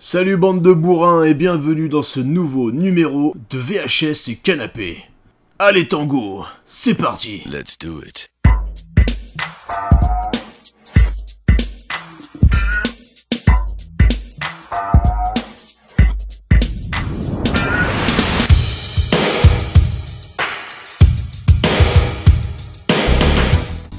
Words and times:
Salut 0.00 0.36
bande 0.36 0.62
de 0.62 0.72
bourrins 0.72 1.24
et 1.24 1.34
bienvenue 1.34 1.88
dans 1.88 2.04
ce 2.04 2.20
nouveau 2.20 2.70
numéro 2.70 3.34
de 3.50 3.58
VHS 3.58 4.30
et 4.30 4.36
Canapé. 4.36 4.98
Allez 5.58 5.88
tango, 5.88 6.44
c'est 6.66 6.94
parti 6.94 7.42
Let's 7.46 7.76
do 7.80 8.00
it. 8.06 8.30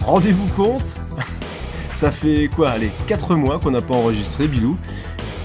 Rendez-vous 0.06 0.48
compte? 0.56 0.82
Ça 1.94 2.12
fait 2.12 2.48
quoi? 2.48 2.70
Allez, 2.70 2.92
4 3.08 3.36
mois 3.36 3.60
qu'on 3.60 3.72
n'a 3.72 3.82
pas 3.82 3.96
enregistré, 3.96 4.48
Bilou. 4.48 4.78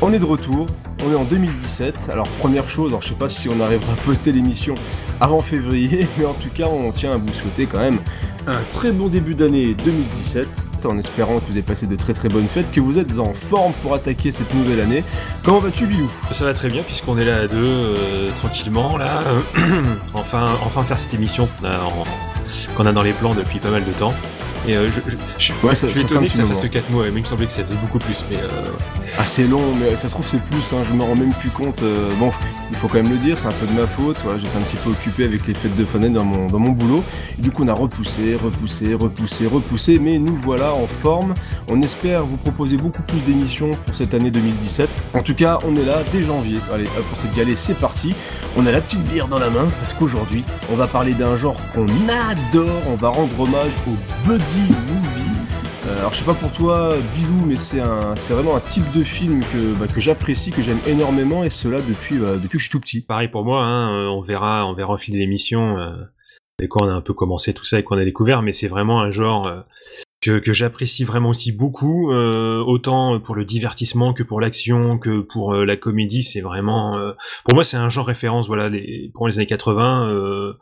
On 0.06 0.12
est 0.12 0.18
de 0.18 0.24
retour, 0.26 0.66
on 1.06 1.10
est 1.10 1.14
en 1.16 1.24
2017. 1.24 2.10
Alors 2.12 2.28
première 2.38 2.68
chose, 2.68 2.90
alors 2.90 3.00
je 3.00 3.08
sais 3.08 3.14
pas 3.14 3.30
si 3.30 3.48
on 3.48 3.58
arrivera 3.62 3.90
à 3.94 3.96
poster 4.04 4.32
l'émission 4.32 4.74
avant 5.18 5.40
février, 5.40 6.06
mais 6.18 6.26
en 6.26 6.34
tout 6.34 6.50
cas 6.54 6.66
on 6.70 6.92
tient 6.92 7.12
à 7.12 7.16
vous 7.16 7.32
souhaiter 7.32 7.64
quand 7.64 7.78
même 7.78 7.98
un 8.46 8.58
très 8.72 8.92
bon 8.92 9.08
début 9.08 9.34
d'année 9.34 9.72
2017, 9.82 10.46
en 10.84 10.98
espérant 10.98 11.36
que 11.38 11.46
vous 11.46 11.52
avez 11.52 11.62
passé 11.62 11.86
de 11.86 11.96
très 11.96 12.12
très 12.12 12.28
bonnes 12.28 12.46
fêtes, 12.46 12.70
que 12.70 12.82
vous 12.82 12.98
êtes 12.98 13.18
en 13.18 13.32
forme 13.32 13.72
pour 13.82 13.94
attaquer 13.94 14.30
cette 14.30 14.52
nouvelle 14.52 14.80
année. 14.82 15.02
Comment 15.42 15.60
vas-tu 15.60 15.86
Bilou? 15.86 16.10
Ça 16.32 16.44
va 16.44 16.52
très 16.52 16.68
bien 16.68 16.82
puisqu'on 16.82 17.16
est 17.16 17.24
là 17.24 17.36
à 17.38 17.46
deux, 17.46 17.56
euh, 17.64 18.28
tranquillement 18.40 18.98
là. 18.98 19.20
enfin, 20.12 20.44
enfin 20.66 20.82
faire 20.82 20.98
cette 20.98 21.14
émission 21.14 21.48
qu'on 21.58 21.66
a, 21.68 21.78
en- 21.78 22.04
qu'on 22.76 22.84
a 22.84 22.92
dans 22.92 23.02
les 23.02 23.14
plans 23.14 23.32
depuis 23.34 23.58
pas 23.58 23.70
mal 23.70 23.82
de 23.82 23.92
temps. 23.92 24.12
Et 24.66 24.76
euh, 24.76 24.86
je, 24.90 25.00
je, 25.10 25.16
je, 25.38 25.52
Ouais, 25.66 25.74
ça- 25.74 25.88
je 25.88 25.92
suis 25.92 26.00
ça 26.00 26.06
étonné 26.06 26.28
que 26.28 26.36
ça 26.36 26.44
fasse 26.46 26.60
que 26.60 26.66
4 26.66 26.90
mois, 26.90 27.04
mais 27.12 27.20
il 27.20 27.22
me 27.22 27.26
semblait 27.26 27.46
que 27.46 27.52
ça 27.52 27.64
faisait 27.64 27.78
beaucoup 27.82 27.98
plus. 27.98 28.24
Mais 28.30 28.36
euh, 28.36 28.48
Ah 29.18 29.26
c'est 29.26 29.46
long, 29.46 29.62
mais 29.80 29.94
ça 29.96 30.08
se 30.08 30.12
trouve 30.14 30.26
c'est 30.28 30.40
plus, 30.42 30.72
hein, 30.72 30.82
je 30.90 30.94
me 30.96 31.02
rends 31.02 31.14
même 31.16 31.32
plus 31.34 31.50
compte. 31.50 31.82
euh, 31.82 32.08
bon, 32.18 32.32
il 32.70 32.76
faut 32.78 32.88
quand 32.88 33.02
même 33.02 33.10
le 33.10 33.18
dire, 33.18 33.36
c'est 33.38 33.46
un 33.46 33.52
peu 33.52 33.66
de 33.66 33.72
ma 33.78 33.86
faute. 33.86 34.16
J'étais 34.36 34.56
un 34.56 34.60
petit 34.62 34.76
peu 34.76 34.90
occupé 34.90 35.24
avec 35.24 35.46
les 35.46 35.54
fêtes 35.54 35.76
de 35.76 35.84
fin 35.84 35.98
dans 35.98 36.24
mon, 36.24 36.46
dans 36.46 36.58
mon 36.58 36.70
boulot. 36.70 37.04
Et 37.38 37.42
du 37.42 37.50
coup 37.50 37.64
on 37.64 37.68
a 37.68 37.74
repoussé, 37.74 38.36
repoussé, 38.42 38.94
repoussé, 38.94 39.46
repoussé, 39.46 39.98
mais 39.98 40.18
nous 40.18 40.34
voilà 40.36 40.72
en 40.72 40.86
forme. 40.86 41.34
On 41.68 41.80
espère 41.82 42.24
vous 42.24 42.36
proposer 42.38 42.76
beaucoup 42.76 43.02
plus 43.02 43.20
d'émissions 43.20 43.70
pour 43.86 43.94
cette 43.94 44.14
année 44.14 44.30
2017. 44.30 44.88
En 45.14 45.22
tout 45.22 45.34
cas, 45.34 45.58
on 45.66 45.76
est 45.76 45.84
là 45.84 45.98
dès 46.12 46.22
janvier. 46.22 46.58
Allez, 46.72 46.84
pour 46.84 47.18
cette 47.20 47.34
galée, 47.34 47.54
c'est 47.56 47.78
parti. 47.78 48.14
On 48.56 48.66
a 48.66 48.72
la 48.72 48.80
petite 48.80 49.02
bière 49.04 49.28
dans 49.28 49.38
la 49.38 49.50
main 49.50 49.66
parce 49.80 49.92
qu'aujourd'hui, 49.92 50.44
on 50.72 50.76
va 50.76 50.86
parler 50.86 51.12
d'un 51.12 51.36
genre 51.36 51.56
qu'on 51.74 51.86
adore. 52.30 52.68
On 52.88 52.94
va 52.94 53.08
rendre 53.08 53.38
hommage 53.40 53.70
au 53.88 54.28
buddy 54.28 54.53
Euh, 55.86 55.98
alors 55.98 56.12
je 56.12 56.18
sais 56.18 56.24
pas 56.24 56.34
pour 56.34 56.50
toi 56.52 56.94
Bilou 57.14 57.44
mais 57.46 57.56
c'est 57.56 57.80
un 57.80 58.16
c'est 58.16 58.34
vraiment 58.34 58.56
un 58.56 58.60
type 58.60 58.90
de 58.96 59.02
film 59.02 59.40
que, 59.40 59.74
bah, 59.78 59.86
j'apprécie, 59.96 60.50
que 60.50 60.62
j'aime 60.62 60.78
énormément 60.86 61.44
et 61.44 61.50
cela 61.50 61.78
depuis, 61.80 62.16
bah, 62.16 62.36
depuis 62.36 62.56
que 62.56 62.58
je 62.58 62.64
suis 62.64 62.70
tout 62.70 62.80
petit. 62.80 63.00
pareil 63.00 63.28
pour 63.28 63.44
moi, 63.44 63.64
hein, 63.64 63.92
euh, 63.92 64.06
on 64.06 64.20
verra, 64.20 64.66
on 64.66 64.74
verra 64.74 64.94
au 64.94 64.98
fil 64.98 65.14
de 65.14 65.18
l'émission 65.18 65.78
euh, 65.78 65.92
avec 66.58 66.70
quoi 66.70 66.86
on 66.86 66.88
a 66.88 66.92
un 66.92 67.00
peu 67.00 67.12
commencé 67.12 67.52
tout 67.52 67.64
ça 67.64 67.78
et 67.78 67.82
qu'on 67.82 67.98
a 67.98 68.04
découvert, 68.04 68.42
mais 68.42 68.52
c'est 68.52 68.68
vraiment 68.68 69.00
un 69.00 69.10
genre 69.10 69.46
euh, 69.46 69.60
que, 70.20 70.52
j'apprécie 70.52 71.04
vraiment 71.04 71.30
aussi 71.30 71.52
beaucoup, 71.52 72.10
autant 72.10 73.20
pour 73.20 73.34
le 73.34 73.44
divertissement 73.44 74.14
que 74.14 74.22
pour 74.22 74.40
l'action, 74.40 74.98
que 74.98 75.20
pour 75.20 75.52
la 75.52 75.76
comédie. 75.76 76.22
C'est 76.22 76.40
vraiment, 76.40 76.96
pour 77.44 77.54
moi, 77.54 77.62
c'est 77.62 77.76
un 77.76 77.90
genre 77.90 78.06
référence. 78.06 78.46
Voilà, 78.46 78.70
les, 78.70 79.10
pour 79.12 79.28
les 79.28 79.38
années 79.38 79.46
80, 79.46 80.08
euh, 80.08 80.54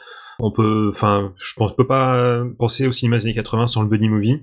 on 0.43 0.51
peut, 0.51 0.91
enfin, 0.91 1.33
je 1.39 1.55
pense, 1.55 1.75
peut 1.75 1.87
pas 1.87 2.43
penser 2.59 2.87
au 2.87 2.93
cinéma 2.93 3.17
des 3.17 3.27
années 3.27 3.35
80 3.35 3.69
sans 3.69 3.83
le 3.83 3.89
buddy 3.89 4.09
movie. 4.09 4.43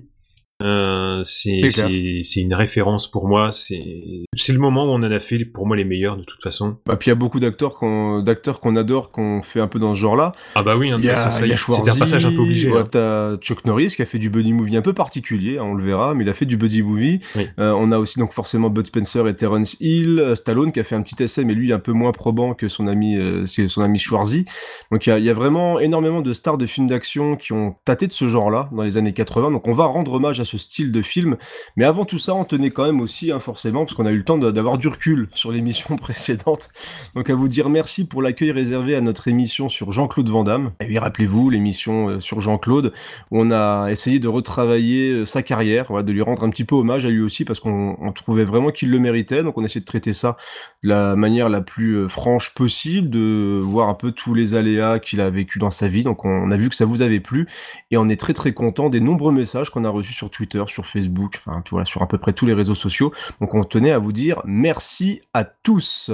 Euh, 0.62 1.22
c'est 1.24 2.40
une 2.40 2.54
référence 2.54 3.10
pour 3.10 3.28
moi. 3.28 3.50
C'est 3.52 4.52
le 4.52 4.58
moment 4.58 4.84
où 4.84 4.88
on 4.88 4.94
en 4.94 5.02
a 5.02 5.20
fait 5.20 5.44
pour 5.44 5.66
moi 5.66 5.76
les 5.76 5.84
meilleurs 5.84 6.16
de 6.16 6.22
toute 6.22 6.42
façon. 6.42 6.76
Bah, 6.86 6.96
puis 6.96 7.06
il 7.06 7.10
y 7.10 7.12
a 7.12 7.16
beaucoup 7.16 7.40
d'acteurs 7.40 7.74
qu'on 7.74 8.76
adore, 8.76 9.10
qu'on 9.10 9.42
fait 9.42 9.60
un 9.60 9.68
peu 9.68 9.78
dans 9.78 9.94
ce 9.94 10.00
genre-là. 10.00 10.32
Ah 10.54 10.62
bah 10.62 10.76
oui, 10.76 10.90
hein, 10.90 10.98
de 10.98 11.04
y 11.04 11.08
toute 11.08 11.16
façon, 11.16 11.28
a, 11.28 11.32
ça, 11.32 11.46
y 11.46 11.52
a 11.52 11.56
c'est 11.56 11.90
un 11.90 11.96
passage 11.96 12.26
un 12.26 12.32
peu 12.32 12.38
obligé. 12.38 12.70
ouais, 12.70 12.80
hein. 12.80 12.84
t'as 12.90 13.36
Chuck 13.38 13.64
Norris 13.64 13.88
qui 13.88 14.02
a 14.02 14.06
fait 14.06 14.18
du 14.18 14.30
buddy 14.30 14.52
movie 14.52 14.76
un 14.76 14.82
peu 14.82 14.92
particulier, 14.92 15.58
hein, 15.58 15.64
on 15.64 15.74
le 15.74 15.84
verra, 15.84 16.14
mais 16.14 16.24
il 16.24 16.30
a 16.30 16.34
fait 16.34 16.46
du 16.46 16.56
buddy 16.56 16.82
movie. 16.82 17.20
Oui. 17.36 17.48
Euh, 17.58 17.72
on 17.76 17.92
a 17.92 17.98
aussi 17.98 18.18
donc 18.18 18.32
forcément 18.32 18.70
Bud 18.70 18.86
Spencer 18.86 19.26
et 19.26 19.34
Terrence 19.34 19.76
Hill, 19.80 20.18
euh, 20.20 20.34
Stallone 20.34 20.72
qui 20.72 20.80
a 20.80 20.84
fait 20.84 20.94
un 20.94 21.02
petit 21.02 21.22
essai, 21.22 21.44
mais 21.44 21.54
lui 21.54 21.72
un 21.72 21.78
peu 21.78 21.92
moins 21.92 22.12
probant 22.12 22.54
que 22.54 22.68
son 22.68 22.86
ami 22.86 23.16
euh, 23.16 23.46
son 23.46 23.82
ami 23.82 23.98
Schwarzy. 23.98 24.44
Donc 24.90 25.06
il 25.06 25.10
y 25.10 25.12
a, 25.12 25.18
y 25.18 25.30
a 25.30 25.34
vraiment 25.34 25.80
énormément 25.80 26.20
de 26.20 26.32
stars 26.32 26.58
de 26.58 26.66
films 26.66 26.88
d'action 26.88 27.36
qui 27.36 27.52
ont 27.52 27.76
tâté 27.84 28.06
de 28.06 28.12
ce 28.12 28.28
genre-là 28.28 28.68
dans 28.72 28.82
les 28.82 28.96
années 28.96 29.12
80. 29.12 29.50
Donc 29.50 29.66
on 29.66 29.72
va 29.72 29.84
rendre 29.86 30.12
hommage 30.12 30.40
à 30.40 30.44
ce 30.50 30.58
style 30.58 30.92
de 30.92 31.02
film, 31.02 31.36
mais 31.76 31.84
avant 31.84 32.04
tout 32.04 32.18
ça, 32.18 32.34
on 32.34 32.44
tenait 32.44 32.70
quand 32.70 32.84
même 32.84 33.00
aussi, 33.00 33.30
hein, 33.30 33.40
forcément, 33.40 33.84
parce 33.84 33.94
qu'on 33.94 34.06
a 34.06 34.10
eu 34.10 34.16
le 34.16 34.24
temps 34.24 34.38
d'avoir 34.38 34.78
du 34.78 34.88
recul 34.88 35.28
sur 35.34 35.52
l'émission 35.52 35.96
précédente. 35.96 36.70
Donc 37.14 37.30
à 37.30 37.34
vous 37.34 37.48
dire 37.48 37.68
merci 37.68 38.06
pour 38.06 38.22
l'accueil 38.22 38.50
réservé 38.52 38.96
à 38.96 39.00
notre 39.00 39.28
émission 39.28 39.68
sur 39.68 39.92
Jean-Claude 39.92 40.28
Van 40.28 40.44
Damme. 40.44 40.72
Et 40.80 40.86
oui, 40.86 40.98
rappelez-vous, 40.98 41.50
l'émission 41.50 42.08
euh, 42.08 42.20
sur 42.20 42.40
Jean-Claude, 42.40 42.92
on 43.30 43.50
a 43.50 43.88
essayé 43.90 44.18
de 44.18 44.28
retravailler 44.28 45.12
euh, 45.12 45.26
sa 45.26 45.42
carrière, 45.42 46.02
de 46.02 46.12
lui 46.12 46.22
rendre 46.22 46.42
un 46.42 46.50
petit 46.50 46.64
peu 46.64 46.74
hommage 46.74 47.04
à 47.06 47.10
lui 47.10 47.22
aussi, 47.22 47.44
parce 47.44 47.60
qu'on 47.60 47.96
on 48.00 48.12
trouvait 48.12 48.44
vraiment 48.44 48.70
qu'il 48.70 48.90
le 48.90 48.98
méritait. 48.98 49.42
Donc 49.42 49.56
on 49.58 49.62
a 49.62 49.66
essayé 49.66 49.80
de 49.80 49.86
traiter 49.86 50.12
ça 50.12 50.36
de 50.82 50.88
la 50.88 51.16
manière 51.16 51.48
la 51.48 51.60
plus 51.60 51.94
euh, 51.94 52.08
franche 52.08 52.54
possible, 52.54 53.10
de 53.10 53.60
voir 53.62 53.88
un 53.88 53.94
peu 53.94 54.12
tous 54.12 54.34
les 54.34 54.54
aléas 54.54 54.98
qu'il 54.98 55.20
a 55.20 55.30
vécu 55.30 55.58
dans 55.58 55.70
sa 55.70 55.88
vie. 55.88 56.02
Donc 56.02 56.24
on 56.24 56.50
a 56.50 56.56
vu 56.56 56.68
que 56.68 56.74
ça 56.74 56.84
vous 56.84 57.02
avait 57.02 57.20
plu, 57.20 57.46
et 57.90 57.96
on 57.96 58.08
est 58.08 58.18
très 58.18 58.32
très 58.32 58.52
content 58.52 58.88
des 58.88 59.00
nombreux 59.00 59.32
messages 59.32 59.70
qu'on 59.70 59.84
a 59.84 59.90
reçus 59.90 60.12
sur 60.12 60.30
Twitter, 60.30 60.39
sur 60.66 60.86
Facebook, 60.86 61.36
enfin 61.36 61.62
sur 61.84 62.02
à 62.02 62.08
peu 62.08 62.18
près 62.18 62.32
tous 62.32 62.46
les 62.46 62.54
réseaux 62.54 62.74
sociaux. 62.74 63.12
Donc 63.40 63.54
on 63.54 63.64
tenait 63.64 63.92
à 63.92 63.98
vous 63.98 64.12
dire 64.12 64.42
merci 64.44 65.22
à 65.34 65.44
tous. 65.44 66.10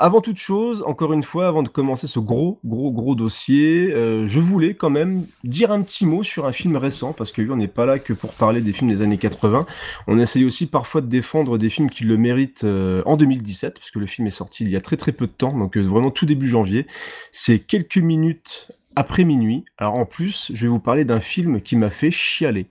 Avant 0.00 0.20
toute 0.20 0.36
chose, 0.36 0.84
encore 0.86 1.12
une 1.12 1.24
fois, 1.24 1.48
avant 1.48 1.64
de 1.64 1.68
commencer 1.68 2.06
ce 2.06 2.20
gros, 2.20 2.60
gros, 2.64 2.92
gros 2.92 3.16
dossier, 3.16 3.92
euh, 3.92 4.28
je 4.28 4.38
voulais 4.38 4.74
quand 4.74 4.90
même 4.90 5.26
dire 5.42 5.72
un 5.72 5.82
petit 5.82 6.06
mot 6.06 6.22
sur 6.22 6.46
un 6.46 6.52
film 6.52 6.76
récent, 6.76 7.12
parce 7.12 7.32
que 7.32 7.42
oui, 7.42 7.48
on 7.50 7.56
n'est 7.56 7.66
pas 7.66 7.84
là 7.84 7.98
que 7.98 8.12
pour 8.12 8.32
parler 8.32 8.60
des 8.60 8.72
films 8.72 8.90
des 8.90 9.02
années 9.02 9.18
80. 9.18 9.66
On 10.06 10.16
essaye 10.20 10.44
aussi 10.44 10.66
parfois 10.66 11.00
de 11.00 11.08
défendre 11.08 11.58
des 11.58 11.68
films 11.68 11.90
qui 11.90 12.04
le 12.04 12.16
méritent 12.16 12.62
euh, 12.62 13.02
en 13.06 13.16
2017, 13.16 13.74
puisque 13.74 13.96
le 13.96 14.06
film 14.06 14.28
est 14.28 14.30
sorti 14.30 14.62
il 14.62 14.70
y 14.70 14.76
a 14.76 14.80
très 14.80 14.96
très 14.96 15.10
peu 15.10 15.26
de 15.26 15.32
temps, 15.32 15.58
donc 15.58 15.76
euh, 15.76 15.82
vraiment 15.82 16.12
tout 16.12 16.26
début 16.26 16.46
janvier. 16.46 16.86
C'est 17.32 17.58
quelques 17.58 17.98
minutes 17.98 18.70
après 18.94 19.24
minuit. 19.24 19.64
Alors 19.78 19.94
en 19.94 20.06
plus, 20.06 20.52
je 20.54 20.62
vais 20.62 20.68
vous 20.68 20.78
parler 20.78 21.04
d'un 21.04 21.20
film 21.20 21.60
qui 21.60 21.74
m'a 21.74 21.90
fait 21.90 22.12
chialer. 22.12 22.68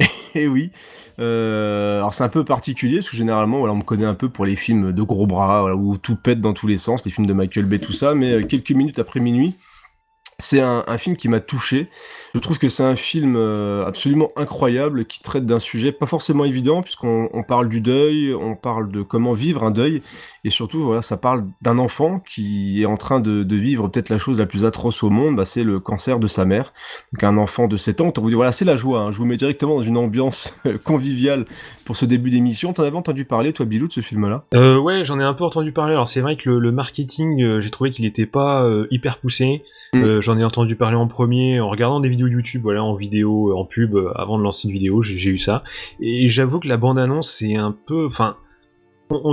Et 0.34 0.46
oui, 0.46 0.70
euh, 1.20 1.98
alors 1.98 2.14
c'est 2.14 2.22
un 2.22 2.28
peu 2.28 2.44
particulier 2.44 2.98
parce 2.98 3.10
que 3.10 3.16
généralement 3.16 3.62
on 3.62 3.74
me 3.74 3.82
connaît 3.82 4.04
un 4.04 4.14
peu 4.14 4.28
pour 4.28 4.44
les 4.46 4.56
films 4.56 4.92
de 4.92 5.02
gros 5.02 5.26
bras 5.26 5.62
voilà, 5.62 5.76
où 5.76 5.96
tout 5.96 6.16
pète 6.16 6.40
dans 6.40 6.52
tous 6.52 6.66
les 6.66 6.78
sens, 6.78 7.04
les 7.04 7.10
films 7.10 7.26
de 7.26 7.32
Michael 7.32 7.64
Bay, 7.64 7.78
tout 7.78 7.92
ça, 7.92 8.14
mais 8.14 8.32
euh, 8.32 8.42
quelques 8.44 8.70
minutes 8.70 8.98
après 8.98 9.20
minuit, 9.20 9.56
c'est 10.40 10.60
un, 10.60 10.84
un 10.86 10.98
film 10.98 11.16
qui 11.16 11.28
m'a 11.28 11.40
touché. 11.40 11.88
Je 12.32 12.38
trouve 12.38 12.60
que 12.60 12.68
c'est 12.68 12.84
un 12.84 12.94
film 12.94 13.34
euh, 13.36 13.84
absolument 13.84 14.30
incroyable 14.36 15.04
qui 15.04 15.20
traite 15.20 15.46
d'un 15.46 15.58
sujet 15.58 15.90
pas 15.90 16.06
forcément 16.06 16.44
évident 16.44 16.82
puisqu'on 16.82 17.28
on 17.32 17.42
parle 17.42 17.68
du 17.68 17.80
deuil, 17.80 18.32
on 18.34 18.54
parle 18.54 18.92
de 18.92 19.02
comment 19.02 19.32
vivre 19.32 19.64
un 19.64 19.72
deuil 19.72 20.02
et 20.44 20.50
surtout 20.50 20.82
voilà, 20.82 21.02
ça 21.02 21.16
parle 21.16 21.46
d'un 21.60 21.78
enfant 21.78 22.20
qui 22.20 22.82
est 22.82 22.86
en 22.86 22.96
train 22.96 23.18
de, 23.18 23.42
de 23.42 23.56
vivre 23.56 23.88
peut-être 23.88 24.10
la 24.10 24.18
chose 24.18 24.38
la 24.38 24.46
plus 24.46 24.64
atroce 24.64 25.02
au 25.02 25.10
monde, 25.10 25.34
bah, 25.36 25.44
c'est 25.44 25.64
le 25.64 25.80
cancer 25.80 26.20
de 26.20 26.28
sa 26.28 26.44
mère. 26.44 26.72
Donc 27.12 27.24
un 27.24 27.36
enfant 27.36 27.66
de 27.66 27.76
7 27.76 28.00
ans, 28.00 28.12
on 28.16 28.20
vous 28.20 28.28
dit 28.28 28.36
voilà, 28.36 28.52
c'est 28.52 28.64
la 28.64 28.76
joie, 28.76 29.00
hein. 29.00 29.10
je 29.10 29.18
vous 29.18 29.26
mets 29.26 29.36
directement 29.36 29.76
dans 29.76 29.82
une 29.82 29.96
ambiance 29.96 30.54
conviviale 30.84 31.46
pour 31.84 31.96
ce 31.96 32.04
début 32.04 32.30
d'émission. 32.30 32.72
T'en 32.72 32.84
avais 32.84 32.96
entendu 32.96 33.24
parler 33.24 33.52
toi 33.52 33.66
Bilou 33.66 33.88
de 33.88 33.92
ce 33.92 34.02
film-là? 34.02 34.44
Euh, 34.54 34.78
ouais, 34.78 35.04
j'en 35.04 35.18
ai 35.18 35.24
un 35.24 35.34
peu 35.34 35.44
entendu 35.44 35.72
parler. 35.72 35.94
Alors 35.94 36.06
c'est 36.06 36.20
vrai 36.20 36.36
que 36.36 36.50
le, 36.50 36.58
le 36.58 36.70
marketing, 36.70 37.42
euh, 37.42 37.60
j'ai 37.60 37.70
trouvé 37.70 37.90
qu'il 37.90 38.04
était 38.04 38.26
pas 38.26 38.62
euh, 38.62 38.86
hyper 38.90 39.18
poussé. 39.18 39.64
Mm. 39.94 40.20
J'en 40.28 40.36
ai 40.36 40.44
entendu 40.44 40.76
parler 40.76 40.94
en 40.94 41.06
premier 41.06 41.58
en 41.58 41.70
regardant 41.70 42.00
des 42.00 42.10
vidéos 42.10 42.26
YouTube, 42.26 42.60
voilà, 42.62 42.84
en 42.84 42.94
vidéo, 42.94 43.56
en 43.56 43.64
pub, 43.64 43.94
euh, 43.94 44.12
avant 44.14 44.36
de 44.36 44.42
lancer 44.42 44.68
une 44.68 44.74
vidéo, 44.74 45.00
j'ai 45.00 45.30
eu 45.30 45.38
ça. 45.38 45.62
Et 46.00 46.28
j'avoue 46.28 46.60
que 46.60 46.68
la 46.68 46.76
bande-annonce 46.76 47.32
c'est 47.32 47.56
un 47.56 47.74
peu, 47.86 48.04
enfin, 48.04 48.36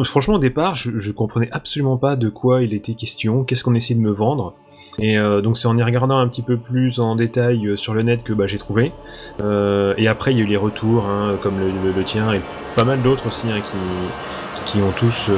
franchement 0.05 0.35
au 0.35 0.39
départ, 0.39 0.77
je, 0.77 0.97
je 0.97 1.11
comprenais 1.11 1.49
absolument 1.51 1.97
pas 1.97 2.15
de 2.15 2.29
quoi 2.29 2.63
il 2.63 2.73
était 2.73 2.93
question, 2.93 3.43
qu'est-ce 3.43 3.65
qu'on 3.65 3.75
essayait 3.75 3.99
de 3.99 4.05
me 4.05 4.13
vendre. 4.13 4.55
Et 4.97 5.17
euh, 5.17 5.41
donc 5.41 5.57
c'est 5.57 5.67
en 5.67 5.77
y 5.77 5.83
regardant 5.83 6.17
un 6.17 6.29
petit 6.29 6.43
peu 6.43 6.55
plus 6.55 7.01
en 7.01 7.17
détail 7.17 7.67
euh, 7.67 7.75
sur 7.75 7.93
le 7.93 8.01
net 8.01 8.23
que 8.23 8.31
bah, 8.31 8.47
j'ai 8.47 8.57
trouvé. 8.57 8.93
Et 9.41 10.07
après 10.07 10.31
il 10.31 10.37
y 10.37 10.39
a 10.39 10.43
eu 10.45 10.47
les 10.47 10.55
retours, 10.55 11.07
hein, 11.07 11.37
comme 11.41 11.55
le, 11.59 12.03
tien 12.05 12.31
et 12.31 12.39
pas 12.77 12.85
mal 12.85 13.01
d'autres 13.01 13.27
aussi 13.27 13.47
hein, 13.51 13.59
qui, 14.65 14.77
ont 14.77 14.93
tous 14.97 15.29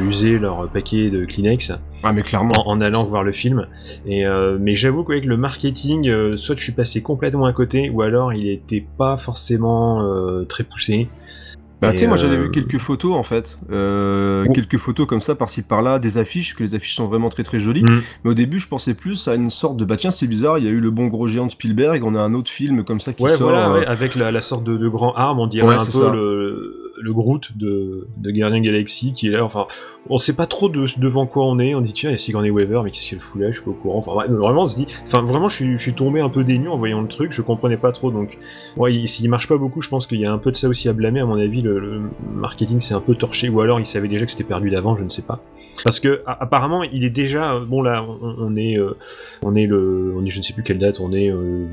usé 0.00 0.40
leur 0.40 0.68
paquet 0.68 1.08
de 1.08 1.24
Kleenex 1.24 1.72
Ah 2.02 2.12
mais 2.12 2.22
clairement. 2.22 2.52
en, 2.66 2.72
en 2.72 2.80
allant 2.80 3.04
voir 3.04 3.22
le 3.22 3.32
film. 3.32 3.66
Et 4.06 4.26
euh, 4.26 4.58
mais 4.60 4.74
j'avoue 4.74 5.04
qu'avec 5.04 5.24
le 5.24 5.36
marketing, 5.36 6.08
euh, 6.08 6.36
soit 6.36 6.56
je 6.56 6.62
suis 6.62 6.72
passé 6.72 7.02
complètement 7.02 7.46
à 7.46 7.52
côté, 7.52 7.90
ou 7.90 8.02
alors 8.02 8.32
il 8.32 8.48
était 8.48 8.84
pas 8.98 9.16
forcément 9.16 10.02
euh, 10.02 10.44
très 10.44 10.64
poussé. 10.64 11.08
Bah, 11.80 11.90
tu 11.90 11.98
sais, 11.98 12.06
moi 12.06 12.16
j'avais 12.16 12.36
vu 12.36 12.52
quelques 12.52 12.78
photos 12.78 13.16
en 13.16 13.24
fait, 13.24 13.58
Oh. 13.72 14.52
quelques 14.54 14.76
photos 14.78 15.04
comme 15.06 15.20
ça 15.20 15.34
par-ci 15.34 15.62
par-là, 15.62 15.98
des 15.98 16.16
affiches, 16.16 16.50
parce 16.50 16.58
que 16.58 16.62
les 16.62 16.74
affiches 16.76 16.94
sont 16.94 17.06
vraiment 17.08 17.28
très 17.28 17.42
très 17.42 17.58
jolies. 17.58 17.82
Mm. 17.82 18.00
Mais 18.22 18.30
au 18.30 18.34
début, 18.34 18.60
je 18.60 18.68
pensais 18.68 18.94
plus 18.94 19.26
à 19.26 19.34
une 19.34 19.50
sorte 19.50 19.76
de 19.78 19.84
bah 19.84 19.96
tiens, 19.96 20.12
c'est 20.12 20.28
bizarre, 20.28 20.58
il 20.58 20.64
y 20.64 20.68
a 20.68 20.70
eu 20.70 20.78
le 20.78 20.92
bon 20.92 21.08
gros 21.08 21.26
géant 21.26 21.46
de 21.46 21.50
Spielberg, 21.50 22.04
on 22.04 22.14
a 22.14 22.20
un 22.20 22.34
autre 22.34 22.50
film 22.52 22.84
comme 22.84 23.00
ça 23.00 23.12
qui 23.12 23.24
Ouais, 23.24 23.30
sort. 23.30 23.50
voilà, 23.50 23.72
ouais, 23.72 23.84
avec 23.86 24.14
la, 24.14 24.30
la 24.30 24.40
sorte 24.42 24.62
de, 24.62 24.76
de 24.76 24.88
grand 24.88 25.12
arme, 25.14 25.40
on 25.40 25.48
dirait 25.48 25.66
Ouais, 25.66 25.74
un 25.74 25.78
peu 25.78 25.82
ça. 25.82 26.12
le, 26.12 26.81
le 27.00 27.12
Groot 27.12 27.56
de, 27.56 28.08
de 28.16 28.30
Guardian 28.30 28.60
Galaxy 28.60 29.12
qui 29.12 29.28
est 29.28 29.30
là. 29.30 29.44
Enfin, 29.44 29.66
on 30.10 30.18
sait 30.18 30.34
pas 30.34 30.46
trop 30.46 30.68
de, 30.68 30.86
devant 30.98 31.26
quoi 31.26 31.46
on 31.46 31.58
est. 31.58 31.74
On 31.74 31.80
dit 31.80 31.92
tiens, 31.92 32.10
il 32.10 32.14
y 32.14 32.16
a 32.16 32.18
Sigourney 32.18 32.50
Weaver, 32.50 32.82
mais 32.84 32.90
qu'est-ce 32.90 33.10
qu'elle 33.10 33.20
fout 33.20 33.40
là 33.40 33.48
Je 33.48 33.56
suis 33.56 33.64
pas 33.64 33.70
au 33.70 33.74
courant. 33.74 33.98
Enfin, 33.98 34.26
vraiment, 34.26 34.62
on 34.62 34.66
se 34.66 34.76
dit. 34.76 34.86
Enfin, 35.06 35.22
vraiment, 35.22 35.48
je 35.48 35.76
suis, 35.76 35.94
tombé 35.94 36.20
un 36.20 36.28
peu 36.28 36.44
dénu 36.44 36.68
en 36.68 36.76
voyant 36.76 37.00
le 37.00 37.08
truc. 37.08 37.32
Je 37.32 37.42
comprenais 37.42 37.76
pas 37.76 37.92
trop. 37.92 38.10
Donc, 38.10 38.38
ouais, 38.76 39.06
s'il 39.06 39.28
marche 39.30 39.48
pas 39.48 39.56
beaucoup, 39.56 39.82
je 39.82 39.88
pense 39.88 40.06
qu'il 40.06 40.20
y 40.20 40.26
a 40.26 40.32
un 40.32 40.38
peu 40.38 40.50
de 40.50 40.56
ça 40.56 40.68
aussi 40.68 40.88
à 40.88 40.92
blâmer. 40.92 41.20
À 41.20 41.26
mon 41.26 41.38
avis, 41.38 41.62
le, 41.62 42.02
marketing 42.34 42.80
s'est 42.80 42.94
un 42.94 43.00
peu 43.00 43.14
torché, 43.14 43.48
ou 43.48 43.60
alors 43.60 43.80
il 43.80 43.86
savait 43.86 44.08
déjà 44.08 44.24
que 44.24 44.32
c'était 44.32 44.44
perdu 44.44 44.70
d'avant. 44.70 44.96
Je 44.96 45.04
ne 45.04 45.10
sais 45.10 45.22
pas. 45.22 45.40
Parce 45.84 46.00
que 46.00 46.22
apparemment, 46.26 46.82
il 46.82 47.04
est 47.04 47.10
déjà 47.10 47.58
bon 47.60 47.82
là. 47.82 48.04
On, 48.04 48.56
est, 48.56 48.78
euh, 48.78 48.96
on 49.42 49.54
est 49.54 49.66
le, 49.66 50.14
on 50.16 50.24
est, 50.24 50.30
je 50.30 50.38
ne 50.38 50.44
sais 50.44 50.52
plus 50.52 50.62
quelle 50.62 50.78
date. 50.78 51.00
On 51.00 51.12
est, 51.12 51.30
euh, 51.30 51.66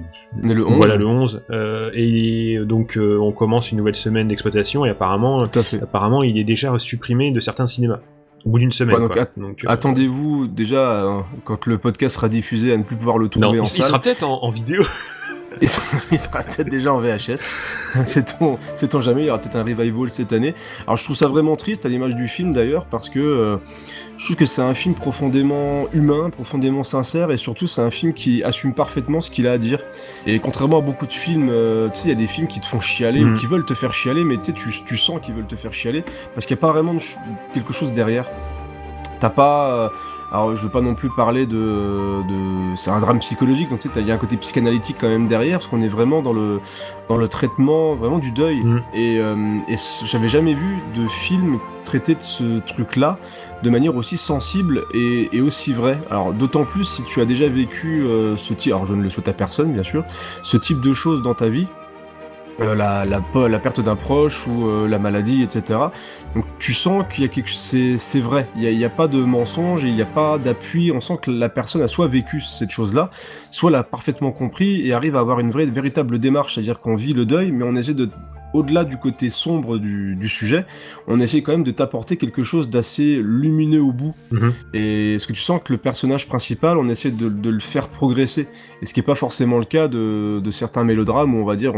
on 0.44 0.50
est 0.50 0.54
le 0.54 0.66
11. 0.66 0.78
Voilà 0.78 0.96
le 0.96 1.06
11. 1.06 1.42
Euh, 1.51 1.92
et 1.94 2.60
donc, 2.66 2.98
on 2.98 3.31
commence 3.31 3.72
une 3.72 3.78
nouvelle 3.78 3.96
semaine 3.96 4.28
d'exploitation. 4.28 4.86
Et 4.86 4.90
apparemment, 4.90 5.44
apparemment, 5.81 6.24
il 6.24 6.38
est 6.38 6.44
déjà 6.44 6.78
supprimé 6.80 7.31
de 7.31 7.40
certains 7.40 7.68
cinémas. 7.68 8.00
Au 8.46 8.50
bout 8.50 8.60
d'une 8.60 8.72
semaine. 8.72 9.07
donc, 9.38 9.66
euh, 9.66 9.68
attendez-vous 9.68 10.48
déjà 10.48 11.06
euh, 11.06 11.19
quand 11.44 11.66
le 11.66 11.78
podcast 11.78 12.16
sera 12.16 12.30
diffusé 12.30 12.74
à 12.74 12.78
ne 12.78 12.84
plus 12.84 12.96
pouvoir 12.96 13.18
le 13.18 13.28
trouver 13.28 13.60
en 13.60 13.63
il, 13.63 13.66
salle. 13.66 13.80
Il 13.80 13.84
sera 13.84 14.00
peut-être 14.00 14.24
en, 14.24 14.50
vidéo. 14.50 14.81
il 15.62 15.69
sera, 16.19 16.44
peut-être 16.44 16.69
déjà 16.69 16.94
en 16.94 17.00
VHS. 17.00 17.50
c'est 18.06 18.36
on 18.42 18.57
jamais, 19.01 19.24
il 19.24 19.28
y 19.28 19.30
aura 19.30 19.40
peut-être 19.40 19.56
un 19.56 19.63
revival 19.63 20.12
cette 20.12 20.34
année. 20.34 20.56
Alors 20.86 20.98
je 20.98 21.04
trouve 21.04 21.16
ça 21.16 21.28
vraiment 21.28 21.56
triste 21.56 21.86
à 21.86 21.90
l'image 21.90 22.16
du 22.16 22.28
film 22.28 22.54
d'ailleurs 22.54 22.86
parce 22.86 23.10
que 23.10 23.19
euh, 23.19 23.57
je 24.18 24.25
trouve 24.25 24.36
que 24.36 24.46
c'est 24.46 24.62
un 24.62 24.74
film 24.74 24.96
profondément 24.96 25.88
humain, 25.94 26.30
profondément 26.30 26.84
sincère 26.84 27.31
et 27.31 27.38
surtout 27.38 27.68
c'est 27.68 27.81
un 27.81 27.92
film 27.92 28.13
qui 28.13 28.44
assume 28.44 28.74
parfaitement 28.74 29.22
ce 29.22 29.31
qu'il 29.31 29.48
a 29.48 29.54
à 29.54 29.57
dire. 29.57 29.81
Et 30.25 30.40
contrairement 30.40 30.80
à 30.80 30.81
beaucoup 30.81 31.07
de 31.07 31.13
films, 31.13 31.48
tu 31.94 32.00
sais, 32.00 32.07
il 32.07 32.10
y 32.10 32.13
a 32.13 32.16
des 32.16 32.28
films 32.28 32.48
qui 32.48 32.60
te 32.60 32.66
font 32.66 32.80
chialer 32.80 33.24
ou 33.24 33.30
mm. 33.30 33.38
qui 33.38 33.46
veulent 33.48 33.66
te 33.66 33.74
faire 33.74 33.94
chialer, 33.94 34.24
mais 34.24 34.38
tu, 34.38 34.54
tu 34.54 34.98
sens 34.98 35.19
qu'ils 35.22 35.34
veulent 35.34 35.48
te 35.48 35.56
faire 35.56 35.74
chialer 35.74 36.04
parce 36.34 36.46
qu'il 36.46 36.56
n'y 36.56 36.60
a 36.60 36.62
pas 36.62 36.72
vraiment 36.72 36.98
quelque 37.54 37.74
chose 37.74 37.94
derrière. 37.94 38.25
T'as 39.19 39.30
pas 39.30 39.92
alors 40.31 40.55
je 40.55 40.63
veux 40.63 40.69
pas 40.69 40.81
non 40.81 40.95
plus 40.95 41.09
parler 41.09 41.45
de, 41.45 41.55
de... 42.27 42.75
c'est 42.75 42.91
un 42.91 42.99
drame 42.99 43.19
psychologique 43.19 43.69
donc 43.69 43.79
tu 43.79 43.89
sais 43.89 44.01
il 44.01 44.07
y 44.07 44.11
a 44.11 44.13
un 44.13 44.19
côté 44.19 44.37
psychanalytique 44.37 44.97
quand 44.99 45.09
même 45.09 45.27
derrière 45.27 45.59
parce 45.59 45.67
qu'on 45.67 45.81
est 45.81 45.89
vraiment 45.89 46.21
dans 46.21 46.33
le 46.33 46.59
dans 47.07 47.17
le 47.17 47.27
traitement 47.27 47.95
vraiment 47.95 48.19
du 48.19 48.31
deuil 48.31 48.61
mm. 48.63 48.81
et, 48.93 49.17
euh, 49.19 49.57
et 49.67 49.75
j'avais 50.05 50.29
jamais 50.29 50.53
vu 50.53 50.77
de 50.95 51.07
film 51.07 51.59
traiter 51.83 52.15
de 52.15 52.21
ce 52.21 52.59
truc 52.59 52.95
là 52.95 53.17
de 53.63 53.69
manière 53.69 53.95
aussi 53.95 54.17
sensible 54.17 54.83
et, 54.93 55.29
et 55.35 55.41
aussi 55.41 55.73
vraie. 55.73 55.99
Alors 56.09 56.33
d'autant 56.33 56.63
plus 56.63 56.85
si 56.85 57.03
tu 57.03 57.21
as 57.21 57.25
déjà 57.25 57.47
vécu 57.47 58.03
euh, 58.03 58.37
ce 58.37 58.53
type, 58.53 58.73
alors 58.73 58.85
je 58.85 58.93
ne 58.93 59.01
le 59.01 59.09
souhaite 59.09 59.27
à 59.27 59.33
personne 59.33 59.73
bien 59.73 59.83
sûr, 59.83 60.05
ce 60.43 60.57
type 60.57 60.81
de 60.81 60.93
choses 60.93 61.21
dans 61.21 61.33
ta 61.33 61.49
vie, 61.49 61.67
euh, 62.61 62.75
la, 62.75 63.59
perte 63.59 63.79
d'un 63.79 63.95
proche 63.95 64.47
ou 64.47 64.67
euh, 64.67 64.88
la 64.88 65.00
maladie, 65.00 65.44
etc. 65.44 65.79
Donc 66.35 66.45
tu 66.59 66.73
sens 66.73 67.06
qu'il 67.11 67.23
y 67.23 67.25
a 67.25 67.29
quelque 67.29 67.50
chose, 67.50 67.97
c'est 67.97 68.19
vrai, 68.19 68.47
il 68.56 68.77
n'y 68.77 68.83
a, 68.83 68.88
a, 68.88 68.89
pas 68.89 69.07
de 69.07 69.23
mensonge, 69.23 69.83
il 69.83 69.95
n'y 69.95 70.01
a 70.01 70.06
pas 70.06 70.38
d'appui, 70.38 70.91
on 70.94 71.01
sent 71.01 71.19
que 71.21 71.31
la 71.31 71.50
personne 71.50 71.81
a 71.81 71.88
soit 71.88 72.07
vécu 72.07 72.41
cette 72.41 72.71
chose-là, 72.71 73.09
soit 73.51 73.71
l'a 73.71 73.83
parfaitement 73.83 74.31
compris 74.31 74.85
et 74.88 74.94
arrive 74.94 75.15
à 75.15 75.19
avoir 75.19 75.39
une 75.39 75.51
vraie, 75.51 75.65
véritable 75.65 76.19
démarche, 76.19 76.56
c'est-à-dire 76.56 76.79
qu'on 76.79 76.95
vit 76.95 77.13
le 77.13 77.25
deuil, 77.25 77.51
mais 77.51 77.63
on 77.63 77.75
essaie 77.75 77.94
de 77.94 78.09
au-delà 78.54 78.84
du 78.84 78.98
côté 78.98 79.30
sombre 79.30 79.78
du, 79.78 80.30
sujet, 80.30 80.66
on 81.07 81.19
essaie 81.19 81.42
quand 81.42 81.51
même 81.51 81.63
de 81.63 81.72
t'apporter 81.72 82.18
quelque 82.18 82.44
chose 82.44 82.69
d'assez 82.69 83.19
lumineux 83.22 83.81
au 83.81 83.92
bout. 83.92 84.13
Mhm. 84.31 84.54
Et 84.74 85.18
ce 85.19 85.28
que 85.28 85.34
tu 85.34 85.42
sens 85.42 85.62
que 85.63 85.74
le 85.74 85.80
personnage 85.80 86.28
principal, 86.28 86.78
on 86.78 86.88
essaie 86.90 87.12
de, 87.12 87.50
le 87.50 87.60
faire 87.60 87.88
progresser. 87.88 88.48
Et 88.81 88.86
ce 88.86 88.94
qui 88.94 89.00
n'est 89.00 89.06
pas 89.06 89.16
forcément 89.16 89.57
le 89.57 89.66
cas 89.66 89.88
de, 89.88 90.42
certains 90.51 90.84
mélodrames 90.84 91.36
où 91.36 91.42
on 91.42 91.46
va 91.46 91.56
dire 91.56 91.74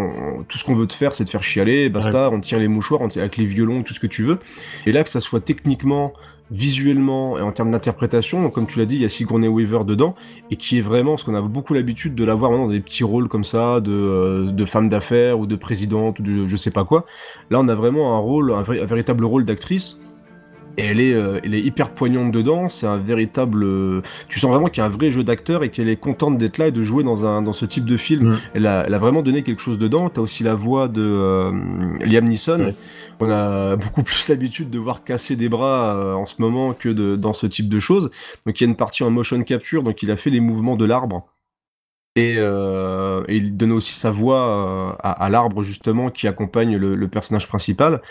tout 0.47 0.57
ce 0.57 0.63
qu'on 0.63 0.73
veut 0.73 0.87
te 0.87 0.93
faire, 0.93 1.13
c'est 1.13 1.25
de 1.25 1.29
faire 1.29 1.43
chialer, 1.43 1.89
basta, 1.89 2.29
on 2.31 2.39
tire 2.39 2.59
les 2.59 2.67
mouchoirs, 2.67 3.01
on 3.01 3.07
tire 3.07 3.21
avec 3.21 3.37
les 3.37 3.45
violons, 3.45 3.83
tout 3.83 3.93
ce 3.93 3.99
que 3.99 4.07
tu 4.07 4.23
veux. 4.23 4.39
Et 4.85 4.91
là, 4.91 5.03
que 5.03 5.09
ça 5.09 5.19
soit 5.19 5.41
techniquement 5.41 6.13
visuellement 6.51 7.37
et 7.37 7.41
en 7.41 7.51
termes 7.51 7.71
d'interprétation, 7.71 8.49
comme 8.49 8.67
tu 8.67 8.77
l'as 8.77 8.85
dit, 8.85 8.95
il 8.95 9.01
y 9.01 9.05
a 9.05 9.09
Sigourney 9.09 9.47
Weaver 9.47 9.85
dedans, 9.85 10.15
et 10.51 10.57
qui 10.57 10.77
est 10.77 10.81
vraiment, 10.81 11.11
parce 11.11 11.23
qu'on 11.23 11.35
a 11.35 11.41
beaucoup 11.41 11.73
l'habitude 11.73 12.13
de 12.13 12.23
la 12.23 12.35
voir 12.35 12.51
dans 12.51 12.67
des 12.67 12.81
petits 12.81 13.03
rôles 13.03 13.29
comme 13.29 13.45
ça, 13.45 13.79
de, 13.79 13.91
euh, 13.91 14.51
de 14.51 14.65
femme 14.65 14.89
d'affaires 14.89 15.39
ou 15.39 15.47
de 15.47 15.55
présidente 15.55 16.19
ou 16.19 16.23
de 16.23 16.47
je 16.47 16.55
sais 16.57 16.71
pas 16.71 16.83
quoi. 16.83 17.05
Là, 17.49 17.59
on 17.61 17.67
a 17.67 17.75
vraiment 17.75 18.17
un 18.17 18.19
rôle, 18.19 18.51
un 18.51 18.63
véritable 18.63 19.23
rôle 19.23 19.45
d'actrice 19.45 19.99
et 20.77 20.85
elle 20.85 20.99
est, 20.99 21.13
euh, 21.13 21.39
elle 21.43 21.53
est 21.53 21.61
hyper 21.61 21.91
poignante 21.91 22.31
dedans. 22.31 22.69
C'est 22.69 22.87
un 22.87 22.97
véritable. 22.97 23.63
Euh, 23.63 24.01
tu 24.27 24.39
sens 24.39 24.51
vraiment 24.51 24.67
qu'il 24.67 24.77
y 24.77 24.81
a 24.81 24.85
un 24.85 24.89
vrai 24.89 25.11
jeu 25.11 25.23
d'acteur 25.23 25.63
et 25.63 25.69
qu'elle 25.69 25.89
est 25.89 25.97
contente 25.97 26.37
d'être 26.37 26.57
là 26.57 26.67
et 26.67 26.71
de 26.71 26.83
jouer 26.83 27.03
dans, 27.03 27.25
un, 27.25 27.41
dans 27.41 27.53
ce 27.53 27.65
type 27.65 27.85
de 27.85 27.97
film. 27.97 28.29
Mm. 28.29 28.39
Elle, 28.55 28.67
a, 28.67 28.83
elle, 28.87 28.93
a, 28.93 28.99
vraiment 28.99 29.21
donné 29.21 29.43
quelque 29.43 29.61
chose 29.61 29.77
dedans. 29.77 30.09
T'as 30.09 30.21
aussi 30.21 30.43
la 30.43 30.55
voix 30.55 30.87
de 30.87 31.01
euh, 31.01 31.51
Liam 31.99 32.27
Neeson. 32.27 32.73
On 33.19 33.29
a 33.29 33.75
beaucoup 33.77 34.03
plus 34.03 34.27
l'habitude 34.29 34.69
de 34.69 34.79
voir 34.79 35.03
casser 35.03 35.35
des 35.35 35.49
bras 35.49 36.15
en 36.15 36.25
ce 36.25 36.41
moment 36.41 36.73
que 36.73 36.89
de, 36.89 37.15
dans 37.15 37.33
ce 37.33 37.47
type 37.47 37.69
de 37.69 37.79
choses. 37.79 38.09
Donc 38.45 38.59
il 38.59 38.63
y 38.63 38.67
a 38.67 38.69
une 38.69 38.77
partie 38.77 39.03
en 39.03 39.11
motion 39.11 39.41
capture, 39.43 39.83
donc 39.83 40.01
il 40.03 40.11
a 40.11 40.17
fait 40.17 40.29
les 40.29 40.39
mouvements 40.39 40.75
de 40.75 40.85
l'arbre. 40.85 41.25
Et, 42.17 42.35
euh, 42.37 43.23
et, 43.29 43.37
il 43.37 43.55
donne 43.55 43.71
aussi 43.71 43.93
sa 43.95 44.11
voix 44.11 44.97
à, 45.01 45.11
à 45.11 45.29
l'arbre 45.29 45.63
justement 45.63 46.09
qui 46.09 46.27
accompagne 46.27 46.75
le, 46.75 46.95
le 46.95 47.07
personnage 47.07 47.47
principal. 47.47 48.01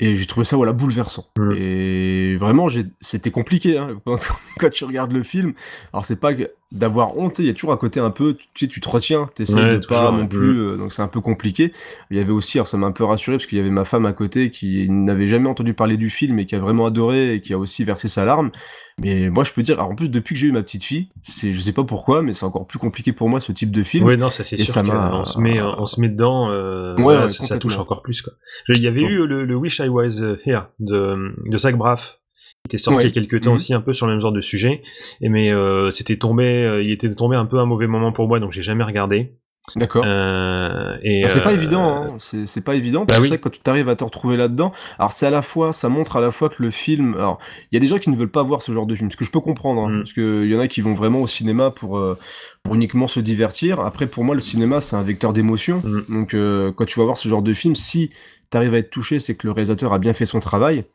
Et 0.00 0.16
j'ai 0.16 0.26
trouvé 0.26 0.44
ça 0.44 0.56
voilà 0.56 0.72
bouleversant. 0.72 1.26
Mm. 1.36 1.52
Et 1.56 2.36
vraiment, 2.36 2.68
c'était 3.00 3.30
compliqué 3.30 3.78
hein, 3.78 4.00
quand, 4.58 4.70
tu 4.70 4.84
regardes 4.84 5.12
le 5.12 5.22
film. 5.22 5.54
Alors 5.92 6.04
c'est 6.04 6.20
pas 6.20 6.32
d'avoir 6.70 7.16
honte, 7.16 7.38
il 7.38 7.46
y 7.46 7.50
a 7.50 7.54
toujours 7.54 7.72
à 7.72 7.78
côté 7.78 7.98
un 7.98 8.10
peu, 8.10 8.36
tu 8.52 8.66
sais, 8.66 8.68
tu 8.68 8.80
te 8.80 8.88
retiens, 8.88 9.30
tu 9.34 9.42
ouais, 9.54 9.78
de 9.78 9.86
pas 9.86 10.12
non 10.12 10.26
plus, 10.26 10.60
euh, 10.60 10.76
donc 10.76 10.92
c'est 10.92 11.00
un 11.00 11.08
peu 11.08 11.22
compliqué. 11.22 11.72
Il 12.10 12.18
y 12.18 12.20
avait 12.20 12.32
aussi, 12.32 12.58
alors 12.58 12.68
ça 12.68 12.76
m'a 12.76 12.86
un 12.86 12.92
peu 12.92 13.04
rassuré 13.04 13.38
parce 13.38 13.46
qu'il 13.46 13.56
y 13.56 13.60
avait 13.60 13.70
ma 13.70 13.86
femme 13.86 14.04
à 14.04 14.12
côté 14.12 14.50
qui 14.50 14.88
n'avait 14.90 15.28
jamais 15.28 15.48
entendu 15.48 15.72
parler 15.72 15.96
du 15.96 16.10
film 16.10 16.38
et 16.38 16.44
qui 16.44 16.54
a 16.54 16.58
vraiment 16.58 16.84
adoré 16.84 17.34
et 17.34 17.40
qui 17.40 17.54
a 17.54 17.58
aussi 17.58 17.84
versé 17.84 18.08
sa 18.08 18.26
larme. 18.26 18.50
Mais 19.00 19.30
moi, 19.30 19.44
je 19.44 19.52
peux 19.52 19.62
dire, 19.62 19.78
alors 19.78 19.92
en 19.92 19.94
plus, 19.94 20.10
depuis 20.10 20.34
que 20.34 20.40
j'ai 20.40 20.48
eu 20.48 20.52
ma 20.52 20.62
petite 20.62 20.84
fille, 20.84 21.08
c'est, 21.22 21.54
je 21.54 21.60
sais 21.60 21.72
pas 21.72 21.84
pourquoi, 21.84 22.20
mais 22.20 22.34
c'est 22.34 22.44
encore 22.44 22.66
plus 22.66 22.78
compliqué 22.78 23.12
pour 23.12 23.30
moi 23.30 23.40
ce 23.40 23.52
type 23.52 23.70
de 23.70 23.82
film. 23.82 24.04
Oui, 24.04 24.18
non, 24.18 24.28
ça 24.28 24.44
c'est 24.44 24.58
sûr. 24.58 24.74
Ça 24.74 24.82
on 24.84 25.24
se 25.24 25.40
met, 25.40 25.62
on 25.62 25.86
se 25.86 26.00
met 26.00 26.10
dedans, 26.10 26.50
euh, 26.50 26.94
ouais, 26.96 27.30
ça, 27.30 27.58
touche 27.58 27.78
encore 27.78 28.02
plus 28.02 28.20
quoi. 28.20 28.34
Il 28.68 28.82
y 28.82 28.88
avait 28.88 29.02
eu 29.02 29.26
le, 29.26 29.44
le, 29.44 29.56
Wish 29.56 29.78
I 29.78 29.88
Was 29.88 30.20
Here 30.44 30.64
de, 30.80 31.34
de 31.46 31.58
Zach 31.58 31.76
Braff 31.76 32.18
qui 32.64 32.76
était 32.76 32.82
sorti 32.82 33.04
il 33.04 33.08
y 33.08 33.10
a 33.10 33.12
quelques 33.12 33.42
temps 33.42 33.50
mhm. 33.50 33.56
aussi 33.56 33.74
un 33.74 33.80
peu 33.80 33.92
sur 33.92 34.06
le 34.06 34.12
même 34.12 34.20
genre 34.20 34.32
de 34.32 34.40
sujet. 34.40 34.82
Et 35.20 35.28
mais 35.28 35.52
euh, 35.52 35.90
c'était 35.90 36.16
tombé, 36.16 36.44
euh, 36.44 36.82
il 36.82 36.90
était 36.90 37.12
tombé 37.14 37.36
un 37.36 37.46
peu 37.46 37.58
un 37.58 37.66
mauvais 37.66 37.86
moment 37.86 38.12
pour 38.12 38.28
moi, 38.28 38.40
donc 38.40 38.52
j'ai 38.52 38.62
jamais 38.62 38.84
regardé. 38.84 39.34
D'accord. 39.76 40.02
Euh, 40.06 40.96
et 41.02 41.24
bah, 41.24 41.28
c'est 41.28 41.42
pas 41.42 41.52
évident, 41.52 41.90
hein. 41.90 42.16
c'est 42.18 42.64
pas 42.64 42.74
évident 42.74 43.04
parce 43.04 43.28
bah 43.28 43.36
que 43.36 43.42
quand 43.42 43.50
tu 43.50 43.60
arrives 43.66 43.90
à 43.90 43.96
te 43.96 44.04
retrouver 44.04 44.38
là-dedans, 44.38 44.72
alors 44.98 45.12
c'est 45.12 45.26
à 45.26 45.30
la 45.30 45.42
fois, 45.42 45.74
ça 45.74 45.90
montre 45.90 46.16
à 46.16 46.22
la 46.22 46.32
fois 46.32 46.48
que 46.48 46.62
le 46.62 46.70
film, 46.70 47.14
alors 47.16 47.38
il 47.70 47.74
y 47.74 47.76
a 47.76 47.80
des 47.80 47.86
gens 47.86 47.98
qui 47.98 48.08
ne 48.08 48.16
veulent 48.16 48.30
pas 48.30 48.42
voir 48.42 48.62
ce 48.62 48.72
genre 48.72 48.86
de 48.86 48.94
film, 48.94 49.10
ce 49.10 49.16
que 49.18 49.26
je 49.26 49.30
peux 49.30 49.40
comprendre, 49.40 49.82
hein, 49.82 49.90
mm. 49.90 49.98
parce 49.98 50.14
que 50.14 50.44
il 50.44 50.50
y 50.50 50.56
en 50.56 50.60
a 50.60 50.68
qui 50.68 50.80
vont 50.80 50.94
vraiment 50.94 51.20
au 51.20 51.26
cinéma 51.26 51.70
pour 51.70 52.02
pour 52.62 52.74
uniquement 52.74 53.08
se 53.08 53.20
divertir. 53.20 53.80
Après, 53.80 54.06
pour 54.06 54.24
moi, 54.24 54.34
le 54.34 54.40
cinéma 54.40 54.80
c'est 54.80 54.96
un 54.96 55.02
vecteur 55.02 55.34
d'émotion, 55.34 55.82
mm. 55.84 56.04
donc 56.08 56.34
quand 56.74 56.86
tu 56.86 56.98
vas 56.98 57.04
voir 57.04 57.18
ce 57.18 57.28
genre 57.28 57.42
de 57.42 57.52
film, 57.52 57.76
si 57.76 58.10
t'arrives 58.48 58.72
à 58.72 58.78
être 58.78 58.90
touché, 58.90 59.18
c'est 59.18 59.34
que 59.34 59.46
le 59.46 59.52
réalisateur 59.52 59.92
a 59.92 59.98
bien 59.98 60.14
fait 60.14 60.24
son 60.24 60.40
travail. 60.40 60.86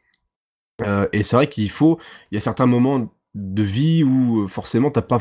Et 1.12 1.24
c'est 1.24 1.36
vrai 1.36 1.48
qu'il 1.48 1.70
faut, 1.70 2.00
il 2.32 2.36
y 2.36 2.38
a 2.38 2.42
certains 2.42 2.65
moments 2.65 3.13
de 3.36 3.63
vie 3.63 4.03
où 4.03 4.48
forcément 4.48 4.92
t'as 4.92 5.01
pas 5.01 5.20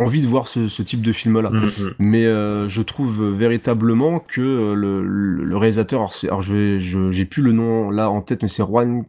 envie 0.00 0.22
de 0.22 0.26
voir 0.26 0.48
ce, 0.48 0.82
type 0.82 1.02
de 1.02 1.12
film-là. 1.12 1.50
Mm, 1.50 1.64
mm. 1.64 1.94
Mais 1.98 2.26
euh, 2.26 2.68
je 2.68 2.82
trouve 2.82 3.28
véritablement 3.30 4.20
que 4.20 4.40
euh, 4.40 4.74
le, 4.74 5.56
réalisateur, 5.56 6.10
alors, 6.24 6.42
je 6.42 6.78
j'ai 7.10 7.24
plus 7.24 7.42
le 7.42 7.52
nom 7.52 7.90
là 7.90 8.10
en 8.10 8.20
tête, 8.20 8.42
mais 8.42 8.48
c'est 8.48 8.64
Juan 8.64 9.04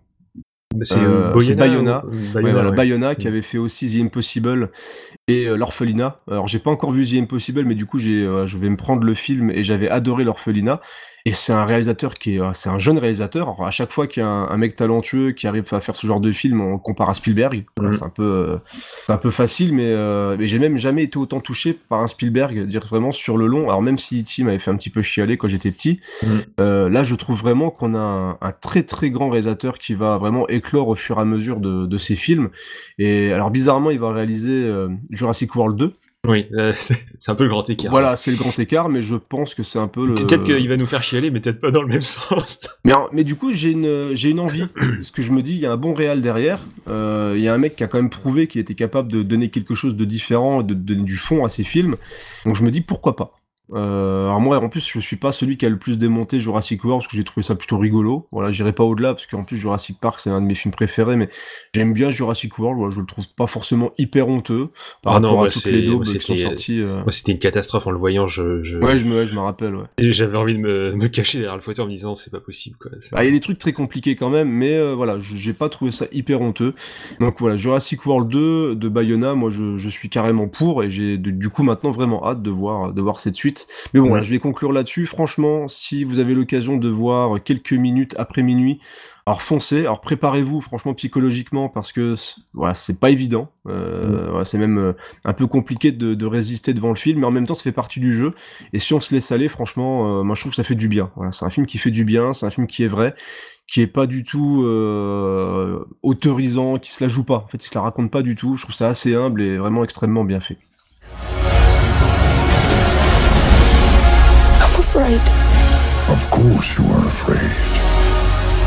c'est 0.83 0.95
euh, 0.97 1.33
Bayona, 1.57 2.01
Bayona, 2.71 3.15
qui 3.15 3.27
avait 3.27 3.41
fait 3.41 3.57
aussi 3.57 3.93
The 3.93 4.05
Impossible 4.05 4.71
et 5.27 5.47
l'Orphelinat. 5.47 6.21
Alors 6.29 6.47
j'ai 6.47 6.59
pas 6.59 6.71
encore 6.71 6.93
vu 6.93 7.05
The 7.05 7.21
Impossible, 7.21 7.65
mais 7.65 7.75
du 7.75 7.85
coup 7.85 7.99
j'ai, 7.99 8.23
je 8.45 8.57
vais 8.57 8.69
me 8.69 8.77
prendre 8.77 9.03
le 9.03 9.13
film 9.13 9.51
et 9.51 9.63
j'avais 9.63 9.89
adoré 9.89 10.23
l'Orphelinat. 10.23 10.79
Et 11.25 11.33
c'est 11.33 11.53
un 11.53 11.65
réalisateur 11.65 12.15
qui 12.15 12.35
est, 12.35 12.41
euh, 12.41 12.51
c'est 12.53 12.69
un 12.69 12.79
jeune 12.79 12.97
réalisateur. 12.97 13.47
Alors, 13.47 13.65
à 13.65 13.71
chaque 13.71 13.91
fois 13.91 14.07
qu'il 14.07 14.23
y 14.23 14.25
a 14.25 14.29
un, 14.29 14.57
mec 14.57 14.75
talentueux 14.75 15.31
qui 15.31 15.47
arrive 15.47 15.65
à 15.71 15.81
faire 15.81 15.95
ce 15.95 16.07
genre 16.07 16.19
de 16.19 16.31
film, 16.31 16.61
on 16.61 16.79
compare 16.79 17.09
à 17.09 17.13
Spielberg. 17.13 17.65
Mhm. 17.79 17.93
C'est 17.93 18.03
un 18.03 18.09
peu, 18.09 18.23
euh, 18.23 18.57
c'est 19.05 19.13
un 19.13 19.17
peu 19.17 19.31
facile, 19.31 19.73
mais, 19.73 19.85
euh, 19.85 20.35
mais 20.37 20.47
j'ai 20.47 20.59
même 20.59 20.77
jamais 20.77 21.03
été 21.03 21.17
autant 21.17 21.39
touché 21.39 21.77
par 21.89 22.01
un 22.01 22.07
Spielberg, 22.07 22.65
dire 22.67 22.85
vraiment 22.85 23.11
sur 23.11 23.37
le 23.37 23.47
long. 23.47 23.69
Alors 23.69 23.81
même 23.81 23.97
si 23.97 24.21
E.T. 24.21 24.43
m'avait 24.43 24.59
fait 24.59 24.71
un 24.71 24.75
petit 24.75 24.89
peu 24.89 25.01
chialer 25.01 25.37
quand 25.37 25.47
j'étais 25.47 25.71
petit, 25.71 25.99
mhm. 26.23 26.87
là 26.87 27.03
je 27.03 27.15
trouve 27.15 27.39
vraiment 27.39 27.69
qu'on 27.69 27.95
a 27.95 28.37
un, 28.41 28.51
très 28.61 28.83
très 28.83 29.09
grand 29.09 29.29
réalisateur 29.29 29.77
qui 29.77 29.93
va 29.93 30.17
vraiment 30.17 30.47
éclore 30.47 30.87
au 30.87 30.95
fur 30.95 31.17
et 31.17 31.21
à 31.21 31.25
mesure 31.25 31.59
de, 31.59 31.85
de 31.85 31.97
ses 31.97 32.15
films. 32.15 32.49
Et 32.97 33.31
alors 33.31 33.51
bizarrement, 33.51 33.91
il 33.91 33.99
va 33.99 34.11
réaliser 34.11 34.71
Jurassic 35.09 35.55
World 35.55 35.77
2 35.77 35.93
oui, 36.27 36.45
euh, 36.53 36.73
c'est 37.19 37.31
un 37.31 37.35
peu 37.35 37.43
le 37.43 37.49
grand 37.49 37.67
écart. 37.67 37.89
Voilà, 37.89 38.15
c'est 38.15 38.29
le 38.29 38.37
grand 38.37 38.57
écart, 38.59 38.89
mais 38.89 39.01
je 39.01 39.15
pense 39.15 39.55
que 39.55 39.63
c'est 39.63 39.79
un 39.79 39.87
peu 39.87 40.05
le. 40.05 40.13
Peut-être 40.15 40.43
qu'il 40.43 40.69
va 40.69 40.77
nous 40.77 40.85
faire 40.85 41.01
chialer, 41.01 41.31
mais 41.31 41.39
peut-être 41.39 41.59
pas 41.59 41.71
dans 41.71 41.81
le 41.81 41.87
même 41.87 42.01
sens. 42.01 42.59
Mais, 42.85 42.93
mais 43.11 43.23
du 43.23 43.35
coup, 43.35 43.53
j'ai 43.53 43.71
une, 43.71 44.13
j'ai 44.13 44.29
une 44.29 44.39
envie. 44.39 44.67
parce 44.67 45.09
que 45.09 45.23
je 45.23 45.31
me 45.31 45.41
dis, 45.41 45.53
il 45.53 45.59
y 45.59 45.65
a 45.65 45.71
un 45.71 45.77
bon 45.77 45.93
réal 45.93 46.21
derrière. 46.21 46.59
Euh, 46.87 47.33
il 47.35 47.41
y 47.41 47.47
a 47.47 47.53
un 47.53 47.57
mec 47.57 47.75
qui 47.75 47.83
a 47.83 47.87
quand 47.87 47.97
même 47.97 48.11
prouvé 48.11 48.47
qu'il 48.47 48.61
était 48.61 48.75
capable 48.75 49.11
de 49.11 49.23
donner 49.23 49.49
quelque 49.49 49.73
chose 49.73 49.95
de 49.95 50.05
différent, 50.05 50.61
de, 50.61 50.75
donner 50.75 51.03
du 51.03 51.17
fond 51.17 51.43
à 51.43 51.49
ses 51.49 51.63
films. 51.63 51.95
Donc 52.45 52.55
je 52.55 52.63
me 52.63 52.69
dis, 52.69 52.81
pourquoi 52.81 53.15
pas? 53.15 53.40
Euh, 53.73 54.25
alors 54.25 54.41
moi, 54.41 54.57
en 54.57 54.69
plus, 54.69 54.85
je 54.87 54.99
suis 54.99 55.15
pas 55.15 55.31
celui 55.31 55.57
qui 55.57 55.65
a 55.65 55.69
le 55.69 55.77
plus 55.79 55.97
démonté 55.97 56.39
Jurassic 56.39 56.83
World, 56.83 57.01
parce 57.01 57.11
que 57.11 57.17
j'ai 57.17 57.23
trouvé 57.23 57.43
ça 57.43 57.55
plutôt 57.55 57.77
rigolo. 57.77 58.27
Voilà, 58.31 58.51
j'irai 58.51 58.73
pas 58.73 58.83
au-delà, 58.83 59.13
parce 59.13 59.25
qu'en 59.27 59.43
plus, 59.43 59.57
Jurassic 59.57 59.99
Park, 59.99 60.19
c'est 60.19 60.29
un 60.29 60.41
de 60.41 60.45
mes 60.45 60.55
films 60.55 60.73
préférés, 60.73 61.15
mais 61.15 61.29
j'aime 61.73 61.93
bien 61.93 62.09
Jurassic 62.09 62.57
World, 62.59 62.77
voilà, 62.79 62.93
je 62.95 62.99
le 62.99 63.05
trouve 63.05 63.25
pas 63.35 63.47
forcément 63.47 63.91
hyper 63.97 64.27
honteux 64.27 64.69
par 65.01 65.15
Ah 65.15 65.19
non, 65.19 65.29
rapport 65.29 65.37
moi, 65.39 65.47
à 65.47 65.51
toutes 65.51 65.65
les 65.65 65.83
daubes 65.85 66.03
qui 66.03 66.19
sont 66.19 66.35
c'était- 66.35 66.41
sorties. 66.43 66.79
euh. 66.81 67.01
Moi, 67.03 67.11
c'était 67.11 67.31
une 67.31 67.39
catastrophe 67.39 67.87
en 67.87 67.91
le 67.91 67.97
voyant. 67.97 68.27
Je, 68.27 68.61
je... 68.63 68.77
Ouais, 68.79 68.97
je 68.97 69.05
me, 69.05 69.17
ouais, 69.19 69.25
je 69.25 69.33
me 69.33 69.39
rappelle, 69.39 69.75
ouais. 69.75 69.85
Et 69.99 70.11
J'avais 70.11 70.37
envie 70.37 70.53
de 70.55 70.59
me, 70.59 70.91
me 70.93 71.07
cacher 71.07 71.39
derrière 71.39 71.55
le 71.55 71.61
fauteuil 71.61 71.85
en 71.85 71.87
me 71.87 71.93
disant 71.93 72.15
c'est 72.15 72.31
pas 72.31 72.39
possible 72.39 72.77
Bah, 73.11 73.23
il 73.23 73.25
y 73.25 73.29
a 73.29 73.31
des 73.31 73.39
trucs 73.39 73.57
très 73.57 73.73
compliqués 73.73 74.15
quand 74.15 74.29
même, 74.29 74.49
mais 74.49 74.75
euh, 74.77 74.93
voilà, 74.95 75.17
j'ai 75.19 75.53
pas 75.53 75.69
trouvé 75.69 75.91
ça 75.91 76.05
hyper 76.11 76.41
honteux. 76.41 76.73
Donc 77.19 77.35
voilà, 77.39 77.55
Jurassic 77.55 78.05
World 78.05 78.27
2 78.29 78.75
de 78.75 78.89
Bayona, 78.89 79.33
moi 79.33 79.49
je, 79.49 79.77
je 79.77 79.89
suis 79.89 80.09
carrément 80.09 80.47
pour 80.47 80.83
et 80.83 80.89
j'ai 80.91 81.17
du 81.17 81.49
coup 81.49 81.63
maintenant 81.63 81.91
vraiment 81.91 82.25
hâte 82.27 82.41
de 82.41 82.49
voir 82.49 82.91
de 82.93 83.01
voir 83.01 83.19
cette 83.19 83.35
suite. 83.35 83.60
Mais 83.93 83.99
bon, 83.99 84.05
Ouais. 84.05 84.09
voilà, 84.09 84.23
je 84.23 84.31
vais 84.31 84.39
conclure 84.39 84.71
là-dessus. 84.73 85.05
Franchement, 85.05 85.67
si 85.67 86.03
vous 86.03 86.19
avez 86.19 86.33
l'occasion 86.33 86.77
de 86.77 86.89
voir 86.89 87.41
quelques 87.43 87.73
minutes 87.73 88.15
après 88.17 88.41
minuit, 88.43 88.79
alors 89.25 89.41
foncez. 89.43 89.81
Alors 89.81 90.01
préparez-vous, 90.01 90.61
franchement 90.61 90.93
psychologiquement, 90.95 91.69
parce 91.69 91.91
que 91.91 92.15
c'est- 92.15 92.41
voilà, 92.53 92.73
c'est 92.73 92.99
pas 92.99 93.09
évident. 93.11 93.49
Euh, 93.67 94.27
voilà, 94.29 94.45
c'est 94.45 94.57
même 94.57 94.77
euh, 94.79 94.93
un 95.25 95.33
peu 95.33 95.45
compliqué 95.47 95.91
de, 95.91 96.13
de 96.15 96.25
résister 96.25 96.73
devant 96.73 96.89
le 96.89 96.95
film, 96.95 97.19
mais 97.19 97.27
en 97.27 97.31
même 97.31 97.45
temps, 97.45 97.53
ça 97.53 97.63
fait 97.63 97.71
partie 97.71 97.99
du 97.99 98.13
jeu. 98.15 98.33
Et 98.73 98.79
si 98.79 98.93
on 98.93 98.99
se 98.99 99.13
laisse 99.13 99.31
aller, 99.31 99.47
franchement, 99.47 100.19
euh, 100.19 100.23
moi 100.23 100.35
je 100.35 100.41
trouve 100.41 100.51
que 100.51 100.55
ça 100.55 100.63
fait 100.63 100.75
du 100.75 100.87
bien. 100.87 101.11
Voilà, 101.15 101.31
c'est 101.31 101.45
un 101.45 101.49
film 101.51 101.65
qui 101.67 101.77
fait 101.77 101.91
du 101.91 102.03
bien, 102.03 102.33
c'est 102.33 102.45
un 102.45 102.51
film 102.51 102.65
qui 102.67 102.83
est 102.83 102.87
vrai, 102.87 103.13
qui 103.67 103.81
est 103.81 103.87
pas 103.87 104.07
du 104.07 104.23
tout 104.23 104.65
autorisant, 106.01 106.77
qui 106.77 106.91
se 106.91 107.03
la 107.03 107.07
joue 107.07 107.23
pas. 107.23 107.37
En 107.37 107.47
fait, 107.47 107.63
il 107.63 107.67
se 107.67 107.75
la 107.75 107.81
raconte 107.81 108.11
pas 108.11 108.21
du 108.23 108.35
tout. 108.35 108.55
Je 108.55 108.63
trouve 108.63 108.75
ça 108.75 108.89
assez 108.89 109.13
humble 109.15 109.41
et 109.41 109.57
vraiment 109.57 109.83
extrêmement 109.83 110.23
bien 110.23 110.39
fait. 110.41 110.57
Afraid. 114.91 115.21
Of 116.09 116.29
course 116.29 116.77
you 116.77 116.83
are 116.91 117.05
afraid. 117.07 117.55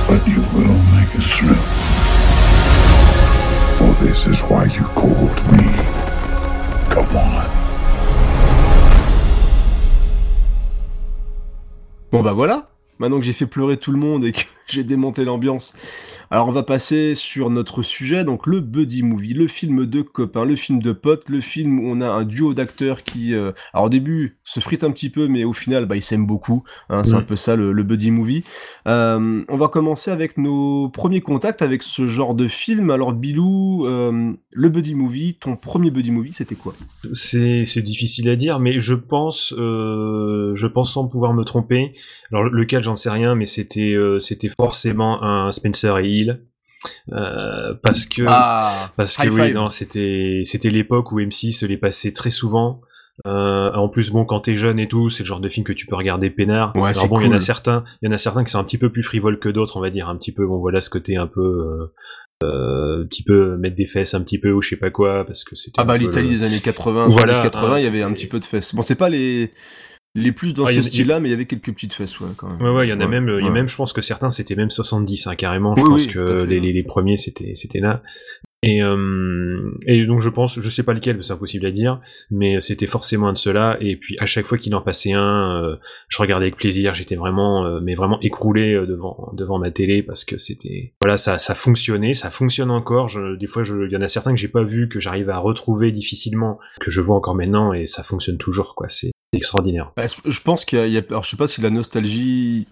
But 0.08 0.26
you 0.26 0.40
will 0.54 0.80
make 0.96 1.12
it 1.14 1.22
through. 1.22 1.60
For 3.76 3.92
this 4.02 4.26
is 4.26 4.40
why 4.48 4.64
you 4.64 4.84
called 4.94 5.40
me. 5.52 5.68
Come 6.88 7.14
on. 7.14 7.44
Bon 12.10 12.22
bah 12.22 12.32
voilà. 12.32 12.70
Maintenant 12.98 13.18
que 13.18 13.24
j'ai 13.26 13.34
fait 13.34 13.46
pleurer 13.46 13.76
tout 13.76 13.92
le 13.92 13.98
monde 13.98 14.24
et 14.24 14.32
que 14.32 14.44
j'ai 14.68 14.84
démonté 14.84 15.24
l'ambiance, 15.24 15.74
alors 16.30 16.48
on 16.48 16.52
va 16.52 16.62
passer 16.62 17.14
sur 17.14 17.50
notre 17.50 17.82
sujet, 17.82 18.24
donc 18.24 18.46
le 18.46 18.60
buddy 18.60 19.02
movie, 19.02 19.34
le 19.34 19.46
film 19.46 19.86
de 19.86 20.02
copains, 20.02 20.44
le 20.44 20.56
film 20.56 20.82
de 20.82 20.92
potes, 20.92 21.28
le 21.28 21.40
film 21.40 21.78
où 21.80 21.88
on 21.88 22.00
a 22.00 22.08
un 22.08 22.24
duo 22.24 22.54
d'acteurs 22.54 23.02
qui, 23.04 23.34
euh, 23.34 23.52
alors 23.72 23.86
au 23.86 23.88
début, 23.88 24.38
se 24.42 24.60
frite 24.60 24.84
un 24.84 24.90
petit 24.90 25.10
peu, 25.10 25.28
mais 25.28 25.44
au 25.44 25.52
final, 25.52 25.86
bah 25.86 25.96
ils 25.96 26.02
s'aiment 26.02 26.26
beaucoup. 26.26 26.64
hein, 26.88 27.04
c'est 27.04 27.14
un 27.14 27.22
peu 27.22 27.36
ça 27.36 27.56
le, 27.56 27.72
le 27.72 27.82
buddy 27.82 28.10
movie. 28.10 28.44
Euh, 28.88 29.42
on 29.48 29.56
va 29.56 29.68
commencer 29.68 30.10
avec 30.10 30.38
nos 30.38 30.88
premiers 30.88 31.20
contacts 31.20 31.62
avec 31.62 31.82
ce 31.82 32.06
genre 32.06 32.34
de 32.34 32.48
film. 32.48 32.90
Alors 32.90 33.12
Bilou, 33.12 33.86
euh, 33.86 34.32
le 34.50 34.68
buddy 34.68 34.94
movie, 34.94 35.36
ton 35.40 35.56
premier 35.56 35.90
buddy 35.90 36.10
movie, 36.10 36.32
c'était 36.32 36.54
quoi? 36.54 36.74
C'est 37.12 37.64
c'est 37.64 37.82
difficile 37.82 38.28
à 38.28 38.36
dire, 38.36 38.58
mais 38.60 38.80
je 38.80 38.94
pense, 38.94 39.52
je 39.56 40.66
pense 40.66 40.94
sans 40.94 41.06
pouvoir 41.06 41.34
me 41.34 41.44
tromper. 41.44 41.94
Alors 42.32 42.44
lequel, 42.44 42.82
j'en 42.82 42.96
sais 42.96 43.10
rien, 43.10 43.34
mais 43.34 43.46
c'était 43.46 43.94
c'était 44.18 44.48
forcément 44.58 45.22
un 45.22 45.52
Spencer 45.52 45.98
et 45.98 46.08
Hill, 46.08 46.40
euh, 47.12 47.74
parce 47.82 48.06
que 48.06 48.22
Ah, 48.26 48.90
parce 48.96 49.16
que 49.16 49.28
oui, 49.28 49.52
non, 49.52 49.68
c'était 49.68 50.42
c'était 50.44 50.70
l'époque 50.70 51.12
où 51.12 51.20
M6 51.20 51.66
les 51.66 51.76
passait 51.76 52.12
très 52.12 52.30
souvent. 52.30 52.80
Euh, 53.26 53.72
en 53.72 53.88
plus, 53.88 54.10
bon, 54.10 54.24
quand 54.24 54.40
t'es 54.40 54.56
jeune 54.56 54.80
et 54.80 54.88
tout, 54.88 55.08
c'est 55.08 55.22
le 55.22 55.26
genre 55.26 55.38
de 55.40 55.48
film 55.48 55.64
que 55.64 55.72
tu 55.72 55.86
peux 55.86 55.94
regarder 55.94 56.30
peinard. 56.30 56.74
Ouais, 56.74 56.82
Alors 56.90 56.94
c'est 56.94 57.08
bon, 57.08 57.20
il 57.20 57.26
y 57.26 57.28
en 57.28 57.32
a 57.32 57.38
certains, 57.40 57.84
il 58.02 58.06
y 58.06 58.08
en 58.08 58.12
a 58.12 58.18
certains 58.18 58.42
qui 58.42 58.50
sont 58.50 58.58
un 58.58 58.64
petit 58.64 58.76
peu 58.78 58.90
plus 58.90 59.04
frivoles 59.04 59.38
que 59.38 59.48
d'autres, 59.48 59.76
on 59.76 59.80
va 59.80 59.90
dire, 59.90 60.08
un 60.08 60.16
petit 60.16 60.32
peu. 60.32 60.44
Bon, 60.46 60.58
voilà, 60.58 60.80
ce 60.80 60.90
côté 60.90 61.16
un 61.16 61.28
peu, 61.28 61.90
euh, 62.42 63.02
un 63.02 63.06
petit 63.06 63.22
peu 63.22 63.56
mettre 63.56 63.76
des 63.76 63.86
fesses, 63.86 64.14
un 64.14 64.20
petit 64.20 64.38
peu 64.38 64.50
ou 64.50 64.60
je 64.62 64.70
sais 64.70 64.76
pas 64.76 64.90
quoi, 64.90 65.24
parce 65.24 65.44
que 65.44 65.54
c'était. 65.54 65.76
Ah 65.78 65.84
bah 65.84 65.96
l'Italie 65.96 66.30
le- 66.30 66.38
des 66.38 66.42
années 66.44 66.60
80, 66.60 67.06
Voilà, 67.08 67.40
80, 67.40 67.74
hein, 67.74 67.78
il 67.78 67.84
y 67.84 67.86
avait 67.86 68.02
un 68.02 68.12
petit 68.12 68.26
peu 68.26 68.40
de 68.40 68.44
fesses. 68.44 68.74
Bon, 68.74 68.82
c'est 68.82 68.96
pas 68.96 69.08
les 69.08 69.52
les 70.14 70.32
plus 70.32 70.54
dans 70.54 70.66
Ah, 70.66 70.72
ce 70.72 70.82
style-là, 70.82 71.20
mais 71.20 71.28
il 71.28 71.32
y 71.32 71.34
avait 71.34 71.46
quelques 71.46 71.72
petites 71.72 71.92
fesses, 71.92 72.18
ouais, 72.20 72.28
quand 72.36 72.48
même. 72.48 72.62
Ouais, 72.62 72.70
ouais, 72.70 72.86
il 72.86 72.90
y 72.90 72.92
en 72.92 73.00
a 73.00 73.06
même, 73.06 73.28
il 73.38 73.44
y 73.44 73.48
a 73.48 73.50
même, 73.50 73.68
je 73.68 73.76
pense 73.76 73.92
que 73.92 74.02
certains 74.02 74.30
c'était 74.30 74.54
même 74.54 74.70
70, 74.70 75.26
hein, 75.26 75.34
carrément. 75.36 75.74
Je 75.76 75.82
Oui, 75.82 75.88
pense 75.88 76.06
oui, 76.06 76.12
que 76.12 76.36
fait, 76.36 76.46
les, 76.46 76.60
les, 76.60 76.72
les 76.72 76.82
premiers 76.84 77.16
c'était, 77.16 77.54
c'était 77.54 77.80
là. 77.80 78.02
Et, 78.66 78.82
euh, 78.82 79.72
et 79.86 80.06
donc 80.06 80.22
je 80.22 80.30
pense, 80.30 80.58
je 80.58 80.68
sais 80.70 80.82
pas 80.82 80.94
lequel, 80.94 81.22
c'est 81.22 81.34
impossible 81.34 81.66
à 81.66 81.70
dire, 81.70 82.00
mais 82.30 82.62
c'était 82.62 82.86
forcément 82.86 83.28
un 83.28 83.34
de 83.34 83.38
ceux-là. 83.38 83.76
Et 83.82 83.96
puis 83.96 84.16
à 84.20 84.24
chaque 84.24 84.46
fois 84.46 84.56
qu'il 84.56 84.74
en 84.74 84.80
passait 84.80 85.12
un, 85.12 85.62
euh, 85.62 85.76
je 86.08 86.16
regardais 86.16 86.46
avec 86.46 86.56
plaisir. 86.56 86.94
J'étais 86.94 87.14
vraiment, 87.14 87.66
euh, 87.66 87.80
mais 87.82 87.94
vraiment 87.94 88.18
écroulé 88.20 88.72
euh, 88.72 88.86
devant 88.86 89.30
devant 89.34 89.58
ma 89.58 89.70
télé 89.70 90.02
parce 90.02 90.24
que 90.24 90.38
c'était, 90.38 90.94
voilà, 91.02 91.18
ça 91.18 91.36
ça 91.36 91.54
fonctionnait, 91.54 92.14
ça 92.14 92.30
fonctionne 92.30 92.70
encore. 92.70 93.08
Je, 93.08 93.36
des 93.36 93.46
fois, 93.46 93.64
je, 93.64 93.84
il 93.84 93.92
y 93.92 93.96
en 93.98 94.00
a 94.00 94.08
certains 94.08 94.30
que 94.30 94.38
j'ai 94.40 94.48
pas 94.48 94.62
vu, 94.62 94.88
que 94.88 94.98
j'arrive 94.98 95.28
à 95.28 95.36
retrouver 95.36 95.92
difficilement, 95.92 96.58
que 96.80 96.90
je 96.90 97.02
vois 97.02 97.16
encore 97.16 97.34
maintenant, 97.34 97.74
et 97.74 97.86
ça 97.86 98.02
fonctionne 98.02 98.38
toujours, 98.38 98.74
quoi. 98.74 98.88
C'est 98.88 99.10
extraordinaire. 99.36 99.92
Bah, 99.96 100.04
je 100.24 100.40
pense 100.40 100.64
qu'il 100.64 100.88
y 100.88 100.98
a, 100.98 101.02
alors 101.10 101.22
je 101.24 101.30
sais 101.30 101.36
pas 101.36 101.46
si 101.46 101.60
la 101.60 101.70
nostalgie 101.70 102.66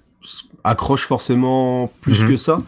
accroche 0.65 1.07
forcément 1.07 1.91
plus 2.01 2.21
Mhm. 2.23 2.29
que 2.29 2.37
ça, 2.37 2.63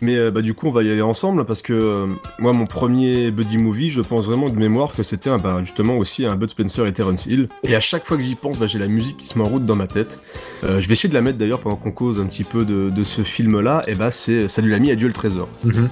mais 0.00 0.16
euh, 0.16 0.30
bah 0.30 0.40
du 0.42 0.54
coup 0.54 0.68
on 0.68 0.70
va 0.70 0.82
y 0.84 0.90
aller 0.90 1.02
ensemble 1.02 1.44
parce 1.44 1.60
que 1.60 1.72
euh, 1.72 2.06
moi 2.38 2.52
mon 2.52 2.64
premier 2.66 3.30
buddy 3.32 3.58
movie, 3.58 3.90
je 3.90 4.00
pense 4.00 4.26
vraiment 4.26 4.48
de 4.48 4.56
mémoire 4.56 4.92
que 4.92 5.02
c'était 5.02 5.36
bah, 5.38 5.58
justement 5.64 5.96
aussi 5.98 6.24
un 6.24 6.36
Bud 6.36 6.50
Spencer 6.50 6.86
et 6.86 6.92
Terence 6.92 7.26
Hill. 7.26 7.48
Et 7.64 7.74
à 7.74 7.80
chaque 7.80 8.06
fois 8.06 8.16
que 8.16 8.22
j'y 8.22 8.36
pense, 8.36 8.58
bah, 8.58 8.66
j'ai 8.68 8.78
la 8.78 8.86
musique 8.86 9.16
qui 9.16 9.26
se 9.26 9.36
met 9.38 9.44
en 9.44 9.48
route 9.48 9.66
dans 9.66 9.74
ma 9.76 9.88
tête. 9.88 10.20
Euh, 10.64 10.80
je 10.80 10.86
vais 10.86 10.92
essayer 10.92 11.08
de 11.08 11.14
la 11.14 11.20
mettre 11.22 11.38
d'ailleurs 11.38 11.60
pendant 11.60 11.76
qu'on 11.76 11.90
cause 11.92 12.20
un 12.20 12.26
petit 12.26 12.44
peu 12.44 12.64
de, 12.64 12.90
de 12.90 13.04
ce 13.04 13.22
film-là. 13.22 13.82
Et 13.88 13.94
bah 13.96 14.10
c'est 14.12 14.48
Salut 14.48 14.70
l'ami, 14.70 14.90
adieu 14.92 15.08
le 15.08 15.12
trésor. 15.14 15.48
Mhm. 15.64 15.88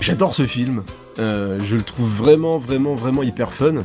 J'adore 0.00 0.34
ce 0.34 0.44
film. 0.46 0.82
Euh, 1.20 1.60
je 1.62 1.76
le 1.76 1.82
trouve 1.82 2.08
vraiment, 2.08 2.58
vraiment, 2.58 2.96
vraiment 2.96 3.22
hyper 3.22 3.52
fun. 3.54 3.84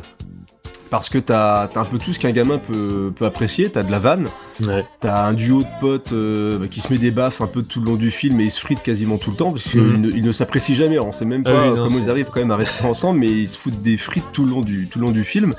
Parce 0.90 1.08
que 1.10 1.18
t'as 1.18 1.64
as 1.64 1.78
un 1.80 1.84
peu 1.84 1.98
tout 1.98 2.12
ce 2.14 2.18
qu'un 2.18 2.30
gamin 2.30 2.58
peut, 2.58 3.12
peut 3.14 3.26
apprécier. 3.26 3.70
T'as 3.70 3.82
de 3.82 3.90
la 3.90 3.98
vanne, 3.98 4.28
Ouais. 4.62 4.84
t'as 5.00 5.26
un 5.26 5.34
duo 5.34 5.62
de 5.62 5.68
potes 5.80 6.12
euh, 6.12 6.58
bah, 6.58 6.66
qui 6.68 6.80
se 6.80 6.92
met 6.92 6.98
des 6.98 7.10
baffes 7.12 7.40
un 7.42 7.46
peu 7.46 7.62
tout 7.62 7.78
le 7.80 7.86
long 7.86 7.94
du 7.96 8.10
film 8.10 8.40
et 8.40 8.44
ils 8.44 8.50
se 8.50 8.58
fritent 8.60 8.82
quasiment 8.82 9.16
tout 9.18 9.30
le 9.30 9.36
temps 9.36 9.52
parce 9.52 9.64
qu'ils 9.68 9.80
Mhm. 9.82 10.00
ne, 10.00 10.10
ils 10.10 10.22
ne 10.22 10.32
s'apprécient 10.32 10.74
jamais. 10.74 10.98
On 10.98 11.12
sait 11.12 11.24
même 11.26 11.42
Ah 11.46 11.50
pas 11.52 11.62
oui, 11.62 11.68
non, 11.78 11.86
comment 11.86 11.98
ils 12.02 12.10
arrivent 12.10 12.30
quand 12.32 12.40
même 12.40 12.50
à 12.50 12.56
rester 12.56 12.84
ensemble, 12.84 13.20
mais 13.20 13.28
ils 13.28 13.48
se 13.48 13.58
foutent 13.58 13.82
des 13.82 13.96
frites 13.96 14.24
tout 14.32 14.44
le 14.44 14.50
long 14.50 14.62
du, 14.62 14.88
tout 14.88 14.98
le 14.98 15.04
long 15.04 15.12
du 15.12 15.24
film. 15.24 15.54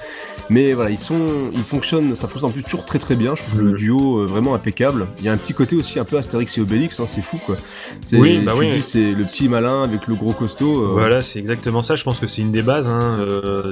Mais 0.50 0.74
voilà, 0.74 0.90
ils 0.90 1.00
sont, 1.00 1.52
ils 1.54 1.60
fonctionnent, 1.62 2.16
ça 2.16 2.28
fonctionne 2.28 2.50
en 2.50 2.54
plus 2.54 2.64
toujours 2.64 2.84
très 2.84 3.00
très 3.00 3.16
bien. 3.16 3.36
Je 3.36 3.44
trouve 3.44 3.62
le 3.62 3.70
Mhm. 3.72 3.76
duo 3.78 4.20
euh, 4.20 4.26
vraiment 4.26 4.54
impeccable. 4.56 5.08
Il 5.20 5.26
y 5.26 5.30
a 5.30 5.32
un 5.32 5.38
petit 5.38 5.54
côté 5.54 5.76
aussi 5.76 6.00
un 6.00 6.06
peu 6.06 6.18
Astérix 6.18 6.58
et 6.58 6.62
Obélix, 6.62 7.00
hein, 7.00 7.06
c'est 7.08 7.22
fou 7.22 7.38
quoi. 7.46 7.56
C'est- 8.02 8.18
Oui, 8.18 8.40
bah 8.40 8.52
tu 8.54 8.60
oui. 8.60 8.70
dis 8.72 8.82
c'est 8.82 9.12
le 9.12 9.24
petit 9.24 9.48
malin 9.48 9.84
avec 9.84 10.08
le 10.08 10.16
gros 10.16 10.34
costaud. 10.34 10.84
euh, 10.84 10.90
Voilà, 10.94 11.22
c'est 11.22 11.40
exactement 11.40 11.84
ça. 11.84 11.96
Je 11.96 12.04
pense 12.04 12.20
que 12.20 12.28
c'est 12.28 12.42
une 12.42 12.52
des 12.52 12.64
bases. 12.64 12.88
Hein. 12.88 13.20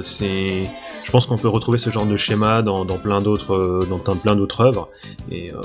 c'est, 0.02 0.68
je 1.04 1.10
pense 1.10 1.26
qu'on 1.26 1.36
peut 1.36 1.47
retrouver 1.48 1.78
ce 1.78 1.90
genre 1.90 2.06
de 2.06 2.16
schéma 2.16 2.62
dans, 2.62 2.84
dans 2.84 2.98
plein 2.98 3.20
d'autres, 3.20 3.54
euh, 3.54 3.86
dans 3.88 3.98
plein, 3.98 4.36
d'autres 4.36 4.60
œuvres. 4.62 4.88
Et 5.30 5.50
euh, 5.52 5.56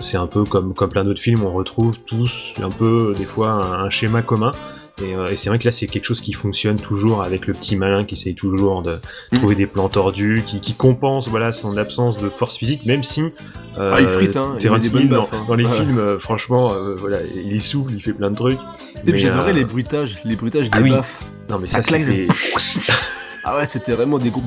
c'est 0.00 0.16
un 0.16 0.26
peu 0.26 0.44
comme, 0.44 0.74
comme 0.74 0.90
plein 0.90 1.04
d'autres 1.04 1.20
films, 1.20 1.42
on 1.44 1.52
retrouve 1.52 1.98
tous 2.00 2.52
un 2.62 2.70
peu 2.70 3.14
des 3.16 3.24
fois 3.24 3.50
un, 3.50 3.84
un 3.84 3.90
schéma 3.90 4.22
commun. 4.22 4.52
Et, 5.02 5.14
euh, 5.14 5.28
et 5.28 5.36
c'est 5.36 5.48
vrai 5.48 5.58
que 5.58 5.64
là, 5.64 5.72
c'est 5.72 5.86
quelque 5.86 6.04
chose 6.04 6.20
qui 6.20 6.34
fonctionne 6.34 6.78
toujours 6.78 7.22
avec 7.22 7.46
le 7.46 7.54
petit 7.54 7.74
malin 7.76 8.04
qui 8.04 8.16
essaye 8.16 8.34
toujours 8.34 8.82
de 8.82 8.98
Mm. 9.32 9.38
trouver 9.38 9.54
des 9.54 9.66
plans 9.66 9.88
tordus, 9.88 10.42
qui, 10.44 10.60
qui 10.60 10.74
compense 10.74 11.28
voilà 11.28 11.52
son 11.52 11.76
absence 11.76 12.16
de 12.18 12.28
force 12.28 12.56
physique, 12.58 12.84
même 12.84 13.02
si 13.02 13.22
euh, 13.78 13.92
Ah, 13.94 14.00
il 14.00 14.08
frite, 14.08 14.36
hein, 14.36 14.56
il 14.60 14.80
des 14.80 14.88
bonnes 14.90 15.08
dans, 15.08 15.22
hein. 15.32 15.44
dans 15.46 15.54
les 15.54 15.64
films, 15.66 15.98
euh, 15.98 16.18
franchement, 16.18 16.74
voilà, 16.98 17.18
il 17.22 17.54
est 17.54 17.60
souple, 17.60 17.92
il 17.94 18.02
fait 18.02 18.12
plein 18.12 18.30
de 18.30 18.36
trucs. 18.36 18.58
Et 18.58 19.00
puis 19.04 19.12
Mais, 19.12 19.18
j'adorais 19.18 19.52
les 19.52 19.64
bruitages, 19.64 20.18
les 20.24 20.36
bruitages 20.36 20.68
ah 20.72 20.78
des 20.78 20.82
oui. 20.82 20.90
baffes. 20.90 21.22
Non, 21.48 21.58
mais 21.58 21.68
Ça 21.68 21.82
ça, 21.82 21.96
c'était. 21.96 22.26
Ah 23.44 23.56
ouais, 23.56 23.66
c'était 23.66 23.92
vraiment 23.92 24.18
des 24.18 24.30
groupes 24.30 24.44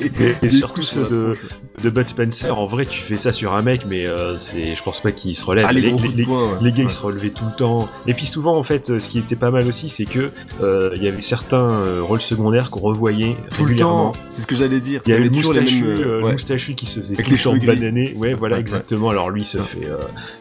Et, 0.00 0.46
et 0.46 0.50
surtout 0.50 0.82
ceux 0.82 1.06
de, 1.08 1.36
de 1.82 1.90
Bud 1.90 2.08
Spencer, 2.08 2.58
en 2.58 2.66
vrai, 2.66 2.86
tu 2.86 3.00
fais 3.00 3.16
ça 3.18 3.32
sur 3.32 3.54
un 3.54 3.62
mec, 3.62 3.82
mais 3.86 4.06
euh, 4.06 4.38
c'est, 4.38 4.74
je 4.74 4.82
pense 4.82 5.00
pas 5.00 5.12
qu'il 5.12 5.34
se 5.34 5.44
relève. 5.44 5.64
Ah, 5.68 5.72
les 5.72 5.82
ouais. 5.82 5.92
gars, 5.92 5.98
Ouais. 6.28 6.72
ils 6.76 6.90
se 6.90 7.00
relevaient 7.00 7.30
tout 7.30 7.44
le 7.44 7.56
temps. 7.56 7.88
Et 8.06 8.14
puis 8.14 8.26
souvent, 8.26 8.56
en 8.56 8.62
fait, 8.62 8.98
ce 8.98 9.08
qui 9.08 9.18
était 9.18 9.36
pas 9.36 9.50
mal 9.50 9.66
aussi, 9.66 9.88
c'est 9.88 10.04
que 10.04 10.30
euh, 10.60 10.90
il 10.96 11.02
y 11.02 11.08
avait 11.08 11.20
certains 11.20 11.68
euh, 11.70 12.00
rôles 12.02 12.20
secondaires 12.20 12.70
qu'on 12.70 12.80
revoyait 12.80 13.36
Tout 13.54 13.62
le 13.62 13.68
régulièrement. 13.68 14.12
temps, 14.12 14.20
c'est 14.30 14.42
ce 14.42 14.46
que 14.46 14.56
j'allais 14.56 14.80
dire. 14.80 15.00
Il 15.06 15.10
y 15.12 15.14
avait 15.14 15.30
moustachu, 15.30 15.84
mêmes, 15.84 15.98
euh, 16.06 16.22
ouais. 16.22 16.32
moustachu 16.32 16.74
qui 16.74 16.86
se 16.86 17.00
faisait 17.00 17.14
Avec 17.14 17.26
tout 17.26 17.32
les 17.32 17.36
le 17.38 17.42
temps 17.60 17.66
bananer. 17.66 18.14
Ouais, 18.16 18.34
voilà, 18.34 18.58
exactement. 18.58 19.10
Alors 19.10 19.30
lui, 19.30 19.42
il 19.42 19.46
se 19.46 19.58
fait, 19.58 19.88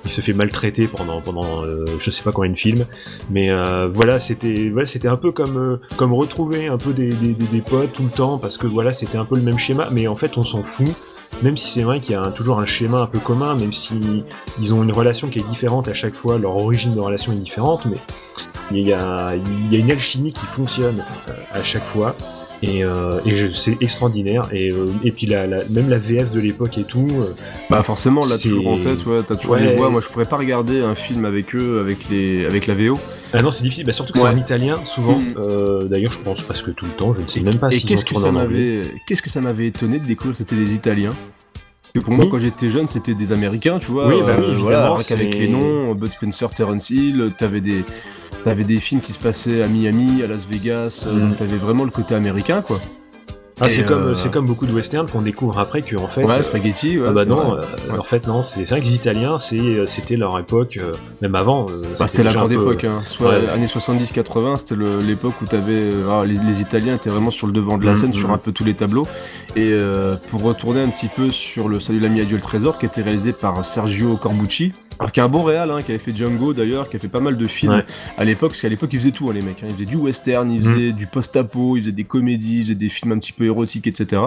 il 0.04 0.10
se 0.10 0.22
fait 0.22 0.34
maltraiter 0.34 0.88
pendant, 0.88 1.22
pendant, 1.22 1.64
je 2.00 2.12
sais 2.12 2.24
pas 2.24 2.32
combien 2.32 2.52
de 2.52 2.58
films. 2.58 2.86
Mais 3.30 3.50
voilà, 3.94 4.20
c'était, 4.20 4.72
c'était 4.86 5.08
un 5.08 5.18
peu 5.18 5.32
comme, 5.32 5.80
comme 5.96 6.14
retrouver 6.14 6.68
un 6.68 6.78
peu 6.78 6.87
des, 6.94 7.62
potes 7.62 7.94
tout 7.94 8.04
le 8.04 8.10
temps, 8.10 8.38
parce 8.38 8.58
que 8.58 8.68
voilà, 8.68 8.94
c'était 8.94 9.18
un 9.18 9.26
peu 9.26 9.36
le 9.36 9.42
même 9.42 9.60
schéma. 9.60 9.90
Mais 9.92 10.08
en 10.08 10.16
fait, 10.16 10.38
on 10.38 10.44
s'en 10.44 10.64
fout. 10.64 10.88
Même 11.44 11.58
si 11.58 11.70
c'est 11.70 11.84
vrai 11.84 12.00
qu'il 12.00 12.14
y 12.14 12.16
a 12.16 12.32
toujours 12.32 12.60
un 12.60 12.66
schéma 12.66 13.02
un 13.02 13.06
peu 13.06 13.20
commun, 13.20 13.56
même 13.56 13.74
si 13.74 14.24
ils 14.60 14.74
ont 14.74 14.82
une 14.82 14.92
relation 14.92 15.28
qui 15.30 15.40
est 15.40 15.48
différente 15.50 15.88
à 15.88 15.94
chaque 15.94 16.16
fois, 16.16 16.38
leur 16.38 16.56
origine 16.56 16.96
de 16.96 17.00
relation 17.00 17.34
est 17.34 17.38
différente, 17.38 17.86
mais 17.86 17.98
il 18.72 18.88
y 18.88 18.94
a, 18.94 19.36
il 19.36 19.74
y 19.74 19.76
a 19.76 19.80
une 19.80 19.92
alchimie 19.92 20.34
qui 20.34 20.46
fonctionne 20.46 21.04
euh, 21.30 21.34
à 21.54 21.64
chaque 21.64 21.84
fois. 21.84 22.16
Et, 22.64 22.84
euh, 22.84 23.20
et 23.26 23.36
c'est 23.54 23.78
extraordinaire. 23.82 24.50
Et, 24.52 24.72
euh, 24.72 24.88
et 25.04 25.12
puis 25.12 25.28
la, 25.28 25.46
la- 25.46 25.64
même 25.70 25.90
la 25.90 26.00
VF 26.00 26.32
de 26.32 26.40
l'époque 26.40 26.78
et 26.80 26.84
tout. 26.86 27.08
euh, 27.12 27.34
Bah 27.70 27.84
forcément, 27.84 28.22
là 28.22 28.38
toujours 28.38 28.68
en 28.68 28.78
tête, 28.80 29.06
ouais, 29.06 29.20
t'as 29.28 29.36
toujours 29.36 29.54
Ouais. 29.56 29.62
les 29.62 29.76
voix. 29.76 29.90
Moi, 29.92 30.02
je 30.02 30.08
pourrais 30.08 30.26
pas 30.26 30.38
regarder 30.38 30.82
un 30.82 30.96
film 30.96 31.26
avec 31.26 31.56
eux, 31.56 31.80
avec 31.80 32.10
les, 32.10 32.46
avec 32.46 32.66
la 32.66 32.74
VO. 32.74 33.00
Ah 33.34 33.42
non, 33.44 33.52
c'est 33.52 33.62
difficile. 33.64 33.86
Bah, 33.86 33.94
surtout 33.94 34.14
que 34.14 34.20
Ouais. 34.20 34.30
c'est 34.32 34.36
en 34.36 34.40
italien, 34.40 34.80
souvent. 34.86 35.20
Mm. 35.20 35.88
D'ailleurs, 35.90 36.12
je 36.12 36.20
pense 36.20 36.42
presque 36.42 36.74
tout 36.74 36.86
le 36.86 36.92
temps. 36.94 37.14
Je 37.14 37.22
ne 37.22 37.28
sais 37.28 37.42
même 37.42 37.58
pas 37.60 37.68
Et 37.70 37.74
s'ils 37.74 37.88
qu'est-ce 37.88 38.06
que 38.06 38.16
ça 38.16 38.32
m'avait, 38.32 38.82
qu'est-ce 39.08 39.22
que 39.22 39.30
ça 39.30 39.40
m'avait 39.42 39.68
étonné 39.68 40.00
de 40.00 40.06
découvrir 40.06 40.32
que 40.32 40.38
c'était 40.40 40.56
des 40.56 40.74
Italiens? 40.74 41.14
Parce 41.84 41.94
que 41.94 42.00
pour 42.00 42.14
moi, 42.16 42.26
Oui. 42.26 42.32
quand 42.32 42.40
j'étais 42.40 42.70
jeune, 42.70 42.88
c'était 42.88 43.14
des 43.14 43.32
Américains, 43.32 43.80
tu 43.80 43.92
vois. 43.92 44.08
Oui, 44.08 44.16
bah 44.26 44.36
oui, 44.40 44.46
euh, 44.50 44.56
voilà, 44.58 44.96
c'est- 45.00 45.16
les 45.16 45.48
noms, 45.48 45.94
Bud 45.96 46.12
Spencer, 46.12 46.50
Terence 46.54 46.90
Hill, 46.90 47.32
t'avais 47.38 47.62
des, 47.62 47.84
t'avais 48.44 48.64
des 48.64 48.80
films 48.80 49.02
qui 49.02 49.14
se 49.14 49.20
passaient 49.20 49.62
à 49.62 49.68
Miami, 49.68 50.24
à 50.24 50.28
Las 50.28 50.46
Vegas. 50.48 51.04
euh, 51.06 51.14
Mm. 51.14 51.30
donc 51.30 51.38
t'avais 51.38 51.58
vraiment 51.58 51.84
le 51.84 51.92
côté 51.92 52.16
américain, 52.16 52.62
quoi. 52.62 52.80
Ah, 53.60 53.70
c'est 53.70 53.86
comme, 53.86 54.04
euh, 54.08 54.16
c'est 54.16 54.30
comme 54.32 54.46
beaucoup 54.46 54.66
de 54.68 54.72
westerns 54.74 55.10
qu'on 55.10 55.22
découvre 55.24 55.58
après 55.58 55.82
que 55.82 55.96
en 55.96 56.08
fait. 56.08 56.24
ouais, 56.24 56.44
spaghetti. 56.44 57.00
Ouais, 57.00 57.08
ah 57.10 57.14
bah 57.14 57.26
non, 57.26 57.56
euh, 57.56 57.62
Ouais. 57.92 57.98
en 57.98 58.04
fait 58.04 58.28
non, 58.28 58.44
c'est 58.44 58.64
vrai 58.66 58.80
que 58.82 58.86
les 58.86 58.94
Italiens, 58.96 59.38
c'est, 59.38 59.58
euh, 59.60 59.88
c'était 59.88 60.16
leur 60.16 60.38
époque, 60.38 60.80
même 61.22 61.34
avant. 61.36 61.66
Bah, 61.98 62.06
c'était 62.08 62.24
la 62.24 62.34
grande 62.34 62.50
peu- 62.50 62.62
époque, 62.62 62.84
hein. 62.84 63.02
soit 63.06 63.32
Ouais. 63.40 63.50
années 63.50 63.68
70-80, 63.68 64.58
c'était 64.58 64.76
l'époque 65.06 65.34
où 65.42 65.46
t'avais, 65.46 65.90
ah, 66.10 66.24
les, 66.26 66.36
les 66.38 66.62
Italiens 66.62 66.96
étaient 66.96 67.10
vraiment 67.10 67.32
sur 67.32 67.48
le 67.48 67.54
devant 67.54 67.78
de 67.78 67.86
la 67.86 67.92
Mhm, 67.92 67.98
scène, 67.98 68.14
sur 68.14 68.28
mhm. 68.30 68.36
un 68.36 68.38
peu 68.38 68.52
tous 68.52 68.64
les 68.64 68.76
tableaux. 68.76 69.08
Et 69.56 69.72
euh, 69.72 70.16
pour 70.30 70.44
retourner 70.44 70.82
un 70.82 70.90
petit 70.90 71.08
peu 71.08 71.32
sur 71.32 71.68
le 71.68 71.80
Salut 71.80 72.00
l'ami, 72.00 72.22
adieu 72.22 72.36
le 72.36 72.42
trésor, 72.42 72.78
qui 72.78 72.86
était 72.86 73.02
réalisé 73.02 73.34
par 73.34 73.66
Sergio 73.66 74.18
Corbucci, 74.18 74.74
alors 75.00 75.12
qui 75.12 75.20
est 75.20 75.24
un 75.24 75.30
bon 75.30 75.44
réal, 75.44 75.70
hein, 75.70 75.82
qui 75.84 75.92
avait 75.92 76.00
fait 76.00 76.16
Django 76.16 76.54
d'ailleurs, 76.54 76.90
qui 76.90 76.96
a 76.96 77.00
fait 77.00 77.08
pas 77.08 77.20
mal 77.20 77.38
de 77.38 77.48
films 77.48 77.74
Ouais. 77.74 77.86
à 78.18 78.24
l'époque, 78.26 78.50
parce 78.52 78.62
qu'à 78.62 78.70
l'époque 78.70 78.90
ils 78.94 79.00
faisaient 79.00 79.12
tout, 79.12 79.30
hein, 79.30 79.34
les 79.34 79.42
mecs. 79.42 79.62
hein. 79.64 79.68
Ils 79.70 79.74
faisaient 79.76 79.86
du 79.86 79.96
western, 79.96 80.52
ils 80.52 80.60
Mhm. 80.64 80.74
faisaient 80.74 80.92
du 80.92 81.06
post-apo, 81.08 81.78
ils 81.78 81.82
faisaient 81.84 81.92
des 81.92 82.04
comédies, 82.04 82.60
ils 82.60 82.64
faisaient 82.64 82.76
des 82.76 82.90
films 82.90 83.12
un 83.12 83.20
petit 83.20 83.32
peu 83.32 83.47
érotiques, 83.48 83.88
etc. 83.88 84.22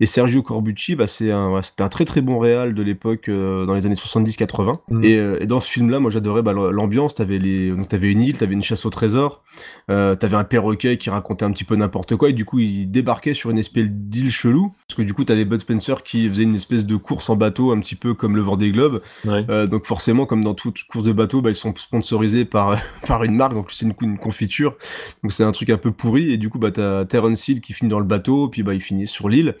Et 0.00 0.06
Sergio 0.06 0.42
Corbucci, 0.42 0.94
bah, 0.94 1.06
c'est 1.06 1.30
un, 1.30 1.50
ouais, 1.52 1.62
c'était 1.62 1.82
un 1.82 1.88
très 1.88 2.04
très 2.04 2.22
bon 2.22 2.38
réal 2.38 2.74
de 2.74 2.82
l'époque, 2.82 3.28
euh, 3.28 3.66
dans 3.66 3.74
les 3.74 3.86
années 3.86 3.94
70-80. 3.94 4.78
Mhm. 4.88 5.04
Et, 5.04 5.16
euh, 5.16 5.38
et 5.40 5.46
dans 5.46 5.60
ce 5.60 5.68
film-là, 5.68 6.00
moi 6.00 6.10
j'adorais 6.10 6.42
bah, 6.42 6.52
l'ambiance. 6.52 7.14
T'avais 7.14 7.38
les, 7.38 7.70
donc 7.70 7.88
t'avais 7.88 8.10
une 8.10 8.22
île, 8.22 8.36
t'avais 8.36 8.54
une 8.54 8.62
chasse 8.62 8.84
au 8.86 8.90
trésor, 8.90 9.42
euh, 9.90 10.14
t'avais 10.14 10.36
un 10.36 10.44
perroquet 10.44 10.98
qui 10.98 11.10
racontait 11.10 11.44
un 11.44 11.50
petit 11.52 11.64
peu 11.64 11.76
n'importe 11.76 12.16
quoi. 12.16 12.30
Et 12.30 12.32
du 12.32 12.44
coup, 12.44 12.58
il 12.58 12.90
débarquait 12.90 13.34
sur 13.34 13.50
une 13.50 13.58
espèce 13.58 13.88
d'île 13.88 14.30
chelou, 14.30 14.72
parce 14.86 14.96
que 14.96 15.02
du 15.02 15.14
coup, 15.14 15.24
t'avais 15.24 15.44
Bud 15.44 15.60
Spencer 15.60 16.02
qui 16.02 16.28
faisait 16.28 16.44
une 16.44 16.54
espèce 16.54 16.86
de 16.86 16.96
course 16.96 17.28
en 17.30 17.36
bateau, 17.36 17.72
un 17.72 17.80
petit 17.80 17.96
peu 17.96 18.14
comme 18.14 18.36
le 18.36 18.42
Vendée 18.42 18.70
Globe. 18.70 19.02
Ouais. 19.24 19.44
Donc 19.66 19.86
forcément, 19.86 20.26
comme 20.26 20.44
dans 20.44 20.54
toute 20.54 20.84
course 20.84 21.04
de 21.04 21.12
bateau, 21.12 21.42
bah, 21.42 21.50
ils 21.50 21.54
sont 21.54 21.74
sponsorisés 21.76 22.44
par 22.44 22.78
par 23.06 23.24
une 23.24 23.34
marque, 23.34 23.54
donc 23.54 23.70
c'est 23.72 23.86
une, 23.86 23.94
une 24.02 24.18
confiture. 24.18 24.76
Donc 25.22 25.32
c'est 25.32 25.44
un 25.44 25.52
truc 25.52 25.70
un 25.70 25.78
peu 25.78 25.90
pourri. 25.92 26.32
Et 26.32 26.36
du 26.36 26.50
coup, 26.50 26.58
bah 26.58 26.70
t'as 26.70 27.04
Terence 27.04 27.48
Hill 27.48 27.60
qui 27.60 27.72
finit 27.72 27.90
dans 27.90 28.00
le 28.00 28.04
bateau, 28.04 28.48
puis 28.48 28.57
bah 28.62 28.74
il 28.74 28.80
finit 28.80 29.06
sur 29.06 29.28
l'île. 29.28 29.54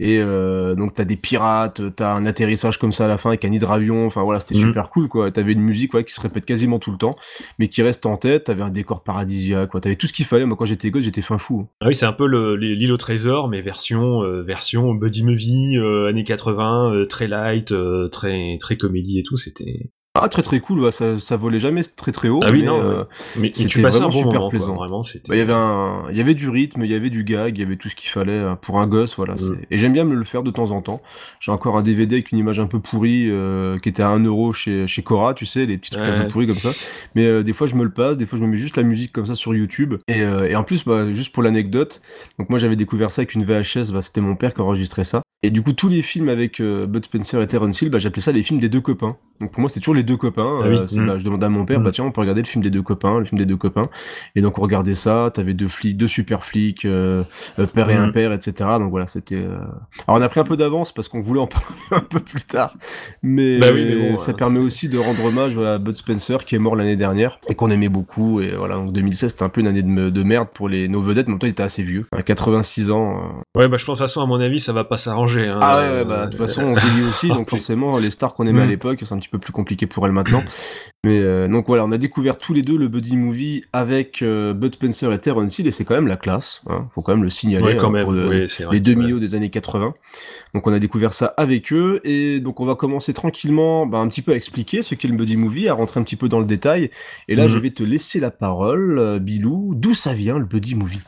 Et 0.00 0.18
euh, 0.18 0.74
donc 0.74 0.94
t'as 0.94 1.04
des 1.04 1.14
pirates, 1.14 1.80
t'as 1.94 2.14
un 2.14 2.26
atterrissage 2.26 2.78
comme 2.78 2.92
ça 2.92 3.04
à 3.04 3.08
la 3.08 3.16
fin 3.16 3.30
avec 3.30 3.44
un 3.44 3.52
hydravion. 3.52 4.06
Enfin 4.06 4.24
voilà, 4.24 4.40
c'était 4.40 4.56
Mhm. 4.56 4.66
super 4.66 4.90
cool 4.90 5.06
quoi. 5.06 5.30
T'avais 5.30 5.52
une 5.52 5.60
musique 5.60 5.94
ouais, 5.94 6.02
qui 6.02 6.12
se 6.12 6.20
répète 6.20 6.44
quasiment 6.44 6.80
tout 6.80 6.90
le 6.90 6.96
temps, 6.98 7.14
mais 7.60 7.68
qui 7.68 7.80
reste 7.80 8.04
en 8.04 8.16
tête. 8.16 8.42
T'avais 8.44 8.62
un 8.62 8.70
décor 8.70 9.04
paradisiaque. 9.04 9.70
Quoi. 9.70 9.80
T'avais 9.80 9.94
tout 9.94 10.08
ce 10.08 10.12
qu'il 10.12 10.24
fallait. 10.24 10.46
Moi 10.46 10.56
quand 10.56 10.66
j'étais 10.66 10.90
gosse, 10.90 11.04
j'étais 11.04 11.22
fin 11.22 11.38
fou. 11.38 11.68
Ah 11.80 11.86
oui, 11.86 11.94
c'est 11.94 12.06
un 12.06 12.12
peu 12.12 12.26
l'île 12.56 12.90
au 12.90 12.96
trésor, 12.96 13.46
mais 13.46 13.60
version, 13.62 14.24
euh, 14.24 14.42
version 14.42 14.94
buddy 14.94 15.22
movie, 15.22 15.76
euh, 15.78 16.08
années 16.08 16.24
80, 16.24 16.92
euh, 16.92 17.06
très 17.06 17.28
light, 17.28 17.72
très, 18.10 18.56
très 18.58 18.76
comédie 18.76 19.20
et 19.20 19.22
tout. 19.22 19.36
C'était. 19.36 19.92
Ah 20.16 20.28
très 20.28 20.42
très 20.42 20.60
cool. 20.60 20.92
ça 20.92 21.18
ça 21.18 21.36
volait 21.36 21.58
jamais 21.58 21.82
très 21.82 22.12
très 22.12 22.28
haut. 22.28 22.38
Ah 22.44 22.50
oui, 22.52 22.60
mais, 22.60 22.66
non, 22.66 22.80
euh. 22.80 23.04
Mais, 23.36 23.50
c'était 23.52 23.84
un 23.84 23.88
vraiment 23.90 24.08
bon 24.10 24.12
super 24.12 24.24
moment, 24.26 24.40
quoi, 24.42 24.50
plaisant. 24.50 24.74
Vraiment. 24.76 25.02
Bah, 25.02 25.34
il 25.34 25.38
y 25.38 25.40
avait 25.40 25.52
un, 25.52 26.04
il 26.12 26.16
y 26.16 26.20
avait 26.20 26.34
du 26.34 26.48
rythme, 26.48 26.84
il 26.84 26.90
y 26.90 26.94
avait 26.94 27.10
du 27.10 27.24
gag, 27.24 27.56
il 27.58 27.60
y 27.60 27.64
avait 27.64 27.74
tout 27.76 27.88
ce 27.88 27.96
qu'il 27.96 28.08
fallait 28.10 28.30
euh, 28.30 28.54
pour 28.54 28.78
un 28.78 28.86
gosse, 28.86 29.16
voilà. 29.16 29.34
Mm. 29.34 29.38
c'est- 29.38 29.66
Et 29.72 29.78
j'aime 29.78 29.92
bien 29.92 30.04
me 30.04 30.14
le 30.14 30.22
faire 30.24 30.44
de 30.44 30.52
temps 30.52 30.70
en 30.70 30.82
temps. 30.82 31.02
J'ai 31.40 31.50
encore 31.50 31.76
un 31.76 31.82
DVD 31.82 32.14
avec 32.16 32.30
une 32.30 32.38
image 32.38 32.60
un 32.60 32.66
peu 32.68 32.78
pourrie 32.78 33.26
euh, 33.28 33.78
qui 33.80 33.88
était 33.88 34.04
à 34.04 34.08
1 34.10 34.20
euro 34.24 34.52
chez 34.52 34.86
chez 34.86 35.02
Cora, 35.02 35.34
tu 35.34 35.46
sais, 35.46 35.66
les 35.66 35.78
petits 35.78 35.90
trucs 35.90 36.04
un 36.04 36.22
peu 36.22 36.28
pourris 36.28 36.46
comme 36.46 36.58
ça. 36.60 36.70
Mais 37.16 37.26
euh, 37.26 37.42
des 37.42 37.52
fois 37.52 37.66
je 37.66 37.74
me 37.74 37.82
le 37.82 37.90
passe, 37.90 38.16
des 38.16 38.26
fois 38.26 38.38
je 38.38 38.44
me 38.44 38.48
mets 38.48 38.56
juste 38.56 38.76
la 38.76 38.84
musique 38.84 39.10
comme 39.12 39.26
ça 39.26 39.34
sur 39.34 39.52
YouTube. 39.52 39.94
Et, 40.06 40.20
et 40.20 40.54
en 40.54 40.62
plus, 40.62 40.84
bah, 40.84 41.12
juste 41.12 41.34
pour 41.34 41.42
l'anecdote, 41.42 42.00
donc 42.38 42.50
moi 42.50 42.60
j'avais 42.60 42.76
découvert 42.76 43.10
ça 43.10 43.22
avec 43.22 43.34
une 43.34 43.42
VHS, 43.42 43.90
bah, 43.92 44.00
c'était 44.00 44.20
mon 44.20 44.36
père 44.36 44.54
qui 44.54 44.60
enregistrait 44.60 45.04
ça. 45.04 45.22
Et 45.42 45.50
du 45.50 45.60
coup 45.62 45.72
tous 45.72 45.88
les 45.88 46.02
films 46.02 46.28
avec 46.28 46.62
Bud 46.62 47.04
Spencer 47.04 47.42
et 47.42 47.46
Terence 47.48 47.82
Hill, 47.82 47.90
bah, 47.90 47.98
j'appelais 47.98 48.22
ça 48.22 48.30
les 48.30 48.44
films 48.44 48.60
des 48.60 48.68
deux 48.68 48.80
copains. 48.80 49.16
Donc 49.40 49.50
pour 49.50 49.60
moi 49.60 49.68
c'était 49.68 49.80
toujours 49.80 49.94
les 49.94 50.03
deux 50.04 50.16
copains. 50.16 50.58
Ah 50.62 50.66
oui. 50.68 50.76
Euh, 50.76 50.86
Mm. 51.00 51.06
bah, 51.06 51.18
je 51.18 51.24
demandais 51.24 51.46
à 51.46 51.48
mon 51.48 51.64
père, 51.64 51.80
Mm. 51.80 51.84
bah 51.84 51.90
tiens 51.92 52.04
on 52.04 52.12
peut 52.12 52.20
regarder 52.20 52.42
le 52.42 52.46
film 52.46 52.62
des 52.62 52.70
deux 52.70 52.82
copains, 52.82 53.18
le 53.18 53.24
film 53.24 53.38
des 53.38 53.46
deux 53.46 53.56
copains. 53.56 53.88
Et 54.36 54.40
donc 54.42 54.58
on 54.58 54.62
regardait 54.62 54.94
ça, 54.94 55.30
t'avais 55.34 55.54
deux 55.54 55.68
flics, 55.68 55.96
deux 55.96 56.08
super 56.08 56.44
flics, 56.44 56.84
euh, 56.84 57.24
euh, 57.58 57.66
père 57.66 57.90
et 57.90 57.96
Mhm. 57.96 58.04
impère, 58.04 58.32
etc. 58.32 58.52
Donc 58.78 58.90
voilà, 58.90 59.06
c'était. 59.06 59.36
euh, 59.36 59.56
Alors 60.06 60.18
on 60.18 60.22
a 60.22 60.28
pris 60.28 60.40
un 60.40 60.44
peu 60.44 60.56
d'avance 60.56 60.92
parce 60.92 61.08
qu'on 61.08 61.20
voulait 61.20 61.40
en 61.40 61.46
parler 61.48 61.66
un 61.90 62.00
peu 62.00 62.20
plus 62.20 62.44
tard, 62.44 62.74
mais, 63.22 63.58
Bah 63.58 63.68
oui, 63.72 63.84
mais 63.86 64.10
bon, 64.12 64.18
ça 64.18 64.32
permet 64.34 64.58
aussi 64.60 64.88
de 64.88 64.98
rendre 64.98 65.24
hommage 65.24 65.56
à 65.58 65.78
Bud 65.78 65.96
Spencer 65.96 66.44
qui 66.44 66.54
est 66.54 66.58
mort 66.58 66.76
l'année 66.76 66.96
dernière 66.96 67.38
et 67.48 67.54
qu'on 67.54 67.70
aimait 67.70 67.88
beaucoup. 67.88 68.40
Et 68.40 68.50
voilà, 68.56 68.74
donc 68.76 68.92
2016 68.92 69.30
c'était 69.32 69.42
un 69.44 69.48
peu 69.48 69.60
une 69.60 69.66
année 69.66 69.82
de, 69.82 69.88
me- 69.88 70.10
de 70.10 70.22
merde 70.22 70.48
pour 70.52 70.68
les 70.68 70.88
nos 70.88 71.00
vedettes, 71.00 71.26
mais 71.26 71.32
en 71.32 71.34
même 71.34 71.38
temps 71.40 71.46
il 71.46 71.50
était 71.50 71.62
assez 71.62 71.82
vieux, 71.82 72.06
à 72.12 72.22
86 72.22 72.90
ans. 72.90 73.43
Euh. 73.56 73.60
Ouais, 73.60 73.68
bah 73.68 73.76
je 73.78 73.84
pense 73.84 73.98
de 73.98 74.04
toute 74.04 74.08
façon, 74.10 74.20
à 74.22 74.26
mon 74.26 74.40
avis, 74.40 74.58
ça 74.58 74.72
va 74.72 74.82
pas 74.84 74.96
s'arranger. 74.96 75.46
Hein, 75.46 75.60
Ah 75.62 75.76
ouais, 75.78 75.82
Euh, 75.84 75.98
ouais, 76.00 76.04
bah 76.04 76.26
de 76.26 76.30
toute 76.36 76.44
façon 76.46 76.62
on 76.62 76.74
vieillit 76.74 77.02
aussi, 77.08 77.28
donc 77.28 77.48
forcément 77.50 77.98
les 77.98 78.10
stars 78.10 78.34
qu'on 78.34 78.46
aimait 78.46 78.62
à 78.62 78.64
Mhm. 78.64 78.70
l'époque 78.70 78.98
c'est 79.04 79.12
un 79.14 79.18
petit 79.18 79.28
peu 79.28 79.38
plus 79.38 79.52
compliqué 79.52 79.86
pour 79.86 80.04
elles 80.06 80.12
maintenant. 80.12 80.42
Mais 81.04 81.20
euh, 81.20 81.46
donc 81.48 81.66
voilà, 81.68 81.84
on 81.84 81.92
a 81.92 81.98
découvert 81.98 82.38
tous 82.38 82.52
les 82.54 82.62
deux 82.62 82.76
le 82.76 82.88
buddy 82.88 83.14
movie 83.16 83.62
avec 83.72 84.22
euh, 84.22 84.54
Bud 84.54 84.74
Spencer 84.74 85.12
et 85.12 85.18
Terence 85.20 85.58
Hill 85.58 85.66
et 85.68 85.70
c'est 85.70 85.84
quand 85.84 85.94
même 85.94 86.08
la 86.08 86.16
classe, 86.16 86.62
hein, 86.68 86.88
faut 86.94 87.02
quand 87.02 87.12
même 87.14 87.22
le 87.22 87.30
signaler 87.30 87.64
Ouais, 87.64 87.76
quand 87.76 87.88
hein, 87.88 87.90
même. 87.92 88.04
pour 88.04 88.12
vrai 88.14 88.46
les 88.72 88.80
deux 88.80 88.94
milieux 88.94 89.20
des 89.20 89.34
années 89.36 89.50
80. 89.50 89.94
Donc 90.54 90.66
on 90.66 90.72
a 90.72 90.78
découvert 90.80 91.12
ça 91.12 91.26
avec 91.36 91.72
eux 91.72 92.00
et 92.04 92.40
donc 92.40 92.58
on 92.60 92.64
va 92.66 92.74
commencer 92.74 93.12
tranquillement 93.12 93.86
bah, 93.86 93.98
un 93.98 94.08
petit 94.08 94.22
peu 94.22 94.32
à 94.32 94.36
expliquer 94.36 94.82
ce 94.82 94.94
qu'est 94.96 95.08
le 95.08 95.14
buddy 95.16 95.36
movie, 95.36 95.68
à 95.68 95.74
rentrer 95.74 96.00
un 96.00 96.02
petit 96.02 96.16
peu 96.16 96.28
dans 96.28 96.38
le 96.40 96.44
détail. 96.46 96.90
Et 97.28 97.36
là 97.36 97.44
Mhm. 97.44 97.48
je 97.50 97.58
vais 97.58 97.70
te 97.70 97.82
laisser 97.84 98.18
la 98.18 98.30
parole, 98.32 98.98
euh, 98.98 99.18
Bilou, 99.20 99.74
d'où 99.76 99.94
ça 99.94 100.12
vient 100.14 100.38
le 100.38 100.44
buddy 100.44 100.74
movie? 100.74 101.00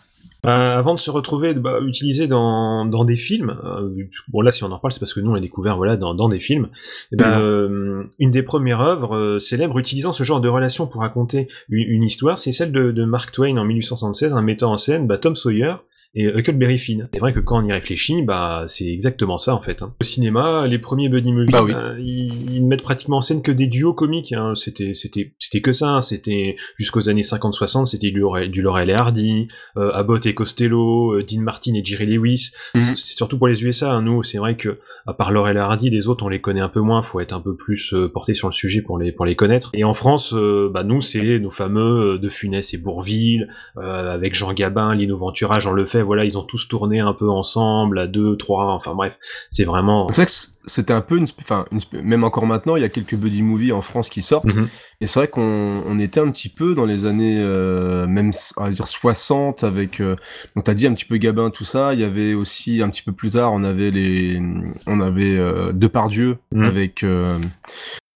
Euh, 0.46 0.78
avant 0.78 0.94
de 0.94 1.00
se 1.00 1.10
retrouver 1.10 1.54
bah, 1.54 1.80
utilisé 1.84 2.28
dans, 2.28 2.84
dans 2.86 3.04
des 3.04 3.16
films, 3.16 3.56
euh, 3.64 3.90
bon 4.28 4.42
là 4.42 4.52
si 4.52 4.62
on 4.62 4.70
en 4.70 4.78
parle 4.78 4.92
c'est 4.92 5.00
parce 5.00 5.12
que 5.12 5.20
nous 5.20 5.30
on 5.30 5.34
l'a 5.34 5.40
découvert 5.40 5.76
voilà 5.76 5.96
dans, 5.96 6.14
dans 6.14 6.28
des 6.28 6.38
films. 6.38 6.68
eh 7.12 7.16
ben, 7.16 7.40
euh, 7.40 8.04
une 8.18 8.30
des 8.30 8.42
premières 8.42 8.80
œuvres 8.80 9.16
euh, 9.16 9.38
célèbres 9.40 9.78
utilisant 9.78 10.12
ce 10.12 10.22
genre 10.24 10.40
de 10.40 10.48
relation 10.48 10.86
pour 10.86 11.00
raconter 11.00 11.48
une, 11.68 11.88
une 11.88 12.04
histoire, 12.04 12.38
c'est 12.38 12.52
celle 12.52 12.70
de, 12.70 12.92
de 12.92 13.04
Mark 13.04 13.32
Twain 13.32 13.56
en 13.56 13.64
1876, 13.64 14.32
un 14.34 14.42
mettant 14.42 14.72
en 14.72 14.78
scène 14.78 15.06
bah, 15.06 15.18
Tom 15.18 15.34
Sawyer 15.34 15.74
et 16.14 16.26
Huckleberry 16.26 16.78
Finn. 16.78 17.08
C'est 17.12 17.20
vrai 17.20 17.32
que 17.32 17.40
quand 17.40 17.62
on 17.62 17.66
y 17.66 17.72
réfléchit, 17.72 18.22
bah 18.22 18.64
c'est 18.68 18.86
exactement 18.86 19.38
ça 19.38 19.54
en 19.54 19.60
fait. 19.60 19.82
hein. 19.82 19.94
Au 20.00 20.04
cinéma, 20.04 20.66
les 20.66 20.78
premiers 20.78 21.08
buddy 21.08 21.32
movies, 21.32 21.50
Bah 21.52 21.62
oui. 21.64 21.72
bah, 21.72 21.94
ils, 21.98 22.54
ils 22.54 22.64
mettent 22.66 22.82
pratiquement 22.82 23.18
en 23.18 23.20
scène 23.20 23.42
que 23.42 23.52
des 23.52 23.66
duos 23.66 23.92
comiques. 23.94 24.32
Hein. 24.32 24.54
C'était 24.54 24.94
c'était 24.94 25.34
c'était 25.38 25.60
que 25.60 25.72
ça. 25.72 25.88
hein. 25.90 26.00
C'était 26.00 26.56
jusqu'aux 26.76 27.08
années 27.08 27.22
50-60, 27.22 27.86
c'était 27.86 28.10
du, 28.10 28.20
Laurel- 28.20 28.50
du 28.50 28.62
Laurel 28.62 28.90
et 28.90 28.94
Hardy, 28.94 29.48
euh, 29.76 29.90
Abbott 29.92 30.24
et 30.26 30.34
Costello, 30.34 31.12
euh, 31.14 31.22
Dean 31.24 31.40
Martin 31.42 31.74
et 31.74 31.84
Jerry 31.84 32.06
Lewis. 32.06 32.50
Mhm. 32.74 32.80
C'est 32.82 32.96
c'est 32.96 33.16
surtout 33.16 33.38
pour 33.38 33.48
les 33.48 33.64
USA. 33.64 33.92
hein. 33.92 34.02
Nous, 34.02 34.22
c'est 34.22 34.38
vrai 34.38 34.56
que 34.56 34.78
à 35.06 35.12
part 35.12 35.30
Laurel 35.32 35.56
et 35.56 35.60
Hardy, 35.60 35.90
les 35.90 36.08
autres 36.08 36.24
on 36.24 36.28
les 36.28 36.40
connaît 36.40 36.60
un 36.60 36.68
peu 36.68 36.80
moins. 36.80 37.02
Faut 37.02 37.20
être 37.20 37.32
un 37.32 37.40
peu 37.40 37.54
plus 37.56 37.92
euh, 37.94 38.08
porté 38.08 38.34
sur 38.34 38.48
le 38.48 38.52
sujet 38.52 38.82
pour 38.82 38.98
les 38.98 39.12
pour 39.12 39.26
les 39.26 39.36
connaître. 39.36 39.70
Et 39.74 39.84
en 39.84 39.94
France, 39.94 40.32
euh, 40.34 40.70
bah 40.72 40.82
nous 40.84 41.00
c'est 41.00 41.38
nos 41.38 41.50
fameux 41.50 42.14
euh, 42.14 42.18
De 42.18 42.28
Funès 42.28 42.72
et 42.74 42.78
Bourville, 42.78 43.48
euh, 43.76 44.12
avec 44.14 44.34
Jean 44.34 44.52
Gabin, 44.52 44.94
Lino 44.94 45.16
Ventura, 45.16 45.60
Jean 45.60 45.72
Lefebvre. 45.72 46.05
Voilà, 46.06 46.24
ils 46.24 46.38
ont 46.38 46.42
tous 46.44 46.66
tourné 46.68 47.00
un 47.00 47.12
peu 47.12 47.28
ensemble 47.28 47.98
à 47.98 48.06
deux, 48.06 48.36
trois. 48.36 48.72
Enfin 48.72 48.94
bref, 48.94 49.18
c'est 49.50 49.64
vraiment. 49.64 50.06
C'est 50.10 50.16
vrai 50.22 50.26
que 50.26 50.32
c- 50.32 50.48
c'était 50.68 50.92
un 50.94 51.00
peu 51.00 51.16
une, 51.18 51.26
enfin 51.38 51.64
une 51.70 51.80
même 52.02 52.24
encore 52.24 52.44
maintenant 52.46 52.74
il 52.76 52.82
y 52.82 52.84
a 52.84 52.88
quelques 52.88 53.14
buddy 53.14 53.42
movies 53.42 53.72
en 53.72 53.82
France 53.82 54.08
qui 54.08 54.22
sortent. 54.22 54.52
Mhm. 54.52 54.68
Et 55.00 55.06
c'est 55.06 55.20
vrai 55.20 55.28
qu'on 55.28 55.82
on 55.86 55.98
était 56.00 56.18
un 56.20 56.30
petit 56.30 56.48
peu 56.48 56.74
dans 56.74 56.86
les 56.86 57.04
années 57.06 57.38
euh, 57.40 58.06
même 58.06 58.32
on 58.56 58.64
va 58.64 58.70
dire 58.70 58.86
60 58.86 59.62
avec 59.62 60.00
euh, 60.00 60.16
donc 60.56 60.64
t'as 60.64 60.74
dit 60.74 60.86
un 60.86 60.94
petit 60.94 61.04
peu 61.04 61.18
Gabin 61.18 61.50
tout 61.50 61.64
ça, 61.64 61.94
il 61.94 62.00
y 62.00 62.04
avait 62.04 62.34
aussi 62.34 62.82
un 62.82 62.88
petit 62.88 63.02
peu 63.02 63.12
plus 63.12 63.30
tard 63.30 63.52
on 63.52 63.62
avait 63.62 63.90
les 63.90 64.40
on 64.86 65.00
avait 65.00 65.36
euh, 65.36 65.72
Depardieu 65.72 66.38
Mhm. 66.52 66.64
avec 66.64 67.02
euh, 67.04 67.38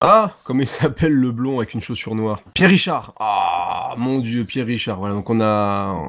ah, 0.02 0.32
comment 0.44 0.62
il 0.62 0.66
s'appelle 0.68 1.12
le 1.12 1.30
blond 1.30 1.58
avec 1.58 1.74
une 1.74 1.80
chaussure 1.80 2.14
noire? 2.14 2.42
Pierre 2.54 2.70
Richard. 2.70 3.12
Ah, 3.20 3.94
mon 3.98 4.18
dieu, 4.20 4.44
Pierre 4.44 4.64
Richard. 4.66 4.98
Voilà, 4.98 5.14
donc 5.14 5.28
on 5.28 5.40
a 5.42 6.06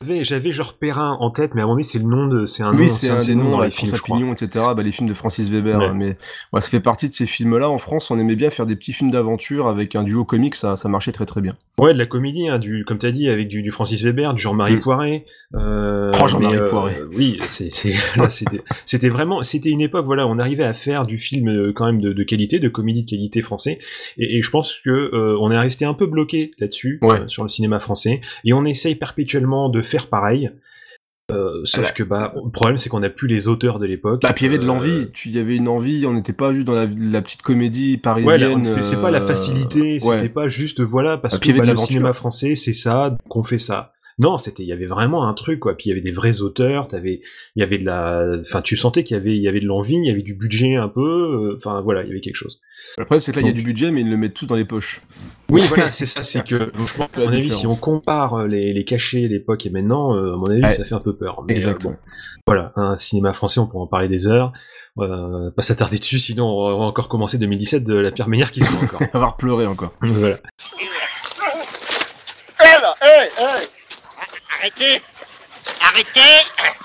J'avais, 0.00 0.22
j'avais 0.24 0.52
genre 0.52 0.74
Perrin 0.74 1.16
en 1.18 1.30
tête, 1.30 1.54
mais 1.54 1.62
à 1.62 1.64
moment 1.64 1.76
donné, 1.76 1.84
c'est 1.84 1.98
le 1.98 2.04
nom 2.04 2.26
de, 2.26 2.44
c'est 2.44 2.62
un 2.62 2.72
nom, 2.72 2.78
oui, 2.78 2.90
c'est 2.90 3.08
un 3.08 3.18
de 3.18 3.24
des 3.24 3.34
noms 3.34 3.50
dans 3.52 3.56
les 3.58 3.62
avec 3.64 3.74
films, 3.74 3.94
je. 3.96 4.02
Pignon, 4.02 4.32
etc. 4.32 4.66
Bah, 4.76 4.82
les 4.82 4.92
films 4.92 5.08
de 5.08 5.14
Francis 5.14 5.48
Weber. 5.48 5.78
Ouais. 5.78 5.86
hein, 5.86 5.94
mais 5.96 6.16
ouais, 6.52 6.60
ça 6.60 6.68
fait 6.68 6.80
partie 6.80 7.08
de 7.08 7.14
ces 7.14 7.24
films-là. 7.24 7.70
En 7.70 7.78
France, 7.78 8.10
on 8.10 8.18
aimait 8.18 8.36
bien 8.36 8.50
faire 8.50 8.66
des 8.66 8.76
petits 8.76 8.92
films 8.92 9.10
d'aventure 9.10 9.66
avec 9.66 9.96
un 9.96 10.02
duo 10.02 10.24
comique. 10.26 10.54
Ça, 10.54 10.76
ça 10.76 10.90
marchait 10.90 11.12
très 11.12 11.24
très 11.24 11.40
bien. 11.40 11.54
Ouais, 11.78 11.94
de 11.94 11.98
la 11.98 12.06
comédie, 12.06 12.48
hein, 12.48 12.58
du, 12.58 12.84
comme 12.84 12.98
t'as 12.98 13.12
dit, 13.12 13.30
avec 13.30 13.48
du, 13.48 13.62
du 13.62 13.70
Francis 13.70 14.02
Weber, 14.02 14.34
du 14.34 14.42
Jean-Marie 14.42 14.76
Mm. 14.76 14.80
Poiret. 14.80 15.24
Euh, 15.54 16.10
Oh, 16.22 16.28
Jean-Marie 16.28 16.56
euh, 16.58 16.68
Poiret. 16.68 17.00
Oui, 17.16 17.38
c'est, 17.46 17.72
c'est, 17.72 17.94
là, 18.16 18.28
c'était, 18.28 18.62
c'était 18.84 19.08
vraiment, 19.08 19.42
c'était 19.42 19.70
une 19.70 19.80
époque, 19.80 20.04
voilà, 20.04 20.26
on 20.26 20.38
arrivait 20.38 20.64
à 20.64 20.74
faire 20.74 21.06
du 21.06 21.16
film 21.18 21.48
euh, 21.48 21.72
quand 21.74 21.86
même 21.86 22.00
de, 22.00 22.12
de 22.12 22.22
qualité, 22.24 22.58
de 22.58 22.68
comédie 22.68 23.04
de 23.04 23.08
qualité 23.10 23.21
français, 23.42 23.78
et, 24.18 24.38
et 24.38 24.42
je 24.42 24.50
pense 24.50 24.74
que 24.84 24.90
euh, 24.90 25.36
on 25.40 25.50
est 25.50 25.58
resté 25.58 25.84
un 25.84 25.94
peu 25.94 26.06
bloqué 26.06 26.50
là-dessus 26.58 26.98
Ouais. 27.02 27.20
euh, 27.20 27.28
sur 27.28 27.42
le 27.42 27.48
cinéma 27.48 27.78
français, 27.80 28.20
et 28.44 28.52
on 28.52 28.64
essaye 28.64 28.94
perpétuellement 28.96 29.68
de 29.68 29.82
faire 29.82 30.08
pareil. 30.08 30.50
Euh, 31.30 31.60
sauf 31.64 31.94
que 31.94 32.02
bah, 32.02 32.34
le 32.44 32.50
problème 32.50 32.76
c'est 32.76 32.90
qu'on 32.90 33.00
n'a 33.00 33.08
plus 33.08 33.28
les 33.28 33.48
auteurs 33.48 33.78
de 33.78 33.86
l'époque. 33.86 34.20
Bah, 34.22 34.32
puis 34.34 34.44
il 34.44 34.48
y 34.48 34.54
avait 34.54 34.58
de 34.58 34.64
Euh, 34.64 34.66
l'envie, 34.66 35.08
tu- 35.12 35.28
il 35.28 35.34
y 35.34 35.38
avait 35.38 35.54
une 35.56 35.68
envie, 35.68 36.04
on 36.04 36.12
n'était 36.12 36.32
pas 36.34 36.52
juste 36.52 36.66
dans 36.66 36.74
la, 36.74 36.86
la 36.98 37.22
petite 37.22 37.40
comédie 37.42 37.96
parisienne. 37.96 38.64
c'est 38.64 39.00
pas 39.00 39.10
la 39.10 39.20
facilité, 39.22 39.92
ouais. 39.94 39.98
c'était 40.18 40.28
pas 40.28 40.48
juste 40.48 40.80
voilà 40.82 41.16
parce 41.16 41.36
Ah, 41.36 41.38
que 41.38 41.52
bah, 41.56 41.64
le 41.64 41.76
cinéma 41.78 42.12
français 42.12 42.54
c'est 42.54 42.72
ça, 42.74 43.16
qu'on 43.28 43.42
fait 43.44 43.58
ça. 43.58 43.92
Non, 44.18 44.36
c'était 44.36 44.62
il 44.62 44.68
y 44.68 44.72
avait 44.72 44.86
vraiment 44.86 45.26
un 45.26 45.34
truc 45.34 45.60
quoi. 45.60 45.74
Puis 45.76 45.86
il 45.86 45.88
y 45.90 45.92
avait 45.92 46.00
des 46.02 46.12
vrais 46.12 46.40
auteurs, 46.42 46.88
t'avais 46.88 47.22
il 47.56 47.60
y 47.60 47.62
avait 47.62 47.78
de 47.78 47.84
la 47.84 48.24
enfin 48.40 48.62
tu 48.62 48.76
sentais 48.76 49.04
qu'il 49.04 49.16
y 49.16 49.20
avait 49.20 49.36
il 49.36 49.42
y 49.42 49.48
avait 49.48 49.60
de 49.60 49.66
l'envie, 49.66 49.96
il 49.96 50.06
y 50.06 50.10
avait 50.10 50.22
du 50.22 50.34
budget 50.34 50.76
un 50.76 50.88
peu, 50.88 51.00
euh, 51.00 51.56
enfin 51.56 51.80
voilà, 51.80 52.02
il 52.02 52.08
y 52.08 52.10
avait 52.10 52.20
quelque 52.20 52.36
chose. 52.36 52.60
Le 52.98 53.04
problème, 53.04 53.20
c'est 53.20 53.32
que 53.32 53.36
là, 53.36 53.42
il 53.42 53.46
y 53.46 53.50
a 53.50 53.54
du 53.54 53.62
budget, 53.62 53.90
mais 53.90 54.00
ils 54.00 54.10
le 54.10 54.16
mettent 54.16 54.34
tous 54.34 54.46
dans 54.46 54.56
les 54.56 54.64
poches. 54.64 55.02
Oui, 55.50 55.62
voilà, 55.68 55.90
c'est 55.90 56.06
ça, 56.06 56.22
c'est 56.24 56.44
que 56.44 56.56
donc, 56.56 56.88
je 56.88 56.94
pense, 56.96 57.08
à 57.16 57.20
mon 57.20 57.28
avis 57.28 57.50
si 57.50 57.66
on 57.66 57.76
compare 57.76 58.46
les, 58.46 58.72
les 58.72 58.84
cachets 58.84 59.28
l'époque 59.28 59.66
et 59.66 59.70
maintenant, 59.70 60.14
euh, 60.16 60.34
à 60.34 60.36
mon 60.36 60.46
avis 60.46 60.62
Ouais. 60.62 60.70
ça 60.70 60.84
fait 60.84 60.94
un 60.94 61.00
peu 61.00 61.14
peur. 61.16 61.42
Mais, 61.46 61.54
euh, 61.54 61.56
Exactement. 61.56 61.92
bon, 61.92 61.98
voilà, 62.46 62.72
un 62.76 62.96
cinéma 62.96 63.32
français, 63.32 63.60
on 63.60 63.66
pourra 63.66 63.84
en 63.84 63.86
parler 63.86 64.08
des 64.08 64.28
heures. 64.28 64.52
Euh, 64.98 65.50
pas 65.52 65.62
s'attarder 65.62 65.98
dessus, 65.98 66.18
sinon 66.18 66.44
on 66.46 66.78
va 66.78 66.84
encore 66.84 67.08
commencer 67.08 67.38
2017 67.38 67.82
de 67.82 67.94
la 67.94 68.10
pire 68.12 68.28
manière 68.28 68.50
qui 68.50 68.60
soit 68.60 68.82
encore. 68.82 69.00
Avoir 69.14 69.36
pleuré 69.38 69.66
encore. 69.66 69.94
voilà. 70.02 70.36
Hé 72.60 72.80
là, 72.80 72.94
hé, 73.02 73.28
hé 73.38 73.68
Arrêtez 74.62 75.02
Arrêtez 75.80 76.20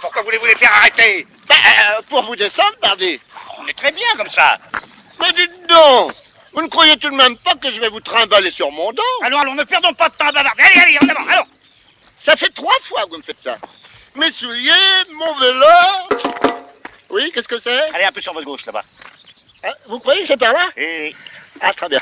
Pourquoi 0.01 0.23
voulez-vous 0.23 0.47
les 0.47 0.55
faire 0.55 0.73
arrêter? 0.73 1.27
Ben, 1.47 1.55
euh, 1.55 2.01
Pour 2.09 2.23
vous 2.23 2.35
descendre, 2.35 2.75
pardi. 2.81 3.19
On 3.59 3.67
est 3.67 3.77
très 3.77 3.91
bien 3.91 4.07
comme 4.17 4.31
ça. 4.31 4.57
Mais 5.21 5.31
dites 5.33 5.67
donc 5.67 6.11
Vous 6.53 6.63
ne 6.63 6.67
croyez 6.69 6.97
tout 6.97 7.11
de 7.11 7.15
même 7.15 7.37
pas 7.37 7.53
que 7.53 7.69
je 7.69 7.79
vais 7.79 7.89
vous 7.89 7.99
trimballer 7.99 8.49
sur 8.49 8.71
mon 8.71 8.91
dos? 8.93 9.03
Alors, 9.21 9.41
allons, 9.41 9.53
ne 9.53 9.63
perdons 9.63 9.93
pas 9.93 10.09
de 10.09 10.15
temps 10.15 10.27
à 10.27 10.31
bavarder. 10.31 10.63
Allez, 10.63 10.81
allez, 10.81 10.97
en 11.05 11.07
avant, 11.09 11.27
allons 11.29 11.47
Ça 12.17 12.35
fait 12.35 12.49
trois 12.49 12.73
fois 12.83 13.03
que 13.03 13.09
vous 13.11 13.17
me 13.17 13.23
faites 13.23 13.39
ça. 13.39 13.57
Mes 14.15 14.31
souliers, 14.31 14.71
mon 15.13 15.35
vélo... 15.39 15.65
Oui, 17.11 17.31
qu'est-ce 17.31 17.47
que 17.47 17.59
c'est? 17.59 17.89
Allez, 17.93 18.05
un 18.05 18.11
peu 18.11 18.21
sur 18.21 18.33
votre 18.33 18.45
gauche, 18.47 18.65
là-bas. 18.65 18.83
Hein, 19.63 19.73
Vous 19.87 19.99
croyez 19.99 20.21
que 20.21 20.27
c'est 20.27 20.37
par 20.37 20.51
là? 20.51 20.67
Et 20.75 21.15
Ah, 21.61 21.73
très 21.73 21.89
bien. 21.89 22.01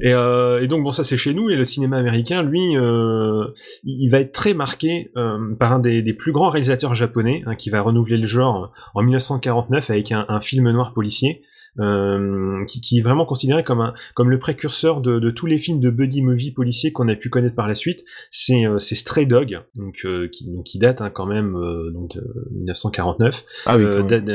Et, 0.00 0.12
euh, 0.12 0.62
et 0.62 0.68
donc 0.68 0.82
bon 0.82 0.90
ça 0.90 1.04
c'est 1.04 1.16
chez 1.16 1.34
nous 1.34 1.50
et 1.50 1.56
le 1.56 1.64
cinéma 1.64 1.96
américain 1.96 2.42
lui 2.42 2.76
euh, 2.76 3.46
il 3.84 4.08
va 4.10 4.20
être 4.20 4.32
très 4.32 4.54
marqué 4.54 5.10
euh, 5.16 5.54
par 5.58 5.72
un 5.72 5.78
des, 5.78 6.02
des 6.02 6.12
plus 6.12 6.32
grands 6.32 6.48
réalisateurs 6.48 6.94
japonais 6.94 7.42
hein, 7.46 7.54
qui 7.56 7.70
va 7.70 7.80
renouveler 7.80 8.16
le 8.16 8.26
genre 8.26 8.72
en 8.94 9.02
1949 9.02 9.90
avec 9.90 10.12
un, 10.12 10.24
un 10.28 10.40
film 10.40 10.70
noir 10.70 10.92
policier 10.94 11.42
euh, 11.78 12.64
qui, 12.64 12.80
qui 12.80 12.98
est 12.98 13.02
vraiment 13.02 13.26
considéré 13.26 13.62
comme 13.62 13.82
un 13.82 13.92
comme 14.14 14.30
le 14.30 14.38
précurseur 14.38 15.02
de, 15.02 15.18
de 15.18 15.30
tous 15.30 15.44
les 15.44 15.58
films 15.58 15.78
de 15.78 15.90
buddy 15.90 16.22
movie 16.22 16.50
policiers 16.50 16.90
qu'on 16.90 17.06
a 17.08 17.16
pu 17.16 17.28
connaître 17.28 17.54
par 17.54 17.68
la 17.68 17.74
suite. 17.74 18.02
C'est 18.30 18.64
euh, 18.64 18.78
Stray 18.78 19.26
Dog 19.26 19.60
donc 19.74 20.00
euh, 20.06 20.26
qui 20.28 20.50
donc 20.50 20.64
qui 20.64 20.78
date 20.78 21.02
hein, 21.02 21.10
quand 21.10 21.26
même 21.26 21.52
donc 21.92 22.14
de 22.16 22.48
1949 22.52 23.44
Ah 23.66 23.76
oui, 23.76 23.84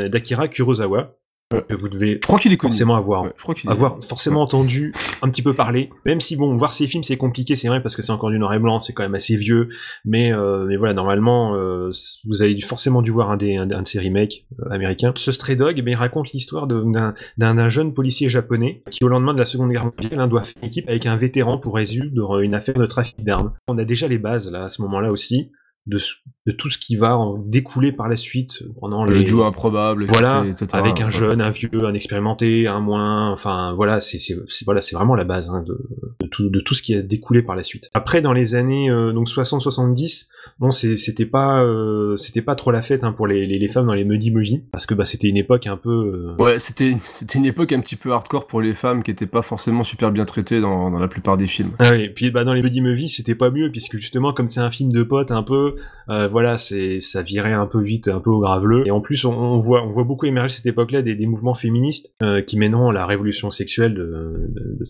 d'Akira 0.10 0.50
Kurosawa 0.50 1.16
que 1.60 1.74
vous 1.76 1.90
devez 1.90 2.20
Je 2.22 2.28
crois 2.28 2.40
qu'il 2.40 2.54
est 2.54 2.62
forcément 2.62 2.96
avoir 2.96 3.24
Ouais, 3.24 3.34
je 3.38 3.44
crois 3.44 3.56
qu'il 3.56 3.70
est 3.70 3.74
avoir 3.74 3.98
forcément 4.04 4.42
entendu 4.42 4.94
un 5.22 5.30
petit 5.30 5.42
peu 5.42 5.54
parler, 5.54 5.90
même 6.06 6.22
si 6.22 6.36
bon, 6.36 6.56
voir 6.56 6.74
ces 6.74 6.88
films 6.88 7.04
c'est 7.04 7.18
compliqué, 7.18 7.56
c'est 7.56 7.68
vrai 7.68 7.82
parce 7.82 7.96
que 7.96 8.02
c'est 8.02 8.12
encore 8.12 8.30
du 8.30 8.40
noir 8.40 8.54
et 8.54 8.60
blanc, 8.60 8.80
c'est 8.80 8.94
quand 8.94 9.04
même 9.04 9.16
assez 9.16 9.36
vieux, 9.36 9.70
mais 10.06 10.34
euh, 10.34 10.66
mais 10.68 10.78
voilà, 10.78 10.94
normalement 10.94 11.56
euh, 11.56 11.92
vous 12.26 12.42
avez 12.42 12.60
forcément 12.62 13.02
dû 13.02 13.12
voir 13.12 13.32
un 13.32 13.38
des 13.38 13.58
un, 13.58 13.70
un 13.70 13.82
de 13.82 13.88
ces 13.88 14.00
remakes 14.00 14.46
euh, 14.60 14.70
américains. 14.72 15.14
Ce 15.16 15.32
Stray 15.32 15.56
Dog, 15.56 15.76
eh 15.78 15.82
bien, 15.82 15.94
il 15.94 15.98
raconte 15.98 16.32
l'histoire 16.32 16.68
d'un 16.68 17.14
d'un 17.38 17.70
jeune 17.70 17.94
policier 17.94 18.30
japonais 18.30 18.84
qui 18.90 19.04
au 19.04 19.08
lendemain 19.08 19.34
de 19.34 19.40
la 19.40 19.46
Seconde 19.46 19.72
Guerre 19.72 19.86
mondiale 19.86 20.20
hein, 20.20 20.28
doit 20.28 20.44
faire 20.44 20.64
équipe 20.64 20.88
avec 20.88 21.06
un 21.06 21.18
vétéran 21.18 21.58
pour 21.58 21.76
résoudre 21.76 22.40
une 22.40 22.54
affaire 22.54 22.76
de 22.76 22.86
trafic 22.86 23.24
d'armes. 23.24 23.54
On 23.68 23.78
a 23.78 23.86
déjà 23.86 24.08
les 24.08 24.18
bases 24.18 24.52
là 24.52 24.66
à 24.66 24.70
ce 24.70 24.82
moment-là 24.82 25.12
aussi 25.12 25.52
de, 25.88 25.98
de, 26.46 26.52
tout 26.52 26.70
ce 26.70 26.78
qui 26.78 26.96
va 26.96 27.18
en 27.18 27.38
découler 27.38 27.92
par 27.92 28.08
la 28.08 28.16
suite 28.16 28.62
euh, 28.62 28.72
pendant 28.80 29.04
le 29.04 29.24
duo 29.24 29.44
improbable 29.44 30.06
voilà 30.06 30.46
etc., 30.46 30.68
avec 30.74 31.02
un 31.02 31.10
jeune 31.10 31.42
un 31.42 31.50
vieux 31.50 31.70
un 31.74 31.94
expérimenté 31.96 32.68
un 32.68 32.80
moins 32.80 33.32
enfin 33.32 33.74
voilà 33.74 34.00
c'est 34.00 34.20
voilà 34.66 34.82
c'est 34.82 34.96
vraiment 34.96 35.16
la 35.16 35.24
base 35.24 35.50
hein, 35.50 35.64
de, 35.66 35.90
de, 36.22 36.28
tout, 36.28 36.50
de 36.50 36.60
tout 36.60 36.76
ce 36.76 36.84
qui 36.84 36.94
a 36.94 37.02
découlé 37.02 37.42
par 37.42 37.56
la 37.56 37.64
suite 37.64 37.90
après 37.96 38.22
dans 38.22 38.34
les 38.34 38.54
années 38.54 38.92
euh, 38.92 39.12
donc 39.12 39.28
60 39.28 39.62
70 39.62 40.30
non, 40.60 40.72
c'était 40.72 41.26
pas, 41.26 41.64
euh, 41.64 42.18
c'était 42.18 42.42
pas 42.42 42.56
trop 42.56 42.72
la 42.72 42.82
fête 42.82 43.04
hein, 43.04 43.14
pour 43.14 43.28
les, 43.28 43.46
les, 43.46 43.68
femmes 43.68 43.88
dans 43.88 43.94
les 43.94 44.04
Muddy 44.04 44.32
Movies, 44.32 44.62
parce 44.72 44.86
que 44.86 44.94
bah, 44.94 45.06
c'était 45.06 45.28
une 45.28 45.38
époque 45.38 45.68
un 45.68 45.78
peu. 45.78 46.36
Euh, 46.40 46.44
ouais, 46.44 46.60
c'était, 46.60 46.96
c'était 47.02 47.40
une 47.40 47.46
époque 47.46 47.72
un 47.74 47.80
petit 47.80 47.96
peu 47.96 48.12
hardcore 48.12 48.48
pour 48.48 48.62
les 48.62 48.74
femmes 48.74 49.04
qui 49.04 49.12
n'étaient 49.12 49.26
pas 49.26 49.42
forcément 49.42 49.84
super 49.84 50.12
bien 50.12 50.26
traitées 50.26 50.62
dans, 50.62 50.92
dans 50.92 51.00
la 51.00 51.08
plupart 51.08 51.38
des 51.38 51.48
films. 51.48 51.72
Ah 51.80 51.96
et 51.96 52.10
puis 52.10 52.32
bah, 52.32 52.44
dans 52.44 52.54
les 52.54 52.62
Muddy 52.62 52.82
Movies, 52.82 53.10
c'était 53.10 53.36
pas 53.36 53.50
mieux, 53.50 53.72
puisque 53.72 53.98
justement, 53.98 54.34
comme 54.34 54.48
c'est 54.48 54.60
un 54.60 54.72
film 54.72 54.92
de 54.92 55.04
potes 55.04 55.32
un 55.32 55.44
peu, 55.44 55.76
euh, 56.10 56.28
voilà, 56.28 56.58
c'est, 56.58 57.00
ça 57.00 57.22
virait 57.22 57.54
un 57.54 57.66
peu 57.66 57.82
vite, 57.82 58.08
un 58.08 58.20
peu 58.20 58.30
au 58.30 58.40
graveleux. 58.40 58.86
Et 58.86 58.92
en 58.92 59.02
plus, 59.02 59.26
on, 59.26 59.60
voit, 59.60 59.84
on 59.84 59.92
voit 59.92 60.04
beaucoup 60.04 60.26
émerger 60.26 60.58
cette 60.58 60.66
époque-là 60.66 61.02
des, 61.02 61.16
des, 61.16 61.26
mouvements 61.26 61.54
féministes 61.54 62.12
qui 62.46 62.58
mèneront 62.58 62.90
à 62.90 62.94
la 62.94 63.06
révolution 63.06 63.52
sexuelle 63.52 64.00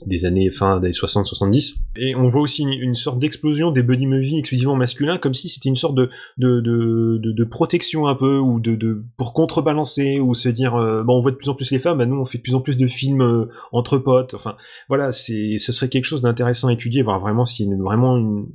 des 0.06 0.26
années 0.26 0.50
fin 0.50 0.80
des 0.80 0.92
60-70. 0.92 1.76
Et 1.96 2.16
on 2.16 2.28
voit 2.28 2.42
aussi 2.42 2.64
une, 2.64 2.96
sorte 2.96 3.20
d'explosion 3.20 3.72
des 3.72 3.84
Buddy 3.84 4.06
Movies 4.06 4.40
exclusivement 4.40 4.76
masculins, 4.76 5.18
comme 5.18 5.34
si 5.34 5.41
c'était 5.50 5.70
une 5.70 5.76
sorte 5.76 5.96
de 5.96 7.44
protection 7.44 8.08
un 8.08 8.16
peu 8.16 8.38
ou 8.38 8.60
de, 8.60 9.04
pour 9.18 9.34
contrebalancer 9.34 10.20
ou 10.20 10.34
se 10.36 10.50
dire 10.50 10.76
euh, 10.76 11.04
bon 11.04 11.18
on 11.18 11.20
voit 11.20 11.32
de 11.32 11.38
plus 11.38 11.50
en 11.50 11.56
plus 11.56 11.72
les 11.72 11.80
femmes, 11.80 11.98
bah 11.98 12.06
nous 12.06 12.20
on 12.20 12.26
fait 12.26 12.38
de 12.38 12.44
plus 12.44 12.56
en 12.56 12.62
plus 12.62 12.78
de 12.78 12.88
films 12.88 13.22
euh, 13.22 13.46
entre 13.72 13.98
potes. 13.98 14.34
Enfin 14.34 14.56
voilà, 14.88 15.12
c'est 15.12 15.58
ce 15.58 15.72
serait 15.72 15.90
quelque 15.90 16.06
chose 16.06 16.22
d'intéressant 16.22 16.68
à 16.68 16.74
étudier, 16.74 17.02
voir 17.02 17.20
vraiment 17.20 17.46
s'il 17.46 17.74
vraiment 17.76 18.18
une 18.18 18.48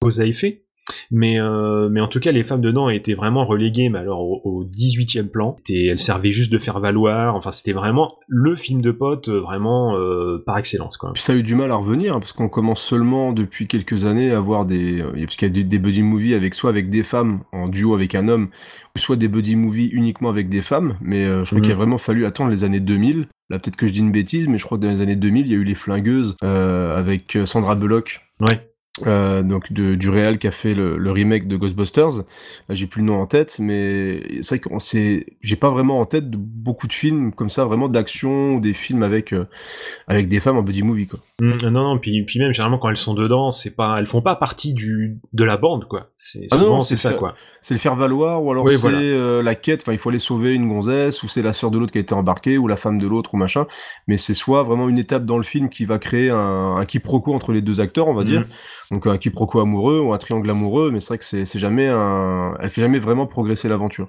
cause 0.00 0.20
à 0.20 0.26
effet. 0.26 0.67
Mais, 1.10 1.40
euh, 1.40 1.88
mais 1.90 2.00
en 2.00 2.08
tout 2.08 2.20
cas, 2.20 2.32
les 2.32 2.42
femmes 2.44 2.60
dedans 2.60 2.88
étaient 2.88 3.14
vraiment 3.14 3.44
reléguées, 3.44 3.88
mais 3.88 3.98
alors 3.98 4.20
au, 4.20 4.40
au 4.44 4.64
18e 4.64 5.28
plan. 5.28 5.56
Elles 5.68 5.98
servaient 5.98 6.32
juste 6.32 6.52
de 6.52 6.58
faire 6.58 6.80
valoir. 6.80 7.34
Enfin, 7.34 7.50
c'était 7.52 7.72
vraiment 7.72 8.08
le 8.26 8.56
film 8.56 8.80
de 8.82 8.90
potes, 8.90 9.28
euh, 9.28 9.40
vraiment 9.40 9.96
euh, 9.96 10.42
par 10.44 10.58
excellence. 10.58 10.96
Quoi. 10.96 11.12
Puis 11.12 11.22
ça 11.22 11.32
a 11.32 11.36
eu 11.36 11.42
du 11.42 11.54
mal 11.54 11.70
à 11.70 11.76
revenir, 11.76 12.14
hein, 12.14 12.20
parce 12.20 12.32
qu'on 12.32 12.48
commence 12.48 12.80
seulement 12.82 13.32
depuis 13.32 13.66
quelques 13.66 14.04
années 14.04 14.30
à 14.30 14.40
voir 14.40 14.66
des... 14.66 15.00
euh, 15.02 15.12
Parce 15.24 15.36
qu'il 15.36 15.48
y 15.48 15.50
a 15.50 15.54
des, 15.54 15.64
des 15.64 15.78
buddy 15.78 16.02
movies 16.02 16.34
avec 16.34 16.54
soit 16.54 16.70
avec 16.70 16.90
des 16.90 17.02
femmes 17.02 17.40
en 17.52 17.68
duo 17.68 17.94
avec 17.94 18.14
un 18.14 18.28
homme, 18.28 18.48
ou 18.96 18.98
soit 18.98 19.16
des 19.16 19.28
buddy 19.28 19.56
movies 19.56 19.90
uniquement 19.92 20.30
avec 20.30 20.48
des 20.48 20.62
femmes, 20.62 20.96
mais 21.00 21.24
euh, 21.24 21.40
je 21.44 21.50
crois 21.50 21.58
Mhm. 21.58 21.64
qu'il 21.64 21.72
a 21.72 21.76
vraiment 21.76 21.98
fallu 21.98 22.24
attendre 22.26 22.50
les 22.50 22.64
années 22.64 22.80
2000. 22.80 23.28
Là, 23.50 23.58
peut-être 23.58 23.76
que 23.76 23.86
je 23.86 23.92
dis 23.92 24.00
une 24.00 24.12
bêtise, 24.12 24.46
mais 24.46 24.58
je 24.58 24.64
crois 24.64 24.76
que 24.78 24.82
dans 24.82 24.90
les 24.90 25.00
années 25.00 25.16
2000, 25.16 25.46
il 25.46 25.52
y 25.52 25.54
a 25.54 25.58
eu 25.58 25.64
Les 25.64 25.74
Flingueuses, 25.74 26.36
euh, 26.44 26.96
avec 26.98 27.38
Sandra 27.46 27.74
Bullock, 27.74 28.20
Ouais. 28.40 28.67
Euh, 29.06 29.42
donc 29.42 29.72
de, 29.72 29.94
du 29.94 30.08
réal 30.08 30.38
qui 30.38 30.46
a 30.46 30.50
fait 30.50 30.74
le, 30.74 30.96
le 30.96 31.12
remake 31.12 31.46
de 31.48 31.56
Ghostbusters. 31.56 32.18
Là, 32.68 32.74
j'ai 32.74 32.86
plus 32.86 33.00
le 33.00 33.06
nom 33.06 33.20
en 33.20 33.26
tête, 33.26 33.56
mais 33.58 34.22
c'est 34.42 34.56
vrai 34.56 34.58
qu'on 34.60 34.78
sait, 34.78 35.26
j'ai 35.40 35.56
pas 35.56 35.70
vraiment 35.70 36.00
en 36.00 36.04
tête 36.06 36.30
de 36.30 36.36
beaucoup 36.38 36.86
de 36.86 36.92
films 36.92 37.32
comme 37.32 37.50
ça, 37.50 37.64
vraiment 37.64 37.88
d'action 37.88 38.54
ou 38.54 38.60
des 38.60 38.74
films 38.74 39.02
avec 39.02 39.32
euh, 39.32 39.46
avec 40.06 40.28
des 40.28 40.40
femmes 40.40 40.56
en 40.56 40.62
buddy 40.62 40.82
movie 40.82 41.06
quoi. 41.06 41.20
Mm, 41.40 41.68
non, 41.68 41.70
non, 41.70 41.98
puis, 41.98 42.24
puis 42.24 42.38
même 42.38 42.52
généralement 42.52 42.78
quand 42.78 42.90
elles 42.90 42.96
sont 42.96 43.14
dedans, 43.14 43.50
c'est 43.50 43.74
pas, 43.74 43.96
elles 43.98 44.06
font 44.06 44.22
pas 44.22 44.36
partie 44.36 44.74
du 44.74 45.18
de 45.32 45.44
la 45.44 45.56
bande, 45.56 45.86
quoi. 45.86 46.10
C'est 46.18 46.46
Ah 46.50 46.58
souvent 46.58 46.80
c'est 46.82 46.96
ça, 46.96 47.12
quoi. 47.12 47.34
C'est 47.60 47.74
le 47.74 47.80
faire 47.80 47.96
valoir 47.96 48.42
ou 48.44 48.50
alors 48.50 48.64
Oui, 48.64 48.72
c'est 48.72 48.78
voilà. 48.78 48.98
euh, 49.00 49.42
la 49.42 49.54
quête. 49.54 49.82
Enfin, 49.82 49.92
il 49.92 49.98
faut 49.98 50.10
aller 50.10 50.18
sauver 50.18 50.54
une 50.54 50.68
gonzesse 50.68 51.22
ou 51.22 51.28
c'est 51.28 51.42
la 51.42 51.52
sœur 51.52 51.70
de 51.70 51.78
l'autre 51.78 51.92
qui 51.92 51.98
a 51.98 52.00
été 52.00 52.14
embarquée 52.14 52.56
ou 52.56 52.68
la 52.68 52.76
femme 52.76 52.98
de 52.98 53.06
l'autre 53.06 53.34
ou 53.34 53.36
machin. 53.36 53.66
Mais 54.06 54.16
c'est 54.16 54.34
soit 54.34 54.62
vraiment 54.62 54.88
une 54.88 54.98
étape 54.98 55.24
dans 55.24 55.36
le 55.36 55.42
film 55.42 55.68
qui 55.68 55.84
va 55.84 55.98
créer 55.98 56.30
un, 56.30 56.76
un 56.76 56.84
quiproquo 56.84 57.34
entre 57.34 57.52
les 57.52 57.60
deux 57.60 57.80
acteurs, 57.80 58.08
on 58.08 58.14
va 58.14 58.24
dire. 58.24 58.44
Donc 58.90 59.06
un 59.06 59.18
quiproquo 59.18 59.60
amoureux 59.60 60.00
ou 60.00 60.12
un 60.12 60.18
triangle 60.18 60.48
amoureux. 60.50 60.90
Mais 60.90 61.00
c'est 61.00 61.08
vrai 61.08 61.18
que 61.18 61.24
c'est 61.24 61.44
c'est 61.46 61.58
jamais 61.58 61.88
un, 61.88 62.54
elle 62.60 62.70
fait 62.70 62.80
jamais 62.80 62.98
vraiment 62.98 63.26
progresser 63.26 63.68
l'aventure. 63.68 64.08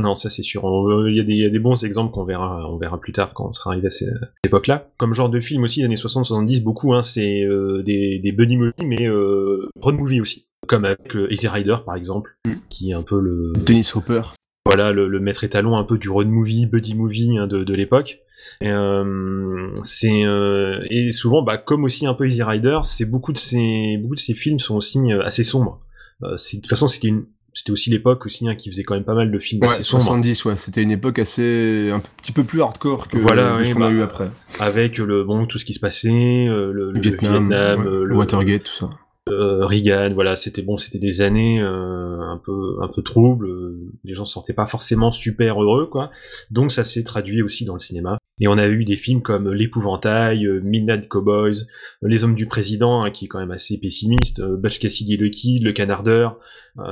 Non, 0.00 0.14
ça 0.14 0.30
c'est 0.30 0.42
sûr. 0.42 0.64
On- 0.64 1.06
Il 1.06 1.16
y, 1.16 1.20
a 1.20 1.22
des- 1.22 1.32
il 1.32 1.42
y 1.42 1.44
a 1.44 1.50
des 1.50 1.58
bons 1.58 1.84
exemples 1.84 2.12
qu'on 2.14 2.24
verra, 2.24 2.66
on 2.70 2.78
verra 2.78 2.98
plus 2.98 3.12
tard 3.12 3.34
quand 3.34 3.48
on 3.48 3.52
sera 3.52 3.70
arrivé 3.72 3.88
à 3.88 3.90
cette 3.90 4.08
époque-là. 4.44 4.88
Comme 4.96 5.12
genre 5.12 5.28
de 5.28 5.38
film 5.40 5.64
aussi, 5.64 5.80
les 5.80 5.86
années 5.86 5.96
60-70, 5.96 6.62
beaucoup, 6.62 6.94
hein, 6.94 7.02
c'est 7.02 7.42
euh, 7.42 7.82
des, 7.82 8.18
des 8.18 8.32
buddy 8.32 8.56
movies, 8.56 8.72
mais 8.86 9.06
euh, 9.06 9.68
road 9.80 9.96
movie 9.96 10.20
aussi. 10.22 10.46
Comme 10.66 10.84
avec 10.86 11.14
euh, 11.14 11.30
Easy 11.30 11.46
Rider 11.48 11.76
par 11.84 11.96
exemple, 11.96 12.36
Mm. 12.46 12.52
qui 12.70 12.90
est 12.90 12.94
un 12.94 13.02
peu 13.02 13.20
le, 13.20 13.52
Dennis 13.66 13.90
Hopper. 13.94 14.22
Voilà 14.66 14.92
le, 14.92 15.08
le 15.08 15.20
maître 15.20 15.44
étalon 15.44 15.76
un 15.76 15.84
peu 15.84 15.98
du 15.98 16.08
road 16.08 16.28
movie, 16.28 16.66
buddy 16.66 16.94
movie 16.94 17.36
hein, 17.38 17.46
de, 17.46 17.64
de 17.64 17.74
l'époque. 17.74 18.20
Et, 18.60 18.70
euh, 18.70 19.68
c'est 19.84 20.24
euh, 20.24 20.80
et 20.90 21.10
souvent, 21.10 21.42
bah, 21.42 21.58
comme 21.58 21.84
aussi 21.84 22.06
un 22.06 22.14
peu 22.14 22.26
Easy 22.26 22.42
Rider, 22.42 22.78
c'est 22.84 23.04
beaucoup 23.04 23.32
de 23.32 23.38
ces 23.38 23.98
beaucoup 24.00 24.14
de 24.14 24.20
ces 24.20 24.34
films 24.34 24.60
sont 24.60 24.76
aussi 24.76 24.98
euh, 25.12 25.22
assez 25.24 25.44
sombres. 25.44 25.78
Euh, 26.22 26.36
c'est- 26.36 26.56
de 26.58 26.62
toute 26.62 26.70
façon, 26.70 26.88
c'était 26.88 27.08
une 27.08 27.24
c'était 27.54 27.70
aussi 27.70 27.90
l'époque 27.90 28.24
aussi 28.24 28.48
hein, 28.48 28.54
qui 28.54 28.70
faisait 28.70 28.82
quand 28.82 28.94
même 28.94 29.04
pas 29.04 29.12
mal 29.14 29.30
de 29.30 29.38
films 29.38 29.60
Ouais, 29.62 29.68
assez 29.68 29.82
sombres. 29.82 30.04
70, 30.04 30.44
ouais. 30.46 30.56
C'était 30.56 30.80
une 30.82 30.90
époque 30.90 31.18
assez, 31.18 31.90
un 31.92 32.00
petit 32.22 32.32
peu 32.32 32.44
plus 32.44 32.62
hardcore 32.62 33.08
que, 33.08 33.18
Voilà, 33.18 33.62
ce 33.62 33.70
qu'on 33.74 33.82
a 33.82 33.88
bah, 33.88 33.92
eu 33.92 34.00
après. 34.00 34.30
avec 34.58 34.96
le 34.96 35.22
bon 35.24 35.44
tout 35.46 35.58
ce 35.58 35.66
qui 35.66 35.74
se 35.74 35.80
passait, 35.80 36.08
le, 36.08 36.72
le 36.72 36.98
Vietnam, 36.98 37.48
Vietnam, 37.50 37.80
ouais, 37.80 38.04
le 38.06 38.16
Watergate, 38.16 38.62
tout 38.64 38.72
ça. 38.72 38.88
Euh, 39.28 39.64
Reagan, 39.64 40.12
voilà, 40.14 40.34
c'était 40.34 40.62
bon, 40.62 40.76
c'était 40.76 40.98
des 40.98 41.20
années 41.20 41.60
euh, 41.62 42.20
un 42.20 42.38
peu 42.44 42.76
un 42.82 42.88
peu 42.88 43.02
troubles. 43.02 43.46
euh, 43.46 43.92
les 44.04 44.14
gens 44.14 44.24
se 44.24 44.32
sentaient 44.32 44.52
pas 44.52 44.66
forcément 44.66 45.12
super 45.12 45.62
heureux, 45.62 45.86
quoi. 45.86 46.10
Donc 46.50 46.72
ça 46.72 46.84
s'est 46.84 47.04
traduit 47.04 47.42
aussi 47.42 47.64
dans 47.64 47.74
le 47.74 47.78
cinéma. 47.78 48.18
Et 48.40 48.48
on 48.48 48.58
a 48.58 48.66
eu 48.66 48.84
des 48.84 48.96
films 48.96 49.22
comme 49.22 49.52
L'Épouvantail, 49.52 50.44
euh, 50.46 50.60
Midnight 50.60 51.08
Cowboys, 51.08 51.66
Les 52.02 52.24
Hommes 52.24 52.34
du 52.34 52.46
Président, 52.46 53.02
hein, 53.02 53.10
qui 53.12 53.26
est 53.26 53.28
quand 53.28 53.38
même 53.38 53.52
assez 53.52 53.78
pessimiste, 53.78 54.40
euh, 54.40 54.56
Butch 54.56 54.80
Cassidy 54.80 55.16
le 55.16 55.28
Kid, 55.28 55.62
Le 55.62 55.72
Canardeur. 55.72 56.38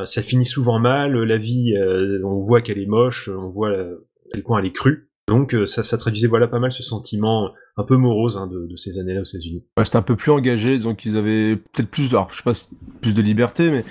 Ça 0.04 0.20
finit 0.20 0.44
souvent 0.44 0.78
mal, 0.78 1.16
la 1.22 1.38
vie, 1.38 1.72
on 2.22 2.38
voit 2.38 2.60
qu'elle 2.60 2.78
est 2.78 2.84
moche, 2.84 3.30
on 3.30 3.48
voit 3.48 3.70
à 3.70 3.86
quel 4.30 4.42
point 4.42 4.58
elle 4.58 4.66
est 4.66 4.72
crue. 4.72 5.09
Donc 5.30 5.54
euh, 5.54 5.64
ça, 5.66 5.82
ça 5.82 5.96
traduisait 5.96 6.26
voilà 6.28 6.46
pas 6.48 6.58
mal 6.58 6.72
ce 6.72 6.82
sentiment 6.82 7.50
un 7.76 7.84
peu 7.84 7.96
morose 7.96 8.36
hein, 8.36 8.46
de, 8.46 8.66
de 8.66 8.76
ces 8.76 8.98
années-là 8.98 9.20
aux 9.22 9.24
États-Unis. 9.24 9.64
Ouais, 9.78 9.84
c'était 9.84 9.96
un 9.96 10.02
peu 10.02 10.16
plus 10.16 10.30
engagé, 10.32 10.76
disons 10.76 10.94
qu'ils 10.94 11.16
avaient 11.16 11.56
peut-être 11.56 11.90
plus, 11.90 12.08
alors 12.10 12.28
je 12.30 12.36
sais 12.38 12.42
pas, 12.42 12.52
plus 13.00 13.14
de 13.14 13.22
liberté, 13.22 13.70
mais 13.70 13.84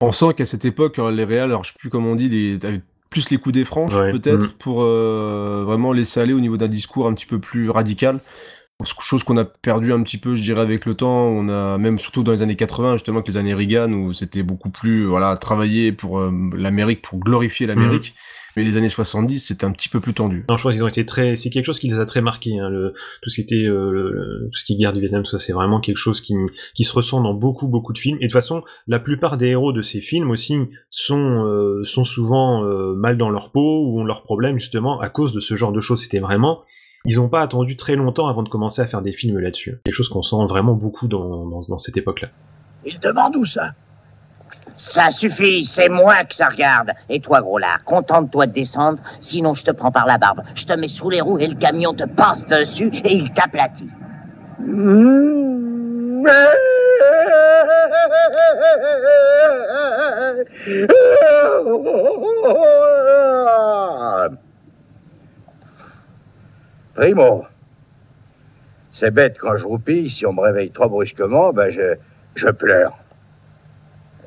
on 0.00 0.12
sent 0.12 0.34
qu'à 0.36 0.44
cette 0.44 0.64
époque, 0.64 0.98
alors, 0.98 1.10
les 1.10 1.24
réals, 1.24 1.50
alors 1.50 1.64
je 1.64 1.70
sais 1.72 1.78
plus 1.78 1.88
comment 1.90 2.10
on 2.12 2.16
dit, 2.16 2.28
les, 2.28 2.58
avaient 2.66 2.82
plus 3.10 3.30
les 3.30 3.38
coups 3.38 3.54
des 3.54 3.64
franches, 3.64 3.94
Ouais. 3.94 4.12
peut-être, 4.12 4.46
Mm. 4.48 4.52
pour 4.58 4.82
euh, 4.82 5.62
vraiment 5.66 5.92
laisser 5.92 6.20
aller 6.20 6.34
au 6.34 6.40
niveau 6.40 6.56
d'un 6.56 6.68
discours 6.68 7.06
un 7.08 7.14
petit 7.14 7.26
peu 7.26 7.38
plus 7.40 7.70
radical. 7.70 8.20
Chose 9.00 9.22
qu'on 9.22 9.36
a 9.36 9.44
perdu 9.44 9.92
un 9.92 10.02
petit 10.02 10.18
peu, 10.18 10.34
je 10.34 10.42
dirais, 10.42 10.60
avec 10.60 10.84
le 10.84 10.94
temps. 10.94 11.28
On 11.28 11.48
a 11.48 11.78
même 11.78 11.98
surtout 12.00 12.24
dans 12.24 12.32
les 12.32 12.42
années 12.42 12.56
80, 12.56 12.94
justement, 12.94 13.18
avec 13.18 13.28
les 13.28 13.36
années 13.36 13.54
Reagan, 13.54 13.90
où 13.92 14.12
c'était 14.12 14.42
beaucoup 14.42 14.68
plus, 14.68 15.04
voilà, 15.06 15.36
travailler 15.36 15.92
pour 15.92 16.18
euh, 16.18 16.30
l'Amérique, 16.54 17.00
pour 17.00 17.20
glorifier 17.20 17.66
l'Amérique. 17.68 18.14
Mais 18.56 18.62
les 18.64 18.76
années 18.76 18.88
70, 18.88 19.38
c'était 19.40 19.64
un 19.64 19.72
petit 19.72 19.88
peu 19.88 20.00
plus 20.00 20.14
tendu. 20.14 20.44
Non, 20.48 20.56
je 20.56 20.62
crois 20.62 20.72
qu'ils 20.72 20.84
ont 20.84 20.88
été 20.88 21.04
très. 21.04 21.36
C'est 21.36 21.50
quelque 21.50 21.64
chose 21.66 21.78
qui 21.78 21.88
les 21.88 21.98
a 21.98 22.06
très 22.06 22.20
marqués. 22.20 22.58
Hein, 22.58 22.68
le, 22.70 22.94
tout 23.22 23.30
ce 23.30 23.36
qui 23.36 23.40
était 23.40 23.64
euh, 23.66 23.90
le- 23.90 24.12
le- 24.12 24.48
tout 24.52 24.58
ce 24.58 24.64
qui 24.64 24.74
est 24.74 24.76
guerre 24.76 24.92
du 24.92 25.00
Vietnam, 25.00 25.22
tout 25.22 25.30
ça, 25.30 25.38
c'est 25.38 25.52
vraiment 25.52 25.80
quelque 25.80 25.96
chose 25.96 26.20
qui, 26.20 26.34
qui 26.74 26.84
se 26.84 26.92
ressent 26.92 27.20
dans 27.20 27.34
beaucoup 27.34 27.68
beaucoup 27.68 27.92
de 27.92 27.98
films. 27.98 28.16
Et 28.20 28.26
de 28.26 28.26
toute 28.26 28.32
façon, 28.32 28.62
la 28.86 28.98
plupart 29.00 29.36
des 29.36 29.48
héros 29.48 29.72
de 29.72 29.82
ces 29.82 30.00
films 30.00 30.30
aussi 30.30 30.56
sont 30.90 31.44
euh, 31.46 31.82
sont 31.84 32.04
souvent 32.04 32.64
euh, 32.64 32.94
mal 32.94 33.18
dans 33.18 33.30
leur 33.30 33.50
peau 33.50 33.86
ou 33.86 34.00
ont 34.00 34.04
leurs 34.04 34.22
problèmes 34.22 34.58
justement 34.58 35.00
à 35.00 35.08
cause 35.08 35.32
de 35.32 35.40
ce 35.40 35.56
genre 35.56 35.72
de 35.72 35.80
choses. 35.80 36.02
C'était 36.02 36.20
vraiment. 36.20 36.62
Ils 37.06 37.16
n'ont 37.16 37.28
pas 37.28 37.42
attendu 37.42 37.76
très 37.76 37.96
longtemps 37.96 38.28
avant 38.28 38.42
de 38.42 38.48
commencer 38.48 38.80
à 38.80 38.86
faire 38.86 39.02
des 39.02 39.12
films 39.12 39.38
là-dessus. 39.38 39.76
Quelque 39.84 39.92
chose 39.94 40.08
qu'on 40.08 40.22
sent 40.22 40.36
vraiment 40.48 40.72
beaucoup 40.74 41.06
dans, 41.06 41.44
dans, 41.46 41.60
dans 41.68 41.78
cette 41.78 41.98
époque-là. 41.98 42.28
Il 42.86 42.98
demande 43.00 43.36
où 43.36 43.44
ça? 43.44 43.72
Ça 44.76 45.10
suffit, 45.10 45.64
c'est 45.64 45.88
moi 45.88 46.24
que 46.24 46.34
ça 46.34 46.48
regarde. 46.48 46.92
Et 47.08 47.20
toi, 47.20 47.40
gros 47.40 47.58
lard, 47.58 47.84
contente-toi 47.84 48.46
de 48.46 48.52
descendre, 48.52 49.00
sinon 49.20 49.54
je 49.54 49.64
te 49.64 49.70
prends 49.70 49.92
par 49.92 50.06
la 50.06 50.18
barbe. 50.18 50.42
Je 50.54 50.64
te 50.64 50.72
mets 50.72 50.88
sous 50.88 51.10
les 51.10 51.20
roues 51.20 51.38
et 51.38 51.46
le 51.46 51.54
camion 51.54 51.94
te 51.94 52.04
passe 52.04 52.44
dessus 52.46 52.90
et 53.04 53.14
il 53.14 53.32
t'aplatit. 53.32 53.90
Primo, 66.94 67.46
c'est 68.90 69.10
bête 69.10 69.36
quand 69.38 69.56
je 69.56 69.66
roupille, 69.66 70.10
si 70.10 70.26
on 70.26 70.32
me 70.32 70.40
réveille 70.40 70.70
trop 70.70 70.88
brusquement, 70.88 71.52
ben 71.52 71.68
je, 71.68 71.96
je 72.34 72.48
pleure. 72.48 73.03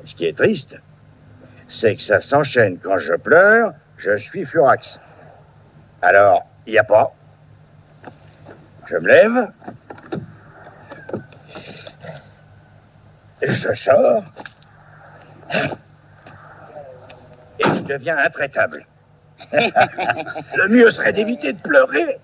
Ce 0.08 0.14
qui 0.14 0.24
est 0.24 0.34
triste, 0.34 0.78
c'est 1.66 1.94
que 1.94 2.00
ça 2.00 2.22
s'enchaîne. 2.22 2.78
Quand 2.78 2.96
je 2.96 3.12
pleure, 3.12 3.74
je 3.98 4.16
suis 4.16 4.46
furax. 4.46 4.98
Alors, 6.00 6.46
il 6.66 6.72
n'y 6.72 6.78
a 6.78 6.84
pas. 6.84 7.14
Je 8.86 8.96
me 8.96 9.06
lève. 9.06 9.52
Je 13.42 13.74
sors. 13.74 14.24
Et 17.58 17.64
je 17.64 17.82
deviens 17.84 18.16
intraitable. 18.16 18.86
Le 19.52 20.68
mieux 20.68 20.90
serait 20.90 21.12
d'éviter 21.12 21.52
de 21.52 21.60
pleurer. 21.60 22.16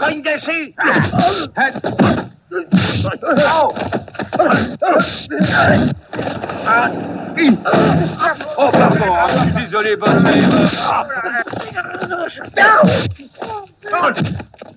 Dessus 0.00 0.74
Oh, 2.54 3.72
pardon, 8.72 9.14
je 9.28 9.38
suis 9.38 9.52
désolé, 9.60 9.96
boss, 9.96 10.10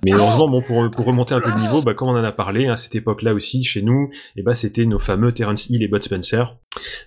Mais 0.04 0.12
heureusement, 0.12 0.48
bon, 0.48 0.62
pour, 0.62 0.90
pour 0.92 1.06
remonter 1.06 1.34
un 1.34 1.42
peu 1.42 1.50
le 1.50 1.60
niveau, 1.60 1.82
bah, 1.82 1.94
comme 1.96 2.10
on 2.10 2.18
en 2.18 2.24
a 2.24 2.32
parlé, 2.32 2.68
à 2.68 2.78
cette 2.78 2.96
époque-là 2.96 3.34
aussi, 3.34 3.64
chez 3.64 3.82
nous, 3.82 4.10
et 4.36 4.44
bah, 4.44 4.54
c'était 4.56 4.86
nos 4.86 5.00
fameux 5.00 5.32
Terence 5.32 5.70
Hill 5.70 5.82
et 5.84 5.88
Bud 5.88 6.04
Spencer, 6.04 6.56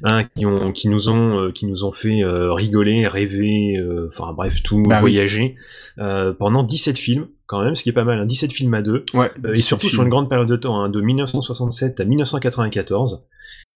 hein, 0.04 0.24
qui, 0.36 0.46
ont, 0.46 0.72
qui, 0.72 0.88
nous 0.88 1.08
ont, 1.08 1.38
euh, 1.38 1.52
qui 1.52 1.66
nous 1.66 1.84
ont 1.84 1.92
fait 1.92 2.22
euh, 2.22 2.52
rigoler, 2.52 3.06
rêver, 3.06 3.76
euh, 3.76 4.08
enfin 4.12 4.32
bref, 4.32 4.62
tout 4.62 4.82
Bah 4.82 4.96
oui. 4.96 5.12
voyager, 5.12 5.54
euh, 5.98 6.32
pendant 6.32 6.62
17 6.64 6.98
films, 6.98 7.28
quand 7.48 7.64
même, 7.64 7.74
ce 7.74 7.82
qui 7.82 7.88
est 7.88 7.92
pas 7.92 8.04
mal, 8.04 8.20
hein, 8.20 8.26
17 8.26 8.52
films 8.52 8.74
à 8.74 8.82
deux, 8.82 9.04
Ouais. 9.14 9.30
euh, 9.44 9.54
et 9.54 9.56
surtout 9.56 9.88
sur 9.88 10.02
une 10.04 10.08
grande 10.10 10.28
période 10.28 10.48
de 10.48 10.56
temps, 10.56 10.80
hein, 10.80 10.88
de 10.88 11.00
1967 11.00 11.98
à 11.98 12.04
1994. 12.04 13.24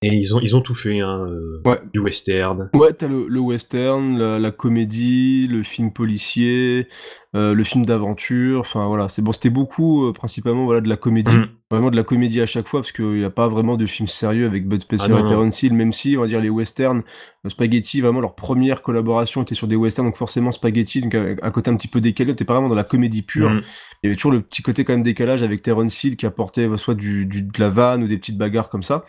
Et 0.04 0.08
ils 0.08 0.34
ont, 0.34 0.40
ils 0.40 0.56
ont 0.56 0.60
tout 0.60 0.74
fait, 0.74 0.98
hein, 1.00 1.26
euh, 1.28 1.62
Ouais. 1.64 1.78
du 1.94 2.00
western. 2.00 2.68
Ouais, 2.74 2.92
t'as 2.92 3.06
le, 3.06 3.26
le 3.28 3.40
western, 3.40 4.18
la, 4.18 4.38
la 4.40 4.50
comédie, 4.50 5.46
le 5.48 5.62
film 5.62 5.92
policier, 5.92 6.88
euh, 7.36 7.54
le 7.54 7.62
film 7.64 7.86
d'aventure. 7.86 8.60
Enfin 8.60 8.86
voilà, 8.88 9.08
c'est 9.08 9.22
bon, 9.22 9.30
c'était 9.30 9.48
beaucoup 9.48 10.08
euh, 10.08 10.12
principalement 10.12 10.64
voilà 10.64 10.80
de 10.80 10.88
la 10.88 10.96
comédie, 10.96 11.30
Mm. 11.36 11.46
vraiment 11.70 11.90
de 11.90 11.96
la 11.96 12.02
comédie 12.02 12.40
à 12.40 12.46
chaque 12.46 12.66
fois 12.66 12.80
parce 12.80 12.90
qu'il 12.90 13.14
n'y 13.14 13.24
a 13.24 13.30
pas 13.30 13.46
vraiment 13.48 13.76
de 13.76 13.86
film 13.86 14.08
sérieux 14.08 14.46
avec 14.46 14.66
Bud 14.68 14.82
Spencer 14.82 15.14
Ah 15.16 15.20
et. 15.20 15.24
Terence 15.24 15.62
Hill, 15.62 15.72
même 15.72 15.92
si 15.92 16.16
on 16.18 16.22
va 16.22 16.26
dire 16.26 16.40
les 16.40 16.50
westerns, 16.50 17.02
Spaghetti, 17.48 18.00
vraiment 18.00 18.20
leur 18.20 18.34
première 18.36 18.82
collaboration 18.82 19.42
était 19.42 19.54
sur 19.56 19.66
des 19.66 19.74
westerns, 19.76 20.06
donc 20.06 20.16
forcément 20.16 20.52
Spaghetti, 20.52 21.00
donc 21.00 21.14
un, 21.16 21.34
un 21.42 21.50
côté 21.50 21.70
un 21.70 21.76
petit 21.76 21.88
peu 21.88 22.00
décalé, 22.00 22.34
t'es 22.36 22.44
pas 22.44 22.54
vraiment 22.54 22.68
dans 22.68 22.74
la 22.76 22.84
comédie 22.84 23.22
pure. 23.22 23.50
Mm. 23.50 23.62
Il 24.02 24.06
y 24.06 24.10
avait 24.10 24.16
toujours 24.16 24.32
le 24.32 24.40
petit 24.40 24.62
côté 24.62 24.84
quand 24.84 24.92
même 24.92 25.02
décalage 25.02 25.42
avec 25.42 25.62
Terence 25.62 26.02
Hill 26.04 26.16
qui 26.16 26.26
apportait 26.26 26.68
euh, 26.68 26.76
soit 26.76 26.94
du, 26.94 27.26
du- 27.26 27.42
de 27.42 27.60
la 27.60 27.68
vanne 27.70 28.02
ou 28.04 28.06
des 28.08 28.16
petites 28.16 28.36
bagarres 28.38 28.68
comme 28.68 28.82
ça. 28.82 29.04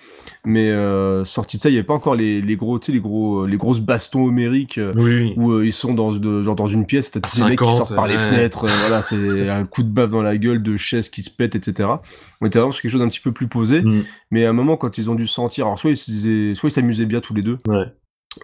Mais 0.46 0.70
euh, 0.72 1.26
sorti 1.26 1.58
de 1.58 1.62
ça, 1.62 1.70
il 1.70 1.74
y 1.74 1.78
avait 1.78 1.86
pas 1.86 1.94
encore 1.94 2.16
les, 2.16 2.42
les 2.42 2.56
gros, 2.56 2.80
tu 2.80 2.88
sais, 2.88 2.92
les 2.92 3.00
gros, 3.00 3.46
les 3.46 3.58
grosses 3.58 3.80
bastons 3.80 4.26
homériques 4.26 4.78
euh, 4.78 4.94
Oui, 4.96 5.34
où 5.38 5.52
euh, 5.52 5.66
ils 5.66 5.72
sont 5.74 5.94
dans, 5.94 6.12
de- 6.14 6.42
genre 6.44 6.56
dans 6.56 6.68
une 6.68 6.86
pièce, 6.86 7.12
t'as 7.12 7.20
les 7.20 7.50
mecs 7.50 7.60
qui 7.60 7.66
50, 7.66 7.78
sortent 7.78 7.96
par 7.96 8.08
les 8.08 8.18
fenêtres, 8.18 8.66
euh, 8.66 8.70
voilà, 8.88 9.02
c'est 9.04 9.16
un 9.50 9.66
coup 9.66 9.84
de 9.84 9.90
baffe 9.90 10.12
dans 10.12 10.22
la 10.24 10.38
gueule, 10.38 10.62
de 10.64 10.76
chaises 10.78 11.10
qui 11.10 11.22
se 11.22 11.30
pètent, 11.30 11.56
etc. 11.56 11.90
On 12.42 12.46
était 12.48 12.60
vraiment 12.60 12.72
sur 12.72 12.82
quelque 12.82 12.92
chose 12.92 13.02
d'un 13.02 13.10
petit 13.10 13.20
peu 13.22 13.32
plus 13.32 13.48
posé. 13.48 13.82
Mm. 13.84 14.04
Mais 14.32 14.46
à 14.46 14.50
un 14.50 14.54
moment, 14.54 14.76
quand 14.78 14.98
ils 14.98 15.10
ont 15.12 15.16
dû 15.16 15.28
se 15.28 15.34
sentir, 15.36 15.66
alors 15.66 15.78
soit 15.78 15.92
ils 15.92 16.56
soit 16.56 16.70
ils 16.70 16.72
s'amusaient 16.72 17.06
bien 17.06 17.20
tous 17.22 17.34
les 17.34 17.42
deux. 17.42 17.60
Ouais. 17.68 17.86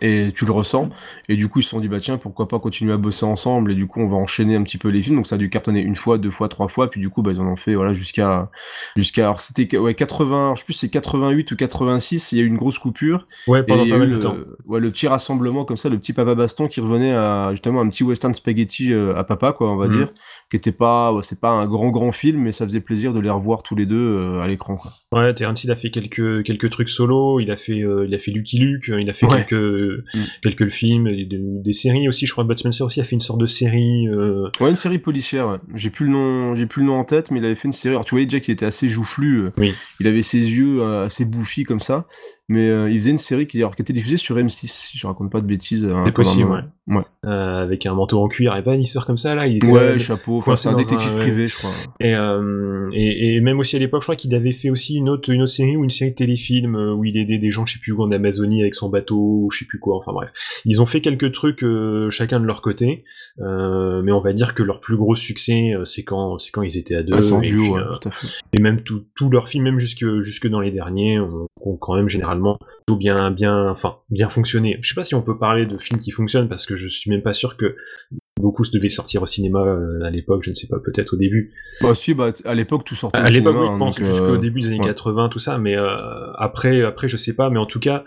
Et 0.01 0.31
tu 0.35 0.45
le 0.45 0.51
ressens. 0.51 0.89
Et 1.29 1.35
du 1.35 1.47
coup, 1.49 1.59
ils 1.59 1.63
se 1.63 1.69
sont 1.69 1.79
dit, 1.79 1.87
bah 1.87 1.99
tiens, 1.99 2.17
pourquoi 2.17 2.47
pas 2.47 2.59
continuer 2.59 2.93
à 2.93 2.97
bosser 2.97 3.25
ensemble. 3.25 3.71
Et 3.71 3.75
du 3.75 3.87
coup, 3.87 3.99
on 4.01 4.07
va 4.07 4.17
enchaîner 4.17 4.55
un 4.55 4.63
petit 4.63 4.77
peu 4.77 4.89
les 4.89 5.01
films. 5.01 5.15
Donc 5.15 5.27
ça 5.27 5.35
a 5.35 5.37
dû 5.37 5.49
cartonner 5.49 5.79
une 5.81 5.95
fois, 5.95 6.17
deux 6.17 6.29
fois, 6.31 6.47
trois 6.47 6.67
fois. 6.67 6.89
Puis 6.91 7.01
du 7.01 7.09
coup, 7.09 7.21
bah, 7.23 7.31
ils 7.31 7.41
en 7.41 7.47
ont 7.47 7.55
fait, 7.55 7.73
voilà, 7.75 7.93
jusqu'à, 7.93 8.51
jusqu'à, 8.95 9.23
alors 9.23 9.41
c'était, 9.41 9.77
ouais, 9.77 9.95
80, 9.95 10.53
je 10.55 10.59
sais 10.59 10.65
plus, 10.65 10.73
c'est 10.73 10.89
88 10.89 11.51
ou 11.51 11.55
86. 11.55 12.31
Il 12.31 12.37
y 12.37 12.41
a 12.41 12.43
eu 12.43 12.47
une 12.47 12.57
grosse 12.57 12.77
coupure. 12.79 13.27
Ouais, 13.47 13.63
pendant 13.63 13.87
pas 13.89 13.97
mal 13.97 14.09
de 14.09 14.15
le, 14.15 14.19
temps. 14.19 14.35
ouais, 14.67 14.79
le 14.79 14.91
petit 14.91 15.07
rassemblement 15.07 15.65
comme 15.65 15.77
ça, 15.77 15.89
le 15.89 15.97
petit 15.97 16.13
papa 16.13 16.35
baston 16.35 16.67
qui 16.67 16.81
revenait 16.81 17.13
à 17.13 17.49
justement 17.51 17.81
un 17.81 17.89
petit 17.89 18.03
western 18.03 18.33
spaghetti 18.35 18.93
euh, 18.93 19.15
à 19.15 19.23
papa, 19.23 19.53
quoi, 19.53 19.71
on 19.71 19.75
va 19.77 19.87
Mhm. 19.87 19.97
dire, 19.97 20.09
qui 20.49 20.57
était 20.57 20.71
pas, 20.71 21.15
c'est 21.21 21.39
pas 21.39 21.51
un 21.51 21.67
grand 21.67 21.89
grand 21.91 22.11
film, 22.11 22.39
mais 22.41 22.51
ça 22.51 22.65
faisait 22.65 22.79
plaisir 22.81 23.13
de 23.13 23.19
les 23.19 23.29
revoir 23.29 23.61
tous 23.61 23.75
les 23.75 23.85
deux 23.85 23.95
euh, 24.17 24.41
à 24.41 24.47
l'écran, 24.47 24.77
quoi. 24.77 24.91
Ouais, 25.11 25.33
Terence 25.33 25.63
Hill 25.63 25.71
a 25.71 25.75
fait 25.75 25.91
quelques 25.91 26.43
quelques 26.43 26.69
trucs 26.71 26.89
solo. 26.89 27.39
Il 27.39 27.51
a 27.51 27.57
fait 27.57 27.81
euh, 27.81 28.05
il 28.07 28.15
a 28.15 28.19
fait 28.19 28.31
Lucky 28.31 28.57
Luke. 28.57 28.89
euh, 28.89 28.99
Il 29.01 29.09
a 29.09 29.13
fait 29.13 29.25
Ouais. 29.27 29.45
quelques 29.47 30.03
Mm. 30.15 30.23
quelques 30.41 30.69
films, 30.69 31.03
des, 31.05 31.27
des 31.29 31.73
séries 31.73 32.07
aussi. 32.07 32.25
Je 32.25 32.31
crois 32.31 32.43
que 32.43 32.49
Bud 32.49 32.57
Spencer 32.59 32.83
aussi 32.83 32.99
a 32.99 33.03
fait 33.03 33.15
une 33.15 33.21
sorte 33.21 33.39
de 33.39 33.45
série. 33.45 34.07
euh, 34.07 34.49
Ouais, 34.59 34.69
une 34.71 34.75
série 34.75 34.99
policière. 34.99 35.47
ouais. 35.49 35.57
J'ai 35.75 35.89
plus 35.91 36.05
le 36.05 36.11
nom, 36.11 36.55
j'ai 36.55 36.65
plus 36.65 36.81
le 36.81 36.87
nom 36.87 36.95
en 36.95 37.03
tête, 37.03 37.29
mais 37.31 37.39
il 37.39 37.45
avait 37.45 37.55
fait 37.55 37.67
une 37.67 37.73
série. 37.73 37.93
Alors 37.93 38.05
tu 38.05 38.11
voyais 38.15 38.25
déjà 38.25 38.39
qu'il 38.39 38.53
était 38.53 38.65
assez 38.65 38.87
joufflu. 38.87 39.49
Oui. 39.57 39.73
Il 39.99 40.07
avait 40.07 40.23
ses 40.23 40.39
yeux 40.39 40.83
assez 40.83 41.25
bouffis 41.25 41.63
comme 41.63 41.79
ça, 41.79 42.07
mais 42.49 42.67
euh, 42.69 42.89
il 42.89 42.99
faisait 42.99 43.11
une 43.11 43.17
série 43.17 43.47
qui, 43.47 43.59
alors, 43.59 43.75
qui 43.75 43.81
était 43.81 43.93
diffusée 43.93 44.17
sur 44.17 44.35
M6. 44.35 44.67
Si 44.67 44.97
je 44.97 45.07
raconte 45.07 45.31
pas 45.31 45.39
de 45.39 45.45
bêtises. 45.45 45.85
hein, 45.85 46.01
C'est 46.03 46.09
un 46.09 46.13
possible, 46.13 46.49
ouais. 46.87 47.01
euh, 47.25 47.63
avec 47.63 47.85
un 47.85 47.93
manteau 47.93 48.19
en 48.19 48.27
cuir 48.27 48.55
et 48.57 48.63
pas 48.63 48.73
une 48.73 48.81
histoire 48.81 49.05
comme 49.05 49.17
ça 49.19 49.35
là. 49.35 49.47
Il 49.47 49.57
était 49.57 49.67
Ouais, 49.67 49.91
là- 49.93 49.97
chapeau. 49.99 50.39
Enfin, 50.39 50.55
c'est 50.55 50.67
un 50.69 50.75
détective 50.75 51.11
un- 51.13 51.17
privé, 51.17 51.47
je 51.47 51.57
crois. 51.57 51.69
Et, 51.99 52.13
euh, 52.15 52.89
et, 52.91 53.35
et 53.35 53.41
même 53.41 53.59
aussi 53.59 53.75
à 53.75 53.79
l'époque, 53.79 54.01
je 54.01 54.05
crois 54.07 54.15
qu'il 54.15 54.33
avait 54.35 54.51
fait 54.51 54.69
aussi 54.71 54.95
une 54.95 55.09
autre, 55.09 55.29
une 55.29 55.43
autre 55.43 55.51
série 55.51 55.77
ou 55.77 55.83
une 55.83 55.89
série 55.91 56.11
de 56.11 56.15
téléfilms 56.15 56.75
euh, 56.75 56.93
où 56.93 57.05
il 57.05 57.15
aidait 57.17 57.37
des 57.37 57.51
gens, 57.51 57.65
je 57.65 57.73
sais 57.73 57.79
plus 57.79 57.91
où, 57.93 58.01
en 58.01 58.11
Amazonie 58.11 58.61
avec 58.61 58.73
son 58.75 58.89
bateau, 58.89 59.17
ou 59.19 59.49
je 59.51 59.59
sais 59.59 59.65
plus 59.65 59.79
quoi, 59.79 59.97
enfin 59.97 60.11
bref. 60.11 60.31
Ils 60.65 60.81
ont 60.81 60.85
fait 60.87 61.01
quelques 61.01 61.31
trucs 61.31 61.63
chacun 62.09 62.39
de 62.39 62.45
leur 62.45 62.61
côté, 62.61 63.03
mais 63.37 64.11
on 64.11 64.21
va 64.21 64.33
dire 64.33 64.55
que 64.55 64.63
leur 64.63 64.79
plus 64.81 64.97
gros 64.97 65.13
succès, 65.15 65.73
c'est 65.85 66.03
quand, 66.03 66.37
c'est 66.39 66.51
quand 66.51 66.63
ils 66.63 66.77
étaient 66.77 66.95
à 66.95 67.03
deux. 67.03 67.13
Ah, 67.15 67.19
et, 67.43 67.47
duo, 67.47 67.61
puis, 67.61 67.69
ouais, 67.71 67.81
tout 68.01 68.07
à 68.07 68.11
fait. 68.11 68.27
et 68.53 68.59
même 68.59 68.81
tous 68.81 69.29
leurs 69.29 69.47
films, 69.47 69.65
même 69.65 69.79
jusque, 69.79 70.05
jusque 70.21 70.47
dans 70.47 70.59
les 70.61 70.71
derniers, 70.71 71.19
ont 71.19 71.75
quand 71.77 71.95
même 71.95 72.09
généralement 72.09 72.38
tout 72.87 72.97
bien, 72.97 73.31
bien, 73.31 73.69
enfin, 73.69 73.97
bien 74.09 74.29
fonctionné. 74.29 74.79
Je 74.81 74.89
sais 74.89 74.95
pas 74.95 75.03
si 75.03 75.15
on 75.15 75.21
peut 75.21 75.37
parler 75.37 75.65
de 75.65 75.77
films 75.77 75.99
qui 75.99 76.11
fonctionnent 76.11 76.49
parce 76.49 76.65
que 76.65 76.75
je 76.75 76.87
suis 76.87 77.09
même 77.09 77.21
pas 77.21 77.33
sûr 77.33 77.57
que 77.57 77.75
beaucoup 78.39 78.63
se 78.63 78.71
devaient 78.71 78.89
sortir 78.89 79.21
au 79.21 79.27
cinéma 79.27 79.59
euh, 79.59 80.01
à 80.03 80.09
l'époque, 80.09 80.43
je 80.43 80.49
ne 80.49 80.55
sais 80.55 80.67
pas, 80.67 80.79
peut-être 80.79 81.13
au 81.13 81.17
début. 81.17 81.51
Bah, 81.81 81.93
si, 81.93 82.13
bah, 82.13 82.31
à 82.45 82.55
l'époque, 82.55 82.83
tout 82.85 82.95
sortait. 82.95 83.19
À 83.19 83.29
l'époque, 83.29 83.55
oui, 83.59 83.67
je 83.71 83.77
pense 83.77 83.97
donc, 83.97 84.05
jusqu'au 84.05 84.35
euh, 84.35 84.37
début 84.37 84.61
des 84.61 84.67
années 84.67 84.79
ouais. 84.79 84.85
80, 84.85 85.29
tout 85.29 85.39
ça, 85.39 85.57
mais 85.57 85.77
euh, 85.77 86.31
après, 86.37 86.83
après, 86.83 87.07
je 87.07 87.17
sais 87.17 87.35
pas, 87.35 87.49
mais 87.49 87.59
en 87.59 87.65
tout 87.65 87.79
cas, 87.79 88.03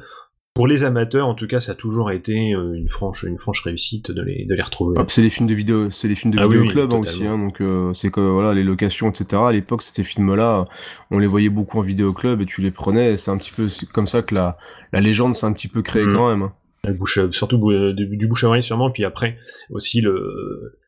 pour 0.54 0.66
les 0.66 0.84
amateurs, 0.84 1.26
en 1.28 1.34
tout 1.34 1.46
cas, 1.46 1.60
ça 1.60 1.72
a 1.72 1.74
toujours 1.74 2.10
été 2.10 2.52
euh, 2.54 2.74
une 2.74 2.88
franche, 2.88 3.22
une 3.22 3.38
franche 3.38 3.62
réussite 3.62 4.10
de 4.10 4.20
les, 4.22 4.44
de 4.44 4.54
les 4.54 4.62
retrouver. 4.62 4.96
Ah, 5.00 5.04
c'est 5.08 5.22
les 5.22 5.30
films 5.30 5.46
de 5.48 5.54
vidéo, 5.54 5.90
c'est 5.90 6.08
les 6.08 6.14
films 6.14 6.34
de 6.34 6.38
Ah 6.38 6.46
vidéo 6.46 6.62
oui, 6.62 6.68
club 6.68 6.92
aussi, 6.92 7.26
hein, 7.26 7.38
donc 7.38 7.60
euh, 7.62 7.92
c'est 7.94 8.10
que 8.10 8.20
voilà 8.20 8.52
les 8.52 8.62
locations, 8.64 9.08
etc. 9.10 9.42
À 9.46 9.52
l'époque, 9.52 9.80
ces 9.82 10.04
films-là, 10.04 10.66
on 11.10 11.18
les 11.18 11.26
voyait 11.26 11.48
beaucoup 11.48 11.78
en 11.78 11.82
vidéo 11.82 12.12
club 12.12 12.40
et 12.42 12.46
tu 12.46 12.60
les 12.60 12.70
prenais. 12.70 13.16
C'est 13.16 13.30
un 13.30 13.38
petit 13.38 13.52
peu 13.52 13.68
comme 13.94 14.06
ça 14.06 14.20
que 14.22 14.34
la 14.34 14.58
la 14.92 15.00
légende 15.00 15.34
s'est 15.34 15.46
un 15.46 15.52
petit 15.54 15.68
peu 15.68 15.80
créée 15.82 16.04
Mhm. 16.06 16.14
quand 16.14 16.28
même. 16.30 16.42
hein. 16.42 16.52
Bouche, 16.98 17.20
surtout 17.30 17.58
bou- 17.58 17.92
du, 17.92 18.16
du 18.16 18.26
bouche 18.26 18.44
à 18.44 18.48
oreille 18.48 18.62
sûrement, 18.62 18.90
puis 18.90 19.04
après 19.04 19.38
aussi 19.70 20.00
le, 20.00 20.78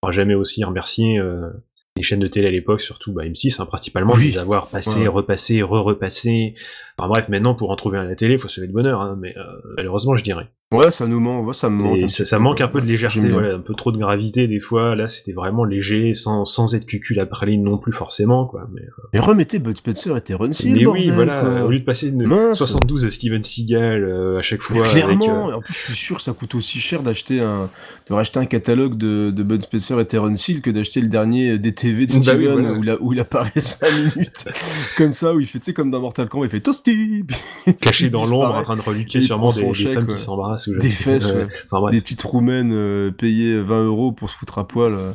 on 0.00 0.06
pourra 0.06 0.12
jamais 0.12 0.34
aussi 0.34 0.62
remercier 0.64 1.18
euh, 1.18 1.50
les 1.96 2.02
chaînes 2.02 2.20
de 2.20 2.28
télé 2.28 2.48
à 2.48 2.50
l'époque, 2.50 2.80
surtout 2.80 3.12
bah, 3.12 3.24
M6 3.24 3.60
hein, 3.60 3.66
principalement, 3.66 4.14
Oui. 4.14 4.28
les 4.28 4.38
avoir 4.38 4.68
passé, 4.68 5.00
Ouais. 5.00 5.08
repassé, 5.08 5.62
re-repassé. 5.62 6.54
Enfin 6.98 7.08
bref, 7.08 7.28
maintenant 7.28 7.54
pour 7.54 7.70
en 7.70 7.76
trouver 7.76 7.98
un 7.98 8.02
à 8.02 8.04
la 8.04 8.14
télé, 8.16 8.38
faut 8.38 8.48
se 8.48 8.60
lever 8.60 8.68
de 8.68 8.72
bonheur, 8.72 9.00
hein, 9.00 9.16
mais 9.20 9.36
euh, 9.36 9.42
malheureusement 9.76 10.16
je 10.16 10.24
dirais. 10.24 10.48
Ouais, 10.72 10.90
ça 10.90 11.06
nous 11.06 11.20
manque, 11.20 11.54
ça 11.54 11.68
me 11.68 11.82
manque. 11.82 12.08
Ça, 12.08 12.38
manque 12.38 12.60
un 12.60 12.68
peu 12.68 12.80
de 12.80 12.86
légèreté, 12.86 13.20
un 13.32 13.60
peu 13.60 13.74
trop 13.74 13.92
de 13.92 13.98
gravité 13.98 14.46
des 14.48 14.60
fois. 14.60 14.94
Là, 14.96 15.08
c'était 15.08 15.32
vraiment 15.32 15.64
léger, 15.64 16.14
sans, 16.14 16.44
sans 16.44 16.74
être 16.74 16.86
cucul 16.86 17.18
à 17.20 17.26
praline 17.26 17.62
non 17.62 17.78
plus 17.78 17.92
forcément, 17.92 18.46
quoi. 18.46 18.68
Mais, 18.72 18.80
euh, 18.82 19.02
Mais 19.12 19.20
remettez 19.20 19.58
Bud 19.58 19.76
Spencer 19.76 20.16
et 20.16 20.20
Terence 20.20 20.60
Hill, 20.60 20.74
mais 20.76 20.84
bordel, 20.84 21.02
oui, 21.04 21.10
voilà. 21.10 21.40
quoi. 21.40 21.64
Au 21.64 21.70
lieu 21.70 21.78
de 21.80 21.84
passer 21.84 22.08
une 22.08 22.26
Mince. 22.26 22.58
72 22.58 23.02
de 23.02 23.08
Steven 23.08 23.42
Seagal 23.42 24.04
euh, 24.04 24.38
à 24.38 24.42
chaque 24.42 24.60
Mais 24.70 24.78
fois, 24.78 24.86
avec, 24.88 24.92
clairement, 25.18 25.50
euh, 25.50 25.54
en 25.56 25.60
plus 25.60 25.74
je 25.74 25.78
suis 25.80 25.94
sûr 25.94 26.16
que 26.16 26.22
ça 26.22 26.32
coûte 26.32 26.54
aussi 26.54 26.78
cher 26.80 27.02
d'acheter 27.02 27.40
un, 27.40 27.68
de 28.08 28.14
racheter 28.14 28.38
un 28.38 28.46
catalogue 28.46 28.96
de, 28.96 29.30
de 29.30 29.42
Bud 29.42 29.62
Spencer 29.62 29.98
et 30.00 30.06
Terence 30.06 30.48
Hill 30.48 30.62
que 30.62 30.70
d'acheter 30.70 31.00
le 31.00 31.08
dernier 31.08 31.58
DTV 31.58 32.06
de 32.06 32.12
Bah 32.12 32.20
Steven 32.20 32.36
oui, 32.38 32.62
voilà. 32.62 32.72
où, 32.78 32.82
il 32.82 32.90
a- 32.90 32.96
où 33.02 33.12
il 33.12 33.20
apparaît 33.20 33.50
5 33.54 33.90
minutes, 33.92 34.44
comme 34.96 35.12
ça, 35.12 35.34
où 35.34 35.40
il 35.40 35.46
fait, 35.46 35.58
tu 35.58 35.66
sais, 35.66 35.72
comme 35.74 35.90
dans 35.90 36.00
Mortal 36.00 36.28
Kombat, 36.28 36.46
il 36.46 36.50
fait 36.50 36.60
Toasty 36.60 37.24
caché 37.80 38.10
dans 38.10 38.24
l'ombre, 38.24 38.54
en 38.54 38.62
train 38.62 38.76
de 38.76 38.82
reluquer 38.82 39.20
sûrement 39.20 39.50
des, 39.52 39.62
des 39.64 39.72
femmes 39.90 40.06
qui 40.06 40.18
s'embrassent. 40.18 40.61
Des 40.68 40.90
fesses, 40.90 41.26
ouais. 41.26 41.44
ouais. 41.44 41.48
Enfin 41.70 41.90
des 41.90 42.00
petites 42.00 42.22
roumaines 42.22 42.72
euh, 42.72 43.10
payées 43.10 43.60
20 43.60 43.84
euros 43.86 44.12
pour 44.12 44.30
se 44.30 44.36
foutre 44.36 44.58
à 44.58 44.66
poil. 44.66 44.94
euh. 44.94 45.12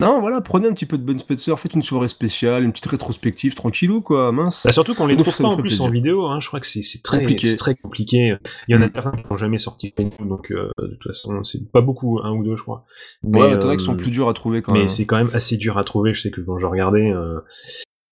Non, 0.00 0.20
voilà, 0.20 0.40
prenez 0.40 0.66
un 0.68 0.72
petit 0.72 0.86
peu 0.86 0.96
de 0.98 1.02
Bud 1.02 1.18
Spencer, 1.20 1.58
faites 1.58 1.74
une 1.74 1.82
soirée 1.82 2.08
spéciale, 2.08 2.64
une 2.64 2.72
petite 2.72 2.86
rétrospective, 2.86 3.54
tranquillou, 3.54 4.00
quoi, 4.00 4.32
mince. 4.32 4.62
Bah, 4.64 4.72
surtout 4.72 4.94
qu'on 4.94 5.06
les 5.06 5.16
trouve 5.16 5.36
pas 5.36 5.48
en 5.48 5.56
plus 5.56 5.80
en 5.80 5.90
vidéo, 5.90 6.26
hein. 6.26 6.40
je 6.40 6.46
crois 6.48 6.60
que 6.60 6.66
c'est 6.66 6.82
très 7.02 7.20
Compliqué. 7.20 7.46
c'est 7.46 7.56
très 7.56 7.74
compliqué. 7.74 8.36
Il 8.68 8.74
y 8.74 8.78
en 8.78 8.82
a 8.82 8.88
certains 8.92 9.12
qui 9.12 9.24
n'ont 9.30 9.36
jamais 9.36 9.58
sorti 9.58 9.92
donc 10.20 10.50
euh, 10.52 10.70
de 10.80 10.86
toute 10.94 11.02
façon 11.12 11.42
c'est 11.44 11.70
pas 11.70 11.80
beaucoup, 11.80 12.20
un 12.22 12.32
ou 12.32 12.44
deux 12.44 12.56
je 12.56 12.62
crois. 12.62 12.84
ouais, 13.22 13.50
Mais, 13.50 13.58
t'en 13.58 13.68
as 13.68 13.72
euh, 13.72 13.76
qui 13.76 13.84
sont 13.84 13.96
plus 13.96 14.10
durs 14.10 14.28
à 14.28 14.34
trouver 14.34 14.62
quand 14.62 14.72
mais 14.72 14.80
même. 14.80 14.88
c'est 14.88 15.04
quand 15.06 15.16
même 15.16 15.30
assez 15.34 15.56
dur 15.56 15.78
à 15.78 15.84
trouver. 15.84 16.14
Je 16.14 16.20
sais 16.22 16.30
que 16.30 16.40
quand 16.40 16.58
je 16.58 16.66
regardais, 16.66 17.08
il 17.10 17.40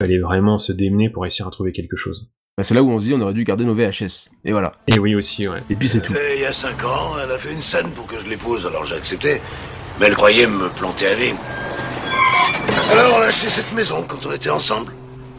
fallait 0.02 0.18
vraiment 0.18 0.58
se 0.58 0.72
démener 0.72 1.10
pour 1.10 1.22
réussir 1.22 1.46
à 1.46 1.50
trouver 1.50 1.72
quelque 1.72 1.96
chose. 1.96 2.30
Bah, 2.58 2.64
c'est 2.64 2.74
là 2.74 2.82
où 2.82 2.90
on 2.90 2.98
se 2.98 3.04
dit 3.04 3.14
on 3.14 3.20
aurait 3.20 3.34
dû 3.34 3.44
garder 3.44 3.62
nos 3.62 3.72
VHS. 3.72 4.30
Et 4.44 4.50
voilà. 4.50 4.72
Et 4.88 4.98
oui 4.98 5.14
aussi, 5.14 5.46
ouais. 5.46 5.62
Et 5.70 5.76
puis 5.76 5.88
c'est 5.88 6.00
tout. 6.00 6.12
Et 6.12 6.34
il 6.38 6.40
y 6.40 6.44
a 6.44 6.52
cinq 6.52 6.82
ans, 6.82 7.12
elle 7.22 7.30
a 7.30 7.38
fait 7.38 7.52
une 7.52 7.62
scène 7.62 7.92
pour 7.92 8.04
que 8.08 8.18
je 8.18 8.26
l'épouse, 8.26 8.66
alors 8.66 8.84
j'ai 8.84 8.96
accepté. 8.96 9.40
Mais 10.00 10.06
elle 10.06 10.16
croyait 10.16 10.48
me 10.48 10.68
planter 10.68 11.06
à 11.06 11.14
vie. 11.14 11.34
Alors 12.90 13.14
on 13.16 13.22
a 13.22 13.26
acheté 13.26 13.48
cette 13.48 13.70
maison 13.70 14.04
quand 14.08 14.26
on 14.26 14.32
était 14.32 14.50
ensemble. 14.50 14.92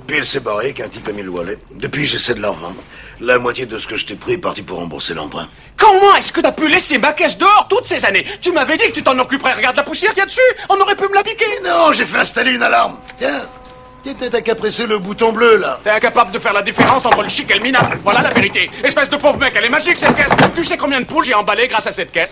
Puis 0.07 0.15
elle 0.15 0.25
s'est 0.25 0.39
barrée 0.39 0.71
qu'un 0.71 0.87
type 0.87 1.09
a 1.09 1.11
mis 1.11 1.21
le 1.21 1.29
wallet. 1.29 1.57
Depuis, 1.75 2.05
j'essaie 2.05 2.35
de 2.35 2.41
la 2.41 2.51
revendre. 2.51 2.81
La 3.19 3.37
moitié 3.37 3.65
de 3.65 3.77
ce 3.77 3.85
que 3.85 3.97
je 3.97 4.05
t'ai 4.05 4.15
pris 4.15 4.33
est 4.33 4.37
parti 4.37 4.61
pour 4.61 4.77
rembourser 4.77 5.13
l'emprunt. 5.13 5.49
Comment 5.75 6.15
est-ce 6.15 6.31
que 6.31 6.39
t'as 6.39 6.53
pu 6.53 6.69
laisser 6.69 6.99
ma 6.99 7.11
caisse 7.11 7.37
dehors 7.37 7.67
toutes 7.69 7.85
ces 7.85 8.05
années? 8.05 8.25
Tu 8.39 8.53
m'avais 8.53 8.77
dit 8.77 8.85
que 8.85 8.93
tu 8.93 9.03
t'en 9.03 9.19
occuperais. 9.19 9.55
Regarde 9.55 9.75
la 9.75 9.83
poussière 9.83 10.11
qu'il 10.11 10.19
y 10.19 10.23
a 10.23 10.25
dessus. 10.25 10.39
On 10.69 10.79
aurait 10.79 10.95
pu 10.95 11.03
me 11.09 11.15
la 11.15 11.23
piquer. 11.23 11.45
Non, 11.65 11.91
j'ai 11.91 12.05
fait 12.05 12.19
installer 12.19 12.53
une 12.53 12.63
alarme. 12.63 12.95
Tiens, 13.17 13.41
t'as 14.03 14.41
qu'à 14.41 14.55
presser 14.55 14.87
le 14.87 14.97
bouton 14.99 15.31
bleu, 15.31 15.57
là. 15.57 15.79
T'es 15.83 15.89
incapable 15.89 16.31
de 16.31 16.39
faire 16.39 16.53
la 16.53 16.61
différence 16.61 17.05
entre 17.05 17.23
le 17.23 17.29
chic 17.29 17.49
et 17.51 17.55
le 17.55 17.61
minable. 17.61 17.99
Voilà 18.03 18.21
la 18.21 18.29
vérité. 18.29 18.69
Espèce 18.83 19.09
de 19.09 19.17
pauvre 19.17 19.37
mec, 19.37 19.53
elle 19.55 19.65
est 19.65 19.69
magique 19.69 19.95
cette 19.97 20.15
caisse. 20.15 20.31
Tu 20.55 20.63
sais 20.63 20.77
combien 20.77 20.99
de 20.99 21.05
poules 21.05 21.25
j'ai 21.25 21.33
emballé 21.33 21.67
grâce 21.67 21.87
à 21.87 21.91
cette 21.91 22.11
caisse? 22.11 22.31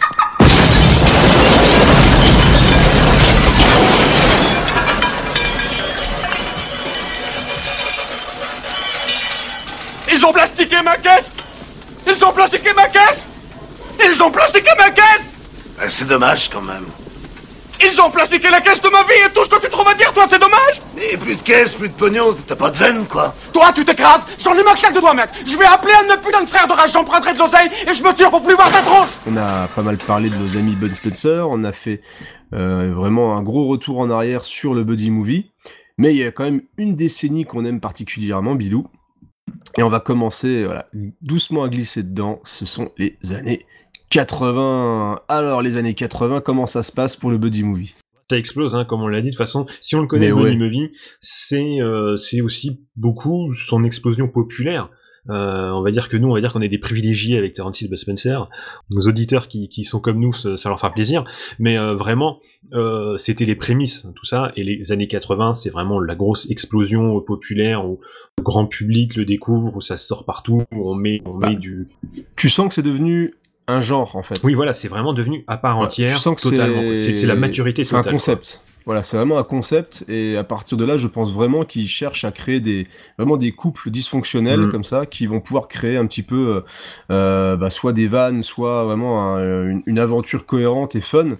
Ils 10.10 10.25
ont 10.25 10.32
plastiqué 10.32 10.82
ma 10.82 10.97
caisse 10.97 11.32
Ils 12.08 12.23
ont 12.23 12.32
plastiqué 12.32 12.73
ma 12.73 12.88
caisse 12.88 13.27
Ils 14.03 14.23
ont 14.23 14.32
plastiqué 14.32 14.69
ma 14.77 14.89
caisse 14.89 15.34
Ben, 15.77 15.89
C'est 15.89 16.08
dommage, 16.08 16.49
quand 16.49 16.62
même. 16.62 16.86
Ils 17.84 18.02
ont 18.02 18.10
plastiqué 18.10 18.50
la 18.50 18.62
caisse 18.62 18.82
de 18.82 18.90
ma 18.90 19.04
vie 19.04 19.26
et 19.26 19.34
tout 19.34 19.44
ce 19.44 19.50
que 19.50 19.62
tu 19.62 19.70
trouves 19.70 19.88
à 19.88 19.94
dire, 19.94 20.12
toi, 20.13 20.26
c'est 20.28 20.40
dommage. 20.40 20.82
Et 20.98 21.18
plus 21.18 21.36
de 21.36 21.42
caisse, 21.42 21.74
plus 21.74 21.90
de 21.90 21.94
pognon, 21.94 22.36
t'as 22.46 22.56
pas 22.56 22.72
de 22.72 22.76
veine, 22.76 23.06
quoi. 23.06 23.34
Toi, 23.54 23.72
tu 23.74 23.86
t'écrases, 23.86 24.26
j'en 24.40 24.54
ai 24.56 24.63
ma 24.63 24.74
claque 24.74 24.94
de 24.94 25.00
doigts, 25.00 25.13
mec 25.13 25.30
Je 25.46 25.56
vais 25.58 25.66
appeler 25.66 25.94
un 25.94 26.04
de 26.04 26.10
mes 26.10 26.22
putains 26.22 26.42
de 26.42 26.48
frères 26.48 26.68
de 26.68 26.74
rage, 26.74 26.92
j'emprunterai 26.92 27.34
de 27.34 27.40
l'oseille 27.40 27.70
et 27.88 27.94
je 27.94 28.04
me 28.04 28.13
tire 28.13 28.30
pour 28.30 28.42
plus 28.42 28.56
voir 28.56 28.72
ta 28.72 28.82
tronche. 28.82 29.10
On 29.28 29.38
a 29.38 29.68
pas 29.68 29.84
mal 29.84 29.98
parlé 29.98 30.30
de 30.30 30.36
nos 30.36 30.58
amis 30.58 30.76
Bud 30.76 30.96
Spencer, 30.96 31.48
on 31.50 31.63
a 31.63 31.72
fait 31.72 32.02
euh, 32.54 32.94
vraiment 32.96 33.38
un 33.38 33.44
gros 33.44 33.68
retour 33.68 34.00
en 34.00 34.10
arrière 34.10 34.44
sur 34.44 34.74
le 34.74 34.84
buddy 34.84 35.12
movie, 35.12 35.52
mais 35.98 36.13
il 36.13 36.18
y 36.18 36.24
a 36.24 36.32
quand 36.32 36.46
même 36.46 36.62
une 36.78 36.96
décennie 36.96 37.46
qu'on 37.46 37.66
aime 37.66 37.80
particulièrement, 37.80 38.56
Bilou, 38.56 38.88
et 39.78 39.84
on 39.84 39.90
va 39.90 40.00
commencer 40.00 40.66
voilà, 40.66 40.88
doucement 41.22 41.63
à 41.63 41.70
glisser 41.70 42.04
dedans, 42.04 42.40
ce 42.44 42.66
sont 42.66 42.92
les 42.98 43.18
années 43.32 43.66
80. 44.10 45.22
Alors 45.28 45.62
les 45.62 45.78
années 45.78 45.93
80, 45.93 46.41
comment 46.41 46.65
ça 46.65 46.84
se 46.84 46.91
passe 46.91 47.15
pour 47.15 47.32
le 47.32 47.38
buddy 47.38 47.63
movie? 47.63 47.96
Ça 48.30 48.38
explose, 48.38 48.76
hein, 48.76 48.84
comme 48.84 49.02
on 49.02 49.08
l'a 49.08 49.22
dit. 49.22 49.28
De 49.28 49.32
toute 49.32 49.38
façon, 49.38 49.65
si 49.80 49.96
on 49.96 50.02
le 50.02 50.08
connaît, 50.08 50.32
Buddy 50.32 50.41
ouais. 50.41 50.56
Movie, 50.58 50.91
c'est 51.22 51.82
euh, 51.82 52.17
c'est 52.17 52.41
aussi 52.41 52.82
beaucoup 52.96 53.54
son 53.56 53.86
explosion 53.86 54.28
populaire. 54.28 54.89
Euh, 55.30 55.72
on 55.72 55.82
va 55.82 55.91
dire 55.91 56.10
que 56.10 56.17
nous, 56.17 56.30
on 56.30 56.34
va 56.34 56.41
dire 56.41 56.54
qu'on 56.54 56.62
est 56.62 56.70
des 56.70 56.78
privilégiés 56.78 57.38
avec 57.38 57.54
Terence 57.54 57.82
Hill 57.82 57.96
Spencer. 57.98 58.50
Nos 58.91 59.02
auditeurs 59.02 59.48
qui, 59.48 59.67
qui 59.70 59.84
sont 59.84 60.00
comme 60.00 60.20
nous, 60.20 60.34
ça, 60.34 60.70
leur 60.70 60.78
fera 60.78 60.93
plaisir. 60.93 61.24
Mais 61.60 61.78
euh, 61.78 61.96
vraiment, 61.96 62.39
euh, 62.74 63.17
c'était 63.17 63.46
les 63.46 63.56
prémices, 63.56 64.06
hein, 64.06 64.13
tout 64.15 64.26
ça. 64.26 64.52
Et 64.56 64.63
les 64.63 64.91
années 64.91 65.08
80, 65.08 65.54
c'est 65.54 65.70
vraiment 65.70 66.00
la 66.00 66.15
grosse 66.15 66.50
explosion 66.50 67.20
populaire 67.22 67.86
où 67.86 68.00
le 68.38 68.43
grand 68.43 68.65
public 68.67 69.15
le 69.15 69.26
découvre, 69.26 69.76
où 69.76 69.82
ça 69.82 69.98
sort 69.98 70.26
partout, 70.26 70.63
où 70.72 70.89
on 70.89 70.96
met, 70.96 71.22
on 71.26 71.34
met 71.34 71.56
du. 71.56 71.89
Tu 72.36 72.50
sens 72.50 72.70
que 72.70 72.76
c'est 72.76 72.82
devenu 72.82 73.36
un 73.67 73.82
genre 73.82 74.15
en 74.15 74.23
fait. 74.23 74.39
Oui, 74.43 74.53
voilà, 74.53 74.73
c'est 74.73 74.88
vraiment 74.88 75.13
devenu 75.13 75.43
à 75.47 75.58
part 75.58 75.75
Voilà, 75.75 75.88
entière, 75.88 76.10
tu 76.10 76.17
sens 76.17 76.36
que 76.41 76.49
totalement. 76.49 76.95
C'est 76.95 77.25
la 77.25 77.36
maturité 77.36 77.84
C'est 77.84 77.95
un 77.95 78.03
quoi. 78.03 78.12
concept. 78.12 78.62
Voilà, 78.86 79.03
c'est 79.03 79.17
vraiment 79.17 79.38
un 79.38 79.43
concept 79.43 80.06
et 80.08 80.38
à 80.38 80.45
partir 80.45 80.77
de 80.77 80.86
là, 80.86 80.95
je 80.95 81.08
pense 81.08 81.34
vraiment 81.34 81.65
qu'ils 81.65 81.89
cherchent 81.89 82.23
à 82.23 82.32
créer 82.32 82.62
des 82.62 82.88
vraiment 83.17 83.36
des 83.36 83.51
couples 83.51 83.89
dysfonctionnels 83.91 84.62
Mm. 84.67 84.71
comme 84.71 84.86
ça 84.86 85.06
qui 85.06 85.25
vont 85.27 85.41
pouvoir 85.41 85.67
créer 85.67 85.97
un 85.97 86.06
petit 86.08 86.23
peu 86.23 86.56
euh, 86.56 86.62
euh, 87.12 87.58
bah, 87.58 87.69
soit 87.69 87.91
des 87.91 88.08
vannes, 88.08 88.43
soit 88.43 88.86
vraiment 88.86 89.36
un- 89.36 89.67
une, 89.69 89.84
une 89.86 89.99
aventure 89.99 90.45
cohérente 90.45 90.95
et 90.95 91.01
fun. 91.01 91.32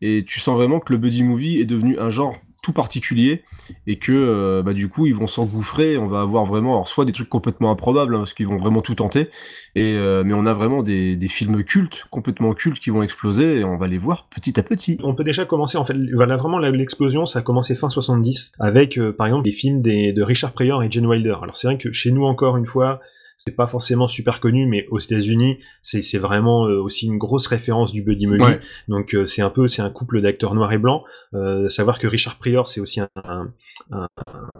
Et 0.00 0.24
tu 0.24 0.38
sens 0.38 0.54
vraiment 0.56 0.78
que 0.78 0.92
le 0.92 0.98
buddy 0.98 1.24
movie 1.24 1.58
est 1.60 1.64
devenu 1.64 1.98
un 1.98 2.08
genre 2.10 2.36
tout 2.62 2.72
particulier 2.72 3.42
et 3.86 3.98
que 3.98 4.12
euh, 4.12 4.62
bah, 4.62 4.72
du 4.72 4.88
coup 4.88 5.06
ils 5.06 5.14
vont 5.14 5.26
s'engouffrer. 5.26 5.98
On 5.98 6.06
va 6.06 6.20
avoir 6.20 6.46
vraiment 6.46 6.74
alors, 6.74 6.88
soit 6.88 7.04
des 7.04 7.12
trucs 7.12 7.28
complètement 7.28 7.70
improbables 7.70 8.14
hein, 8.14 8.18
parce 8.18 8.34
qu'ils 8.34 8.46
vont 8.46 8.56
vraiment 8.56 8.80
tout 8.80 8.94
tenter, 8.94 9.28
et 9.74 9.94
euh, 9.94 10.22
mais 10.24 10.32
on 10.32 10.46
a 10.46 10.54
vraiment 10.54 10.82
des, 10.82 11.16
des 11.16 11.28
films 11.28 11.64
cultes, 11.64 12.04
complètement 12.10 12.54
cultes 12.54 12.78
qui 12.78 12.90
vont 12.90 13.02
exploser 13.02 13.58
et 13.58 13.64
on 13.64 13.76
va 13.76 13.88
les 13.88 13.98
voir 13.98 14.28
petit 14.28 14.58
à 14.58 14.62
petit. 14.62 14.98
On 15.02 15.14
peut 15.14 15.24
déjà 15.24 15.44
commencer, 15.44 15.76
en 15.76 15.84
fait, 15.84 15.96
voilà, 16.14 16.36
vraiment 16.36 16.58
l'explosion, 16.58 17.26
ça 17.26 17.40
a 17.40 17.42
commencé 17.42 17.74
fin 17.74 17.88
70, 17.88 18.52
avec, 18.58 18.98
euh, 18.98 19.12
par 19.12 19.26
exemple, 19.26 19.46
les 19.46 19.52
films 19.52 19.82
des, 19.82 20.12
de 20.12 20.22
Richard 20.22 20.52
Pryor 20.52 20.82
et 20.82 20.90
Jane 20.90 21.06
Wilder. 21.06 21.36
Alors 21.42 21.56
c'est 21.56 21.66
vrai 21.66 21.78
que 21.78 21.90
chez 21.92 22.12
nous, 22.12 22.24
encore 22.24 22.56
une 22.56 22.66
fois, 22.66 23.00
c'est 23.44 23.56
pas 23.56 23.66
forcément 23.66 24.06
super 24.06 24.38
connu, 24.38 24.66
mais 24.66 24.86
aux 24.90 25.00
États-Unis, 25.00 25.58
c'est 25.82 26.18
vraiment 26.18 26.66
euh, 26.68 26.80
aussi 26.80 27.06
une 27.06 27.18
grosse 27.18 27.48
référence 27.48 27.90
du 27.92 28.02
buddy 28.02 28.26
movie. 28.26 28.42
Ouais. 28.42 28.60
Donc 28.86 29.14
euh, 29.14 29.26
c'est 29.26 29.42
un 29.42 29.50
peu, 29.50 29.66
c'est 29.66 29.82
un 29.82 29.90
couple 29.90 30.20
d'acteurs 30.20 30.54
noirs 30.54 30.72
et 30.72 30.78
blancs. 30.78 31.02
Euh, 31.34 31.68
savoir 31.68 31.98
que 31.98 32.06
Richard 32.06 32.38
Pryor, 32.38 32.68
c'est 32.68 32.80
aussi 32.80 33.00
un, 33.00 33.08
un, 33.24 33.50
un- 33.90 34.06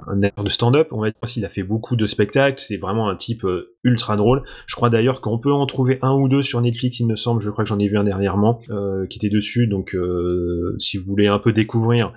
un 0.08 0.22
acteur 0.24 0.44
de 0.44 0.48
stand-up. 0.50 0.88
On 0.90 1.00
va 1.00 1.10
dire 1.10 1.20
qu'il 1.26 1.44
a 1.44 1.48
fait 1.48 1.62
beaucoup 1.62 1.94
de 1.94 2.06
spectacles. 2.06 2.58
C'est 2.60 2.76
vraiment 2.76 3.08
un 3.08 3.14
type 3.14 3.46
ultra 3.84 4.16
drôle. 4.16 4.42
Je 4.66 4.74
crois 4.74 4.90
d'ailleurs 4.90 5.20
qu'on 5.20 5.38
peut 5.38 5.52
en 5.52 5.66
trouver 5.66 5.98
un 6.02 6.14
ou 6.14 6.28
deux 6.28 6.42
sur 6.42 6.60
Netflix, 6.60 6.98
il 6.98 7.06
me 7.06 7.14
semble. 7.16 7.40
Je 7.40 7.50
crois 7.50 7.62
que 7.62 7.68
j'en 7.68 7.78
ai 7.78 7.86
vu 7.88 7.96
un 7.98 8.04
dernièrement 8.04 8.60
euh, 8.70 9.06
qui 9.06 9.18
était 9.18 9.30
dessus. 9.30 9.68
Donc 9.68 9.94
euh, 9.94 10.74
si 10.80 10.96
vous 10.96 11.04
voulez 11.06 11.28
un 11.28 11.38
peu 11.38 11.52
découvrir, 11.52 12.12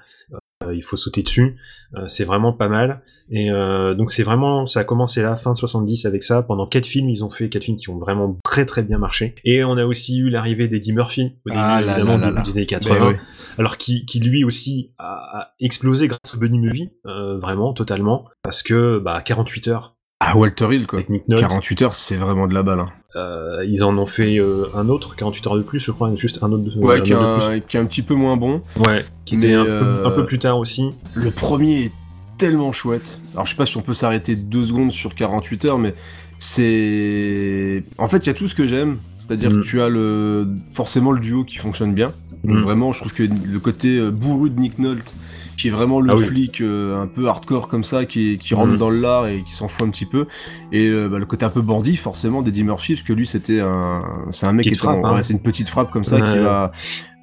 il 0.74 0.84
faut 0.84 0.98
sauter 0.98 1.24
dessus. 1.24 1.58
Euh, 1.96 2.08
c'est 2.08 2.26
vraiment 2.26 2.54
pas 2.54 2.68
mal. 2.68 3.02
Et 3.30 3.52
euh, 3.52 3.94
donc 3.94 4.10
c'est 4.12 4.24
vraiment, 4.24 4.66
ça 4.68 4.82
a 4.82 4.84
commencé 4.84 5.22
là, 5.22 5.36
fin 5.36 5.52
de 5.54 5.58
70 5.58 6.06
avec 6.06 6.24
ça. 6.24 6.44
Pendant 6.44 6.68
quatre 6.68 6.86
films, 6.88 7.10
ils 7.10 7.24
ont 7.24 7.30
fait 7.30 7.50
quatre 7.50 7.64
films 7.64 7.78
qui 7.78 7.90
ont 7.90 7.98
vraiment 7.98 8.38
très 8.44 8.66
très 8.66 8.84
bien 8.84 8.98
marché. 8.98 9.36
Et 9.44 9.64
on 9.64 9.78
a 9.78 9.86
aussi 9.86 10.18
eu 10.18 10.30
l'arrivée 10.30 10.68
d'Eddie 10.68 10.94
Murphy 10.94 11.36
au 11.46 11.50
début 11.50 11.62
Ah 11.62 11.82
là 11.82 11.98
évidemment 11.98 12.18
là 12.18 12.32
là 12.32 12.32
du- 12.32 12.36
là. 12.36 12.42
des 12.44 12.52
années 12.52 12.68
Ben 12.70 12.80
80 12.80 13.08
ouais. 13.08 13.20
alors 13.58 13.78
qui, 13.78 14.06
qui 14.06 14.20
lui 14.20 14.44
aussi 14.44 14.92
a, 15.00 15.54
explosé 15.60 16.08
grâce 16.08 16.36
au 16.36 16.40
Buddy 16.40 16.58
Movie, 16.60 16.90
euh, 17.06 17.38
vraiment, 17.38 17.74
totalement, 17.74 18.26
parce 18.44 18.62
que 18.64 19.00
bah 19.00 19.22
48 19.24 19.68
heures 19.70 19.95
Ah, 20.22 20.38
Walter 20.38 20.68
Hill, 20.74 20.88
quoi. 20.88 21.02
Nolte, 21.28 21.42
48 21.42 21.82
heures, 21.82 21.94
c'est 21.94 22.16
vraiment 22.16 22.48
de 22.48 22.54
la 22.54 22.64
balle. 22.64 22.80
Hein. 22.80 22.90
euh, 23.18 23.66
ils 23.68 23.84
en 23.84 23.98
ont 23.98 24.06
fait 24.06 24.40
euh, 24.40 24.66
un 24.76 24.88
autre, 24.90 25.16
48 25.16 25.48
heures 25.48 25.56
de 25.58 25.62
plus, 25.62 25.80
je 25.80 25.92
crois, 25.92 26.14
juste 26.16 26.40
un 26.42 26.52
autre, 26.52 26.64
de- 26.64 26.80
Ouais, 26.80 26.98
un 27.00 27.02
qui 27.02 27.12
de 27.12 27.60
qui 27.68 27.78
est 27.78 27.80
un 27.80 27.86
petit 27.86 28.02
peu 28.02 28.14
moins 28.16 28.38
bon. 28.38 28.62
plus. 28.76 28.84
ouais, 28.84 29.06
qui 29.26 29.36
était 29.36 29.54
un, 29.54 29.64
peu, 29.66 29.70
euh, 29.72 30.06
un 30.08 30.12
peu 30.12 30.24
plus 30.26 30.40
tard 30.40 30.58
aussi. 30.58 30.90
Le 31.16 31.32
premier 31.32 31.86
est 31.86 31.92
tellement 32.38 32.72
chouette. 32.72 33.20
Alors 33.34 33.46
je 33.46 33.52
sais 33.52 33.58
pas 33.58 33.66
si 33.66 33.78
on 33.78 33.82
peut 33.82 33.94
s'arrêter 33.94 34.36
deux 34.36 34.64
secondes 34.66 34.92
sur 34.92 35.16
48 35.16 35.66
heures, 35.66 35.80
mais 35.80 35.96
c'est... 36.40 37.84
En 37.98 38.08
fait, 38.08 38.18
il 38.20 38.28
y 38.28 38.30
a 38.30 38.34
tout 38.34 38.48
ce 38.48 38.56
que 38.56 38.68
j'aime. 38.68 38.98
C'est-à-dire 39.18 39.52
Mm. 39.52 39.62
que 39.62 39.66
tu 39.66 39.82
as 39.82 39.90
le... 39.90 40.48
forcément 40.74 41.12
le 41.12 41.20
duo 41.20 41.44
qui 41.44 41.58
fonctionne 41.58 41.94
bien. 41.94 42.14
Donc 42.44 42.58
Mm. 42.58 42.62
vraiment, 42.64 42.92
je 42.94 43.00
trouve 43.00 43.14
que 43.14 43.24
le 43.24 43.60
côté 43.60 43.98
euh, 43.98 44.12
bourru 44.12 44.50
de 44.50 44.60
Nick 44.60 44.78
Nolte, 44.80 45.14
qui 45.56 45.68
est 45.70 45.72
vraiment 45.72 46.00
le 46.02 46.12
Ah 46.12 46.16
oui. 46.16 46.26
flic 46.26 46.62
euh, 46.62 47.02
un 47.02 47.08
peu 47.08 47.28
hardcore 47.28 47.68
comme 47.68 47.84
ça, 47.84 48.06
qui, 48.06 48.38
qui 48.38 48.54
rentre 48.54 48.74
Mm. 48.74 48.78
dans 48.78 48.90
le 48.90 49.00
lard 49.00 49.28
et 49.28 49.42
qui 49.44 49.54
s'en 49.54 49.68
fout 49.68 49.88
un 49.88 49.92
petit 49.92 50.06
peu. 50.06 50.26
Et 50.72 50.88
euh, 50.88 51.08
bah, 51.10 51.18
le 51.20 51.26
côté 51.26 51.46
un 51.46 51.50
peu 51.50 51.62
bandit, 51.62 51.96
forcément, 51.98 52.42
d'Eddie 52.42 52.64
Murphy, 52.64 52.94
parce 52.96 53.08
que 53.08 53.14
lui, 53.14 53.28
c'était 53.28 53.60
un... 53.62 54.04
C'est 54.32 54.46
un 54.48 54.54
mec 54.54 54.66
qui 54.68 54.76
frappe, 54.76 55.00
hein. 55.04 55.16
ouais, 55.16 55.24
c'est 55.24 55.34
une 55.34 55.42
petite 55.42 55.68
frappe 55.70 55.92
comme 55.92 56.06
ça 56.06 56.18
Ouais, 56.18 56.32
qui 56.32 56.40
va... 56.40 56.72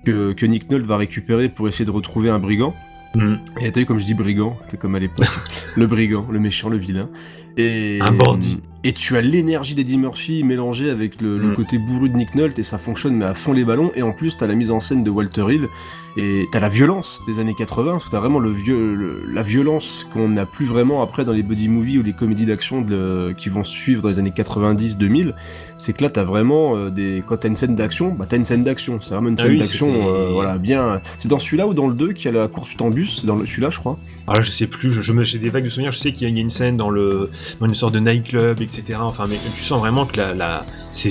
Que, 0.05 0.33
que 0.33 0.47
Nick 0.47 0.69
Nolte 0.71 0.85
va 0.87 0.97
récupérer 0.97 1.49
pour 1.49 1.69
essayer 1.69 1.85
de 1.85 1.91
retrouver 1.93 2.29
un 2.29 2.41
brigand. 2.41 2.75
Mm. 3.15 3.35
Et 3.61 3.71
t'as 3.71 3.81
vu 3.81 3.87
comme 3.87 4.01
je 4.01 4.05
dis 4.07 4.15
brigand, 4.15 4.57
c'est 4.69 4.79
comme 4.81 4.95
à 4.95 4.99
l'époque. 4.99 5.29
le 5.77 5.87
brigand, 5.87 6.27
le 6.31 6.41
méchant, 6.41 6.69
le 6.69 6.77
vilain. 6.79 7.09
Et, 7.57 7.99
Un 8.01 8.11
bandit. 8.13 8.61
Et 8.83 8.95
tu 8.95 9.17
as 9.17 9.21
l'énergie 9.21 9.75
d'Eddie 9.77 9.99
Murphy 9.99 10.43
mélangée 10.43 10.91
avec 10.91 11.21
le, 11.21 11.39
le 11.39 11.51
Mm. 11.51 11.55
côté 11.55 11.79
bourru 11.79 12.09
de 12.09 12.17
Nick 12.17 12.35
Nolte 12.35 12.59
et 12.59 12.63
ça 12.65 12.79
fonctionne 12.79 13.15
mais 13.15 13.27
à 13.27 13.35
fond 13.35 13.53
les 13.53 13.65
ballons. 13.65 13.93
Et 13.95 14.03
en 14.03 14.13
plus 14.13 14.37
t'as 14.37 14.47
la 14.49 14.55
mise 14.55 14.71
en 14.73 14.81
scène 14.81 15.05
de 15.05 15.11
Walter 15.11 15.45
Hill 15.51 15.69
et 16.17 16.47
t'as 16.53 16.61
la 16.61 16.69
violence 16.69 17.21
des 17.27 17.39
années 17.39 17.55
80 17.57 17.93
parce 17.93 18.05
que 18.05 18.11
t'as 18.11 18.21
vraiment 18.21 18.39
le 18.39 18.51
vieux, 18.51 18.95
le- 18.95 19.23
la 19.33 19.43
violence 19.43 20.07
qu'on 20.13 20.29
n'a 20.29 20.47
plus 20.47 20.67
vraiment 20.67 21.03
après 21.03 21.25
dans 21.25 21.33
les 21.33 21.43
buddy 21.43 21.69
movies 21.69 21.99
ou 21.99 22.03
les 22.03 22.13
comédies 22.13 22.47
d'action 22.47 22.85
qui 23.39 23.49
vont 23.49 23.65
suivre 23.65 24.03
dans 24.03 24.09
les 24.09 24.19
années 24.19 24.33
90-2000. 24.37 25.35
C'est 25.79 25.93
que 25.95 26.03
là 26.05 26.11
t'as 26.11 26.23
vraiment 26.25 26.77
euh, 26.77 26.91
des 26.91 27.25
quand 27.27 27.39
t'as 27.39 27.49
une 27.49 27.57
scène 27.57 27.75
d'action, 27.75 28.15
bah 28.15 28.27
t'as 28.29 28.37
une 28.37 28.45
scène 28.45 28.63
d'action. 28.63 29.01
C'est 29.01 29.11
vraiment 29.15 29.29
une 29.31 29.37
Ah 29.39 29.43
scène 29.43 29.51
oui, 29.53 29.59
d'action, 29.59 29.89
euh, 30.09 30.31
voilà 30.33 30.59
bien. 30.59 31.01
C'est 31.19 31.29
dans 31.29 31.39
celui-là 31.41 31.67
ou 31.67 31.75
dans 31.75 31.89
le 31.89 31.95
2 31.95 32.13
qu'il 32.13 32.27
y 32.27 32.29
a 32.29 32.41
la 32.41 32.47
course 32.47 32.69
du 32.77 32.91
bus 32.91 33.21
C'est 33.21 33.27
dans 33.27 33.39
celui-là 33.41 33.71
je 33.71 33.79
crois. 33.79 33.99
Alors 34.29 34.37
là, 34.37 34.43
je 34.43 34.51
sais 34.53 34.69
plus, 34.69 34.91
je, 34.93 35.03
je 35.03 35.13
j'ai 35.25 35.39
des 35.39 35.49
vagues 35.49 35.65
de 35.65 35.69
souvenirs, 35.69 35.91
je 35.93 35.99
sais 35.99 36.13
qu'il 36.13 36.23
y 36.23 36.27
a- 36.27 36.29
il 36.29 36.37
y 36.37 36.39
a 36.39 36.43
une 36.43 36.51
scène 36.51 36.77
dans 36.77 36.91
le 36.91 37.31
dans 37.61 37.67
une 37.67 37.75
sorte 37.75 37.95
de 37.95 37.99
nightclub, 38.01 38.61
etc. 38.61 38.99
Enfin, 39.01 39.25
mais 39.29 39.37
tu 39.57 39.65
sens 39.65 39.81
vraiment 39.81 40.07
que 40.07 40.17
la, 40.17 40.35
la 40.35 40.65
c'est 40.93 41.11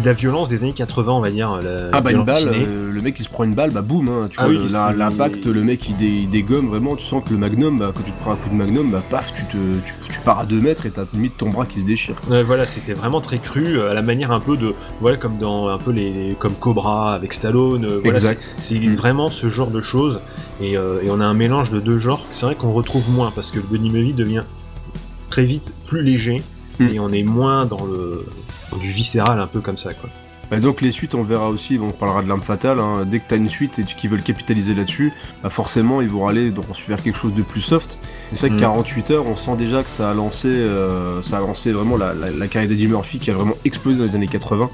de 0.00 0.06
la 0.06 0.12
violence 0.12 0.48
des 0.48 0.62
années 0.62 0.72
80, 0.72 1.12
on 1.12 1.20
va 1.20 1.30
dire. 1.30 1.58
La 1.62 1.88
Ah 1.92 2.00
bah 2.00 2.12
une 2.12 2.24
balle, 2.24 2.48
euh, 2.48 2.90
le 2.90 3.00
mec 3.02 3.16
il 3.18 3.24
se 3.24 3.28
prend 3.28 3.44
une 3.44 3.54
balle, 3.54 3.70
bah 3.72 3.82
boum, 3.82 4.08
hein, 4.12 4.28
tu 4.30 4.36
Ah 4.38 4.44
vois 4.44 4.50
oui, 4.52 4.58
le- 4.60 4.66
c'est- 4.66 4.72
la- 4.74 4.92
l'impact, 4.92 5.46
le 5.46 5.62
mec 5.64 5.88
il, 5.88 5.96
dé- 5.96 6.06
il 6.24 6.30
dégomme 6.30 6.68
vraiment, 6.68 6.94
tu 6.96 7.04
sens 7.04 7.22
que 7.24 7.30
le 7.30 7.38
magnum, 7.38 7.78
bah, 7.78 7.92
quand 7.94 8.02
tu 8.02 8.12
te 8.12 8.20
prends 8.20 8.32
un 8.32 8.36
coup 8.36 8.48
de 8.50 8.54
magnum, 8.54 8.90
bah 8.90 9.02
paf, 9.10 9.32
tu, 9.34 9.42
te, 9.44 9.56
tu, 9.84 9.94
tu 10.10 10.20
pars 10.20 10.40
à 10.40 10.44
2 10.44 10.60
mètres 10.60 10.86
et 10.86 10.90
t'as 10.90 11.04
limite 11.14 11.36
ton 11.38 11.50
bras 11.50 11.66
qui 11.66 11.80
se 11.80 11.84
déchire. 11.86 12.14
Ouais, 12.30 12.42
voilà, 12.42 12.66
c'était 12.66 12.94
vraiment 12.94 13.20
très 13.20 13.38
cru, 13.38 13.78
euh, 13.78 13.90
à 13.90 13.94
la 13.94 14.02
manière 14.02 14.30
un 14.32 14.40
peu 14.40 14.56
de, 14.56 14.74
voilà, 15.00 15.16
comme 15.16 15.38
dans 15.38 15.68
un 15.68 15.78
peu 15.78 15.90
les, 15.92 16.36
comme 16.38 16.54
Cobra 16.54 17.14
avec 17.14 17.32
Stallone. 17.32 17.84
euh, 17.84 18.00
voilà, 18.02 18.18
Exact. 18.18 18.50
c'est 18.58 18.74
c'est 18.74 18.88
vraiment 18.88 19.28
ce 19.30 19.48
genre 19.48 19.70
de 19.70 19.80
choses, 19.80 20.20
et, 20.60 20.76
euh, 20.76 21.00
et 21.02 21.10
on 21.10 21.20
a 21.20 21.24
un 21.24 21.34
mélange 21.34 21.70
de 21.70 21.80
deux 21.80 21.98
genres. 21.98 22.24
C'est 22.32 22.46
vrai 22.46 22.54
qu'on 22.54 22.72
retrouve 22.72 23.10
moins 23.10 23.30
parce 23.34 23.50
que 23.50 23.56
le 23.56 23.64
buddy 23.64 23.90
movie 23.90 24.12
devient 24.14 24.42
très 25.30 25.44
vite 25.44 25.72
plus 25.86 26.02
léger, 26.02 26.42
Mm. 26.78 26.86
et 26.88 27.00
on 27.00 27.12
est 27.12 27.22
moins 27.22 27.66
dans 27.66 27.84
le 27.84 28.24
dans 28.70 28.78
du 28.78 28.90
viscéral 28.92 29.38
un 29.38 29.46
peu 29.46 29.60
comme 29.60 29.76
ça, 29.76 29.92
quoi. 29.92 30.08
Donc 30.60 30.80
les 30.80 30.92
suites 30.92 31.14
on 31.14 31.22
verra 31.22 31.48
aussi, 31.48 31.78
on 31.82 31.90
parlera 31.92 32.22
de 32.22 32.28
l'arme 32.28 32.42
fatale, 32.42 32.78
hein. 32.78 33.04
dès 33.06 33.18
que 33.20 33.24
t'as 33.28 33.36
une 33.36 33.48
suite 33.48 33.78
et 33.78 33.84
qu'ils 33.84 34.10
veulent 34.10 34.22
capitaliser 34.22 34.74
là-dessus, 34.74 35.12
bah 35.42 35.50
forcément 35.50 36.00
ils 36.02 36.08
vont 36.08 36.26
aller 36.28 36.50
donc, 36.50 36.66
vers 36.88 37.02
quelque 37.02 37.18
chose 37.18 37.34
de 37.34 37.42
plus 37.42 37.60
soft. 37.60 37.96
Et 38.32 38.36
c'est 38.36 38.48
vrai 38.48 38.56
que 38.56 38.60
Mm. 38.62 38.66
48 38.66 39.10
heures, 39.12 39.26
on 39.26 39.36
sent 39.36 39.56
déjà 39.56 39.82
que 39.82 39.90
ça 39.90 40.10
a 40.10 40.14
lancé, 40.14 40.48
euh, 40.48 41.20
ça 41.22 41.38
a 41.38 41.40
lancé 41.40 41.72
vraiment 41.72 41.96
la, 41.96 42.14
la, 42.14 42.30
la 42.30 42.48
carrière 42.48 42.68
d'Eddie 42.68 42.86
Murphy 42.86 43.18
qui 43.18 43.30
a 43.30 43.34
vraiment 43.34 43.56
explosé 43.64 43.98
dans 43.98 44.04
les 44.04 44.14
années 44.14 44.28
80 44.28 44.70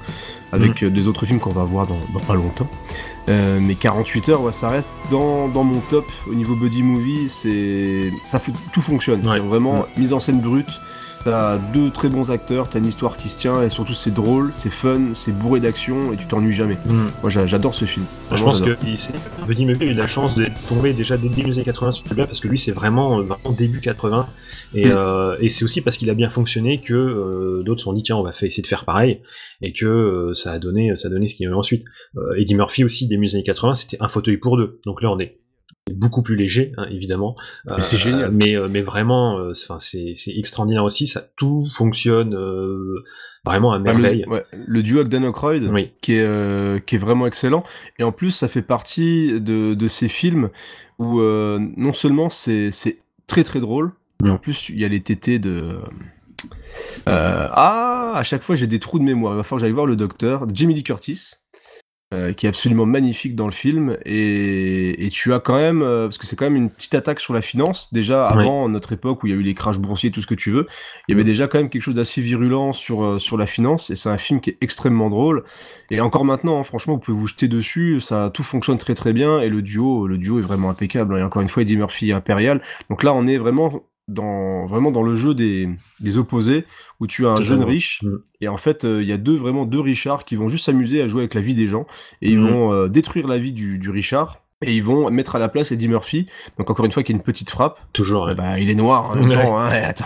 avec 0.51 0.83
euh, 0.83 0.89
des 0.89 1.07
autres 1.07 1.25
films 1.25 1.39
qu'on 1.39 1.51
va 1.51 1.63
voir 1.63 1.85
dans, 1.87 1.99
dans 2.13 2.19
pas 2.19 2.35
longtemps. 2.35 2.67
Euh, 3.27 3.59
mais 3.61 3.75
48 3.75 4.29
heures, 4.29 4.41
ouais, 4.41 4.51
ça 4.51 4.69
reste 4.69 4.89
dans, 5.11 5.47
dans 5.49 5.63
mon 5.63 5.79
top 5.91 6.05
au 6.29 6.33
niveau 6.33 6.55
buddy 6.55 6.81
movie. 6.83 7.29
C'est 7.29 8.11
ça 8.25 8.41
tout 8.73 8.81
fonctionne. 8.81 9.27
Ouais. 9.27 9.39
Vraiment 9.39 9.85
mise 9.97 10.13
en 10.13 10.19
scène 10.19 10.39
brute. 10.41 10.69
T'as 11.25 11.57
deux 11.73 11.89
très 11.89 12.07
bons 12.07 12.31
acteurs, 12.31 12.69
t'as 12.69 12.79
une 12.79 12.85
histoire 12.85 13.17
qui 13.17 13.27
se 13.27 13.37
tient 13.37 13.61
et 13.61 13.69
surtout 13.69 13.93
c'est 13.93 14.13
drôle, 14.13 14.51
c'est 14.53 14.69
fun, 14.71 14.99
c'est 15.13 15.37
bourré 15.37 15.59
d'action 15.59 16.13
et 16.13 16.17
tu 16.17 16.25
t'ennuies 16.25 16.53
jamais. 16.53 16.77
Moi 17.21 17.29
j'a- 17.29 17.45
j'adore 17.45 17.75
ce 17.75 17.83
film. 17.85 18.05
Je 18.33 18.41
pense 18.43 18.61
que 18.61 18.77
Buddy 19.45 19.65
Murphy 19.65 19.83
a 19.83 19.91
eu 19.91 19.93
la 19.95 20.07
chance 20.07 20.35
de 20.35 20.45
tomber 20.69 20.93
déjà 20.93 21.17
dès 21.17 21.27
les 21.43 21.53
années 21.55 21.65
80 21.65 21.91
sur 21.91 22.05
celui-là 22.05 22.25
parce 22.25 22.39
que 22.39 22.47
lui 22.47 22.57
c'est 22.57 22.71
vraiment, 22.71 23.19
euh, 23.19 23.23
vraiment 23.23 23.51
début 23.51 23.81
80 23.81 24.27
et, 24.75 24.85
Mm. 24.85 24.91
euh, 24.91 25.35
et 25.41 25.49
c'est 25.49 25.65
aussi 25.65 25.81
parce 25.81 25.97
qu'il 25.97 26.09
a 26.09 26.13
bien 26.13 26.29
fonctionné 26.29 26.79
que 26.79 26.93
euh, 26.93 27.63
d'autres 27.63 27.81
se 27.81 27.85
sont 27.85 27.93
dit 27.93 28.03
tiens 28.03 28.15
on 28.15 28.23
va 28.23 28.29
essayer 28.29 28.61
de 28.63 28.67
faire 28.67 28.85
pareil 28.85 29.21
et 29.61 29.73
que 29.73 29.85
euh, 29.85 30.33
ça 30.35 30.53
a 30.53 30.59
donné 30.59 30.95
ça 30.95 31.09
a 31.09 31.11
donné 31.11 31.27
ce 31.27 31.35
qu'il 31.35 31.43
y 31.43 31.47
a 31.47 31.51
eu 31.51 31.55
ensuite. 31.55 31.83
Eddie 32.37 32.55
Murphy 32.55 32.83
aussi 32.85 33.07
début 33.07 33.27
des 33.27 33.35
années 33.35 33.43
80 33.43 33.73
c'était 33.75 33.97
un 33.99 34.07
fauteuil 34.07 34.37
pour 34.37 34.55
deux 34.57 34.79
donc 34.85 35.01
là 35.01 35.11
on 35.11 35.19
est 35.19 35.37
beaucoup 35.93 36.21
plus 36.23 36.35
léger 36.35 36.71
hein, 36.77 36.85
évidemment 36.91 37.35
Mais 37.65 37.79
c'est 37.81 37.97
génial. 37.97 38.31
mais 38.31 38.55
euh, 38.57 38.67
mais 38.69 38.81
vraiment 38.81 39.37
euh, 39.39 39.53
c'est- 39.53 40.13
extraordinaire 40.27 40.83
aussi 40.83 41.07
ça 41.07 41.21
tout 41.37 41.65
fonctionne 41.71 42.33
euh, 42.35 43.03
vraiment 43.45 43.71
à 43.71 43.77
Ah, 43.77 43.79
merveille 43.79 44.23
le, 44.27 44.31
ouais, 44.33 44.45
le 44.51 44.81
duo 44.81 44.99
avec 44.99 45.09
Dan 45.09 45.23
Aykroyd, 45.23 45.63
Oui. 45.71 45.91
qui, 46.01 46.13
est, 46.15 46.23
euh, 46.25 46.79
qui 46.79 46.95
est 46.95 46.99
vraiment 46.99 47.25
excellent. 47.25 47.63
Et 47.97 48.03
en 48.03 48.11
plus, 48.11 48.31
ça 48.31 48.47
fait 48.49 48.61
partie 48.61 49.39
de, 49.39 49.73
de 49.73 49.87
ces 49.87 50.09
films 50.09 50.49
où 50.99 51.21
euh, 51.21 51.57
non 51.77 51.93
seulement 51.93 52.29
c'est 52.29 52.71
très 53.27 53.43
très 53.43 53.59
drôle, 53.61 53.91
mais 54.21 54.29
Mm. 54.29 54.33
en 54.33 54.37
plus 54.37 54.69
il 54.69 54.79
y 54.79 54.83
a 54.85 54.89
les 54.89 55.01
tétés 55.01 55.39
de... 55.39 55.79
Euh, 57.07 57.47
ah, 57.51 58.13
à 58.15 58.23
chaque 58.23 58.41
fois 58.43 58.55
j'ai 58.55 58.67
des 58.67 58.79
trous 58.79 58.99
de 58.99 59.03
mémoire. 59.03 59.33
Il 59.33 59.37
va 59.37 59.43
falloir 59.43 59.59
que 59.59 59.65
j'aille 59.65 59.73
voir 59.73 59.85
le 59.85 59.95
docteur, 59.95 60.45
Jamie 60.53 60.73
Lee 60.73 60.83
Curtis, 60.83 61.35
euh, 62.11 62.33
qui 62.33 62.47
est 62.47 62.49
absolument 62.49 62.87
magnifique 62.87 63.35
dans 63.35 63.45
le 63.45 63.51
film. 63.51 63.95
Et, 64.03 65.05
et 65.05 65.09
tu 65.11 65.31
as 65.31 65.39
quand 65.39 65.57
même, 65.57 65.83
euh, 65.83 66.07
parce 66.07 66.17
que 66.17 66.25
c'est 66.25 66.35
quand 66.35 66.45
même 66.45 66.55
une 66.55 66.71
petite 66.71 66.95
attaque 66.95 67.19
sur 67.19 67.35
la 67.35 67.41
finance. 67.41 67.93
Déjà 67.93 68.25
avant 68.25 68.67
notre 68.67 68.93
époque 68.93 69.21
où 69.21 69.27
il 69.27 69.29
y 69.29 69.33
a 69.33 69.35
eu 69.35 69.43
les 69.43 69.53
crashs 69.53 69.77
boursiers, 69.77 70.09
tout 70.09 70.19
ce 70.19 70.25
que 70.25 70.33
tu 70.33 70.49
veux, 70.49 70.65
il 71.07 71.11
y 71.11 71.15
avait 71.15 71.23
déjà 71.23 71.47
quand 71.47 71.59
même 71.59 71.69
quelque 71.69 71.83
chose 71.83 71.93
d'assez 71.93 72.21
virulent 72.21 72.73
sur 72.73 73.03
euh, 73.03 73.19
sur 73.19 73.37
la 73.37 73.45
finance. 73.45 73.91
Et 73.91 73.95
c'est 73.95 74.09
un 74.09 74.17
film 74.17 74.41
qui 74.41 74.49
est 74.49 74.57
extrêmement 74.61 75.11
drôle. 75.11 75.43
Et 75.91 76.01
encore 76.01 76.25
maintenant, 76.25 76.59
hein, 76.59 76.63
franchement, 76.63 76.93
vous 76.93 76.99
pouvez 76.99 77.17
vous 77.17 77.27
jeter 77.27 77.47
dessus. 77.47 78.01
Ça, 78.01 78.31
tout 78.33 78.41
fonctionne 78.41 78.79
très 78.79 78.95
très 78.95 79.13
bien. 79.13 79.39
Et 79.39 79.49
le 79.49 79.61
duo, 79.61 80.07
le 80.07 80.17
duo 80.17 80.39
est 80.39 80.41
vraiment 80.41 80.71
impeccable. 80.71 81.15
Et 81.19 81.21
encore 81.21 81.43
une 81.43 81.49
fois, 81.49 81.61
Eddie 81.61 81.77
Murphy 81.77 82.09
et 82.09 82.13
Imperial. 82.13 82.59
Donc 82.89 83.03
là, 83.03 83.13
on 83.13 83.27
est 83.27 83.37
vraiment 83.37 83.83
dans 84.09 84.65
vraiment 84.67 84.91
dans 84.91 85.03
le 85.03 85.15
jeu 85.15 85.33
des, 85.35 85.69
des 85.99 86.17
opposés 86.17 86.65
où 86.99 87.07
tu 87.07 87.25
as 87.27 87.29
un 87.31 87.41
jeune 87.41 87.63
riche 87.63 88.01
Mm. 88.03 88.15
et 88.41 88.47
en 88.49 88.57
fait 88.57 88.85
euh, 88.85 89.01
il 89.03 89.07
y 89.09 89.13
a 89.13 89.17
deux 89.17 89.35
vraiment 89.37 89.65
deux 89.65 89.79
Richards 89.81 90.25
qui 90.25 90.35
vont 90.35 90.49
juste 90.49 90.65
s'amuser 90.65 91.01
à 91.01 91.07
jouer 91.07 91.21
avec 91.21 91.33
la 91.35 91.41
vie 91.41 91.55
des 91.55 91.67
gens 91.67 91.85
et 92.21 92.31
ils 92.31 92.39
Mhm. 92.39 92.49
vont 92.49 92.73
euh, 92.73 92.87
détruire 92.89 93.27
la 93.27 93.37
vie 93.37 93.53
du, 93.53 93.77
du 93.79 93.89
Richard 93.89 94.38
et 94.65 94.75
ils 94.75 94.83
vont 94.83 95.09
mettre 95.09 95.35
à 95.37 95.39
la 95.39 95.47
place 95.47 95.71
Eddie 95.71 95.87
Murphy 95.87 96.27
donc 96.57 96.69
encore 96.69 96.85
une 96.85 96.91
fois 96.91 97.01
qui 97.03 97.11
est 97.13 97.15
une 97.15 97.21
petite 97.21 97.49
frappe 97.49 97.79
toujours 97.93 98.25
ouais. 98.25 98.35
bah 98.35 98.59
il 98.59 98.69
est 98.69 98.75
noir 98.75 99.11
en 99.11 99.15
même 99.15 99.29
Ouais. 99.29 99.35
temps 99.35 99.57
hein, 99.57 99.69
attends 99.85 100.05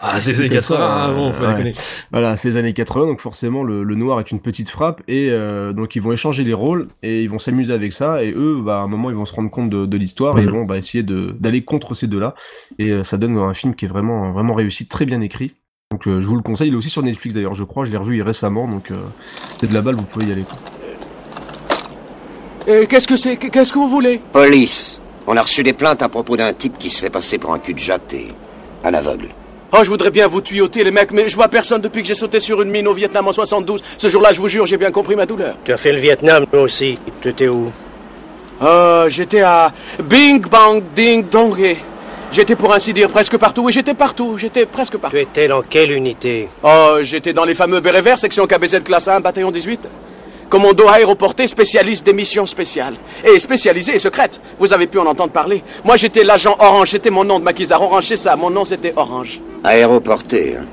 ah 0.00 0.20
c'est 0.20 0.32
c'est 0.32 0.48
comme 0.48 0.60
ça, 0.62 0.76
80 0.76 0.86
ah, 0.88 1.12
bon 1.12 1.32
faut 1.32 1.42
ouais. 1.44 1.72
voilà, 2.12 2.36
c'est 2.36 2.50
les 2.50 2.56
années 2.56 2.72
80, 2.72 3.06
donc 3.06 3.20
forcément 3.20 3.64
le, 3.64 3.82
le 3.82 3.94
noir 3.96 4.20
est 4.20 4.30
une 4.30 4.40
petite 4.40 4.68
frappe, 4.70 5.02
et 5.08 5.28
euh, 5.30 5.72
donc 5.72 5.96
ils 5.96 6.02
vont 6.02 6.12
échanger 6.12 6.44
les 6.44 6.52
rôles, 6.54 6.88
et 7.02 7.22
ils 7.24 7.28
vont 7.30 7.38
s'amuser 7.38 7.72
avec 7.72 7.92
ça, 7.92 8.22
et 8.22 8.32
eux, 8.32 8.60
bah, 8.64 8.78
à 8.80 8.82
un 8.82 8.86
moment, 8.88 9.10
ils 9.10 9.16
vont 9.16 9.24
se 9.24 9.34
rendre 9.34 9.50
compte 9.50 9.70
de, 9.70 9.86
de 9.86 9.96
l'histoire, 9.96 10.38
et 10.38 10.42
ils 10.42 10.46
Mhm. 10.48 10.52
vont 10.54 10.64
bah, 10.64 10.76
essayer 10.78 11.02
d'aller 11.04 11.64
contre 11.64 11.94
ces 11.94 12.06
deux-là, 12.06 12.34
et 12.78 12.90
euh, 12.90 13.04
ça 13.04 13.16
donne 13.18 13.36
un 13.38 13.54
film 13.54 13.74
qui 13.74 13.86
est 13.86 13.88
vraiment, 13.88 14.30
vraiment 14.32 14.54
réussi, 14.54 14.86
très 14.86 15.06
bien 15.06 15.20
écrit. 15.20 15.54
Donc 15.90 16.06
euh, 16.06 16.20
je 16.20 16.26
vous 16.26 16.36
le 16.36 16.42
conseille, 16.42 16.68
il 16.68 16.74
est 16.74 16.76
aussi 16.76 16.90
sur 16.90 17.02
Netflix 17.02 17.34
d'ailleurs, 17.34 17.54
je 17.54 17.64
crois, 17.64 17.84
je 17.84 17.90
l'ai 17.90 17.96
revu 17.96 18.20
récemment, 18.22 18.68
donc 18.68 18.90
euh, 18.90 18.96
c'est 19.60 19.68
de 19.68 19.74
la 19.74 19.82
balle, 19.82 19.96
vous 19.96 20.04
pouvez 20.04 20.26
y 20.26 20.32
aller. 20.32 20.44
quoi. 20.44 20.56
Et 22.66 22.86
qu'est-ce 22.86 23.08
que 23.08 23.16
c'est 23.16 23.36
Qu'est-ce 23.36 23.72
que 23.72 23.78
vous 23.78 23.88
voulez 23.88 24.20
Police. 24.32 25.00
On 25.26 25.36
a 25.36 25.42
reçu 25.42 25.62
des 25.62 25.72
plaintes 25.72 26.02
à 26.02 26.08
propos 26.08 26.36
d'un 26.36 26.52
type 26.52 26.78
qui 26.78 26.90
se 26.90 27.00
fait 27.00 27.10
passer 27.10 27.38
pour 27.38 27.52
un 27.52 27.58
cul 27.58 27.74
de 27.74 27.78
jatte 27.78 28.12
et 28.14 28.28
un 28.84 28.94
aveugle. 28.94 29.28
Oh, 29.72 29.78
je 29.84 29.88
voudrais 29.88 30.10
bien 30.10 30.26
vous 30.26 30.40
tuyauter, 30.40 30.82
les 30.82 30.90
mecs, 30.90 31.12
mais 31.12 31.28
je 31.28 31.36
vois 31.36 31.46
personne 31.46 31.80
depuis 31.80 32.02
que 32.02 32.08
j'ai 32.08 32.16
sauté 32.16 32.40
sur 32.40 32.60
une 32.60 32.70
mine 32.70 32.88
au 32.88 32.92
Vietnam 32.92 33.28
en 33.28 33.32
72. 33.32 33.82
Ce 33.98 34.08
jour-là, 34.08 34.32
je 34.32 34.40
vous 34.40 34.48
jure, 34.48 34.66
j'ai 34.66 34.76
bien 34.76 34.90
compris 34.90 35.14
ma 35.14 35.26
douleur. 35.26 35.56
Tu 35.64 35.72
as 35.72 35.76
fait 35.76 35.92
le 35.92 36.00
Vietnam, 36.00 36.44
toi 36.46 36.62
aussi. 36.62 36.98
Tu 37.22 37.28
étais 37.28 37.46
où? 37.46 37.70
Euh, 38.62 39.08
j'étais 39.08 39.42
à 39.42 39.72
Bing 40.02 40.40
Bang 40.40 40.82
Ding 40.94 41.24
Dong. 41.30 41.76
J'étais 42.32 42.56
pour 42.56 42.74
ainsi 42.74 42.92
dire 42.92 43.08
presque 43.10 43.36
partout, 43.36 43.68
et 43.68 43.72
j'étais 43.72 43.94
partout, 43.94 44.36
j'étais 44.36 44.66
presque 44.66 44.96
partout. 44.96 45.16
Tu 45.16 45.22
étais 45.22 45.46
dans 45.46 45.62
quelle 45.62 45.92
unité? 45.92 46.48
Oh, 46.64 46.98
j'étais 47.02 47.32
dans 47.32 47.44
les 47.44 47.54
fameux 47.54 47.80
bérets 47.80 48.02
verts, 48.02 48.18
section 48.18 48.46
KBZ 48.46 48.82
classe 48.82 49.06
1, 49.06 49.20
bataillon 49.20 49.52
18. 49.52 49.80
Commando 50.50 50.88
aéroporté, 50.88 51.46
spécialiste 51.46 52.04
des 52.04 52.12
missions 52.12 52.44
spéciales. 52.44 52.96
Et 53.24 53.38
spécialisé 53.38 53.94
et 53.94 53.98
secrète. 53.98 54.40
Vous 54.58 54.72
avez 54.72 54.86
pu 54.88 54.98
en 54.98 55.06
entendre 55.06 55.32
parler. 55.32 55.62
Moi, 55.84 55.96
j'étais 55.96 56.24
l'agent 56.24 56.56
Orange, 56.58 56.90
c'était 56.90 57.08
mon 57.10 57.24
nom 57.24 57.38
de 57.38 57.44
maquisard. 57.44 57.80
Orange, 57.80 58.06
c'est 58.08 58.16
ça, 58.16 58.34
mon 58.36 58.50
nom 58.50 58.64
c'était 58.64 58.92
Orange. 58.96 59.40
Aéroporté. 59.64 60.56
hein. 60.60 60.64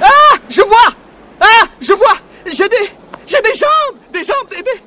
Ah 0.00 0.36
Je 0.48 0.62
vois 0.62 0.94
Ah 1.40 1.66
Je 1.80 1.92
vois 1.92 2.14
J'ai 2.46 2.68
des... 2.68 2.90
J'ai 3.26 3.40
des 3.42 3.54
jambes 3.54 3.96
Des 4.12 4.24
jambes 4.24 4.48
des, 4.50 4.62
des- 4.62 4.80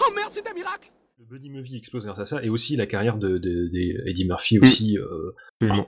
Oh 0.00 0.10
merde, 0.14 0.30
c'est 0.32 0.46
un 0.48 0.52
miracle 0.54 0.88
Le 0.90 0.95
Buddy 1.30 1.50
Movie 1.50 1.76
explose 1.76 2.04
grâce 2.04 2.18
à 2.18 2.24
ça, 2.26 2.44
et 2.44 2.48
aussi 2.48 2.76
la 2.76 2.86
carrière 2.86 3.16
de, 3.18 3.38
de, 3.38 3.68
de 3.68 4.08
Eddie 4.08 4.26
Murphy 4.26 4.58
aussi 4.58 4.98
euh, 4.98 5.32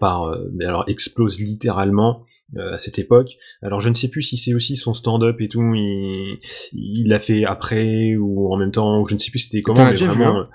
par, 0.01 0.25
euh, 0.25 0.49
alors 0.61 0.85
explose 0.89 1.39
littéralement. 1.41 2.25
euh, 2.57 2.73
à 2.75 2.79
cette 2.79 2.99
époque. 2.99 3.37
Alors 3.61 3.81
je 3.83 3.91
ne 3.91 3.95
sais 3.95 4.09
plus 4.09 4.23
si 4.23 4.39
c'est 4.39 4.55
aussi 4.55 4.75
son 4.77 4.95
stand-up 4.95 5.39
et 5.41 5.49
tout, 5.49 5.75
il 5.75 7.05
l'a 7.07 7.21
fait 7.21 7.45
après 7.45 8.17
ou 8.17 8.51
en 8.53 8.57
même 8.57 8.73
temps, 8.73 9.03
ou 9.03 9.07
je 9.07 9.13
ne 9.15 9.19
sais 9.19 9.31
plus 9.31 9.39
c'était 9.41 9.61
comment. 9.61 9.85
Mais 9.85 9.95
vraiment, 10.07 10.47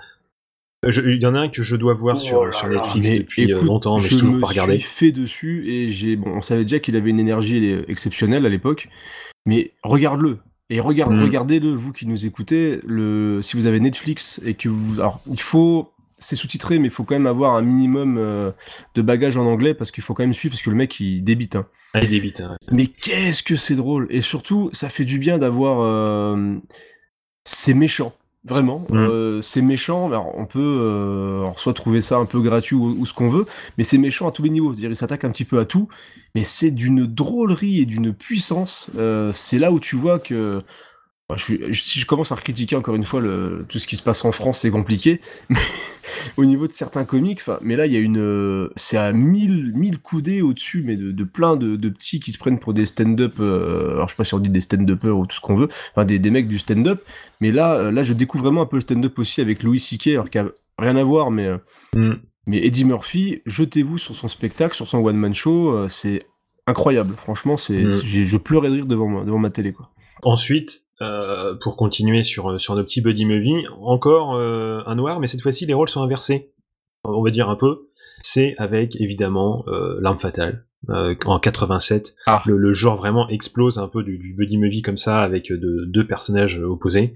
je- 0.88 1.02
Il 1.08 1.22
y 1.22 1.26
en 1.28 1.36
a 1.36 1.40
un 1.42 1.50
que 1.50 1.62
je 1.62 1.76
dois 1.76 1.94
voir 1.94 2.16
Oh 2.16 2.20
sur, 2.20 2.46
là 2.46 2.52
sur 2.52 2.68
Netflix 2.68 3.10
depuis 3.20 3.44
écoute, 3.44 3.64
longtemps, 3.68 3.98
mais 3.98 4.04
je 4.04 4.08
je 4.10 4.18
toujours 4.18 4.34
me 4.36 4.42
pas 4.42 4.48
regardé. 4.48 4.80
suis 4.80 4.88
fait 4.90 5.12
dessus 5.12 5.70
et 5.70 5.90
j'ai 5.92 6.16
bon, 6.16 6.32
on 6.36 6.42
savait 6.42 6.64
déjà 6.64 6.80
qu'il 6.80 6.96
avait 6.96 7.12
une 7.12 7.20
énergie 7.20 7.74
exceptionnelle 7.88 8.46
à 8.48 8.50
l'époque, 8.50 8.90
mais 9.46 9.72
regarde-le 9.84 10.40
et 10.70 10.80
Mhm. 10.80 10.84
regardez-le 11.24 11.70
vous 11.70 11.92
qui 11.94 12.06
nous 12.08 12.26
écoutez. 12.26 12.80
Le 12.86 13.42
si 13.42 13.56
vous 13.56 13.66
avez 13.68 13.80
Netflix 13.80 14.42
et 14.46 14.54
que 14.54 14.70
vous, 14.70 15.00
alors 15.00 15.20
il 15.30 15.40
faut 15.40 15.90
c'est 16.20 16.38
sous-titré, 16.38 16.80
mais 16.80 16.88
il 16.88 16.92
faut 16.92 17.04
quand 17.04 17.16
même 17.16 17.28
avoir 17.28 17.56
un 17.56 17.62
minimum 17.62 18.18
euh, 18.18 18.52
de 18.96 19.02
bagage 19.02 19.36
en 19.36 19.46
anglais 19.46 19.74
parce 19.74 19.92
qu'il 19.92 20.04
faut 20.04 20.14
quand 20.14 20.24
même 20.24 20.34
suivre 20.34 20.54
parce 20.54 20.62
que 20.64 20.70
le 20.70 20.76
mec 20.78 20.98
il 21.02 21.22
débite. 21.22 21.58
Hein. 21.58 21.66
Ah, 21.94 22.02
il 22.02 22.10
débite. 22.10 22.40
hein. 22.40 22.56
Mais 22.72 22.88
qu'est-ce 22.88 23.44
que 23.44 23.58
c'est 23.58 23.76
drôle 23.76 24.08
Et 24.10 24.22
surtout, 24.22 24.70
ça 24.72 24.88
fait 24.90 25.04
du 25.06 25.20
bien 25.20 25.38
d'avoir. 25.38 25.82
euh, 25.82 26.56
C'est 27.46 27.74
méchant, 27.74 28.14
vraiment. 28.46 28.86
Mm. 28.90 28.96
Euh, 28.96 29.42
c'est 29.42 29.62
méchant. 29.62 30.08
Alors, 30.08 30.34
on 30.38 30.46
peut 30.46 30.60
euh, 30.60 31.40
alors, 31.40 31.60
soit 31.60 31.74
trouver 31.74 32.02
ça 32.02 32.18
un 32.18 32.26
peu 32.26 32.42
gratuit 32.42 32.76
ou, 32.76 32.96
ou 32.98 33.06
ce 33.06 33.14
qu'on 33.14 33.30
veut, 33.30 33.46
mais 33.78 33.84
c'est 33.84 33.98
méchant 33.98 34.28
à 34.28 34.32
tous 34.32 34.44
les 34.44 34.50
niveaux. 34.50 34.72
C'est-à-dire, 34.72 34.92
il 34.92 34.96
s'attaque 34.96 35.24
un 35.24 35.32
petit 35.32 35.46
peu 35.46 35.60
à 35.60 35.66
tout, 35.66 35.88
mais 36.36 36.44
c'est 36.44 36.72
d'une 36.72 37.06
drôlerie 37.06 37.82
et 37.82 37.86
d'une 37.86 38.14
puissance. 38.14 38.92
Euh, 38.98 39.32
c'est 39.34 39.60
là 39.60 39.72
où 39.72 39.80
tu 39.80 39.96
vois 39.96 40.20
que. 40.20 40.64
Enfin, 41.34 41.38
je 41.68 41.72
suis- 41.72 41.90
si 41.90 42.00
je 42.00 42.06
commence 42.06 42.32
à 42.32 42.36
critiquer 42.36 42.76
encore 42.76 42.96
une 42.96 43.04
fois 43.06 43.22
le, 43.22 43.66
tout 43.68 43.80
ce 43.80 43.88
qui 43.88 43.96
se 43.98 44.04
passe 44.04 44.24
en 44.26 44.32
France, 44.32 44.60
c'est 44.60 44.72
compliqué. 44.72 45.20
Mais 45.50 45.58
au 46.38 46.46
niveau 46.46 46.68
de 46.68 46.74
certains 46.74 47.06
comiques, 47.06 47.40
enfin, 47.40 47.58
mais 47.62 47.76
là, 47.76 47.86
il 47.86 47.94
y 47.94 47.96
a 47.96 48.00
une, 48.00 48.20
euh, 48.20 48.70
c'est 48.76 48.98
à 48.98 49.12
1000, 49.12 49.74
1000 49.74 50.00
coudées 50.00 50.42
au-dessus, 50.42 50.84
mais 50.86 50.96
de, 50.96 51.12
de 51.12 51.24
plein 51.24 51.56
de, 51.56 51.76
de 51.76 51.90
petits 51.90 52.20
qui 52.20 52.32
se 52.32 52.38
prennent 52.38 52.60
pour 52.60 52.74
des 52.74 52.86
stand-up, 52.86 53.36
euh, 53.40 53.94
alors 53.94 54.08
je 54.08 54.14
sais 54.14 54.18
pas 54.18 54.26
si 54.26 54.34
on 54.34 54.40
dit 54.40 54.50
des 54.50 54.62
stand-uppers 54.62 55.18
ou 55.18 55.26
tout 55.26 55.36
ce 55.36 55.42
qu'on 55.42 55.56
veut, 55.56 55.70
enfin, 55.96 56.06
des, 56.06 56.20
des 56.20 56.30
mecs 56.32 56.48
du 56.48 56.60
stand-up. 56.60 57.04
Mais 57.42 57.52
là, 57.52 57.74
euh, 57.76 57.92
là, 57.92 58.04
je 58.04 58.14
découvre 58.14 58.44
vraiment 58.46 58.62
un 58.62 58.66
peu 58.66 58.78
le 58.78 58.82
stand-up 58.82 59.18
aussi 59.18 59.42
avec 59.42 59.64
Louis 59.64 59.80
C.K., 59.80 60.08
alors 60.10 60.30
qu'il 60.30 60.42
a 60.42 60.48
rien 60.78 60.96
à 60.98 61.04
voir, 61.04 61.32
mais, 61.32 61.48
euh, 61.48 61.58
Mm. 61.96 62.14
mais 62.48 62.66
Eddie 62.66 62.86
Murphy, 62.86 63.42
jetez-vous 63.46 63.98
sur 63.98 64.16
son 64.16 64.28
spectacle, 64.28 64.76
sur 64.76 64.88
son 64.88 65.00
one-man 65.00 65.34
show, 65.34 65.88
c'est 65.90 66.22
incroyable. 66.68 67.16
Franchement, 67.18 67.58
c'est, 67.58 67.84
Mm. 67.84 67.92
je 68.04 68.38
pleurais 68.38 68.70
de 68.70 68.76
rire 68.76 68.86
devant, 68.86 69.08
moi- 69.08 69.24
devant 69.26 69.40
ma 69.40 69.50
télé, 69.50 69.72
quoi. 69.74 69.90
Ensuite, 70.22 70.86
euh, 71.04 71.54
pour 71.56 71.76
continuer 71.76 72.24
sur, 72.24 72.60
sur 72.60 72.76
nos 72.76 72.84
petits 72.84 73.02
buddy 73.02 73.26
movie, 73.26 73.66
encore 73.82 74.36
euh, 74.36 74.82
un 74.86 74.96
noir, 74.96 75.20
mais 75.20 75.28
cette 75.28 75.42
fois-ci 75.42 75.66
les 75.66 75.74
rôles 75.74 75.90
sont 75.90 76.02
inversés. 76.04 76.52
On 77.04 77.22
va 77.24 77.30
dire 77.32 77.50
un 77.50 77.56
peu. 77.56 77.90
C'est 78.22 78.56
avec 78.58 78.96
évidemment 79.02 79.66
euh, 79.68 79.98
l'arme 80.02 80.18
fatale. 80.20 80.66
euh, 80.90 81.16
en 81.26 81.40
87, 81.40 82.16
le, 82.46 82.58
le 82.58 82.74
genre 82.74 82.96
vraiment 82.98 83.28
explose 83.30 83.78
un 83.78 83.88
peu 83.88 84.04
du, 84.04 84.18
du 84.18 84.34
buddy 84.34 84.58
movie 84.58 84.82
comme 84.82 84.98
ça 84.98 85.20
avec 85.22 85.52
euh, 85.52 85.58
de- 85.58 85.86
deux 85.86 86.06
personnages 86.08 86.60
euh, 86.60 86.66
opposés. 86.68 87.14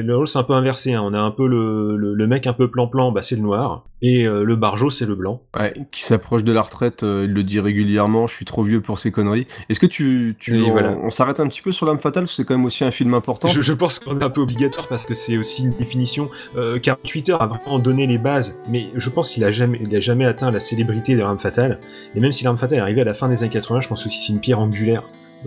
Le 0.00 0.16
rôle 0.16 0.26
c'est 0.26 0.38
un 0.38 0.42
peu 0.42 0.54
inversé. 0.54 0.94
hein. 0.94 1.02
On 1.04 1.12
a 1.12 1.18
un 1.18 1.30
peu 1.30 1.46
le, 1.46 1.98
le, 1.98 2.14
le 2.14 2.26
mec 2.26 2.46
un 2.46 2.54
peu 2.54 2.70
plan-plan, 2.70 3.12
bah, 3.12 3.20
c'est 3.22 3.36
le 3.36 3.42
noir, 3.42 3.84
et 4.00 4.26
euh, 4.26 4.42
le 4.42 4.56
barjo 4.56 4.88
c'est 4.88 5.04
le 5.04 5.14
blanc. 5.14 5.42
Ouais, 5.54 5.74
qui 5.92 6.02
s'approche 6.02 6.44
de 6.44 6.52
la 6.52 6.62
retraite, 6.62 7.02
euh, 7.02 7.26
il 7.26 7.34
le 7.34 7.42
dit 7.42 7.60
régulièrement, 7.60 8.26
je 8.26 8.34
suis 8.34 8.46
trop 8.46 8.62
vieux 8.62 8.80
pour 8.80 8.96
ces 8.96 9.12
conneries. 9.12 9.46
Est-ce 9.68 9.78
que 9.78 9.84
tu, 9.84 10.34
on, 10.50 10.70
voilà. 10.70 10.96
on 11.02 11.10
s'arrête 11.10 11.40
un 11.40 11.46
petit 11.46 11.60
peu 11.60 11.72
sur 11.72 11.84
l'âme 11.84 11.98
fatale, 11.98 12.26
c'est 12.26 12.42
quand 12.46 12.56
même 12.56 12.64
aussi 12.64 12.84
un 12.84 12.90
film 12.90 13.12
important. 13.12 13.48
Je, 13.48 13.60
je 13.60 13.72
pense 13.74 13.98
qu'on 13.98 14.18
est 14.18 14.24
un 14.24 14.30
peu 14.30 14.40
obligatoire 14.40 14.88
parce 14.88 15.04
que 15.04 15.12
c'est 15.12 15.36
aussi 15.36 15.64
une 15.64 15.76
définition. 15.76 16.30
Euh, 16.56 16.78
48 16.78 17.28
heures 17.28 17.42
a 17.42 17.46
vraiment 17.48 17.78
donné 17.78 18.06
les 18.06 18.16
bases, 18.16 18.56
mais 18.70 18.86
je 18.96 19.10
pense 19.10 19.28
qu'il 19.28 19.44
a 19.44 19.52
jamais, 19.52 19.78
il 19.82 19.94
a 19.94 20.00
jamais 20.00 20.24
atteint 20.24 20.50
la 20.50 20.60
célébrité 20.60 21.16
de 21.16 21.18
l'arme 21.20 21.38
fatale. 21.38 21.80
Et 22.14 22.20
même 22.20 22.32
si 22.32 22.44
l'arme 22.44 22.56
fatale 22.56 22.78
est 22.78 22.80
arrivée 22.80 23.02
à 23.02 23.04
la 23.04 23.12
fin 23.14 23.28
des 23.28 23.42
années 23.42 23.52
80, 23.52 23.82
je 23.82 23.88
pense 23.88 24.06
aussi 24.06 24.18
que 24.18 24.24
c'est 24.26 24.32
une 24.32 24.40
pierre 24.40 24.60
angulaire 24.60 25.02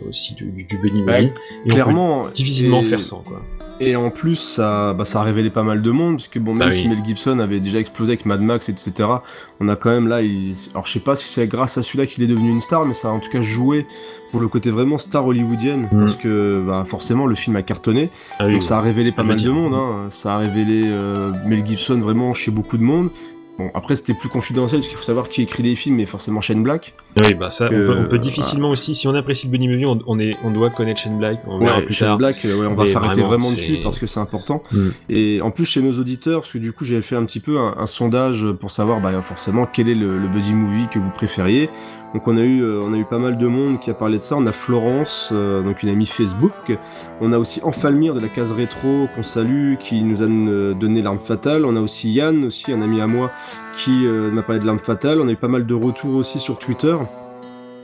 aussi 0.08 0.34
du, 0.36 0.46
Benny 0.84 1.04
Ouais. 1.04 1.24
Et 1.26 1.32
on 1.66 1.70
clairement, 1.70 2.24
peut 2.26 2.32
difficilement 2.34 2.82
et- 2.82 2.86
faire 2.86 3.04
sans 3.04 3.20
quoi. 3.20 3.42
Et 3.82 3.98
en 3.98 4.10
plus, 4.10 4.38
ça, 4.38 4.94
bah, 4.94 5.04
ça 5.04 5.20
a 5.20 5.24
révélé 5.24 5.50
pas 5.50 5.64
mal 5.64 5.82
de 5.82 5.92
monde, 5.92 6.16
parce 6.16 6.30
que 6.30 6.40
bon, 6.40 6.54
même 6.54 6.64
Ah 6.68 6.70
oui. 6.72 6.76
si 6.82 6.88
Mel 6.88 7.00
Gibson 7.06 7.40
avait 7.40 7.60
déjà 7.60 7.78
explosé 7.80 8.12
avec 8.14 8.26
Mad 8.26 8.40
Max, 8.40 8.70
etc., 8.70 8.94
on 9.60 9.68
a 9.68 9.76
quand 9.76 9.90
même 9.90 10.08
là, 10.08 10.22
il... 10.22 10.54
alors 10.72 10.86
je 10.86 10.94
sais 10.94 11.02
pas 11.02 11.18
si 11.18 11.28
c'est 11.28 11.46
grâce 11.46 11.78
à 11.78 11.84
celui-là 11.84 12.06
qu'il 12.06 12.24
est 12.24 12.28
devenu 12.28 12.52
une 12.52 12.62
star, 12.62 12.86
mais 12.86 12.94
ça 12.94 13.10
a 13.10 13.12
en 13.12 13.20
tout 13.20 13.30
cas 13.30 13.42
joué 13.42 13.86
pour 14.32 14.40
le 14.40 14.48
côté 14.48 14.70
vraiment 14.72 14.98
star 14.98 15.26
hollywoodienne, 15.28 15.90
Mm. 15.92 16.00
parce 16.06 16.16
que 16.16 16.64
bah, 16.66 16.86
forcément 16.88 17.26
le 17.26 17.36
film 17.36 17.58
a 17.58 17.64
cartonné, 17.64 18.12
Ah 18.40 18.46
oui, 18.46 18.54
donc 18.54 18.64
ça 18.64 18.78
a 18.78 18.82
révélé 18.82 19.12
pas 19.12 19.24
mal 19.24 19.42
de 19.42 19.50
monde, 19.52 19.74
hein. 19.74 20.06
ça 20.10 20.36
a 20.36 20.38
révélé 20.38 20.84
euh, 20.86 21.34
Mel 21.46 21.68
Gibson 21.68 22.00
vraiment 22.00 22.34
chez 22.34 22.52
beaucoup 22.52 22.78
de 22.78 22.84
monde. 22.84 23.10
Bon, 23.58 23.72
après 23.74 23.96
c'était 23.96 24.14
plus 24.14 24.28
confidentiel, 24.28 24.82
parce 24.82 24.90
qu'il 24.90 24.98
faut 24.98 25.04
savoir 25.04 25.30
qui 25.30 25.42
écrit 25.42 25.64
les 25.64 25.76
films, 25.76 25.96
mais 25.96 26.06
forcément 26.06 26.42
Shane 26.42 26.62
Black. 26.62 26.94
Oui, 27.24 27.34
bah 27.36 27.50
ça, 27.50 27.70
on 27.72 27.74
Euh, 27.74 27.86
peut, 27.86 27.98
on 28.06 28.10
peut 28.10 28.20
difficilement 28.20 28.70
aussi, 28.70 28.94
si 28.96 29.08
on 29.08 29.16
apprécie 29.16 29.48
le 29.48 29.54
Benny 29.54 29.70
Movie, 29.70 29.86
on, 29.86 30.00
on, 30.08 30.20
est, 30.20 30.32
on 30.44 30.52
doit 30.52 30.70
connaître 30.70 31.00
Shane 31.00 31.18
Black. 31.18 31.40
On 31.48 31.60
verra 31.60 31.78
Ouais, 31.78 31.86
plus 31.86 31.94
Shane 31.94 32.10
tard. 32.10 32.18
Black, 32.18 32.44
euh, 32.44 32.60
ouais, 32.60 32.68
on 32.68 32.76
va 32.76 32.86
s'arrêter 32.86 33.22
vraiment, 33.22 33.50
dessus 33.52 33.78
parce 33.82 33.98
que 33.98 34.08
c'est 34.08 34.20
important. 34.20 34.62
Mm. 34.72 34.88
Et 35.10 35.42
en 35.42 35.52
plus 35.52 35.64
chez 35.66 35.82
nos 35.82 35.94
auditeurs, 35.98 36.42
parce 36.42 36.52
que 36.52 36.58
du 36.58 36.74
coup 36.74 36.84
j'avais 36.84 37.02
fait 37.02 37.16
un 37.16 37.24
petit 37.24 37.40
peu 37.40 37.58
un, 37.58 37.76
un 37.78 37.86
sondage 37.86 38.46
pour 38.60 38.72
savoir 38.72 39.00
bah, 39.00 39.22
forcément 39.22 39.66
quel 39.72 39.88
est 39.88 39.96
le, 39.96 40.18
le 40.18 40.28
buddy 40.28 40.52
movie 40.54 40.88
que 40.90 41.00
vous 41.00 41.12
préfériez. 41.12 41.70
Donc 42.14 42.28
on 42.28 42.38
a 42.38 42.42
eu 42.42 42.62
euh, 42.62 42.82
on 42.82 42.94
a 42.94 42.98
eu 42.98 43.06
pas 43.06 43.20
mal 43.20 43.38
de 43.38 43.48
monde 43.48 43.80
qui 43.80 43.90
a 43.90 43.94
parlé 43.94 44.18
de 44.18 44.24
ça. 44.24 44.36
On 44.38 44.46
a 44.46 44.52
Florence, 44.52 45.30
euh, 45.34 45.62
donc 45.64 45.84
une 45.84 45.90
amie 45.90 46.06
Facebook. 46.06 46.78
On 47.22 47.34
a 47.34 47.38
aussi 47.38 47.62
Enfalmir 47.64 48.14
de 48.14 48.20
la 48.20 48.30
case 48.30 48.52
rétro 48.52 49.08
qu'on 49.16 49.24
salue, 49.24 49.76
qui 49.80 50.02
nous 50.02 50.22
a 50.22 50.26
euh, 50.26 50.74
donné 50.74 51.02
l'arme 51.02 51.20
fatale. 51.20 51.66
On 51.66 51.76
a 51.76 51.82
aussi 51.82 52.12
Yann, 52.12 52.46
aussi 52.46 52.72
un 52.72 52.82
ami 52.82 53.02
à 53.02 53.08
moi, 53.08 53.32
qui 53.76 54.06
euh, 54.06 54.32
m'a 54.32 54.44
parlé 54.44 54.60
de 54.62 54.66
l'arme 54.66 54.80
fatale. 54.80 55.20
On 55.22 55.28
a 55.28 55.32
eu 55.32 55.36
pas 55.36 55.48
mal 55.48 55.66
de 55.66 55.74
retours 55.74 56.16
aussi 56.16 56.40
sur 56.40 56.58
Twitter 56.58 56.96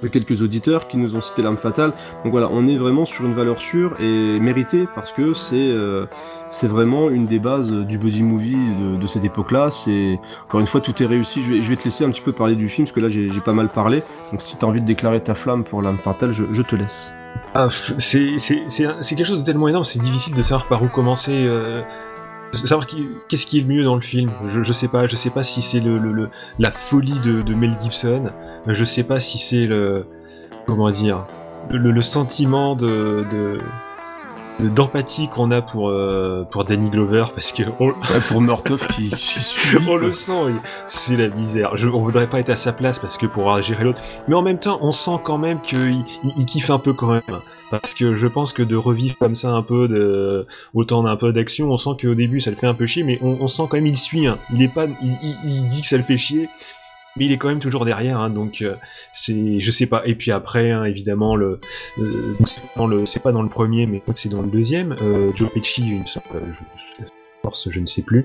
de 0.02 0.08
quelques 0.08 0.42
auditeurs 0.42 0.88
qui 0.88 0.98
nous 0.98 1.16
ont 1.16 1.22
cité 1.22 1.42
l'arme 1.42 1.58
fatale. 1.58 1.94
Donc 2.24 2.32
voilà, 2.32 2.50
on 2.52 2.68
est 2.68 2.78
vraiment 2.78 3.06
sur 3.06 3.26
une 3.26 3.34
valeur 3.34 3.60
sûre 3.60 3.94
et 4.00 4.40
méritée 4.40 4.88
parce 4.96 5.12
que 5.12 5.34
c'est 5.34 5.56
euh, 5.72 6.06
vraiment 6.64 7.10
une 7.10 7.26
des 7.26 7.40
bases 7.40 7.72
du 7.72 7.98
buddy 7.98 8.24
movie 8.24 8.58
de, 9.00 9.08
cette 9.08 9.26
époque-là. 9.26 9.72
C'est 9.72 10.20
encore 10.44 10.60
une 10.60 10.68
fois 10.68 10.82
tout 10.82 11.02
est 11.02 11.06
réussi. 11.06 11.44
Je 11.44 11.70
vais, 11.70 11.76
te 11.76 11.84
laisser 11.84 12.04
un 12.04 12.10
petit 12.10 12.22
peu 12.22 12.32
parler 12.32 12.56
du 12.56 12.70
film 12.70 12.86
parce 12.86 12.96
que 12.96 13.00
là 13.00 13.10
j'ai 13.10 13.30
pas 13.42 13.54
mal 13.54 13.70
parlé. 13.70 14.04
Donc 14.32 14.42
si 14.42 14.58
t'as 14.58 14.68
envie 14.68 14.82
de 14.82 14.86
déclarer 14.86 15.22
ta 15.22 15.36
flamme 15.36 15.64
pour 15.64 15.82
l'arme 15.82 16.00
fatale, 16.00 16.32
je, 16.32 16.62
te 16.62 16.76
laisse. 16.76 17.12
Ah, 17.56 17.68
c'est 17.98 18.38
quelque 18.38 19.24
chose 19.24 19.40
de 19.40 19.44
tellement 19.44 19.68
énorme, 19.68 19.84
c'est 19.84 20.02
difficile 20.02 20.36
de 20.36 20.42
savoir 20.42 20.68
par 20.68 20.84
où 20.84 20.88
commencer. 20.88 21.34
Euh, 21.34 21.82
savoir 22.54 22.88
qu'est-ce 23.28 23.46
qui 23.46 23.60
est 23.60 23.62
le 23.62 23.68
mieux 23.68 23.84
dans 23.84 23.96
le 23.96 24.02
film. 24.02 24.32
Je, 24.50 24.64
je 24.64 24.74
sais 24.74 24.88
pas, 24.88 25.08
je 25.08 25.16
sais 25.16 25.30
pas 25.30 25.44
si 25.44 25.62
c'est 25.62 25.80
le, 25.80 26.30
la 26.60 26.72
folie 26.72 27.20
de 27.20 27.54
Mel 27.54 27.76
Gibson. 27.82 28.32
Je 28.68 28.86
sais 28.86 29.04
pas 29.04 29.20
si 29.20 29.38
c'est 29.38 29.66
le 29.66 30.06
comment 30.68 30.92
dire 30.92 31.26
le, 31.70 31.92
le 31.92 32.02
sentiment 32.02 32.76
de 32.76 33.26
de- 33.32 33.58
de- 34.60 34.70
d'empathie 34.70 35.28
qu'on 35.28 35.50
a 35.52 35.62
pour 35.64 35.90
euh, 35.90 36.44
pour 36.52 36.66
Danny 36.66 36.90
Glover 36.92 37.26
parce 37.34 37.52
que 37.52 37.64
on, 37.80 37.94
pour 38.28 38.42
Murtoff 38.42 38.88
qui, 38.90 39.10
qui 39.18 39.40
suit, 39.40 39.78
on 39.90 39.96
le 39.96 40.12
sent, 40.12 40.34
c'est 40.86 41.18
la 41.18 41.30
misère. 41.30 41.76
Je, 41.78 41.88
on 41.88 42.02
voudrait 42.02 42.28
pas 42.30 42.40
être 42.40 42.50
à 42.52 42.56
sa 42.58 42.72
place 42.72 43.00
parce 43.00 43.18
que 43.18 43.26
pour 43.26 43.60
gérer 43.64 43.84
l'autre, 43.84 44.02
mais 44.28 44.36
en 44.36 44.42
même 44.44 44.60
temps, 44.60 44.78
on 44.82 44.92
sent 44.92 45.20
quand 45.24 45.38
même 45.40 45.60
qu'il 45.62 46.04
il, 46.24 46.34
il 46.38 46.46
kiffe 46.46 46.70
un 46.70 46.80
peu 46.80 46.94
quand 46.94 47.08
même. 47.08 47.22
Parce 47.72 47.94
que 47.94 48.16
je 48.18 48.28
pense 48.28 48.52
que 48.52 48.62
de 48.64 48.76
revivre 48.76 49.16
comme 49.18 49.34
ça 49.36 49.52
un 49.52 49.64
peu 49.64 49.88
de 49.88 50.46
autant 50.74 51.04
d'un 51.04 51.16
peu 51.16 51.32
d'action, 51.32 51.72
on 51.72 51.78
sent 51.78 51.92
qu'au 52.02 52.14
début 52.16 52.42
ça 52.42 52.50
le 52.52 52.58
fait 52.58 52.68
un 52.68 52.74
peu 52.74 52.86
chier, 52.86 53.04
mais 53.04 53.18
on, 53.22 53.38
on 53.40 53.48
sent 53.48 53.64
quand 53.70 53.78
même 53.78 53.88
il 53.88 53.98
suit. 53.98 54.28
hein. 54.28 54.38
Il 54.54 54.62
est 54.62 54.68
pas, 54.68 54.86
il- 55.02 55.38
il 55.46 55.68
dit 55.70 55.82
que 55.82 55.88
ça 55.88 55.96
le 55.98 56.04
fait 56.04 56.18
chier, 56.18 56.50
mais 57.18 57.26
il 57.26 57.32
est 57.32 57.38
quand 57.38 57.50
même 57.50 57.60
toujours 57.60 57.86
derrière. 57.86 58.20
hein. 58.20 58.30
donc 58.30 58.62
euh, 58.62 58.76
c'est, 59.12 59.60
je 59.60 59.72
sais 59.72 59.86
pas. 59.86 60.02
Et 60.06 60.16
puis 60.16 60.32
après, 60.32 60.72
hein, 60.72 60.84
évidemment 60.86 61.36
le, 61.36 61.60
euh, 62.00 62.34
c'est 62.46 62.64
dans 62.76 62.88
le, 62.88 63.06
c'est 63.06 63.22
pas 63.22 63.32
dans 63.32 63.42
le 63.44 63.50
premier, 63.50 63.86
mais 63.86 63.98
je 63.98 64.02
crois 64.02 64.14
que 64.14 64.20
c'est 64.20 64.30
dans 64.30 64.42
le 64.42 64.50
deuxième. 64.50 64.96
Euh, 65.02 65.32
Joe 65.36 65.50
Pesci, 65.52 65.82
il 65.86 66.02
me 66.02 66.06
semble, 66.06 66.26
euh, 66.36 66.40
je, 67.00 67.06
force, 67.44 67.70
je 67.72 67.80
ne 67.80 67.88
sais 67.88 68.04
plus. 68.04 68.24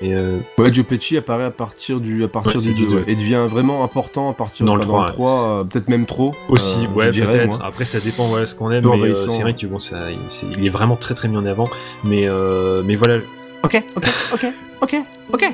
Et 0.00 0.14
euh, 0.14 0.38
Ouais, 0.58 0.72
Joe 0.72 0.84
Pesci 0.86 1.16
apparaît 1.16 1.44
à 1.44 1.50
partir 1.50 1.98
du 2.00 2.22
à 2.22 2.28
partir 2.28 2.54
Ouais, 2.56 2.60
du 2.68 2.74
du 2.74 2.80
2 2.84 2.88
deux. 2.88 2.96
ouais, 2.98 3.04
et 3.08 3.16
devient 3.16 3.46
vraiment 3.50 3.82
important 3.82 4.30
à 4.30 4.32
partir 4.32 4.64
Dans 4.64 4.72
enfin, 4.74 4.82
le 4.82 4.86
dans 4.86 5.02
le 5.02 5.08
trois, 5.08 5.30
3, 5.40 5.42
euh, 5.60 5.64
peut-être 5.64 5.88
même 5.88 6.06
trop. 6.06 6.34
Aussi, 6.48 6.84
euh, 6.86 6.88
ouais, 6.96 7.10
dirais, 7.10 7.32
peut-être. 7.32 7.58
moi. 7.58 7.66
Après, 7.66 7.84
ça 7.84 7.98
dépend, 7.98 8.26
voilà, 8.26 8.46
ce 8.46 8.54
qu'on 8.54 8.70
aime. 8.70 8.84
Mais 8.88 9.08
euh, 9.08 9.14
c'est 9.14 9.42
vrai 9.42 9.54
que 9.56 9.66
bon, 9.66 9.78
ça, 9.80 10.10
il, 10.12 10.18
c'est- 10.28 10.46
il 10.56 10.64
est 10.64 10.70
vraiment 10.70 10.94
très 10.96 11.14
très 11.14 11.26
mis 11.28 11.36
en 11.36 11.46
avant. 11.46 11.68
Mais, 12.04 12.28
euh, 12.28 12.82
mais 12.84 12.94
voilà. 12.94 13.18
Ok, 13.64 13.82
ok, 13.96 14.04
ok, 14.34 14.46
ok, 14.82 14.96
ok, 15.32 15.52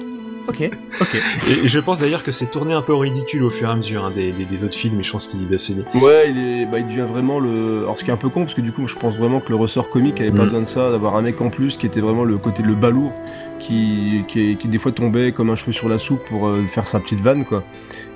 ok, 0.51 0.71
ok. 1.01 1.23
Et, 1.49 1.65
et 1.65 1.69
je 1.69 1.79
pense 1.81 1.99
d'ailleurs 1.99 2.23
que 2.23 2.33
c'est 2.33 2.51
tourné 2.51 2.75
un 2.75 2.83
peu 2.83 2.93
au 2.93 2.99
ridicule 2.99 3.43
au 3.45 3.51
fur 3.51 3.69
et 3.69 3.73
à 3.73 3.77
mesure 3.77 4.05
hein, 4.05 4.13
des, 4.15 4.33
des, 4.33 4.45
des 4.45 4.65
autres 4.65 4.75
films. 4.77 5.01
Et 5.01 5.03
je 5.05 5.11
pense 5.13 5.29
qu'il 5.29 5.41
est 5.51 5.55
assez. 5.55 5.75
Ouais, 5.95 6.31
il, 6.31 6.39
est, 6.39 6.67
bah, 6.67 6.79
il 6.79 6.87
devient 6.87 7.07
vraiment 7.11 7.41
le. 7.41 7.81
Alors, 7.85 7.99
ce 7.99 8.05
qui 8.05 8.11
est 8.11 8.13
un 8.13 8.19
peu 8.19 8.29
con, 8.29 8.43
parce 8.43 8.55
que 8.55 8.61
du 8.61 8.73
coup, 8.73 8.87
je 8.87 8.97
pense 8.97 9.17
vraiment 9.17 9.41
que 9.41 9.49
le 9.49 9.57
ressort 9.57 9.89
comique 9.91 10.21
avait 10.21 10.31
pas 10.31 10.43
Mm. 10.43 10.45
besoin 10.45 10.61
de 10.61 10.67
ça, 10.67 10.91
d'avoir 10.91 11.17
un 11.17 11.23
mec 11.23 11.41
en 11.41 11.51
plus 11.51 11.77
qui 11.77 11.87
était 11.87 12.01
vraiment 12.01 12.25
le 12.25 12.37
côté 12.39 12.63
le 12.63 12.75
balourd, 12.75 13.13
qui, 13.61 14.25
qui, 14.29 14.57
qui 14.57 14.69
des 14.69 14.79
fois 14.79 14.93
tombait 14.93 15.33
comme 15.33 15.51
un 15.51 15.57
cheveu 15.57 15.73
sur 15.73 15.89
la 15.89 15.99
soupe 15.99 16.23
pour 16.29 16.47
euh, 16.49 16.63
faire 16.69 16.87
sa 16.87 16.99
petite 17.01 17.21
vanne, 17.21 17.45
quoi. 17.45 17.63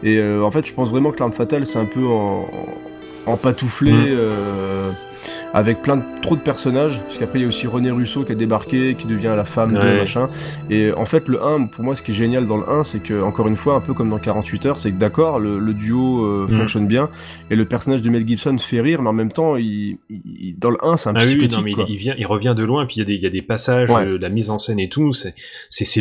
Et 0.03 0.19
euh, 0.19 0.43
en 0.43 0.51
fait, 0.51 0.67
je 0.67 0.73
pense 0.75 0.91
vraiment 0.91 1.11
que 1.13 1.19
l'arme 1.21 1.33
fatale, 1.33 1.65
c'est 1.67 1.79
un 1.79 1.85
peu 1.87 2.05
en, 2.07 2.49
en 3.27 3.37
patouflé. 3.37 3.93
Mm. 3.93 4.07
euh, 4.09 4.91
avec 5.55 5.81
plein 5.83 5.97
de 5.97 6.03
trop 6.21 6.35
de 6.37 6.41
personnages, 6.41 7.01
parce 7.01 7.17
qu'après 7.19 7.39
il 7.39 7.43
y 7.43 7.45
a 7.45 7.49
aussi 7.49 7.67
René 7.67 7.91
Russo 7.91 8.25
qui 8.25 8.33
a 8.33 8.35
débarqué, 8.35 8.97
qui 8.99 9.07
devient 9.07 9.33
la 9.37 9.45
femme 9.45 9.73
de 9.73 9.79
Ouais. 9.79 9.99
machin. 9.99 10.29
Et 10.69 10.93
en 10.93 11.07
fait, 11.07 11.29
le 11.29 11.43
1, 11.43 11.67
pour 11.67 11.85
moi, 11.85 11.95
ce 11.95 12.03
qui 12.03 12.11
est 12.11 12.15
génial 12.15 12.47
dans 12.47 12.57
le 12.57 12.69
1, 12.69 12.83
c'est 12.85 13.01
que, 13.03 13.23
encore 13.23 13.47
une 13.49 13.57
fois, 13.57 13.77
un 13.77 13.81
peu 13.81 13.95
comme 13.95 14.11
dans 14.11 14.19
48 14.19 14.67
heures, 14.67 14.79
c'est 14.79 14.91
que 14.91 14.99
d'accord, 14.99 15.39
le, 15.39 15.59
le 15.59 15.73
duo 15.73 16.25
euh, 16.25 16.47
Mm. 16.49 16.53
fonctionne 16.53 16.87
bien, 16.89 17.09
et 17.51 17.57
le 17.57 17.65
personnage 17.65 18.03
de 18.03 18.11
Mel 18.11 18.27
Gibson 18.27 18.57
fait 18.59 18.81
rire, 18.81 19.01
mais 19.01 19.09
en 19.09 19.13
même 19.15 19.31
temps, 19.33 19.57
il, 19.57 19.99
il- 20.11 20.57
dans 20.59 20.71
le 20.71 20.79
1, 20.85 20.97
c'est 20.97 21.11
un 21.11 21.15
Ah 21.17 21.23
oui, 21.25 21.37
oui, 21.39 21.49
non, 21.53 21.61
mais 21.63 21.71
il- 21.71 21.75
quoi. 21.75 21.87
il, 21.89 21.97
vient, 21.99 22.15
il 22.19 22.27
revient 22.27 22.55
de 22.57 22.65
loin, 22.65 22.85
puis 22.87 22.97
il 22.97 22.99
y 22.99 23.03
a 23.03 23.05
des, 23.05 23.15
il 23.15 23.23
y 23.23 23.27
a 23.27 23.31
des 23.31 23.43
passages, 23.43 23.91
Ouais. 23.91 24.05
euh, 24.05 24.19
la 24.19 24.29
mise 24.31 24.51
en 24.51 24.59
scène 24.59 24.81
et 24.81 24.89
tout, 24.89 25.13
c'est, 25.13 25.35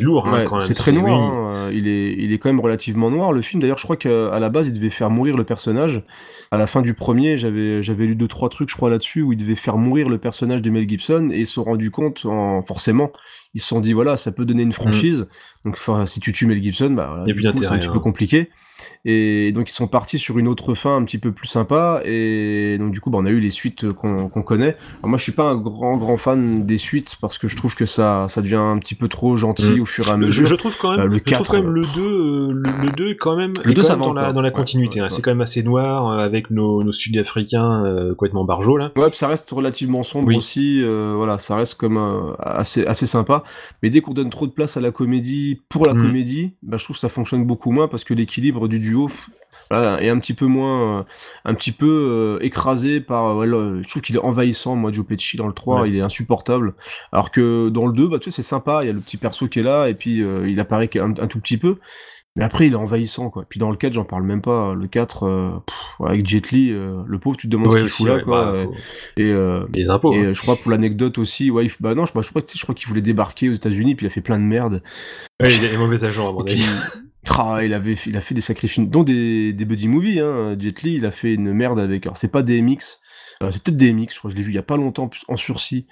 lourd, 0.02 0.28
hein, 0.28 0.46
quand 0.48 0.56
même. 0.58 0.62
c'est 0.66 0.74
très 0.74 0.92
noir. 0.92 1.22
hein, 1.22 1.48
euh, 1.68 1.72
Il 1.74 1.88
est, 1.88 2.14
il 2.18 2.34
est 2.34 2.38
quand 2.40 2.50
même 2.50 2.60
relativement 2.60 3.12
noir. 3.12 3.32
Le 3.34 3.42
film, 3.44 3.62
d'ailleurs, 3.62 3.78
je 3.78 3.84
crois 3.84 3.98
qu'à 3.98 4.40
la 4.40 4.50
base, 4.50 4.68
il 4.68 4.74
devait 4.74 4.90
faire 4.90 5.10
mourir 5.12 5.38
le 5.38 5.44
personnage. 5.44 6.02
À 6.52 6.58
la 6.58 6.66
fin 6.68 6.82
du 6.82 6.94
premier, 6.94 7.38
j'avais, 7.38 7.82
j'avais 7.84 8.06
lu 8.06 8.16
deux 8.16 8.28
trois 8.28 8.50
trucs, 8.50 8.70
je 8.70 8.76
crois 8.76 8.90
là-dessus, 8.90 9.22
où 9.22 9.32
il 9.34 9.38
devait 9.44 9.56
faire 9.56 9.78
mourir 9.78 10.10
le 10.10 10.18
personnage 10.18 10.62
de 10.62 10.70
Mel 10.70 10.88
Gibson 10.88 11.30
et 11.32 11.46
se 11.46 11.54
sont 11.54 11.64
compte, 11.92 12.26
en, 12.26 12.62
forcément, 12.62 13.12
ils 13.54 13.62
se 13.62 13.68
sont 13.68 13.82
dit 13.82 13.94
voilà, 13.94 14.18
ça 14.18 14.32
peut 14.32 14.46
donner 14.46 14.64
une 14.64 14.74
franchise. 14.74 15.28
Donc, 15.66 15.80
si 16.08 16.20
tu 16.20 16.34
tues 16.34 16.46
Mel 16.48 16.62
Gibson, 16.62 16.90
bah, 16.92 17.08
voilà, 17.10 17.24
Mm. 17.24 17.26
Du 17.28 17.34
coup, 17.52 17.58
c'est 17.60 17.68
un 17.68 17.78
petit 17.78 17.88
hein. 17.88 17.92
peu 17.94 18.00
compliqué. 18.00 18.50
Et 19.06 19.52
donc, 19.54 19.70
ils 19.70 19.74
sont 19.74 19.88
partis 19.88 20.20
sur 20.20 20.40
une 20.40 20.48
autre 20.50 20.74
fin 20.76 20.98
un 20.98 21.04
petit 21.06 21.18
peu 21.18 21.32
plus 21.32 21.48
sympa. 21.48 22.02
Et 22.06 22.78
donc, 22.80 22.92
du 22.92 23.00
coup, 23.00 23.10
bah, 23.12 23.18
on 23.22 23.26
a 23.26 23.30
eu 23.30 23.40
les 23.40 23.50
suites 23.50 23.92
qu'on, 23.94 24.28
connaît. 24.30 24.76
Alors, 25.00 25.10
moi, 25.10 25.18
je 25.18 25.24
suis 25.24 25.32
pas 25.32 25.44
un 25.44 25.56
grand 25.56 25.96
grand 25.98 26.18
fan 26.18 26.66
des 26.66 26.78
suites 26.78 27.16
parce 27.22 27.38
que 27.38 27.48
je 27.48 27.56
trouve 27.56 27.76
que 27.76 27.86
ça, 27.86 28.26
ça 28.30 28.42
devient 28.42 28.56
un 28.56 28.78
petit 28.80 28.96
peu 28.96 29.08
trop 29.08 29.36
gentil 29.38 29.78
Mm. 29.78 29.82
au 29.82 29.86
fur 29.86 30.08
et 30.08 30.12
à 30.12 30.18
mesure. 30.18 30.48
je 30.48 30.56
trouve 30.56 30.76
quand 30.78 30.92
même, 30.92 31.00
Euh, 31.02 31.06
le 31.08 31.14
je 31.16 31.20
trouve 31.20 31.38
4, 31.38 31.52
quand 31.52 31.58
même 31.58 31.68
euh, 31.68 31.72
le 31.72 31.86
2, 31.96 32.02
euh, 32.02 32.52
le, 32.54 32.86
le 32.88 32.92
2 32.92 33.10
est 33.12 33.16
quand 33.16 33.36
même, 33.38 33.54
Le 33.64 33.72
est 33.72 33.74
2, 33.74 33.82
quand 33.82 33.88
ça 33.88 33.96
même 33.96 34.06
dans, 34.06 34.14
la, 34.14 34.34
dans 34.34 34.42
la 34.42 34.52
continuité. 34.52 35.00
ouais, 35.00 35.06
hein. 35.06 35.10
C'est 35.10 35.22
quand 35.22 35.32
même 35.32 35.42
assez 35.42 35.64
noir 35.64 36.10
euh, 36.12 36.18
avec 36.26 36.50
nos, 36.52 36.84
nos 36.84 36.92
Sud-Africains 36.92 37.86
euh, 37.86 38.16
complètement 38.16 38.44
barjots 38.44 38.78
là. 38.78 38.92
Ouais, 38.98 39.10
ça 39.14 39.28
reste 39.30 39.50
relativement 39.52 40.04
sombre 40.04 40.28
Oui. 40.30 40.36
aussi. 40.38 40.82
euh, 40.84 41.14
voilà, 41.16 41.40
ça 41.40 41.56
reste 41.56 41.76
comme 41.76 42.36
assez 42.40 42.86
assez 42.86 43.06
sympa. 43.06 43.43
Mais 43.82 43.90
dès 43.90 44.02
qu'on 44.02 44.14
donne 44.14 44.30
trop 44.30 44.48
de 44.48 44.52
place 44.52 44.78
à 44.78 44.82
la 44.82 44.92
comédie 44.92 45.62
pour 45.70 45.86
la 45.86 45.94
Mm. 45.94 46.02
comédie, 46.02 46.54
bah, 46.64 46.78
je 46.78 46.84
trouve 46.84 46.96
que 46.96 47.00
ça 47.02 47.10
fonctionne 47.10 47.46
beaucoup 47.46 47.72
moins 47.72 47.88
parce 47.88 48.04
que 48.04 48.14
l'équilibre 48.14 48.68
du 48.68 48.80
duo 48.80 49.10
voilà, 49.72 50.02
est 50.04 50.10
un 50.10 50.20
petit 50.20 50.34
peu 50.34 50.46
moins, 50.46 51.00
euh, 51.00 51.04
un 51.46 51.54
petit 51.56 51.72
peu 51.72 51.88
euh, 52.40 52.46
écrasé 52.46 53.00
par. 53.00 53.36
ouais, 53.38 53.48
le- 53.48 53.82
je 53.82 53.90
trouve 53.90 54.02
qu'il 54.04 54.16
est 54.16 54.20
envahissant, 54.20 54.76
moi, 54.76 54.92
Joe 54.92 55.06
Pesci 55.06 55.38
dans 55.38 55.48
le 55.48 55.54
3, 55.54 55.82
Ouais. 55.82 55.90
il 55.90 55.96
est 55.96 56.02
insupportable. 56.02 56.74
Alors 57.12 57.32
que 57.32 57.70
dans 57.70 57.88
le 57.88 57.94
2, 57.94 58.08
bah, 58.08 58.20
tu 58.20 58.30
sais, 58.30 58.36
c'est 58.42 58.48
sympa, 58.48 58.84
il 58.84 58.88
y 58.88 58.90
a 58.90 58.94
le 58.94 59.00
petit 59.00 59.18
perso 59.18 59.48
qui 59.48 59.60
est 59.60 59.64
là 59.64 59.88
et 59.88 59.96
puis 59.96 60.22
euh, 60.22 60.48
il 60.48 60.60
apparaît 60.60 60.90
qu'un- 60.90 61.16
un, 61.18 61.28
tout 61.28 61.40
petit 61.40 61.58
peu. 61.58 61.78
Mais 62.36 62.44
après, 62.44 62.66
il 62.66 62.74
est 62.74 62.78
envahissant, 62.78 63.30
quoi. 63.30 63.46
Puis 63.48 63.60
dans 63.60 63.70
le 63.70 63.78
4, 63.78 63.94
j'en 63.94 64.06
parle 64.06 64.24
même 64.24 64.42
pas. 64.42 64.74
Le 64.74 64.88
4, 64.88 65.24
euh, 65.28 65.52
pff, 65.68 65.78
avec 66.04 66.26
Jet 66.26 66.50
Li, 66.52 66.72
euh, 66.72 67.04
le 67.06 67.20
pauvre, 67.20 67.38
tu 67.38 67.48
te 67.48 67.52
demandes 67.52 67.72
Ouais, 67.72 67.82
ce 67.82 67.86
qu'il 67.86 67.92
fout 67.94 68.08
là, 68.08 68.16
ouais, 68.16 68.24
quoi. 68.24 68.52
bah, 68.66 68.72
et- 69.18 69.24
euh, 69.32 69.66
Les 69.76 69.88
impôts. 69.90 70.14
et 70.14 70.26
hein. 70.26 70.34
je 70.34 70.42
crois 70.42 70.56
pour 70.56 70.72
l'anecdote 70.72 71.20
aussi, 71.20 71.52
ouais, 71.52 71.66
il 71.68 71.72
bah 71.80 71.94
non, 71.94 72.06
je, 72.08 72.14
bah, 72.14 72.22
je 72.24 72.30
crois 72.30 72.42
je 72.52 72.62
crois 72.64 72.74
qu'il 72.74 72.88
voulait 72.88 73.02
débarquer 73.02 73.50
aux 73.50 73.54
États-Unis, 73.54 73.94
puis 73.94 74.06
il 74.06 74.08
a 74.08 74.10
fait 74.10 74.22
plein 74.22 74.40
de 74.40 74.44
merde. 74.46 74.82
Ouais, 75.42 75.54
il 75.54 75.64
est 75.64 75.78
mauvais 75.78 76.04
agent 76.04 76.28
à 76.28 76.32
mon 76.32 76.42
avis. 76.42 76.66
ah, 77.30 77.60
il 77.64 77.72
avait, 77.72 77.94
il 78.08 78.18
a 78.18 78.22
fait 78.22 78.34
des 78.34 78.42
sacrés 78.42 78.68
films, 78.68 78.90
dont 78.90 79.04
des, 79.04 79.54
des 79.54 79.66
buddy 79.66 79.88
movies. 79.88 80.20
Hein. 80.20 80.56
Jet 80.60 80.82
Li, 80.82 80.96
il 80.96 81.06
a 81.06 81.12
fait 81.12 81.36
une 81.36 81.54
merde 81.54 81.78
avec. 81.80 82.06
Alors 82.08 82.18
c'est 82.18 82.32
pas 82.32 82.42
DMX, 82.42 83.00
euh, 83.44 83.52
c'est 83.52 83.62
peut-être 83.62 83.78
DMX. 83.78 84.08
Je 84.12 84.18
crois, 84.18 84.32
je 84.32 84.36
l'ai 84.36 84.42
vu 84.42 84.52
il 84.52 84.56
y 84.56 84.60
a 84.60 84.64
pas 84.64 84.78
longtemps 84.78 85.08
en 85.28 85.36
sursis, 85.36 85.86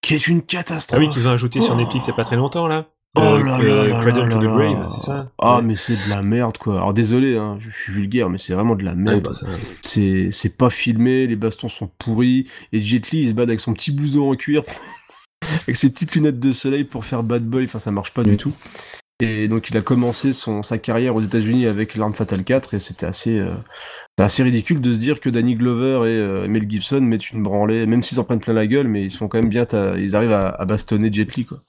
qui 0.00 0.14
est 0.14 0.28
une 0.28 0.38
Ah 0.38 0.46
catastrophe. 0.48 0.98
oui, 1.00 1.10
qu'ils 1.10 1.28
ont 1.28 1.32
ajouté 1.32 1.60
sur 1.60 1.74
Oh. 1.74 1.76
Netflix 1.76 2.06
il 2.06 2.10
y 2.10 2.12
a 2.14 2.16
pas 2.16 2.24
très 2.24 2.36
longtemps 2.36 2.66
là. 2.68 2.88
Oh 3.16 3.20
Euh, 3.20 3.44
là 3.44 3.58
là 3.62 3.86
là 3.86 4.00
Cradle 4.00 4.28
to 4.28 4.38
the 4.40 4.44
Grave, 4.44 4.88
c'est 4.98 5.06
ça 5.06 5.30
Ah 5.38 5.60
mais 5.62 5.76
c'est 5.76 5.94
de 5.96 6.08
la 6.10 6.22
merde 6.22 6.58
quoi. 6.58 6.76
Alors 6.78 6.94
désolé, 6.94 7.36
hein, 7.36 7.56
je, 7.60 7.70
je 7.70 7.76
suis 7.76 7.92
vulgaire, 7.92 8.28
mais 8.28 8.38
c'est 8.38 8.54
vraiment 8.54 8.74
de 8.74 8.82
la 8.84 8.94
Ouais, 8.94 8.96
merde. 8.96 9.22
bah, 9.22 9.32
ça- 9.32 9.46
C'est 9.82 10.30
c'est 10.32 10.56
pas 10.56 10.70
filmé, 10.70 11.26
les 11.28 11.36
bastons 11.36 11.68
sont 11.68 11.88
pourris, 11.98 12.48
et 12.72 12.82
Jet 12.82 13.10
Li 13.12 13.22
il 13.22 13.28
se 13.28 13.32
bat 13.34 13.44
avec 13.44 13.60
son 13.60 13.72
petit 13.72 13.92
blouson 13.92 14.30
en 14.30 14.34
cuir, 14.34 14.64
avec 15.64 15.76
ses 15.76 15.90
petites 15.90 16.14
lunettes 16.14 16.40
de 16.40 16.52
soleil 16.52 16.84
pour 16.84 17.04
faire 17.04 17.22
bad 17.22 17.44
boy, 17.44 17.64
enfin 17.64 17.78
ça 17.78 17.90
marche 17.92 18.12
pas 18.12 18.24
du 18.24 18.36
tout. 18.36 18.52
Et 19.20 19.48
donc 19.48 19.70
il 19.70 19.76
a 19.76 19.82
commencé 19.82 20.32
son, 20.32 20.62
sa 20.64 20.78
carrière 20.78 21.14
aux 21.16 21.22
États-Unis 21.22 21.66
avec 21.66 21.94
l'arme 21.96 22.14
fatale 22.14 22.44
4 22.44 22.74
et 22.74 22.80
c'était 22.80 23.06
assez, 23.06 23.38
euh, 23.38 23.54
assez 24.18 24.42
ridicule 24.42 24.80
de 24.80 24.92
se 24.92 24.98
dire 24.98 25.20
que 25.20 25.30
Danny 25.30 25.54
Glover 25.56 26.08
et 26.10 26.14
euh, 26.18 26.48
Mel 26.48 26.68
Gibson 26.68 27.00
mettent 27.00 27.30
une 27.30 27.42
branlée, 27.44 27.86
même 27.86 28.02
s'ils 28.02 28.18
en 28.20 28.24
prennent 28.24 28.40
plein 28.40 28.54
la 28.54 28.66
gueule, 28.66 28.88
mais 28.88 29.04
ils 29.04 29.10
se 29.12 29.18
font 29.18 29.28
quand 29.28 29.38
même 29.40 29.48
bien, 29.50 29.66
ils 29.98 30.16
arrivent 30.16 30.32
à, 30.32 30.48
à 30.48 30.64
bastonner 30.64 31.12
Jet 31.12 31.34
Li 31.36 31.44
quoi. 31.46 31.60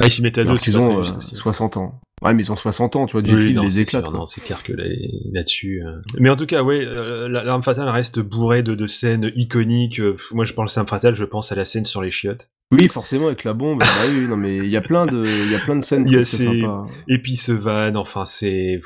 Ah, 0.00 0.06
ils 0.06 0.10
s'y 0.10 0.22
à 0.40 0.44
deux, 0.44 0.50
pas 0.76 0.80
ont 0.80 0.88
très 0.90 0.98
euh, 1.00 1.04
juste 1.04 1.16
aussi. 1.18 1.34
60 1.36 1.76
ans. 1.76 2.00
Ouais 2.22 2.34
mais 2.34 2.42
ils 2.42 2.50
ont 2.50 2.56
60 2.56 2.96
ans, 2.96 3.06
tu 3.06 3.12
vois, 3.12 3.22
Oui, 3.22 3.54
non, 3.54 3.62
les 3.62 3.80
éclate. 3.80 4.04
sûr, 4.04 4.12
non, 4.12 4.26
c'est 4.26 4.40
clair 4.40 4.62
que 4.64 4.72
là- 4.72 4.84
là-dessus. 5.32 5.82
euh. 5.86 6.00
Mais 6.18 6.30
en 6.30 6.36
tout 6.36 6.46
cas, 6.46 6.62
ouais, 6.62 6.84
euh, 6.84 7.28
la- 7.28 7.44
l'arme 7.44 7.62
fatale 7.62 7.88
reste 7.88 8.18
bourrée 8.20 8.62
de, 8.64 8.74
de 8.74 8.86
scènes 8.88 9.30
iconiques. 9.36 10.00
Moi, 10.32 10.44
je 10.44 10.52
pense 10.52 10.76
à 10.76 10.80
l'arme 10.80 10.88
fatale, 10.88 11.14
je 11.14 11.24
pense 11.24 11.52
à 11.52 11.54
la 11.54 11.64
scène 11.64 11.84
sur 11.84 12.02
les 12.02 12.10
chiottes. 12.10 12.48
Oui, 12.72 12.86
forcément 12.88 13.28
avec 13.28 13.44
la 13.44 13.54
bombe. 13.54 13.78
bah 13.78 13.86
oui, 14.10 14.26
non 14.28 14.36
mais 14.36 14.56
il 14.58 14.68
y 14.68 14.76
a 14.76 14.80
plein 14.82 15.06
de, 15.06 15.24
il 15.26 15.50
y 15.50 15.54
a 15.54 15.58
plein 15.60 15.76
de 15.76 15.82
scènes 15.84 16.04
Il 16.06 16.12
y 16.12 16.16
a 16.16 16.22
très, 16.22 16.36
très 16.36 16.36
ces 16.36 16.60
sympas. 16.60 16.86
épices 17.08 17.50
vannes, 17.50 17.96
enfin, 17.96 18.24
c'est. 18.24 18.80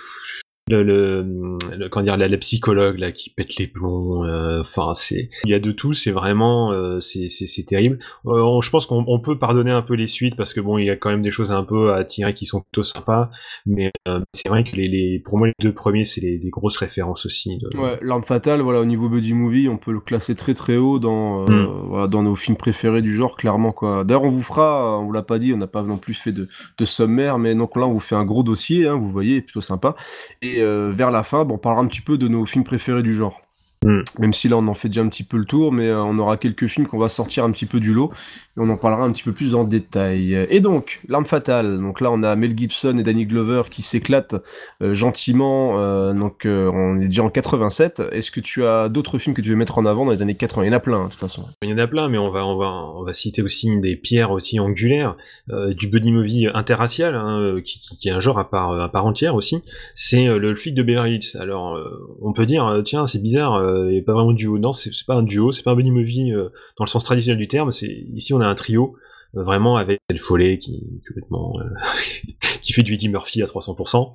Le, 0.70 0.84
le, 0.84 1.58
le- 1.76 1.88
comment 1.88 2.04
dire 2.04 2.16
la, 2.16 2.28
la 2.28 2.36
psychologue 2.38 2.96
là 2.98 3.10
qui 3.10 3.30
pète 3.30 3.56
les 3.56 3.66
plombs 3.66 4.24
euh, 4.24 4.60
enfin 4.60 4.92
c'est 4.94 5.28
il 5.44 5.50
y 5.50 5.54
a 5.54 5.58
de 5.58 5.72
tout 5.72 5.92
c'est 5.92 6.12
vraiment 6.12 6.70
euh, 6.70 7.00
c'est 7.00 7.28
c'est 7.28 7.48
c'est 7.48 7.64
terrible 7.64 7.98
Euh, 8.26 8.40
on- 8.40 8.60
je 8.60 8.70
pense 8.70 8.86
qu'on 8.86 9.04
on 9.08 9.18
peut 9.18 9.36
pardonner 9.40 9.72
un 9.72 9.82
peu 9.82 9.94
les 9.94 10.06
suites 10.06 10.36
parce 10.36 10.54
que 10.54 10.60
bon 10.60 10.78
il 10.78 10.86
y 10.86 10.90
a 10.90 10.94
quand 10.94 11.10
même 11.10 11.22
des 11.22 11.32
choses 11.32 11.50
un 11.50 11.64
peu 11.64 11.92
à 11.92 12.04
tirer 12.04 12.32
qui 12.32 12.46
sont 12.46 12.60
plutôt 12.60 12.84
sympas 12.84 13.28
mais 13.66 13.90
euh, 14.06 14.20
c'est 14.34 14.48
vrai 14.50 14.62
que 14.62 14.76
les, 14.76 14.86
les 14.86 15.18
pour 15.18 15.36
moi 15.36 15.48
les 15.48 15.52
deux 15.60 15.74
premiers 15.74 16.04
c'est 16.04 16.20
les, 16.20 16.38
des 16.38 16.50
grosses 16.50 16.76
références 16.76 17.26
aussi 17.26 17.58
de- 17.58 17.76
Ouais, 17.76 17.98
l'arme 18.00 18.22
fatale, 18.22 18.60
voilà, 18.60 18.80
au 18.80 18.84
niveau 18.84 19.08
buddy 19.08 19.32
movie, 19.34 19.68
on 19.68 19.78
peut 19.78 19.92
le 19.92 19.98
classer 20.00 20.36
très 20.36 20.54
très 20.54 20.76
haut 20.76 21.00
dans, 21.00 21.42
euh, 21.42 21.46
Mm. 21.52 21.88
voilà, 21.88 22.06
dans 22.06 22.22
nos 22.22 22.36
films 22.36 22.56
préférés 22.56 23.02
du 23.02 23.14
genre, 23.16 23.36
clairement 23.36 23.72
quoi. 23.72 24.04
D'ailleurs, 24.04 24.22
on 24.24 24.30
vous 24.30 24.42
fera, 24.42 25.00
on 25.00 25.06
vous 25.06 25.12
l'a 25.12 25.22
pas 25.22 25.38
dit, 25.40 25.52
on 25.52 25.56
n'a 25.56 25.66
pas 25.66 25.82
non 25.82 25.96
plus 25.98 26.14
fait 26.14 26.30
de, 26.32 26.48
de 26.78 26.84
sommaire, 26.84 27.38
mais 27.38 27.54
donc 27.54 27.76
là, 27.76 27.86
on 27.86 27.92
vous 27.94 28.00
fait 28.00 28.14
un 28.14 28.24
gros 28.24 28.42
dossier, 28.44 28.86
hein, 28.86 28.94
vous 28.96 29.10
voyez, 29.10 29.40
plutôt 29.42 29.60
sympa. 29.60 29.96
Et 30.42 30.51
euh, 30.60 30.92
vers 30.94 31.10
la 31.10 31.22
fin, 31.24 31.44
bon, 31.44 31.54
on 31.54 31.58
parlera 31.58 31.82
un 31.82 31.86
petit 31.86 32.00
peu 32.00 32.18
de 32.18 32.28
nos 32.28 32.46
films 32.46 32.64
préférés 32.64 33.02
du 33.02 33.14
genre. 33.14 33.40
Mm. 33.84 34.00
Même 34.18 34.32
si 34.32 34.48
là, 34.48 34.56
on 34.56 34.66
en 34.68 34.74
fait 34.74 34.88
déjà 34.88 35.02
un 35.02 35.08
petit 35.08 35.24
peu 35.24 35.36
le 35.36 35.44
tour, 35.44 35.72
mais 35.72 35.88
euh, 35.88 36.02
on 36.02 36.18
aura 36.18 36.36
quelques 36.36 36.66
films 36.66 36.86
qu'on 36.86 36.98
va 36.98 37.08
sortir 37.08 37.44
un 37.44 37.50
petit 37.50 37.66
peu 37.66 37.80
du 37.80 37.92
lot, 37.92 38.12
et 38.56 38.60
on 38.60 38.68
en 38.68 38.76
parlera 38.76 39.04
un 39.04 39.12
petit 39.12 39.22
peu 39.22 39.32
plus 39.32 39.54
en 39.54 39.64
détail. 39.64 40.34
Et 40.50 40.60
donc, 40.60 41.00
l'arme 41.08 41.24
fatale. 41.24 41.80
Donc 41.80 42.02
là, 42.02 42.10
on 42.12 42.22
a 42.22 42.36
Mel 42.36 42.56
Gibson 42.56 42.98
et 42.98 43.02
Danny 43.02 43.24
Glover 43.24 43.62
qui 43.70 43.80
s'éclatent 43.82 44.36
euh, 44.82 44.92
gentiment. 44.92 45.80
euh, 45.80 46.12
donc, 46.12 46.44
euh, 46.44 46.70
on 46.70 47.00
est 47.00 47.06
déjà 47.06 47.22
en 47.22 47.30
87. 47.30 48.02
Est-ce 48.12 48.30
que 48.30 48.40
tu 48.40 48.66
as 48.66 48.90
d'autres 48.90 49.18
films 49.18 49.34
que 49.34 49.40
tu 49.40 49.48
veux 49.48 49.56
mettre 49.56 49.78
en 49.78 49.86
avant 49.86 50.04
dans 50.04 50.12
les 50.12 50.20
années 50.20 50.34
80 50.34 50.64
Il 50.64 50.66
y 50.66 50.70
en 50.70 50.76
a 50.76 50.80
plein, 50.80 50.98
hein, 50.98 51.04
de 51.06 51.10
toute 51.10 51.20
façon. 51.20 51.46
Il 51.62 51.70
y 51.70 51.72
en 51.72 51.78
a 51.78 51.86
plein, 51.86 52.10
mais 52.10 52.18
on 52.18 52.30
va, 52.30 52.44
on 52.44 52.58
va, 52.58 52.66
on 52.94 53.04
va 53.04 53.14
citer 53.14 53.40
aussi 53.40 53.68
une 53.68 53.80
des 53.80 53.96
pierres 53.96 54.32
aussi 54.32 54.60
angulaires 54.60 55.16
du 55.48 55.88
buddy 55.88 56.12
movie 56.12 56.46
interracial, 56.52 57.14
hein, 57.14 57.56
qui, 57.64 58.08
est 58.08 58.12
un 58.12 58.20
genre 58.20 58.38
à 58.38 58.50
part, 58.50 58.78
à 58.78 58.88
part 58.90 59.06
entière 59.06 59.34
aussi. 59.34 59.62
C'est 59.94 60.26
le 60.26 60.54
flic 60.54 60.74
de 60.74 60.82
Beverly. 60.82 61.20
Alors, 61.38 61.78
on 62.20 62.32
peut 62.32 62.46
dire, 62.46 62.82
tiens, 62.84 63.06
c'est 63.06 63.20
bizarre, 63.20 63.54
a 63.54 64.02
pas 64.04 64.12
vraiment 64.12 64.32
duo. 64.32 64.58
Non, 64.58 64.72
c'est 64.72 64.90
pas 65.06 65.14
un 65.14 65.22
duo, 65.22 65.52
c'est 65.52 65.62
pas 65.62 65.72
un 65.72 65.76
buddy 65.76 65.90
movie 65.90 66.32
dans 66.76 66.84
le 66.84 66.88
sens 66.88 67.04
traditionnel 67.04 67.38
du 67.38 67.48
terme. 67.48 67.72
C'est 67.72 68.04
ici, 68.14 68.34
on 68.34 68.41
un 68.50 68.54
trio. 68.54 68.94
Euh, 69.36 69.42
Vraiment 69.42 69.76
avec 69.76 70.00
le 70.10 70.18
Follet 70.18 70.58
qui 70.58 70.82
complètement 71.06 71.54
euh, 71.60 71.64
qui 72.62 72.72
fait 72.72 72.82
du 72.82 72.94
Eddie 72.94 73.08
Murphy 73.08 73.42
à 73.42 73.46
300%. 73.46 74.12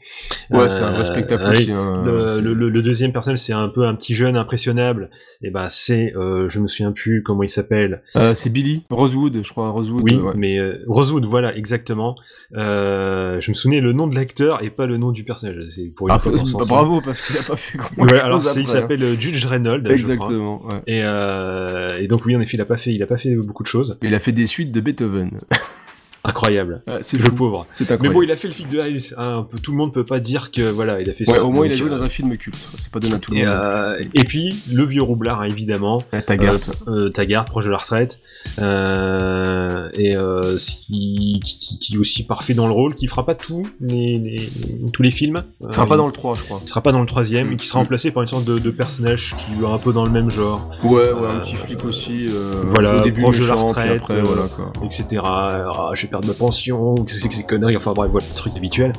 Ouais, 0.51 0.69
c'est 0.69 0.83
un 0.83 0.91
vrai 0.91 1.03
spectacle 1.03 1.43
oui. 1.47 1.51
aussi, 1.51 1.71
hein, 1.71 2.03
Le, 2.41 2.81
deuxième 2.81 3.11
personnage, 3.11 3.39
c'est 3.39 3.53
un 3.53 3.67
peu 3.67 3.85
un 3.85 3.93
petit 3.95 4.15
jeune 4.15 4.37
impressionnable. 4.37 5.09
Et 5.41 5.49
bah 5.49 5.67
c'est, 5.69 6.13
euh, 6.15 6.47
je 6.49 6.59
me 6.59 6.67
souviens 6.67 6.91
plus 6.91 7.23
comment 7.23 7.43
il 7.43 7.49
s'appelle. 7.49 8.01
Euh, 8.15 8.33
c'est 8.35 8.49
Billy 8.49 8.83
Rosewood, 8.89 9.43
je 9.43 9.49
crois, 9.49 9.69
Rosewood. 9.71 10.03
Oui, 10.03 10.15
euh, 10.15 10.21
ouais. 10.21 10.33
mais 10.35 10.57
euh, 10.57 10.83
Rosewood, 10.87 11.25
voilà, 11.25 11.55
exactement. 11.55 12.15
Euh, 12.55 13.41
je 13.41 13.51
me 13.51 13.55
souvenais 13.55 13.81
le 13.81 13.91
nom 13.91 14.07
de 14.07 14.15
l'acteur 14.15 14.63
et 14.63 14.69
pas 14.69 14.85
le 14.85 14.97
nom 14.97 15.11
du 15.11 15.23
personnage. 15.23 15.67
C'est 15.75 15.93
pour 15.95 16.07
une 16.07 16.13
Ah, 16.13 16.19
fois 16.19 16.31
bah, 16.31 16.37
sort. 16.45 16.65
bravo, 16.67 17.01
parce 17.01 17.27
qu'il 17.27 17.37
a 17.37 17.43
pas 17.43 17.57
fait 17.57 17.77
grand 17.77 17.89
Ouais, 17.97 18.19
alors 18.19 18.41
il 18.55 18.61
hein. 18.61 18.65
s'appelle 18.65 19.03
euh, 19.03 19.15
Judge 19.15 19.45
Reynolds. 19.45 19.81
je 19.81 19.83
crois. 19.83 19.95
Exactement, 19.95 20.65
ouais. 20.65 20.75
Et, 20.87 21.01
euh, 21.03 21.99
et 21.99 22.07
donc 22.07 22.25
oui, 22.25 22.35
en 22.35 22.39
effet, 22.41 22.55
il 22.55 22.61
a 22.61 22.65
pas 22.65 22.77
fait, 22.77 22.93
il 22.93 23.03
a 23.03 23.07
pas 23.07 23.17
fait 23.17 23.35
beaucoup 23.35 23.63
de 23.63 23.67
choses. 23.67 23.97
Il 24.03 24.15
a 24.15 24.19
fait 24.19 24.31
des 24.31 24.47
suites 24.47 24.71
de 24.71 24.79
Beethoven. 24.79 25.06
Hoşçakalın. 25.07 25.41
Incroyable. 26.27 26.81
C'est 27.01 27.17
le 27.19 27.31
pauvre. 27.31 27.65
C'est 27.73 27.89
Mais 28.01 28.09
bon, 28.09 28.21
il 28.21 28.31
a 28.31 28.35
fait 28.35 28.47
le 28.47 28.53
flic 28.53 28.69
de 28.69 28.79
Hills. 28.79 29.13
Hein, 29.17 29.47
tout 29.63 29.71
le 29.71 29.77
monde 29.77 29.93
peut 29.93 30.03
pas 30.05 30.19
dire 30.19 30.51
que 30.51 30.69
voilà, 30.69 31.01
il 31.01 31.09
a 31.09 31.13
fait 31.13 31.27
Ouais, 31.29 31.37
ça. 31.37 31.43
au 31.43 31.51
moins 31.51 31.65
il 31.65 31.71
a 31.71 31.75
joué 31.75 31.87
euh, 31.89 31.97
dans 31.97 32.03
un 32.03 32.09
film 32.09 32.35
culte. 32.37 32.57
C'est 32.77 32.91
pas 32.91 32.99
donné 32.99 33.15
à 33.15 33.19
tout 33.19 33.31
le 33.31 33.37
et, 33.39 33.45
monde. 33.45 33.53
euh, 33.55 33.99
et 34.13 34.23
puis 34.25 34.61
le 34.71 34.83
vieux 34.83 35.01
roublard 35.01 35.41
hein, 35.41 35.45
évidemment. 35.49 36.03
Taggart. 36.25 36.55
Euh, 36.87 37.05
euh, 37.05 37.09
Taggart, 37.09 37.45
proche 37.45 37.65
de 37.65 37.71
la 37.71 37.77
retraite. 37.77 38.19
Euh, 38.59 39.89
et 39.93 40.15
euh, 40.15 40.57
qui, 40.57 41.39
qui, 41.43 41.79
qui 41.79 41.95
est 41.95 41.97
aussi 41.97 42.23
parfait 42.23 42.53
dans 42.53 42.67
le 42.67 42.73
rôle, 42.73 42.95
qui 42.95 43.07
fera 43.07 43.25
pas 43.25 43.35
tout 43.35 43.67
les, 43.81 44.17
les- 44.19 44.49
tous 44.93 45.01
les 45.03 45.11
films. 45.11 45.43
Il 45.61 45.73
sera 45.73 45.85
Euh, 45.85 45.89
pas 45.89 45.97
dans 45.97 46.07
le 46.07 46.13
3, 46.13 46.35
je 46.35 46.43
crois. 46.43 46.59
Il 46.63 46.67
sera 46.67 46.81
pas 46.81 46.91
dans 46.91 47.01
le 47.01 47.05
troisième, 47.07 47.49
Mm. 47.49 47.53
et 47.53 47.57
qui 47.57 47.67
sera 47.67 47.79
remplacé 47.79 48.11
par 48.11 48.23
une 48.23 48.29
sorte 48.29 48.45
de, 48.45 48.57
de 48.59 48.71
personnage 48.71 49.35
qui 49.37 49.63
est 49.63 49.65
un 49.67 49.77
peu 49.77 49.93
dans 49.93 50.05
le 50.05 50.11
même 50.11 50.29
genre. 50.29 50.69
Ouais, 50.83 50.89
ouais, 50.91 51.27
un 51.29 51.37
Euh, 51.37 51.39
petit 51.41 51.55
flic 51.55 51.83
aussi. 51.85 52.27
euh, 52.29 52.61
voilà, 52.65 52.97
au 52.97 53.03
début 53.03 53.21
proche 53.21 53.39
de 53.39 53.45
la 53.45 53.53
retraite, 53.55 54.01
après, 54.01 54.15
euh, 54.15 54.23
voilà 54.23 54.43
quoi. 54.47 54.71
etc. 54.83 55.05
Alors, 55.23 55.91
j'ai 55.95 56.07
perdu 56.07 56.16
perdre 56.17 56.27
ma 56.27 56.33
pension, 56.33 56.95
que 56.95 57.11
c'est 57.11 57.27
que 57.29 57.35
ces 57.35 57.43
conneries, 57.43 57.77
enfin 57.77 57.93
bref, 57.93 58.09
voilà, 58.11 58.25
le 58.29 58.35
truc 58.35 58.53
habituel. 58.55 58.93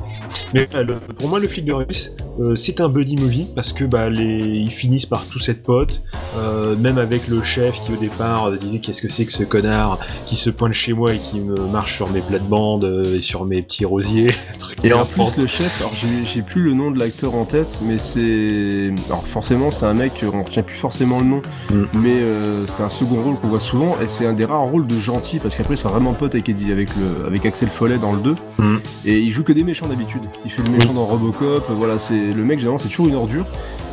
Mais 0.53 0.67
euh, 0.75 0.83
le- 0.83 0.95
pour 0.95 1.29
moi, 1.29 1.39
le 1.39 1.47
flic 1.47 1.65
de 1.65 1.73
Russe, 1.73 2.11
euh, 2.39 2.55
c'est 2.55 2.79
un 2.81 2.89
buddy 2.89 3.15
movie 3.17 3.47
parce 3.55 3.73
que 3.73 3.83
bah, 3.83 4.09
les, 4.09 4.39
ils 4.39 4.71
finissent 4.71 5.05
par 5.05 5.25
tous 5.25 5.49
être 5.49 5.63
potes, 5.63 6.01
euh, 6.37 6.75
même 6.77 6.97
avec 6.97 7.27
le 7.27 7.43
chef 7.43 7.81
qui 7.81 7.91
au 7.93 7.97
départ 7.97 8.51
disait 8.53 8.79
qu'est-ce 8.79 9.01
que 9.01 9.09
c'est 9.09 9.25
que 9.25 9.33
ce 9.33 9.43
connard 9.43 9.99
qui 10.25 10.35
se 10.35 10.49
pointe 10.49 10.73
chez 10.73 10.93
moi 10.93 11.13
et 11.13 11.17
qui 11.19 11.39
me 11.39 11.55
marche 11.67 11.95
sur 11.95 12.09
mes 12.09 12.21
plates-bandes 12.21 13.03
et 13.13 13.21
sur 13.21 13.45
mes 13.45 13.61
petits 13.61 13.85
rosiers. 13.85 14.27
Et 14.85 14.93
en 14.93 15.03
plus, 15.03 15.35
le 15.35 15.45
chef, 15.45 15.81
alors 15.81 15.93
j'ai 15.93 16.41
plus 16.41 16.61
le 16.61 16.73
nom 16.73 16.89
de 16.91 16.99
l'acteur 16.99 17.35
en 17.35 17.43
tête, 17.43 17.81
mais 17.83 17.97
c'est. 17.99 18.93
Alors 19.09 19.25
forcément, 19.27 19.71
c'est 19.71 19.85
un 19.85 19.93
mec, 19.93 20.23
on 20.31 20.41
retient 20.43 20.63
plus 20.63 20.77
forcément 20.77 21.19
le 21.19 21.25
nom, 21.25 21.41
Mm. 21.69 21.83
mais 21.95 22.21
euh, 22.21 22.65
c'est 22.65 22.83
un 22.83 22.89
second 22.89 23.21
rôle 23.21 23.35
qu'on 23.39 23.49
voit 23.49 23.59
souvent, 23.59 23.97
et 24.01 24.07
c'est 24.07 24.25
un 24.25 24.31
des 24.33 24.45
rares 24.45 24.67
rôles 24.67 24.87
de 24.87 24.97
gentil, 24.97 25.39
parce 25.39 25.55
qu'après, 25.57 25.75
c'est 25.75 25.87
vraiment 25.89 26.13
pote 26.13 26.33
avec, 26.33 26.47
Eddie- 26.47 26.71
avec, 26.71 26.89
le, 26.95 26.98
avec 27.27 27.45
Axel 27.45 27.69
Follet 27.69 27.97
dans 27.97 28.13
le 28.13 28.19
2, 28.21 28.33
Mm. 28.57 28.77
et 29.05 29.19
il 29.19 29.31
joue 29.31 29.43
que 29.43 29.53
des 29.53 29.63
méchants 29.63 29.87
d'habitude. 29.87 30.21
Il 30.45 30.51
fait 30.51 30.63
le 30.63 30.69
méchant 30.71 30.93
dans 30.93 31.05
Robocop, 31.05 31.65
voilà, 31.71 31.99
c'est 31.99 32.17
le 32.19 32.43
mec, 32.43 32.59
généralement, 32.59 32.77
c'est 32.77 32.89
toujours 32.89 33.07
une 33.07 33.15
ordure. 33.15 33.45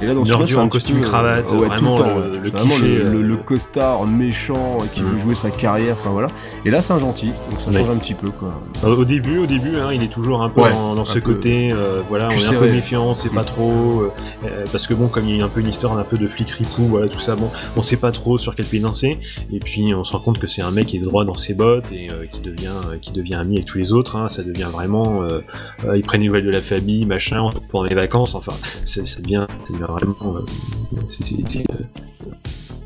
Et 0.02 0.06
là, 0.06 0.12
dans 0.12 0.20
Une 0.20 0.26
celui-là, 0.26 0.34
ordure 0.40 0.48
c'est 0.56 0.60
un 0.60 0.64
en 0.64 0.68
costume 0.68 0.98
peu, 1.00 1.04
cravate, 1.06 1.50
ouais, 1.52 1.66
vraiment 1.68 1.94
tout 1.96 2.02
le 2.02 2.08
temps. 2.10 2.16
le- 2.18 2.22
ouais. 2.30 2.36
le 2.36 2.42
C'est 2.42 2.50
vraiment 2.50 2.74
cliché, 2.74 2.98
le, 2.98 3.12
le- 3.12 3.22
le 3.22 3.36
costard 3.36 4.06
méchant 4.06 4.78
qui 4.94 5.00
veut 5.00 5.14
Mm. 5.14 5.18
jouer 5.18 5.34
sa 5.34 5.50
carrière, 5.50 5.96
enfin 6.00 6.10
voilà. 6.10 6.28
Et 6.64 6.70
là, 6.70 6.82
c'est 6.82 6.92
un 6.92 6.98
gentil, 6.98 7.30
donc 7.50 7.60
ça 7.60 7.70
Ouais. 7.70 7.78
change 7.78 7.90
un 7.90 7.96
petit 7.96 8.14
peu, 8.14 8.28
quoi. 8.30 8.60
Euh, 8.84 8.94
Au 8.96 9.04
début, 9.04 9.38
au 9.38 9.46
début, 9.46 9.76
hein, 9.76 9.90
il 9.94 10.02
est 10.02 10.12
toujours 10.12 10.42
un 10.42 10.48
peu 10.50 10.60
Ouais, 10.62 10.70
dans, 10.72 10.94
dans 10.94 11.02
un 11.02 11.04
ce 11.06 11.14
peu 11.18 11.32
côté, 11.32 11.70
euh, 11.72 12.02
voilà, 12.08 12.28
on 12.28 12.32
est 12.32 12.46
un 12.56 12.58
peu 12.58 12.66
méfiant, 12.70 13.06
on 13.06 13.14
sait 13.14 13.28
pas 13.30 13.42
Mm. 13.42 13.46
trop, 13.46 14.02
euh, 14.44 14.48
parce 14.70 14.86
que 14.86 14.92
bon, 14.94 15.08
comme 15.08 15.26
il 15.28 15.36
y 15.36 15.40
a 15.40 15.44
un 15.44 15.48
peu 15.48 15.60
une 15.60 15.68
histoire 15.68 15.96
un 15.96 16.02
peu 16.04 16.18
de 16.18 16.28
flic 16.28 16.50
ripou, 16.50 16.82
voilà, 16.84 17.08
tout 17.08 17.20
ça, 17.20 17.34
bon, 17.36 17.50
on 17.76 17.82
sait 17.82 17.96
pas 17.96 18.12
trop 18.12 18.36
sur 18.38 18.54
quel 18.54 18.66
pied 18.66 18.80
danser, 18.80 19.18
et 19.52 19.58
puis 19.60 19.94
on 19.94 20.04
se 20.04 20.12
rend 20.12 20.18
compte 20.20 20.38
que 20.38 20.46
c'est 20.46 20.62
un 20.62 20.70
mec 20.70 20.86
qui 20.88 20.96
est 20.98 21.00
droit 21.00 21.24
dans 21.24 21.34
ses 21.34 21.54
bottes 21.54 21.84
et 21.92 22.10
euh, 22.10 22.26
qui 22.30 22.40
devient, 22.40 22.68
qui 23.00 23.12
devient 23.12 23.34
ami 23.34 23.56
avec 23.56 23.66
tous 23.66 23.78
les 23.78 23.92
autres, 23.92 24.16
hein, 24.16 24.28
ça 24.28 24.42
devient 24.42 24.68
vraiment, 24.72 25.22
euh, 25.22 25.40
euh, 25.86 25.96
il 25.96 26.02
prend 26.02 26.18
des 26.18 26.26
nouvelles 26.26 26.44
de 26.46 26.50
la 26.50 26.60
famille, 26.60 27.04
machin, 27.06 27.50
pendant 27.70 27.84
les 27.84 27.94
vacances, 27.94 28.34
enfin, 28.34 28.52
ça 28.84 29.02
devient, 29.20 29.46
vraiment, 29.70 30.16
euh, 30.36 31.00
c'est 31.06 31.34
euh, 31.70 31.74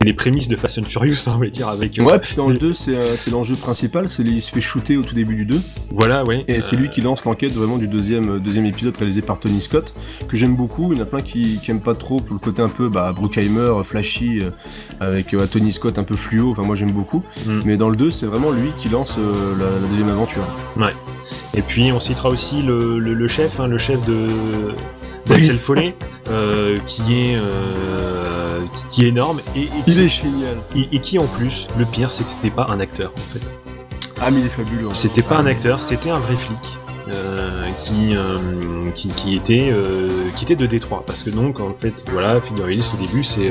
les 0.03 0.15
prémices 0.15 0.49
de 0.49 0.57
Fast 0.57 0.79
and 0.79 0.85
Furious, 0.85 1.17
hein, 1.27 1.33
on 1.37 1.41
va 1.41 1.49
dire, 1.49 1.69
avec. 1.69 1.99
euh, 1.99 2.03
Ouais, 2.05 2.19
puis 2.19 2.35
dans 2.35 2.49
le 2.49 2.57
2, 2.57 2.73
c'est 2.73 2.97
euh, 2.97 3.17
l'enjeu 3.31 3.55
principal, 3.55 4.09
c'est 4.09 4.23
il 4.23 4.41
se 4.41 4.51
fait 4.51 4.61
shooter 4.63 4.97
au 4.97 5.03
tout 5.03 5.15
début 5.15 5.35
du 5.35 5.45
2. 5.45 5.61
Voilà, 5.91 6.25
ouais. 6.25 6.43
Et 6.49 6.63
c'est 6.63 6.77
Euh, 6.77 6.79
lui 6.79 6.89
qui 6.91 7.03
lance 7.03 7.27
l'enquête 7.27 7.53
vraiment 7.53 7.77
du 7.77 7.87
deuxième, 7.87 8.37
euh, 8.37 8.39
deuxième 8.39 8.65
épisode 8.65 8.97
réalisé 8.97 9.21
par 9.21 9.39
Tony 9.39 9.61
Scott, 9.61 9.93
que 10.27 10.39
j'aime 10.39 10.57
beaucoup. 10.57 10.95
Il 10.95 10.99
y 10.99 11.01
en 11.03 11.05
a 11.05 11.07
plein 11.07 11.21
qui, 11.21 11.59
qui 11.63 11.71
aiment 11.71 11.83
pas 11.83 11.95
trop 11.95 12.19
pour 12.19 12.33
le 12.33 12.39
côté 12.41 12.63
un 12.63 12.71
peu 12.71 12.89
bah, 12.89 13.13
Bruckheimer, 13.15 13.75
flashy, 13.85 14.41
euh, 14.41 14.51
avec 15.01 15.35
euh, 15.35 15.47
Tony 15.47 15.71
Scott 15.71 15.99
un 15.99 16.05
peu 16.05 16.17
fluo. 16.17 16.51
Enfin, 16.53 16.63
moi 16.63 16.77
j'aime 16.77 16.93
beaucoup. 16.93 17.23
Mm. 17.45 17.61
Mais 17.67 17.77
dans 17.77 17.91
le 17.91 17.97
2, 17.97 18.11
c'est 18.11 18.25
vraiment 18.25 18.53
lui 18.53 18.71
qui 18.81 18.89
lance 18.89 19.17
euh, 19.19 19.55
la, 19.59 19.79
la 19.87 19.87
deuxième 20.01 20.09
aventure. 20.17 20.43
Ouais. 20.77 20.95
Et 21.55 21.63
puis 21.63 21.93
on 21.93 22.01
citera 22.01 22.29
aussi 22.29 22.63
le, 22.63 22.99
le- 22.99 23.15
le 23.15 23.29
chef, 23.29 23.61
hein, 23.61 23.67
le 23.67 23.79
chef 23.79 24.01
de 24.07 24.29
d'Axel 25.27 25.59
Follet, 25.59 25.95
euh, 26.31 26.79
qui 26.87 27.03
est 27.21 27.37
euh, 27.37 28.59
qui, 28.75 28.87
qui 28.89 29.05
est 29.05 29.09
énorme 29.09 29.41
et, 29.55 29.63
et 29.63 29.69
Il 29.87 29.95
qui, 29.95 30.01
est 30.01 30.09
génial. 30.09 30.57
et, 30.77 30.89
et 30.93 30.99
qui 31.01 31.19
en 31.19 31.27
plus, 31.27 31.67
le 31.79 31.85
pire, 31.85 32.11
c'est 32.11 32.25
que 32.25 32.31
c'était 32.31 32.51
pas 32.51 32.67
un 32.71 32.81
acteur 32.81 33.13
en 33.17 33.33
fait. 33.33 33.45
Ah, 34.23 34.31
mais 34.31 34.41
il 34.41 34.47
est 34.47 34.49
fabuleux. 34.51 34.87
hein. 34.89 34.93
C'était 34.95 35.23
pas 35.23 35.37
Ah, 35.39 35.43
un 35.43 35.47
acteur, 35.47 35.83
c'était 35.83 36.11
un 36.11 36.19
vrai 36.19 36.37
flic. 36.37 36.59
Euh, 37.11 37.63
qui, 37.81 38.15
euh, 38.17 38.91
qui 38.95 39.09
qui 39.09 39.35
était 39.37 39.71
euh, 39.73 40.29
qui 40.37 40.45
était 40.45 40.57
de 40.57 40.67
Détroit 40.67 41.03
parce 41.07 41.23
que 41.23 41.31
donc 41.31 41.61
en 41.61 41.75
fait 41.79 41.93
voilà 42.13 42.41
de 42.57 42.63
réaliste 42.63 42.93
au 42.95 43.05
début 43.05 43.25
c'est 43.25 43.51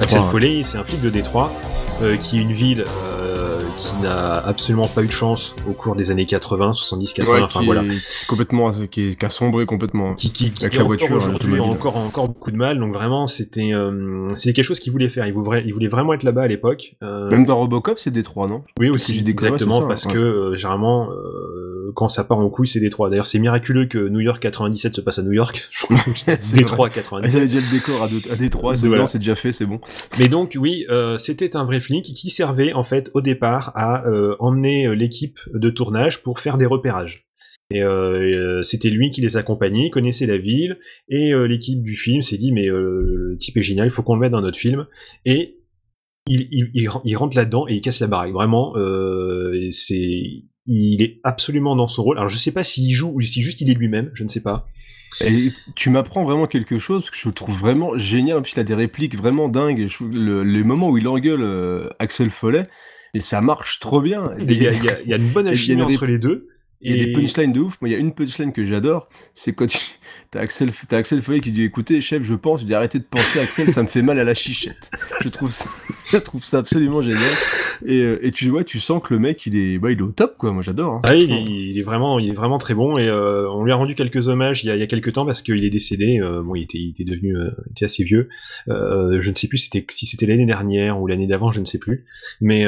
Axel. 0.00 0.22
Follet 0.24 0.62
c'est 0.64 0.78
un 0.78 0.84
flic 0.84 1.00
de 1.02 1.10
Détroit 1.10 1.52
qui 2.20 2.38
est 2.38 2.42
une 2.42 2.52
ville 2.52 2.84
qui 3.78 3.92
n'a 4.02 4.32
absolument 4.32 4.86
pas 4.86 5.02
eu 5.02 5.06
de 5.06 5.12
chance 5.12 5.54
au 5.68 5.72
cours 5.72 5.96
des 5.96 6.10
années 6.10 6.24
80 6.26 6.72
70 6.74 7.12
80 7.12 7.32
Ouais, 7.36 7.42
enfin 7.42 7.62
voilà 7.62 7.82
est 7.84 8.26
complètement, 8.26 8.70
qui, 8.90 9.08
est- 9.08 9.18
qui 9.18 9.24
a 9.26 9.30
sombré 9.30 9.66
complètement. 9.66 10.14
qui, 10.14 10.30
qui, 10.32 10.50
qui 10.50 10.64
Avec 10.64 10.78
la 10.78 10.84
voiture, 10.84 11.16
aujourd'hui 11.16 11.60
encore 11.60 11.96
encore 11.96 12.28
beaucoup 12.28 12.50
de 12.50 12.56
mal 12.56 12.78
donc 12.78 12.94
vraiment 12.94 13.26
c'était 13.26 13.72
euh, 13.72 14.28
c'est 14.34 14.52
quelque 14.52 14.64
chose 14.64 14.78
qu'il 14.78 14.92
voulait 14.92 15.08
faire 15.08 15.26
il 15.26 15.32
voulait 15.34 15.62
il 15.66 15.72
voulait 15.74 15.88
vraiment 15.88 16.12
être 16.14 16.22
là-bas 16.22 16.42
à 16.42 16.46
l'époque 16.46 16.96
euh, 17.02 17.30
Même 17.30 17.44
dans 17.44 17.56
Robocop, 17.56 17.98
c'est 17.98 18.10
Détroit, 18.10 18.48
non? 18.48 18.62
Oui 18.78 18.86
Si 18.88 18.92
aussi 19.12 19.24
exactement 19.26 19.80
ça, 19.82 19.86
parce 19.86 20.06
ouais. 20.06 20.12
que 20.14 20.18
euh, 20.18 20.56
généralement 20.56 21.08
quand 21.94 22.08
ça 22.08 22.24
part 22.24 22.38
en 22.38 22.48
couille 22.50 22.66
c'est 22.66 22.80
Détroit 22.80 23.10
d'ailleurs 23.10 23.26
c'est 23.26 23.38
miraculeux 23.38 23.86
que 23.86 24.08
New 24.08 24.20
York 24.20 24.40
97 24.42 24.94
se 24.94 25.00
passe 25.00 25.18
à 25.18 25.22
New 25.22 25.32
York 25.32 25.68
Détroit 26.54 26.88
Ils 26.88 26.94
97 26.94 27.34
avaient 27.36 27.46
déjà 27.46 27.60
le 27.60 27.72
décor 27.72 28.02
à, 28.02 28.08
deux- 28.08 28.22
à 28.30 28.36
Détroit, 28.36 28.76
c'est 28.76 28.86
Voilà. 28.88 29.04
déjà 29.14 29.34
fait, 29.36 29.52
c'est 29.52 29.66
bon. 29.66 29.80
Mais 30.18 30.28
donc 30.28 30.56
oui, 30.58 30.84
euh, 30.90 31.18
c'était 31.18 31.56
un 31.56 31.64
vrai 31.64 31.80
flic 31.80 32.04
qui 32.04 32.30
servait 32.30 32.72
en 32.72 32.82
fait 32.82 33.10
au 33.14 33.20
départ 33.20 33.72
à 33.74 34.06
euh, 34.06 34.36
emmener 34.38 34.86
euh, 34.86 34.94
l'équipe 34.94 35.38
de 35.54 35.70
tournage 35.70 36.22
pour 36.22 36.40
faire 36.40 36.58
des 36.58 36.66
repérages. 36.66 37.26
Et 37.70 37.82
euh, 37.82 38.58
euh, 38.58 38.62
c'était 38.62 38.90
lui 38.90 39.10
qui 39.10 39.20
les 39.20 39.36
accompagnait, 39.36 39.86
il 39.86 39.90
connaissait 39.90 40.26
la 40.26 40.38
ville, 40.38 40.78
et 41.08 41.32
euh, 41.32 41.46
l'équipe 41.48 41.82
du 41.82 41.96
film 41.96 42.22
s'est 42.22 42.38
dit 42.38 42.52
mais 42.52 42.68
euh, 42.68 43.30
le 43.32 43.36
type 43.38 43.56
est 43.56 43.62
génial, 43.62 43.88
il 43.88 43.90
faut 43.90 44.02
qu'on 44.02 44.14
le 44.14 44.20
mette 44.20 44.32
dans 44.32 44.40
notre 44.40 44.58
film. 44.58 44.86
Et 45.24 45.58
il, 46.28 46.46
il, 46.52 46.70
il, 46.74 46.88
ren- 46.88 47.02
il 47.04 47.16
rentre 47.16 47.36
là-dedans 47.36 47.66
et 47.68 47.74
il 47.74 47.80
casse 47.80 48.00
la 48.00 48.06
baraque. 48.06 48.32
Vraiment, 48.32 48.76
euh, 48.76 49.68
c'est 49.72 50.42
il 50.66 51.02
est 51.02 51.20
absolument 51.24 51.76
dans 51.76 51.88
son 51.88 52.02
rôle. 52.02 52.18
Alors 52.18 52.28
je 52.28 52.38
sais 52.38 52.52
pas 52.52 52.64
s'il 52.64 52.92
joue 52.92 53.12
ou 53.14 53.20
si 53.20 53.42
juste 53.42 53.60
il 53.60 53.70
est 53.70 53.74
lui-même, 53.74 54.10
je 54.14 54.24
ne 54.24 54.28
sais 54.28 54.40
pas. 54.40 54.66
Et 55.24 55.52
tu 55.74 55.90
m'apprends 55.90 56.24
vraiment 56.24 56.46
quelque 56.46 56.78
chose, 56.78 57.02
parce 57.02 57.10
que 57.10 57.16
je 57.16 57.28
le 57.28 57.34
trouve 57.34 57.58
vraiment 57.58 57.96
génial. 57.96 58.38
En 58.38 58.42
plus, 58.42 58.52
il 58.52 58.60
a 58.60 58.64
des 58.64 58.74
répliques 58.74 59.16
vraiment 59.16 59.48
dingues. 59.48 59.86
Je 59.86 60.04
le, 60.04 60.42
les 60.42 60.62
moments 60.62 60.90
où 60.90 60.98
il 60.98 61.08
engueule 61.08 61.42
euh, 61.42 61.88
Axel 61.98 62.28
Follet, 62.28 62.68
et 63.14 63.20
ça 63.20 63.40
marche 63.40 63.78
trop 63.78 64.00
bien. 64.00 64.32
Il 64.38 64.62
y 64.62 64.66
a, 64.66 64.72
y 64.72 65.08
y 65.08 65.14
une 65.14 65.30
bonne 65.30 65.46
alchimie 65.46 65.80
entre 65.82 66.06
les 66.06 66.18
deux. 66.18 66.48
Il 66.82 66.90
y 66.90 67.00
a 67.00 67.04
des 67.04 67.12
punchlines 67.12 67.52
de 67.52 67.60
ouf. 67.60 67.80
Moi, 67.80 67.88
il 67.88 67.92
y 67.92 67.94
a 67.94 67.98
une 67.98 68.12
punchline 68.12 68.52
que 68.52 68.66
j'adore. 68.66 69.08
C'est 69.32 69.54
quand 69.54 69.95
t'as 70.30 70.40
Axel, 70.40 70.70
t'as 70.88 70.98
Axel 70.98 71.22
Follet 71.22 71.40
qui 71.40 71.52
dit 71.52 71.62
écoutez, 71.64 72.00
chef, 72.00 72.22
je 72.22 72.34
pense. 72.34 72.60
Je 72.60 72.66
dis 72.66 72.74
arrêtez 72.74 72.98
de 72.98 73.04
penser, 73.04 73.40
Axel, 73.40 73.70
ça 73.70 73.82
me 73.82 73.88
fait 73.88 74.02
mal 74.02 74.18
à 74.18 74.24
la 74.24 74.34
chichette. 74.34 74.90
Je 75.22 75.28
trouve 75.28 75.50
ça, 75.52 75.68
je 76.12 76.16
trouve 76.18 76.42
ça 76.42 76.58
absolument 76.58 77.02
génial. 77.02 77.20
Et, 77.84 78.00
euh, 78.02 78.18
et 78.26 78.32
tu 78.32 78.48
vois, 78.48 78.64
tu 78.64 78.80
sens 78.80 79.02
que 79.02 79.12
le 79.12 79.20
mec, 79.20 79.44
il 79.46 79.56
est, 79.56 79.78
bah, 79.78 79.90
il 79.90 79.98
est 79.98 80.02
au 80.02 80.10
top, 80.12 80.36
quoi. 80.38 80.52
Moi, 80.52 80.62
j'adore. 80.62 80.94
hein. 80.94 81.00
Ah, 81.04 81.14
il, 81.14 81.30
est, 81.32 81.42
il 81.44 81.78
est 81.78 81.82
vraiment, 81.82 82.18
il 82.18 82.30
est 82.30 82.34
vraiment 82.34 82.58
très 82.58 82.74
bon 82.74 82.96
et 82.98 83.06
euh, 83.08 83.50
on 83.50 83.64
lui 83.64 83.72
a 83.72 83.76
rendu 83.76 83.94
quelques 83.94 84.28
hommages 84.28 84.64
il 84.64 84.68
y 84.68 84.70
a, 84.70 84.76
il 84.76 84.80
y 84.80 84.82
a 84.82 84.86
quelques 84.86 85.12
temps 85.12 85.26
parce 85.26 85.42
qu'il 85.42 85.64
est 85.64 85.70
décédé. 85.70 86.18
euh, 86.20 86.42
bon, 86.42 86.54
il 86.54 86.62
était, 86.62 86.78
il 86.78 86.90
était 86.90 87.04
devenu, 87.04 87.36
euh, 87.36 87.50
il 87.66 87.72
était 87.72 87.84
assez 87.84 88.04
vieux. 88.04 88.28
Je 88.68 89.28
ne 89.28 89.34
sais 89.34 89.48
plus 89.48 89.58
si 89.58 89.64
c'était, 89.70 89.86
si 89.90 90.06
c'était 90.06 90.26
l'année 90.26 90.46
dernière 90.46 91.00
ou 91.00 91.06
l'année 91.06 91.26
d'avant, 91.26 91.52
je 91.52 91.60
ne 91.60 91.64
sais 91.66 91.78
plus. 91.78 92.06
Mais, 92.40 92.64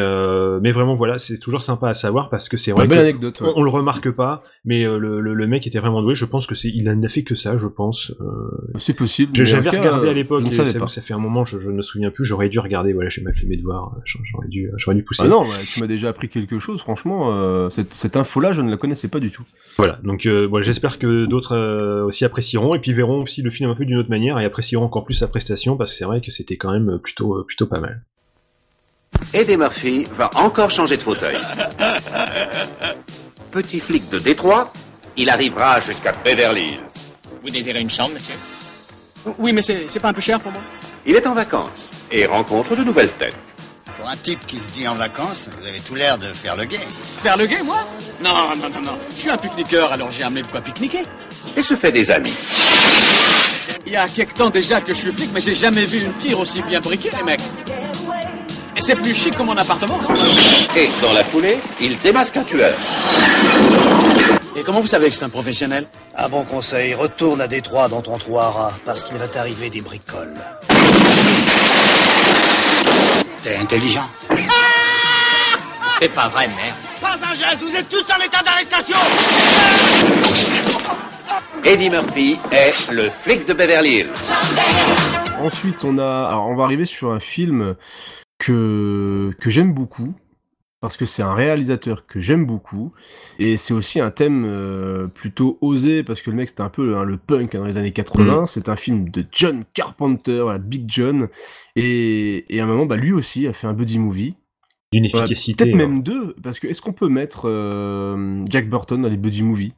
mais 0.61 0.72
vraiment, 0.72 0.94
voilà, 0.94 1.18
c'est 1.18 1.38
toujours 1.38 1.62
sympa 1.62 1.88
à 1.88 1.94
savoir 1.94 2.30
parce 2.30 2.49
que 2.49 2.57
c'est 2.57 2.72
vrai. 2.72 2.84
Une 2.84 2.90
belle 2.90 2.99
que 2.99 3.03
anecdote. 3.05 3.40
ouais. 3.40 3.49
on, 3.55 3.61
on 3.61 3.62
le 3.62 3.70
remarque 3.70 4.11
pas, 4.11 4.42
mais 4.64 4.84
le, 4.84 5.20
le, 5.20 5.34
le 5.34 5.46
mec 5.46 5.66
était 5.66 5.78
vraiment 5.78 6.03
doué. 6.03 6.14
Je 6.14 6.24
pense 6.24 6.46
que 6.46 6.55
c'est, 6.55 6.68
il 6.68 6.84
n'a 6.84 7.09
fait 7.09 7.22
que 7.22 7.34
ça, 7.39 7.57
je 7.57 7.66
pense. 7.66 8.12
Euh, 8.20 8.51
C'est 8.78 8.93
possible. 8.93 9.30
J'avais 9.34 9.70
regardé 9.70 10.09
à 10.09 10.12
l'époque, 10.12 10.45
ça, 10.53 10.64
ça 10.66 11.01
fait 11.01 11.14
un 11.14 11.18
moment, 11.18 11.45
je, 11.47 11.59
je 11.59 11.70
ne 11.70 11.76
me 11.76 11.82
souviens 11.82 12.11
plus. 12.11 12.24
J'aurais 12.26 12.51
dû 12.51 12.59
regarder. 12.59 12.93
Voilà, 12.93 13.09
j'ai 13.09 13.22
mal 13.22 13.34
fait 13.34 13.47
mes 13.47 13.57
devoirs. 13.57 13.97
J'aurais 14.05 14.49
dû, 14.49 14.70
j'aurais 14.76 14.97
dû 14.97 15.03
pousser. 15.03 15.22
Ah 15.24 15.28
non, 15.28 15.47
tu 15.72 15.80
m'as 15.80 15.86
déjà 15.86 16.11
appris 16.11 16.28
quelque 16.28 16.59
chose, 16.59 16.80
franchement, 16.80 17.32
euh, 17.32 17.70
cette, 17.70 17.95
cette 17.95 18.16
info-là, 18.16 18.53
je 18.53 18.61
ne 18.61 18.70
la 18.70 18.76
connaissais 18.76 19.09
pas 19.09 19.20
du 19.20 19.30
tout. 19.30 19.45
Voilà, 19.78 19.99
donc 20.03 20.26
euh, 20.26 20.47
voilà, 20.47 20.66
j'espère 20.66 20.99
que 20.99 21.24
d'autres 21.26 21.57
euh, 21.57 22.05
aussi 22.05 22.24
apprécieront 22.24 22.74
et 22.74 22.80
puis 22.80 22.93
verront 22.93 23.22
aussi 23.22 23.43
le 23.43 23.51
film 23.51 23.70
un 23.70 23.74
peu 23.74 23.84
d'une 23.84 23.99
autre 23.99 24.11
manière 24.11 24.39
et 24.39 24.45
apprécieront 24.45 24.84
encore 24.84 25.05
plus 25.05 25.14
sa 25.14 25.28
prestation 25.28 25.76
parce 25.76 25.93
que 25.93 25.99
c'est 25.99 26.05
vrai 26.05 26.20
que 26.20 26.30
c'était 26.30 26.57
quand 26.57 26.72
même 26.72 26.99
plutôt 26.99 27.36
euh, 27.36 27.45
plutôt 27.47 27.66
pas 27.66 27.78
mal. 27.78 28.03
Eddie 29.32 29.57
Murphy 29.57 30.07
va 30.16 30.30
encore 30.36 30.70
changer 30.70 30.97
de 30.97 31.03
fauteuil. 31.03 31.36
Petit 33.51 33.80
flic 33.80 34.09
de 34.11 34.18
Détroit, 34.18 34.72
il 35.16 35.30
arrivera 35.30 35.80
jusqu'à 35.80 36.12
Beverly 36.24 36.72
Hills. 36.72 37.07
Vous 37.43 37.51
désirez 37.51 37.80
une 37.80 37.91
chambre, 37.91 38.14
monsieur 38.14 38.34
Oui, 39.39 39.53
mais 39.53 39.62
c'est 39.62 39.86
c'est 39.89 40.01
pas 40.01 40.09
un 40.09 40.12
peu 40.12 40.20
cher 40.20 40.41
pour 40.41 40.53
moi 40.53 40.61
Il 41.07 41.14
est 41.14 41.26
en 41.26 41.34
vacances 41.34 41.91
et 42.11 42.26
rencontre 42.26 42.74
de 42.76 42.84
nouvelles 42.84 43.12
têtes. 43.12 43.36
Pour 43.99 44.09
un 44.09 44.16
type 44.16 44.47
qui 44.47 44.61
se 44.61 44.70
dit 44.70 44.86
en 44.86 44.95
vacances, 44.95 45.49
vous 45.59 45.66
avez 45.66 45.80
tout 45.80 45.95
l'air 45.95 46.18
de 46.18 46.26
faire 46.32 46.57
le 46.57 46.64
gay. 46.64 46.78
Faire 47.22 47.36
le 47.36 47.47
gay, 47.47 47.62
moi 47.62 47.78
Non, 48.22 48.55
non, 48.57 48.68
non, 48.70 48.80
non. 48.80 48.99
Je 49.14 49.20
suis 49.22 49.30
un 49.30 49.36
pique-niqueur, 49.36 49.93
alors 49.93 50.11
j'ai 50.11 50.22
amené 50.22 50.43
de 50.43 50.47
quoi 50.47 50.61
pique-niquer. 50.61 51.03
Et 51.57 51.62
se 51.62 51.74
fait 51.74 51.91
des 51.91 52.11
amis. 52.11 52.34
Il 53.86 53.93
y 53.93 53.97
a 53.97 54.07
quelque 54.09 54.34
temps 54.34 54.51
déjà 54.51 54.80
que 54.80 54.95
je 54.95 54.99
suis 54.99 55.12
flic, 55.12 55.30
mais 55.32 55.41
j'ai 55.41 55.55
jamais 55.55 55.84
vu 55.84 56.01
une 56.01 56.12
tire 56.14 56.39
aussi 56.39 56.62
bien 56.62 56.80
briquée, 56.80 57.11
les 57.16 57.24
mecs. 57.24 57.41
Et 58.76 58.80
c'est 58.80 58.95
plus 58.95 59.14
chic 59.14 59.34
que 59.36 59.43
mon 59.43 59.57
appartement, 59.57 59.99
non 59.99 60.14
Et 60.76 60.89
dans 61.03 61.12
la 61.12 61.24
foulée, 61.24 61.59
il 61.80 61.99
démasque 61.99 62.36
un 62.36 62.45
tueur. 62.45 62.74
Et 64.59 64.62
comment 64.64 64.80
vous 64.80 64.88
savez 64.88 65.09
que 65.09 65.14
c'est 65.14 65.24
un 65.24 65.28
professionnel? 65.28 65.86
Un 66.16 66.28
bon 66.28 66.42
conseil, 66.42 66.92
retourne 66.92 67.40
à 67.40 67.46
Détroit 67.46 67.88
dans 67.88 68.02
ton 68.02 68.18
trou 68.18 68.40
à 68.40 68.50
rats, 68.50 68.72
parce 68.84 69.04
qu'il 69.04 69.16
va 69.16 69.28
t'arriver 69.28 69.70
des 69.70 69.80
bricoles. 69.80 70.34
T'es 73.44 73.54
intelligent. 73.54 74.11
C'est 76.02 76.09
pas 76.09 76.26
vrai, 76.26 76.48
merde. 76.48 76.74
Pas 77.00 77.16
un 77.24 77.34
geste, 77.34 77.62
vous 77.62 77.72
êtes 77.72 77.88
tous 77.88 78.04
en 78.12 78.20
état 78.20 78.42
d'arrestation 78.42 78.96
Eddie 81.64 81.90
Murphy 81.90 82.36
est 82.50 82.90
le 82.90 83.11
flic 83.11 83.46
de 83.46 83.52
Beverly 83.52 83.98
Hills. 83.98 84.09
Ensuite, 85.40 85.84
on 85.84 85.98
a, 85.98 86.26
alors 86.30 86.48
on 86.48 86.56
va 86.56 86.64
arriver 86.64 86.84
sur 86.84 87.12
un 87.12 87.20
film 87.20 87.76
que 88.38 89.30
que 89.40 89.50
j'aime 89.50 89.72
beaucoup. 89.72 90.14
Parce 90.81 90.97
que 90.97 91.07
c'est 91.07 91.22
un 91.22 91.35
réalisateur 91.35 92.07
que 92.07 92.20
j'aime 92.20 92.47
beaucoup 92.47 92.93
et 93.39 93.57
c'est 93.57 93.74
aussi 93.74 94.01
un 94.01 94.11
thème 94.11 94.45
euh, 94.47 95.09
plutôt 95.09 95.59
osé 95.61 96.05
parce 96.05 96.22
que 96.22 96.31
le 96.31 96.37
mec 96.37 96.49
c'était 96.49 96.62
un 96.62 96.68
peu 96.68 96.97
hein, 96.97 97.05
le 97.05 97.16
punk 97.16 97.55
hein, 97.55 97.61
dans 97.61 97.66
les 97.66 97.76
années 97.76 97.93
80. 97.93 98.43
Mm. 98.43 98.47
C'est 98.47 98.68
un 98.68 98.76
film 98.76 99.09
de 99.11 99.24
John 99.33 99.64
Carpenter, 99.74 100.41
voilà, 100.43 100.59
Big 100.59 100.85
John, 100.87 101.29
et, 101.74 102.45
et 102.55 102.61
à 102.61 102.64
un 102.64 102.66
moment 102.66 102.87
bah 102.87 102.97
lui 102.97 103.12
aussi 103.12 103.47
a 103.47 103.53
fait 103.53 103.66
un 103.66 103.74
buddy 103.74 103.99
movie. 103.99 104.35
D'une 104.93 105.07
Voilà, 105.09 105.26
efficacité. 105.26 105.64
Peut-être 105.64 105.74
hein. 105.74 105.79
même 105.79 106.03
deux, 106.03 106.35
parce 106.43 106.61
que 106.61 106.66
est-ce 106.66 106.81
qu'on 106.81 106.95
peut 106.95 107.09
mettre 107.09 107.43
euh, 107.45 108.43
Jack 108.49 108.70
Burton 108.70 109.03
dans 109.03 109.09
les 109.09 109.18
buddy 109.18 109.43
movies? 109.43 109.72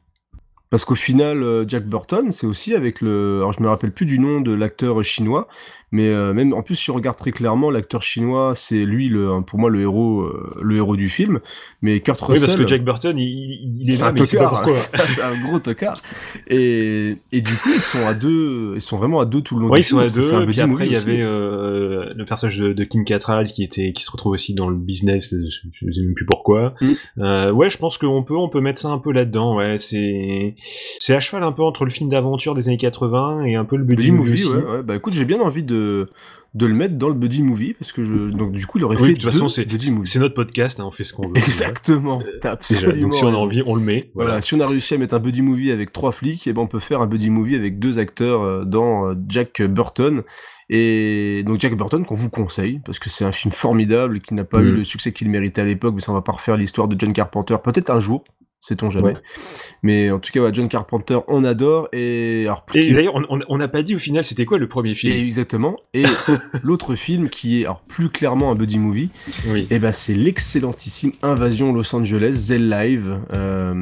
Parce 0.69 0.85
qu'au 0.85 0.95
final, 0.95 1.43
euh, 1.43 1.65
Jack 1.67 1.85
Burton, 1.85 2.31
c'est 2.31 2.47
aussi 2.47 2.73
avec 2.75 3.01
le. 3.01 3.39
Alors, 3.39 3.51
je 3.51 3.61
me 3.61 3.67
rappelle 3.67 3.91
plus 3.91 4.05
du 4.05 4.19
nom 4.19 4.39
de 4.39 4.53
l'acteur 4.53 5.03
chinois, 5.03 5.49
mais 5.91 6.07
euh, 6.07 6.33
même 6.33 6.53
en 6.53 6.61
plus, 6.63 6.75
si 6.75 6.89
on 6.91 6.93
regarde 6.95 7.17
très 7.17 7.31
clairement, 7.31 7.69
l'acteur 7.69 8.01
chinois, 8.01 8.53
c'est 8.55 8.85
lui, 8.85 9.09
le, 9.09 9.41
pour 9.45 9.59
moi, 9.59 9.69
le 9.69 9.81
héros, 9.81 10.21
euh, 10.21 10.55
le 10.61 10.75
héros 10.77 10.95
du 10.95 11.09
film. 11.09 11.39
Mais 11.81 11.99
Kurt 11.99 12.19
Oui, 12.21 12.27
Russell. 12.33 12.47
parce 12.47 12.59
que 12.59 12.67
Jack 12.67 12.83
Burton, 12.83 13.17
il, 13.17 13.23
il- 13.83 13.89
est 13.89 13.91
c'est 13.93 14.01
là, 14.03 14.09
un 14.09 14.13
mais 14.13 14.19
tocard. 14.21 14.69
Ça, 14.75 14.97
c'est 15.05 15.21
un 15.21 15.37
gros 15.47 15.59
tocard. 15.59 16.01
Et, 16.47 17.17
et 17.31 17.41
du 17.41 17.53
coup, 17.55 17.69
ils 17.73 17.81
sont 17.81 18.07
à 18.07 18.13
deux, 18.13 18.73
ils 18.75 18.81
sont 18.81 18.97
vraiment 18.97 19.19
à 19.19 19.25
deux 19.25 19.41
tout 19.41 19.55
le 19.57 19.65
long 19.67 19.71
Oui, 19.71 19.79
ils 19.79 19.83
sont 19.83 19.99
à 19.99 20.07
deux. 20.07 20.41
et 20.43 20.45
puis 20.45 20.61
après, 20.61 20.85
il 20.87 20.93
y 20.93 20.95
avait 20.97 21.21
euh, 21.21 22.13
le 22.15 22.25
personnage 22.25 22.57
de, 22.57 22.73
de 22.73 22.83
Kim 22.83 23.03
Cattrall 23.05 23.47
qui 23.47 23.63
était, 23.63 23.93
qui 23.93 24.03
se 24.03 24.11
retrouve 24.11 24.33
aussi 24.33 24.53
dans 24.53 24.69
le 24.69 24.75
business. 24.75 25.33
de- 25.33 25.47
Je 25.73 25.85
ne 25.85 25.91
sais 25.91 26.01
même 26.01 26.13
plus 26.13 26.25
pourquoi. 26.25 26.73
Mm. 26.81 26.91
Euh, 27.19 27.51
ouais, 27.51 27.69
je 27.69 27.77
pense 27.77 27.97
qu'on 27.97 28.23
peut, 28.23 28.35
on 28.35 28.49
peut 28.49 28.61
mettre 28.61 28.79
ça 28.79 28.89
un 28.89 28.97
peu 28.97 29.11
là-dedans. 29.11 29.55
Ouais, 29.57 29.77
c'est, 29.77 30.55
c'est 30.99 31.15
à 31.15 31.19
cheval 31.19 31.43
un 31.43 31.51
peu 31.51 31.63
entre 31.63 31.85
le 31.85 31.91
film 31.91 32.09
d'aventure 32.09 32.55
des 32.55 32.67
années 32.69 32.77
80 32.77 33.43
et 33.45 33.55
un 33.55 33.65
peu 33.65 33.75
le 33.75 33.83
buddy, 33.83 34.11
movie, 34.11 34.31
movie, 34.31 34.45
ouais, 34.47 34.71
ouais. 34.77 34.83
Bah 34.83 34.95
écoute, 34.95 35.13
j'ai 35.13 35.25
bien 35.25 35.39
envie 35.41 35.63
de, 35.63 35.75
de 36.53 36.65
le 36.65 36.73
mettre 36.73 36.95
dans 36.97 37.07
le 37.07 37.13
buddy 37.13 37.43
movie 37.43 37.73
parce 37.73 37.93
que 37.93 38.03
je, 38.03 38.13
donc 38.13 38.51
du 38.51 38.65
coup, 38.67 38.77
il 38.77 38.83
aurait 38.83 38.97
Oui, 38.97 39.01
fait 39.09 39.13
de 39.13 39.19
toute 39.21 39.31
façon, 39.31 39.47
c'est, 39.47 39.65
notre 40.19 40.33
podcast, 40.35 40.81
hein, 40.81 40.85
on 40.85 40.91
fait 40.91 41.05
ce 41.05 41.13
qu'on 41.13 41.29
veut. 41.29 41.37
Exactement. 41.37 42.19
T'as 42.41 42.57
Déjà, 42.57 42.73
absolument. 42.87 43.01
donc 43.03 43.15
si 43.15 43.23
on 43.23 43.29
a 43.29 43.37
envie, 43.37 43.63
on 43.65 43.75
le 43.75 43.81
met. 43.81 44.11
Voilà. 44.13 44.31
Voilà. 44.31 44.41
si 44.41 44.53
on 44.55 44.59
a 44.59 44.67
réussi 44.67 44.93
à 44.93 44.97
mettre 44.97 45.13
un 45.13 45.19
buddy 45.19 45.41
movie 45.41 45.71
avec 45.71 45.93
trois 45.93 46.11
flics, 46.11 46.45
et 46.47 46.53
ben 46.53 46.61
on 46.63 46.67
peut 46.67 46.79
faire 46.81 46.99
un 47.01 47.07
buddy 47.07 47.29
movie 47.29 47.55
avec 47.55 47.79
deux 47.79 47.99
acteurs 47.99 48.41
euh, 48.41 48.65
dans 48.65 49.07
euh, 49.09 49.13
Jack 49.29 49.61
Burton. 49.61 50.23
Et 50.69 51.43
donc 51.45 51.59
Jack 51.59 51.75
Burton 51.75 52.05
qu'on 52.05 52.15
vous 52.15 52.29
conseille 52.29 52.79
parce 52.85 52.97
que 52.99 53.09
c'est 53.09 53.25
un 53.25 53.31
film 53.33 53.51
formidable 53.51 54.21
qui 54.21 54.33
n'a 54.33 54.43
pas 54.45 54.61
Mm. 54.61 54.65
eu 54.67 54.71
le 54.71 54.83
succès 54.83 55.11
qu'il 55.13 55.29
méritait 55.29 55.61
à 55.61 55.65
l'époque, 55.65 55.93
mais 55.95 56.01
ça 56.01 56.11
on 56.11 56.15
va 56.15 56.21
pas 56.21 56.31
refaire 56.33 56.57
l'histoire 56.57 56.87
de 56.89 56.99
John 56.99 57.13
Carpenter. 57.13 57.55
Peut-être 57.63 57.89
un 57.89 57.99
jour, 57.99 58.23
sait-on 58.61 58.89
jamais. 58.89 59.05
Ouais. 59.13 59.17
Mais 59.83 60.11
en 60.11 60.19
tout 60.19 60.31
cas, 60.31 60.39
ouais, 60.41 60.51
John 60.53 60.69
Carpenter, 60.69 61.19
on 61.27 61.43
adore. 61.43 61.89
Et 61.93 62.43
alors 62.45 62.63
Et 62.75 62.81
qui- 62.81 62.93
d'ailleurs, 62.93 63.15
on- 63.49 63.57
n'a 63.57 63.67
pas 63.67 63.81
dit 63.83 63.95
au 63.95 63.99
final 63.99 64.23
c'était 64.23 64.45
quoi 64.45 64.57
le 64.59 64.67
premier 64.67 64.95
film? 64.95 65.13
et 65.13 65.19
exactement. 65.19 65.77
Et 65.93 66.03
l'autre 66.63 66.95
film 66.95 67.29
qui 67.29 67.61
est 67.61 67.65
alors 67.65 67.81
plus 67.87 68.09
clairement 68.09 68.51
un 68.51 68.55
buddy 68.55 68.77
movie, 68.79 69.09
Oui. 69.49 69.67
et 69.71 69.79
ben 69.79 69.91
c'est 69.91 70.13
l'excellentissime 70.13 71.11
Invasion 71.23 71.73
Los 71.73 71.93
Angeles 71.95 72.31
Zell 72.33 72.69
Live, 72.69 73.19
euh, 73.33 73.73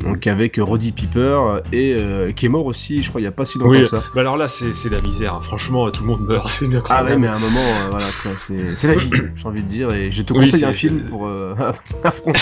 donc 0.00 0.26
avec 0.26 0.56
Roddy 0.58 0.92
Piper 0.92 1.40
et 1.72 1.94
euh, 1.94 2.32
qui 2.32 2.46
est 2.46 2.48
mort 2.50 2.66
aussi, 2.66 3.02
je 3.02 3.08
crois 3.08 3.20
il 3.20 3.24
y 3.24 3.26
a 3.28 3.32
pas 3.32 3.44
si 3.46 3.58
longtemps 3.58 3.70
Oui, 3.70 3.78
que 3.80 3.86
ça. 3.86 4.02
bah 4.14 4.20
alors 4.20 4.36
là, 4.36 4.46
c'est 4.48 4.90
la 4.90 5.00
misère. 5.00 5.34
hein. 5.34 5.40
Franchement, 5.40 5.90
tout 5.90 6.02
le 6.04 6.08
monde 6.10 6.26
meurt. 6.26 6.48
C'est 6.58 6.66
Ah 6.90 7.04
ouais, 7.04 7.16
mais 7.16 7.26
à 7.28 7.34
un 7.34 7.38
moment, 7.38 7.60
euh, 7.60 7.88
voilà 7.90 8.06
c'est 8.36 8.86
la 8.88 8.94
vie, 8.94 9.10
j'ai 9.36 9.46
envie 9.46 9.62
de 9.62 9.68
dire, 9.68 9.92
et 9.92 10.10
je 10.10 10.22
te 10.22 10.32
Oui, 10.32 10.40
conseille 10.40 10.64
un 10.64 10.72
film 10.72 11.04
pour 11.06 11.28
affronter 12.04 12.40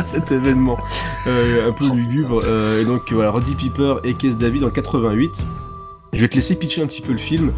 cet 0.00 0.30
événement 0.32 0.73
euh, 1.26 1.68
un 1.68 1.72
peu 1.72 1.88
lugubre. 1.90 2.40
Euh, 2.44 2.80
et 2.80 2.84
donc 2.84 3.12
voilà, 3.12 3.30
Roddy 3.30 3.54
Piper 3.54 3.96
et 4.04 4.14
Keith 4.14 4.38
David 4.38 4.64
en 4.64 4.70
88. 4.70 5.44
Je 6.12 6.20
vais 6.20 6.28
te 6.28 6.34
laisser 6.34 6.56
pitcher 6.56 6.82
un 6.82 6.86
petit 6.86 7.02
peu 7.02 7.12
le 7.12 7.18
film, 7.18 7.52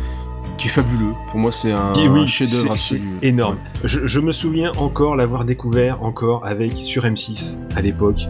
qui 0.58 0.68
est 0.68 0.70
fabuleux. 0.70 1.12
Pour 1.30 1.38
moi, 1.40 1.52
c'est 1.52 1.72
un, 1.72 1.92
oui, 1.96 2.22
un 2.22 2.26
chef-d'œuvre 2.26 2.72
absolu. 2.72 3.02
énorme. 3.22 3.56
Je, 3.84 4.06
je 4.06 4.20
me 4.20 4.32
souviens 4.32 4.72
encore 4.78 5.14
l'avoir 5.16 5.44
découvert 5.44 6.02
encore 6.02 6.46
avec 6.46 6.72
sur 6.78 7.04
M6 7.04 7.56
à 7.76 7.82
l'époque. 7.82 8.20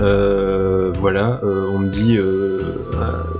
Euh, 0.00 0.92
voilà, 1.00 1.40
euh, 1.42 1.70
on 1.72 1.78
me 1.78 1.90
dit 1.90 2.16
euh, 2.16 2.74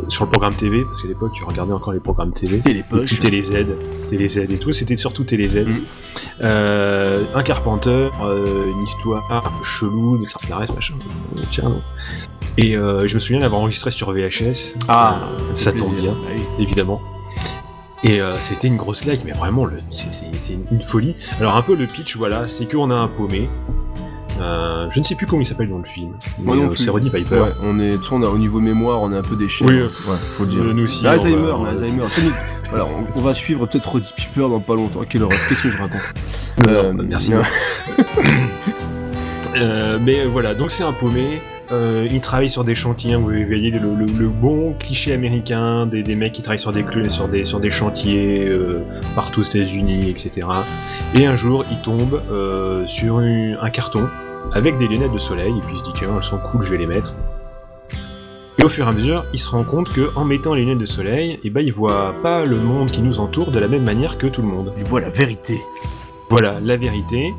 sur 0.08 0.24
le 0.24 0.30
programme 0.30 0.54
TV 0.54 0.82
parce 0.84 1.02
qu'à 1.02 1.08
l'époque 1.08 1.32
je 1.38 1.44
regardais 1.44 1.72
encore 1.72 1.92
les 1.92 2.00
programmes 2.00 2.32
TV. 2.32 2.58
Télépoche. 2.60 3.00
Et 3.02 3.04
puis 3.04 3.18
TéléZ, 3.18 3.52
TéléZ 4.10 4.38
et 4.38 4.58
tout. 4.58 4.72
C'était 4.72 4.96
surtout 4.96 5.24
TéléZ. 5.24 5.64
Mm. 5.66 5.70
Euh, 6.42 7.22
un 7.34 7.42
Carpenter, 7.42 8.08
euh, 8.22 8.70
une 8.76 8.82
histoire 8.82 9.22
un 9.30 9.42
chelou, 9.62 10.18
d'extraterrestre, 10.18 10.74
machin. 10.74 10.94
euh, 11.38 11.42
Tiens, 11.52 11.68
non. 11.68 11.82
Et 12.58 12.72
je 12.72 13.14
me 13.14 13.18
souviens 13.18 13.38
l'avoir 13.40 13.62
enregistré 13.62 13.90
sur 13.90 14.12
VHS. 14.12 14.74
Ah, 14.88 15.20
ça 15.42 15.54
ça 15.54 15.72
tombe 15.72 15.94
bien, 15.94 16.10
Bah 16.10 16.18
oui. 16.36 16.42
évidemment. 16.64 17.00
Et 18.04 18.20
euh, 18.20 18.32
c'était 18.34 18.66
une 18.68 18.76
grosse 18.76 19.04
like, 19.04 19.22
mais 19.24 19.32
vraiment, 19.32 19.66
c'est- 19.90 20.56
une 20.70 20.82
folie. 20.82 21.14
Alors 21.40 21.56
un 21.56 21.62
peu 21.62 21.74
le 21.76 21.86
pitch, 21.86 22.16
voilà, 22.16 22.48
c'est 22.48 22.66
qu'on 22.70 22.90
a 22.90 22.94
un 22.96 23.08
paumé. 23.08 23.48
Euh, 24.40 24.88
je 24.90 24.98
ne 24.98 25.04
sais 25.04 25.14
plus 25.14 25.26
comment 25.26 25.42
il 25.42 25.46
s'appelle 25.46 25.68
dans 25.68 25.78
le 25.78 25.84
film. 25.84 26.12
Moi 26.40 26.56
mais, 26.56 26.62
non 26.62 26.68
euh. 26.70 26.74
C'est 26.76 26.90
Roddy 26.90 27.10
Piper. 27.10 27.36
Ouais, 27.38 27.52
on 27.62 27.78
est, 27.78 27.98
on 28.10 28.22
a, 28.22 28.26
au 28.26 28.38
niveau 28.38 28.58
mémoire, 28.60 29.00
on 29.02 29.12
est 29.12 29.16
un 29.16 29.22
peu 29.22 29.36
déchets. 29.36 29.64
Oui, 29.64 29.82
ouais, 29.82 29.88
faut 30.36 30.44
le 30.44 30.48
dire. 30.50 30.64
nous 30.64 30.84
aussi, 30.84 31.02
on 31.06 31.10
Alzheimer, 31.10 31.52
on 31.52 31.62
va- 31.64 31.70
Alzheimer. 31.70 32.06
Voilà, 32.70 32.86
on, 32.86 33.18
on 33.18 33.20
va 33.22 33.34
suivre 33.34 33.66
peut-être 33.66 33.88
Roddy 33.88 34.12
Piper 34.16 34.40
dans 34.48 34.58
pas 34.58 34.74
longtemps. 34.74 35.02
Quelle 35.08 35.22
horreur, 35.22 35.38
qu'est-ce 35.48 35.62
que 35.62 35.70
je 35.70 35.78
raconte 35.78 36.00
Non, 36.66 36.72
Euh, 36.72 36.92
bah, 36.92 37.02
merci. 37.06 37.30
non. 37.32 37.42
Euh, 39.54 39.98
mais 40.00 40.24
voilà, 40.24 40.54
donc 40.54 40.70
c'est 40.70 40.82
un 40.82 40.92
paumé. 40.94 41.42
Euh, 41.72 42.06
il 42.10 42.20
travaille 42.20 42.50
sur 42.50 42.64
des 42.64 42.74
chantiers, 42.74 43.16
vous 43.16 43.22
voyez 43.24 43.70
le, 43.70 43.94
le- 43.94 44.04
le 44.18 44.28
bon 44.28 44.74
cliché 44.78 45.14
américain 45.14 45.86
des, 45.86 46.02
des 46.02 46.16
mecs 46.16 46.32
qui 46.32 46.42
travaillent 46.42 46.58
sur 46.58 46.70
des, 46.72 46.84
sur 47.08 47.28
des, 47.28 47.44
sur 47.46 47.60
des 47.60 47.70
chantiers 47.70 48.46
euh, 48.46 48.80
partout 49.14 49.40
aux 49.40 49.44
États-Unis, 49.44 50.10
etc. 50.10 50.46
Et 51.14 51.24
un 51.24 51.36
jour, 51.36 51.64
il 51.70 51.78
tombe 51.78 52.20
euh, 52.30 52.86
sur 52.86 53.20
une- 53.20 53.56
un 53.60 53.70
carton 53.70 54.06
avec 54.52 54.76
des 54.78 54.86
lunettes 54.86 55.12
de 55.14 55.18
soleil, 55.18 55.50
et 55.56 55.60
puis 55.62 55.74
il 55.74 55.78
se 55.78 55.84
dit 55.84 55.92
tiens, 55.94 56.08
elles 56.14 56.22
sont 56.22 56.38
cool, 56.50 56.66
je 56.66 56.72
vais 56.72 56.78
les 56.78 56.86
mettre. 56.86 57.14
Et 58.58 58.64
au 58.64 58.68
fur 58.68 58.84
et 58.84 58.88
à 58.90 58.92
mesure, 58.92 59.24
il 59.32 59.38
se 59.38 59.48
rend 59.48 59.64
compte 59.64 59.90
que 59.92 60.10
en 60.14 60.24
mettant 60.26 60.52
les 60.52 60.60
lunettes 60.62 60.78
de 60.78 60.84
soleil, 60.84 61.38
eh 61.42 61.48
ben, 61.48 61.64
il 61.64 61.72
voit 61.72 62.12
pas 62.22 62.44
le 62.44 62.56
monde 62.58 62.90
qui 62.90 63.00
nous 63.00 63.18
entoure 63.18 63.50
de 63.50 63.58
la 63.58 63.66
même 63.66 63.82
manière 63.84 64.18
que 64.18 64.26
tout 64.26 64.42
le 64.42 64.48
monde. 64.48 64.74
Il 64.76 64.84
voit 64.84 65.00
la 65.00 65.08
vérité. 65.10 65.58
Voilà, 66.28 66.60
la 66.60 66.76
vérité, 66.76 67.32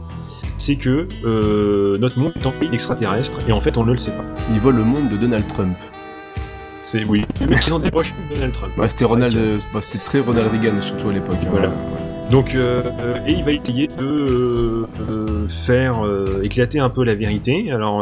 c'est 0.63 0.77
que 0.77 1.09
euh, 1.25 1.97
notre 1.97 2.17
monde 2.17 2.31
est 2.39 2.45
en 2.45 2.51
pays 2.51 2.69
extraterrestre, 2.71 3.37
et 3.49 3.51
en 3.51 3.59
fait, 3.59 3.77
on 3.77 3.83
ne 3.83 3.91
le 3.91 3.97
sait 3.97 4.11
pas. 4.11 4.23
Il 4.49 4.61
voit 4.61 4.71
le 4.71 4.85
monde 4.85 5.09
de 5.09 5.17
Donald 5.17 5.45
Trump. 5.49 5.75
C'est 6.83 7.03
oui. 7.03 7.25
Mais 7.49 7.57
ils 7.67 7.73
ont 7.73 7.79
des 7.79 7.91
proches 7.91 8.13
de 8.29 8.35
Donald 8.35 8.53
Trump. 8.53 8.71
Ouais, 8.77 8.87
c'était 8.87 9.03
Ronald, 9.03 9.35
euh, 9.35 9.57
bah, 9.73 9.81
c'était 9.81 10.01
très 10.01 10.21
Ronald 10.21 10.49
Reagan 10.53 10.81
surtout 10.81 11.09
à 11.09 11.13
l'époque. 11.13 11.35
hein. 11.41 11.47
Voilà. 11.51 11.67
Ouais. 11.67 12.29
Donc, 12.31 12.55
euh, 12.55 12.81
et 13.27 13.33
il 13.33 13.43
va 13.43 13.51
essayer 13.51 13.87
de 13.87 14.87
euh, 15.09 15.47
faire 15.49 15.95
éclater 16.41 16.79
un 16.79 16.89
peu 16.89 17.03
la 17.03 17.15
vérité. 17.15 17.69
Alors, 17.69 18.01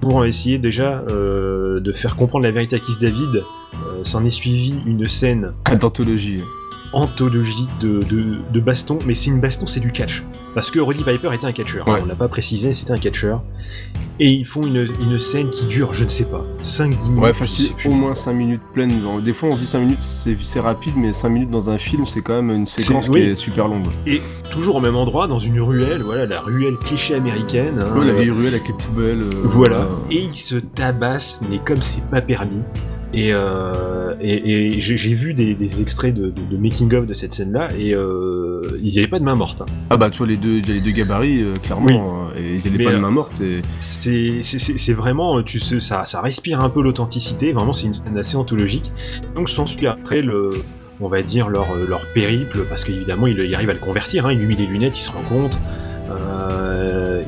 pour 0.00 0.24
essayer 0.24 0.58
déjà 0.58 1.02
de 1.08 1.92
faire 1.92 2.14
comprendre 2.14 2.44
la 2.44 2.52
vérité 2.52 2.76
à 2.76 2.78
Kiss 2.78 3.00
David, 3.00 3.42
s'en 4.04 4.24
est 4.24 4.30
suivi 4.30 4.72
une 4.86 5.04
scène 5.06 5.52
d'anthologie. 5.80 6.42
Anthologie 6.92 7.66
de, 7.80 8.00
de, 8.02 8.36
de 8.52 8.60
baston, 8.60 8.98
mais 9.06 9.14
c'est 9.14 9.30
une 9.30 9.40
baston, 9.40 9.66
c'est 9.66 9.80
du 9.80 9.92
catch. 9.92 10.24
Parce 10.54 10.70
que 10.70 10.80
Roddy 10.80 11.04
Piper 11.04 11.30
était 11.34 11.46
un 11.46 11.52
catcheur, 11.52 11.86
Ouais. 11.88 12.00
on 12.02 12.06
l'a 12.06 12.14
pas 12.16 12.28
précisé, 12.28 12.74
c'était 12.74 12.92
un 12.92 12.98
catcheur. 12.98 13.42
Et 14.18 14.28
ils 14.30 14.44
font 14.44 14.62
une, 14.62 14.88
une 15.00 15.18
scène 15.18 15.50
qui 15.50 15.64
dure, 15.66 15.92
je 15.92 16.04
ne 16.04 16.08
sais 16.08 16.24
pas, 16.24 16.44
5-10 16.62 16.86
minutes. 17.08 17.22
Ouais, 17.22 17.32
facile, 17.32 17.70
au 17.86 17.90
moins 17.90 18.14
5 18.14 18.32
minutes 18.32 18.60
pleines. 18.74 18.92
Des 19.24 19.32
fois, 19.32 19.50
on 19.50 19.54
se 19.56 19.60
dit 19.60 19.66
5 19.66 19.78
minutes, 19.80 20.02
c'est 20.02 20.60
rapide, 20.60 20.94
mais 20.96 21.12
5 21.12 21.28
minutes 21.28 21.50
dans 21.50 21.70
un 21.70 21.78
film, 21.78 22.04
c'est 22.06 22.20
quand 22.20 22.34
même 22.42 22.50
une 22.50 22.66
séquence 22.66 23.06
qui 23.06 23.12
oui. 23.12 23.20
est 23.22 23.36
super 23.36 23.68
longue. 23.68 23.86
Et 24.06 24.20
toujours 24.50 24.76
au 24.76 24.80
même 24.80 24.96
endroit, 24.96 25.26
dans 25.28 25.38
une 25.38 25.60
ruelle, 25.60 26.02
voilà, 26.02 26.26
la 26.26 26.40
ruelle 26.40 26.76
cliché 26.76 27.14
américaine. 27.14 27.78
hein, 27.80 27.96
Ouais, 27.96 28.04
la 28.06 28.12
euh, 28.12 28.16
vieille 28.16 28.30
ruelle 28.30 28.54
avec 28.54 28.66
les 28.68 28.74
poubelles. 28.74 29.22
euh, 29.22 29.40
Voilà. 29.44 29.86
Et 30.10 30.18
ils 30.22 30.36
se 30.36 30.56
tabassent, 30.56 31.40
mais 31.48 31.58
comme 31.64 31.80
c'est 31.80 32.04
pas 32.10 32.20
permis. 32.20 32.60
Et, 33.12 33.30
euh, 33.32 34.14
et, 34.20 34.76
et 34.76 34.80
j'ai 34.80 35.14
vu 35.14 35.34
des, 35.34 35.54
des 35.54 35.80
extraits 35.80 36.14
de, 36.14 36.26
de, 36.26 36.42
de 36.48 36.56
making-of 36.56 37.06
de 37.06 37.14
cette 37.14 37.34
scène-là, 37.34 37.66
et 37.76 37.92
euh, 37.92 38.60
ils 38.82 38.94
y 38.94 38.98
avaient 39.00 39.08
pas 39.08 39.18
de 39.18 39.24
main 39.24 39.34
morte. 39.34 39.62
hein. 39.62 39.66
Ah 39.90 39.96
bah, 39.96 40.10
tu 40.10 40.18
vois, 40.18 40.28
les 40.28 40.36
deux, 40.36 40.60
les 40.60 40.80
deux 40.80 40.92
gabarits, 40.92 41.42
euh, 41.42 41.56
clairement, 41.60 42.28
Oui. 42.36 42.40
et 42.40 42.54
ils 42.54 42.68
avaient 42.68 42.78
Mais, 42.78 42.84
pas 42.84 42.92
de 42.92 42.98
main 42.98 43.10
morte. 43.10 43.40
Et... 43.40 43.62
C'est 43.80 44.92
vraiment, 44.92 45.42
tu 45.42 45.58
sais, 45.58 45.80
ça, 45.80 46.04
ça 46.04 46.20
respire 46.20 46.60
un 46.60 46.68
peu 46.70 46.82
l'authenticité, 46.82 47.52
vraiment 47.52 47.72
c'est 47.72 47.86
une 47.86 47.94
scène 47.94 48.16
assez 48.16 48.36
anthologique. 48.36 48.92
Donc 49.34 49.48
s'ensuit 49.48 49.88
après 49.88 50.22
le, 50.22 50.50
on 51.00 51.08
va 51.08 51.22
dire 51.22 51.48
leur, 51.48 51.74
leur 51.74 52.06
périple, 52.14 52.64
parce 52.68 52.84
qu'évidemment 52.84 53.26
il, 53.26 53.38
il 53.40 53.54
arrive 53.56 53.70
à 53.70 53.74
le 53.74 53.80
convertir, 53.80 54.26
hein, 54.26 54.32
il 54.32 54.38
lui 54.38 54.46
met 54.46 54.54
les 54.54 54.66
lunettes, 54.66 54.96
il 54.96 55.02
se 55.02 55.10
rend 55.10 55.22
compte, 55.22 55.58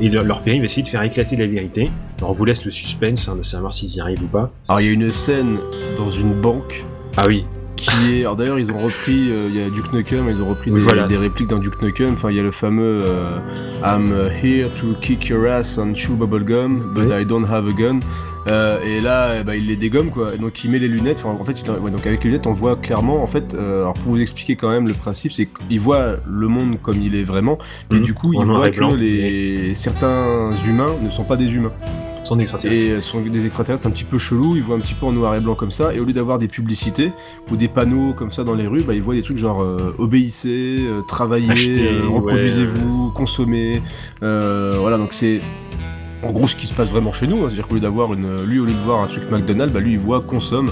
et 0.01 0.09
leur, 0.09 0.24
leur 0.24 0.43
périple 0.43 0.62
va 0.62 0.66
essayer 0.66 0.83
de 0.83 0.89
faire 0.89 1.03
éclater 1.03 1.37
la 1.37 1.47
vérité. 1.47 1.89
Alors 2.23 2.31
on 2.31 2.35
vous 2.35 2.45
laisse 2.45 2.64
le 2.64 2.70
suspense 2.70 3.29
hein, 3.29 3.35
de 3.37 3.43
savoir 3.43 3.75
s'ils 3.75 3.95
y 3.97 4.01
arrivent 4.01 4.23
ou 4.23 4.29
pas. 4.29 4.51
Alors, 4.68 4.81
il 4.81 4.87
y 4.87 4.91
a 4.91 4.93
une 4.93 5.11
scène 5.11 5.59
dans 5.99 6.09
une 6.11 6.33
banque. 6.35 6.85
Ah 7.16 7.25
oui. 7.27 7.45
qui 7.75 7.91
est. 8.14 8.20
Alors 8.20 8.37
d'ailleurs, 8.37 8.61
ils 8.61 8.70
ont 8.70 8.79
repris. 8.79 9.29
euh, 9.31 9.43
Il 9.49 9.57
y 9.57 9.62
a 9.62 9.68
Duke 9.70 9.93
Nukem, 9.93 10.27
ils 10.31 10.41
ont 10.41 10.49
repris 10.51 10.70
Oui, 10.70 10.79
des, 10.79 10.85
voilà. 10.85 11.05
des 11.09 11.16
répliques 11.16 11.49
dans 11.49 11.59
Duke 11.59 11.83
Nukem. 11.83 12.12
Enfin, 12.12 12.31
il 12.31 12.37
y 12.37 12.41
a 12.41 12.45
le 12.45 12.53
fameux 12.53 13.01
euh, 13.03 13.39
I'm 13.85 14.12
here 14.43 14.68
to 14.81 14.95
kick 15.03 15.27
your 15.29 15.47
ass 15.49 15.79
and 15.79 15.95
chew 15.97 16.14
bubblegum, 16.14 16.95
but 16.95 17.11
I 17.11 17.25
don't 17.27 17.45
have 17.51 17.66
a 17.66 17.73
gun. 17.73 17.99
Euh, 18.49 18.81
et 18.85 19.01
là, 19.01 19.37
eh 19.41 19.45
ben, 19.45 19.55
il 19.55 19.66
les 19.68 19.77
dégomme 19.77 20.11
quoi. 20.11 20.35
Et 20.35 20.39
donc 20.39 20.64
il 20.64 20.70
met 20.70 20.79
les 20.79 20.89
lunettes. 20.89 21.18
Enfin, 21.25 21.37
en 21.41 21.45
fait, 21.45 21.61
il, 21.61 21.70
ouais, 21.70 21.91
donc 21.91 22.07
avec 22.07 22.23
les 22.25 22.31
lunettes, 22.31 22.47
on 22.47 22.53
voit 22.53 22.77
clairement. 22.77 23.23
En 23.23 23.27
fait, 23.27 23.55
euh, 23.55 23.83
alors 23.83 23.95
pour 23.95 24.11
vous 24.12 24.20
expliquer 24.20 24.55
quand 24.57 24.70
même 24.70 24.87
le 24.87 24.95
principe, 24.95 25.33
c'est 25.33 25.47
qu'il 25.47 25.81
voit 25.81 26.16
le 26.27 26.47
monde 26.49 26.77
comme 26.83 27.03
il 27.03 27.14
est 27.16 27.25
vraiment, 27.25 27.59
mais 27.91 27.99
Mhm. 27.99 28.05
du 28.05 28.14
coup, 28.14 28.33
il 28.33 28.45
voit 28.47 28.68
et 28.68 28.73
que 28.73 28.95
les 28.95 29.75
certains 29.75 30.51
humains 30.66 30.97
ne 31.03 31.11
sont 31.11 31.25
pas 31.25 31.37
des 31.37 31.53
humains. 31.55 31.73
Sont 32.25 32.37
des 32.37 32.43
extraterrestres. 32.43 32.83
Et 32.83 32.91
euh, 32.91 33.01
sont 33.01 33.20
des 33.20 33.47
extraterrestres 33.47 33.87
un 33.87 33.91
petit 33.91 34.05
peu 34.05 34.18
chelous, 34.18 34.57
ils 34.57 34.62
voient 34.62 34.77
un 34.77 34.81
petit 34.81 34.95
peu 34.95 35.07
en 35.07 35.12
noir 35.12 35.35
et 35.35 35.41
blanc 35.41 35.55
comme 35.55 35.73
ça, 35.73 35.93
et 35.93 36.01
au 36.01 36.05
lieu 36.05 36.12
d'avoir 36.12 36.39
des 36.39 36.49
publicités 36.49 37.12
ou 37.51 37.57
des 37.57 37.68
panneaux 37.68 38.12
comme 38.14 38.31
ça 38.31 38.45
dans 38.45 38.55
les 38.55 38.66
rues, 38.66 38.85
bah, 38.85 38.95
ils 38.95 39.03
voient 39.03 39.14
des 39.14 39.23
trucs 39.23 39.37
genre 39.39 39.62
euh, 39.62 39.95
obéissez, 39.99 40.79
euh, 40.81 41.03
travaillez, 41.03 41.49
ouais. 41.49 42.01
reproduisez-vous, 42.07 43.11
consommez. 43.11 43.83
euh, 44.23 44.73
voilà, 44.77 44.99
donc 44.99 45.12
c'est 45.12 45.41
en 46.23 46.31
gros 46.31 46.47
ce 46.47 46.55
qui 46.55 46.66
se 46.68 46.75
passe 46.75 46.89
vraiment 46.89 47.12
chez 47.12 47.27
nous, 47.27 47.39
hein. 47.39 47.47
c'est-à-dire 47.47 47.66
qu'au 47.66 47.75
lieu 47.75 47.81
d'avoir 47.81 48.12
une. 48.14 48.45
Lui, 48.45 48.61
au 48.61 48.64
lieu 48.64 48.73
de 48.73 48.79
voir 48.79 49.03
un 49.03 49.09
truc 49.09 49.29
McDonald's, 49.31 49.73
bah, 49.73 49.81
lui 49.81 49.93
il 49.93 49.99
voit 49.99 50.20
consomme. 50.20 50.70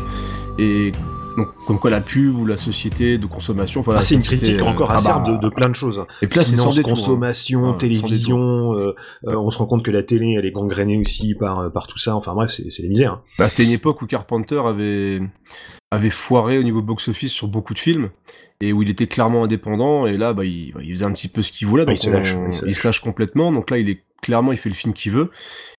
Et 0.59 0.93
donc, 1.41 1.49
comme 1.67 1.79
quoi 1.79 1.91
la 1.91 2.01
pub 2.01 2.37
ou 2.39 2.47
la 2.47 2.57
société 2.57 3.19
de 3.19 3.27
consommation. 3.27 3.81
Voilà, 3.81 3.99
Ah, 3.99 4.03
c'est 4.03 4.15
une 4.15 4.23
critique 4.23 4.59
euh, 4.61 4.65
encore 4.65 4.91
ah 4.91 4.95
acerbe 4.97 5.27
bah, 5.27 5.33
de, 5.33 5.49
de 5.49 5.49
plein 5.55 5.69
de 5.69 5.75
choses. 5.75 6.05
Et 6.23 6.27
puis 6.27 6.39
là, 6.39 6.45
c'est 6.45 6.57
sans 6.57 6.79
hein. 6.79 6.83
consommation, 6.83 7.75
télévision. 7.75 8.75
euh, 8.75 8.95
euh, 9.27 9.37
on 9.37 9.51
se 9.51 9.59
rend 9.59 9.67
compte 9.67 9.85
que 9.85 9.91
la 9.91 10.03
télé, 10.03 10.35
elle 10.39 10.47
est 10.47 10.53
gangrénée 10.53 10.99
aussi 10.99 11.35
par, 11.35 11.71
par 11.73 11.87
tout 11.87 11.99
ça. 11.99 12.15
Enfin 12.17 12.35
bref, 12.35 12.51
c'est 12.51 12.83
les 12.83 12.89
misères. 12.89 13.21
Bah, 13.39 13.49
c'était 13.49 13.65
une 13.65 13.73
époque 13.73 14.01
où 14.03 14.07
Carpenter 14.07 14.61
avait, 14.65 15.21
avait 15.91 16.11
foiré 16.11 16.59
au 16.59 16.63
niveau 16.63 16.83
box-office 16.83 17.33
sur 17.33 17.49
beaucoup 17.49 17.75
de 17.75 17.79
films, 17.79 18.11
et 18.61 18.73
où 18.73 18.83
il 18.83 18.91
était 18.91 19.07
clairement 19.07 19.45
indépendant, 19.45 20.07
et 20.07 20.17
là, 20.19 20.33
bah, 20.33 20.45
il, 20.45 20.73
bah, 20.73 20.81
il 20.83 20.91
faisait 20.95 21.05
un 21.05 21.13
petit 21.13 21.29
peu 21.29 21.43
ce 21.43 21.51
qu'il 21.51 21.67
voulait, 21.67 21.87
donc 21.87 21.97
il 21.99 22.01
se 22.03 22.11
on- 22.11 22.13
lâche, 22.13 22.37
il 22.47 22.53
se 22.53 22.67
il 22.67 22.75
se 22.77 22.87
lâche 22.87 23.01
complètement, 23.01 23.53
donc 23.53 23.71
là, 23.71 23.79
il 23.79 23.89
est 23.89 24.03
clairement, 24.21 24.53
il 24.53 24.59
fait 24.59 24.69
le 24.69 24.75
film 24.75 24.93
qu'il 24.95 25.13
veut, 25.13 25.31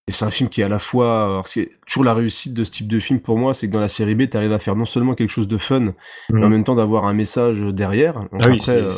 et 0.07 0.11
c'est 0.11 0.25
un 0.25 0.31
film 0.31 0.49
qui 0.49 0.61
est 0.61 0.63
à 0.63 0.69
la 0.69 0.79
fois, 0.79 1.41
c'est 1.45 1.71
toujours 1.85 2.03
la 2.03 2.13
réussite 2.13 2.53
de 2.53 2.63
ce 2.63 2.71
type 2.71 2.87
de 2.87 2.99
film 2.99 3.19
pour 3.19 3.37
moi, 3.37 3.53
c'est 3.53 3.67
que 3.67 3.73
dans 3.73 3.79
la 3.79 3.87
série 3.89 4.15
B, 4.15 4.27
t'arrives 4.29 4.51
à 4.53 4.59
faire 4.59 4.75
non 4.75 4.85
seulement 4.85 5.13
quelque 5.15 5.29
chose 5.29 5.47
de 5.47 5.57
fun, 5.57 5.93
mais 6.31 6.43
en 6.45 6.49
même 6.49 6.63
temps 6.63 6.75
d'avoir 6.75 7.05
un 7.05 7.13
message 7.13 7.61
derrière. 7.61 8.23
Ah 8.41 8.47
oui, 8.49 8.59
c'est- 8.59 8.71
euh, 8.77 8.89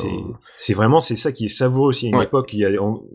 c'est 0.57 0.73
vraiment 0.73 1.01
c'est 1.01 1.17
ça 1.17 1.31
qui 1.31 1.45
est 1.45 1.49
savoureux 1.49 1.89
aussi 1.89 2.05
à 2.05 2.09
une 2.09 2.15
Ouais. 2.15 2.23
époque 2.25 2.55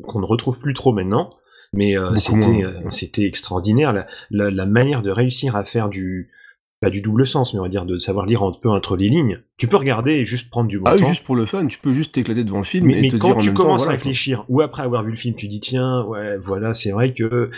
qu'on 0.06 0.20
ne 0.20 0.26
retrouve 0.26 0.58
plus 0.60 0.74
trop 0.74 0.92
maintenant. 0.92 1.30
Mais 1.74 1.98
euh, 1.98 2.16
c'était 2.16 2.64
euh, 2.64 2.72
c'était 2.88 3.24
extraordinaire 3.26 3.92
la, 3.92 4.06
la, 4.30 4.50
la 4.50 4.64
manière 4.64 5.02
de 5.02 5.10
réussir 5.10 5.54
à 5.54 5.64
faire 5.66 5.90
du 5.90 6.30
pas 6.80 6.90
du 6.90 7.02
double 7.02 7.26
sens, 7.26 7.52
mais 7.52 7.60
on 7.60 7.64
va 7.64 7.68
dire 7.68 7.84
de 7.84 7.98
savoir 7.98 8.24
lire 8.26 8.42
un 8.42 8.52
peu 8.52 8.68
entre 8.68 8.96
les 8.96 9.08
lignes. 9.08 9.40
Tu 9.56 9.66
peux 9.66 9.76
regarder 9.76 10.12
et 10.12 10.26
juste 10.26 10.48
prendre 10.48 10.68
du 10.68 10.78
bon 10.78 10.84
ah 10.88 10.94
oui, 10.96 11.04
juste 11.06 11.24
pour 11.24 11.34
le 11.34 11.44
fun, 11.44 11.66
tu 11.66 11.78
peux 11.78 11.92
juste 11.92 12.14
t'éclater 12.14 12.44
devant 12.44 12.58
le 12.58 12.64
film 12.64 12.86
mais, 12.86 12.98
et 12.98 13.02
mais 13.02 13.08
te 13.08 13.16
quand 13.16 13.28
dire 13.28 13.36
en 13.36 13.40
tu 13.40 13.48
même 13.48 13.56
commences 13.56 13.82
à 13.82 13.84
voilà, 13.86 13.98
réfléchir, 13.98 14.44
ou 14.48 14.60
après 14.60 14.82
avoir 14.82 15.02
vu 15.02 15.10
le 15.10 15.16
film, 15.16 15.34
tu 15.34 15.48
dis 15.48 15.58
tiens, 15.60 16.04
ouais, 16.04 16.36
voilà, 16.38 16.74
c'est 16.74 16.92
vrai 16.92 17.12
que 17.12 17.50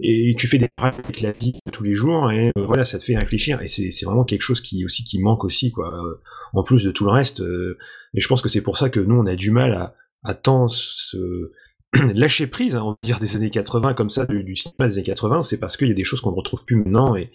et 0.00 0.34
tu 0.38 0.46
fais 0.46 0.58
des 0.58 0.68
parallèles 0.76 1.00
avec 1.02 1.20
la 1.20 1.32
vie 1.32 1.54
de 1.66 1.70
tous 1.72 1.82
les 1.82 1.94
jours 1.94 2.30
et 2.30 2.48
euh, 2.56 2.64
voilà, 2.64 2.84
ça 2.84 2.98
te 2.98 3.04
fait 3.04 3.16
réfléchir 3.16 3.60
et 3.62 3.66
c'est 3.66 3.90
c'est 3.90 4.06
vraiment 4.06 4.24
quelque 4.24 4.42
chose 4.42 4.60
qui 4.60 4.84
aussi 4.84 5.02
qui 5.02 5.20
manque 5.20 5.44
aussi 5.44 5.72
quoi. 5.72 5.92
euh, 5.92 6.20
en 6.54 6.62
plus 6.62 6.84
de 6.84 6.90
tout 6.92 7.04
le 7.04 7.10
reste, 7.10 7.40
euh, 7.40 7.76
et 8.14 8.20
je 8.20 8.28
pense 8.28 8.42
que 8.42 8.48
c'est 8.48 8.62
pour 8.62 8.78
ça 8.78 8.90
que 8.90 9.00
nous 9.00 9.16
on 9.16 9.26
a 9.26 9.34
du 9.34 9.50
mal 9.50 9.72
à 9.72 9.94
à 10.22 10.34
tant 10.34 10.68
se 10.68 11.52
lâcher 12.14 12.46
prise, 12.46 12.76
hein, 12.76 12.82
on 12.84 12.90
va 12.90 12.96
dire 13.02 13.18
des 13.18 13.34
années 13.36 13.50
80 13.50 13.94
comme 13.94 14.10
ça, 14.10 14.26
du, 14.26 14.44
du 14.44 14.56
cinéma 14.56 14.86
des 14.88 14.94
années 14.94 15.02
80, 15.04 15.42
c'est 15.42 15.58
parce 15.58 15.76
qu'il 15.76 15.88
y 15.88 15.92
a 15.92 15.94
des 15.94 16.04
choses 16.04 16.20
qu'on 16.20 16.30
ne 16.30 16.36
retrouve 16.36 16.64
plus 16.64 16.76
maintenant 16.76 17.16
et 17.16 17.30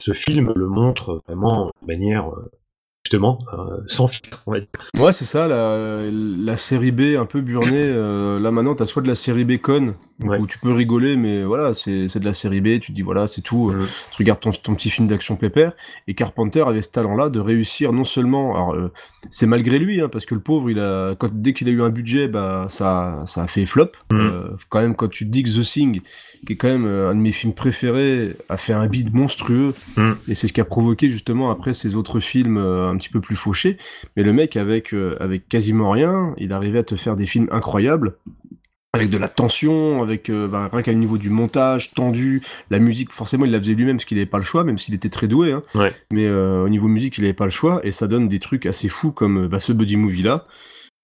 ce 0.00 0.12
film 0.12 0.52
le 0.54 0.68
montre 0.68 1.22
vraiment 1.26 1.70
de 1.82 1.86
manière 1.86 2.30
euh, 2.30 2.50
justement 3.04 3.38
euh, 3.52 3.82
sans 3.86 4.08
filtre, 4.08 4.42
on 4.46 4.52
va 4.52 4.60
dire. 4.60 4.68
Ouais, 4.98 5.12
c'est 5.12 5.24
ça, 5.24 5.46
la, 5.48 6.56
série 6.56 6.92
B 6.92 7.16
un 7.18 7.26
peu 7.26 7.40
burnée. 7.40 7.88
euh, 7.88 8.40
là 8.40 8.50
maintenant, 8.50 8.74
t'as 8.74 8.86
soit 8.86 9.02
de 9.02 9.08
la 9.08 9.14
série 9.14 9.44
B 9.44 9.58
conne, 9.58 9.94
donc 10.18 10.40
où 10.40 10.46
tu 10.46 10.58
peux 10.58 10.72
rigoler, 10.72 11.16
mais 11.16 11.44
voilà, 11.44 11.74
c'est 11.74 12.18
de 12.18 12.24
la 12.24 12.34
série 12.34 12.60
B, 12.60 12.80
tu 12.80 12.92
te 12.92 12.92
dis 12.92 13.02
voilà, 13.02 13.28
c'est 13.28 13.42
tout. 13.42 13.70
euh, 13.70 13.86
Tu 14.12 14.22
regardes 14.22 14.40
ton, 14.40 14.50
ton 14.50 14.74
petit 14.74 14.88
film 14.90 15.06
d'action 15.06 15.36
pépère. 15.36 15.72
Et 16.08 16.14
Carpenter 16.14 16.64
avait 16.66 16.82
ce 16.82 16.90
talent-là 16.90 17.28
de 17.28 17.38
réussir 17.38 17.92
non 17.92 18.04
seulement. 18.04 18.54
Alors, 18.54 18.74
euh, 18.74 18.92
c'est 19.28 19.46
malgré 19.46 19.78
lui, 19.78 20.00
hein, 20.00 20.08
parce 20.08 20.24
que 20.24 20.34
le 20.34 20.40
pauvre, 20.40 20.70
il 20.70 20.80
a, 20.80 21.14
quand, 21.16 21.30
dès 21.32 21.52
qu'il 21.52 21.68
a 21.68 21.70
eu 21.72 21.82
un 21.82 21.90
budget, 21.90 22.28
bah, 22.28 22.66
ça, 22.70 23.24
ça 23.26 23.42
a 23.42 23.46
fait 23.46 23.66
flop. 23.66 23.90
Euh, 24.12 24.48
quand 24.70 24.80
même, 24.80 24.96
quand 24.96 25.08
tu 25.08 25.26
te 25.26 25.30
dis 25.30 25.42
que 25.42 25.50
The 25.50 25.62
Thing, 25.62 26.00
qui 26.46 26.52
est 26.54 26.56
quand 26.56 26.68
même 26.68 26.86
un 26.86 27.14
de 27.14 27.20
mes 27.20 27.32
films 27.32 27.52
préférés, 27.52 28.36
a 28.48 28.56
fait 28.56 28.72
un 28.72 28.86
bid 28.86 29.12
monstrueux. 29.14 29.74
Et 30.28 30.34
c'est 30.34 30.46
ce 30.46 30.52
qui 30.52 30.60
a 30.60 30.64
provoqué 30.64 31.08
justement 31.08 31.50
après 31.50 31.72
ces 31.72 31.94
autres 31.94 32.20
films 32.20 32.56
euh, 32.56 32.88
un 32.88 32.96
petit 32.96 33.10
peu 33.10 33.20
plus 33.20 33.36
fauchés. 33.36 33.76
Mais 34.16 34.22
le 34.22 34.32
mec, 34.32 34.56
avec, 34.56 34.94
avec 35.20 35.48
quasiment 35.48 35.90
rien, 35.90 36.34
il 36.38 36.52
arrivait 36.52 36.78
à 36.78 36.84
te 36.84 36.96
faire 36.96 37.16
des 37.16 37.26
films 37.26 37.48
incroyables. 37.50 38.16
Avec 38.96 39.10
de 39.10 39.18
la 39.18 39.28
tension, 39.28 40.02
avec 40.02 40.30
euh, 40.30 40.48
bah, 40.48 40.68
rien 40.72 40.82
qu'à 40.82 40.92
le 40.92 40.98
niveau 40.98 41.18
du 41.18 41.30
montage, 41.30 41.92
tendu, 41.92 42.42
la 42.70 42.78
musique, 42.78 43.12
forcément 43.12 43.44
il 43.44 43.52
la 43.52 43.60
faisait 43.60 43.74
lui-même 43.74 43.96
parce 43.96 44.04
qu'il 44.04 44.16
n'avait 44.16 44.26
pas 44.26 44.38
le 44.38 44.44
choix, 44.44 44.64
même 44.64 44.78
s'il 44.78 44.94
était 44.94 45.08
très 45.08 45.28
doué. 45.28 45.52
Hein. 45.52 45.62
Ouais. 45.74 45.92
Mais 46.10 46.26
euh, 46.26 46.64
au 46.64 46.68
niveau 46.68 46.88
musique, 46.88 47.18
il 47.18 47.22
n'avait 47.22 47.34
pas 47.34 47.44
le 47.44 47.50
choix, 47.50 47.80
et 47.84 47.92
ça 47.92 48.06
donne 48.08 48.28
des 48.28 48.40
trucs 48.40 48.66
assez 48.66 48.88
fous 48.88 49.12
comme 49.12 49.44
euh, 49.44 49.48
bah, 49.48 49.60
ce 49.60 49.72
buddy 49.72 49.96
movie 49.96 50.22
là, 50.22 50.46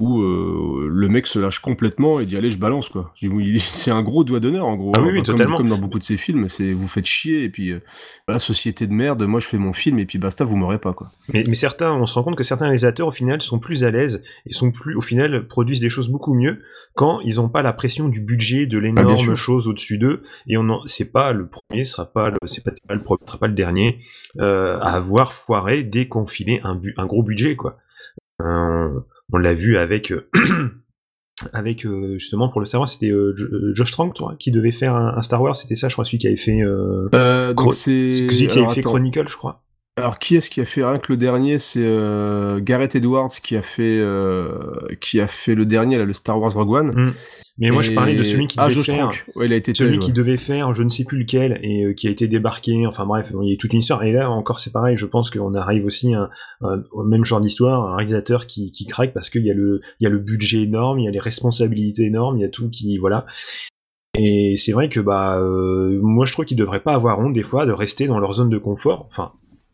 où 0.02 0.20
euh, 0.20 0.88
le 0.90 1.08
mec 1.08 1.26
se 1.28 1.38
lâche 1.38 1.60
complètement 1.60 2.18
et 2.18 2.26
dit 2.26 2.36
allez 2.36 2.50
je 2.50 2.58
balance 2.58 2.88
quoi. 2.88 3.14
C'est 3.60 3.90
un 3.92 4.02
gros 4.02 4.24
doigt 4.24 4.40
d'honneur 4.40 4.66
en 4.66 4.76
gros. 4.76 4.92
Ah 4.96 5.00
oui, 5.00 5.10
oui, 5.12 5.18
Bah, 5.20 5.24
comme, 5.26 5.36
totalement. 5.36 5.56
comme 5.56 5.68
dans 5.68 5.78
beaucoup 5.78 5.98
de 6.00 6.04
ces 6.04 6.16
films, 6.16 6.48
c'est 6.48 6.72
vous 6.72 6.88
faites 6.88 7.04
chier 7.06 7.44
et 7.44 7.48
puis 7.50 7.70
euh, 7.70 7.80
voilà 8.26 8.38
société 8.40 8.86
de 8.88 8.92
merde, 8.92 9.22
moi 9.22 9.38
je 9.38 9.46
fais 9.46 9.58
mon 9.58 9.72
film 9.72 9.98
et 10.00 10.06
puis 10.06 10.18
basta 10.18 10.44
vous 10.44 10.56
m'aurez 10.56 10.78
pas 10.80 10.92
quoi. 10.92 11.06
Mais, 11.32 11.44
mais 11.46 11.54
certains, 11.54 11.92
on 11.94 12.06
se 12.06 12.14
rend 12.14 12.24
compte 12.24 12.36
que 12.36 12.42
certains 12.42 12.64
réalisateurs, 12.64 13.06
au 13.08 13.12
final, 13.12 13.40
sont 13.42 13.58
plus 13.60 13.84
à 13.84 13.90
l'aise 13.92 14.22
et 14.46 14.52
sont 14.52 14.72
plus, 14.72 14.96
au 14.96 15.00
final, 15.00 15.46
produisent 15.46 15.80
des 15.80 15.88
choses 15.88 16.08
beaucoup 16.08 16.34
mieux 16.34 16.60
quand 16.94 17.20
ils 17.20 17.36
n'ont 17.36 17.48
pas 17.48 17.62
la 17.62 17.72
pression 17.72 18.08
du 18.08 18.20
budget 18.20 18.66
de 18.66 18.78
Ah, 18.78 18.80
l'énorme 18.82 19.34
chose 19.36 19.68
au-dessus 19.68 19.98
d'eux. 19.98 20.22
Et 20.48 20.56
on 20.58 20.66
c'est 20.86 21.10
pas 21.12 21.32
le 21.32 21.48
premier, 21.48 21.84
ce 21.84 21.92
sera 21.92 22.06
pas 22.12 22.30
le, 22.30 22.36
c'est 22.46 22.64
pas, 22.64 22.72
pas 22.88 22.94
le 22.94 23.02
premier, 23.02 23.20
ce 23.24 23.28
sera 23.28 23.38
pas 23.38 23.46
le 23.46 23.54
dernier 23.54 24.00
euh, 24.40 24.78
à 24.80 24.90
avoir 24.94 25.32
foiré 25.32 25.84
dès 25.84 26.08
qu'on 26.08 26.26
filait 26.26 26.60
un, 26.64 26.74
bu- 26.74 26.94
un 26.96 27.06
gros 27.06 27.22
budget, 27.22 27.54
quoi. 27.56 27.78
Euh, 28.40 29.00
on 29.32 29.38
l'a 29.38 29.54
vu 29.54 29.76
avec. 29.76 30.12
euh, 30.12 30.28
Avec 31.52 31.84
euh, 31.86 32.18
justement 32.18 32.48
pour 32.48 32.60
le 32.60 32.66
Star 32.66 32.80
Wars, 32.80 32.88
c'était 32.88 33.10
euh, 33.10 33.34
Jo- 33.34 33.48
Josh 33.72 33.90
Trank, 33.90 34.14
toi, 34.14 34.36
qui 34.38 34.52
devait 34.52 34.70
faire 34.70 34.94
un, 34.94 35.16
un 35.16 35.22
Star 35.22 35.42
Wars. 35.42 35.56
C'était 35.56 35.74
ça, 35.74 35.88
je 35.88 35.94
crois, 35.96 36.04
celui 36.04 36.18
qui 36.18 36.28
avait 36.28 36.36
fait. 36.36 36.60
Euh, 36.62 37.08
donc 37.52 37.56
Chro- 37.58 37.72
c'est- 37.72 38.12
celui 38.12 38.28
qui 38.28 38.44
alors, 38.52 38.66
avait 38.66 38.74
fait 38.74 38.80
attends. 38.80 38.90
Chronicle, 38.90 39.26
je 39.28 39.36
crois. 39.36 39.64
Alors 39.96 40.20
qui 40.20 40.36
est-ce 40.36 40.48
qui 40.50 40.60
a 40.60 40.64
fait 40.64 40.84
rien 40.84 40.98
que 41.00 41.10
le 41.12 41.16
dernier 41.16 41.58
c'est 41.58 41.84
Gareth 42.62 42.94
Edwards 42.94 43.30
qui 43.42 43.56
a 43.56 43.62
fait 43.62 44.00
qui 45.00 45.20
a 45.20 45.26
fait 45.26 45.54
le 45.56 45.66
dernier 45.66 45.98
là 45.98 46.04
le 46.04 46.12
Star 46.12 46.38
Wars 46.40 46.52
Rogue 46.54 46.70
One. 46.70 46.92
Mm. 47.08 47.12
Mais 47.58 47.70
moi, 47.70 47.82
je 47.82 47.92
parlais 47.92 48.16
de 48.16 48.22
celui 48.22 48.46
qui 48.46 48.56
ah, 48.58 48.68
devait 48.68 48.82
faire. 48.82 49.10
Ouais, 49.34 49.46
il 49.46 49.52
a 49.52 49.56
été 49.56 49.74
celui 49.74 49.98
qui 49.98 50.08
ouais. 50.08 50.12
devait 50.12 50.36
faire, 50.36 50.74
je 50.74 50.82
ne 50.82 50.88
sais 50.88 51.04
plus 51.04 51.18
lequel, 51.18 51.60
et 51.62 51.84
euh, 51.84 51.92
qui 51.92 52.08
a 52.08 52.10
été 52.10 52.26
débarqué. 52.26 52.86
Enfin 52.86 53.04
bref, 53.04 53.32
il 53.42 53.50
y 53.50 53.52
a 53.52 53.56
toute 53.56 53.72
une 53.72 53.80
histoire. 53.80 54.02
Et 54.04 54.12
là 54.12 54.30
encore, 54.30 54.58
c'est 54.58 54.72
pareil. 54.72 54.96
Je 54.96 55.06
pense 55.06 55.30
qu'on 55.30 55.54
arrive 55.54 55.84
aussi 55.84 56.14
à, 56.14 56.30
au 56.90 57.04
même 57.04 57.24
genre 57.24 57.40
d'histoire, 57.40 57.92
un 57.92 57.96
réalisateur 57.96 58.46
qui, 58.46 58.72
qui 58.72 58.86
craque 58.86 59.12
parce 59.12 59.28
qu'il 59.28 59.44
y 59.44 59.50
a 59.50 59.54
le, 59.54 59.80
il 60.00 60.04
y 60.04 60.06
a 60.06 60.10
le 60.10 60.18
budget 60.18 60.62
énorme, 60.62 60.98
il 60.98 61.04
y 61.04 61.08
a 61.08 61.10
les 61.10 61.20
responsabilités 61.20 62.04
énormes, 62.04 62.38
il 62.38 62.42
y 62.42 62.44
a 62.44 62.48
tout 62.48 62.70
qui, 62.70 62.96
voilà. 62.98 63.26
Et 64.18 64.56
c'est 64.56 64.72
vrai 64.72 64.88
que 64.88 65.00
bah, 65.00 65.38
euh, 65.38 65.98
moi, 66.02 66.26
je 66.26 66.32
trouve 66.32 66.44
qu'ils 66.44 66.56
devraient 66.56 66.82
pas 66.82 66.94
avoir 66.94 67.18
honte 67.18 67.32
des 67.32 67.42
fois 67.42 67.64
de 67.64 67.72
rester 67.72 68.06
dans 68.06 68.18
leur 68.18 68.34
zone 68.34 68.50
de 68.50 68.58
confort. 68.58 69.06
Enfin, 69.08 69.32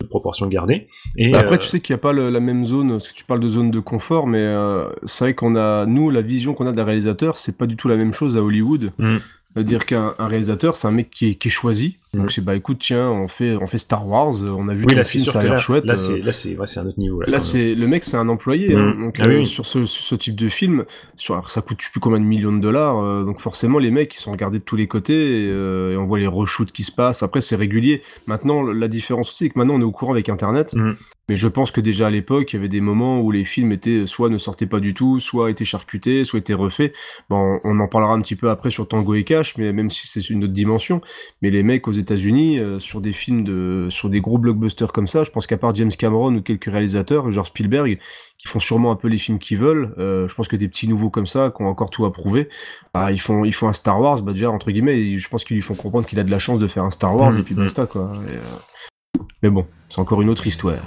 de 0.09 0.11
proportion 0.11 0.46
gardée. 0.48 0.88
Et 1.16 1.30
Bah, 1.30 1.38
après, 1.42 1.54
euh, 1.56 1.59
tu 1.59 1.68
sais 1.68 1.80
qu'il 1.80 1.94
n'y 1.94 1.98
a 1.98 2.02
pas 2.02 2.12
le- 2.12 2.30
la 2.30 2.40
même 2.40 2.64
zone, 2.64 2.90
parce 2.90 3.09
que 3.09 3.14
tu 3.14 3.24
parles 3.24 3.40
de 3.40 3.48
zone 3.48 3.70
de 3.70 3.80
confort, 3.80 4.26
mais 4.26 4.38
euh, 4.40 4.88
c'est 5.06 5.24
vrai 5.26 5.34
qu'on 5.34 5.54
a, 5.56 5.86
nous, 5.86 6.11
la 6.11 6.22
vision 6.22 6.54
qu'on 6.54 6.66
a 6.66 6.72
d'un 6.72 6.84
réalisateur, 6.84 7.36
c'est 7.38 7.56
pas 7.59 7.66
du 7.66 7.76
tout 7.76 7.88
la 7.88 7.96
même 7.96 8.12
chose 8.12 8.36
à 8.36 8.40
Hollywood. 8.42 8.92
Mm. 8.98 9.16
C'est-à-dire 9.54 9.86
qu'un 9.86 10.14
un 10.18 10.28
réalisateur, 10.28 10.76
c'est 10.76 10.86
un 10.86 10.92
mec 10.92 11.11
qui 11.11 11.30
est, 11.30 11.34
qui 11.34 11.48
est 11.48 11.50
choisi. 11.50 11.96
Donc 12.14 12.32
c'est 12.32 12.40
bah 12.42 12.56
écoute, 12.56 12.78
tiens, 12.80 13.11
on 13.11 13.28
fait, 13.28 13.54
on 13.56 13.66
fait 13.66 13.76
Star 13.78 14.06
Wars, 14.09 14.34
on 14.42 14.68
a 14.68 14.74
vu 14.74 14.84
oui, 14.88 14.94
là, 14.94 15.04
film, 15.04 15.24
ça 15.24 15.40
a 15.40 15.42
l'air 15.42 15.59
chouette. 15.59 15.84
là, 15.84 15.92
euh, 15.92 15.96
c'est, 15.96 16.18
là, 16.18 16.32
c'est, 16.32 16.56
ouais, 16.56 16.66
c'est 16.66 16.80
un 16.80 16.86
autre 16.86 16.98
niveau. 16.98 17.20
Là, 17.20 17.26
Là, 17.32 17.40
c'est 17.40 17.74
le 17.74 17.86
mec, 17.86 18.02
c'est 18.04 18.16
un 18.16 18.28
employé. 18.30 18.74
hein. 18.74 18.94
Mm. 18.96 19.00
donc 19.04 19.16
Ah 19.20 19.26
euh, 19.26 19.38
oui. 19.40 19.46
sur 19.46 19.66
ce, 19.66 19.84
sur 19.84 20.02
ce 20.04 20.14
type 20.14 20.34
de 20.36 20.48
film, 20.48 20.84
sur 21.16 21.34
alors, 21.34 21.50
ça 21.50 21.61
coûte 21.61 21.78
je 21.80 21.86
sais 21.86 21.92
plus 21.92 22.00
combien 22.00 22.18
de 22.20 22.24
millions 22.24 22.52
de 22.56 22.61
dollars. 22.61 22.98
euh, 22.98 23.24
donc 23.24 23.40
forcément, 23.40 23.78
les 23.78 23.90
mecs, 23.90 24.14
ils 24.14 24.18
sont 24.18 24.32
regardés 24.32 24.59
de 24.59 24.64
tous 24.64 24.76
les 24.76 24.86
côtés 24.86 25.44
et, 25.44 25.48
euh, 25.50 25.92
et 25.92 25.96
on 25.98 26.04
voit 26.06 26.18
les 26.18 26.26
reshoots 26.26 26.72
qui 26.72 26.82
se 26.82 26.92
passent. 26.92 27.22
Après, 27.22 27.40
c'est 27.42 27.56
régulier. 27.56 28.02
Maintenant, 28.26 28.62
la 28.62 28.88
différence 28.88 29.28
aussi, 29.28 29.44
c'est 29.44 29.50
que 29.50 29.59
maintenant, 29.59 29.74
on 29.74 29.80
est 29.80 29.84
au 29.84 29.92
courant 29.92 30.12
avec 30.12 30.28
Internet. 30.30 30.72
Mm. 30.74 30.92
Mais 31.30 31.36
je 31.36 31.46
pense 31.46 31.70
que 31.72 31.82
déjà 31.82 32.06
à 32.06 32.11
l'époque, 32.11 32.50
il 32.54 32.56
y 32.56 32.59
avait 32.59 32.70
des 32.70 32.80
moments 32.80 33.20
où 33.20 33.30
les 33.30 33.44
films 33.44 33.70
étaient 33.72 34.06
soit 34.06 34.30
ne 34.30 34.38
sortaient 34.38 34.64
pas 34.64 34.80
du 34.80 34.94
tout, 34.94 35.20
soit 35.20 35.50
étaient 35.50 35.66
charcutés, 35.66 36.24
soit 36.24 36.38
étaient 36.38 36.54
refaits. 36.54 36.94
Bon, 37.28 37.61
on 37.64 37.80
en 37.80 37.86
parlera 37.86 38.14
un 38.14 38.22
petit 38.22 38.34
peu 38.34 38.48
après 38.48 38.70
sur 38.70 38.88
Tango 38.88 39.14
et 39.14 39.24
Cash, 39.24 39.59
mais 39.59 39.74
même 39.74 39.90
si 39.90 40.06
c'est 40.09 40.30
une 40.30 40.44
autre 40.44 40.54
dimension. 40.54 41.02
Mais 41.42 41.50
les 41.50 41.62
mecs 41.62 41.86
aux 41.86 41.92
États-Unis, 41.99 42.59
euh, 42.59 42.78
sur 42.78 43.01
des 43.01 43.12
films 43.12 43.44
de, 43.44 43.88
sur 43.90 44.11
des 44.11 44.20
gros 44.20 44.38
blockbusters 44.38 44.92
comme 44.92 45.07
ça, 45.07 45.24
je 45.24 45.30
pense 45.30 45.46
qu'à 45.46 45.57
part 45.57 45.74
James 45.74 45.90
Cameron 45.90 46.34
ou 46.34 46.42
quelques 46.42 46.70
réalisateurs, 46.70 47.30
genre 47.30 47.46
Spielberg, 47.46 47.99
qui 48.38 48.49
font 48.49 48.61
sûrement 48.61 48.90
un 48.90 48.96
peu 48.96 49.09
les 49.09 49.18
films 49.18 49.38
qu'ils 49.38 49.59
veulent, 49.59 49.94
euh, 49.99 50.26
je 50.28 50.34
pense 50.34 50.49
que 50.49 50.57
des 50.57 50.68
petits 50.68 50.88
nouveaux 50.88 51.11
comme 51.11 51.26
ça, 51.26 51.53
qui 51.55 51.62
ont 51.62 51.66
encore 51.68 51.90
tout 51.90 52.05
à 52.05 52.12
prouver, 52.12 52.49
bah, 52.94 53.12
ils 53.12 53.20
font, 53.20 53.44
ils 53.44 53.55
font 53.55 53.68
un 53.68 53.72
Star 53.72 54.01
Wars, 54.01 54.22
bah 54.22 54.32
déjà 54.32 54.51
entre 54.51 54.70
guillemets, 54.70 55.18
je 55.18 55.28
pense 55.28 55.44
qu'ils 55.44 55.57
lui 55.57 55.62
font 55.62 55.74
comprendre 55.74 56.07
qu'il 56.07 56.18
a 56.18 56.24
de 56.24 56.30
la 56.30 56.38
chance 56.38 56.59
de 56.59 56.66
faire 56.66 56.84
un 56.84 56.90
Star 56.90 57.14
Wars 57.16 57.32
Mhm, 57.32 57.40
et 57.40 57.42
puis 57.42 57.55
mhm. 57.55 57.62
basta 57.64 57.86
quoi. 57.86 58.12
Et, 58.28 58.36
euh, 58.36 59.22
Mais 59.42 59.51
bon, 59.51 59.66
c'est 59.88 60.01
encore 60.01 60.22
une 60.22 60.30
autre 60.30 60.46
histoire. 60.46 60.78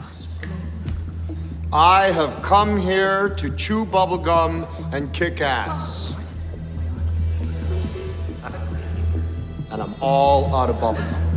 I 1.74 2.12
have 2.12 2.42
come 2.42 2.78
here 2.78 3.34
to 3.38 3.50
chew 3.56 3.86
bubblegum 3.86 4.66
and 4.94 5.12
kick 5.14 5.42
ass. 5.42 6.01
And 9.74 9.82
I'm 9.82 9.94
all 10.02 10.54
out 10.54 10.70
of 10.70 10.80
bubblegum. 10.82 11.32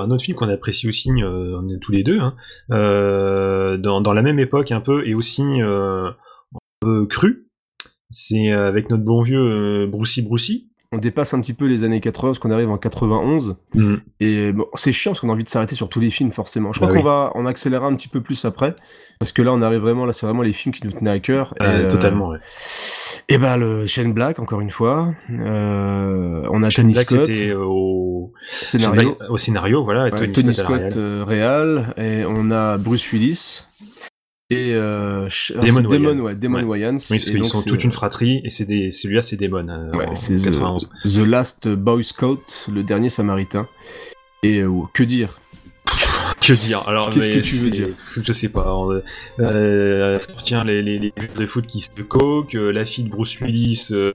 Un 0.00 0.10
autre 0.10 0.24
film 0.24 0.36
qu'on 0.36 0.48
apprécie 0.48 0.88
aussi, 0.88 1.10
euh, 1.22 1.60
tous 1.82 1.92
les 1.92 2.02
deux, 2.02 2.18
hein, 2.18 2.34
euh, 2.70 3.76
dans, 3.76 4.12
la 4.12 4.22
même 4.22 4.38
époque 4.38 4.72
un 4.72 4.80
peu, 4.80 5.06
et 5.06 5.14
aussi 5.14 5.42
euh, 5.60 6.08
un 6.08 6.58
peu 6.80 7.06
cru, 7.06 7.48
c'est 8.10 8.52
euh, 8.52 8.68
avec 8.68 8.88
notre 8.88 9.04
bon 9.04 9.20
vieux 9.20 9.84
euh, 9.84 9.86
Brucey 9.86 10.22
Brucey. 10.22 10.64
On 10.94 10.98
dépasse 10.98 11.34
un 11.34 11.40
petit 11.40 11.54
peu 11.54 11.66
les 11.66 11.82
années 11.82 12.00
80 12.00 12.28
parce 12.30 12.38
qu'on 12.38 12.50
arrive 12.52 12.70
en 12.70 12.78
91. 12.78 13.56
Mm. 13.74 13.94
Et 14.20 14.52
bon, 14.52 14.66
c'est 14.74 14.92
chiant 14.92 15.10
parce 15.10 15.20
qu'on 15.20 15.28
a 15.28 15.32
envie 15.32 15.42
de 15.44 15.48
s'arrêter 15.48 15.74
sur 15.74 15.88
tous 15.88 15.98
les 16.00 16.10
films 16.10 16.30
forcément. 16.30 16.72
Je 16.72 16.78
crois 16.78 16.88
Bah 16.88 16.94
qu'on 16.94 17.00
oui. 17.00 17.04
va 17.04 17.30
en 17.34 17.46
accélérer 17.46 17.84
un 17.84 17.94
petit 17.96 18.08
peu 18.08 18.20
plus 18.20 18.44
après 18.44 18.76
parce 19.18 19.32
que 19.32 19.42
là 19.42 19.52
on 19.52 19.60
arrive 19.62 19.80
vraiment 19.80 20.06
là 20.06 20.12
c'est 20.12 20.26
vraiment 20.26 20.42
les 20.42 20.52
films 20.52 20.74
qui 20.74 20.86
nous 20.86 20.92
tenaient 20.92 21.10
à 21.10 21.18
cœur. 21.18 21.54
Euh, 21.60 21.84
et, 21.86 21.88
totalement, 21.88 22.28
ouais. 22.28 22.38
Et 23.28 23.38
ben 23.38 23.56
le 23.56 23.86
Shane 23.86 24.12
Black 24.12 24.38
encore 24.38 24.60
une 24.60 24.70
fois. 24.70 25.12
Euh, 25.30 26.42
on 26.50 26.62
a 26.62 26.70
Shane 26.70 26.84
Tony 26.84 26.92
Black, 26.94 27.08
Scott 27.10 27.30
au 27.58 28.32
scénario. 28.62 29.14
Black, 29.16 29.30
au 29.30 29.38
scénario, 29.38 29.84
voilà, 29.84 30.08
et 30.08 30.12
Ouais, 30.12 30.18
Tony, 30.18 30.32
Tony 30.32 30.54
Scott, 30.54 30.66
Scott, 30.66 30.80
réal. 30.80 30.98
euh, 30.98 31.24
réal, 31.26 31.94
et 31.96 32.24
on 32.26 32.50
a 32.50 32.76
Bruce 32.78 33.10
Willis 33.12 33.64
et 34.50 34.72
euh, 34.74 35.28
Damon 35.60 35.84
Wayans. 35.88 36.18
ouais, 36.20 36.36
Damon 36.36 36.58
Ouais. 36.58 36.64
Wayans. 36.64 36.96
Oui, 37.10 37.18
parce 37.18 37.30
qu'ils 37.30 37.44
sont 37.46 37.62
toute 37.62 37.84
une 37.84 37.92
fratrie, 37.92 38.40
et 38.44 38.50
c'est 38.50 38.66
des, 38.66 38.90
celui-là, 38.90 39.22
c'est 39.22 39.36
Damon, 39.36 39.68
euh, 39.68 39.92
Ouais, 39.92 40.06
c'est 40.14 40.40
91. 40.42 40.90
The, 41.04 41.08
The 41.08 41.18
Last 41.18 41.68
Boy 41.68 42.04
Scout, 42.04 42.68
le 42.72 42.82
dernier 42.82 43.08
Samaritain. 43.08 43.66
Et 44.42 44.60
euh, 44.60 44.70
que 44.92 45.02
dire? 45.02 45.40
Que 46.44 46.52
dire 46.52 46.82
Alors, 46.86 47.10
Qu'est-ce 47.10 47.30
que 47.30 47.40
tu 47.40 47.56
veux 47.56 47.70
dire? 47.70 47.88
Je 48.22 48.32
sais 48.32 48.48
pas. 48.48 48.74
on- 48.74 49.00
Euh, 49.40 50.18
tiens, 50.44 50.64
les, 50.64 50.82
les, 50.82 50.98
les 50.98 51.12
joueurs 51.16 51.38
de 51.38 51.46
foot 51.46 51.66
qui 51.66 51.80
se 51.80 52.02
coke, 52.02 52.54
euh, 52.54 52.70
la 52.72 52.84
fille 52.84 53.04
de 53.04 53.08
Bruce 53.10 53.40
Willis 53.40 53.88
euh, 53.92 54.12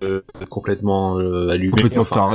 complètement 0.50 1.20
euh, 1.20 1.50
allumée. 1.50 1.72
Complètement 1.72 2.02
enfin, 2.04 2.30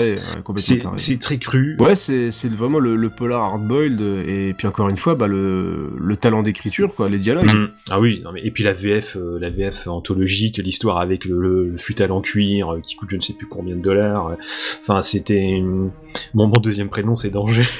complètement 0.45 0.57
c'est- 0.57 0.79
taré. 0.79 0.95
C'est 0.99 1.19
très 1.21 1.39
cru. 1.39 1.77
Ouais, 1.79 1.95
c'est 1.95 2.31
c'est 2.31 2.51
vraiment 2.53 2.79
le, 2.79 2.97
le 2.97 3.11
polar 3.11 3.43
hard-boiled, 3.45 4.01
et 4.01 4.55
puis 4.57 4.67
encore 4.67 4.89
une 4.89 4.97
fois, 4.97 5.15
bah, 5.15 5.27
le, 5.29 5.93
le 5.99 6.17
talent 6.17 6.43
d'écriture, 6.43 6.95
quoi, 6.95 7.09
les 7.09 7.19
dialogues. 7.19 7.55
Mm. 7.55 7.69
Ah 7.91 8.01
oui, 8.01 8.21
non, 8.25 8.33
mais, 8.33 8.41
et 8.45 8.51
puis 8.51 8.65
la 8.65 8.73
VF, 8.73 9.17
euh, 9.17 9.39
la 9.41 9.51
VF 9.51 9.87
anthologique, 9.87 10.59
l'histoire 10.59 10.99
avec 10.99 11.25
le, 11.25 11.41
le, 11.41 11.69
le 11.71 11.79
futal 11.79 12.11
en 12.13 12.21
cuir 12.21 12.75
euh, 12.75 12.81
qui 12.81 12.97
coûte 12.97 13.11
je 13.11 13.17
ne 13.17 13.23
sais 13.23 13.35
plus 13.35 13.47
combien 13.47 13.77
de 13.77 13.83
dollars. 13.83 14.29
euh, 14.29 14.35
Enfin, 14.81 15.03
c'était 15.03 15.61
mon 15.63 15.93
mon 16.35 16.49
deuxième 16.59 16.89
prénom, 16.89 17.15
c'est 17.15 17.31
Danger. 17.31 17.63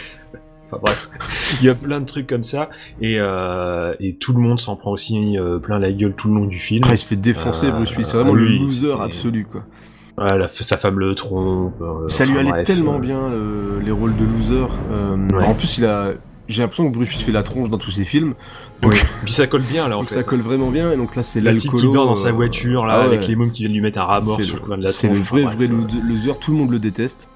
enfin 0.75 0.81
bref, 0.83 1.11
il 1.61 1.67
y 1.67 1.69
a 1.69 1.75
plein 1.75 2.01
de 2.01 2.07
trucs 2.07 2.27
comme 2.27 2.43
ça 2.43 2.69
et, 3.01 3.17
euh, 3.19 3.95
et 4.01 4.15
tout 4.15 4.33
le 4.33 4.41
monde 4.41 4.59
s'en 4.61 4.77
prend 4.77 4.91
aussi 4.93 5.39
euh, 5.39 5.59
plein 5.59 5.79
la 5.79 5.93
gueule 5.93 6.15
tout 6.17 6.29
le 6.29 6.35
long 6.35 6.47
du 6.47 6.59
film. 6.59 6.83
Ah, 6.87 6.93
il 6.93 6.99
se 6.99 7.07
fait 7.07 7.17
défoncer, 7.17 7.71
Bruce 7.71 7.93
Willis. 7.93 8.05
C'est 8.05 8.17
vraiment 8.17 8.35
le 8.35 8.45
oui, 8.47 8.59
loser 8.59 8.93
absolu, 9.01 9.47
quoi. 9.51 9.65
Ouais, 10.17 10.39
la- 10.39 10.47
sa 10.49 10.77
femme 10.77 10.99
le 11.01 11.15
trompe. 11.17 11.75
euh, 11.81 12.07
Ça 12.09 12.25
lui 12.25 12.39
allait 12.39 12.51
bref, 12.51 12.67
tellement 12.67 12.97
euh, 12.97 13.01
bien, 13.01 13.19
euh, 13.19 13.81
les 13.85 13.91
rôles 13.91 14.15
de 14.17 14.25
loser. 14.25 14.67
Euh, 14.93 15.17
Ouais. 15.33 15.45
En 15.45 15.55
plus, 15.55 15.79
il 15.79 15.87
a. 15.87 16.13
J'ai 16.47 16.61
l'impression 16.61 16.89
que 16.91 16.95
Bruce 16.95 17.09
Willis 17.09 17.23
fait 17.25 17.33
la 17.33 17.43
tronche 17.43 17.71
dans 17.71 17.79
tous 17.79 17.91
ses 17.91 18.05
films. 18.05 18.35
Donc, 18.83 18.93
Oui. 18.93 18.99
Puis 19.25 19.33
ça 19.33 19.47
colle 19.47 19.63
bien 19.63 19.89
là 19.89 19.97
en 19.97 20.01
donc 20.03 20.11
fait. 20.11 20.17
ça 20.17 20.23
colle 20.23 20.43
vraiment 20.43 20.71
bien. 20.71 20.93
Et 20.93 20.97
donc 20.97 21.17
là, 21.17 21.23
c'est 21.23 21.41
l'alcoolo. 21.41 21.79
qui 21.79 21.91
dort 21.93 22.07
dans 22.07 22.15
sa 22.17 22.29
euh, 22.29 22.33
voiture 22.33 22.85
là 22.87 22.97
ah 22.97 23.01
ouais. 23.01 23.07
avec 23.07 23.27
les 23.27 23.35
mômes 23.35 23.51
qui 23.51 23.63
viennent 23.63 23.73
lui 23.73 23.81
mettre 23.81 23.99
un 23.99 24.05
rat 24.05 24.19
mort 24.21 24.41
sur 24.43 24.57
le- 24.57 24.63
coin 24.63 24.77
de 24.79 24.83
la 24.83 24.89
C'est 24.89 25.09
le 25.09 25.19
vrai, 25.21 25.45
vrai 25.47 25.67
loser, 25.69 26.33
tout 26.41 26.53
le 26.53 26.59
monde 26.59 26.71
le 26.71 26.79
déteste. 26.79 27.31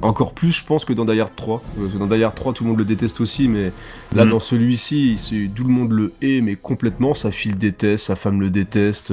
Encore 0.00 0.32
plus, 0.34 0.50
je 0.52 0.64
pense, 0.64 0.84
que 0.84 0.92
dans 0.92 1.04
Die 1.04 1.20
Hard 1.20 1.34
3. 1.36 1.62
Parce 1.78 1.92
que 1.92 1.98
dans 1.98 2.06
Die 2.08 2.22
Hard 2.24 2.34
3, 2.34 2.52
tout 2.54 2.64
le 2.64 2.70
monde 2.70 2.78
le 2.78 2.84
déteste 2.84 3.20
aussi, 3.20 3.46
mais 3.46 3.72
là, 4.14 4.24
Mhm. 4.24 4.30
dans 4.30 4.40
celui-ci, 4.40 5.50
tout 5.54 5.62
le 5.64 5.70
monde 5.72 5.92
le 5.92 6.12
hait, 6.22 6.40
mais 6.40 6.56
complètement. 6.56 7.14
Sa 7.14 7.30
fille 7.30 7.52
le 7.52 7.58
déteste, 7.58 8.06
sa 8.06 8.16
femme 8.16 8.40
le 8.40 8.50
déteste, 8.50 9.12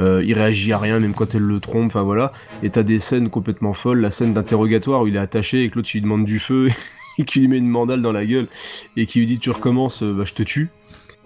euh, 0.00 0.22
il 0.24 0.32
réagit 0.34 0.72
à 0.72 0.78
rien, 0.78 1.00
même 1.00 1.12
quand 1.14 1.34
elle 1.34 1.42
le 1.42 1.60
trompe, 1.60 1.86
enfin 1.86 2.02
voilà. 2.02 2.32
Et 2.62 2.70
t'as 2.70 2.82
des 2.82 2.98
scènes 2.98 3.28
complètement 3.28 3.74
folles, 3.74 4.00
la 4.00 4.10
scène 4.10 4.32
d'interrogatoire 4.32 5.02
où 5.02 5.06
il 5.06 5.16
est 5.16 5.20
attaché 5.20 5.64
et 5.64 5.70
que 5.70 5.76
l'autre 5.76 5.90
il 5.92 5.98
lui 5.98 6.02
demande 6.02 6.24
du 6.24 6.38
feu 6.38 6.70
et 7.18 7.24
qu'il 7.24 7.42
lui 7.42 7.48
met 7.48 7.58
une 7.58 7.68
mandale 7.68 8.00
dans 8.00 8.12
la 8.12 8.24
gueule 8.24 8.48
et 8.96 9.04
qui 9.06 9.18
lui 9.18 9.26
dit 9.26 9.38
tu 9.38 9.50
recommences, 9.50 10.02
euh, 10.02 10.12
bah 10.14 10.24
je 10.26 10.32
te 10.32 10.42
tue. 10.42 10.70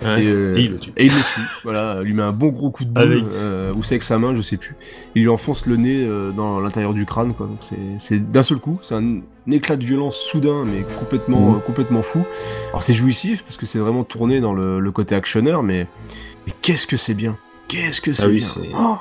Ouais. 0.02 0.22
Et, 0.22 0.26
euh, 0.28 0.56
Et 0.58 0.62
il 0.64 0.70
le 0.72 0.78
tue. 0.78 0.92
et 0.96 1.06
il 1.06 1.12
le 1.12 1.18
tue. 1.20 1.40
voilà, 1.64 1.96
il 2.00 2.06
lui 2.08 2.12
met 2.12 2.22
un 2.22 2.32
bon 2.32 2.48
gros 2.48 2.70
coup 2.70 2.84
de 2.84 2.90
boule, 2.90 3.02
Avec- 3.02 3.24
euh, 3.32 3.72
ou 3.74 3.82
c'est 3.82 3.94
avec 3.94 4.02
sa 4.02 4.18
main, 4.18 4.34
je 4.34 4.42
sais 4.42 4.58
plus. 4.58 4.76
Il 5.14 5.22
lui 5.22 5.28
enfonce 5.30 5.64
le 5.66 5.76
nez 5.76 6.04
euh, 6.06 6.32
dans 6.32 6.60
l'intérieur 6.60 6.92
du 6.92 7.06
crâne, 7.06 7.32
quoi. 7.32 7.46
Donc 7.46 7.58
c'est- 7.62 7.76
c'est 7.98 8.30
d'un 8.30 8.42
seul 8.42 8.58
coup, 8.58 8.78
c'est 8.82 8.94
un, 8.94 9.02
un 9.18 9.50
éclat 9.50 9.76
de 9.76 9.84
violence 9.84 10.16
soudain, 10.16 10.64
mais 10.66 10.84
complètement, 10.98 11.54
euh, 11.54 11.58
complètement 11.60 12.02
fou. 12.02 12.24
Alors 12.70 12.82
c'est 12.82 12.92
jouissif 12.94 13.42
parce 13.44 13.56
que 13.56 13.64
c'est 13.64 13.78
vraiment 13.78 14.04
tourné 14.04 14.40
dans 14.40 14.52
le, 14.52 14.80
le 14.80 14.90
côté 14.92 15.14
actionneur, 15.14 15.62
mais, 15.62 15.86
mais 16.46 16.52
qu'est-ce 16.60 16.86
que 16.86 16.98
c'est 16.98 17.14
bien, 17.14 17.36
qu'est-ce 17.68 18.02
que 18.02 18.12
c'est 18.12 18.24
Ah 18.24 18.28
oui, 18.28 18.44
bien. 18.70 18.98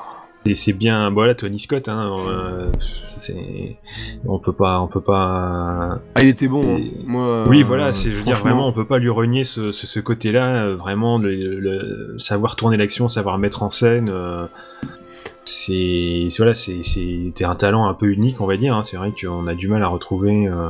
C'est 0.53 0.73
bien. 0.73 1.09
Voilà, 1.09 1.33
Tony 1.33 1.59
Scott. 1.59 1.87
Hein, 1.89 2.15
euh, 2.27 2.71
on 4.27 4.37
peut 4.37 4.53
pas, 4.53 4.79
on 4.81 4.87
peut 4.87 5.01
pas. 5.01 5.99
Ah, 6.15 6.21
il 6.21 6.27
était 6.27 6.47
bon. 6.47 6.75
hein. 6.77 6.81
Moi, 7.05 7.47
oui, 7.47 7.63
voilà. 7.63 7.91
C'est 7.91 8.11
je 8.11 8.17
veux 8.17 8.23
dire 8.23 8.35
franchement. 8.35 8.49
vraiment, 8.51 8.67
on 8.67 8.73
peut 8.73 8.85
pas 8.85 8.99
lui 8.99 9.09
renier 9.09 9.43
ce, 9.43 9.71
ce, 9.71 9.87
ce 9.87 9.99
côté-là. 9.99 10.65
euh, 10.65 10.75
Vraiment, 10.75 11.17
le, 11.17 11.33
le- 11.59 12.15
savoir 12.19 12.55
tourner 12.55 12.77
l'action, 12.77 13.07
savoir 13.07 13.39
mettre 13.39 13.63
en 13.63 13.71
scène. 13.71 14.09
euh, 14.09 14.45
c'est 15.45 16.27
voilà, 16.37 16.53
c'est 16.53 16.81
un 17.43 17.55
talent 17.55 17.87
un 17.87 17.93
peu 17.93 18.07
unique, 18.11 18.41
on 18.41 18.45
va 18.45 18.57
dire. 18.57 18.75
hein. 18.75 18.83
C'est 18.83 18.97
vrai 18.97 19.11
qu'on 19.19 19.47
a 19.47 19.55
du 19.55 19.67
mal 19.67 19.81
à 19.83 19.87
retrouver. 19.87 20.47
euh, 20.47 20.69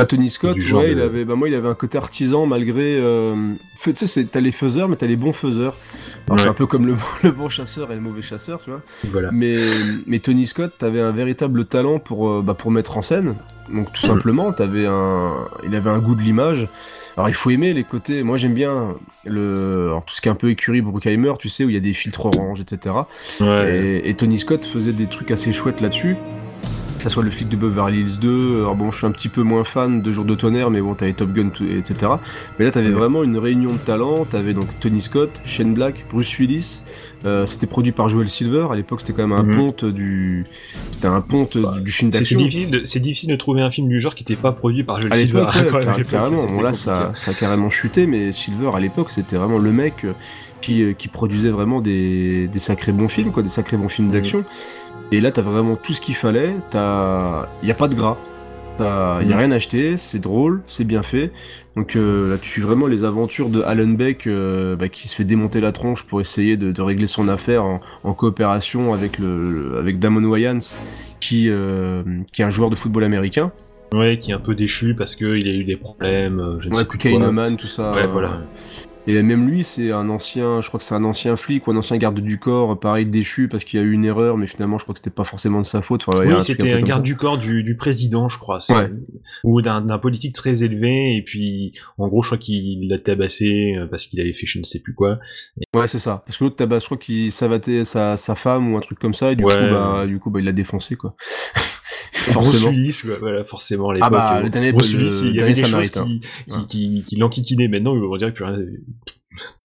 Bah 0.00 0.06
Tony 0.06 0.30
Scott, 0.30 0.56
ouais, 0.56 0.62
de- 0.88 0.92
il 0.92 1.00
avait, 1.00 1.24
bah 1.24 1.34
moi 1.34 1.48
il 1.48 1.54
avait 1.54 1.68
un 1.68 1.74
côté 1.74 1.98
artisan 1.98 2.46
malgré, 2.46 2.98
euh, 2.98 3.54
tu 3.82 3.94
sais, 4.06 4.24
t'as 4.24 4.40
les 4.40 4.52
faiseurs, 4.52 4.88
mais 4.88 4.96
t'as 4.96 5.06
les 5.06 5.16
bons 5.16 5.32
faiseurs. 5.32 5.74
Alors 6.26 6.40
c'est 6.40 6.48
un 6.48 6.54
peu 6.54 6.66
comme 6.66 6.86
le, 6.86 6.94
le 7.22 7.30
bon 7.32 7.48
chasseur 7.48 7.90
et 7.92 7.94
le 7.94 8.00
mauvais 8.00 8.22
chasseur, 8.22 8.60
tu 8.62 8.70
vois. 8.70 8.82
Voilà. 9.10 9.30
Mais, 9.32 9.56
mais 10.06 10.18
Tony 10.18 10.46
Scott, 10.46 10.72
t'avais 10.78 11.00
un 11.00 11.12
véritable 11.12 11.64
talent 11.64 11.98
pour, 11.98 12.28
euh, 12.30 12.42
bah, 12.42 12.54
pour 12.54 12.70
mettre 12.70 12.96
en 12.96 13.02
scène. 13.02 13.34
Donc 13.72 13.92
tout 13.92 14.00
Mhm. 14.06 14.12
simplement, 14.14 14.52
t'avais 14.52 14.86
un, 14.86 15.34
il 15.66 15.74
avait 15.74 15.90
un 15.90 15.98
goût 15.98 16.14
de 16.14 16.22
l'image. 16.22 16.68
Alors 17.16 17.28
il 17.28 17.34
faut 17.34 17.50
aimer 17.50 17.74
les 17.74 17.84
côtés. 17.84 18.22
Moi 18.22 18.36
j'aime 18.36 18.54
bien 18.54 18.94
le, 19.26 19.88
alors, 19.88 20.04
tout 20.04 20.14
ce 20.14 20.20
qui 20.20 20.28
est 20.28 20.30
un 20.30 20.34
peu 20.36 20.48
écurie 20.50 20.80
Bruckheimer, 20.80 21.32
tu 21.38 21.48
sais, 21.48 21.64
où 21.64 21.68
il 21.68 21.74
y 21.74 21.76
a 21.76 21.80
des 21.80 21.92
filtres 21.92 22.26
orange, 22.26 22.60
etc. 22.60 22.94
Ouais. 23.40 24.00
Et, 24.04 24.08
et 24.10 24.14
Tony 24.14 24.38
Scott 24.38 24.64
faisait 24.64 24.92
des 24.92 25.06
trucs 25.06 25.30
assez 25.30 25.52
chouettes 25.52 25.80
là-dessus. 25.80 26.16
Que 26.98 27.04
ça 27.04 27.10
soit 27.10 27.22
le 27.22 27.30
flic 27.30 27.48
de 27.48 27.56
Beverly 27.56 28.00
Hills 28.00 28.18
2, 28.20 28.56
alors 28.56 28.74
bon, 28.74 28.90
je 28.90 28.98
suis 28.98 29.06
un 29.06 29.12
petit 29.12 29.28
peu 29.28 29.42
moins 29.44 29.62
fan 29.62 30.02
de 30.02 30.10
Jour 30.10 30.24
de 30.24 30.34
tonnerre, 30.34 30.68
mais 30.68 30.80
bon, 30.80 30.94
t'avais 30.94 31.12
Top 31.12 31.32
Gun, 31.32 31.50
etc. 31.70 32.10
Mais 32.58 32.64
là, 32.64 32.72
t'avais 32.72 32.90
vraiment 32.90 33.22
une 33.22 33.38
réunion 33.38 33.70
de 33.70 33.78
talents. 33.78 34.24
T'avais 34.24 34.52
donc 34.52 34.66
Tony 34.80 35.00
Scott, 35.00 35.30
Shane 35.44 35.74
Black, 35.74 36.04
Bruce 36.10 36.36
Willis. 36.38 36.82
Euh, 37.24 37.46
c'était 37.46 37.68
produit 37.68 37.92
par 37.92 38.08
Joel 38.08 38.28
Silver. 38.28 38.66
À 38.72 38.74
l'époque, 38.74 39.00
c'était 39.02 39.12
quand 39.12 39.28
même 39.28 39.38
un 39.38 39.44
Mhm. 39.44 39.56
ponte 39.56 39.84
du, 39.84 40.44
c'était 40.90 41.06
un 41.06 41.20
ponte 41.20 41.56
du, 41.56 41.82
du 41.82 41.92
film 41.92 42.10
C'est 42.10 42.18
c'est 42.24 42.34
d'action. 42.34 42.38
difficile, 42.40 42.70
de- 42.72 42.84
c'est 42.84 43.00
difficile 43.00 43.30
de 43.30 43.36
trouver 43.36 43.62
un 43.62 43.70
film 43.70 43.86
du 43.86 44.00
genre 44.00 44.16
qui 44.16 44.24
n'était 44.24 44.40
pas 44.40 44.50
produit 44.50 44.82
par 44.82 45.00
Joel 45.00 45.12
À 45.12 45.16
Silver. 45.16 45.46
à 45.52 46.02
carrément. 46.02 46.46
Bon, 46.46 46.60
là, 46.60 46.72
ça, 46.72 47.12
ça 47.14 47.30
a 47.30 47.34
carrément 47.34 47.70
chuté, 47.70 48.08
mais 48.08 48.32
Silver, 48.32 48.72
à 48.74 48.80
l'époque, 48.80 49.10
c'était 49.10 49.36
vraiment 49.36 49.58
le 49.58 49.70
mec 49.70 49.94
euh, 50.04 50.12
qui, 50.60 50.82
euh, 50.82 50.92
qui 50.92 51.08
produisait 51.08 51.50
vraiment 51.50 51.80
des, 51.80 52.48
des 52.48 52.58
sacrés 52.58 52.92
bons 52.92 53.08
films, 53.08 53.32
quoi, 53.32 53.42
des 53.42 53.48
sacrés 53.48 53.76
bons 53.76 53.88
films 53.88 54.10
d'action. 54.10 54.44
Et 55.12 55.20
là, 55.20 55.30
t'as 55.30 55.42
vraiment 55.42 55.76
tout 55.76 55.92
ce 55.94 56.00
qu'il 56.00 56.14
fallait. 56.14 56.54
T'as, 56.70 57.46
y 57.62 57.70
a 57.70 57.74
pas 57.74 57.88
de 57.88 57.94
gras. 57.94 58.16
T'as- 58.76 59.22
y 59.22 59.32
a 59.32 59.36
Mm. 59.36 59.38
rien 59.38 59.50
acheté. 59.52 59.96
C'est 59.96 60.18
drôle, 60.20 60.60
c'est 60.66 60.84
bien 60.84 61.02
fait. 61.02 61.32
Donc 61.76 61.96
euh, 61.96 62.30
là, 62.30 62.36
tu 62.38 62.48
suis 62.48 62.62
vraiment 62.62 62.86
les 62.86 63.04
aventures 63.04 63.48
de 63.48 63.62
Alan 63.62 63.86
Beck, 63.88 64.26
euh, 64.26 64.76
bah, 64.76 64.88
qui 64.88 65.08
se 65.08 65.16
fait 65.16 65.24
démonter 65.24 65.60
la 65.60 65.72
tronche 65.72 66.04
pour 66.06 66.20
essayer 66.20 66.56
de, 66.56 66.70
de 66.72 66.82
régler 66.82 67.06
son 67.06 67.28
affaire 67.28 67.64
en, 67.64 67.80
en 68.04 68.12
coopération 68.14 68.92
avec 68.94 69.18
le, 69.18 69.50
le- 69.50 69.78
avec 69.78 69.98
Damon 69.98 70.22
Wayans, 70.28 70.58
qui, 71.20 71.48
euh, 71.48 72.02
qui 72.32 72.42
est 72.42 72.44
un 72.44 72.50
joueur 72.50 72.70
de 72.70 72.76
football 72.76 73.04
américain. 73.04 73.50
Ouais, 73.94 74.18
qui 74.18 74.32
est 74.32 74.34
un 74.34 74.38
peu 74.40 74.54
déchu 74.54 74.94
parce 74.94 75.16
qu'il 75.16 75.26
a 75.48 75.52
eu 75.52 75.64
des 75.64 75.76
problèmes. 75.76 76.58
Je 76.60 76.68
ne 76.68 76.72
Ouais, 76.74 76.80
sais 76.80 76.84
quoi. 76.84 77.56
Tout 77.56 77.66
ça. 77.66 77.92
Ouais, 77.94 78.06
voilà. 78.06 78.42
Et 79.10 79.22
même 79.22 79.48
lui, 79.48 79.64
c'est 79.64 79.90
un 79.90 80.10
ancien, 80.10 80.60
je 80.60 80.68
crois 80.68 80.76
que 80.78 80.84
c'est 80.84 80.94
un 80.94 81.02
ancien 81.04 81.36
flic 81.38 81.66
ou 81.66 81.70
un 81.70 81.76
ancien 81.76 81.96
garde 81.96 82.20
du 82.20 82.38
corps, 82.38 82.78
pareil 82.78 83.06
déchu 83.06 83.48
parce 83.48 83.64
qu'il 83.64 83.80
y 83.80 83.82
a 83.82 83.86
eu 83.86 83.92
une 83.92 84.04
erreur, 84.04 84.36
mais 84.36 84.46
finalement, 84.46 84.76
je 84.76 84.82
crois 84.84 84.92
que 84.92 84.98
c'était 84.98 85.08
pas 85.08 85.24
forcément 85.24 85.60
de 85.60 85.66
sa 85.66 85.80
faute. 85.80 86.04
Enfin, 86.06 86.26
Oui, 86.26 86.42
c'était 86.42 86.72
un 86.74 86.82
garde 86.82 87.02
du 87.02 87.16
corps 87.16 87.38
du, 87.38 87.62
du 87.62 87.74
président, 87.74 88.28
je 88.28 88.38
crois. 88.38 88.58
Ouais. 88.68 88.90
Ou 89.44 89.62
d'un 89.62 89.98
politique 89.98 90.34
très 90.34 90.62
élevé, 90.62 91.16
et 91.16 91.22
puis, 91.22 91.72
en 91.96 92.08
gros, 92.08 92.22
je 92.22 92.28
crois 92.28 92.38
qu'il 92.38 92.86
l'a 92.86 92.98
tabassé 92.98 93.76
euh, 93.78 93.86
parce 93.86 94.06
qu'il 94.06 94.20
avait 94.20 94.34
fait 94.34 94.46
je 94.46 94.58
ne 94.58 94.64
sais 94.64 94.80
plus 94.80 94.92
quoi. 94.94 95.18
Ouais, 95.74 95.86
c'est 95.86 95.98
ça. 95.98 96.22
Parce 96.26 96.36
que 96.36 96.44
l'autre 96.44 96.56
tabac, 96.56 96.80
je 96.80 96.84
crois 96.84 96.98
qu'il 96.98 97.32
savatait 97.32 97.86
sa, 97.86 98.18
sa 98.18 98.34
femme 98.34 98.70
ou 98.72 98.76
un 98.76 98.80
truc 98.80 98.98
comme 98.98 99.14
ça, 99.14 99.32
et 99.32 99.36
du 99.36 99.44
Ouais. 99.44 99.54
coup, 99.54 99.70
bah, 99.72 100.06
du 100.06 100.18
coup, 100.18 100.30
bah, 100.30 100.40
il 100.40 100.44
l'a 100.44 100.52
défoncé, 100.52 100.96
quoi. 100.96 101.14
Bruce 102.32 102.64
Willis, 102.64 103.00
quoi, 103.04 103.18
voilà, 103.18 103.44
forcément, 103.44 103.90
à 103.90 103.94
l'époque. 103.94 104.08
Ah 104.08 104.10
bah, 104.10 104.36
euh, 104.38 104.42
le 104.42 104.50
dernier- 104.50 104.72
le 104.72 104.78
Willis, 104.78 105.20
il 105.24 105.36
y 105.36 105.40
avait 105.40 105.52
des 105.52 105.64
choses 105.64 105.90
qui, 105.90 106.20
qui, 106.20 106.52
Ouais. 106.52 106.58
qui, 106.68 107.04
qui 107.06 107.16
l'enquiquinaient. 107.16 107.68
Maintenant, 107.68 107.92
on 107.94 108.16
dirait 108.16 108.30
que 108.32 108.36
plus 108.36 108.44
rien. 108.44 108.58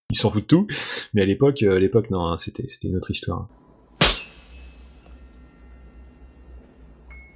Il 0.09 0.15
s'en 0.17 0.29
fout 0.29 0.43
de 0.43 0.47
tout. 0.47 0.67
Mais 1.13 1.21
à 1.21 1.25
l'époque, 1.25 1.63
euh, 1.63 1.75
à 1.77 1.79
l'époque, 1.79 2.09
non, 2.11 2.25
hein, 2.27 2.37
c'était, 2.37 2.65
c'était 2.67 2.87
une 2.87 2.97
autre 2.97 3.11
histoire. 3.11 3.47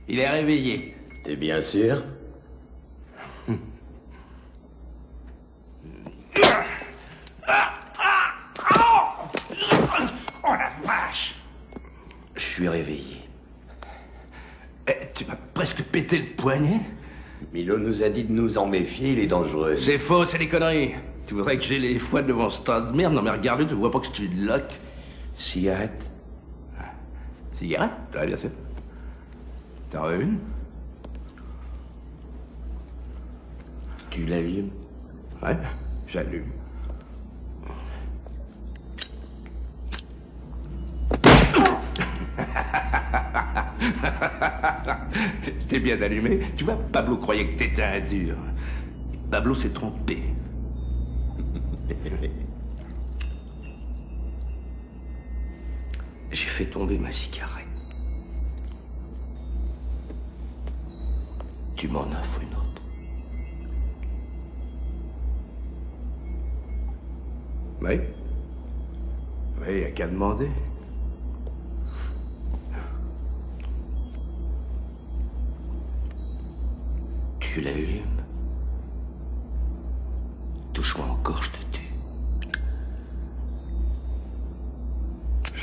Il 0.07 0.19
est 0.19 0.30
réveillé. 0.30 0.95
T'es 1.23 1.35
bien 1.35 1.61
sûr? 1.61 2.02
Oh 10.44 10.53
la 10.53 10.72
vache 10.85 11.35
Je 12.35 12.41
suis 12.41 12.68
réveillé. 12.69 13.16
Tu 15.18 15.26
m'as 15.26 15.35
presque 15.56 15.81
pété 15.81 16.19
le 16.19 16.27
poignet 16.35 16.80
Milo 17.52 17.80
nous 17.80 18.03
a 18.03 18.10
dit 18.10 18.23
de 18.23 18.31
nous 18.31 18.60
en 18.60 18.68
méfier, 18.68 19.14
il 19.14 19.19
est 19.19 19.26
dangereux. 19.27 19.76
C'est 19.76 19.98
faux, 19.98 20.26
c'est 20.26 20.38
des 20.38 20.48
conneries. 20.48 20.94
Tu 21.26 21.34
voudrais 21.34 21.57
que 21.57 21.64
j'ai 21.64 21.80
les 21.80 21.98
foies 21.98 22.22
devant 22.22 22.49
ce 22.49 22.61
tas 22.61 22.81
de 22.81 22.95
merde? 22.95 23.14
Non 23.14 23.23
mais 23.23 23.31
regarde, 23.31 23.68
tu 23.68 23.73
vois 23.73 23.89
pas 23.89 23.99
que 23.99 24.07
tu 24.10 24.27
de 24.27 24.45
loc. 24.45 24.64
Cigarette 25.35 26.11
Cigarette? 27.52 27.89
Ouais, 28.14 28.27
bien 28.27 28.38
sûr. 28.38 28.52
T'en 29.89 30.03
veux 30.07 30.22
une? 30.22 30.38
Tu 34.11 34.27
l'allumes? 34.27 34.69
Ouais, 35.41 35.57
j'allume. 36.07 36.52
T'es 45.67 45.79
bien 45.79 46.01
allumé. 46.01 46.39
Tu 46.55 46.63
vois, 46.63 46.79
Pablo 46.91 47.17
croyait 47.17 47.47
que 47.49 47.57
t'étais 47.59 47.83
un 47.83 47.99
dur. 47.99 48.35
Pablo 49.29 49.53
s'est 49.53 49.69
trompé. 49.69 50.23
J'ai 56.31 56.47
fait 56.47 56.65
tomber 56.65 56.97
ma 56.97 57.11
cigarette. 57.11 57.65
Tu 61.75 61.87
m'en 61.87 62.01
offres 62.01 62.41
une 62.41 62.49
autre. 62.49 62.81
Oui. 67.81 67.99
Oui, 69.61 69.79
y 69.79 69.83
a 69.83 69.91
qu'à 69.91 70.07
demander. 70.07 70.49
Tu 77.57 77.63
l'allumes. 77.63 78.21
Touche-moi 80.73 81.07
encore, 81.07 81.43
je 81.43 81.49
te 81.49 81.57
tue. 81.71 81.89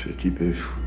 Ce 0.03 0.09
type 0.09 0.41
est 0.41 0.51
fou. 0.51 0.77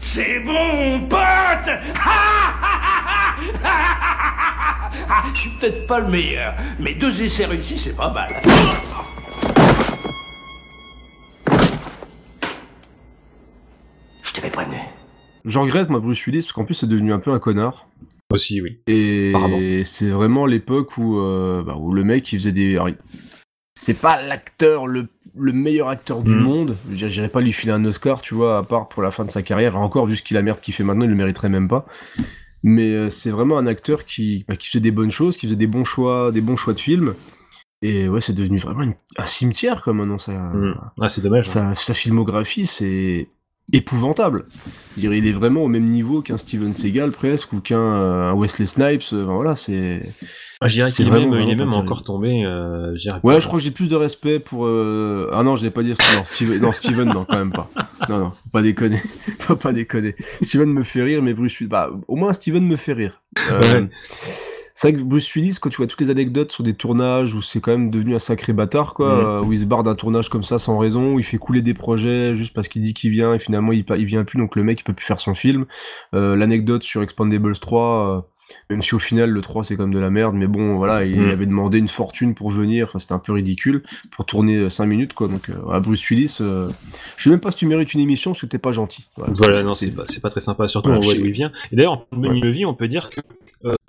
C'est 0.00 0.40
bon, 0.40 1.06
pote 1.08 1.20
Je 5.32 5.38
suis 5.38 5.50
peut-être 5.50 5.86
pas 5.86 6.00
le 6.00 6.08
meilleur, 6.08 6.56
mais 6.80 6.94
deux 6.94 7.22
essais 7.22 7.46
réussis, 7.46 7.78
c'est 7.78 7.94
pas 7.94 8.10
mal. 8.10 8.34
Je 14.24 14.32
t'avais 14.32 14.50
prévenu. 14.50 14.80
Je 15.44 15.58
regrette, 15.60 15.88
moi, 15.88 16.00
Bruce 16.00 16.26
Willis, 16.26 16.40
parce 16.40 16.52
qu'en 16.52 16.64
plus, 16.64 16.74
c'est 16.74 16.88
devenu 16.88 17.12
un 17.12 17.20
peu 17.20 17.32
un 17.32 17.38
connard. 17.38 17.86
Aussi, 18.32 18.60
oui. 18.60 18.80
Et 18.86 19.82
c'est 19.84 20.10
vraiment 20.10 20.44
l'époque 20.46 20.98
où, 20.98 21.18
euh, 21.18 21.62
bah, 21.62 21.76
où 21.78 21.92
le 21.94 22.04
mec, 22.04 22.30
il 22.32 22.38
faisait 22.38 22.52
des. 22.52 22.78
C'est 23.74 24.00
pas 24.00 24.20
l'acteur, 24.22 24.86
le, 24.86 25.08
le 25.36 25.52
meilleur 25.52 25.88
acteur 25.88 26.22
du 26.22 26.32
Mhm. 26.32 26.42
monde. 26.42 26.76
J'irais 26.92 27.28
pas 27.30 27.40
lui 27.40 27.52
filer 27.52 27.72
un 27.72 27.84
Oscar, 27.84 28.20
tu 28.20 28.34
vois, 28.34 28.58
à 28.58 28.62
part 28.62 28.88
pour 28.88 29.02
la 29.02 29.10
fin 29.12 29.24
de 29.24 29.30
sa 29.30 29.42
carrière. 29.42 29.76
Encore, 29.78 30.06
vu 30.06 30.16
ce 30.16 30.22
qu'il 30.22 30.36
a 30.36 30.42
merde 30.42 30.60
qu'il 30.60 30.74
fait 30.74 30.82
maintenant, 30.84 31.04
il 31.04 31.10
le 31.10 31.16
mériterait 31.16 31.48
même 31.48 31.68
pas. 31.68 31.86
Mais 32.62 32.90
euh, 32.90 33.08
c'est 33.08 33.30
vraiment 33.30 33.56
un 33.56 33.66
acteur 33.66 34.04
qui, 34.04 34.44
bah, 34.48 34.56
qui 34.56 34.66
faisait 34.68 34.80
des 34.80 34.90
bonnes 34.90 35.10
choses, 35.12 35.36
qui 35.36 35.46
faisait 35.46 35.56
des 35.56 35.66
bons 35.68 35.84
choix, 35.84 36.32
des 36.32 36.40
bons 36.40 36.56
choix 36.56 36.74
de 36.74 36.80
films. 36.80 37.14
Et 37.80 38.08
ouais, 38.08 38.20
c'est 38.20 38.32
devenu 38.34 38.58
vraiment 38.58 38.82
une- 38.82 38.96
un 39.16 39.26
cimetière, 39.26 39.80
comme 39.82 39.98
maintenant. 39.98 40.18
Ça. 40.18 40.52
Ah, 41.00 41.08
c'est 41.08 41.22
dommage. 41.22 41.46
sa, 41.46 41.74
sa 41.76 41.94
filmographie, 41.94 42.66
c'est 42.66 43.28
épouvantable. 43.72 44.44
Il 44.96 45.12
est 45.26 45.32
vraiment 45.32 45.62
au 45.62 45.68
même 45.68 45.84
niveau 45.84 46.22
qu'un 46.22 46.36
Steven 46.36 46.74
Seagal 46.74 47.12
presque 47.12 47.52
ou 47.52 47.60
qu'un 47.60 47.78
euh, 47.78 48.32
Wesley 48.34 48.66
Snipes. 48.66 49.02
euh, 49.12 49.24
Enfin, 49.24 49.34
voilà, 49.34 49.54
c'est. 49.54 50.02
Ah, 50.60 50.66
je 50.66 50.74
dirais 50.74 50.88
qu'il 50.90 51.06
est 51.06 51.10
même, 51.10 51.32
il 51.34 51.50
est 51.50 51.54
même 51.54 51.72
encore 51.72 52.02
tombé. 52.02 52.44
euh, 52.44 52.92
Ouais, 53.22 53.40
je 53.40 53.46
crois 53.46 53.58
que 53.60 53.64
j'ai 53.64 53.70
plus 53.70 53.88
de 53.88 53.94
respect 53.94 54.40
pour. 54.40 54.66
euh, 54.66 55.30
Ah 55.32 55.44
non, 55.44 55.54
je 55.56 55.62
l'ai 55.64 55.70
pas 55.70 55.82
dit. 55.84 55.90
Non, 55.90 56.24
Steven, 56.24 56.60
non, 56.60 56.72
Steven, 56.72 57.08
non, 57.08 57.24
quand 57.28 57.38
même 57.38 57.52
pas. 57.52 57.70
Non, 58.08 58.18
non, 58.18 58.30
faut 58.30 58.48
pas 58.50 58.62
déconner. 58.62 59.00
Faut 59.38 59.56
pas 59.56 59.72
déconner. 59.72 60.14
Steven 60.42 60.68
me 60.70 60.82
fait 60.82 61.02
rire, 61.02 61.22
mais 61.22 61.32
Bruce. 61.32 61.62
Bah, 61.62 61.90
au 62.08 62.16
moins 62.16 62.32
Steven 62.32 62.66
me 62.66 62.76
fait 62.76 62.92
rire. 62.92 63.22
Euh, 63.50 63.60
Ouais. 63.60 63.88
C'est 64.80 64.92
vrai 64.92 65.00
que 65.00 65.04
Bruce 65.04 65.34
Willis, 65.34 65.56
quand 65.60 65.70
tu 65.70 65.78
vois 65.78 65.88
toutes 65.88 66.00
les 66.00 66.08
anecdotes 66.10 66.52
sur 66.52 66.62
des 66.62 66.72
tournages 66.74 67.34
où 67.34 67.42
c'est 67.42 67.60
quand 67.60 67.72
même 67.72 67.90
devenu 67.90 68.14
un 68.14 68.20
sacré 68.20 68.52
bâtard, 68.52 68.94
quoi, 68.94 69.12
Mhm. 69.12 69.26
euh, 69.26 69.40
où 69.42 69.52
il 69.52 69.58
se 69.58 69.64
barre 69.64 69.82
d'un 69.82 69.96
tournage 69.96 70.28
comme 70.28 70.44
ça 70.44 70.60
sans 70.60 70.78
raison, 70.78 71.14
où 71.14 71.18
il 71.18 71.24
fait 71.24 71.36
couler 71.36 71.62
des 71.62 71.74
projets 71.74 72.36
juste 72.36 72.54
parce 72.54 72.68
qu'il 72.68 72.82
dit 72.82 72.94
qu'il 72.94 73.10
vient 73.10 73.34
et 73.34 73.40
finalement 73.40 73.72
il, 73.72 73.84
il 73.96 74.04
vient 74.04 74.22
plus, 74.22 74.38
donc 74.38 74.54
le 74.54 74.62
mec 74.62 74.78
il 74.78 74.84
peut 74.84 74.92
plus 74.92 75.04
faire 75.04 75.18
son 75.18 75.34
film. 75.34 75.66
Euh, 76.14 76.36
L'anecdote 76.36 76.84
sur 76.84 77.02
Expandables 77.02 77.58
3, 77.58 78.18
euh, 78.18 78.20
même 78.70 78.82
si 78.82 78.94
au 78.94 78.98
final 78.98 79.30
le 79.30 79.40
3 79.40 79.64
c'est 79.64 79.76
quand 79.76 79.84
même 79.84 79.94
de 79.94 79.98
la 79.98 80.10
merde, 80.10 80.34
mais 80.34 80.46
bon 80.46 80.76
voilà, 80.76 81.04
il 81.04 81.18
Mhm. 81.20 81.30
avait 81.30 81.46
demandé 81.46 81.78
une 81.78 81.88
fortune 81.88 82.34
pour 82.34 82.50
venir, 82.50 82.86
enfin 82.86 82.98
c'était 82.98 83.12
un 83.14 83.18
peu 83.18 83.32
ridicule, 83.32 83.82
pour 84.10 84.26
tourner 84.26 84.68
5 84.70 84.86
minutes 84.86 85.14
quoi, 85.14 85.28
donc 85.28 85.50
euh, 85.50 85.54
voilà, 85.62 85.80
Bruce 85.80 86.08
Willis, 86.10 86.38
euh, 86.40 86.68
je 87.16 87.24
sais 87.24 87.30
même 87.30 87.40
pas 87.40 87.50
si 87.50 87.58
tu 87.58 87.66
mérites 87.66 87.94
une 87.94 88.00
émission 88.00 88.32
parce 88.32 88.42
que 88.42 88.46
t'es 88.46 88.58
pas 88.58 88.72
gentil. 88.72 89.06
Voilà, 89.16 89.32
Voilà, 89.36 89.62
non, 89.62 89.74
c'est 89.74 89.92
pas, 90.20 90.30
très 90.30 90.40
sympa, 90.40 90.68
surtout 90.68 90.88
Voilà, 90.88 91.00
on 91.00 91.04
voit 91.04 91.14
d'où 91.14 91.24
il 91.26 91.32
vient. 91.32 91.52
Et 91.72 91.76
d'ailleurs, 91.76 92.06
en 92.12 92.16
Bunny 92.16 92.42
Movie, 92.42 92.64
on 92.64 92.74
peut 92.74 92.88
dire 92.88 93.10
que 93.10 93.20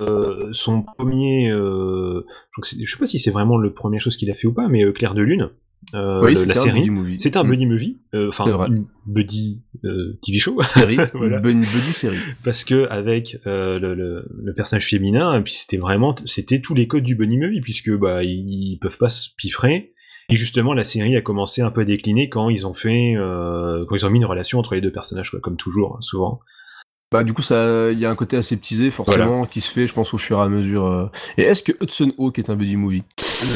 euh, 0.01 0.49
son 0.51 0.81
premier, 0.81 1.49
euh, 1.51 2.25
je, 2.63 2.85
sais 2.91 2.97
pas 2.97 3.05
si 3.05 3.19
c'est 3.19 3.31
vraiment 3.31 3.57
le 3.57 3.71
première 3.71 4.01
chose 4.01 4.17
qu'il 4.17 4.31
a 4.31 4.33
fait 4.33 4.47
ou 4.47 4.53
pas, 4.53 4.67
mais 4.67 4.83
euh, 4.83 4.91
Clair 4.91 5.13
de 5.13 5.21
Lune, 5.21 5.49
euh, 5.93 6.21
Oui, 6.23 6.33
la 6.47 6.53
série, 6.53 6.89
buddy 6.89 7.19
c'était 7.19 7.37
un 7.37 7.43
Mm. 7.43 7.49
buddy 7.49 7.65
movie, 7.65 7.97
euh, 8.13 8.29
enfin 8.29 8.67
une 8.67 8.85
buddy 9.05 9.61
euh, 9.85 10.19
TV 10.21 10.37
show, 10.39 10.57
Série, 10.75 10.97
Voilà. 11.13 11.37
une 11.47 11.61
buddy 11.61 11.93
série. 11.93 12.17
parce 12.43 12.63
que 12.63 12.87
avec 12.89 13.37
euh, 13.47 13.79
le, 13.79 13.95
le, 13.95 14.25
le 14.43 14.53
personnage 14.53 14.87
féminin, 14.87 15.37
et 15.39 15.41
puis 15.41 15.53
c'était 15.53 15.77
vraiment, 15.77 16.15
c'était 16.25 16.61
tous 16.61 16.75
les 16.75 16.87
codes 16.87 17.03
du 17.03 17.15
bunny 17.15 17.37
movie 17.37 17.61
puisque 17.61 17.91
bah 17.91 18.23
ils, 18.23 18.29
ils 18.73 18.77
peuvent 18.79 18.97
pas 18.97 19.09
se 19.09 19.29
piffrer. 19.37 19.93
Et 20.31 20.35
justement, 20.35 20.73
la 20.75 20.83
série 20.83 21.15
a 21.15 21.21
commencé 21.21 21.61
un 21.63 21.71
peu 21.71 21.81
à 21.81 21.85
décliner 21.85 22.29
quand 22.29 22.49
ils 22.49 22.67
ont 22.67 22.75
fait, 22.75 23.15
quand 23.17 23.95
ils 23.95 24.05
ont 24.05 24.11
mis 24.11 24.19
une 24.19 24.25
relation 24.25 24.59
entre 24.59 24.75
les 24.75 24.81
deux 24.81 24.91
personnages, 24.91 25.31
quoi, 25.31 25.39
comme 25.39 25.57
toujours, 25.57 25.95
hein, 25.95 26.01
souvent. 26.01 26.39
Bah 27.11 27.23
du 27.23 27.33
coup 27.33 27.41
ça, 27.41 27.89
il 27.91 27.97
y 27.97 28.05
a 28.05 28.11
un 28.11 28.15
côté 28.15 28.37
aseptisé 28.37 28.91
forcément 28.91 29.47
qui 29.47 29.61
se 29.61 29.71
fait, 29.71 29.87
je 29.87 29.93
pense 29.95 30.13
au 30.13 30.19
fur 30.19 30.37
et 30.37 30.41
à 30.43 30.47
mesure. 30.47 31.09
Et 31.39 31.41
est-ce 31.41 31.63
que 31.63 31.71
Hudson 31.81 32.13
Hawk 32.19 32.37
est 32.37 32.51
un 32.51 32.55
buddy 32.55 32.75
movie? 32.75 33.01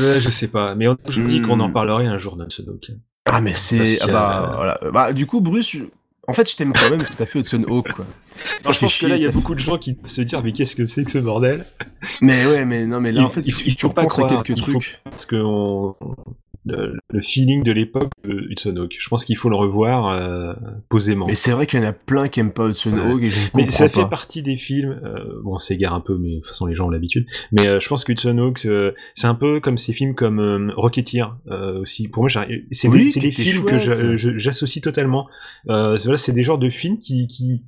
Euh, 0.02 0.20
je 0.20 0.30
sais 0.30 0.48
pas, 0.48 0.76
mais 0.76 0.88
on- 0.88 0.98
je 1.08 1.22
me 1.22 1.28
dis 1.30 1.40
Hmm. 1.40 1.48
qu'on 1.48 1.60
en 1.60 1.70
parlerait 1.72 2.06
un 2.08 2.18
jour, 2.18 2.38
Nelson 2.38 2.64
Hawk. 2.68 2.92
Ah 3.26 3.42
mais 3.42 3.54
c'est 3.54 4.02
ah 4.02 4.08
bah 4.08 4.50
euh, 4.52 4.56
voilà. 4.56 4.80
Bah 4.94 5.14
du 5.14 5.26
coup 5.26 5.42
Bruce, 5.42 5.72
je- 5.72 5.84
en 6.28 6.34
fait 6.34 6.50
je 6.50 6.56
t'aime 6.56 6.72
quand 6.74 6.90
même 6.90 7.00
parce 7.00 7.10
que 7.10 7.16
t'as 7.18 7.26
fait 7.26 7.40
Hudson 7.40 7.64
Hawk 7.68 7.92
quoi. 7.94 8.06
Ça 8.62 8.72
je 8.72 8.80
pense 8.80 8.98
que 8.98 9.06
là, 9.08 9.16
il 9.18 9.24
y 9.24 9.28
a 9.28 9.32
beaucoup 9.32 9.54
de 9.56 9.60
gens 9.60 9.78
qui 9.78 9.98
se 10.06 10.22
dire, 10.22 10.44
mais 10.44 10.52
qu'est-ce 10.54 10.76
que 10.76 10.86
c'est 10.86 11.04
que 11.04 11.12
ce 11.12 11.18
bordel? 11.20 11.66
Mais 12.22 12.46
ouais, 12.46 12.66
mais 12.66 12.86
non, 12.86 13.00
mais 13.00 13.12
là, 13.12 13.24
en 13.24 13.30
fait, 13.30 13.42
il, 13.46 13.54
si 13.54 13.64
il 13.70 13.80
faut 13.80 13.90
pas 13.90 14.06
croire, 14.06 14.44
quelques 14.44 14.58
il 14.60 14.66
faut- 14.66 14.72
trucs. 14.72 15.00
parce 15.06 15.26
que 15.26 15.36
on- 15.38 15.96
le, 16.66 16.98
le 17.10 17.22
feeling 17.22 17.62
de 17.64 17.72
l'époque 17.72 18.10
de 18.24 18.34
Hudson 18.50 18.76
Hawk, 18.78 18.96
je 18.98 19.10
pense 19.10 19.26
qu'il 19.26 19.36
faut 19.38 19.50
le 19.50 19.56
revoir 19.56 20.08
euh, 20.10 20.54
posément. 20.90 21.26
Mais 21.28 21.36
c'est 21.36 21.52
vrai 21.52 21.68
qu'il 21.68 21.80
y 21.80 21.84
en 21.84 21.88
a 21.88 21.94
plein 21.94 22.28
qui 22.28 22.40
aiment 22.40 22.54
pas 22.54 22.68
Hudson 22.70 22.94
Ouais. 22.94 23.02
Hawk 23.02 23.22
et 23.24 23.30
je 23.30 23.40
ne 23.40 23.64
Mais 23.66 23.72
ça 23.72 23.86
pas. 23.90 23.90
fait 24.04 24.10
partie 24.10 24.42
des 24.44 24.56
films. 24.56 25.00
euh, 25.04 25.42
bon, 25.44 25.54
on 25.54 25.58
s'égare 25.58 25.94
un 25.94 26.00
peu, 26.02 26.18
mais 26.18 26.36
de 26.36 26.40
toute 26.40 26.48
façon 26.48 26.66
les 26.66 26.76
gens 26.76 26.88
ont 26.88 26.90
l'habitude. 26.90 27.26
Mais 27.52 27.68
euh, 27.68 27.80
je 27.80 27.88
pense 27.90 28.04
qu'Hudson 28.06 28.38
Hawk, 28.38 28.66
euh, 28.66 28.94
c'est 29.16 29.28
un 29.28 29.36
peu 29.36 29.60
comme 29.60 29.78
ces 29.78 29.94
films 29.94 30.16
comme 30.16 30.40
euh, 30.40 30.72
Rocketeer 30.76 31.36
euh, 31.48 31.82
aussi. 31.82 32.08
Pour 32.08 32.24
moi, 32.24 32.30
c'est 32.72 32.88
Oui, 32.88 33.12
des, 33.14 33.20
des 33.20 33.32
films 33.32 33.66
que 33.66 33.78
chouette. 33.80 34.16
j'associe 34.16 34.82
totalement. 34.82 35.28
Euh, 35.70 35.98
voilà, 36.04 36.18
c'est 36.18 36.34
des 36.34 36.44
genres 36.44 36.58
de 36.60 36.70
films 36.70 36.98
qui, 37.00 37.28
qui 37.28 37.64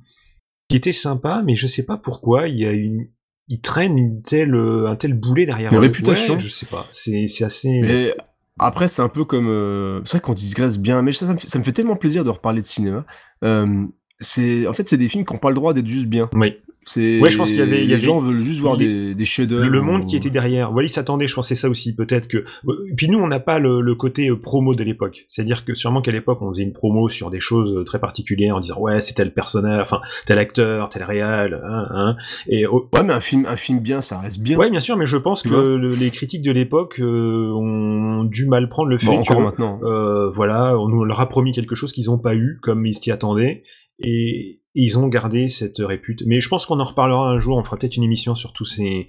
qui 0.68 0.76
étaient 0.76 0.92
sympas, 0.92 1.42
mais 1.42 1.54
je 1.54 1.66
sais 1.68 1.84
pas 1.84 1.96
pourquoi 1.96 2.48
il 2.48 2.58
y 2.58 2.66
a 2.66 2.72
une 2.72 3.06
ils 3.48 3.60
traînent 3.60 3.96
une 3.96 4.22
telle, 4.22 4.52
un 4.54 4.96
tel 4.96 5.14
boulet 5.14 5.46
derrière 5.46 5.70
Une 5.70 5.78
eux. 5.78 5.82
réputation. 5.82 6.34
Ouais, 6.34 6.40
je 6.40 6.48
sais 6.48 6.66
pas. 6.66 6.88
C'est 6.90 7.28
c'est 7.28 7.44
assez. 7.44 7.68
Mais 7.82 8.12
après, 8.58 8.88
c'est 8.88 9.02
un 9.02 9.08
peu 9.08 9.24
comme. 9.24 9.48
euh, 9.48 10.00
C'est 10.04 10.12
vrai 10.12 10.20
qu'on 10.20 10.34
digresse 10.34 10.78
bien, 10.78 11.02
mais 11.02 11.12
ça, 11.12 11.26
me 11.26 11.38
fait 11.38 11.72
tellement 11.72 11.96
plaisir 11.96 12.24
de 12.24 12.30
reparler 12.30 12.62
de 12.62 12.66
cinéma. 12.66 13.04
Euh, 13.44 13.84
c'est 14.18 14.66
en 14.66 14.72
fait, 14.72 14.88
c'est 14.88 14.96
des 14.96 15.08
films 15.08 15.24
qui 15.24 15.32
n'ont 15.34 15.38
pas 15.38 15.50
le 15.50 15.56
droit 15.56 15.74
d'être 15.74 15.86
juste 15.86 16.06
bien. 16.06 16.28
Oui. 16.32 16.56
C'est 16.88 17.18
Ouais, 17.20 17.30
je 17.30 17.36
pense 17.36 17.48
qu'il 17.50 17.58
y 17.58 17.62
avait- 17.62 17.78
il 17.80 17.84
y 17.84 17.88
les 17.88 17.94
avait- 17.94 18.02
gens 18.04 18.20
veulent 18.20 18.40
juste 18.40 18.60
voir 18.60 18.76
des, 18.76 19.14
des 19.16 19.24
chefs-d'œuvre. 19.24 19.64
le, 19.64 19.70
le 19.70 19.82
monde 19.82 20.02
ou- 20.02 20.04
qui 20.04 20.16
était 20.16 20.30
derrière. 20.30 20.70
Voilà, 20.70 20.86
ils 20.86 20.88
s'attendaient, 20.88 21.26
je 21.26 21.34
pensais 21.34 21.56
ça 21.56 21.68
aussi, 21.68 21.96
peut-être 21.96 22.28
que. 22.28 22.38
euh, 22.68 22.72
Puis 22.96 23.08
nous, 23.08 23.18
on 23.18 23.26
n'a 23.26 23.40
pas 23.40 23.58
le, 23.58 23.80
le 23.80 23.94
côté 23.96 24.28
euh, 24.30 24.36
promo 24.36 24.76
de 24.76 24.84
l'époque. 24.84 25.24
C'est-à-dire 25.26 25.64
que 25.64 25.74
sûrement 25.74 26.00
qu'à 26.00 26.12
l'époque, 26.12 26.40
on 26.42 26.50
faisait 26.52 26.62
une 26.62 26.72
promo 26.72 27.08
sur 27.08 27.30
des 27.30 27.40
choses 27.40 27.76
euh, 27.76 27.82
très 27.82 27.98
particulières 27.98 28.54
en 28.54 28.60
disant 28.60 28.78
ouais, 28.78 29.00
c'est 29.00 29.14
tel 29.14 29.32
personnage, 29.34 29.82
enfin 29.82 30.00
tel 30.26 30.38
acteur, 30.38 30.88
tel 30.88 31.02
réal, 31.02 31.60
hein, 31.68 31.86
hein. 31.90 32.16
Et 32.48 32.66
oh, 32.66 32.88
Ouais, 32.94 33.02
mais 33.02 33.12
un 33.14 33.20
film, 33.20 33.46
un 33.48 33.56
film 33.56 33.80
bien, 33.80 34.00
ça 34.00 34.20
reste 34.20 34.40
bien. 34.40 34.56
ouais, 34.56 34.70
bien 34.70 34.78
sûr, 34.80 34.96
mais 34.96 35.06
je 35.06 35.16
pense 35.16 35.42
Tu 35.42 35.48
que 35.50 35.54
le- 35.56 35.94
les 35.96 36.10
critiques 36.12 36.42
de 36.42 36.52
l'époque 36.52 37.00
euh, 37.00 37.50
ont 37.52 38.22
dû 38.22 38.46
mal 38.46 38.68
prendre 38.68 38.88
le 38.90 38.98
fait 38.98 39.06
Bon, 39.06 39.18
encore 39.18 39.38
que 39.38 39.42
maintenant. 39.42 39.80
euh, 39.82 40.30
voilà, 40.30 40.78
on 40.78 41.02
leur 41.02 41.18
a 41.20 41.28
promis 41.28 41.50
quelque 41.50 41.74
chose 41.74 41.92
qu'ils 41.92 42.06
n'ont 42.06 42.18
pas 42.18 42.36
eu, 42.36 42.58
comme 42.62 42.86
ils 42.86 42.94
s'y 42.94 43.10
attendaient. 43.10 43.64
Et, 43.98 44.60
ils 44.78 44.98
ont 44.98 45.08
gardé 45.08 45.48
cette 45.48 45.78
répute. 45.78 46.22
Mais 46.26 46.38
je 46.40 46.50
pense 46.50 46.66
qu'on 46.66 46.80
en 46.80 46.84
reparlera 46.84 47.30
un 47.30 47.38
jour. 47.38 47.56
On 47.56 47.62
fera 47.62 47.78
peut-être 47.78 47.96
une 47.96 48.02
émission 48.02 48.34
sur 48.34 48.52
tous 48.52 48.66
ces. 48.66 49.08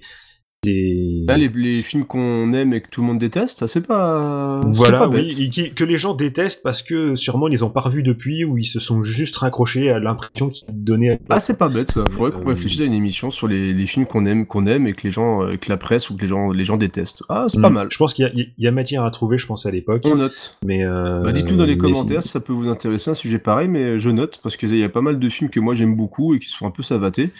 Là, 0.66 1.36
les, 1.36 1.48
les 1.48 1.82
films 1.84 2.04
qu'on 2.04 2.52
aime 2.52 2.72
et 2.74 2.80
que 2.80 2.88
tout 2.88 3.00
le 3.00 3.06
monde 3.06 3.18
déteste, 3.20 3.60
ça 3.60 3.68
c'est 3.68 3.86
pas. 3.86 4.60
Voilà, 4.66 4.98
pas 4.98 5.08
oui, 5.08 5.28
bête. 5.28 5.38
et 5.38 5.48
qui- 5.50 5.72
que 5.72 5.84
les 5.84 5.98
gens 5.98 6.14
détestent 6.14 6.64
parce 6.64 6.82
que 6.82 7.14
sûrement 7.14 7.46
ils 7.46 7.52
les 7.52 7.62
ont 7.62 7.70
pas 7.70 7.80
revus 7.80 8.02
depuis 8.02 8.44
ou 8.44 8.58
ils 8.58 8.64
se 8.64 8.80
sont 8.80 9.04
juste 9.04 9.36
raccrochés 9.36 9.88
à 9.90 10.00
l'impression 10.00 10.48
qu'ils 10.48 10.66
donnaient. 10.70 11.12
à 11.12 11.18
Ah, 11.36 11.40
c'est 11.40 11.58
pas 11.58 11.68
bête 11.68 11.92
ça. 11.92 12.08
Faudrait 12.10 12.32
qu'on 12.32 12.42
Euh, 12.44 12.54
réfléchisse 12.54 12.80
à 12.80 12.84
une 12.84 12.92
émission 12.92 13.30
sur 13.30 13.46
les, 13.46 13.72
les 13.72 13.86
films 13.86 14.04
qu'on 14.06 14.26
aime, 14.26 14.46
qu'on 14.46 14.66
aime 14.66 14.88
et 14.88 14.94
que 14.94 15.02
les 15.04 15.12
gens, 15.12 15.42
euh, 15.44 15.56
que 15.56 15.68
la 15.68 15.76
presse 15.76 16.10
ou 16.10 16.16
que 16.16 16.22
les 16.22 16.26
gens, 16.28 16.50
les 16.50 16.64
gens 16.64 16.76
détestent. 16.76 17.22
Ah, 17.28 17.46
c'est 17.48 17.60
pas 17.60 17.70
Mm. 17.70 17.74
mal. 17.74 17.88
Je 17.92 17.98
pense 17.98 18.12
qu'il 18.12 18.24
y, 18.24 18.28
a- 18.28 18.32
il 18.34 18.52
y 18.58 18.66
a 18.66 18.72
matière 18.72 19.04
à 19.04 19.10
trouver, 19.12 19.38
je 19.38 19.46
pense 19.46 19.64
à 19.64 19.70
l'époque. 19.70 20.02
On 20.06 20.16
note. 20.16 20.58
Mais 20.64 20.84
euh, 20.84 21.22
Bah, 21.22 21.30
dites-nous 21.30 21.56
dans 21.56 21.66
les 21.66 21.76
mais 21.76 21.82
commentaires 21.82 22.24
si 22.24 22.30
ça 22.30 22.40
peut 22.40 22.52
vous 22.52 22.68
intéresser 22.68 23.12
un 23.12 23.14
sujet 23.14 23.38
pareil, 23.38 23.68
mais 23.68 24.00
je 24.00 24.10
note 24.10 24.40
parce 24.42 24.56
qu'il 24.56 24.76
y 24.76 24.82
a 24.82 24.88
pas 24.88 25.02
mal 25.02 25.20
de 25.20 25.28
films 25.28 25.50
que 25.50 25.60
moi 25.60 25.74
j'aime 25.74 25.94
beaucoup 25.94 26.34
et 26.34 26.40
qui 26.40 26.48
sont 26.50 26.66
un 26.66 26.72
peu 26.72 26.82
savatés. 26.82 27.30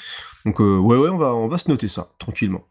Donc 0.47 0.61
euh, 0.61 0.77
ouais 0.79 0.97
ouais, 0.97 1.09
on 1.09 1.19
va 1.19 1.35
on 1.35 1.49
va 1.49 1.59
se 1.59 1.69
noter 1.69 1.89
ça 1.89 2.11
tranquillement. 2.21 2.63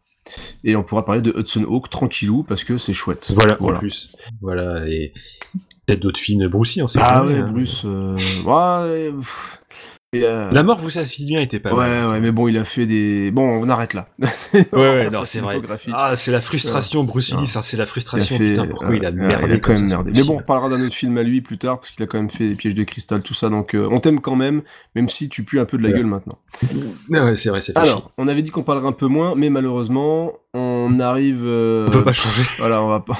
Et 0.64 0.76
on 0.76 0.82
pourra 0.82 1.04
parler 1.04 1.22
de 1.22 1.32
Hudson 1.36 1.64
Hawk 1.68 1.88
tranquillou 1.90 2.42
parce 2.42 2.64
que 2.64 2.78
c'est 2.78 2.92
chouette. 2.94 3.30
Voilà, 3.34 3.56
en 3.60 3.72
plus. 3.74 4.14
Voilà, 4.40 4.86
et 4.88 5.12
peut-être 5.86 6.00
d'autres 6.00 6.20
films 6.20 6.40
de 6.42 6.48
Bruce 6.48 6.78
on 6.82 6.88
sait 6.88 6.98
Ah 7.02 7.24
ouais, 7.24 7.36
hein. 7.36 7.50
Bruce. 7.50 7.82
euh, 7.84 8.16
ouais, 8.44 9.12
pff. 9.12 9.60
Euh, 10.16 10.48
La 10.52 10.62
mort 10.62 10.78
vous 10.78 10.88
satisfait 10.88 11.24
bien 11.26 11.40
était 11.42 11.58
pas 11.60 11.74
Ouais, 11.74 11.86
mal. 11.86 12.08
ouais, 12.08 12.20
mais 12.20 12.32
bon, 12.32 12.48
il 12.48 12.56
a 12.56 12.64
fait 12.64 12.86
des. 12.86 13.30
Bon, 13.30 13.42
on 13.62 13.68
arrête 13.68 13.92
là. 13.92 14.08
Ouais, 14.54 14.64
ouais, 14.72 15.10
non, 15.10 15.26
c'est 15.26 15.40
vrai. 15.40 15.60
Ah, 15.92 16.16
c'est 16.16 16.32
la 16.32 16.40
frustration, 16.40 17.04
Bruce 17.04 17.30
Ouais. 17.34 17.44
ça, 17.44 17.60
c'est 17.60 17.76
la 17.76 17.84
Il 17.84 17.88
frustration. 17.88 18.38
fait- 18.38 18.52
Putain, 18.52 18.66
pourquoi 18.68 18.96
il 18.96 19.04
a 19.04 19.10
merdé 19.10 19.36
Il 19.46 19.52
a 19.52 19.58
quand 19.58 19.74
même 19.74 19.86
merdé. 19.86 20.12
Mais 20.14 20.22
bon, 20.24 20.38
on 20.40 20.42
parlera 20.42 20.70
d'un 20.70 20.82
autre 20.82 20.94
film 20.94 21.18
à 21.18 21.22
lui 21.22 21.42
plus 21.42 21.58
tard, 21.58 21.78
parce 21.80 21.90
qu'il 21.90 22.02
a 22.02 22.06
quand 22.06 22.16
même 22.16 22.30
fait 22.30 22.48
des 22.48 22.54
pièges 22.54 22.72
de 22.74 22.84
cristal, 22.84 23.20
tout 23.22 23.34
ça. 23.34 23.50
Donc, 23.50 23.74
euh, 23.74 23.86
on 23.90 24.00
t'aime 24.00 24.20
quand 24.20 24.34
même, 24.36 24.62
même 24.94 25.10
si 25.10 25.28
tu 25.28 25.44
pues 25.44 25.60
un 25.60 25.66
peu 25.66 25.76
de 25.76 25.82
la 25.82 25.90
gueule 25.92 26.06
maintenant. 26.06 26.38
Ouais, 27.10 27.36
c'est 27.36 27.50
vrai, 27.50 27.60
c'est 27.60 27.76
Alors, 27.76 28.10
on 28.16 28.28
avait 28.28 28.40
dit 28.40 28.50
qu'on 28.50 28.62
parlerait 28.62 28.88
un 28.88 28.92
peu 28.92 29.08
moins, 29.08 29.34
mais 29.36 29.50
malheureusement, 29.50 30.32
on 30.58 31.00
arrive. 31.00 31.42
euh, 31.44 31.86
On 31.88 31.90
peut 31.90 32.02
pas 32.02 32.12
changer. 32.12 32.42
Voilà, 32.58 32.82
on 32.82 32.88
va 32.88 33.00
pas. 33.00 33.18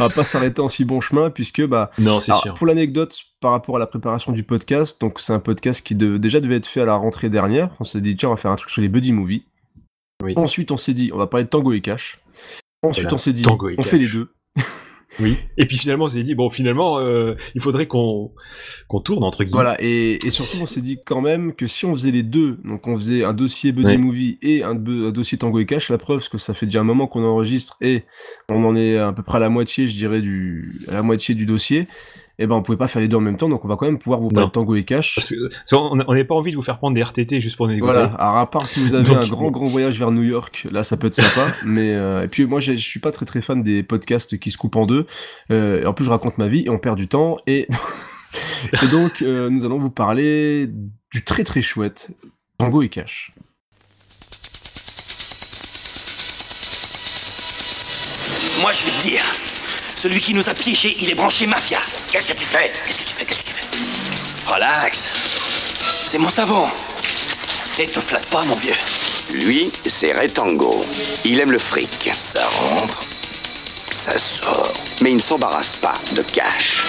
on 0.00 0.04
va 0.08 0.14
pas 0.14 0.24
s'arrêter 0.24 0.60
en 0.60 0.68
si 0.68 0.84
bon 0.84 1.00
chemin, 1.00 1.30
puisque 1.30 1.64
bah. 1.66 1.90
Non, 1.98 2.20
c'est 2.20 2.34
sûr. 2.34 2.54
Pour 2.54 2.66
l'anecdote, 2.66 3.16
par 3.40 3.50
rapport 3.52 3.76
à 3.76 3.78
la 3.78 3.86
préparation 3.86 4.32
du 4.32 4.42
podcast, 4.42 5.00
donc 5.00 5.20
c'est 5.20 5.32
un 5.32 5.38
podcast 5.40 5.84
qui 5.86 5.94
de- 5.94 6.16
déjà 6.16 6.40
devait 6.40 6.56
être 6.56 6.66
fait 6.66 6.80
à 6.80 6.86
la 6.86 6.94
rentrée 6.96 7.28
dernière. 7.30 7.70
On 7.80 7.84
s'est 7.84 8.00
dit 8.00 8.16
tiens, 8.16 8.30
on 8.30 8.32
va 8.34 8.40
faire 8.40 8.50
un 8.50 8.56
truc 8.56 8.70
sur 8.70 8.80
les 8.82 8.88
buddy 8.88 9.12
movies. 9.12 9.42
Oui. 10.22 10.32
Ensuite, 10.36 10.70
on 10.70 10.76
s'est 10.76 10.94
dit 10.94 11.10
on 11.12 11.18
va 11.18 11.26
parler 11.26 11.44
de 11.44 11.50
Tango 11.50 11.72
et 11.72 11.80
Cash. 11.80 12.20
Ensuite, 12.82 13.12
on 13.12 13.18
s'est 13.18 13.32
dit 13.32 13.44
on 13.46 13.56
Cash. 13.56 13.86
fait 13.86 13.98
les 13.98 14.08
deux. 14.08 14.30
Oui. 15.20 15.36
Et 15.56 15.66
puis 15.66 15.78
finalement, 15.78 16.04
on 16.04 16.08
s'est 16.08 16.22
dit, 16.22 16.34
bon, 16.34 16.50
finalement, 16.50 16.98
euh, 16.98 17.34
il 17.54 17.60
faudrait 17.60 17.86
qu'on 17.86 18.32
qu'on 18.88 19.00
tourne, 19.00 19.24
entre 19.24 19.44
guillemets. 19.44 19.56
Voilà, 19.56 19.76
et, 19.80 20.18
et 20.26 20.30
surtout 20.30 20.58
on 20.60 20.66
s'est 20.66 20.80
dit 20.80 20.98
quand 21.04 21.20
même 21.20 21.54
que 21.54 21.66
si 21.66 21.86
on 21.86 21.94
faisait 21.94 22.10
les 22.10 22.22
deux, 22.22 22.58
donc 22.64 22.86
on 22.86 22.96
faisait 22.96 23.24
un 23.24 23.32
dossier 23.32 23.72
Buddy 23.72 23.86
Ouais. 23.86 23.96
Movie 23.96 24.38
et 24.42 24.62
un 24.62 24.74
dossier 24.74 25.38
Tango 25.38 25.58
et 25.60 25.66
Cash, 25.66 25.90
la 25.90 25.98
preuve, 25.98 26.18
parce 26.18 26.28
que 26.28 26.38
ça 26.38 26.54
fait 26.54 26.66
déjà 26.66 26.80
un 26.80 26.84
moment 26.84 27.06
qu'on 27.06 27.24
enregistre 27.24 27.76
et 27.80 28.04
on 28.50 28.64
en 28.64 28.76
est 28.76 28.98
à 28.98 29.12
peu 29.12 29.22
près 29.22 29.36
à 29.36 29.40
la 29.40 29.48
moitié, 29.48 29.86
je 29.86 29.94
dirais, 29.96 30.20
du, 30.20 30.80
à 30.88 30.94
la 30.94 31.02
moitié 31.02 31.34
du 31.34 31.46
dossier, 31.46 31.88
et 32.38 32.46
ben 32.46 32.54
on 32.54 32.62
pouvait 32.62 32.76
pas 32.76 32.88
faire 32.88 33.00
les 33.00 33.08
deux 33.08 33.16
en 33.16 33.20
même 33.20 33.36
temps, 33.36 33.48
donc 33.48 33.64
on 33.64 33.68
va 33.68 33.76
quand 33.76 33.86
même 33.86 33.98
pouvoir 33.98 34.20
vous 34.20 34.28
parler 34.28 34.42
Non. 34.42 34.48
de 34.48 34.52
Tango 34.52 34.74
et 34.74 34.84
Cash. 34.84 35.14
Parce 35.14 35.30
que, 35.30 35.48
ça, 35.64 35.78
on 35.78 35.98
on 36.06 36.14
n'a 36.14 36.24
pas 36.24 36.34
envie 36.34 36.50
de 36.50 36.56
vous 36.56 36.62
faire 36.62 36.78
prendre 36.78 36.94
des 36.94 37.02
RTT 37.02 37.40
juste 37.40 37.56
pour 37.56 37.70
écouter. 37.70 37.92
Voilà, 37.92 38.14
alors 38.18 38.36
à 38.36 38.50
part 38.50 38.66
si 38.66 38.80
vous 38.80 38.94
avez 38.94 39.04
Donc, 39.04 39.16
un 39.16 39.26
grand 39.26 39.50
grand 39.50 39.68
voyage 39.68 39.98
vers 39.98 40.10
New 40.10 40.22
York, 40.22 40.66
là 40.70 40.84
ça 40.84 40.96
peut 40.96 41.06
être 41.06 41.14
sympa, 41.14 41.46
mais 41.64 41.94
euh, 41.94 42.24
et 42.24 42.28
puis 42.28 42.44
moi 42.46 42.60
je 42.60 42.72
suis 42.72 43.00
pas 43.00 43.12
très 43.12 43.26
très 43.26 43.40
fan 43.42 43.62
des 43.62 43.82
podcasts 43.82 44.38
qui 44.38 44.50
se 44.50 44.58
coupent 44.58 44.76
en 44.76 44.86
deux. 44.86 45.06
Euh, 45.50 45.82
et 45.82 45.86
en 45.86 45.94
plus 45.94 46.04
je 46.04 46.10
raconte 46.10 46.38
ma 46.38 46.48
vie 46.48 46.64
et 46.66 46.70
on 46.70 46.78
perd 46.78 46.96
du 46.96 47.08
temps 47.08 47.38
et 47.46 47.66
et 48.82 48.86
donc 48.88 49.22
euh, 49.22 49.48
nous 49.50 49.64
allons 49.64 49.78
vous 49.78 49.90
parler 49.90 50.68
du 51.12 51.24
très 51.24 51.44
très 51.44 51.62
chouette 51.62 52.10
Tango 52.58 52.82
et 52.82 52.88
Cash. 52.88 53.32
Moi, 58.60 58.72
je 58.72 58.86
vais 58.86 58.90
te 58.90 59.02
dire, 59.06 59.22
celui 59.96 60.20
qui 60.20 60.34
nous 60.34 60.48
a 60.48 60.54
piégés, 60.54 60.94
il 61.00 61.10
est 61.10 61.14
branché 61.14 61.46
mafia. 61.46 61.78
Qu'est-ce 62.12 62.28
que 62.28 62.34
tu 62.34 62.44
fais? 62.44 62.70
Qu'est-ce 62.84 62.98
que 62.98 63.04
tu 63.04 63.14
fais? 63.14 63.24
Qu'est-ce 63.24 63.42
que 63.42 63.48
tu 63.48 63.54
fais? 63.54 64.52
Relax. 64.52 65.10
C'est 66.06 66.18
mon 66.18 66.28
savon. 66.28 66.68
Et 67.78 67.86
te 67.86 68.00
flatte 68.00 68.26
pas, 68.26 68.42
mon 68.42 68.54
vieux. 68.54 68.74
Lui, 69.32 69.72
c'est 69.86 70.12
Retango. 70.12 70.84
Il 71.24 71.40
aime 71.40 71.50
le 71.50 71.58
fric. 71.58 72.10
Ça 72.14 72.46
rentre, 72.46 73.00
ça 73.90 74.16
sort. 74.18 74.72
Mais 75.00 75.10
il 75.10 75.16
ne 75.16 75.22
s'embarrasse 75.22 75.74
pas 75.74 75.94
de 76.12 76.22
Cash. 76.22 76.84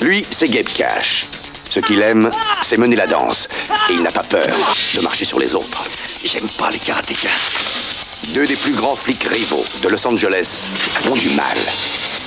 Lui, 0.00 0.24
c'est 0.30 0.48
Gabe 0.48 0.68
Cash. 0.68 1.26
Ce 1.68 1.80
qu'il 1.80 2.00
aime, 2.02 2.30
c'est 2.62 2.76
mener 2.76 2.96
la 2.96 3.06
danse. 3.06 3.48
Et 3.90 3.94
il 3.94 4.02
n'a 4.02 4.10
pas 4.10 4.22
peur 4.22 4.54
de 4.94 5.00
marcher 5.00 5.24
sur 5.24 5.38
les 5.38 5.54
autres. 5.54 5.82
J'aime 6.22 6.48
pas 6.58 6.70
les 6.70 6.78
karatékas. 6.78 7.83
Deux 8.32 8.46
des 8.46 8.56
plus 8.56 8.72
grands 8.72 8.96
flics 8.96 9.24
rivaux 9.24 9.64
de 9.82 9.88
Los 9.88 10.06
Angeles 10.06 10.66
ont 11.08 11.14
du 11.16 11.28
mal 11.30 11.56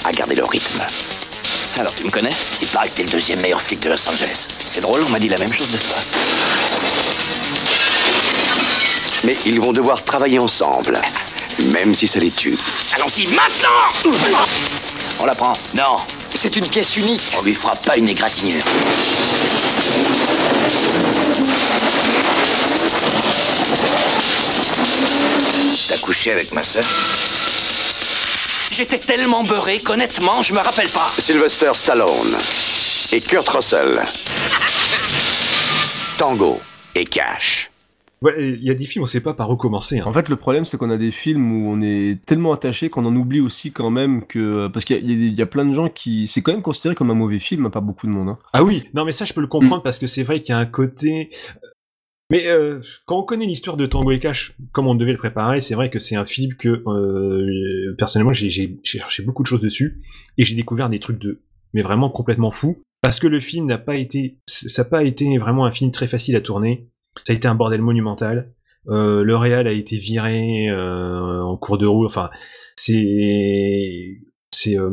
à 0.05 0.11
garder 0.11 0.35
le 0.35 0.45
rythme. 0.45 0.81
Alors, 1.79 1.93
tu 1.95 2.03
me 2.03 2.09
connais? 2.09 2.29
Il 2.61 2.67
paraît 2.67 2.89
que 2.89 2.95
t'es 2.95 3.03
le 3.03 3.09
deuxième 3.09 3.41
meilleur 3.41 3.61
flic 3.61 3.79
de 3.81 3.89
Los 3.89 4.07
Angeles. 4.07 4.47
C'est 4.65 4.81
drôle, 4.81 5.01
on 5.05 5.09
m'a 5.09 5.19
dit 5.19 5.29
la 5.29 5.37
même 5.37 5.51
chose 5.51 5.69
de 5.71 5.77
toi. 5.77 5.95
Mais 9.23 9.35
ils 9.45 9.59
vont 9.59 9.73
devoir 9.73 10.03
travailler 10.03 10.39
ensemble, 10.39 11.01
même 11.71 11.93
si 11.95 12.07
ça 12.07 12.19
les 12.19 12.31
tue. 12.31 12.57
Allons-y 12.95 13.27
maintenant 13.27 14.13
On 15.19 15.25
la 15.25 15.35
prend 15.35 15.53
Non, 15.75 15.97
c'est 16.35 16.55
une 16.55 16.67
pièce 16.67 16.97
unique. 16.97 17.21
On 17.39 17.43
lui 17.43 17.53
fera 17.53 17.73
pas 17.75 17.97
une 17.97 18.07
égratignure. 18.09 18.63
T'as 25.89 25.97
couché 25.99 26.31
avec 26.31 26.51
ma 26.53 26.63
sœur 26.63 26.83
J'étais 28.71 28.99
tellement 28.99 29.43
beurré 29.43 29.79
qu'honnêtement, 29.79 30.41
je 30.41 30.53
me 30.53 30.59
rappelle 30.59 30.89
pas. 30.89 31.09
Sylvester 31.17 31.71
Stallone 31.73 32.35
et 33.11 33.21
Kurt 33.21 33.47
Russell. 33.49 33.99
Tango 36.17 36.59
et 36.95 37.05
Cash. 37.05 37.71
Ouais, 38.23 38.33
il 38.39 38.63
y 38.63 38.71
a 38.71 38.73
des 38.73 38.85
films, 38.87 39.03
on 39.03 39.05
sait 39.05 39.19
pas 39.19 39.35
par 39.35 39.51
où 39.51 39.55
commencer. 39.57 39.99
hein. 39.99 40.03
En 40.07 40.11
fait 40.11 40.27
le 40.27 40.35
problème 40.35 40.65
c'est 40.65 40.75
qu'on 40.77 40.89
a 40.89 40.97
des 40.97 41.11
films 41.11 41.51
où 41.51 41.71
on 41.71 41.79
est 41.81 42.17
tellement 42.25 42.51
attaché 42.51 42.89
qu'on 42.89 43.05
en 43.05 43.15
oublie 43.15 43.39
aussi 43.41 43.71
quand 43.71 43.91
même 43.91 44.25
que 44.25 44.67
parce 44.69 44.85
qu'il 44.85 44.97
y, 45.07 45.39
a- 45.39 45.43
y 45.43 45.45
plein 45.45 45.65
de 45.65 45.73
gens 45.75 45.87
qui 45.87 46.27
c'est 46.27 46.41
quand 46.41 46.51
même 46.51 46.63
considéré 46.63 46.95
comme 46.95 47.11
un 47.11 47.15
mauvais 47.15 47.37
film, 47.37 47.67
hein, 47.67 47.69
pas 47.69 47.79
beaucoup 47.79 48.07
de 48.07 48.11
monde. 48.11 48.29
Hein. 48.29 48.37
Ah 48.53 48.63
oui, 48.63 48.83
non 48.95 49.05
mais 49.05 49.11
ça 49.11 49.25
je 49.25 49.33
peux 49.33 49.41
le 49.41 49.47
comprendre 49.47 49.83
parce 49.83 49.99
que 49.99 50.07
c'est 50.07 50.23
vrai 50.23 50.41
qu'il 50.41 50.49
y 50.53 50.55
a 50.55 50.57
un 50.57 50.65
côté. 50.65 51.29
Mais 52.29 52.47
euh, 52.47 52.81
quand 53.05 53.19
on 53.19 53.23
connaît 53.23 53.45
l'histoire 53.45 53.77
de 53.77 53.85
Tango 53.85 54.11
et 54.11 54.19
Cash, 54.19 54.53
comme 54.73 54.87
on 54.87 54.95
devait 54.95 55.13
le 55.13 55.17
préparer, 55.17 55.61
c'est 55.61 55.75
vrai 55.75 55.89
que 55.89 55.99
c'est 55.99 56.15
un 56.15 56.25
film 56.25 56.55
que 56.55 56.83
euh, 56.87 57.95
personnellement 57.97 58.33
j'ai 58.33 58.79
cherché 58.83 59.23
beaucoup 59.23 59.43
de 59.43 59.47
choses 59.47 59.61
dessus 59.61 60.01
et 60.37 60.43
j'ai 60.43 60.55
découvert 60.55 60.89
des 60.89 60.99
trucs 60.99 61.19
de 61.19 61.41
mais 61.73 61.81
vraiment 61.81 62.09
complètement 62.09 62.51
fous 62.51 62.81
parce 63.01 63.19
que 63.19 63.27
le 63.27 63.39
film 63.39 63.65
n'a 63.65 63.77
pas 63.77 63.95
été 63.95 64.39
ça 64.45 64.83
n'a 64.83 64.89
pas 64.89 65.03
été 65.03 65.37
vraiment 65.37 65.65
un 65.65 65.71
film 65.71 65.91
très 65.91 66.07
facile 66.07 66.35
à 66.35 66.41
tourner. 66.41 66.89
Ça 67.25 67.33
a 67.33 67.35
été 67.35 67.47
un 67.47 67.55
bordel 67.55 67.81
monumental. 67.81 68.51
Euh, 68.89 69.23
le 69.23 69.35
réal 69.35 69.67
a 69.67 69.71
été 69.71 69.97
viré 69.97 70.69
euh, 70.69 71.41
en 71.41 71.57
cours 71.57 71.77
de 71.77 71.85
route. 71.85 72.07
Enfin, 72.07 72.29
c'est 72.75 74.17
c'est 74.59 74.77
euh, 74.77 74.89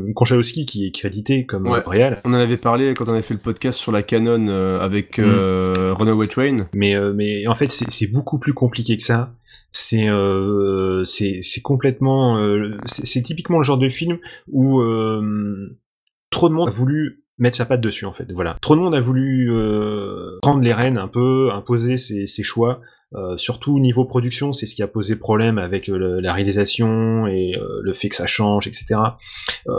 qui 0.67 0.87
est 0.87 0.91
crédité 0.91 1.47
comme 1.47 1.67
Ouais. 1.67 1.79
euh, 1.79 1.83
réal. 1.89 2.21
On 2.25 2.31
en 2.33 2.37
avait 2.39 2.57
parlé 2.57 2.93
quand 2.95 3.09
on 3.09 3.13
avait 3.13 3.23
fait 3.23 3.35
le 3.35 3.41
podcast 3.41 3.79
sur 3.79 3.93
la 3.93 4.03
Canon 4.03 4.47
euh, 4.49 4.79
avec 4.81 5.19
euh, 5.19 5.95
Runaway 5.97 6.29
Train. 6.29 6.67
Mais, 6.75 6.95
euh, 6.95 7.13
mais 7.15 7.47
en 7.47 7.55
fait, 7.55 7.71
c'est 7.71 7.91
c'est 7.91 8.07
beaucoup 8.07 8.39
plus 8.39 8.53
compliqué 8.55 8.97
que 8.97 9.03
ça. 9.03 9.35
C'est 9.71 10.09
euh, 10.09 11.05
c'est 11.05 11.39
c'est 11.43 11.61
complètement. 11.63 12.39
euh, 12.39 12.77
c'est 12.87 13.07
c'est 13.07 13.23
typiquement 13.23 13.59
le 13.59 13.65
genre 13.65 13.79
de 13.79 13.89
film 13.89 14.19
où 14.53 14.81
euh, 14.81 15.77
trop 16.31 16.49
de 16.49 16.55
monde 16.55 16.69
a 16.69 16.71
voulu 16.73 17.25
mettre 17.39 17.57
sa 17.57 17.65
patte 17.67 17.81
dessus, 17.81 18.05
en 18.05 18.13
fait. 18.13 18.31
Voilà. 18.33 18.57
Trop 18.63 18.77
de 18.77 18.81
monde 18.81 18.95
a 18.95 19.01
voulu 19.01 19.51
euh, 19.53 20.39
prendre 20.43 20.61
les 20.61 20.73
rênes 20.73 20.99
un 20.99 21.09
peu, 21.09 21.51
imposer 21.53 21.99
ses, 21.99 22.27
ses 22.27 22.43
choix. 22.45 22.81
Euh, 23.15 23.37
surtout 23.37 23.79
niveau 23.79 24.05
production, 24.05 24.53
c'est 24.53 24.67
ce 24.67 24.75
qui 24.75 24.83
a 24.83 24.89
posé 24.89 25.15
problème 25.15 25.59
avec 25.59 25.87
le- 25.87 26.19
la 26.21 26.33
réalisation 26.33 27.27
et 27.29 27.55
euh, 27.57 27.81
le 27.83 27.93
fait 27.93 28.09
que 28.09 28.17
ça 28.17 28.27
change, 28.27 28.67
etc. 28.67 28.87
Euh, 29.69 29.73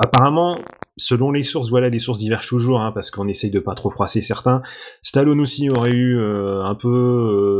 apparemment, 0.00 0.58
selon 0.96 1.30
les 1.30 1.42
sources, 1.44 1.70
voilà, 1.70 1.88
les 1.88 1.98
sources 2.00 2.18
divergent 2.18 2.48
toujours, 2.48 2.80
hein, 2.80 2.90
parce 2.92 3.10
qu'on 3.10 3.28
essaye 3.28 3.50
de 3.50 3.60
pas 3.60 3.74
trop 3.74 3.88
froisser 3.90 4.20
certains. 4.20 4.62
Stallone 5.02 5.40
aussi 5.40 5.70
aurait 5.70 5.92
eu 5.92 6.18
euh, 6.18 6.64
un 6.64 6.74
peu 6.74 6.88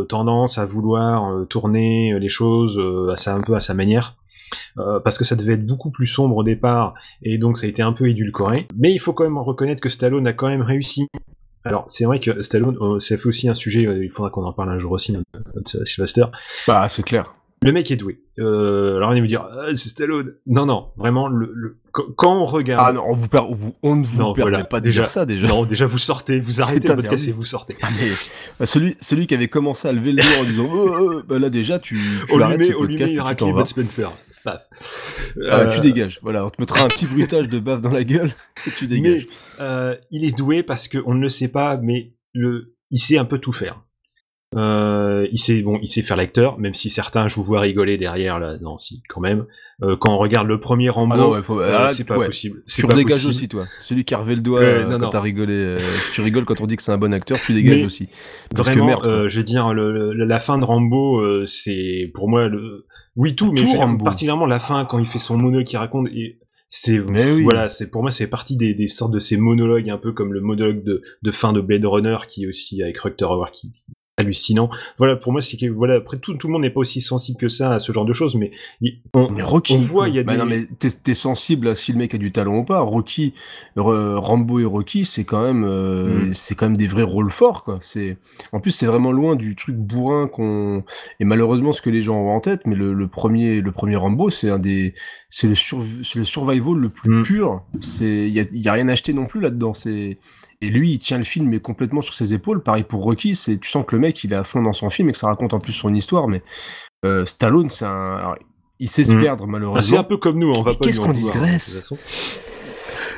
euh, 0.02 0.04
tendance 0.08 0.58
à 0.58 0.66
vouloir 0.66 1.30
euh, 1.32 1.44
tourner 1.44 2.18
les 2.18 2.28
choses 2.28 2.78
euh, 2.78 3.14
un 3.26 3.40
peu 3.42 3.54
à 3.54 3.60
sa 3.60 3.74
manière. 3.74 4.16
euh, 4.78 5.00
parce 5.00 5.16
que 5.18 5.24
ça 5.24 5.34
devait 5.36 5.54
être 5.54 5.64
beaucoup 5.66 5.90
plus 5.90 6.06
sombre 6.06 6.36
au 6.36 6.42
départ, 6.44 6.92
et 7.22 7.38
donc 7.38 7.56
ça 7.56 7.66
a 7.66 7.70
été 7.70 7.80
un 7.82 7.92
peu 7.94 8.08
édulcoré. 8.10 8.66
Mais 8.76 8.92
il 8.92 8.98
faut 8.98 9.12
quand 9.14 9.24
même 9.24 9.38
reconnaître 9.38 9.80
que 9.80 9.88
Stallone 9.88 10.26
a 10.26 10.32
quand 10.34 10.48
même 10.48 10.60
réussi. 10.62 11.06
Alors 11.64 11.84
c'est 11.88 12.04
vrai 12.04 12.18
que 12.20 12.42
Stallone, 12.42 12.76
euh, 12.80 12.98
ça 12.98 13.16
fait 13.16 13.26
aussi 13.26 13.48
un 13.48 13.54
sujet, 13.54 13.86
euh, 13.86 14.04
il 14.04 14.10
faudra 14.10 14.30
qu'on 14.30 14.44
en 14.44 14.52
parle 14.52 14.70
un 14.70 14.78
jour 14.78 14.92
aussi, 14.92 15.12
notre, 15.12 15.26
notre 15.54 15.86
Sylvester. 15.86 16.24
Bah 16.66 16.88
c'est 16.88 17.02
clair. 17.04 17.34
Le 17.64 17.70
mec 17.70 17.88
est 17.92 17.96
doué. 17.96 18.18
Euh, 18.40 18.96
alors 18.96 19.10
on 19.10 19.14
va 19.14 19.20
me 19.20 19.26
dire, 19.28 19.46
ah, 19.52 19.66
c'est 19.76 19.88
Stallone. 19.90 20.34
Non, 20.48 20.66
non, 20.66 20.88
vraiment, 20.96 21.28
le, 21.28 21.52
le- 21.54 21.78
quand 21.92 22.34
on 22.34 22.44
regarde. 22.44 22.84
Ah 22.84 22.92
non, 22.92 23.04
on, 23.06 23.12
vous 23.14 23.28
per- 23.28 23.46
vous- 23.52 23.76
on 23.84 23.94
ne 23.94 24.02
vous 24.04 24.18
Non, 24.18 24.32
permet 24.32 24.50
voilà, 24.50 24.64
pas 24.64 24.80
de 24.80 24.86
déjà- 24.86 25.02
dire 25.02 25.10
ça 25.10 25.26
déjà. 25.26 25.46
Non, 25.46 25.64
déjà 25.64 25.86
vous 25.86 25.98
sortez, 25.98 26.40
vous 26.40 26.60
arrêtez 26.60 26.88
le 26.88 26.96
podcast 26.96 27.28
et 27.28 27.30
vous 27.32 27.44
sortez. 27.44 27.76
Ah, 27.82 27.88
mais, 27.96 28.08
bah, 28.58 28.66
celui, 28.66 28.96
celui 29.00 29.28
qui 29.28 29.34
avait 29.34 29.46
commencé 29.46 29.86
à 29.86 29.92
lever 29.92 30.10
le 30.10 30.22
doigt 30.22 30.40
en 30.40 30.44
disant 30.44 30.66
oh, 30.72 30.96
oh, 31.00 31.22
bah 31.28 31.38
là 31.38 31.50
déjà 31.50 31.78
tu, 31.78 32.00
tu 32.26 32.34
Au 32.34 32.40
arrêtes 32.40 32.64
ce 32.64 32.72
au 32.72 32.80
podcast 32.80 33.14
il 33.14 33.36
t'en 33.36 33.52
vas. 33.52 33.58
Bud 33.62 33.66
Spencer. 33.68 34.10
Ah, 34.46 34.60
Euh, 35.38 35.68
tu 35.68 35.80
dégages. 35.80 36.18
Voilà, 36.22 36.44
on 36.44 36.50
te 36.50 36.60
mettra 36.60 36.84
un 36.84 36.88
petit 36.88 37.06
bruitage 37.12 37.48
de 37.48 37.58
baffe 37.58 37.80
dans 37.80 37.90
la 37.90 38.04
gueule 38.04 38.32
et 38.66 38.70
tu 38.76 38.86
dégages. 38.86 39.26
Mais 39.58 39.64
euh, 39.64 39.96
il 40.10 40.24
est 40.24 40.36
doué 40.36 40.62
parce 40.62 40.88
qu'on 40.88 41.14
ne 41.14 41.20
le 41.20 41.28
sait 41.28 41.48
pas, 41.48 41.76
mais 41.76 42.12
le, 42.34 42.74
il 42.90 42.98
sait 42.98 43.18
un 43.18 43.24
peu 43.24 43.38
tout 43.38 43.52
faire. 43.52 43.82
Euh, 44.54 45.26
il 45.32 45.38
sait 45.38 45.62
bon, 45.62 45.78
il 45.80 45.86
sait 45.88 46.02
faire 46.02 46.16
l'acteur, 46.18 46.58
même 46.58 46.74
si 46.74 46.90
certains, 46.90 47.26
je 47.26 47.36
vous 47.36 47.42
vois 47.44 47.60
rigoler 47.60 47.96
derrière 47.96 48.38
là. 48.38 48.58
Non, 48.60 48.76
si, 48.76 49.02
quand 49.08 49.22
même. 49.22 49.46
Euh, 49.82 49.96
quand 49.96 50.12
on 50.12 50.18
regarde 50.18 50.46
le 50.46 50.60
premier 50.60 50.90
Rambo, 50.90 51.14
Ah 51.14 51.16
non, 51.16 51.30
ouais, 51.30 51.40
euh, 51.62 51.74
ah, 51.74 51.88
c'est 51.88 52.04
pas 52.04 52.18
ouais. 52.18 52.26
possible. 52.26 52.62
Tu 52.66 52.86
dégages 52.86 53.24
aussi, 53.24 53.48
toi. 53.48 53.64
Celui 53.80 54.04
qui 54.04 54.14
a 54.14 54.22
le 54.22 54.36
doigt 54.36 54.60
euh, 54.60 54.86
non, 54.86 54.98
quand 54.98 55.08
t'as 55.08 55.22
rigolé. 55.22 55.54
euh, 55.54 55.80
si 56.04 56.12
tu 56.12 56.20
rigoles 56.20 56.44
quand 56.44 56.60
on 56.60 56.66
dit 56.66 56.76
que 56.76 56.82
c'est 56.82 56.92
un 56.92 56.98
bon 56.98 57.14
acteur, 57.14 57.38
tu 57.40 57.54
dégages 57.54 57.78
Mais 57.80 57.86
aussi. 57.86 58.08
Parce 58.54 58.68
Vraiment, 58.68 58.82
que 58.84 58.86
merde. 58.90 59.06
euh, 59.06 59.28
je 59.30 59.38
veux 59.38 59.44
dire, 59.44 59.72
le, 59.72 60.12
le- 60.12 60.24
la 60.26 60.38
fin 60.40 60.58
de 60.58 60.64
Rambo, 60.64 61.20
euh, 61.20 61.46
c'est 61.46 62.10
pour 62.14 62.28
moi 62.28 62.48
le. 62.48 62.84
Oui, 63.16 63.34
tout, 63.34 63.52
mais 63.52 63.60
Tout 63.60 63.98
particulièrement 63.98 64.46
la 64.46 64.58
fin 64.58 64.84
quand 64.84 64.98
il 64.98 65.06
fait 65.06 65.18
son 65.18 65.36
monologue 65.36 65.66
qui 65.66 65.76
raconte. 65.76 66.08
Et 66.08 66.38
c'est 66.68 66.98
oui. 66.98 67.42
voilà, 67.42 67.68
c'est 67.68 67.90
pour 67.90 68.02
moi, 68.02 68.10
c'est 68.10 68.26
partie 68.26 68.56
des, 68.56 68.72
des 68.72 68.86
sortes 68.86 69.12
de 69.12 69.18
ces 69.18 69.36
monologues, 69.36 69.90
un 69.90 69.98
peu 69.98 70.12
comme 70.12 70.32
le 70.32 70.40
monologue 70.40 70.82
de, 70.82 71.02
de 71.22 71.30
fin 71.30 71.52
de 71.52 71.60
Blade 71.60 71.84
Runner, 71.84 72.16
qui 72.28 72.44
est 72.44 72.46
aussi 72.46 72.82
avec 72.82 72.98
Rutger 72.98 73.26
Hauer, 73.26 73.50
qui 73.52 73.70
hallucinant. 74.18 74.68
Voilà, 74.98 75.16
pour 75.16 75.32
moi, 75.32 75.40
c'est 75.40 75.56
que 75.56 75.66
voilà, 75.66 75.94
après 75.96 76.18
tout, 76.18 76.34
tout 76.34 76.46
le 76.46 76.52
monde 76.52 76.62
n'est 76.62 76.70
pas 76.70 76.80
aussi 76.80 77.00
sensible 77.00 77.38
que 77.38 77.48
ça 77.48 77.72
à 77.72 77.80
ce 77.80 77.92
genre 77.92 78.04
de 78.04 78.12
choses, 78.12 78.34
mais 78.34 78.50
on, 79.14 79.26
Mais 79.32 79.42
Rocky, 79.42 79.72
on 79.74 79.78
voit, 79.78 80.08
il 80.08 80.14
y 80.16 80.18
a 80.18 80.22
bah 80.22 80.32
des. 80.34 80.38
non, 80.38 80.44
mais 80.44 80.66
t'es, 80.78 81.14
sensible 81.14 81.68
à 81.68 81.74
si 81.74 81.92
le 81.92 81.98
mec 81.98 82.14
a 82.14 82.18
du 82.18 82.30
talent 82.30 82.58
ou 82.58 82.64
pas. 82.64 82.80
Rocky, 82.80 83.32
Re- 83.76 84.16
Rambo 84.16 84.60
et 84.60 84.64
Rocky, 84.64 85.04
c'est 85.06 85.24
quand 85.24 85.42
même, 85.42 85.64
euh, 85.64 86.26
Mm. 86.26 86.34
c'est 86.34 86.54
quand 86.54 86.66
même 86.66 86.76
des 86.76 86.86
vrais 86.88 87.02
rôles 87.04 87.30
forts, 87.30 87.64
quoi. 87.64 87.78
C'est, 87.80 88.18
en 88.52 88.60
plus, 88.60 88.70
c'est 88.72 88.86
vraiment 88.86 89.12
loin 89.12 89.34
du 89.34 89.56
truc 89.56 89.76
bourrin 89.76 90.28
qu'on, 90.28 90.84
et 91.18 91.24
malheureusement, 91.24 91.72
ce 91.72 91.80
que 91.80 91.90
les 91.90 92.02
gens 92.02 92.16
ont 92.16 92.30
en 92.36 92.40
tête, 92.40 92.60
mais 92.66 92.76
le, 92.76 92.92
le 92.92 93.08
premier, 93.08 93.60
le 93.62 93.72
premier 93.72 93.96
Rambo, 93.96 94.28
c'est 94.30 94.50
un 94.50 94.58
des, 94.58 94.94
c'est 95.30 95.48
le 95.48 95.54
sur, 95.54 95.82
c'est 96.04 96.18
le 96.18 96.24
survival 96.26 96.74
le 96.76 96.88
plus 96.90 97.10
Mm. 97.10 97.22
pur. 97.22 97.62
C'est, 97.80 98.28
il 98.28 98.32
y 98.34 98.40
a, 98.40 98.44
y 98.52 98.68
a 98.68 98.72
rien 98.72 98.88
acheté 98.88 99.12
non 99.14 99.24
plus 99.26 99.40
là-dedans. 99.40 99.72
C'est, 99.74 100.18
et 100.62 100.70
lui, 100.70 100.92
il 100.92 100.98
tient 100.98 101.18
le 101.18 101.24
film 101.24 101.48
mais 101.48 101.60
complètement 101.60 102.00
sur 102.00 102.14
ses 102.14 102.32
épaules. 102.32 102.62
Pareil 102.62 102.84
pour 102.84 103.02
Rocky, 103.02 103.36
c'est, 103.36 103.58
tu 103.58 103.68
sens 103.68 103.84
que 103.86 103.94
le 103.94 104.00
mec, 104.00 104.22
il 104.24 104.32
est 104.32 104.36
à 104.36 104.44
fond 104.44 104.62
dans 104.62 104.72
son 104.72 104.88
film 104.88 105.08
et 105.10 105.12
que 105.12 105.18
ça 105.18 105.26
raconte 105.26 105.52
en 105.52 105.60
plus 105.60 105.72
son 105.74 105.92
histoire, 105.94 106.28
mais, 106.28 106.42
euh, 107.04 107.26
Stallone, 107.26 107.68
c'est 107.68 107.84
un, 107.84 108.16
alors, 108.16 108.36
il 108.78 108.88
sait 108.88 109.04
se 109.04 109.12
Mm. 109.14 109.20
perdre 109.20 109.44
Ah, 109.46 109.50
malheureusement. 109.50 109.82
c'est 109.82 109.96
un 109.98 110.04
peu 110.04 110.16
comme 110.16 110.38
nous, 110.38 110.48
on 110.50 110.62
va 110.62 110.70
Mais 110.70 110.76
pas 110.78 110.84
qu'est-ce 110.86 111.00
qu'on 111.00 111.12
digresse. 111.12 111.92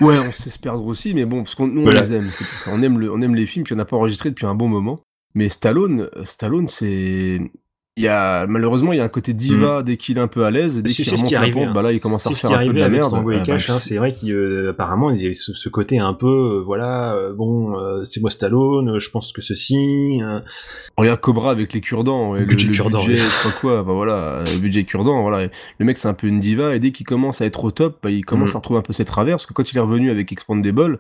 Ouais, 0.01 0.19
on 0.19 0.33
sait 0.33 0.51
se 0.51 0.59
perdre 0.59 0.85
aussi, 0.87 1.15
mais 1.15 1.25
bon, 1.25 1.45
parce 1.45 1.55
qu'on 1.55 1.69
nous 1.69 1.83
on 1.83 1.85
Voilà. 1.85 2.01
les 2.01 2.13
aime, 2.15 2.29
c'est 2.33 2.45
pour 2.45 2.59
ça. 2.63 2.71
On 2.73 2.83
aime 2.83 2.99
le, 2.99 3.13
on 3.13 3.21
aime 3.23 3.35
les 3.37 3.47
films, 3.47 3.65
puis 3.65 3.75
on 3.75 3.77
n'a 3.77 3.85
pas 3.85 3.97
enregistré 3.97 4.31
depuis 4.31 4.47
un 4.47 4.55
bon 4.55 4.69
moment. 4.69 5.03
Mais 5.37 5.49
Stallone, 5.49 6.09
euh, 6.17 6.25
Stallone, 6.25 6.67
c'est, 6.69 7.41
il 7.97 8.03
y 8.03 8.09
a 8.09 8.45
malheureusement 8.49 8.93
il 8.93 8.97
y 8.97 9.01
a 9.01 9.05
un 9.05 9.09
côté 9.09 9.35
diva 9.35 9.85
dès 9.85 9.97
qu'il 9.97 10.17
est 10.19 10.21
un 10.21 10.27
peu 10.27 10.45
à 10.45 10.51
l'aise, 10.51 10.79
et 10.79 10.83
dès 10.83 10.91
qu'il 10.91 11.09
remonte 11.15 11.31
la 11.31 11.39
arrive. 11.39 11.55
pente, 11.55 11.73
bah 11.75 11.83
là 11.83 11.93
il 11.93 12.01
commence 12.01 12.27
à 12.27 12.31
refaire 12.31 12.51
un 12.59 12.67
peu 12.67 12.73
de 12.73 12.79
la 12.81 12.89
merde. 12.89 13.13
Ah, 13.17 13.21
bah, 13.23 13.33
hein, 13.49 13.59
c'est 13.59 13.97
vrai 13.99 14.13
qu'apparemment 14.13 15.11
il 15.13 15.23
y 15.23 15.25
avait 15.27 15.35
ce, 15.35 15.55
ce 15.55 15.69
côté 15.69 16.01
un 16.01 16.13
peu, 16.13 16.27
euh, 16.57 16.61
voilà, 16.61 17.15
euh, 17.15 17.33
bon, 17.33 17.79
euh, 17.79 18.03
c'est 18.05 18.21
moi 18.21 18.31
Stallone, 18.31 18.97
euh, 18.97 18.99
je 18.99 19.11
pense 19.11 19.33
que 19.33 19.43
ceci. 19.43 20.21
euh, 20.23 20.41
Regarde 20.97 21.21
Cobra 21.21 21.53
avec 21.53 21.73
les 21.73 21.81
cure-dents, 21.81 22.35
le, 22.35 22.45
Budget 22.45 22.69
le 22.69 22.75
cure-dents, 22.75 22.99
budget, 23.05 23.21
ouais. 23.21 23.27
je 23.29 23.49
sais 23.49 23.55
quoi, 23.61 23.83
bah 23.85 23.93
voilà, 23.93 24.43
le 24.53 24.59
budget 24.59 24.83
cure-dents, 24.85 25.23
voilà. 25.23 25.49
Le 25.79 25.85
mec 25.87 25.97
c'est 25.99 26.09
un 26.09 26.15
peu 26.15 26.27
une 26.27 26.41
diva, 26.41 26.75
et 26.75 26.81
dès 26.81 26.91
qu'il 26.91 27.07
commence 27.07 27.41
à 27.43 27.47
être 27.47 27.65
au 27.65 27.71
top, 27.71 27.99
bah, 28.03 28.11
il 28.11 28.25
commence 28.25 28.53
Mm. 28.55 28.57
à 28.57 28.59
retrouver 28.59 28.79
un 28.81 28.83
peu 28.83 28.93
ses 28.93 29.05
travers, 29.05 29.35
parce 29.37 29.47
que 29.47 29.53
quand 29.53 29.71
il 29.71 29.77
est 29.77 29.81
revenu 29.81 30.11
avec 30.11 30.33
Expandable, 30.33 30.99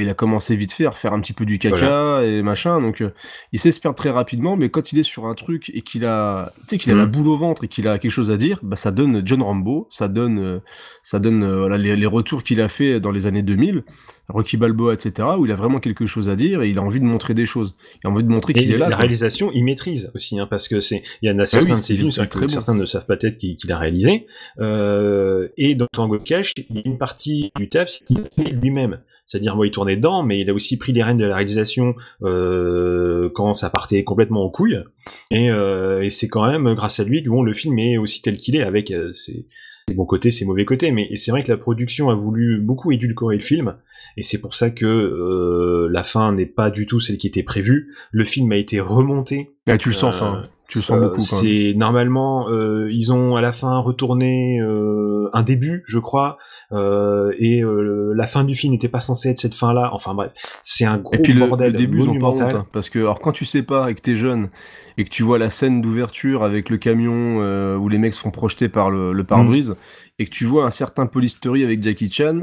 il 0.00 0.08
a 0.08 0.14
commencé 0.14 0.56
vite 0.56 0.72
fait 0.72 0.86
à 0.86 0.90
refaire 0.90 1.12
un 1.12 1.20
petit 1.20 1.34
peu 1.34 1.44
du 1.44 1.58
caca 1.58 1.76
Voilà. 1.76 2.26
et 2.26 2.40
machin, 2.42 2.78
donc 2.78 3.02
euh, 3.02 3.10
il 3.52 3.58
sait 3.58 3.72
se 3.72 3.78
perdre 3.80 3.96
très 3.96 4.08
rapidement, 4.08 4.56
mais 4.56 4.70
quand 4.70 4.90
il 4.92 4.98
est 4.98 5.02
sur 5.02 5.26
un 5.26 5.34
truc 5.34 5.70
et 5.74 5.82
qu'il 5.82 6.06
a, 6.06 6.50
tu 6.60 6.62
sais, 6.68 6.78
qu'il 6.78 6.92
a 6.92 6.94
la 6.94 7.04
Mm. 7.04 7.10
boule 7.10 7.28
au 7.28 7.36
ventre 7.36 7.64
et 7.64 7.68
qu'il 7.68 7.86
a 7.86 7.98
quelque 7.98 8.10
chose 8.10 8.30
à 8.30 8.38
dire, 8.38 8.58
bah 8.62 8.76
ça 8.76 8.90
donne 8.90 9.20
John 9.26 9.42
Rambo, 9.42 9.86
ça 9.90 10.08
donne, 10.08 10.38
euh, 10.38 10.58
ça 11.02 11.18
donne 11.18 11.42
euh, 11.42 11.58
voilà 11.58 11.76
les, 11.76 11.94
les 11.94 12.06
retours 12.06 12.42
qu'il 12.42 12.62
a 12.62 12.70
fait 12.70 13.00
dans 13.00 13.10
les 13.10 13.26
années 13.26 13.42
2000, 13.42 13.84
Rocky 14.30 14.56
Balboa, 14.56 14.94
etc., 14.94 15.28
où 15.38 15.44
il 15.44 15.52
a 15.52 15.56
vraiment 15.56 15.78
quelque 15.78 16.06
chose 16.06 16.30
à 16.30 16.36
dire 16.36 16.62
et 16.62 16.70
il 16.70 16.78
a 16.78 16.82
envie 16.82 17.00
de 17.00 17.04
montrer 17.04 17.34
des 17.34 17.44
choses, 17.44 17.74
il 18.02 18.06
a 18.06 18.10
envie 18.10 18.24
de 18.24 18.30
montrer 18.30 18.54
qu'il 18.54 18.72
est 18.72 18.78
là. 18.78 18.86
la 18.86 18.92
quoi. 18.92 19.00
réalisation, 19.00 19.50
il 19.52 19.62
maîtrise 19.64 20.10
aussi, 20.14 20.38
hein, 20.40 20.46
parce 20.48 20.68
que 20.68 20.80
c'est, 20.80 21.02
il 21.20 21.28
y 21.28 21.32
en 21.34 21.38
a 21.38 21.44
certains 21.44 21.66
oui, 21.66 21.72
de 21.72 21.76
ces 21.76 21.96
films, 21.98 22.08
très, 22.10 22.26
que 22.28 22.38
bon. 22.38 22.48
certains 22.48 22.74
ne 22.74 22.86
savent 22.86 23.04
pas 23.04 23.16
peut-être 23.18 23.36
qu'il 23.36 23.56
qu'il 23.56 23.70
a 23.70 23.76
réalisé. 23.78 24.26
Euh, 24.58 25.48
et 25.58 25.74
dans 25.74 25.86
Tango 25.92 26.18
Cash, 26.18 26.52
il 26.70 26.76
y 26.76 26.78
a 26.78 26.82
une 26.86 26.96
partie 26.96 27.52
du 27.56 27.68
taf, 27.68 27.90
c'est 27.90 28.06
qu'il 28.06 28.22
fait 28.36 28.52
lui-même. 28.52 29.00
C'est-à-dire, 29.32 29.56
moi, 29.56 29.66
il 29.66 29.70
tournait 29.70 29.96
dedans, 29.96 30.22
mais 30.22 30.40
il 30.40 30.50
a 30.50 30.52
aussi 30.52 30.76
pris 30.76 30.92
les 30.92 31.02
rênes 31.02 31.16
de 31.16 31.24
la 31.24 31.36
réalisation 31.36 31.94
euh, 32.22 33.30
quand 33.34 33.54
ça 33.54 33.70
partait 33.70 34.04
complètement 34.04 34.44
en 34.44 34.50
couille. 34.50 34.78
Et, 35.30 35.50
euh, 35.50 36.02
et 36.02 36.10
c'est 36.10 36.28
quand 36.28 36.46
même 36.46 36.74
grâce 36.74 37.00
à 37.00 37.04
lui 37.04 37.22
que 37.22 37.30
le 37.30 37.54
film 37.54 37.78
est 37.78 37.96
aussi 37.96 38.20
tel 38.20 38.36
qu'il 38.36 38.56
est, 38.56 38.62
avec 38.62 38.90
euh, 38.90 39.10
ses, 39.14 39.46
ses 39.88 39.94
bons 39.94 40.04
côtés, 40.04 40.32
ses 40.32 40.44
mauvais 40.44 40.66
côtés. 40.66 40.92
Mais 40.92 41.08
c'est 41.16 41.30
vrai 41.30 41.42
que 41.42 41.50
la 41.50 41.56
production 41.56 42.10
a 42.10 42.14
voulu 42.14 42.60
beaucoup 42.60 42.92
édulcorer 42.92 43.36
le 43.36 43.42
film, 43.42 43.74
et 44.16 44.22
c'est 44.22 44.40
pour 44.40 44.54
ça 44.54 44.70
que 44.70 44.86
euh, 44.86 45.88
la 45.90 46.04
fin 46.04 46.32
n'est 46.32 46.46
pas 46.46 46.70
du 46.70 46.86
tout 46.86 47.00
celle 47.00 47.18
qui 47.18 47.26
était 47.26 47.42
prévue. 47.42 47.94
Le 48.10 48.24
film 48.24 48.50
a 48.52 48.56
été 48.56 48.80
remonté. 48.80 49.50
Ah, 49.68 49.78
tu 49.78 49.88
le 49.90 49.94
sens, 49.94 50.18
ça, 50.18 50.24
Euh, 50.24 50.28
hein. 50.36 50.42
tu 50.68 50.78
le 50.78 50.82
sens 50.82 50.96
euh, 50.96 51.00
beaucoup. 51.00 51.12
Même. 51.16 51.20
C'est 51.20 51.72
normalement 51.76 52.48
euh, 52.50 52.88
ils 52.90 53.12
ont 53.12 53.36
à 53.36 53.40
la 53.40 53.52
fin 53.52 53.78
retourné 53.78 54.58
euh, 54.60 55.28
un 55.32 55.42
début, 55.42 55.82
je 55.86 55.98
crois, 55.98 56.36
euh, 56.72 57.32
et 57.38 57.62
euh, 57.62 58.12
la 58.16 58.26
fin 58.26 58.44
du 58.44 58.54
film 58.54 58.72
n'était 58.72 58.88
pas 58.88 59.00
censée 59.00 59.30
être 59.30 59.38
cette 59.38 59.54
fin-là. 59.54 59.90
Enfin 59.92 60.14
bref, 60.14 60.32
c'est 60.62 60.84
un 60.84 60.98
gros 60.98 61.14
Et 61.14 61.18
puis 61.18 61.32
le, 61.32 61.46
bordel 61.46 61.72
le 61.72 61.78
début, 61.78 61.98
pas 61.98 62.02
honte, 62.04 62.08
monumental. 62.08 62.56
hein, 62.56 62.66
parce 62.72 62.90
que 62.90 62.98
alors 62.98 63.20
quand 63.20 63.32
tu 63.32 63.44
sais 63.44 63.62
pas 63.62 63.90
et 63.90 63.94
que 63.94 64.00
t'es 64.00 64.16
jeune 64.16 64.48
et 64.98 65.04
que 65.04 65.10
tu 65.10 65.22
vois 65.22 65.38
la 65.38 65.48
scène 65.50 65.80
d'ouverture 65.80 66.42
avec 66.44 66.68
le 66.70 66.76
camion 66.78 67.38
euh, 67.40 67.76
où 67.76 67.88
les 67.88 67.98
mecs 67.98 68.14
se 68.14 68.20
font 68.20 68.30
projeter 68.30 68.68
par 68.68 68.90
le, 68.90 69.12
le 69.12 69.24
pare-brise 69.24 69.70
Mm. 69.70 69.74
et 70.18 70.24
que 70.26 70.30
tu 70.30 70.44
vois 70.44 70.64
un 70.66 70.70
certain 70.70 71.08
Story 71.28 71.64
avec 71.64 71.82
Jackie 71.82 72.10
Chan, 72.10 72.40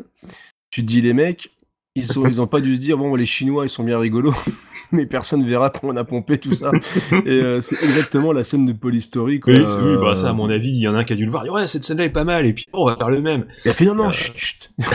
tu 0.71 0.81
te 0.81 0.85
dis 0.87 1.01
les 1.01 1.13
mecs, 1.13 1.49
ils 1.95 2.05
sont, 2.05 2.25
ils 2.27 2.39
ont 2.39 2.47
pas 2.47 2.61
dû 2.61 2.75
se 2.75 2.79
dire 2.79 2.97
bon 2.97 3.15
les 3.15 3.25
Chinois 3.25 3.65
ils 3.65 3.69
sont 3.69 3.83
bien 3.83 3.97
rigolos, 3.99 4.35
mais 4.91 5.05
personne 5.05 5.45
verra 5.45 5.69
qu'on 5.69 5.95
a 5.97 6.03
pompé 6.03 6.37
tout 6.37 6.53
ça. 6.53 6.71
et 7.25 7.41
euh, 7.41 7.61
c'est 7.61 7.75
exactement 7.83 8.31
la 8.31 8.43
scène 8.43 8.65
de 8.65 8.73
Police 8.73 9.05
Story. 9.05 9.39
Quoi. 9.39 9.53
Oui, 9.53 9.63
c'est- 9.67 9.79
oui, 9.81 9.95
bah 9.97 10.11
Euh, 10.11 10.15
ça 10.15 10.29
à 10.29 10.33
mon 10.33 10.49
avis, 10.49 10.69
il 10.69 10.79
y 10.79 10.87
en 10.87 10.95
a 10.95 10.99
un 10.99 11.03
qui 11.03 11.13
a 11.13 11.15
dû 11.15 11.25
le 11.25 11.31
voir. 11.31 11.43
il 11.45 11.49
dit, 11.49 11.53
Ouais, 11.55 11.67
cette 11.67 11.83
scène-là 11.83 12.05
est 12.05 12.09
pas 12.11 12.23
mal, 12.23 12.45
et 12.45 12.53
puis 12.53 12.65
on 12.73 12.85
va 12.85 12.95
faire 12.95 13.09
le 13.09 13.21
même. 13.21 13.45
Il 13.65 13.69
a 13.71 13.73
fait 13.73 13.85
non 13.85 13.95
non 13.95 14.09
Euh, 14.09 14.11
chut, 14.11 14.37
chut. 14.37 14.71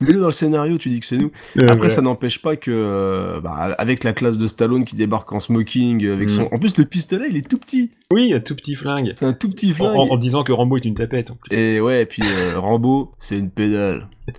Mets-le 0.00 0.20
dans 0.20 0.26
le 0.26 0.32
scénario, 0.32 0.76
tu 0.76 0.90
dis 0.90 1.00
que 1.00 1.06
c'est 1.06 1.16
nous. 1.16 1.30
Après, 1.68 1.88
ça 1.88 2.02
n'empêche 2.02 2.42
pas 2.42 2.56
que, 2.56 2.70
euh, 2.70 3.40
bah, 3.40 3.74
avec 3.78 4.04
la 4.04 4.12
classe 4.12 4.36
de 4.36 4.46
Stallone 4.46 4.84
qui 4.84 4.94
débarque 4.94 5.32
en 5.32 5.40
smoking, 5.40 6.06
avec 6.06 6.28
Mm. 6.28 6.32
son. 6.32 6.42
En 6.52 6.58
plus, 6.58 6.76
le 6.76 6.84
pistolet, 6.84 7.28
il 7.30 7.36
est 7.38 7.48
tout 7.48 7.56
petit. 7.56 7.90
Oui, 8.12 8.34
un 8.34 8.40
tout 8.40 8.54
petit 8.54 8.74
flingue. 8.74 9.12
C'est 9.16 9.24
un 9.24 9.32
tout 9.32 9.48
petit 9.50 9.72
flingue. 9.72 9.96
en- 9.96 10.08
en 10.10 10.16
disant 10.16 10.44
que 10.44 10.52
Rambo 10.52 10.76
est 10.76 10.84
une 10.84 10.94
tapette. 10.94 11.30
En 11.30 11.36
plus. 11.36 11.56
Et 11.56 11.80
ouais, 11.80 12.02
et 12.02 12.06
puis 12.06 12.22
euh, 12.26 12.58
Rambo, 12.60 13.12
c'est 13.20 13.38
une 13.38 13.50
pédale. 13.50 14.08
Et, 14.28 14.32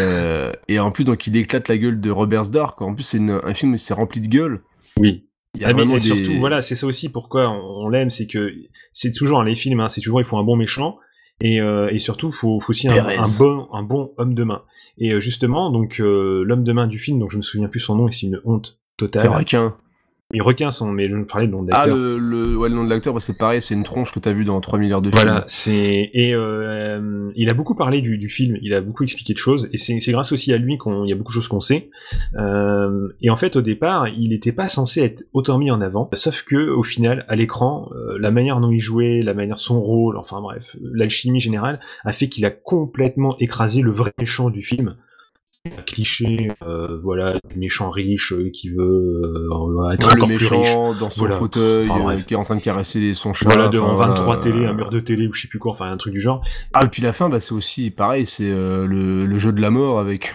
euh, 0.00 0.52
et 0.68 0.78
en 0.78 0.90
plus, 0.90 1.04
donc, 1.04 1.26
il 1.26 1.36
éclate 1.36 1.68
la 1.68 1.76
gueule 1.76 2.00
de 2.00 2.10
Robert 2.10 2.44
quoi. 2.76 2.86
En 2.86 2.94
plus, 2.94 3.02
c'est 3.04 3.18
un 3.20 3.54
film 3.54 3.76
c'est 3.76 3.94
rempli 3.94 4.20
de 4.22 4.28
gueule. 4.28 4.62
Oui. 4.98 5.26
Il 5.56 5.60
y 5.60 5.64
a 5.64 5.68
Ah, 5.70 5.74
mais- 5.74 5.86
des... 5.86 6.00
surtout, 6.00 6.32
voilà, 6.38 6.62
c'est 6.62 6.74
ça 6.76 6.86
aussi 6.86 7.08
pourquoi 7.10 7.48
on, 7.50 7.84
on 7.84 7.88
l'aime, 7.88 8.10
c'est 8.10 8.26
que 8.26 8.52
c'est 8.92 9.10
toujours 9.12 9.40
hein, 9.40 9.44
les 9.44 9.54
films, 9.54 9.80
hein, 9.80 9.88
c'est 9.88 10.00
toujours 10.00 10.20
il 10.20 10.24
faut 10.24 10.36
un 10.38 10.42
bon 10.44 10.56
méchant 10.56 10.96
et, 11.40 11.60
euh, 11.60 11.88
et 11.92 11.98
surtout 11.98 12.32
faut, 12.32 12.58
faut 12.58 12.70
aussi 12.70 12.88
un 12.88 12.94
bon 13.38 13.68
un 13.72 13.82
bon 13.84 14.12
homme 14.16 14.34
de 14.34 14.42
main. 14.44 14.62
Et 14.98 15.12
euh, 15.12 15.20
justement, 15.20 15.70
donc 15.70 16.00
euh, 16.00 16.44
l'homme 16.44 16.64
de 16.64 16.72
main 16.72 16.86
du 16.86 16.98
film, 16.98 17.18
donc 17.18 17.30
je 17.30 17.36
me 17.36 17.42
souviens 17.42 17.68
plus 17.68 17.80
son 17.80 17.96
nom 17.96 18.08
et 18.08 18.12
c'est 18.12 18.26
une 18.26 18.40
honte 18.44 18.78
totale. 18.96 19.22
Et 20.32 20.40
requin 20.40 20.70
son, 20.70 20.90
mais 20.90 21.08
je 21.08 21.14
me 21.14 21.26
parlais 21.26 21.46
de 21.46 21.52
nom 21.52 21.66
Ah, 21.70 21.84
d'acteur. 21.84 21.96
le, 21.96 22.18
le, 22.18 22.56
ouais, 22.56 22.70
le 22.70 22.74
nom 22.74 22.84
de 22.84 22.88
l'acteur, 22.90 23.12
bah, 23.12 23.20
c'est 23.20 23.36
pareil, 23.36 23.60
c'est 23.60 23.74
une 23.74 23.84
tronche 23.84 24.10
que 24.12 24.18
t'as 24.18 24.32
vu 24.32 24.44
dans 24.44 24.58
3 24.60 24.78
milliards 24.78 25.02
de 25.02 25.10
films. 25.10 25.20
Voilà, 25.22 25.44
c'est 25.46 26.10
et 26.12 26.34
euh, 26.34 27.30
il 27.36 27.50
a 27.50 27.54
beaucoup 27.54 27.74
parlé 27.74 28.00
du, 28.00 28.16
du 28.16 28.30
film, 28.30 28.56
il 28.62 28.72
a 28.72 28.80
beaucoup 28.80 29.04
expliqué 29.04 29.34
de 29.34 29.38
choses 29.38 29.68
et 29.72 29.76
c'est 29.76 30.00
c'est 30.00 30.12
grâce 30.12 30.32
aussi 30.32 30.52
à 30.52 30.56
lui 30.56 30.78
qu'on 30.78 31.04
il 31.04 31.10
y 31.10 31.12
a 31.12 31.14
beaucoup 31.16 31.30
de 31.30 31.34
choses 31.34 31.48
qu'on 31.48 31.60
sait. 31.60 31.90
Euh, 32.38 33.08
et 33.20 33.28
en 33.28 33.36
fait, 33.36 33.54
au 33.56 33.62
départ, 33.62 34.08
il 34.08 34.30
n'était 34.30 34.52
pas 34.52 34.68
censé 34.68 35.02
être 35.02 35.24
autant 35.34 35.58
mis 35.58 35.70
en 35.70 35.80
avant, 35.82 36.08
sauf 36.14 36.42
que 36.42 36.70
au 36.70 36.82
final, 36.82 37.26
à 37.28 37.36
l'écran, 37.36 37.88
euh, 37.94 38.16
la 38.18 38.30
manière 38.30 38.60
dont 38.60 38.70
il 38.70 38.80
jouait, 38.80 39.20
la 39.22 39.34
manière 39.34 39.58
son 39.58 39.80
rôle, 39.80 40.16
enfin 40.16 40.40
bref, 40.40 40.74
l'alchimie 40.80 41.38
générale 41.38 41.80
a 42.04 42.12
fait 42.12 42.28
qu'il 42.30 42.46
a 42.46 42.50
complètement 42.50 43.36
écrasé 43.40 43.82
le 43.82 43.90
vrai 43.90 44.12
méchant 44.18 44.48
du 44.48 44.62
film. 44.62 44.96
Un 45.66 45.80
cliché, 45.80 46.50
euh, 46.62 46.98
voilà, 47.02 47.38
du 47.50 47.58
méchant 47.58 47.88
riche 47.90 48.34
euh, 48.34 48.50
qui 48.52 48.68
veut 48.68 48.82
euh, 49.24 49.92
être 49.94 50.06
Ouais, 50.08 50.14
le 50.14 50.22
encore 50.22 50.26
plus 50.28 50.46
riche. 50.46 50.50
méchant 50.58 50.92
dans 50.92 51.08
son 51.08 51.20
Voilà. 51.20 51.38
fauteuil 51.38 51.88
Enfin, 51.88 52.10
euh, 52.18 52.20
qui 52.20 52.34
est 52.34 52.36
en 52.36 52.44
train 52.44 52.56
de 52.56 52.60
caresser 52.60 53.14
son 53.14 53.32
chat. 53.32 53.48
Voilà, 53.48 53.68
devant 53.70 53.94
enfin, 53.94 54.08
23 54.08 54.24
voilà, 54.26 54.40
télé, 54.42 54.66
un 54.66 54.74
mur 54.74 54.90
de 54.90 55.00
télé 55.00 55.26
ou 55.26 55.32
je 55.32 55.40
sais 55.40 55.48
plus 55.48 55.58
quoi, 55.58 55.72
enfin 55.72 55.90
un 55.90 55.96
truc 55.96 56.12
du 56.12 56.20
genre. 56.20 56.42
Ah, 56.74 56.84
et 56.84 56.88
puis 56.88 57.00
la 57.00 57.14
fin, 57.14 57.30
bah, 57.30 57.40
c'est 57.40 57.54
aussi 57.54 57.90
pareil, 57.90 58.26
c'est 58.26 58.50
euh, 58.50 58.86
le, 58.86 59.24
le 59.24 59.38
jeu 59.38 59.52
de 59.52 59.60
la 59.62 59.70
mort 59.70 60.00
avec 60.00 60.34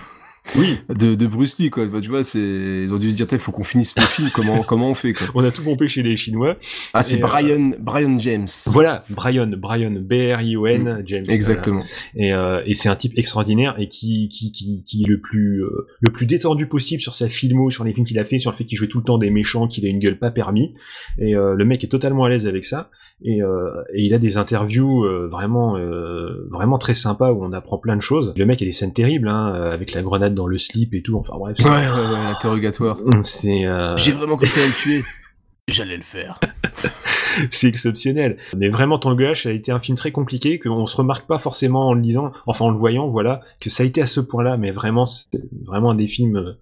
Oui. 0.57 0.77
de, 0.89 1.15
de 1.15 1.27
Bruce 1.27 1.57
Lee, 1.59 1.69
quoi. 1.69 1.85
Bah, 1.85 1.99
tu 2.01 2.09
vois, 2.09 2.23
c'est, 2.23 2.39
ils 2.39 2.93
ont 2.93 2.97
dû 2.97 3.11
se 3.11 3.15
dire, 3.15 3.27
il 3.31 3.39
faut 3.39 3.51
qu'on 3.51 3.63
finisse 3.63 3.95
le 3.95 4.03
film, 4.03 4.29
comment, 4.33 4.63
comment 4.67 4.89
on 4.89 4.93
fait, 4.93 5.13
quoi? 5.13 5.27
On 5.35 5.43
a 5.43 5.51
tout 5.51 5.63
pompé 5.63 5.87
chez 5.87 6.03
les 6.03 6.17
Chinois. 6.17 6.57
Ah, 6.93 7.03
c'est 7.03 7.17
euh, 7.17 7.27
Brian, 7.27 7.71
Brian 7.79 8.17
James. 8.19 8.47
Voilà, 8.67 9.03
Brian, 9.09 9.51
Brian, 9.57 9.91
B-R-I-O-N, 9.91 11.03
James. 11.05 11.25
Mm. 11.27 11.31
Exactement. 11.31 11.79
voilà. 11.79 12.27
Et, 12.27 12.33
euh, 12.33 12.61
et 12.65 12.73
c'est 12.73 12.89
un 12.89 12.95
type 12.95 13.17
extraordinaire 13.17 13.75
et 13.79 13.87
qui, 13.87 14.29
qui, 14.29 14.51
qui, 14.51 14.83
qui 14.83 15.03
est 15.03 15.07
le 15.07 15.19
plus, 15.19 15.63
euh, 15.63 15.87
le 15.99 16.11
plus 16.11 16.25
détendu 16.25 16.67
possible 16.67 17.01
sur 17.01 17.15
sa 17.15 17.29
filmo, 17.29 17.69
sur 17.69 17.83
les 17.83 17.93
films 17.93 18.05
qu'il 18.05 18.19
a 18.19 18.25
fait, 18.25 18.39
sur 18.39 18.51
le 18.51 18.57
fait 18.57 18.65
qu'il 18.65 18.77
jouait 18.77 18.87
tout 18.87 18.99
le 18.99 19.05
temps 19.05 19.17
des 19.17 19.29
méchants, 19.29 19.67
qu'il 19.67 19.85
a 19.85 19.89
une 19.89 19.99
gueule 19.99 20.17
pas 20.17 20.31
permis. 20.31 20.73
Et 21.17 21.35
euh, 21.35 21.55
le 21.55 21.65
mec 21.65 21.83
est 21.83 21.87
totalement 21.87 22.25
à 22.25 22.29
l'aise 22.29 22.47
avec 22.47 22.65
ça. 22.65 22.89
Et, 23.21 23.41
euh, 23.43 23.83
et 23.93 24.03
il 24.03 24.13
a 24.13 24.17
des 24.17 24.37
interviews 24.37 25.03
euh, 25.03 25.27
vraiment, 25.29 25.75
euh, 25.77 26.47
vraiment 26.49 26.77
très 26.77 26.93
sympas 26.93 27.31
où 27.33 27.43
on 27.43 27.51
apprend 27.51 27.77
plein 27.77 27.97
de 27.97 28.01
choses. 28.01 28.33
Le 28.37 28.45
mec 28.45 28.61
a 28.61 28.65
des 28.65 28.71
scènes 28.71 28.93
terribles, 28.93 29.27
hein, 29.27 29.47
avec 29.53 29.93
la 29.93 30.01
grenade 30.01 30.33
dans 30.33 30.47
le 30.47 30.57
slip 30.57 30.93
et 30.93 31.01
tout. 31.01 31.17
Enfin 31.17 31.33
bref. 31.37 31.57
Ouais, 31.59 31.69
ouais, 31.69 32.11
ouais, 32.13 32.25
interrogatoire. 32.31 32.97
C'est. 33.23 33.65
euh, 33.65 33.95
J'ai 33.97 34.11
vraiment 34.13 34.37
cru 34.37 34.47
que 34.47 34.59
le 34.59 34.71
tuer. 34.81 35.03
J'allais 35.67 35.97
le 35.97 36.03
faire. 36.03 36.39
c'est 37.51 37.67
exceptionnel. 37.67 38.37
Mais 38.57 38.69
vraiment, 38.69 38.97
Tango 38.97 39.21
H 39.23 39.47
a 39.47 39.51
été 39.51 39.71
un 39.71 39.79
film 39.79 39.97
très 39.97 40.11
compliqué, 40.11 40.57
qu'on 40.57 40.85
se 40.87 40.97
remarque 40.97 41.27
pas 41.27 41.37
forcément 41.39 41.89
en 41.89 41.93
le 41.93 42.01
lisant, 42.01 42.31
enfin 42.47 42.65
en 42.65 42.71
le 42.71 42.77
voyant, 42.77 43.07
voilà, 43.07 43.41
que 43.59 43.69
ça 43.69 43.83
a 43.83 43.85
été 43.85 44.01
à 44.01 44.07
ce 44.07 44.19
point-là, 44.19 44.57
mais 44.57 44.71
vraiment, 44.71 45.05
c'est 45.05 45.27
vraiment 45.65 45.91
un 45.91 45.95
des 45.95 46.07
films, 46.07 46.55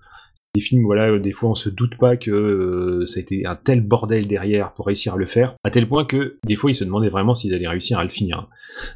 des 0.57 0.61
films, 0.61 0.83
voilà, 0.85 1.11
euh, 1.11 1.19
des 1.19 1.31
fois 1.31 1.49
on 1.51 1.55
se 1.55 1.69
doute 1.69 1.97
pas 1.97 2.17
que 2.17 2.31
euh, 2.31 3.05
ça 3.05 3.19
a 3.19 3.21
été 3.21 3.45
un 3.45 3.55
tel 3.55 3.81
bordel 3.81 4.27
derrière 4.27 4.71
pour 4.73 4.87
réussir 4.87 5.13
à 5.13 5.17
le 5.17 5.25
faire, 5.25 5.55
à 5.63 5.69
tel 5.69 5.87
point 5.87 6.03
que 6.05 6.37
des 6.45 6.55
fois 6.55 6.71
ils 6.71 6.75
se 6.75 6.83
demandaient 6.83 7.09
vraiment 7.09 7.35
s'ils 7.35 7.53
allaient 7.53 7.67
réussir 7.67 7.99
à 7.99 8.03
le 8.03 8.09
finir. 8.09 8.47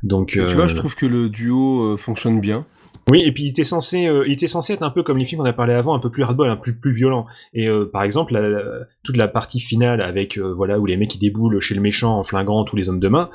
Donc, 0.04 0.30
Tu 0.32 0.40
euh, 0.42 0.48
vois, 0.54 0.66
je 0.66 0.76
trouve 0.76 0.96
que 0.96 1.06
le 1.06 1.30
duo 1.30 1.94
euh, 1.94 1.98
fonctionne 1.98 2.42
bien. 2.42 2.66
oui, 3.10 3.22
et 3.26 3.32
puis 3.32 3.44
il 3.44 3.50
était 3.50 3.64
censé, 3.64 4.08
euh, 4.08 4.24
il 4.28 4.34
était 4.34 4.48
censé 4.48 4.74
être 4.74 4.84
un 4.84 4.90
peu 4.90 5.04
comme 5.04 5.18
les 5.18 5.26
films 5.26 5.42
qu'on 5.42 5.48
a 5.48 5.54
parlé 5.54 5.74
avant, 5.74 5.94
un 5.96 6.00
peu 6.00 6.10
plus 6.12 6.24
hardball, 6.24 6.50
un 6.50 6.56
peu 6.56 6.62
plus, 6.64 6.76
plus 6.80 6.94
violent. 6.94 7.26
Et 7.54 7.68
euh, 7.68 7.86
par 7.86 8.04
exemple, 8.04 8.34
la- 8.34 8.48
la- 8.50 8.64
toute 9.04 9.18
la 9.18 9.28
partie 9.28 9.60
finale 9.60 10.02
avec 10.02 10.38
euh, 10.38 10.54
voilà 10.54 10.80
où 10.80 10.86
les 10.86 10.98
mecs 10.98 11.10
qui 11.10 11.18
déboulent 11.20 11.60
chez 11.60 11.76
le 11.76 11.82
méchant 11.82 12.18
en 12.20 12.24
flinguant 12.24 12.64
tous 12.64 12.76
les 12.76 12.90
hommes 12.90 13.00
de 13.00 13.08
main, 13.08 13.30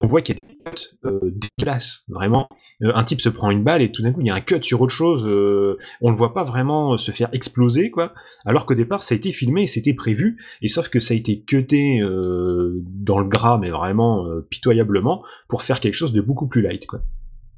on 0.00 0.06
voit 0.06 0.22
qu'il 0.22 0.34
y 0.36 0.38
a 0.38 0.70
des 0.70 1.08
euh, 1.08 1.32
dégueulasses, 1.58 2.04
vraiment. 2.08 2.48
Euh, 2.82 2.92
un 2.94 3.04
type 3.04 3.22
se 3.22 3.30
prend 3.30 3.50
une 3.50 3.64
balle 3.64 3.80
et 3.80 3.90
tout 3.90 4.02
d'un 4.02 4.12
coup 4.12 4.20
il 4.20 4.26
y 4.26 4.30
a 4.30 4.34
un 4.34 4.40
cut 4.42 4.62
sur 4.62 4.82
autre 4.82 4.92
chose. 4.92 5.24
euh, 5.26 5.78
on 6.02 6.10
le 6.10 6.16
voit 6.16 6.34
pas 6.34 6.44
vraiment 6.44 6.98
se 6.98 7.10
faire 7.10 7.28
exploser 7.32 7.90
quoi. 7.90 8.12
Alors 8.44 8.66
qu'au 8.66 8.74
départ 8.74 9.02
ça 9.02 9.14
a 9.14 9.16
été 9.16 9.32
filmé, 9.32 9.62
et 9.62 9.66
c'était 9.66 9.94
prévu, 9.94 10.36
et 10.60 10.68
sauf 10.68 10.88
que 10.90 11.00
ça 11.00 11.14
a 11.14 11.16
été 11.16 11.40
cuté 11.40 12.00
euh, 12.02 12.74
dans 12.84 13.18
le 13.18 13.26
gras, 13.26 13.56
mais 13.58 13.70
vraiment 13.70 14.26
euh, 14.26 14.46
pitoyablement 14.50 15.22
pour 15.48 15.62
faire 15.62 15.80
quelque 15.80 15.94
chose 15.94 16.12
de 16.12 16.20
beaucoup 16.20 16.46
plus 16.48 16.60
light 16.60 16.86
quoi. 16.86 17.00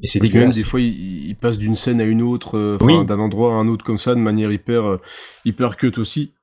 Et 0.01 0.07
c'est 0.07 0.21
puis 0.21 0.29
même 0.29 0.35
dégueulasse. 0.39 0.57
des 0.57 0.63
fois, 0.65 0.81
il, 0.81 1.27
il 1.29 1.35
passe 1.35 1.59
d'une 1.59 1.75
scène 1.75 2.01
à 2.01 2.05
une 2.05 2.23
autre, 2.23 2.79
Oui. 2.81 3.05
d'un 3.05 3.19
endroit 3.19 3.55
à 3.55 3.57
un 3.57 3.67
autre 3.67 3.85
comme 3.85 3.99
ça, 3.99 4.15
de 4.15 4.21
manière 4.21 4.53
hyper, 4.53 4.99
hyper 5.45 5.77
cut 5.77 5.95
aussi. 5.99 6.35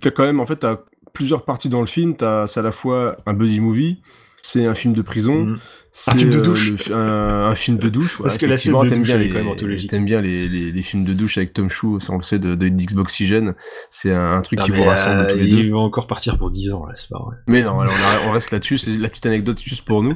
T'as 0.00 0.12
quand 0.12 0.22
même, 0.22 0.38
en 0.38 0.46
fait, 0.46 0.56
t'as 0.58 0.78
plusieurs 1.12 1.44
parties 1.44 1.68
dans 1.68 1.80
le 1.80 1.88
film. 1.88 2.14
T'as, 2.16 2.46
c'est 2.46 2.60
à 2.60 2.62
la 2.62 2.70
fois 2.70 3.16
un 3.26 3.34
buddy 3.34 3.58
movie, 3.58 4.00
c'est 4.40 4.66
un 4.66 4.76
film 4.76 4.94
de 4.94 5.02
prison, 5.02 5.56
c'est 5.56 5.81
Mm. 5.94 6.18
film 6.18 6.30
de 6.30 6.38
euh, 6.38 6.40
douche. 6.40 6.72
le 6.88 6.94
un, 6.94 7.44
un 7.50 7.54
film 7.54 7.76
de 7.76 7.88
douche. 7.90 8.18
Parce 8.22 8.38
que 8.38 8.46
la 8.46 8.56
scène 8.56 8.72
de 8.72 8.88
douche, 8.88 9.00
bien 9.02 9.16
est 9.16 9.24
les, 9.24 9.28
quand 9.28 9.34
même 9.38 9.48
anthologique. 9.48 9.90
T'aimes 9.90 10.04
bien 10.06 10.20
les, 10.22 10.48
les, 10.48 10.72
les 10.72 10.82
films 10.82 11.04
de 11.04 11.12
douche 11.12 11.36
avec 11.36 11.52
Tom 11.52 11.68
Chou, 11.68 12.00
ça 12.00 12.12
on 12.12 12.16
le 12.16 12.22
sait, 12.22 12.38
de, 12.38 12.54
de 12.54 12.68
Xbox 12.68 13.02
Oxygène. 13.12 13.54
C'est 13.90 14.10
un, 14.12 14.36
un 14.36 14.40
truc 14.40 14.58
Non, 14.60 14.64
qui 14.64 14.70
vous 14.70 14.84
rassemble 14.84 15.20
euh, 15.20 15.30
tous 15.30 15.36
les 15.38 15.48
deux. 15.48 15.58
Il 15.58 15.70
va 15.72 15.78
encore 15.78 16.06
partir 16.06 16.38
pour 16.38 16.50
10 16.50 16.72
ans, 16.72 16.86
là, 16.86 16.94
c'est 16.96 17.10
pas 17.10 17.18
vrai. 17.18 17.36
Mais 17.46 17.62
non, 17.62 17.78
alors, 17.80 17.92
on, 17.92 18.26
a- 18.26 18.28
on 18.30 18.32
reste 18.32 18.52
là-dessus, 18.52 18.78
c'est 18.78 18.90
la 18.96 19.08
petite 19.10 19.26
anecdote 19.26 19.60
juste 19.62 19.84
pour 19.84 20.02
nous. 20.02 20.12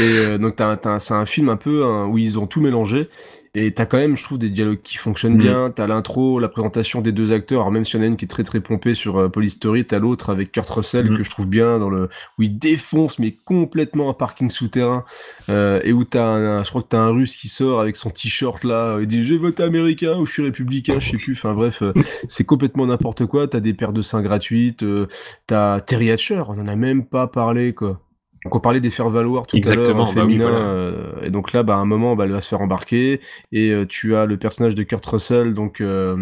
Et 0.00 0.02
euh, 0.02 0.38
donc 0.38 0.56
t'as, 0.56 0.66
un- 0.72 0.76
t'as 0.76 0.90
un- 0.90 0.98
c'est 0.98 1.14
un 1.14 1.26
film 1.26 1.48
un 1.50 1.56
peu 1.56 1.84
hein, 1.84 2.06
où 2.06 2.18
ils 2.18 2.38
ont 2.38 2.46
tout 2.48 2.60
mélangé. 2.60 3.08
Et 3.54 3.74
t'as 3.74 3.84
quand 3.84 3.98
même, 3.98 4.16
je 4.16 4.22
trouve, 4.24 4.38
des 4.38 4.48
dialogues 4.48 4.80
qui 4.82 4.96
fonctionnent 4.96 5.34
Mhm. 5.34 5.38
bien. 5.42 5.70
T'as 5.70 5.86
l'intro, 5.86 6.38
la 6.40 6.48
présentation 6.48 7.02
des 7.02 7.12
deux 7.12 7.32
acteurs. 7.32 7.60
Alors 7.60 7.70
même 7.70 7.84
s'il 7.84 7.96
y 7.96 8.02
en 8.02 8.04
a 8.04 8.06
une 8.06 8.16
qui 8.16 8.24
est 8.24 8.28
très 8.28 8.44
très 8.44 8.60
pompée 8.60 8.94
sur 8.94 9.18
euh, 9.18 9.28
Police 9.28 9.54
Story, 9.54 9.84
t'as 9.84 9.98
l'autre 9.98 10.30
avec 10.30 10.52
Kurt 10.52 10.70
Russell 10.70 11.10
Mhm. 11.10 11.18
que 11.18 11.22
je 11.22 11.28
trouve 11.30 11.48
bien 11.50 11.78
dans 11.78 11.90
le 11.90 12.08
où 12.38 12.42
il 12.44 12.58
défonce 12.58 13.18
mais 13.18 13.32
complètement 13.44 14.08
un 14.08 14.14
parking 14.14 14.48
souterrain 14.48 15.04
euh, 15.50 15.80
et 15.84 15.92
où 15.92 16.04
t'as, 16.04 16.24
un, 16.24 16.64
je 16.64 16.70
crois 16.70 16.80
que 16.82 16.88
t'as 16.88 17.00
un 17.00 17.10
Russe 17.10 17.36
qui 17.36 17.48
sort 17.48 17.78
avec 17.80 17.96
son 17.96 18.08
t-shirt 18.08 18.64
là, 18.64 18.96
il 19.02 19.06
dit 19.06 19.22
j'ai 19.22 19.36
voté 19.36 19.62
américain 19.64 20.16
ou 20.18 20.24
je 20.24 20.32
suis 20.32 20.42
républicain, 20.42 20.98
je 20.98 21.10
sais 21.10 21.18
plus. 21.18 21.34
Enfin 21.34 21.52
bref, 21.52 21.82
euh, 21.82 21.92
c'est 22.28 22.44
complètement 22.44 22.86
n'importe 22.86 23.26
quoi. 23.26 23.48
T'as 23.48 23.60
des 23.60 23.74
paires 23.74 23.92
de 23.92 24.00
seins 24.00 24.22
gratuites. 24.22 24.82
euh, 24.82 25.08
t'as 25.46 25.80
Terry 25.80 26.10
Hatcher, 26.10 26.42
on 26.48 26.58
en 26.58 26.68
a 26.68 26.76
même 26.76 27.04
pas 27.04 27.26
parlé 27.26 27.74
quoi. 27.74 28.00
Donc 28.44 28.54
on 28.56 28.60
parlait 28.60 28.80
des 28.80 28.90
faire 28.90 29.08
valoir 29.08 29.46
tout 29.46 29.56
Exactement, 29.56 30.02
à 30.04 30.06
l'heure 30.06 30.14
bah 30.14 30.24
oui, 30.24 30.36
voilà. 30.38 30.56
euh, 30.56 31.12
et 31.22 31.30
donc 31.30 31.52
là 31.52 31.62
bah 31.62 31.74
à 31.74 31.78
un 31.78 31.84
moment 31.84 32.16
bah, 32.16 32.24
elle 32.24 32.32
va 32.32 32.40
se 32.40 32.48
faire 32.48 32.60
embarquer 32.60 33.20
et 33.52 33.70
euh, 33.70 33.86
tu 33.86 34.16
as 34.16 34.26
le 34.26 34.36
personnage 34.36 34.74
de 34.74 34.82
Kurt 34.82 35.04
Russell 35.06 35.54
donc 35.54 35.80
euh, 35.80 36.16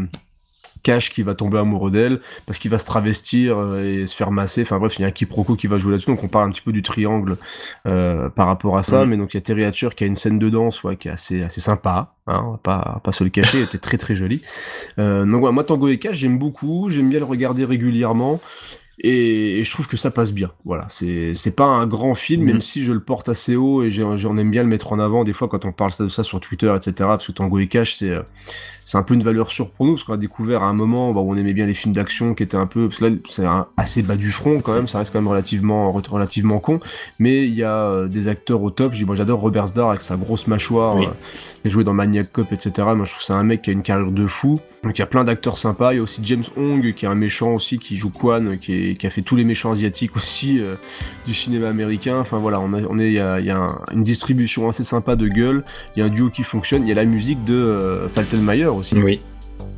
Cash 0.83 1.11
qui 1.11 1.23
va 1.23 1.35
tomber 1.35 1.59
amoureux 1.59 1.91
d'elle 1.91 2.21
parce 2.47 2.59
qu'il 2.59 2.71
va 2.71 2.79
se 2.79 2.87
travestir 2.87 3.59
euh, 3.59 3.83
et 4.03 4.07
se 4.07 4.15
faire 4.17 4.31
masser 4.31 4.63
enfin 4.63 4.79
bref 4.79 4.99
il 4.99 5.03
y 5.03 5.05
a 5.05 5.09
un 5.09 5.11
quiproquo 5.11 5.55
qui 5.57 5.67
va 5.67 5.77
jouer 5.79 5.93
là-dessus 5.93 6.11
donc 6.11 6.23
on 6.25 6.29
parle 6.29 6.49
un 6.49 6.51
petit 6.53 6.63
peu 6.63 6.73
du 6.73 6.81
triangle 6.83 7.37
euh, 7.87 8.29
par 8.31 8.47
rapport 8.47 8.77
à 8.79 8.83
ça 8.83 9.05
Mhm. 9.05 9.11
mais 9.11 9.17
donc 9.19 9.33
il 9.35 9.37
y 9.37 9.39
a 9.39 9.43
Terry 9.43 9.65
Hatcher 9.65 9.89
qui 9.97 10.05
a 10.05 10.07
une 10.07 10.17
scène 10.17 10.39
de 10.39 10.49
danse 10.51 10.83
ouais, 10.85 10.97
qui 10.97 11.09
est 11.09 11.11
assez 11.11 11.43
assez 11.43 11.61
sympa 11.61 12.15
hein, 12.27 12.43
on 12.47 12.51
va 12.53 12.59
pas 12.59 13.01
pas 13.05 13.13
se 13.13 13.25
le 13.25 13.31
cacher 13.31 13.59
elle 13.59 13.65
était 13.65 13.79
très 13.79 13.99
très 13.99 14.15
jolie 14.15 14.41
euh, 14.99 15.25
donc 15.27 15.41
voilà, 15.41 15.53
moi 15.53 15.65
Tango 15.65 15.89
et 15.89 15.99
Cash 15.99 16.17
j'aime 16.17 16.39
beaucoup 16.39 16.89
j'aime 16.91 17.09
bien 17.11 17.19
le 17.19 17.25
regarder 17.27 17.65
régulièrement 17.67 18.41
et, 19.03 19.59
et 19.61 19.65
je 19.65 19.71
trouve 19.73 19.89
que 19.89 19.97
ça 19.97 20.11
passe 20.11 20.33
bien. 20.33 20.51
Voilà, 20.65 20.87
c'est 20.89 21.35
c'est 21.35 21.57
pas 21.57 21.65
un 21.67 21.87
grand 21.87 22.15
film, 22.15 22.43
Mhm. 22.43 22.47
même 22.53 22.61
si 22.61 22.85
je 22.85 22.93
le 22.93 23.01
porte 23.01 23.29
assez 23.29 23.57
haut 23.57 23.83
et 23.83 23.91
j'ai- 23.91 24.05
j'en 24.17 24.37
aime 24.39 24.51
bien 24.51 24.63
le 24.63 24.69
mettre 24.69 24.93
en 24.93 24.99
avant 24.99 25.25
des 25.25 25.33
fois 25.33 25.49
quand 25.49 25.65
on 25.65 25.73
parle 25.73 25.93
ça- 25.93 26.05
de 26.05 26.09
ça 26.11 26.23
sur 26.23 26.41
Twitter, 26.41 26.73
etc. 26.77 26.93
Parce 26.99 27.27
que 27.27 27.33
Tango 27.33 27.59
et 27.59 27.67
Cash, 27.69 27.97
c'est 27.97 28.11
euh, 28.11 28.23
c'est 28.91 28.99
un 28.99 29.03
peu 29.05 29.15
une 29.15 29.23
valeur 29.23 29.51
sûre 29.53 29.71
pour 29.71 29.87
nous 29.87 29.95
parce 29.95 30.03
qu'on 30.05 30.15
a 30.15 30.17
découvert 30.17 30.63
à 30.65 30.67
un 30.67 30.73
moment 30.73 31.13
bah, 31.13 31.21
où 31.21 31.33
on 31.33 31.37
aimait 31.37 31.53
bien 31.53 31.67
les 31.67 31.75
films 31.75 31.95
d'action 31.95 32.35
qui 32.35 32.43
étaient 32.43 32.57
un 32.57 32.67
peu, 32.67 32.89
parce 32.89 32.99
que 33.01 33.05
là 33.07 33.15
c'est 33.31 33.47
assez 33.77 34.03
bas 34.03 34.17
du 34.17 34.33
front 34.33 34.61
quand 34.61 34.73
même, 34.75 34.89
ça 34.89 34.99
reste 34.99 35.13
quand 35.13 35.21
même 35.21 35.29
relativement 35.29 35.93
relativement 35.93 36.59
con, 36.59 36.81
mais 37.21 37.45
il 37.45 37.55
y 37.55 37.63
a 37.63 37.77
euh, 37.77 38.09
des 38.09 38.27
acteurs 38.27 38.63
au 38.63 38.71
top. 38.71 38.93
Je 38.95 38.99
dis 38.99 39.05
moi 39.05 39.15
j'adore 39.15 39.41
Robert 39.41 39.69
Starr 39.69 39.91
avec 39.91 40.03
sa 40.03 40.17
grosse 40.17 40.49
mâchoire. 40.49 40.97
Oui. 40.97 41.05
euh, 41.07 41.11
il 41.63 41.69
a 41.69 41.71
joué 41.71 41.85
dans 41.85 41.93
Maniac 41.93 42.33
Cop, 42.33 42.51
etc. 42.53 42.73
Moi, 42.97 43.05
je 43.05 43.11
trouve 43.11 43.19
que 43.19 43.25
c'est 43.25 43.35
un 43.35 43.43
mec 43.43 43.61
qui 43.61 43.69
a 43.69 43.75
une 43.75 43.83
carrière 43.83 44.11
de 44.11 44.27
fou. 44.27 44.59
Donc, 44.83 44.97
il 44.97 45.01
y 45.01 45.03
a 45.03 45.07
plein 45.07 45.25
d'acteurs 45.25 45.59
sympas. 45.59 45.93
Il 45.93 45.97
y 45.99 46.01
a 46.01 46.03
aussi 46.03 46.23
James 46.25 46.43
Hong, 46.57 46.95
qui 46.95 47.05
est 47.05 47.09
un 47.09 47.15
méchant 47.15 47.53
aussi, 47.53 47.79
qui 47.79 47.99
joue 47.99 48.09
Quan, 48.09 48.57
qui, 48.59 48.73
est- 48.93 48.95
qui 48.95 49.07
a 49.07 49.11
fait 49.11 49.21
tous 49.21 49.37
les 49.37 49.45
méchants 49.45 49.71
asiatiques 49.73 50.17
aussi 50.17 50.59
euh, 50.59 50.77
du 51.27 51.35
cinéma 51.35 51.69
américain. 51.69 52.19
Enfin, 52.19 52.39
voilà, 52.39 52.61
on, 52.61 52.73
a, 52.73 52.81
on 52.89 52.99
est, 52.99 53.09
il 53.09 53.13
y 53.13 53.21
a, 53.21 53.41
il 53.41 53.45
y 53.45 53.51
a 53.51 53.59
un- 53.59 53.79
une 53.93 54.03
distribution 54.03 54.71
assez 54.71 54.85
sympa 54.85 55.17
de 55.17 55.29
gueule. 55.29 55.63
Il 55.97 56.01
y 56.01 56.03
a 56.03 56.07
un 56.07 56.09
duo 56.09 56.31
qui 56.31 56.45
fonctionne. 56.45 56.83
Il 56.85 56.89
y 56.89 56.93
a 56.93 56.95
la 56.95 57.05
musique 57.05 57.43
de 57.43 57.53
euh, 57.53 58.09
aussi. 58.81 58.97
Oui. 58.97 59.21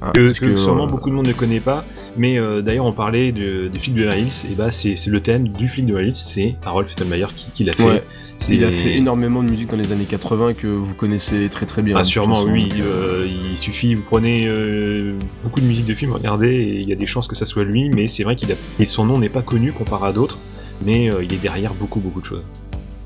Ah, 0.01 0.11
que, 0.13 0.27
parce 0.27 0.41
que 0.41 0.47
que, 0.47 0.57
sûrement 0.57 0.85
euh, 0.85 0.91
beaucoup 0.91 1.11
de 1.11 1.15
monde 1.15 1.29
ne 1.29 1.33
connaît 1.33 1.61
pas, 1.61 1.85
mais 2.17 2.39
euh, 2.39 2.61
d'ailleurs 2.61 2.87
on 2.87 2.93
parlait 2.93 3.31
de, 3.31 3.69
du 3.69 3.79
flic 3.79 3.95
de 3.95 4.03
Hills, 4.05 4.51
et 4.51 4.55
bah 4.55 4.71
c'est 4.71 4.97
le 5.07 5.21
thème 5.21 5.49
du 5.49 5.69
flic 5.69 5.87
de 5.87 6.01
Hills, 6.01 6.17
c'est 6.17 6.57
Harold 6.65 6.89
Fettelmeyer 6.89 7.27
qui, 7.37 7.51
qui 7.53 7.65
l'a 7.65 7.73
fait. 7.73 7.85
Ouais. 7.85 8.03
Il 8.51 8.65
a 8.65 8.73
fait 8.73 8.97
énormément 8.97 9.43
de 9.43 9.51
musique 9.51 9.71
dans 9.71 9.77
les 9.77 9.93
années 9.93 10.05
80 10.05 10.55
que 10.55 10.67
vous 10.67 10.95
connaissez 10.95 11.49
très 11.49 11.67
très 11.67 11.83
bien. 11.83 11.97
Ah 11.97 12.05
sûrement 12.05 12.37
façon. 12.37 12.49
oui, 12.51 12.69
euh, 12.81 13.27
il 13.51 13.57
suffit, 13.57 13.95
vous 13.95 14.03
prenez 14.03 14.47
euh, 14.49 15.15
beaucoup 15.45 15.61
de 15.61 15.67
musique 15.67 15.87
de 15.87 15.95
film, 15.95 16.13
regardez, 16.13 16.49
et 16.49 16.79
il 16.79 16.89
y 16.89 16.93
a 16.93 16.97
des 16.97 17.07
chances 17.07 17.29
que 17.29 17.37
ça 17.37 17.47
soit 17.47 17.65
lui, 17.65 17.91
mais 17.91 18.07
c'est 18.09 18.25
vrai 18.25 18.37
qu'il 18.37 18.51
a... 18.53 18.55
Et 18.81 18.87
son 18.87 19.05
nom 19.05 19.19
n'est 19.19 19.29
pas 19.29 19.43
connu 19.43 19.73
comparé 19.73 20.09
à 20.09 20.13
d'autres, 20.13 20.39
mais 20.85 21.11
euh, 21.11 21.23
il 21.23 21.33
est 21.33 21.43
derrière 21.43 21.75
beaucoup 21.75 22.01
beaucoup 22.01 22.21
de 22.21 22.27
choses. 22.27 22.45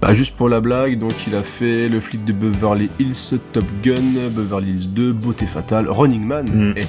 Bah, 0.01 0.13
juste 0.15 0.37
pour 0.37 0.49
la 0.49 0.61
blague, 0.61 0.99
donc 0.99 1.13
il 1.27 1.35
a 1.35 1.43
fait 1.43 1.89
le 1.89 2.01
flic 2.01 2.25
de 2.25 2.33
Beverly 2.33 2.91
Hills, 3.01 3.39
Top 3.53 3.65
Gun, 3.83 4.29
Beverly 4.31 4.71
Hills 4.71 4.89
2, 4.91 5.13
Beauté 5.13 5.47
Fatale, 5.47 5.89
Running 5.89 6.23
Man. 6.25 6.47
Mm. 6.47 6.75
Eh, 6.77 6.83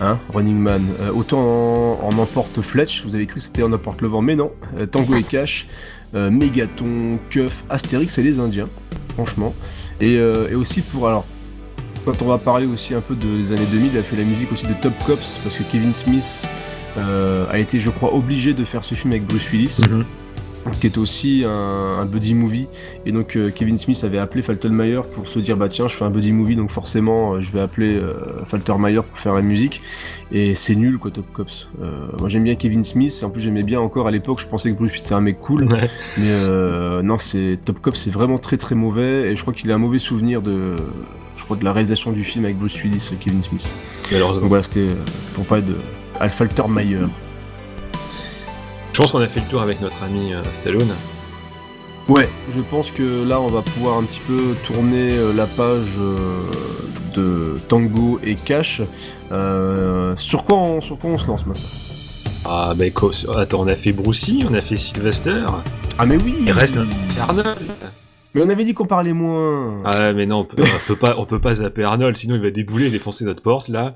hein, 0.00 0.18
Running 0.32 0.56
Man. 0.58 0.82
Euh, 1.00 1.10
autant 1.12 1.40
en, 1.40 1.98
en 2.04 2.18
emporte 2.18 2.62
Fletch, 2.62 3.04
vous 3.04 3.14
avez 3.14 3.26
cru 3.26 3.36
que 3.40 3.44
c'était 3.44 3.62
en 3.64 3.72
emporte 3.72 4.00
le 4.02 4.08
vent, 4.08 4.22
mais 4.22 4.36
non. 4.36 4.52
Euh, 4.78 4.86
Tango 4.86 5.16
et 5.16 5.24
Cash, 5.24 5.66
euh, 6.14 6.30
Megaton, 6.30 7.18
Cuff, 7.28 7.64
Astérix 7.68 8.16
et 8.18 8.22
les 8.22 8.38
Indiens, 8.38 8.68
franchement. 9.14 9.52
Et, 10.00 10.14
et 10.14 10.54
aussi 10.54 10.80
pour 10.80 11.08
alors. 11.08 11.26
Quand 12.04 12.22
on 12.22 12.26
va 12.26 12.38
parler 12.38 12.64
aussi 12.66 12.94
un 12.94 13.00
peu 13.00 13.14
de- 13.16 13.36
des 13.42 13.50
années 13.52 13.66
2000, 13.70 13.90
il 13.92 13.98
a 13.98 14.02
fait 14.02 14.16
la 14.16 14.22
musique 14.22 14.50
aussi 14.52 14.66
de 14.66 14.72
Top 14.80 14.94
Cops 15.04 15.40
parce 15.42 15.56
que 15.56 15.64
Kevin 15.64 15.92
Smith 15.92 16.46
a 16.96 17.58
été, 17.58 17.80
je 17.80 17.90
crois, 17.90 18.14
obligé 18.14 18.54
de 18.54 18.64
faire 18.64 18.82
ce 18.84 18.94
film 18.94 19.12
avec 19.12 19.26
Bruce 19.26 19.50
Willis 19.52 19.80
qui 20.70 20.86
est 20.86 20.98
aussi 20.98 21.44
un, 21.46 22.00
un 22.00 22.04
buddy 22.04 22.34
movie. 22.34 22.66
Et 23.06 23.12
donc 23.12 23.36
euh, 23.36 23.50
Kevin 23.50 23.78
Smith 23.78 24.02
avait 24.04 24.18
appelé 24.18 24.42
Faltermeyer 24.42 25.00
pour 25.14 25.28
se 25.28 25.38
dire 25.38 25.56
bah 25.56 25.68
tiens 25.68 25.88
je 25.88 25.96
fais 25.96 26.04
un 26.04 26.10
buddy 26.10 26.32
movie 26.32 26.56
donc 26.56 26.70
forcément 26.70 27.34
euh, 27.34 27.40
je 27.40 27.50
vais 27.52 27.60
appeler 27.60 27.94
euh, 27.94 28.14
Faltermeyer 28.46 29.02
pour 29.02 29.18
faire 29.18 29.34
la 29.34 29.42
musique. 29.42 29.80
Et 30.30 30.54
c'est 30.54 30.74
nul 30.74 30.98
quoi 30.98 31.10
Top 31.10 31.24
Cops. 31.32 31.68
Euh, 31.82 32.08
moi 32.18 32.28
j'aime 32.28 32.44
bien 32.44 32.54
Kevin 32.54 32.84
Smith 32.84 33.18
et 33.20 33.24
en 33.24 33.30
plus 33.30 33.40
j'aimais 33.40 33.62
bien 33.62 33.80
encore 33.80 34.06
à 34.06 34.10
l'époque 34.10 34.40
je 34.40 34.46
pensais 34.46 34.70
que 34.70 34.76
Bruce 34.76 34.92
Willis 34.92 35.02
c'était 35.02 35.14
un 35.14 35.20
mec 35.20 35.40
cool. 35.40 35.64
Ouais. 35.64 35.90
Mais 36.18 36.30
euh, 36.30 37.02
non 37.02 37.18
c'est 37.18 37.58
Top 37.64 37.80
Cops 37.80 37.98
c'est 37.98 38.10
vraiment 38.10 38.38
très 38.38 38.56
très 38.56 38.74
mauvais 38.74 39.30
et 39.30 39.34
je 39.34 39.40
crois 39.42 39.54
qu'il 39.54 39.70
a 39.70 39.74
un 39.74 39.78
mauvais 39.78 39.98
souvenir 39.98 40.42
de 40.42 40.76
je 41.36 41.44
crois 41.44 41.56
de 41.56 41.64
la 41.64 41.72
réalisation 41.72 42.12
du 42.12 42.24
film 42.24 42.44
avec 42.44 42.58
Bruce 42.58 42.82
Willis 42.82 43.10
et 43.12 43.16
Kevin 43.16 43.42
Smith. 43.42 43.66
Malheureusement. 44.12 44.40
Donc 44.40 44.48
voilà 44.48 44.62
c'était 44.64 44.80
euh, 44.80 44.94
pour 45.34 45.44
parler 45.46 45.64
de 45.64 45.76
Al 46.20 46.30
Faltermeyer. 46.30 46.98
Je 48.98 49.02
pense 49.04 49.12
qu'on 49.12 49.20
a 49.20 49.28
fait 49.28 49.38
le 49.38 49.46
tour 49.46 49.62
avec 49.62 49.80
notre 49.80 50.02
ami 50.02 50.32
euh, 50.32 50.42
Stallone. 50.54 50.92
Ouais, 52.08 52.28
je 52.50 52.58
pense 52.60 52.90
que 52.90 53.22
là 53.22 53.40
on 53.40 53.46
va 53.46 53.62
pouvoir 53.62 53.96
un 53.96 54.02
petit 54.02 54.18
peu 54.26 54.56
tourner 54.66 55.16
euh, 55.16 55.32
la 55.32 55.46
page 55.46 55.86
euh, 56.00 56.40
de 57.14 57.60
Tango 57.68 58.18
et 58.24 58.34
Cash. 58.34 58.82
Euh, 59.30 60.16
sur, 60.16 60.42
quoi 60.42 60.56
on, 60.56 60.80
sur 60.80 60.98
quoi 60.98 61.10
on 61.10 61.18
se 61.18 61.28
lance 61.28 61.46
maintenant 61.46 61.62
Ah, 62.44 62.74
bah, 62.74 62.86
attends, 63.36 63.60
on 63.60 63.68
a 63.68 63.76
fait 63.76 63.92
Brucey, 63.92 64.40
on 64.50 64.54
a 64.54 64.60
fait 64.60 64.76
Sylvester. 64.76 65.44
Ah, 65.96 66.04
mais 66.04 66.16
oui 66.16 66.34
Il 66.40 66.50
reste 66.50 66.76
Arnold. 67.20 67.56
Mais 68.34 68.42
on 68.42 68.48
avait 68.48 68.64
dit 68.64 68.74
qu'on 68.74 68.86
parlait 68.86 69.12
moins 69.12 69.80
Ah, 69.84 70.12
mais 70.12 70.26
non, 70.26 70.38
on 70.38 70.44
peut, 70.44 70.60
on 70.60 70.86
peut 70.88 70.96
pas, 70.96 71.14
on 71.18 71.24
peut 71.24 71.38
pas 71.38 71.54
zapper 71.54 71.84
Arnold, 71.84 72.16
sinon 72.16 72.34
il 72.34 72.42
va 72.42 72.50
débouler 72.50 72.86
et 72.86 72.90
défoncer 72.90 73.24
notre 73.24 73.42
porte, 73.42 73.68
là. 73.68 73.94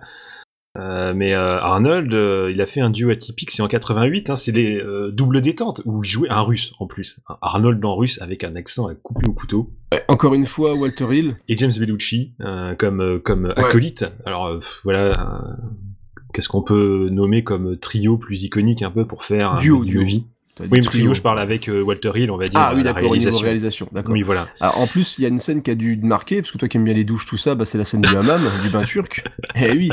Euh, 0.78 1.12
mais 1.14 1.34
euh, 1.34 1.60
Arnold, 1.60 2.12
euh, 2.14 2.50
il 2.50 2.60
a 2.62 2.66
fait 2.66 2.80
un 2.80 2.88
duo 2.88 3.10
atypique, 3.10 3.50
c'est 3.50 3.62
en 3.62 3.68
88, 3.68 4.30
hein, 4.30 4.36
c'est 4.36 4.52
les 4.52 4.76
euh, 4.78 5.10
doubles 5.12 5.42
détentes, 5.42 5.82
où 5.84 6.02
il 6.02 6.08
jouait 6.08 6.30
un 6.30 6.40
russe 6.40 6.72
en 6.78 6.86
plus. 6.86 7.18
Un 7.28 7.36
Arnold 7.42 7.84
en 7.84 7.94
russe 7.94 8.20
avec 8.22 8.42
un 8.42 8.56
accent 8.56 8.86
à 8.86 8.94
couper 8.94 9.26
au 9.28 9.32
couteau. 9.32 9.70
Encore 10.08 10.32
une 10.34 10.46
fois, 10.46 10.74
Walter 10.74 11.06
Hill. 11.10 11.36
Et 11.48 11.56
James 11.56 11.72
Bellucci 11.78 12.34
euh, 12.40 12.74
comme, 12.74 13.00
euh, 13.00 13.18
comme 13.18 13.52
acolyte. 13.56 14.06
Alors 14.24 14.46
euh, 14.46 14.60
voilà, 14.84 15.08
euh, 15.08 15.52
qu'est-ce 16.32 16.48
qu'on 16.48 16.62
peut 16.62 17.08
nommer 17.10 17.44
comme 17.44 17.76
trio 17.76 18.16
plus 18.16 18.42
iconique 18.42 18.82
un 18.82 18.90
peu 18.90 19.06
pour 19.06 19.24
faire 19.24 19.56
Duo, 19.56 19.82
un 19.82 19.84
duo. 19.84 20.02
Oui, 20.60 20.68
trio. 20.80 20.90
trio, 20.90 21.14
je 21.14 21.22
parle 21.22 21.40
avec 21.40 21.68
euh, 21.68 21.80
Walter 21.82 22.12
Hill, 22.14 22.30
on 22.30 22.36
va 22.36 22.46
dire. 22.46 22.60
Ah 22.60 22.72
oui, 22.74 22.82
d'accord, 22.82 23.10
au 23.10 23.16
niveau 23.16 23.38
réalisation. 23.38 23.88
d'accord. 23.90 24.12
Oui, 24.12 24.22
voilà. 24.22 24.48
Alors, 24.60 24.80
en 24.80 24.86
plus, 24.86 25.14
il 25.18 25.22
y 25.22 25.24
a 25.24 25.28
une 25.28 25.38
scène 25.38 25.62
qui 25.62 25.70
a 25.70 25.74
dû 25.74 25.98
te 25.98 26.04
marquer, 26.04 26.42
parce 26.42 26.52
que 26.52 26.58
toi 26.58 26.68
qui 26.68 26.76
aimes 26.76 26.84
bien 26.84 26.92
les 26.94 27.04
douches, 27.04 27.24
tout 27.24 27.38
ça, 27.38 27.54
bah, 27.54 27.64
c'est 27.64 27.78
la 27.78 27.86
scène 27.86 28.02
du 28.02 28.14
hammam, 28.14 28.50
du 28.62 28.68
bain 28.68 28.84
turc. 28.84 29.24
Eh 29.54 29.70
oui. 29.72 29.90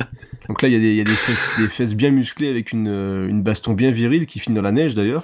Donc 0.48 0.62
là, 0.62 0.68
il 0.70 0.74
y 0.74 0.76
a, 0.76 0.80
des, 0.80 0.90
il 0.90 0.96
y 0.96 1.02
a 1.02 1.04
des, 1.04 1.12
fesses, 1.12 1.60
des 1.60 1.68
fesses 1.68 1.96
bien 1.96 2.12
musclées 2.12 2.50
avec 2.50 2.72
une, 2.72 2.88
euh, 2.88 3.28
une 3.28 3.44
baston 3.44 3.74
bien 3.74 3.92
virile 3.92 4.26
qui 4.26 4.40
finit 4.40 4.56
dans 4.56 4.62
la 4.62 4.72
neige 4.72 4.96
d'ailleurs. 4.96 5.24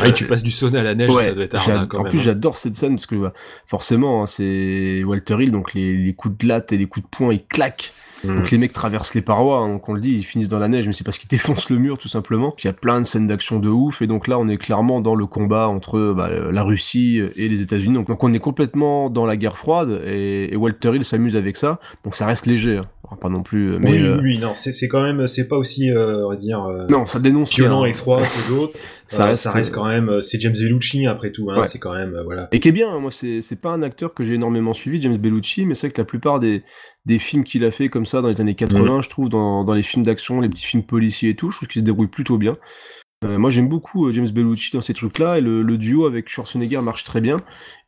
Ah, 0.00 0.08
et 0.08 0.14
tu 0.14 0.24
passes 0.24 0.42
du 0.42 0.50
sauna 0.50 0.80
à 0.80 0.82
la 0.82 0.94
neige, 0.94 1.10
Ouais, 1.10 1.24
ça 1.24 1.32
doit 1.32 1.44
être 1.44 1.54
hard, 1.56 1.88
quand 1.88 1.98
en 1.98 2.02
même, 2.04 2.10
plus 2.10 2.20
hein. 2.20 2.24
j'adore 2.24 2.56
cette 2.56 2.74
scène 2.74 2.96
parce 2.96 3.06
que 3.06 3.16
bah, 3.16 3.32
forcément 3.66 4.22
hein, 4.22 4.26
c'est 4.26 5.02
Walter 5.04 5.36
Hill 5.40 5.50
donc 5.50 5.74
les, 5.74 5.94
les 5.94 6.14
coups 6.14 6.38
de 6.38 6.46
latte 6.48 6.72
et 6.72 6.78
les 6.78 6.86
coups 6.86 7.04
de 7.04 7.10
poing 7.10 7.34
ils 7.34 7.44
claquent 7.44 7.92
Donc 8.24 8.50
les 8.50 8.58
mecs 8.58 8.72
traversent 8.72 9.14
les 9.14 9.22
parois 9.22 9.58
hein, 9.58 9.68
donc 9.68 9.88
on 9.88 9.94
le 9.94 10.00
dit 10.00 10.12
ils 10.12 10.22
finissent 10.22 10.48
dans 10.48 10.58
la 10.58 10.68
neige 10.68 10.86
mais 10.86 10.92
c'est 10.92 11.04
parce 11.04 11.16
qu'ils 11.18 11.28
défoncent 11.36 11.70
le 11.70 11.78
mur 11.78 11.96
tout 11.96 12.08
simplement 12.08 12.54
il 12.62 12.66
y 12.66 12.70
a 12.70 12.72
plein 12.72 13.00
de 13.00 13.06
scènes 13.06 13.26
d'action 13.26 13.58
de 13.58 13.68
ouf 13.68 14.02
et 14.02 14.06
donc 14.06 14.28
là 14.28 14.38
on 14.38 14.48
est 14.48 14.58
clairement 14.58 15.00
dans 15.00 15.14
le 15.14 15.26
combat 15.26 15.68
entre 15.68 16.12
bah, 16.12 16.28
la 16.50 16.62
Russie 16.62 17.22
et 17.36 17.48
les 17.48 17.62
États-Unis 17.62 17.94
donc, 17.94 18.08
donc 18.08 18.22
on 18.22 18.32
est 18.34 18.38
complètement 18.38 19.08
dans 19.10 19.24
la 19.26 19.36
guerre 19.36 19.56
froide 19.56 20.02
et, 20.06 20.52
et 20.52 20.56
Walter 20.56 20.94
Hill 20.94 21.04
s'amuse 21.04 21.34
avec 21.36 21.56
ça 21.56 21.80
donc 22.04 22.14
ça 22.14 22.26
reste 22.26 22.46
léger 22.46 22.76
hein. 22.78 22.86
Pas 23.20 23.28
non 23.28 23.42
plus 23.42 23.76
mais 23.80 23.90
oui, 23.90 24.02
euh, 24.02 24.20
oui, 24.22 24.38
non, 24.38 24.52
c'est 24.54 24.86
quand 24.86 25.02
même, 25.02 25.26
c'est 25.26 25.48
pas 25.48 25.56
aussi, 25.56 25.90
euh, 25.90 26.24
on 26.26 26.30
va 26.30 26.36
dire, 26.36 26.64
euh, 26.64 26.86
Non, 26.88 27.06
ça 27.06 27.18
dénonce 27.18 27.52
violent 27.56 27.84
et 27.84 27.92
froid 27.92 28.20
que 28.22 28.48
d'autres. 28.48 28.78
Ça 29.08 29.24
Euh, 29.24 29.26
reste, 29.30 29.42
ça 29.42 29.50
reste 29.50 29.72
euh, 29.72 29.74
quand 29.74 29.88
même, 29.88 30.08
euh, 30.08 30.20
c'est 30.20 30.40
James 30.40 30.52
Bellucci 30.56 31.04
après 31.08 31.32
tout, 31.32 31.50
hein, 31.50 31.58
Ouais. 31.58 31.66
c'est 31.66 31.80
quand 31.80 31.92
même, 31.92 32.14
euh, 32.14 32.22
voilà. 32.22 32.46
Et 32.52 32.60
qui 32.60 32.68
est 32.68 32.72
bien, 32.72 32.88
hein, 32.88 33.00
moi 33.00 33.10
c'est 33.10 33.40
c'est 33.42 33.60
pas 33.60 33.70
un 33.70 33.82
acteur 33.82 34.14
que 34.14 34.22
j'ai 34.24 34.34
énormément 34.34 34.72
suivi, 34.72 35.02
James 35.02 35.16
Bellucci, 35.16 35.66
mais 35.66 35.74
c'est 35.74 35.88
vrai 35.88 35.94
que 35.94 36.00
la 36.00 36.04
plupart 36.04 36.38
des, 36.38 36.62
des 37.10 37.18
films 37.18 37.42
qu'il 37.42 37.64
a 37.64 37.72
fait 37.72 37.88
comme 37.88 38.06
ça 38.06 38.22
dans 38.22 38.28
les 38.28 38.40
années 38.40 38.54
80, 38.54 39.00
je 39.00 39.08
trouve, 39.08 39.28
dans, 39.28 39.64
dans 39.64 39.74
les 39.74 39.82
films 39.82 40.04
d'action, 40.04 40.40
les 40.40 40.48
petits 40.48 40.64
films 40.64 40.84
policiers 40.84 41.30
et 41.30 41.34
tout, 41.34 41.50
je 41.50 41.56
trouve 41.56 41.68
qu'il 41.68 41.80
se 41.80 41.84
débrouille 41.84 42.06
plutôt 42.06 42.38
bien. 42.38 42.56
Euh, 43.22 43.36
moi 43.36 43.50
j'aime 43.50 43.68
beaucoup 43.68 44.06
euh, 44.08 44.12
James 44.12 44.30
Bellucci 44.30 44.70
dans 44.72 44.80
ces 44.80 44.94
trucs-là, 44.94 45.36
et 45.36 45.40
le, 45.42 45.60
le 45.60 45.76
duo 45.76 46.06
avec 46.06 46.30
Schwarzenegger 46.30 46.80
marche 46.80 47.04
très 47.04 47.20
bien. 47.20 47.36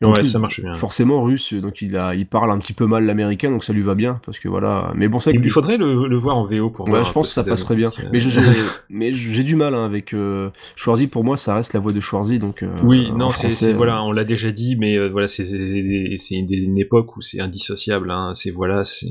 Et 0.03 0.05
en 0.05 0.09
Ouais, 0.09 0.17
plus, 0.21 0.27
ça 0.31 0.39
marche 0.39 0.61
bien. 0.61 0.75
Forcément 0.75 1.23
russe, 1.23 1.55
donc 1.55 1.81
il, 1.81 1.97
a, 1.97 2.15
il 2.15 2.27
parle 2.27 2.51
un 2.51 2.59
petit 2.59 2.75
peu 2.75 2.85
mal 2.85 3.07
l'américain, 3.07 3.51
donc 3.51 3.65
ça 3.65 3.73
lui 3.73 3.81
va 3.81 3.95
bien, 3.95 4.21
parce 4.27 4.39
que 4.39 4.49
voilà. 4.49 4.93
Mais 4.95 5.09
bon, 5.09 5.21
ça 5.21 5.31
Il 5.33 5.49
faudrait 5.49 5.79
le, 5.79 6.07
le 6.07 6.17
voir 6.19 6.37
en 6.37 6.45
VO 6.45 6.69
pour 6.69 6.85
Ouais, 6.85 6.91
voir 6.93 7.05
je 7.05 7.13
pense 7.13 7.29
que 7.29 7.33
ça 7.33 7.45
passerait 7.45 7.77
bien. 7.77 7.91
que- 7.91 8.03
Mais 8.13 8.19
j'ai 8.21 8.43
mais 8.91 9.13
j'ai 9.15 9.43
du 9.43 9.57
mal 9.57 9.75
hein, 9.75 9.87
avec 9.87 10.13
euh, 10.13 10.51
Schwarzy. 10.77 11.07
Pour 11.07 11.25
moi, 11.25 11.39
ça 11.39 11.55
reste 11.55 11.73
la 11.73 11.81
voix 11.81 11.93
de 11.93 12.01
Schwarzy, 12.01 12.39
donc. 12.39 12.63
euh, 12.63 12.69
Oui, 12.83 13.11
non, 13.17 13.31
c'est 13.31 13.73
voilà, 13.73 14.03
on 14.05 14.13
l'a 14.13 14.25
déjà 14.25 14.51
dit, 14.51 14.77
mais 14.77 15.09
voilà, 15.09 15.29
c'est 15.29 15.45
une, 15.49 16.47
une 16.53 16.77
époque 16.79 17.17
où 17.17 17.23
c'est 17.23 17.41
indissociable. 17.41 18.11
Hein, 18.11 18.33
c'est 18.35 18.51
voilà, 18.51 18.85
c'est 18.85 19.07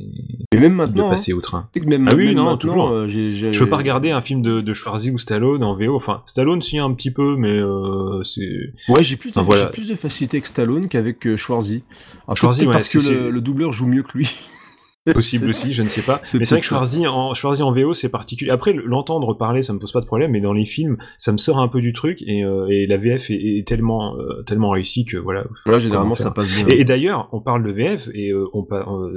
Et 0.52 0.58
même 0.60 0.74
de 0.74 0.78
maintenant, 0.78 1.10
passer 1.10 1.32
hein. 1.32 1.36
au 1.38 1.42
train. 1.42 1.68
Même- 1.84 2.08
ah 2.12 2.16
oui, 2.16 2.28
même 2.28 2.36
non, 2.36 2.44
maintenant, 2.44 2.58
toujours. 2.58 3.08
Je 3.08 3.60
veux 3.60 3.70
pas 3.70 3.78
regarder 3.78 4.12
un 4.12 4.22
film 4.22 4.44
de, 4.44 4.62
de 4.62 4.74
Schwarzy 4.74 5.10
ou 5.10 5.18
Stallone 5.18 5.64
en 5.64 5.76
VO. 5.76 5.96
Enfin, 5.96 6.11
Stallone, 6.26 6.62
si 6.62 6.78
un 6.80 6.94
petit 6.94 7.12
peu, 7.12 7.36
mais 7.38 7.50
euh, 7.52 8.24
c'est. 8.24 8.74
Ouais, 8.90 9.04
j'ai 9.04 9.16
plus, 9.18 9.32
de- 9.32 9.40
Enfin, 9.40 9.46
voilà. 9.46 9.64
j'ai 9.66 9.72
plus 9.72 9.90
de 9.90 9.96
facilité 9.96 10.38
avec 10.38 10.46
Stallone 10.46 10.88
qu'avec 10.88 11.26
euh, 11.28 11.38
Schwarzy. 11.38 11.84
Alors, 12.28 12.38
Schwarzy, 12.38 12.66
ouais, 12.66 12.72
parce 12.74 12.90
que 12.90 13.30
le, 13.30 13.42
doubleur 13.42 13.72
joue 13.72 13.88
mieux 13.88 14.04
que 14.04 14.18
lui. 14.18 14.30
Possible 15.16 15.50
aussi, 15.50 15.74
je 15.74 15.82
ne 15.82 15.88
sais 15.88 16.04
pas. 16.04 16.22
Mais 16.36 16.46
c'est 16.46 16.50
vrai 16.52 16.60
que. 16.60 16.66
Schwarzy 16.66 17.08
en, 17.08 17.34
Schwarzy 17.34 17.64
en 17.64 17.72
VO, 17.74 17.96
c'est 17.96 18.10
particulier. 18.10 18.52
Après, 18.52 18.72
l'entendre 18.74 19.34
parler, 19.34 19.64
ça 19.64 19.74
me 19.74 19.80
pose 19.80 19.92
pas 19.92 20.00
de 20.02 20.06
problème, 20.06 20.30
mais 20.32 20.42
dans 20.42 20.54
les 20.54 20.66
films, 20.68 20.98
ça 21.18 21.32
me 21.32 21.38
sort 21.40 21.58
un 21.60 21.68
peu 21.68 21.82
du 21.82 21.92
truc, 21.92 22.22
et, 22.28 22.44
euh, 22.44 22.68
et 22.70 22.86
la 22.86 22.98
VF 22.98 23.32
est, 23.32 23.34
est 23.58 23.68
tellement, 23.68 24.16
euh, 24.18 24.44
tellement 24.44 24.70
réussie 24.70 25.06
que 25.06 25.18
voilà. 25.18 25.46
Ouais, 25.66 25.80
généralement, 25.80 26.14
ça 26.14 26.30
passe 26.30 26.50
bien. 26.56 26.68
Et, 26.68 26.82
et 26.82 26.86
d'ailleurs, 26.86 27.30
on 27.32 27.42
parle 27.42 27.64
de 27.66 27.72
VF, 27.72 28.10
et 28.14 28.30
euh, 28.30 28.46
on 28.54 28.64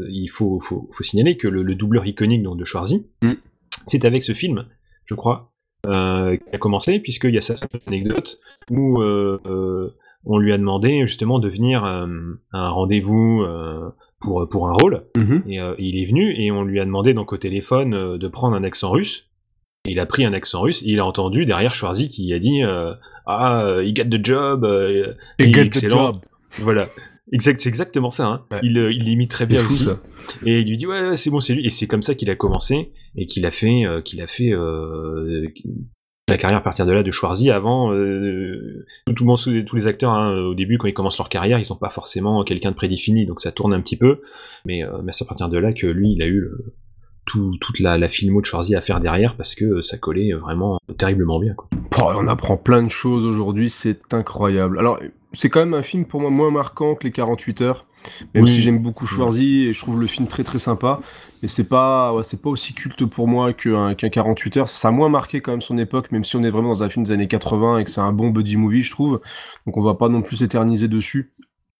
il 0.09 0.29
faut, 0.29 0.59
faut, 0.59 0.89
faut 0.91 1.03
signaler 1.03 1.37
que 1.37 1.49
le, 1.49 1.63
le 1.63 1.75
doubleur 1.75 2.07
iconique 2.07 2.43
donc, 2.43 2.59
de 2.59 2.65
Schwarzy, 2.65 3.07
Mm. 3.23 3.33
c'est 3.85 4.07
avec 4.07 4.23
ce 4.23 4.33
film, 4.33 4.65
je 5.05 5.15
crois, 5.15 5.53
euh, 5.85 6.37
qui 6.37 6.43
a 6.55 6.59
commencé, 6.59 6.99
puisqu'il 7.01 7.35
y 7.35 7.39
a 7.39 7.41
cette 7.41 7.65
anecdote 7.87 8.39
où 8.71 9.01
euh, 9.03 9.41
euh, 9.47 9.95
on 10.25 10.39
lui 10.39 10.53
a 10.53 10.59
demandé 10.59 11.01
justement 11.07 11.39
de 11.39 11.49
venir 11.49 11.85
à 11.85 12.07
un 12.53 12.69
rendez-vous 12.71 13.45
pour, 14.21 14.49
pour 14.49 14.69
un 14.69 14.73
rôle, 14.73 15.03
Mhm. 15.17 15.43
et 15.49 15.59
il 15.79 16.03
est 16.03 16.07
venu, 16.07 16.35
et 16.41 16.51
on 16.51 16.63
lui 16.65 16.81
a 16.81 16.85
demandé 16.85 17.13
donc 17.13 17.33
au 17.33 17.37
téléphone 17.37 18.17
de 18.17 18.29
prendre 18.29 18.57
un 18.57 18.65
accent 18.65 18.91
russe, 18.91 19.29
et 19.87 19.93
il 19.93 20.01
a 20.01 20.07
pris 20.07 20.25
un 20.25 20.33
accent 20.33 20.63
russe, 20.63 20.83
et 20.83 20.91
il 20.93 20.99
a 21.01 21.05
entendu 21.05 21.45
derrière 21.45 21.75
Schwarzy 21.75 22.09
qui 22.09 22.33
a 22.33 22.39
dit 22.39 22.63
Ah, 23.27 23.81
he 23.83 23.93
got 23.93 24.05
the 24.05 24.25
job, 24.25 24.67
il 25.39 25.53
got 25.53 25.63
the 25.65 25.67
excellent. 25.67 26.13
job. 26.13 26.17
Voilà. 26.61 26.87
Exact, 27.33 27.61
c'est 27.61 27.69
exactement 27.71 28.11
ça. 28.11 28.27
Hein. 28.27 28.59
Il, 28.63 28.77
il 28.77 29.05
l'imite 29.05 29.31
très 29.31 29.47
bien 29.47 29.61
aussi. 29.61 29.85
ça. 29.85 29.99
Et 30.45 30.61
il 30.61 30.69
lui 30.69 30.77
dit 30.77 30.87
ouais, 30.87 31.17
c'est 31.17 31.31
bon, 31.31 31.41
c'est 31.41 31.55
lui. 31.55 31.67
Et 31.67 31.71
c'est 31.71 31.87
comme 31.87 32.03
ça 32.03 32.15
qu'il 32.15 32.31
a 32.31 32.37
commencé 32.37 32.93
et 33.17 33.27
qu'il 33.27 33.47
a 33.47 33.51
fait, 33.51 33.85
euh, 33.85 34.01
qu'il 34.01 34.21
a 34.21 34.27
fait 34.27 34.53
euh, 34.53 35.47
la 36.29 36.39
carrière 36.39 36.59
à 36.59 36.63
partir 36.63 36.87
de 36.87 36.93
là 36.93 37.03
de 37.03 37.11
Schwarzy. 37.11 37.51
Avant, 37.51 37.93
euh, 37.93 38.85
tout, 39.15 39.25
le 39.25 39.65
tous 39.65 39.77
les 39.77 39.87
acteurs 39.87 40.13
hein, 40.13 40.37
au 40.39 40.55
début 40.55 40.79
quand 40.79 40.89
ils 40.89 40.95
commencent 40.95 41.19
leur 41.19 41.29
carrière, 41.29 41.59
ils 41.59 41.65
sont 41.65 41.77
pas 41.77 41.91
forcément 41.91 42.45
quelqu'un 42.45 42.71
de 42.71 42.77
prédéfini, 42.77 43.27
donc 43.27 43.41
ça 43.41 43.53
tourne 43.53 43.75
un 43.75 43.81
petit 43.81 43.97
peu. 43.97 44.21
Mais, 44.65 44.83
mais 45.03 45.13
c'est 45.13 45.25
à 45.25 45.29
partir 45.29 45.49
de 45.49 45.59
là 45.59 45.73
que 45.73 45.87
lui, 45.87 46.13
il 46.13 46.23
a 46.23 46.27
eu 46.27 46.49
tout, 47.27 47.57
toute 47.61 47.81
la, 47.81 48.09
filmo 48.09 48.41
de 48.41 48.47
Schwarzy 48.47 48.75
à 48.75 48.81
faire 48.81 49.01
derrière 49.01 49.37
parce 49.37 49.55
que 49.55 49.83
ça 49.83 49.99
collait 49.99 50.33
vraiment 50.33 50.79
terriblement 50.99 51.41
bien. 51.41 51.55
On 51.99 52.27
apprend 52.29 52.57
plein 52.57 52.83
de 52.83 52.89
choses 52.89 53.25
aujourd'hui, 53.25 53.71
c'est 53.71 54.13
incroyable. 54.13 54.79
Alors, 54.79 54.99
c'est 55.35 55.51
quand 55.51 55.61
même 55.61 55.75
un 55.75 55.83
film 55.83 56.07
pour 56.07 56.21
moi 56.21 56.31
moins 56.31 56.51
marquant 56.51 56.95
que 56.95 57.05
les 57.05 57.13
48 57.13 57.61
heures, 57.63 57.87
même 58.35 58.45
Oui. 58.45 58.51
si 58.51 58.61
j'aime 58.63 58.79
beaucoup 58.81 59.07
Schwarzy 59.07 59.67
et 59.69 59.73
je 59.73 59.81
trouve 59.81 60.01
le 60.01 60.07
film 60.07 60.27
très 60.29 60.45
très 60.45 60.59
sympa. 60.59 61.01
Mais 61.43 61.49
c'est 61.49 61.69
pas, 61.69 62.13
ouais, 62.15 62.23
c'est 62.23 62.41
pas 62.41 62.51
aussi 62.51 62.75
culte 62.75 63.05
pour 63.07 63.29
moi 63.29 63.53
qu'un 63.53 63.95
qu'un 63.95 64.09
48 64.11 64.57
heures. 64.59 64.69
Ça 64.69 64.89
a 64.89 64.91
moins 64.91 65.09
marqué 65.09 65.41
quand 65.41 65.53
même 65.53 65.63
son 65.63 65.79
époque, 65.79 66.11
même 66.13 66.25
si 66.25 66.37
on 66.37 66.45
est 66.45 66.51
vraiment 66.51 66.71
dans 66.71 66.83
un 66.83 66.89
film 66.91 67.05
des 67.05 67.13
années 67.13 67.29
80 67.29 67.79
et 67.79 67.85
que 67.85 67.91
c'est 67.91 68.01
un 68.01 68.13
bon 68.13 68.31
buddy 68.31 68.57
movie, 68.57 68.83
je 68.83 68.91
trouve. 68.91 69.21
Donc 69.67 69.77
on 69.77 69.83
va 69.83 69.95
pas 69.95 70.09
non 70.09 70.23
plus 70.23 70.37
s'éterniser 70.37 70.89
dessus. 70.89 71.33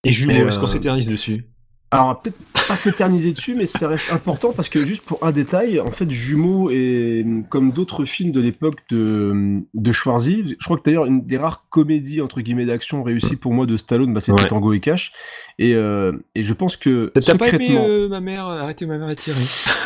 Et 0.05 0.13
Jumeaux, 0.13 0.45
Mais, 0.45 0.49
est-ce 0.49 0.59
qu'on 0.59 0.65
euh, 0.65 0.67
s'éternise 0.67 1.09
dessus? 1.09 1.47
Alors 1.95 2.21
peut-être 2.21 2.37
pas 2.69 2.77
s'éterniser 2.77 3.33
dessus, 3.33 3.55
mais 3.55 3.67
ça 3.67 3.89
reste 3.89 4.07
important 4.11 4.53
parce 4.53 4.69
que 4.71 4.85
juste 4.85 5.05
pour 5.05 5.19
un 5.23 5.33
détail, 5.33 5.81
en 5.81 5.91
fait, 5.91 6.11
Jumeaux 6.11 6.71
est 6.71 7.25
comme 7.51 7.73
d'autres 7.73 8.05
films 8.07 8.33
de 8.33 8.41
l'époque 8.41 8.79
de 8.91 9.61
de 9.75 9.93
Schwarzy. 9.93 10.57
Je 10.59 10.65
crois 10.65 10.79
que 10.79 10.83
d'ailleurs 10.85 11.05
une 11.07 11.27
des 11.27 11.37
rares 11.37 11.67
comédies 11.69 12.21
entre 12.23 12.41
guillemets 12.41 12.65
d'action 12.67 13.03
réussies 13.03 13.37
pour 13.37 13.53
moi 13.53 13.67
de 13.67 13.77
Stallone, 13.77 14.15
bah, 14.15 14.21
c'était 14.21 14.41
Ouais. 14.43 14.49
Tango 14.49 14.73
et 14.73 14.81
Cash. 14.81 15.13
Et 15.59 15.75
euh, 15.75 16.13
et 16.35 16.43
je 16.43 16.55
pense 16.55 16.77
que 16.77 17.13
T'as 17.15 17.37
pas 17.37 17.49
aimé 17.49 17.77
euh, 17.79 18.09
ma 18.09 18.21
mère 18.21 18.47
Arrêtez 18.47 18.87
ma 18.87 18.97
mère 18.99 19.11
est 19.11 19.15
tirée. 19.17 19.37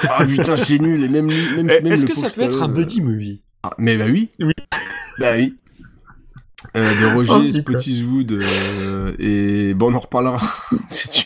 Ah 0.09 0.25
putain, 0.25 0.57
c'est 0.57 0.79
nul. 0.79 1.03
Et 1.03 1.09
même 1.09 1.29
lui- 1.29 1.57
même, 1.57 1.67
même 1.67 1.87
Est-ce 1.93 2.07
que 2.07 2.15
ça 2.15 2.31
peut 2.31 2.43
être 2.43 2.63
un 2.63 2.69
buddy 2.69 3.01
movie? 3.01 3.43
Ah, 3.65 3.75
mais 3.79 3.97
bah 3.97 4.05
oui. 4.09 4.29
Oui. 4.39 4.53
Bah 5.19 5.33
oui. 5.35 5.57
Euh, 6.77 6.93
de 7.01 7.07
Oh, 7.07 7.15
Roger. 7.35 7.53
Spottiswood 7.53 8.33
euh, 8.33 9.15
et 9.21 9.75
bon 9.75 9.93
on 9.93 9.95
en 9.95 10.01
reparlera 10.01 10.41
si 10.89 11.09
tu 11.09 11.25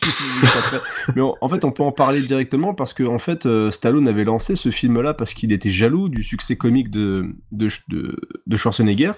mais 1.16 1.22
en, 1.22 1.34
en 1.40 1.48
fait 1.48 1.64
on 1.64 1.70
peut 1.72 1.82
en 1.82 1.90
parler 1.92 2.20
directement 2.20 2.74
parce 2.74 2.92
que 2.92 3.02
en 3.02 3.18
fait 3.18 3.46
euh, 3.46 3.70
Stallone 3.70 4.08
avait 4.08 4.24
lancé 4.24 4.56
ce 4.56 4.70
film 4.70 5.00
là 5.00 5.14
parce 5.14 5.32
qu'il 5.32 5.50
était 5.52 5.70
jaloux 5.70 6.10
du 6.10 6.22
succès 6.22 6.56
comique 6.56 6.90
de 6.90 7.34
de, 7.50 7.68
de, 7.88 8.16
de 8.46 8.56
Schwarzenegger 8.58 9.12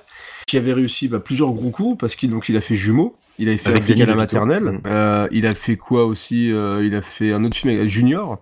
qui 0.46 0.56
avait 0.56 0.72
réussi 0.72 1.08
bah, 1.08 1.18
plusieurs 1.18 1.50
gros 1.52 1.70
coups 1.70 1.98
parce 1.98 2.14
qu'il 2.14 2.30
donc 2.30 2.48
il 2.48 2.56
a 2.56 2.60
fait 2.60 2.76
Jumeaux 2.76 3.16
il 3.40 3.48
avait 3.48 3.56
fait 3.58 3.70
Avec 3.70 3.84
Danny 3.84 4.02
à 4.02 4.06
la 4.06 4.14
maternelle 4.14 4.62
Mm. 4.64 4.80
euh, 4.86 5.28
il 5.32 5.46
a 5.46 5.54
fait 5.56 5.76
quoi 5.76 6.06
aussi 6.06 6.52
euh, 6.52 6.84
il 6.86 6.94
a 6.94 7.02
fait 7.02 7.32
un 7.32 7.42
autre 7.42 7.56
film 7.56 7.74
avec 7.76 7.88
Junior 7.88 8.38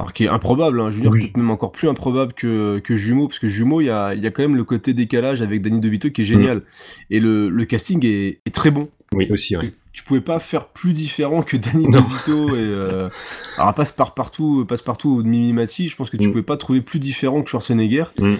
alors 0.00 0.12
qui 0.12 0.24
est 0.24 0.28
improbable, 0.28 0.80
hein. 0.80 0.90
Junior 0.90 1.12
Oui. 1.12 1.20
peut-être 1.20 1.36
même 1.36 1.50
encore 1.50 1.70
plus 1.72 1.88
improbable 1.88 2.32
que, 2.32 2.78
que 2.80 2.96
Jumeaux, 2.96 3.28
parce 3.28 3.38
que 3.38 3.46
Jumeaux, 3.48 3.80
il 3.80 3.86
y 3.86 3.90
a, 3.90 4.14
y 4.14 4.26
a 4.26 4.30
quand 4.30 4.42
même 4.42 4.56
le 4.56 4.64
côté 4.64 4.92
décalage 4.92 5.40
avec 5.40 5.62
Danny 5.62 5.78
DeVito 5.80 6.10
qui 6.10 6.22
est 6.22 6.24
génial. 6.24 6.62
Et 7.10 7.20
le, 7.20 7.48
le 7.48 7.64
casting 7.64 8.04
est, 8.04 8.40
est 8.44 8.54
très 8.54 8.70
bon. 8.72 8.88
Oui, 9.14 9.28
aussi, 9.30 9.56
ouais. 9.56 9.72
Tu 9.92 10.02
pouvais 10.02 10.20
pas 10.20 10.40
faire 10.40 10.66
plus 10.66 10.92
différent 10.92 11.42
que 11.42 11.56
Danny 11.56 11.84
Non. 11.88 12.00
DeVito 12.00 12.48
et 12.48 12.58
euh, 12.58 13.08
alors 13.56 13.72
passe 13.74 13.92
par 13.92 14.14
partout, 14.14 14.64
passe 14.68 14.82
partout 14.82 15.10
ou 15.10 15.22
Mimi 15.22 15.52
Mati, 15.52 15.88
je 15.88 15.94
pense 15.94 16.10
que 16.10 16.16
tu 16.16 16.26
Mm. 16.26 16.30
pouvais 16.32 16.42
pas 16.42 16.56
trouver 16.56 16.80
plus 16.80 16.98
différent 16.98 17.42
que 17.42 17.48
Schwarzenegger. 17.50 18.04
Mm. 18.18 18.34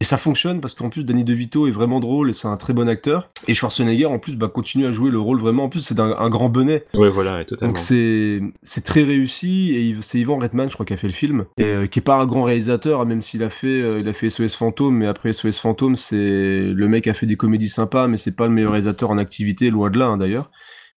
Et 0.00 0.04
ça 0.04 0.16
fonctionne 0.16 0.62
parce 0.62 0.72
qu'en 0.74 0.88
plus 0.88 1.04
Danny 1.04 1.24
DeVito 1.24 1.66
est 1.66 1.72
vraiment 1.72 2.00
drôle 2.00 2.30
et 2.30 2.32
c'est 2.32 2.48
un 2.48 2.56
très 2.56 2.72
bon 2.72 2.88
acteur. 2.88 3.28
Et 3.48 3.54
Schwarzenegger 3.54 4.06
en 4.06 4.18
plus 4.18 4.36
bah, 4.36 4.48
continue 4.48 4.86
à 4.86 4.92
jouer 4.92 5.10
le 5.10 5.18
rôle 5.18 5.38
vraiment. 5.38 5.64
En 5.64 5.68
plus 5.68 5.80
c'est 5.80 6.00
un, 6.00 6.16
un 6.18 6.30
grand 6.30 6.48
bonnet. 6.48 6.86
Ouais, 6.94 7.10
voilà, 7.10 7.44
totalement. 7.44 7.72
Donc 7.72 7.78
c'est 7.78 8.40
c'est 8.62 8.82
très 8.82 9.02
réussi 9.02 9.74
et 9.74 9.94
c'est 10.00 10.18
Ivan 10.18 10.38
Reitman 10.38 10.70
je 10.70 10.74
crois 10.74 10.86
qui 10.86 10.94
a 10.94 10.96
fait 10.96 11.06
le 11.06 11.12
film 11.12 11.44
et 11.58 11.64
euh, 11.64 11.86
qui 11.86 11.98
est 11.98 12.02
pas 12.02 12.16
un 12.16 12.24
grand 12.24 12.44
réalisateur 12.44 13.02
hein, 13.02 13.04
même 13.04 13.20
s'il 13.20 13.42
a 13.42 13.50
fait 13.50 13.66
euh, 13.66 14.00
il 14.00 14.08
a 14.08 14.14
fait 14.14 14.30
SOS 14.30 14.54
Fantôme 14.54 14.96
mais 14.96 15.06
après 15.06 15.34
SOS 15.34 15.58
Fantôme 15.58 15.96
c'est 15.96 16.16
le 16.16 16.88
mec 16.88 17.06
a 17.06 17.12
fait 17.12 17.26
des 17.26 17.36
comédies 17.36 17.68
sympas 17.68 18.08
mais 18.08 18.16
c'est 18.16 18.36
pas 18.36 18.46
le 18.46 18.52
meilleur 18.52 18.72
réalisateur 18.72 19.10
en 19.10 19.18
activité 19.18 19.68
loin 19.68 19.90
de 19.90 19.98
là 19.98 20.06
hein, 20.06 20.16
d'ailleurs. 20.16 20.50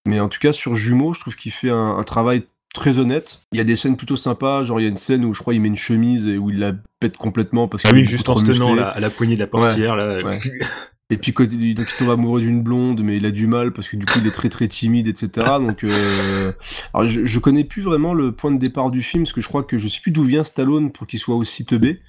Mais 0.05 0.21
en 0.21 0.29
tout 0.29 0.39
cas 0.39 0.53
sur 0.53 0.75
Jumeaux 0.75 1.13
je 1.13 1.19
trouve 1.19 1.35
qu'il 1.35 1.51
fait 1.51 1.69
un, 1.69 1.97
un 1.97 2.03
travail 2.03 2.43
très 2.73 2.99
honnête. 2.99 3.41
Il 3.51 3.57
y 3.57 3.61
a 3.61 3.63
des 3.63 3.75
scènes 3.75 3.95
plutôt 3.97 4.17
sympas 4.17 4.63
genre 4.63 4.79
il 4.79 4.83
y 4.83 4.85
a 4.85 4.89
une 4.89 4.97
scène 4.97 5.23
où 5.25 5.33
je 5.33 5.39
crois 5.39 5.53
il 5.53 5.61
met 5.61 5.67
une 5.67 5.75
chemise 5.75 6.27
et 6.27 6.37
où 6.37 6.49
il 6.49 6.59
la 6.59 6.73
pète 6.99 7.17
complètement 7.17 7.67
parce 7.67 7.85
Ah 7.85 7.89
qu'il 7.89 7.97
est 7.99 8.01
oui, 8.01 8.05
juste 8.07 8.29
en 8.29 8.37
se 8.37 8.45
tenant 8.45 8.75
à 8.77 8.99
la 8.99 9.09
poignée 9.09 9.35
de 9.35 9.39
la 9.39 9.47
portière, 9.47 9.95
là. 9.95 10.21
ouais. 10.23 10.39
Et 11.09 11.17
puis 11.17 11.31
donc 11.33 11.51
il 11.51 11.75
tombe 11.97 12.09
amoureux 12.09 12.41
d'une 12.41 12.63
blonde, 12.63 13.01
mais 13.03 13.17
il 13.17 13.25
a 13.25 13.31
du 13.31 13.45
mal 13.45 13.71
parce 13.71 13.87
que 13.87 13.97
du 13.97 14.05
coup 14.05 14.17
il 14.19 14.25
est 14.25 14.31
très 14.31 14.49
très 14.49 14.67
timide, 14.67 15.07
etc. 15.07 15.45
Donc, 15.59 15.83
euh... 15.83 16.51
alors 16.93 17.05
je, 17.07 17.23
je 17.25 17.39
connais 17.39 17.63
plus 17.63 17.83
vraiment 17.83 18.13
le 18.15 18.31
point 18.31 18.51
de 18.51 18.57
départ 18.57 18.89
du 18.89 19.03
film 19.03 19.23
parce 19.23 19.33
que 19.33 19.41
je 19.41 19.47
crois 19.47 19.63
que 19.63 19.77
je 19.77 19.87
sais 19.87 19.99
plus 20.01 20.11
d'où 20.11 20.23
vient 20.23 20.43
Stallone 20.43 20.91
pour 20.91 21.05
qu'il 21.05 21.19
soit 21.19 21.35
aussi 21.35 21.65
teubé. 21.65 21.99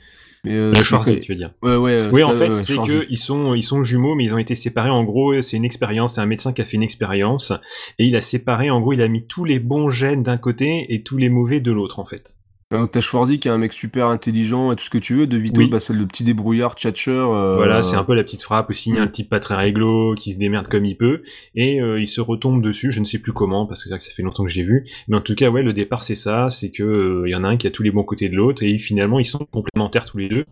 Mais 0.45 0.53
euh, 0.53 0.71
Le 0.71 0.77
je 0.77 0.83
Schwarzy, 0.85 1.11
connais- 1.11 1.21
tu 1.21 1.33
veux 1.33 1.39
dire. 1.39 1.53
Ouais, 1.63 1.77
ouais. 1.77 1.93
euh, 2.03 2.11
Oui, 2.13 2.23
en 2.23 2.33
fait, 2.33 2.49
ouais, 2.49 2.55
c'est 2.55 2.75
Schwarzy. 2.75 2.91
que 3.01 3.07
ils 3.11 3.17
sont 3.17 3.55
ils 3.55 3.63
sont 3.63 3.83
jumeaux, 3.83 4.15
mais 4.15 4.25
ils 4.25 4.35
ont 4.35 4.39
été 4.39 4.55
séparés. 4.55 4.91
En 4.91 5.03
gros, 5.05 5.41
c'est 5.43 5.57
une 5.57 5.65
expérience. 5.65 6.15
C'est 6.17 6.21
un 6.21 6.27
médecin 6.27 6.53
qui 6.53 6.61
a 6.63 6.65
fait 6.65 6.77
une 6.77 6.83
expérience 6.83 7.53
et 7.99 8.05
il 8.07 8.15
a 8.17 8.21
séparé. 8.21 8.71
En 8.71 8.81
gros, 8.81 8.93
il 8.93 9.01
a 9.03 9.09
mis 9.09 9.27
tous 9.27 9.45
les 9.45 9.59
bons 9.59 9.89
gènes 9.89 10.23
d'un 10.23 10.37
côté 10.37 10.87
et 10.93 11.03
tous 11.03 11.17
les 11.17 11.29
mauvais 11.29 11.61
de 11.61 11.73
l'autre, 11.73 11.99
en 11.99 12.05
fait. 12.05 12.37
Donc 12.79 12.91
t'as 12.91 13.01
Schwarzy 13.01 13.39
qui 13.39 13.49
est 13.49 13.51
un 13.51 13.59
mec 13.59 13.73
super 13.73 14.07
intelligent 14.09 14.73
et 14.73 14.77
tout 14.77 14.85
ce 14.85 14.91
que 14.91 14.99
tu 14.99 15.15
veux. 15.15 15.27
De 15.27 15.37
Vito, 15.37 15.61
Oui. 15.61 15.69
bah, 15.69 15.81
c'est 15.81 15.93
le 15.95 16.07
petit 16.07 16.25
débrouillard 16.25 16.75
tchatcher. 16.75 17.11
euh, 17.13 17.55
Voilà, 17.57 17.83
c'est 17.83 17.97
un 17.97 18.05
peu 18.05 18.15
la 18.15 18.23
petite 18.23 18.43
frappe 18.43 18.71
aussi, 18.71 18.97
un 18.99 19.07
type 19.07 19.29
pas 19.31 19.41
très 19.41 19.55
réglo, 19.57 20.15
qui 20.15 20.33
se 20.33 20.39
démerde 20.39 20.69
comme 20.69 20.85
il 20.85 20.97
peut, 20.97 21.23
et 21.55 21.81
euh, 21.81 22.01
il 22.01 22.07
se 22.07 22.21
retombe 22.21 22.63
dessus, 22.63 22.93
je 22.93 23.01
ne 23.01 23.05
sais 23.05 23.19
plus 23.19 23.33
comment, 23.33 23.67
parce 23.67 23.81
que 23.83 23.89
c'est 23.89 23.95
vrai 23.95 23.99
que 23.99 24.05
ça 24.05 24.13
fait 24.13 24.23
longtemps 24.23 24.45
que 24.45 24.51
j'ai 24.51 24.63
vu, 24.65 24.85
mais 25.09 25.17
en 25.17 25.21
tout 25.21 25.35
cas, 25.35 25.51
ouais, 25.51 25.63
le 25.63 25.73
départ 25.73 26.05
c'est 26.05 26.15
ça, 26.15 26.51
c'est 26.51 26.71
que 26.71 26.83
euh, 26.83 27.29
y 27.29 27.35
en 27.35 27.45
a 27.45 27.49
un 27.49 27.57
qui 27.57 27.67
a 27.67 27.71
tous 27.71 27.83
les 27.83 27.91
bons 27.91 28.05
côtés 28.05 28.29
de 28.29 28.35
l'autre, 28.37 28.63
et 28.63 28.79
finalement 28.79 29.19
ils 29.19 29.25
sont 29.27 29.47
complémentaires 29.51 30.05
tous 30.05 30.19
les 30.19 30.29
deux, 30.29 30.45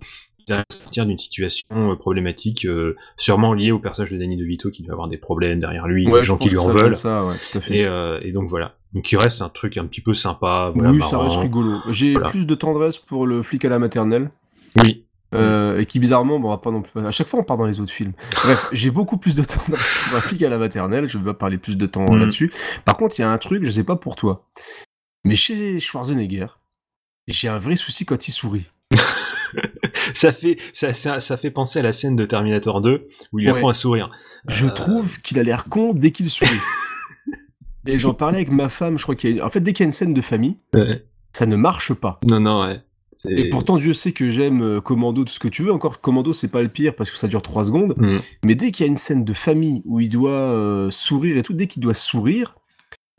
ils 0.46 0.52
arrivent 0.52 0.64
à 0.70 0.74
sortir 0.74 1.06
d'une 1.06 1.18
situation 1.18 1.96
problématique, 1.98 2.66
sûrement 3.16 3.52
liée 3.54 3.70
au 3.72 3.78
personnage 3.78 4.10
de 4.12 4.18
Danny 4.18 4.36
DeVito 4.36 4.70
qui 4.70 4.82
doit 4.82 4.92
avoir 4.92 5.08
des 5.08 5.18
problèmes 5.18 5.60
derrière 5.60 5.86
lui, 5.86 6.06
Ouais, 6.08 6.20
des 6.20 6.26
gens 6.26 6.36
qui 6.36 6.48
lui 6.48 6.58
en 6.58 6.68
veulent, 6.68 6.96
ça, 6.96 7.24
ouais, 7.24 7.34
tout 7.50 7.58
à 7.58 7.60
fait. 7.60 7.78
et, 7.78 8.28
et 8.28 8.32
donc 8.32 8.48
voilà. 8.48 8.74
Donc 8.94 9.10
il 9.10 9.16
reste 9.16 9.40
un 9.42 9.48
truc 9.48 9.76
un 9.78 9.86
petit 9.86 10.00
peu 10.02 10.12
sympa, 10.14 10.70
voilà, 10.74 10.90
oui, 10.92 11.00
ça 11.02 11.18
reste 11.18 11.36
rigolo. 11.36 11.78
J'ai 11.88 12.12
Voilà. 12.12 12.28
plus 12.30 12.46
de 12.46 12.54
tendresse 12.54 12.98
pour 12.98 13.26
le 13.26 13.42
flic 13.42 13.64
à 13.64 13.68
la 13.70 13.78
maternelle. 13.78 14.30
Oui. 14.78 15.06
Euh, 15.34 15.78
et 15.80 15.86
qui 15.86 15.98
bizarrement, 15.98 16.38
bon, 16.38 16.48
on 16.48 16.50
va 16.50 16.58
pas 16.58 16.70
non 16.70 16.82
plus. 16.82 17.06
À 17.06 17.10
chaque 17.10 17.26
fois, 17.26 17.40
on 17.40 17.42
part 17.42 17.56
dans 17.56 17.64
les 17.64 17.80
autres 17.80 17.90
films. 17.92 18.12
Bref, 18.44 18.66
j'ai 18.72 18.90
beaucoup 18.90 19.16
plus 19.16 19.34
de 19.34 19.42
tendresse 19.42 20.04
pour 20.10 20.18
un 20.18 20.20
flic 20.20 20.42
à 20.42 20.50
la 20.50 20.58
maternelle. 20.58 21.08
Je 21.08 21.16
vais 21.16 21.24
pas 21.24 21.32
parler 21.34 21.56
plus 21.56 21.76
de 21.78 21.86
temps 21.86 22.04
Mhm. 22.04 22.18
là-dessus. 22.20 22.52
Par 22.84 22.98
contre, 22.98 23.18
il 23.18 23.22
y 23.22 23.24
a 23.24 23.30
un 23.30 23.38
truc, 23.38 23.64
je 23.64 23.70
sais 23.70 23.84
pas 23.84 23.96
pour 23.96 24.14
toi, 24.14 24.46
mais 25.24 25.34
chez 25.36 25.80
Schwarzenegger, 25.80 26.48
j'ai 27.28 27.48
un 27.48 27.58
vrai 27.58 27.76
souci 27.76 28.04
quand 28.04 28.28
il 28.28 28.32
sourit. 28.32 28.66
ça 30.14 30.32
fait 30.32 30.58
ça, 30.74 30.92
ça, 30.92 31.20
ça 31.20 31.36
fait 31.38 31.50
penser 31.50 31.78
à 31.78 31.82
la 31.82 31.92
scène 31.94 32.14
de 32.16 32.26
Terminator 32.26 32.80
2 32.82 33.08
où 33.32 33.38
il 33.38 33.46
Ouais. 33.50 33.56
apprend 33.56 33.68
à 33.70 33.74
sourire. 33.74 34.10
Je 34.48 34.66
Euh, 34.66 34.70
trouve 34.70 35.20
qu'il 35.22 35.38
a 35.38 35.42
l'air 35.42 35.64
con 35.70 35.92
dès 35.94 36.10
qu'il 36.10 36.28
sourit. 36.28 36.50
et 37.86 37.98
j'en 37.98 38.14
parlais 38.14 38.38
avec 38.38 38.50
ma 38.50 38.68
femme. 38.68 38.98
Je 38.98 39.02
crois 39.02 39.14
qu'il 39.14 39.36
y 39.36 39.40
a. 39.40 39.46
En 39.46 39.50
fait, 39.50 39.60
dès 39.60 39.72
qu'il 39.72 39.84
y 39.84 39.86
a 39.86 39.88
une 39.88 39.92
scène 39.92 40.14
de 40.14 40.20
famille, 40.20 40.56
Ouais. 40.74 41.04
ça 41.32 41.46
ne 41.46 41.56
marche 41.56 41.92
pas. 41.94 42.20
Non, 42.26 42.40
non, 42.40 42.62
ouais. 42.62 42.80
Et 43.28 43.48
pourtant, 43.50 43.78
Dieu 43.78 43.92
sait 43.92 44.10
que 44.10 44.30
j'aime 44.30 44.62
euh, 44.62 44.80
Commando, 44.80 45.22
tout 45.24 45.32
ce 45.32 45.38
que 45.38 45.46
tu 45.46 45.62
veux. 45.62 45.72
Encore, 45.72 46.00
Commando, 46.00 46.32
c'est 46.32 46.48
pas 46.50 46.60
le 46.60 46.68
pire 46.68 46.96
parce 46.96 47.08
que 47.08 47.16
ça 47.16 47.28
dure 47.28 47.40
3 47.40 47.66
secondes. 47.66 47.94
Mm. 47.96 48.16
Mais 48.44 48.54
dès 48.56 48.72
qu'il 48.72 48.84
y 48.84 48.88
a 48.88 48.90
une 48.90 48.96
scène 48.96 49.24
de 49.24 49.32
famille 49.32 49.80
où 49.84 50.00
il 50.00 50.08
doit 50.08 50.32
euh, 50.32 50.90
sourire 50.90 51.36
et 51.36 51.44
tout, 51.44 51.52
dès 51.52 51.68
qu'il 51.68 51.80
doit 51.82 51.94
sourire, 51.94 52.56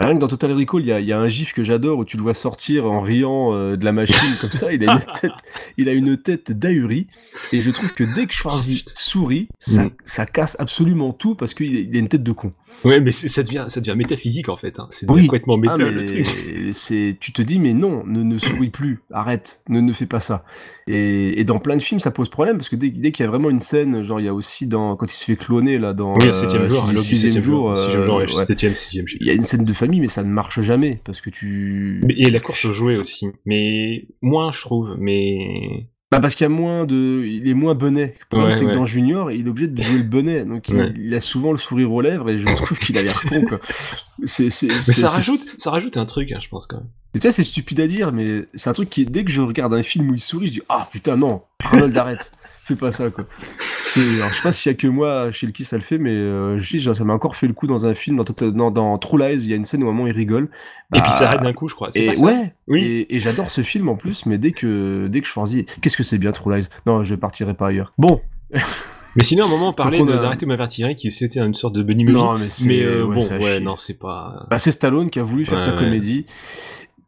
rien 0.01 0.15
que 0.15 0.19
dans 0.19 0.27
Total 0.27 0.51
Recall, 0.53 0.81
il 0.81 0.87
y 0.87 0.91
a, 0.91 0.99
il 0.99 1.05
y 1.05 1.11
a 1.13 1.19
un 1.19 1.27
gif 1.27 1.53
que 1.53 1.63
j'adore 1.63 1.99
où 1.99 2.05
tu 2.05 2.17
le 2.17 2.23
vois 2.23 2.33
sortir 2.33 2.85
en 2.91 3.01
riant 3.01 3.53
euh, 3.53 3.75
de 3.77 3.85
la 3.85 3.91
machine 3.91 4.15
comme 4.41 4.51
ça. 4.51 4.73
Il 4.73 4.87
a 4.89 4.93
une 4.93 4.99
tête, 5.21 5.31
il 5.77 5.87
a 5.87 5.93
une 5.93 6.17
tête 6.17 6.51
d'ahuri. 6.51 7.07
Et 7.51 7.61
je 7.61 7.69
trouve 7.69 7.93
que 7.93 8.03
dès 8.03 8.25
que 8.25 8.33
Schwarzy 8.33 8.83
sourit, 8.95 9.47
ça, 9.59 9.85
Mm. 9.85 9.89
ça 10.05 10.25
casse 10.25 10.55
absolument 10.59 11.13
tout 11.13 11.35
parce 11.35 11.53
qu'il 11.53 11.73
il 11.73 11.95
a 11.95 11.99
une 11.99 12.07
tête 12.07 12.23
de 12.23 12.31
con. 12.31 12.51
Ouais, 12.83 12.99
mais 13.01 13.11
ça 13.11 13.43
devient, 13.43 13.65
ça 13.69 13.79
devient 13.81 13.95
métaphysique 13.95 14.49
en 14.49 14.57
fait. 14.57 14.79
Hein. 14.79 14.87
C'est 14.89 15.09
Oui. 15.09 15.21
complètement 15.27 15.57
méta 15.57 15.75
Ah, 15.75 15.77
le 15.77 16.05
truc. 16.05 17.19
tu 17.19 17.31
te 17.33 17.41
dis, 17.43 17.59
mais 17.59 17.73
non, 17.73 18.03
ne, 18.05 18.23
ne 18.23 18.37
souris 18.39 18.69
plus, 18.71 19.03
arrête, 19.11 19.61
ne, 19.69 19.79
ne 19.79 19.93
fais 19.93 20.07
pas 20.07 20.19
ça. 20.19 20.43
Et, 20.87 21.39
et 21.39 21.43
dans 21.43 21.59
plein 21.59 21.77
de 21.77 21.81
films, 21.81 21.99
ça 21.99 22.11
pose 22.11 22.29
problème 22.29 22.57
parce 22.57 22.67
que 22.69 22.75
dès, 22.75 22.89
dès 22.89 23.11
qu'il 23.11 23.23
y 23.23 23.27
a 23.27 23.29
vraiment 23.29 23.49
une 23.51 23.59
scène, 23.59 24.01
genre 24.03 24.19
il 24.19 24.25
y 24.25 24.29
a 24.29 24.33
aussi 24.33 24.65
dans 24.67 24.95
quand 24.95 25.05
il 25.05 25.15
se 25.15 25.23
fait 25.23 25.35
cloner 25.35 25.77
là 25.77 25.93
dans 25.93 26.13
Oui, 26.13 26.23
euh, 26.23 26.27
le 26.27 26.33
septième 26.33 26.67
jour, 26.67 26.79
six- 26.81 26.87
l'aube 26.87 26.95
du 26.95 27.07
sixième 27.07 27.31
septième 27.33 27.43
jour, 27.43 27.67
jour, 27.69 27.77
sixième 27.77 28.03
jour, 28.03 28.11
euh, 28.11 28.15
famille, 29.85 29.99
mais 30.01 30.07
ça 30.07 30.23
ne 30.23 30.29
marche 30.29 30.61
jamais 30.61 30.99
parce 31.03 31.21
que 31.21 31.29
tu. 31.29 32.01
Et 32.17 32.29
la 32.29 32.39
course 32.39 32.65
aux 32.65 32.73
jouets 32.73 32.97
aussi. 32.97 33.27
Mais 33.45 34.07
moins, 34.21 34.51
je 34.51 34.61
trouve. 34.61 34.95
Mais. 34.99 35.87
Bah 36.11 36.19
parce 36.19 36.35
qu'il 36.35 36.43
y 36.43 36.45
a 36.45 36.49
moins 36.49 36.85
de, 36.85 37.23
il 37.25 37.47
est 37.49 37.55
moins 37.55 37.73
bonnet. 37.73 38.15
Le 38.19 38.25
problème 38.29 38.49
Ouais, 38.49 38.55
c'est 38.55 38.65
ouais. 38.65 38.71
que 38.71 38.75
dans 38.77 38.85
Junior, 38.85 39.31
il 39.31 39.47
est 39.47 39.49
obligé 39.49 39.67
de 39.67 39.81
jouer 39.81 39.97
le 39.97 40.03
bonnet, 40.03 40.45
donc 40.45 40.69
il, 40.69 40.75
Ouais. 40.75 40.93
il 40.95 41.11
a 41.15 41.19
souvent 41.19 41.51
le 41.51 41.57
sourire 41.57 41.91
aux 41.91 42.01
lèvres 42.01 42.29
et 42.29 42.37
je 42.37 42.45
trouve 42.45 42.77
qu'il 42.77 42.99
a 42.99 43.01
l'air 43.01 43.19
con 43.27 43.43
quoi. 43.45 43.59
Mais 44.19 44.27
ça 44.27 45.07
rajoute, 45.07 45.39
ça 45.57 45.71
rajoute 45.71 45.97
un 45.97 46.05
truc, 46.05 46.31
hein, 46.31 46.39
je 46.39 46.49
pense 46.49 46.67
quand 46.67 46.77
même. 46.77 46.89
Tu 47.15 47.19
vois, 47.19 47.31
c'est 47.31 47.43
stupide 47.43 47.79
à 47.79 47.87
dire, 47.87 48.11
mais 48.11 48.43
c'est 48.53 48.69
un 48.69 48.73
truc 48.73 48.89
qui, 48.91 49.05
dès 49.05 49.23
que 49.23 49.31
je 49.31 49.41
regarde 49.41 49.73
un 49.73 49.81
film 49.83 50.11
où 50.11 50.13
il 50.13 50.21
sourit, 50.21 50.47
je 50.47 50.51
dis 50.53 50.61
Ah 50.69 50.87
putain, 50.91 51.17
non, 51.17 51.41
Arnold, 51.63 51.97
arrête, 51.97 52.31
fais 52.63 52.75
pas 52.75 52.91
ça, 52.91 53.09
quoi. 53.09 53.25
Et, 53.95 54.15
alors, 54.17 54.31
je 54.31 54.37
sais 54.37 54.41
pas 54.41 54.51
s'il 54.51 54.71
y 54.71 54.75
a 54.75 54.77
que 54.77 54.87
moi 54.87 55.29
chez 55.31 55.45
le 55.45 55.51
qui 55.51 55.65
ça 55.65 55.77
le 55.77 55.83
fait, 55.83 55.97
mais 55.97 56.11
euh, 56.11 56.57
je 56.57 56.67
dis, 56.69 56.79
genre, 56.79 56.95
ça 56.95 57.03
m'a 57.03 57.13
encore 57.13 57.35
fait 57.35 57.47
le 57.47 57.53
coup 57.53 57.67
dans 57.67 57.85
un 57.85 57.93
film, 57.93 58.17
dans, 58.23 58.51
dans, 58.51 58.71
dans 58.71 58.97
True 58.97 59.19
Lies, 59.19 59.43
il 59.43 59.49
y 59.49 59.53
a 59.53 59.55
une 59.55 59.65
scène 59.65 59.83
où 59.83 59.85
moment 59.85 60.07
il 60.07 60.13
rigole. 60.13 60.49
Et 60.95 60.99
puis 60.99 61.11
ça 61.11 61.19
Bah, 61.21 61.25
arrête 61.27 61.41
d'un 61.41 61.53
coup, 61.53 61.67
je 61.67 61.75
crois. 61.75 61.89
Et 61.95 62.07
pas 62.07 62.15
ça 62.15 62.21
ouais, 62.25 62.53
Oui. 62.67 62.83
et, 62.83 63.15
et 63.15 63.19
j'adore 63.19 63.51
ce 63.51 63.61
film 63.61 63.89
en 63.89 63.95
plus, 63.95 64.25
mais 64.25 64.37
dès 64.37 64.51
que, 64.51 65.07
dès 65.07 65.21
que 65.21 65.27
je 65.27 65.31
choisis, 65.31 65.63
qu'est-ce 65.81 65.97
que 65.97 66.03
c'est 66.03 66.17
bien 66.17 66.31
True 66.31 66.55
Lies? 66.57 66.67
Non, 66.87 67.03
je 67.03 67.13
partirai 67.15 67.53
pas 67.53 67.67
ailleurs. 67.67 67.93
Bon, 67.97 68.21
Mais 69.15 69.21
sinon, 69.21 69.43
à 69.43 69.47
un 69.47 69.49
moment, 69.49 69.69
on 69.69 69.73
parlait 69.73 70.03
d'arrêter 70.03 70.47
ma 70.47 70.55
vertigerie, 70.55 70.95
qui 70.95 71.11
c'était 71.11 71.39
une 71.39 71.53
sorte 71.53 71.75
de 71.75 71.83
Bunny 71.83 72.03
Movie. 72.03 72.17
Non, 72.17 72.39
mais 72.39 72.49
c'est- 72.49 72.81
euh, 72.83 73.05
ouais, 73.05 73.15
bon, 73.15 73.37
ouais, 73.43 73.59
non, 73.59 73.75
c'est 73.75 73.99
pas. 73.99 74.47
bah, 74.49 74.57
c'est 74.57 74.71
Stallone 74.71 75.11
qui 75.11 75.19
a 75.19 75.23
voulu 75.23 75.45
faire 75.45 75.59
Ouais, 75.59 75.63
sa 75.65 75.71
comédie, 75.73 76.25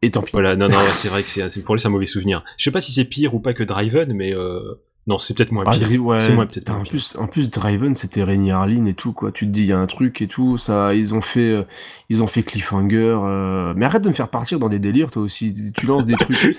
et 0.02 0.12
tant 0.12 0.22
pis. 0.22 0.30
Voilà, 0.32 0.54
non, 0.54 0.68
non, 0.68 0.76
c'est 0.94 1.08
vrai 1.08 1.24
que 1.24 1.28
c'est 1.28 1.50
c'est- 1.50 1.62
pour 1.62 1.74
lui, 1.74 1.80
c'est 1.80 1.88
un 1.88 1.90
mauvais 1.90 2.06
souvenir. 2.06 2.44
Je 2.58 2.62
sais 2.64 2.70
pas 2.70 2.80
si 2.80 2.92
c'est 2.92 3.04
pire 3.06 3.34
ou 3.34 3.40
pas 3.40 3.54
que 3.54 3.64
Driven, 3.64 4.12
mais 4.14 4.32
euh, 4.32 4.60
non, 5.06 5.18
c'est 5.18 5.34
peut-être 5.34 5.52
moins 5.52 5.62
Ah, 5.66 5.72
pire. 5.72 5.86
Dri- 5.86 5.98
ouais, 5.98 6.20
c'est 6.20 6.34
moins 6.34 6.46
peut-être 6.46 6.64
putain, 6.64 6.72
moins 6.74 6.82
en 6.82 6.86
plus, 6.86 7.16
en 7.16 7.26
plus, 7.28 7.48
Driven, 7.48 7.94
c'était 7.94 8.24
Rémi 8.24 8.50
Harlin 8.50 8.86
et 8.86 8.94
tout, 8.94 9.12
quoi. 9.12 9.30
Tu 9.32 9.46
te 9.46 9.50
dis, 9.52 9.60
il 9.62 9.66
y 9.66 9.72
a 9.72 9.78
un 9.78 9.86
truc 9.86 10.20
et 10.20 10.26
tout, 10.26 10.58
ça, 10.58 10.94
ils 10.94 11.14
ont 11.14 11.20
fait, 11.20 11.50
euh, 11.50 11.62
ils 12.08 12.22
ont 12.22 12.26
fait 12.26 12.42
Cliffhanger, 12.42 13.16
euh, 13.22 13.72
mais 13.76 13.86
arrête 13.86 14.02
de 14.02 14.08
me 14.08 14.14
faire 14.14 14.28
partir 14.28 14.58
dans 14.58 14.68
des 14.68 14.78
délires, 14.80 15.10
toi 15.10 15.22
aussi. 15.22 15.54
Tu 15.76 15.86
lances 15.86 16.06
des 16.06 16.14
trucs. 16.16 16.36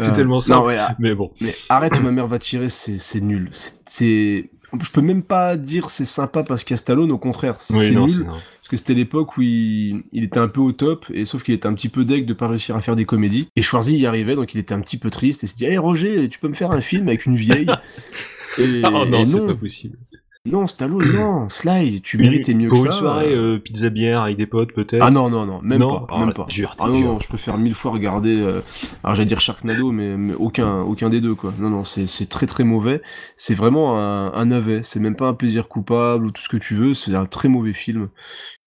C'est 0.00 0.10
Euh, 0.10 0.14
tellement 0.14 0.40
ça. 0.40 0.54
Non, 0.56 0.64
ouais, 0.64 0.78
Mais 0.98 1.14
bon. 1.14 1.30
mais 1.40 1.54
arrête, 1.68 2.00
ma 2.02 2.10
mère 2.10 2.26
va 2.26 2.38
tirer, 2.40 2.68
c'est, 2.68 2.98
c'est 2.98 3.20
nul. 3.20 3.48
C'est, 3.52 3.74
c'est- 3.86 4.50
je 4.82 4.90
peux 4.90 5.02
même 5.02 5.22
pas 5.22 5.56
dire 5.56 5.88
c'est 5.90 6.04
sympa 6.04 6.42
parce 6.42 6.64
qu'il 6.64 6.74
y 6.74 6.74
a 6.74 6.78
Stallone, 6.78 7.12
au 7.12 7.18
contraire, 7.18 7.56
Oui, 7.70 7.78
c'est 7.86 7.94
nul. 7.94 8.26
Que 8.74 8.78
c'était 8.80 8.94
l'époque 8.94 9.36
où 9.36 9.42
il, 9.42 10.02
il 10.12 10.24
était 10.24 10.38
un 10.38 10.48
peu 10.48 10.60
au 10.60 10.72
top, 10.72 11.06
et 11.12 11.24
sauf 11.24 11.42
qu'il 11.42 11.54
était 11.54 11.66
un 11.66 11.74
petit 11.74 11.88
peu 11.88 12.04
deg 12.04 12.26
de 12.26 12.34
pas 12.34 12.48
réussir 12.48 12.76
à 12.76 12.82
faire 12.82 12.96
des 12.96 13.04
comédies. 13.06 13.48
Et 13.56 13.62
Schwarzy 13.62 13.96
y 13.96 14.06
arrivait, 14.06 14.34
donc 14.36 14.54
il 14.54 14.58
était 14.60 14.74
un 14.74 14.80
petit 14.80 14.98
peu 14.98 15.10
triste, 15.10 15.44
et 15.44 15.46
s'est 15.46 15.56
dit, 15.56 15.64
hey 15.66 15.78
Roger, 15.78 16.28
tu 16.28 16.38
peux 16.38 16.48
me 16.48 16.54
faire 16.54 16.70
un 16.70 16.80
film 16.80 17.08
avec 17.08 17.26
une 17.26 17.36
vieille? 17.36 17.66
Et, 18.58 18.82
Ah 18.84 19.04
non, 19.06 19.24
c'est 19.26 19.46
pas 19.46 19.54
possible. 19.54 19.98
Non, 20.46 20.66
Stallone, 20.66 21.10
non, 21.16 21.48
Sly, 21.48 22.02
tu 22.02 22.18
méritais 22.18 22.52
mieux 22.52 22.68
Pour 22.68 22.82
que 22.82 22.86
une 22.86 22.92
ça. 22.92 22.98
soirée 22.98 23.34
euh, 23.34 23.58
pizza 23.58 23.88
bière 23.88 24.20
avec 24.20 24.36
des 24.36 24.46
potes, 24.46 24.74
peut-être? 24.74 25.02
Ah 25.02 25.10
non, 25.10 25.30
non, 25.30 25.46
non, 25.46 25.58
même 25.62 25.80
Non? 25.80 26.00
pas, 26.00 26.06
Ah, 26.14 26.18
même 26.26 26.34
pas. 26.34 26.44
jure, 26.50 26.76
ah 26.78 26.86
non, 26.86 27.00
non, 27.00 27.18
je 27.18 27.26
préfère 27.28 27.56
mille 27.56 27.74
fois 27.74 27.92
regarder, 27.92 28.36
euh, 28.42 28.60
alors 29.02 29.14
j'allais 29.16 29.24
dire 29.26 29.40
Sharknado, 29.40 29.90
mais, 29.90 30.18
mais 30.18 30.34
aucun, 30.34 30.80
aucun 30.82 31.08
des 31.08 31.22
deux, 31.22 31.34
quoi. 31.34 31.54
Non, 31.58 31.70
non, 31.70 31.82
c'est, 31.82 32.06
c'est 32.06 32.26
très 32.26 32.46
très 32.46 32.62
mauvais. 32.62 33.00
C'est 33.36 33.54
vraiment 33.54 33.98
un, 33.98 34.34
un 34.34 34.44
navet, 34.44 34.82
c'est 34.84 35.00
même 35.00 35.16
pas 35.16 35.28
un 35.28 35.34
plaisir 35.34 35.66
coupable 35.66 36.26
ou 36.26 36.30
tout 36.30 36.42
ce 36.42 36.50
que 36.50 36.58
tu 36.58 36.74
veux, 36.74 36.92
c'est 36.92 37.14
un 37.14 37.24
très 37.24 37.48
mauvais 37.48 37.72
film 37.72 38.10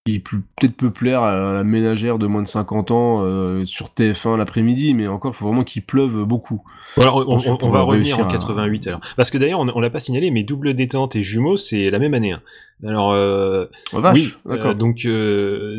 qui 0.07 0.19
peut-être 0.19 0.75
peut 0.75 0.91
plaire 0.91 1.21
à 1.21 1.53
la 1.53 1.63
ménagère 1.63 2.17
de 2.17 2.27
moins 2.27 2.41
de 2.41 2.47
50 2.47 2.91
ans 2.91 3.23
euh, 3.23 3.65
sur 3.65 3.87
TF1 3.87 4.37
l'après-midi, 4.37 4.93
mais 4.93 5.07
encore, 5.07 5.33
il 5.33 5.37
faut 5.37 5.45
vraiment 5.47 5.63
qu'il 5.63 5.81
pleuve 5.83 6.23
beaucoup. 6.23 6.63
Alors, 6.99 7.25
on, 7.27 7.37
va 7.69 7.81
revenir 7.81 8.17
en 8.19 8.27
à- 8.27 8.31
88 8.31 8.87
alors. 8.87 9.01
Parce 9.17 9.29
que 9.29 9.37
d'ailleurs, 9.37 9.59
on, 9.59 9.67
on 9.67 9.79
l'a 9.79 9.89
pas 9.89 9.99
signalé, 9.99 10.31
mais 10.31 10.43
double 10.43 10.73
détente 10.73 11.15
et 11.15 11.23
jumeaux, 11.23 11.57
c'est 11.57 11.89
la 11.91 11.99
même 11.99 12.13
année. 12.13 12.31
hein. 12.31 12.41
Alors, 12.85 13.11
euh, 13.11 13.65
Oh, 13.93 13.99
vache, 14.01 14.37
oui, 14.45 14.51
euh, 14.53 14.73
donc 14.75 14.99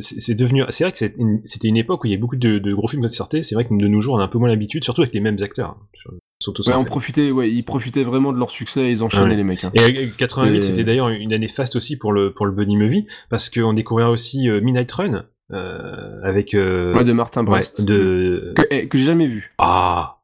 c'est 0.01 0.35
devenu. 0.35 0.63
C'est 0.71 0.85
vrai 0.85 0.93
que 0.93 0.99
une- 1.19 1.41
c'était 1.45 1.69
une 1.69 1.77
époque 1.77 2.03
où 2.05 2.07
il 2.07 2.11
y 2.11 2.13
avait 2.15 2.21
beaucoup 2.21 2.37
de, 2.37 2.59
de 2.59 2.75
gros 2.75 2.89
films 2.89 3.07
qui 3.07 3.15
sortaient. 3.15 3.43
C'est 3.43 3.55
vrai 3.55 3.65
que 3.65 3.75
de 3.75 3.87
nos 3.89 4.01
jours, 4.01 4.17
on 4.17 4.19
a 4.19 4.25
un 4.25 4.29
peu 4.29 4.39
moins 4.39 4.49
l'habitude, 4.49 4.85
surtout 4.85 5.03
avec 5.03 5.15
les 5.15 5.21
mêmes 5.21 5.39
acteurs. 5.41 5.77
hein, 5.79 6.11
surtout 6.43 6.63
Ouais, 6.69 6.75
on 6.75 6.85
profitait, 6.85 7.31
ouais, 7.31 7.51
ils 7.51 7.63
profitaient 7.65 8.05
vraiment 8.05 8.33
de 8.33 8.39
leur 8.39 8.51
succès 8.51 8.83
et 8.83 8.91
ils 8.91 9.03
enchaînaient 9.03 9.31
Ouais. 9.31 9.37
les 9.37 9.45
mecs. 9.45 9.65
hein. 9.65 9.71
Et 9.75 10.05
euh, 10.05 10.07
88, 10.17 10.57
Et- 10.59 10.63
c'était 10.63 10.85
d'ailleurs 10.85 11.09
une 11.09 11.33
année 11.33 11.49
faste 11.49 11.77
aussi 11.77 11.97
pour 11.97 12.13
le 12.13 12.33
pour 12.33 12.47
le 12.47 12.53
Bunny 12.53 12.77
Movie 12.77 13.07
parce 13.31 13.51
qu'on 13.51 13.73
découvrira 13.73 14.11
aussi 14.11 14.49
euh, 14.49 14.61
Midnight 14.61 14.91
Run 14.93 15.25
euh, 15.53 16.21
avec 16.23 16.55
euh, 16.55 16.95
Ouais, 16.95 17.05
de 17.05 17.13
Martin 17.13 17.43
Brest. 17.43 17.83
de 17.83 18.53
Que, 18.57 18.63
eh, 18.71 18.89
que 18.89 18.99
j'ai 18.99 19.07
jamais 19.07 19.27
vu. 19.27 19.55
ah 19.59 20.19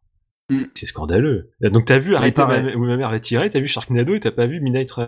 C'est 0.74 0.86
scandaleux. 0.86 1.50
Donc 1.62 1.86
t'as 1.86 1.98
vu 1.98 2.10
Mais 2.10 2.16
arrêter 2.16 2.42
ma, 2.42 2.46
pareil. 2.46 2.74
où 2.76 2.84
ma 2.84 2.96
mère 2.96 3.10
va 3.10 3.18
tirer, 3.20 3.48
t'as 3.50 3.60
vu 3.60 3.66
Sharknado 3.66 4.14
et 4.14 4.20
t'as 4.20 4.30
pas 4.30 4.46
vu 4.46 4.60
Midnight 4.60 4.90
Run. 4.92 5.06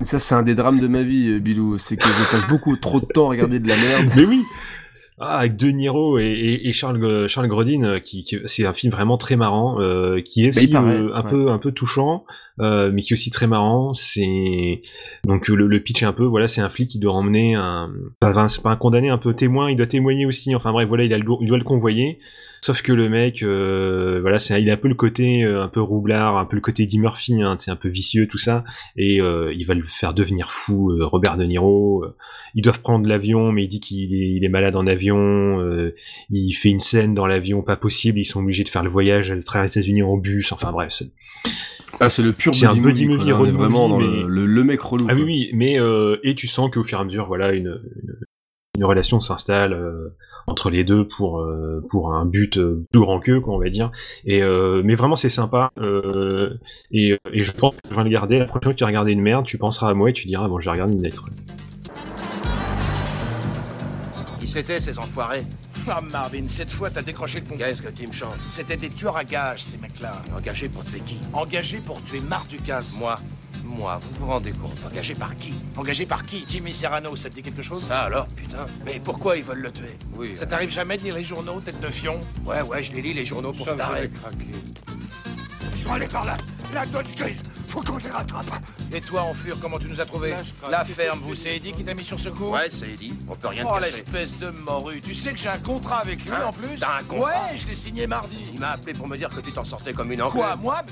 Ça, 0.00 0.18
c'est 0.18 0.34
un 0.34 0.42
des 0.42 0.54
drames 0.54 0.80
de 0.80 0.88
ma 0.88 1.02
vie, 1.02 1.28
euh, 1.30 1.38
Bilou. 1.38 1.78
C'est 1.78 1.96
que 1.96 2.04
je 2.06 2.30
passe 2.30 2.46
beaucoup 2.48 2.76
trop 2.76 3.00
de 3.00 3.06
temps 3.06 3.26
à 3.26 3.30
regarder 3.30 3.58
de 3.60 3.68
la 3.68 3.76
merde. 3.76 4.12
Mais 4.16 4.24
oui 4.24 4.42
ah, 5.18 5.38
avec 5.38 5.56
De 5.56 5.68
Niro 5.68 6.18
et, 6.18 6.24
et, 6.24 6.68
et 6.68 6.72
Charles, 6.72 7.28
Charles 7.28 7.48
Grodin, 7.48 7.82
euh, 7.84 7.98
qui, 8.00 8.24
qui 8.24 8.38
c'est 8.46 8.66
un 8.66 8.72
film 8.72 8.92
vraiment 8.92 9.16
très 9.16 9.36
marrant, 9.36 9.80
euh, 9.80 10.20
qui 10.20 10.44
est 10.44 10.50
Bah, 10.54 10.60
aussi 10.60 10.74
euh, 10.76 11.14
un 11.14 11.22
ouais. 11.22 11.30
peu 11.30 11.50
un 11.50 11.58
peu 11.58 11.72
touchant, 11.72 12.24
euh, 12.60 12.90
mais 12.92 13.02
qui 13.02 13.12
est 13.12 13.16
aussi 13.16 13.30
très 13.30 13.46
marrant. 13.46 13.94
C'est 13.94 14.82
donc 15.24 15.48
le, 15.48 15.66
le 15.66 15.80
pitch 15.80 16.02
est 16.02 16.06
un 16.06 16.12
peu, 16.12 16.24
voilà, 16.24 16.46
c'est 16.46 16.60
un 16.60 16.70
flic 16.70 16.90
qui 16.90 16.98
doit 16.98 17.12
emmener 17.12 17.54
un, 17.54 17.92
c'est 18.48 18.62
pas 18.62 18.70
un 18.70 18.76
condamné, 18.76 19.08
un 19.08 19.18
peu 19.18 19.34
témoin, 19.34 19.70
il 19.70 19.76
doit 19.76 19.86
témoigner 19.86 20.26
aussi. 20.26 20.54
Enfin 20.54 20.72
bref, 20.72 20.88
voilà, 20.88 21.04
il, 21.04 21.12
a 21.12 21.18
le, 21.18 21.24
il 21.40 21.48
doit 21.48 21.58
le 21.58 21.64
convoyer. 21.64 22.18
Sauf 22.62 22.80
que 22.80 22.92
le 22.92 23.10
mec, 23.10 23.42
euh, 23.42 24.20
voilà, 24.22 24.38
c'est 24.38 24.60
il 24.62 24.70
a 24.70 24.72
un 24.72 24.78
peu 24.78 24.88
le 24.88 24.94
côté 24.94 25.42
euh, 25.42 25.62
un 25.62 25.68
peu 25.68 25.82
roublard, 25.82 26.38
un 26.38 26.46
peu 26.46 26.56
le 26.56 26.62
côté 26.62 26.84
Eddie 26.84 26.98
Murphy, 26.98 27.42
hein, 27.42 27.56
c'est 27.58 27.70
un 27.70 27.76
peu 27.76 27.90
vicieux 27.90 28.26
tout 28.26 28.38
ça, 28.38 28.64
et 28.96 29.20
euh, 29.20 29.52
il 29.52 29.66
va 29.66 29.74
le 29.74 29.82
faire 29.82 30.14
devenir 30.14 30.50
fou. 30.50 30.90
euh, 30.90 31.04
Robert 31.04 31.36
De 31.36 31.44
Niro, 31.44 32.02
euh, 32.04 32.16
ils 32.54 32.62
doivent 32.62 32.80
prendre 32.80 33.06
l'avion, 33.06 33.52
mais 33.52 33.64
il 33.64 33.68
dit 33.68 33.80
qu'il 33.80 34.14
est, 34.14 34.42
est 34.42 34.48
malade 34.48 34.76
en 34.76 34.86
avion. 34.86 35.60
euh, 35.60 35.94
il 36.30 36.52
fait 36.52 36.70
une 36.70 36.80
scène 36.80 37.12
dans 37.12 37.26
l'avion 37.26 37.60
pas 37.62 37.76
possible. 37.76 38.18
Ils 38.18 38.24
sont 38.24 38.40
obligés 38.40 38.64
de 38.64 38.70
faire 38.70 38.82
le 38.82 38.88
voyage 38.88 39.30
à 39.30 39.42
travers 39.42 39.64
les 39.64 39.70
États-Unis 39.72 40.02
en 40.02 40.16
bus. 40.16 40.50
Enfin 40.52 40.72
bref, 40.72 41.02
Ah, 42.00 42.10
c'est 42.10 42.22
le 42.22 42.32
pur 42.32 42.54
c'est 42.54 42.66
un 42.66 42.74
buddy 42.74 43.06
movie, 43.06 43.30
quoi. 43.30 43.40
On 43.40 43.44
est 43.46 43.50
vraiment 43.50 43.88
dans 43.88 43.98
le, 43.98 44.06
mais- 44.10 44.22
le, 44.26 44.46
le 44.46 44.64
mec 44.64 44.80
relou. 44.80 45.06
Ah 45.08 45.14
oui, 45.14 45.20
quoi. 45.20 45.26
oui, 45.26 45.50
mais 45.56 45.78
euh, 45.80 46.16
et 46.22 46.34
tu 46.34 46.46
sens 46.46 46.70
qu'au 46.70 46.82
fur 46.82 46.98
et 46.98 47.00
à 47.00 47.04
mesure, 47.04 47.26
voilà, 47.26 47.52
une, 47.52 47.80
une, 48.02 48.16
une 48.76 48.84
relation 48.84 49.20
s'installe 49.20 49.72
euh, 49.72 50.16
entre 50.46 50.68
les 50.70 50.82
deux 50.84 51.06
pour 51.06 51.40
euh, 51.40 51.80
pour 51.90 52.12
un 52.12 52.26
but 52.26 52.58
plus 52.90 53.00
grand 53.00 53.20
qu'eux, 53.20 53.40
quoi, 53.40 53.54
on 53.54 53.58
va 53.58 53.70
dire. 53.70 53.90
Et 54.24 54.42
euh, 54.42 54.82
mais 54.84 54.94
vraiment, 54.94 55.16
c'est 55.16 55.28
sympa. 55.30 55.70
Euh, 55.80 56.54
et, 56.90 57.16
et 57.32 57.42
je 57.42 57.52
pense 57.52 57.72
que 57.74 57.78
je 57.90 57.94
vais 57.94 58.04
le 58.04 58.10
garder. 58.10 58.38
La 58.38 58.46
prochaine 58.46 58.62
fois 58.64 58.72
que 58.72 58.78
tu 58.78 58.84
vas 58.84 58.88
regarder 58.88 59.12
une 59.12 59.22
merde, 59.22 59.46
tu 59.46 59.56
penseras 59.58 59.88
à 59.90 59.94
moi 59.94 60.10
et 60.10 60.12
tu 60.12 60.26
diras 60.26 60.48
bon, 60.48 60.58
je 60.58 60.64
vais 60.64 60.72
regarder 60.72 60.94
Midnight 60.94 61.16
Run. 61.18 61.30
Qui 64.40 64.46
c'était 64.46 64.80
ces 64.80 64.98
enfoirés? 64.98 65.44
Ah 65.86 66.00
Marvin, 66.00 66.48
cette 66.48 66.70
fois 66.70 66.90
t'as 66.90 67.02
décroché 67.02 67.40
le 67.40 67.46
concours. 67.46 67.58
Qu'est-ce 67.58 67.82
que 67.82 67.88
tu 67.88 68.06
me 68.06 68.12
chantes? 68.12 68.38
C'était 68.50 68.76
des 68.76 68.88
tueurs 68.88 69.16
à 69.16 69.24
gages, 69.24 69.62
ces 69.62 69.76
mecs-là. 69.76 70.22
Engagé 70.36 70.68
pour 70.68 70.84
tuer 70.84 71.00
qui? 71.00 71.18
Engagés 71.32 71.78
pour 71.78 72.02
tuer 72.02 72.20
Marc 72.20 72.48
Ducasse. 72.48 72.98
Moi. 72.98 73.16
Moi, 73.64 73.98
vous 74.00 74.20
vous 74.20 74.26
rendez 74.30 74.52
compte. 74.52 74.78
Engagé 74.86 75.14
par 75.14 75.34
qui? 75.36 75.54
Engagé 75.76 76.06
par 76.06 76.24
qui? 76.24 76.44
Jimmy 76.46 76.72
Serrano, 76.74 77.16
ça 77.16 77.30
te 77.30 77.34
dit 77.34 77.42
quelque 77.42 77.62
chose? 77.62 77.84
Ça 77.86 78.02
alors, 78.02 78.26
putain. 78.28 78.66
Mais 78.84 79.00
pourquoi 79.02 79.36
ils 79.36 79.42
veulent 79.42 79.62
le 79.62 79.72
tuer? 79.72 79.96
Oui. 80.16 80.36
Ça 80.36 80.46
t'arrive 80.46 80.70
jamais 80.70 80.98
de 80.98 81.02
lire 81.02 81.14
les 81.14 81.24
journaux, 81.24 81.60
tête 81.60 81.80
de 81.80 81.86
fion? 81.86 82.20
Ouais, 82.44 82.60
ouais, 82.62 82.82
je 82.82 82.92
les 82.92 83.02
lis 83.02 83.14
les 83.14 83.24
journaux 83.24 83.52
pour 83.52 83.66
Ça, 83.66 83.74
t'arrêter. 83.74 84.12
Ils 85.72 85.82
sont 85.82 85.92
allés 85.92 86.08
par 86.08 86.24
là 86.24 86.36
La 86.74 86.84
Dodge 86.86 87.14
Case 87.14 87.40
Faut 87.68 87.82
qu'on 87.82 87.98
les 87.98 88.10
rattrape 88.10 88.46
Et 88.92 89.00
toi, 89.00 89.22
Enflure, 89.22 89.56
comment 89.60 89.78
tu 89.78 89.86
nous 89.88 90.00
as 90.00 90.04
trouvés 90.06 90.34
La 90.68 90.84
ferme, 90.84 91.20
vous, 91.20 91.34
c'est 91.36 91.56
Eddie 91.56 91.72
qui 91.72 91.84
t'a 91.84 91.94
mis 91.94 92.04
sur 92.04 92.18
ce 92.18 92.28
coup 92.30 92.46
Ouais, 92.50 92.68
c'est 92.68 92.96
dit. 92.98 93.14
On 93.28 93.36
peut 93.36 93.48
rien 93.48 93.64
Oh, 93.66 93.76
te 93.76 93.80
cacher. 93.80 93.92
l'espèce 93.92 94.38
de 94.38 94.50
morue 94.50 95.00
Tu 95.00 95.14
sais 95.14 95.32
que 95.32 95.38
j'ai 95.38 95.48
un 95.48 95.58
contrat 95.58 95.98
avec 95.98 96.24
lui, 96.24 96.32
Hein 96.32 96.46
en 96.46 96.52
plus 96.52 96.78
T'as 96.80 96.98
un 96.98 97.02
contrat 97.04 97.30
Ouais, 97.50 97.56
je 97.56 97.66
l'ai 97.68 97.74
signé 97.76 98.06
mardi 98.06 98.38
Il 98.52 98.58
m'a 98.60 98.70
appelé 98.72 98.92
pour 98.92 99.06
me 99.06 99.16
dire 99.16 99.28
que 99.28 99.40
tu 99.40 99.52
t'en 99.52 99.64
sortais 99.64 99.92
comme 99.92 100.10
une 100.12 100.22
enclume. 100.22 100.42
Quoi, 100.42 100.56
moi 100.56 100.82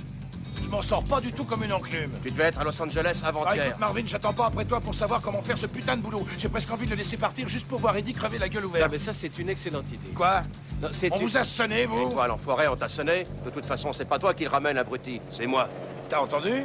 Je 0.64 0.68
m'en 0.70 0.80
sors 0.80 1.05
pas 1.05 1.20
du 1.20 1.32
tout 1.32 1.44
comme 1.44 1.62
une 1.64 1.72
enclume 1.72 2.10
Tu 2.24 2.30
devais 2.30 2.44
être 2.44 2.60
à 2.60 2.64
Los 2.64 2.80
Angeles 2.80 3.20
Ah, 3.24 3.28
avant-hier. 3.28 3.66
écoute, 3.66 3.80
Marvin, 3.80 4.02
j'attends 4.06 4.32
pas 4.32 4.47
après 4.47 4.64
toi 4.64 4.80
pour 4.80 4.94
savoir 4.94 5.20
comment 5.20 5.43
faire 5.43 5.59
ce 5.59 5.66
putain 5.66 5.97
de 5.97 6.02
boulot. 6.02 6.26
J'ai 6.39 6.48
presque 6.48 6.70
envie 6.70 6.86
de 6.86 6.90
le 6.90 6.97
laisser 6.97 7.16
partir 7.16 7.48
juste 7.48 7.66
pour 7.66 7.78
voir 7.80 7.97
Eddie 7.97 8.12
crever 8.14 8.39
la 8.39 8.48
gueule 8.48 8.64
ouverte. 8.66 8.84
Ah, 8.86 8.89
mais 8.90 8.98
ça, 8.98 9.12
c'est 9.12 9.39
une 9.39 9.48
excellente 9.51 9.89
idée. 9.89 10.10
Quoi 10.14 10.43
Non, 10.80 10.89
c'est 10.90 11.12
On 11.12 11.16
une- 11.16 11.22
vous 11.26 11.36
a 11.36 11.43
sonné, 11.43 11.86
vous 11.86 12.09
Et 12.09 12.12
toi, 12.12 12.26
l'enfoiré, 12.26 12.68
on 12.68 12.76
t'a 12.76 12.89
sonné 12.89 13.24
De 13.44 13.51
toute 13.51 13.66
façon, 13.66 13.93
c'est 13.93 14.06
pas 14.09 14.18
toi 14.18 14.32
qui 14.34 14.44
le 14.44 14.51
ramène, 14.51 14.78
abruti. 14.78 15.20
C'est 15.30 15.47
moi. 15.47 15.68
T'as 16.09 16.20
entendu? 16.20 16.62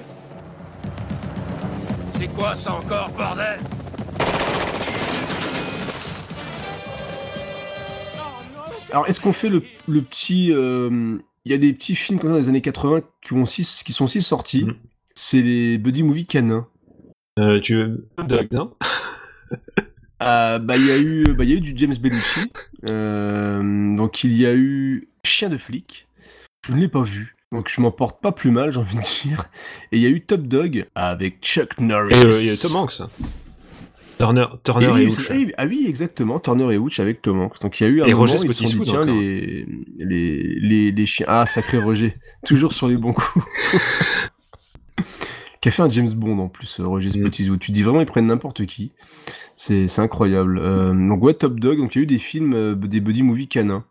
C'est 2.11 2.27
quoi 2.27 2.55
ça 2.55 2.73
encore, 2.73 3.09
bordel? 3.09 3.59
Alors, 8.91 9.07
est-ce 9.07 9.19
qu'on 9.19 9.33
fait 9.33 9.49
le, 9.49 9.63
le 9.87 10.01
petit. 10.01 10.51
euh, 10.51 11.17
Il 11.47 11.51
y 11.51 11.53
a 11.53 11.57
des 11.57 11.71
petits 11.71 11.95
films 11.95 12.19
comme 12.19 12.31
ça 12.31 12.41
des 12.41 12.49
années 12.49 12.59
80 12.59 13.03
qui, 13.21 13.31
ont 13.31 13.45
qui 13.45 13.93
sont 13.93 14.03
aussi 14.03 14.21
sortis. 14.21 14.65
Mhm. 14.65 14.75
C'est 15.15 15.41
les 15.41 15.77
buddy 15.77 16.03
movie 16.03 16.25
canins. 16.25 16.67
Euh, 17.39 17.61
tu 17.61 17.75
veux 17.75 18.09
Doug, 18.27 18.49
non? 18.51 18.73
Euh, 20.21 20.59
bah, 20.59 20.75
il 20.75 20.85
y 20.85 20.91
a 20.91 20.97
eu, 20.97 21.33
bah, 21.35 21.45
il 21.45 21.51
y 21.51 21.53
a 21.53 21.55
eu 21.55 21.61
du 21.61 21.71
James 21.77 21.95
Bellucci. 21.95 22.51
Euh, 22.89 23.95
donc, 23.95 24.25
il 24.25 24.33
y 24.33 24.45
a 24.45 24.53
eu 24.53 25.07
Chien 25.23 25.47
de 25.47 25.57
flic. 25.57 26.09
Je 26.67 26.73
ne 26.73 26.81
l'ai 26.81 26.89
pas 26.89 27.01
vu. 27.01 27.37
Donc, 27.53 27.69
je 27.69 27.79
m'en 27.79 27.91
porte 27.91 28.19
pas 28.21 28.33
plus 28.33 28.51
mal, 28.51 28.71
j'ai 28.73 28.79
envie 28.79 28.97
de 28.97 29.01
dire. 29.23 29.49
Et 29.93 29.97
il 29.97 30.03
y 30.03 30.05
a 30.05 30.09
eu 30.09 30.19
Top 30.19 30.41
Dog 30.41 30.85
avec 30.95 31.39
Chuck 31.41 31.79
Norris. 31.79 32.13
Et 32.13 32.25
euh, 32.25 32.41
il 32.41 32.47
y 32.47 32.49
a 32.49 32.57
Tom 32.57 32.75
Hanks. 32.75 33.03
Turner, 34.17 34.45
Turner 34.63 34.85
et, 35.03 35.05
Hooch. 35.07 35.11
c'est- 35.27 35.33
oui, 35.33 35.51
ah 35.57 35.65
oui, 35.65 35.85
exactement, 35.87 36.39
Turner 36.39 36.73
et 36.73 36.77
Hooch 36.77 36.99
avec 36.99 37.21
Tom 37.21 37.39
Hanks. 37.41 37.61
Donc 37.61 37.79
il 37.79 37.83
y 37.83 37.85
a 37.85 37.89
eu 37.89 38.01
un 38.01 38.05
Et 38.05 38.09
moment 38.11 38.21
Roger 38.21 38.39
où 38.39 38.45
ils 38.45 38.53
se 38.53 38.59
sont 38.59 38.65
dit, 38.65 38.71
Spottiswoode 38.71 38.85
tiens, 38.87 39.01
encore. 39.03 39.15
les, 39.15 39.65
les, 39.99 40.59
les, 40.59 40.91
les 40.91 41.05
chiens. 41.05 41.25
Ah, 41.29 41.45
sacré 41.45 41.77
Roger. 41.79 42.15
Toujours 42.45 42.73
sur 42.73 42.87
les 42.87 42.97
bons 42.97 43.13
coups. 43.13 43.45
qui 45.61 45.69
a 45.69 45.71
fait 45.71 45.81
un 45.81 45.89
James 45.89 46.09
Bond 46.11 46.37
en 46.39 46.49
plus, 46.49 46.79
euh, 46.79 46.87
Roger 46.87 47.09
Mm. 47.09 47.21
Spottiswoode. 47.21 47.59
Tu 47.59 47.71
dis 47.71 47.83
vraiment, 47.83 47.99
ils 48.01 48.05
prennent 48.05 48.27
n'importe 48.27 48.65
qui. 48.65 48.91
C'est 49.55 49.87
c'est 49.87 50.01
incroyable. 50.01 50.59
Euh, 50.61 50.93
donc 50.93 51.23
ouais, 51.23 51.33
Top 51.33 51.59
Dog. 51.59 51.77
Donc 51.79 51.95
il 51.95 51.99
y 51.99 52.01
a 52.01 52.03
eu 52.03 52.07
des 52.07 52.19
films, 52.19 52.53
euh, 52.53 52.75
des 52.75 52.99
buddy 53.01 53.23
movies 53.23 53.47
canins. 53.47 53.83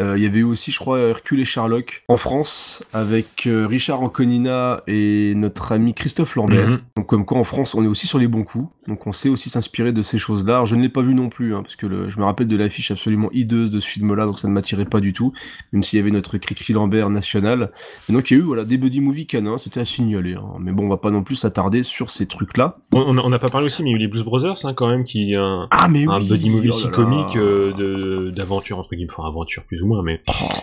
Euh, 0.00 0.16
Il 0.16 0.22
y 0.22 0.26
avait 0.26 0.38
eu 0.40 0.44
aussi, 0.44 0.70
je 0.70 0.78
crois, 0.78 0.98
Hercule 1.00 1.40
et 1.40 1.44
Sherlock 1.44 2.04
en 2.08 2.16
France 2.16 2.84
avec 2.92 3.46
euh, 3.46 3.66
Richard 3.66 4.02
Anconina 4.02 4.82
et 4.86 5.32
notre 5.36 5.72
ami 5.72 5.94
Christophe 5.94 6.36
Lambert. 6.36 6.68
Mhm. 6.68 6.78
Donc 6.96 7.06
comme 7.06 7.24
quoi 7.24 7.38
en 7.38 7.44
France, 7.44 7.74
on 7.74 7.82
est 7.84 7.88
aussi 7.88 8.06
sur 8.06 8.18
les 8.18 8.28
bons 8.28 8.44
coups. 8.44 8.68
Donc 8.86 9.06
on 9.06 9.12
sait 9.12 9.28
aussi 9.28 9.50
s'inspirer 9.50 9.92
de 9.92 10.02
ces 10.02 10.18
choses-là. 10.18 10.64
Je 10.64 10.76
ne 10.76 10.82
l'ai 10.82 10.88
pas 10.88 11.02
vu 11.02 11.14
non 11.14 11.28
plus, 11.28 11.54
hein, 11.54 11.62
parce 11.62 11.76
que 11.76 11.86
le- 11.86 12.08
je 12.08 12.18
me 12.18 12.24
rappelle 12.24 12.48
de 12.48 12.56
l'affiche 12.56 12.90
absolument 12.90 13.28
hideuse 13.32 13.70
de 13.70 13.80
ce 13.80 13.88
film-là, 13.88 14.24
donc 14.26 14.38
ça 14.38 14.48
ne 14.48 14.52
m'attirait 14.52 14.84
pas 14.86 15.00
du 15.00 15.12
tout, 15.12 15.32
même 15.72 15.82
s'il 15.82 15.98
y 15.98 16.02
avait 16.02 16.10
notre 16.10 16.38
Cricri 16.38 16.72
Lambert 16.72 17.10
national. 17.10 17.70
Et 18.08 18.12
donc 18.12 18.30
il 18.30 18.34
y 18.34 18.40
a 18.40 18.42
eu 18.42 18.46
voilà 18.46 18.64
des 18.64 18.78
buddy 18.78 19.00
movie 19.00 19.26
canins, 19.26 19.58
c'était 19.58 19.80
à 19.80 19.84
signaler. 19.84 20.34
hein. 20.34 20.56
Mais 20.60 20.72
bon, 20.72 20.84
on 20.86 20.88
va 20.88 20.96
pas 20.96 21.10
non 21.10 21.22
plus 21.22 21.34
s'attarder 21.36 21.82
sur 21.82 22.10
ces 22.10 22.26
trucs-là. 22.26 22.78
On 22.92 23.00
on 23.00 23.18
a- 23.18 23.22
on 23.22 23.28
n'a 23.30 23.38
pas 23.38 23.48
parlé 23.48 23.66
aussi, 23.66 23.82
mais 23.82 23.90
il 23.90 23.92
y 23.92 23.94
a 23.94 23.98
eu 23.98 24.00
les 24.00 24.08
Blues 24.08 24.24
Brothers, 24.24 24.64
hein, 24.64 24.72
quand 24.74 24.88
même, 24.88 25.04
qui 25.04 25.32
est 25.32 25.36
un, 25.36 25.66
Ah, 25.70 25.88
mais 25.90 26.06
un 26.06 26.18
oui, 26.20 26.28
buddy 26.28 26.50
movie 26.50 26.70
oh 26.72 26.76
là 26.78 26.84
là. 26.84 26.90
comique 26.90 27.36
euh, 27.36 28.30
d'aventure 28.30 28.78
entre 28.78 28.90
guillemets, 28.94 29.10
enfin 29.16 29.28
aventure 29.28 29.64
plus 29.64 29.82
ou 29.82 29.86
moins, 29.88 30.02
mais 30.02 30.20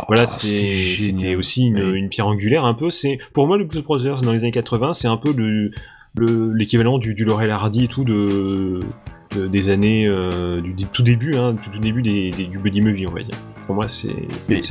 voilà, 0.08 0.24
Oh, 0.26 0.40
génial. 0.42 0.98
c'était 0.98 1.36
aussi 1.36 1.64
une, 1.64 1.82
Oui. 1.82 2.00
une 2.00 2.08
pierre 2.10 2.28
angulaire 2.28 2.64
un 2.64 2.74
peu. 2.74 2.90
C'est 2.90 3.18
pour 3.34 3.48
moi 3.48 3.58
le 3.58 3.66
Blues 3.66 3.84
Brothers 3.84 4.22
dans 4.22 4.32
les 4.32 4.40
années 4.40 4.52
80, 4.52 4.94
c'est 4.94 5.08
un 5.10 5.18
peu 5.18 5.34
le 5.36 5.72
le- 6.18 6.54
l'équivalent 6.54 6.98
du, 6.98 7.14
du 7.14 7.26
Laurel 7.26 7.52
Hardy 7.52 7.84
et 7.84 7.88
tout 7.90 8.06
de, 8.06 8.80
de- 9.36 9.48
des 9.48 9.70
années 9.70 10.08
euh, 10.08 10.62
du, 10.62 10.74
du 10.74 10.86
tout 10.86 11.04
début, 11.04 11.36
hein, 11.36 11.52
du 11.52 11.70
tout 11.70 11.80
début 11.80 12.02
des, 12.02 12.32
des- 12.32 12.46
du 12.46 12.58
buddy 12.58 12.80
movie, 12.80 13.06
on 13.06 13.12
va 13.12 13.22
dire. 13.22 13.36
Pour 13.66 13.76
moi, 13.76 13.90
c'est 13.90 14.16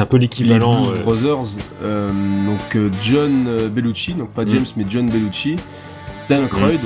un 0.01 0.07
peu 0.07 0.17
Les 0.17 0.23
l'équivalent. 0.23 0.87
Blues 0.87 0.99
euh, 0.99 1.03
Brothers, 1.03 1.59
euh, 1.83 2.11
donc 2.47 2.79
John 3.03 3.69
Bellucci, 3.75 4.15
donc 4.15 4.31
pas 4.31 4.47
Mm. 4.47 4.49
James 4.51 4.65
mais 4.79 4.85
John 4.89 5.11
Bellucci, 5.11 5.57
Dan 6.31 6.45
Aykroyd. 6.45 6.81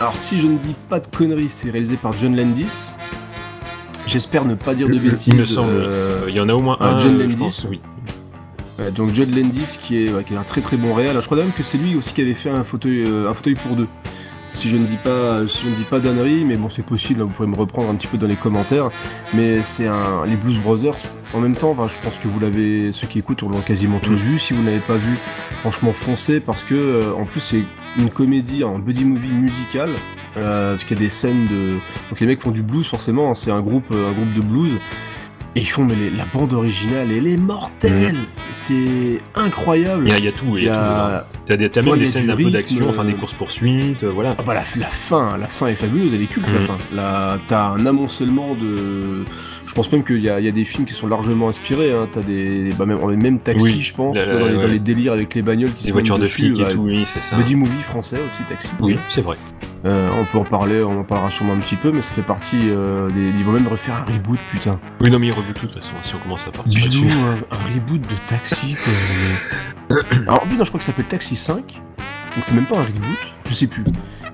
Alors 0.00 0.16
si 0.18 0.40
je 0.40 0.48
ne 0.48 0.58
dis 0.58 0.74
pas 0.88 0.98
de 0.98 1.06
conneries, 1.06 1.48
c'est 1.50 1.70
réalisé 1.70 1.94
par 1.96 2.12
John 2.18 2.34
Landis. 2.34 2.90
J'espère 4.06 4.44
ne 4.44 4.54
pas 4.54 4.74
dire 4.74 4.88
de 4.88 4.94
il- 4.94 5.04
il 5.04 5.10
bêtises. 5.10 5.34
me 5.34 5.44
semble, 5.44 5.70
euh, 5.74 6.24
Il 6.28 6.34
y 6.34 6.40
en 6.40 6.48
a 6.48 6.54
au 6.54 6.60
moins 6.60 6.76
un, 6.80 6.98
John 6.98 7.18
Landis. 7.18 7.36
pense, 7.36 7.66
oui. 7.70 7.80
Donc 8.96 9.14
John 9.14 9.30
Landis 9.30 9.78
qui 9.80 10.06
est, 10.06 10.24
qui 10.26 10.34
est 10.34 10.36
un 10.36 10.42
très 10.42 10.60
très 10.60 10.76
bon 10.76 10.92
réel. 10.94 11.16
Je 11.20 11.24
crois 11.26 11.36
même 11.38 11.52
que 11.56 11.62
c'est 11.62 11.78
lui 11.78 11.94
aussi 11.96 12.12
qui 12.12 12.20
avait 12.20 12.34
fait 12.34 12.50
un 12.50 12.64
fauteuil, 12.64 13.04
euh, 13.06 13.30
un 13.30 13.34
fauteuil 13.34 13.54
pour 13.54 13.76
deux. 13.76 13.86
Si 14.54 14.68
je 14.68 14.76
ne 14.76 14.84
dis 14.84 14.96
pas, 15.02 15.46
si 15.46 15.64
je 15.64 15.70
ne 15.70 15.74
dis 15.76 15.84
pas 15.84 15.98
d'annerie, 16.00 16.44
mais 16.44 16.56
bon 16.56 16.68
c'est 16.68 16.84
possible. 16.84 17.22
hein, 17.22 17.24
vous 17.26 17.30
pouvez 17.30 17.48
me 17.48 17.54
reprendre 17.54 17.88
un 17.90 17.94
petit 17.94 18.06
peu 18.08 18.18
dans 18.18 18.26
les 18.26 18.34
commentaires. 18.36 18.90
Mais 19.34 19.60
c'est 19.62 19.86
un, 19.86 20.26
les 20.26 20.36
Blues 20.36 20.58
Brothers. 20.58 20.96
En 21.32 21.40
même 21.40 21.54
temps, 21.56 21.70
enfin, 21.70 21.86
je 21.88 21.94
pense 22.04 22.18
que 22.18 22.28
vous 22.28 22.40
l'avez, 22.40 22.92
ceux 22.92 23.06
qui 23.06 23.18
écoutent, 23.20 23.42
on 23.44 23.48
l'a 23.50 23.60
quasiment 23.60 23.98
tous 24.00 24.16
vu. 24.16 24.38
Si 24.38 24.52
vous 24.52 24.62
n'avez 24.62 24.80
pas 24.80 24.96
vu, 24.96 25.16
franchement 25.60 25.92
foncez 25.92 26.40
parce 26.40 26.62
que 26.64 26.74
euh, 26.74 27.12
en 27.16 27.24
plus 27.24 27.40
c'est 27.40 27.62
une 27.98 28.10
comédie, 28.10 28.62
un 28.64 28.78
buddy 28.78 29.04
movie 29.04 29.28
musical. 29.32 29.90
Euh, 30.38 30.72
parce 30.72 30.84
qu'il 30.84 30.96
y 30.96 31.00
a 31.00 31.02
des 31.04 31.10
scènes 31.10 31.46
de, 31.48 31.74
donc 32.08 32.18
les 32.20 32.26
mecs 32.26 32.40
font 32.40 32.52
du 32.52 32.62
blues 32.62 32.86
forcément. 32.86 33.30
hein, 33.30 33.34
c'est 33.34 33.50
un 33.50 33.60
groupe, 33.60 33.84
euh, 33.92 34.08
un 34.08 34.12
groupe 34.12 34.32
de 34.34 34.40
blues. 34.40 34.72
Et 35.54 35.60
ils 35.60 35.68
font 35.68 35.84
mais 35.84 35.94
les- 35.94 36.08
la 36.08 36.24
bande 36.32 36.54
originale, 36.54 37.08
elle 37.12 37.26
est 37.26 37.36
mortelle. 37.36 38.16
C'est 38.52 39.18
incroyable. 39.34 40.04
Il 40.06 40.10
y 40.10 40.14
a, 40.14 40.18
il 40.18 40.24
y 40.24 40.28
a 40.28 40.32
tout, 40.32 40.56
il 40.56 40.64
y 40.64 40.68
a, 40.70 41.26
dedans. 41.46 41.68
T'as 41.70 41.82
même 41.82 41.92
Ouais, 41.92 41.98
des 41.98 42.06
scènes 42.06 42.30
un 42.30 42.36
peu 42.36 42.50
d'action, 42.50 42.88
enfin 42.88 43.04
des 43.04 43.12
euh, 43.12 43.16
courses 43.16 43.34
poursuites, 43.34 44.04
voilà. 44.04 44.34
Ah 44.38 44.42
bah 44.46 44.54
la, 44.54 44.64
la 44.80 44.86
fin, 44.86 45.36
la 45.36 45.46
fin 45.48 45.66
est 45.66 45.74
fabuleuse, 45.74 46.14
elle 46.14 46.22
est 46.22 46.26
culte 46.26 46.46
la 46.50 46.60
Mhm. 46.60 46.66
fin. 46.66 46.78
Là, 46.94 47.38
t'as 47.48 47.66
un 47.66 47.84
amoncellement 47.84 48.54
de. 48.54 49.24
Je 49.66 49.74
pense 49.74 49.90
même 49.92 50.04
qu'il 50.04 50.20
y, 50.22 50.28
a- 50.28 50.38
il 50.38 50.44
y 50.44 50.48
a 50.48 50.52
des 50.52 50.64
films 50.64 50.84
qui 50.84 50.92
sont 50.94 51.06
largement 51.06 51.48
inspirés. 51.48 51.92
Hein. 51.92 52.06
T'as 52.12 52.20
des, 52.20 52.72
bah 52.78 52.84
même, 52.84 52.98
même 53.16 53.38
taxi, 53.38 53.62
Oui, 53.64 53.80
je 53.80 53.94
pense, 53.94 54.14
la- 54.16 54.26
la- 54.26 54.38
dans, 54.38 54.46
les, 54.46 54.54
dans 54.54 54.60
ouais. 54.62 54.68
les 54.68 54.78
délires 54.78 55.12
avec 55.14 55.34
les 55.34 55.42
bagnoles 55.42 55.72
qui 55.72 55.84
Les 55.84 55.88
se 55.88 55.92
voitures 55.92 56.18
de 56.18 56.26
flics 56.26 56.58
et 56.58 56.62
bah, 56.64 56.72
tout, 56.72 56.82
oui, 56.82 57.04
c'est 57.06 57.22
ça. 57.22 57.36
Buddy 57.36 57.54
movie 57.56 57.82
français 57.82 58.16
aussi, 58.16 58.42
taxi. 58.48 58.68
Oui, 58.80 58.98
c'est 59.08 59.22
vrai. 59.22 59.36
Euh, 59.84 60.10
on 60.20 60.24
peut 60.26 60.38
en 60.38 60.44
parler, 60.44 60.82
on 60.84 61.00
en 61.00 61.04
parlera 61.04 61.30
sûrement 61.30 61.54
un 61.54 61.58
petit 61.58 61.74
peu, 61.74 61.90
mais 61.90 62.02
ça 62.02 62.14
fait 62.14 62.22
partie 62.22 62.68
euh, 62.70 63.08
des. 63.10 63.20
Ils 63.38 63.44
vont 63.44 63.50
même 63.52 63.66
refaire 63.66 63.96
un 63.96 64.04
reboot, 64.12 64.38
putain. 64.52 64.78
Oui, 65.00 65.10
non, 65.10 65.18
mais 65.18 65.26
il 65.28 65.32
reboot 65.32 65.54
tout 65.54 65.66
de 65.66 65.72
toute 65.72 65.82
façon, 65.82 65.94
si 66.02 66.14
on 66.14 66.18
commence 66.18 66.46
à 66.46 66.50
partir 66.52 66.80
Bidou, 66.88 67.04
un, 67.08 67.32
un 67.32 67.74
reboot 67.74 68.00
de 68.00 68.14
Taxi, 68.28 68.74
quoi. 68.74 68.92
mais- 69.90 69.96
Alors, 70.28 70.44
non, 70.46 70.62
je 70.64 70.68
crois 70.70 70.78
que 70.78 70.84
ça 70.84 70.92
s'appelle 70.92 71.06
Taxi 71.06 71.34
5. 71.34 71.80
Donc, 72.34 72.44
c'est 72.44 72.54
même 72.54 72.66
pas 72.66 72.78
un 72.78 72.82
reboot, 72.82 73.18
je 73.48 73.54
sais 73.54 73.66
plus. 73.66 73.84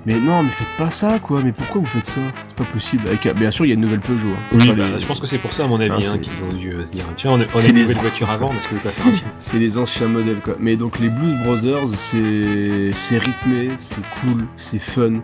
Mais 0.07 0.15
non, 0.21 0.43
mais 0.43 0.49
faites 0.51 0.67
pas 0.79 0.91
ça, 0.91 1.19
quoi. 1.19 1.43
Mais 1.45 1.53
pourquoi 1.53 1.81
vous 1.83 1.87
faites 1.87 2.07
ça? 2.07 2.21
C'est 2.49 2.55
pas 2.65 2.65
possible. 2.73 3.03
Avec, 3.09 3.29
bien 3.37 3.51
sûr, 3.51 3.67
il 3.67 3.69
y 3.69 3.73
a 3.73 3.75
une 3.75 3.81
nouvelle 3.81 4.01
Peugeot. 4.01 4.29
hein. 4.29 4.57
Oui, 4.59 4.69
bah, 4.69 4.75
les- 4.95 5.01
je 5.01 5.07
pense 5.07 5.21
que 5.21 5.27
c'est 5.27 5.37
pour 5.39 5.53
ça, 5.53 5.65
à 5.65 5.67
mon 5.67 5.81
avis, 5.81 6.07
Ah, 6.09 6.13
hein, 6.15 6.19
qu'ils 6.19 6.43
ont 6.45 6.49
dû 6.57 6.71
euh, 6.73 6.87
se 6.87 6.93
dire 6.93 7.05
tiens, 7.17 7.33
on 7.33 7.41
a, 7.41 7.45
on 7.53 7.57
a 7.57 7.59
C'est 7.59 7.69
une 7.71 7.75
les- 7.77 7.83
nouvelle 7.83 7.97
voiture 7.99 8.31
avant, 8.31 8.51
est-ce 8.53 8.69
que 8.69 8.75
vous 8.77 8.81
pas 8.81 8.91
faire 8.91 9.07
un 9.07 9.11
film 9.17 9.29
C'est 9.39 9.59
les 9.59 9.77
anciens 9.77 10.07
modèles 10.07 10.41
quoi. 10.43 10.55
Mais 10.61 10.77
donc 10.77 10.99
les 11.01 11.11
Blues 11.11 11.37
Brothers, 11.45 11.89
c'est 11.97 12.91
c'est 12.95 13.19
rythmé, 13.19 13.71
c'est 13.79 14.01
cool, 14.21 14.47
c'est 14.57 14.79
fun. 14.79 15.15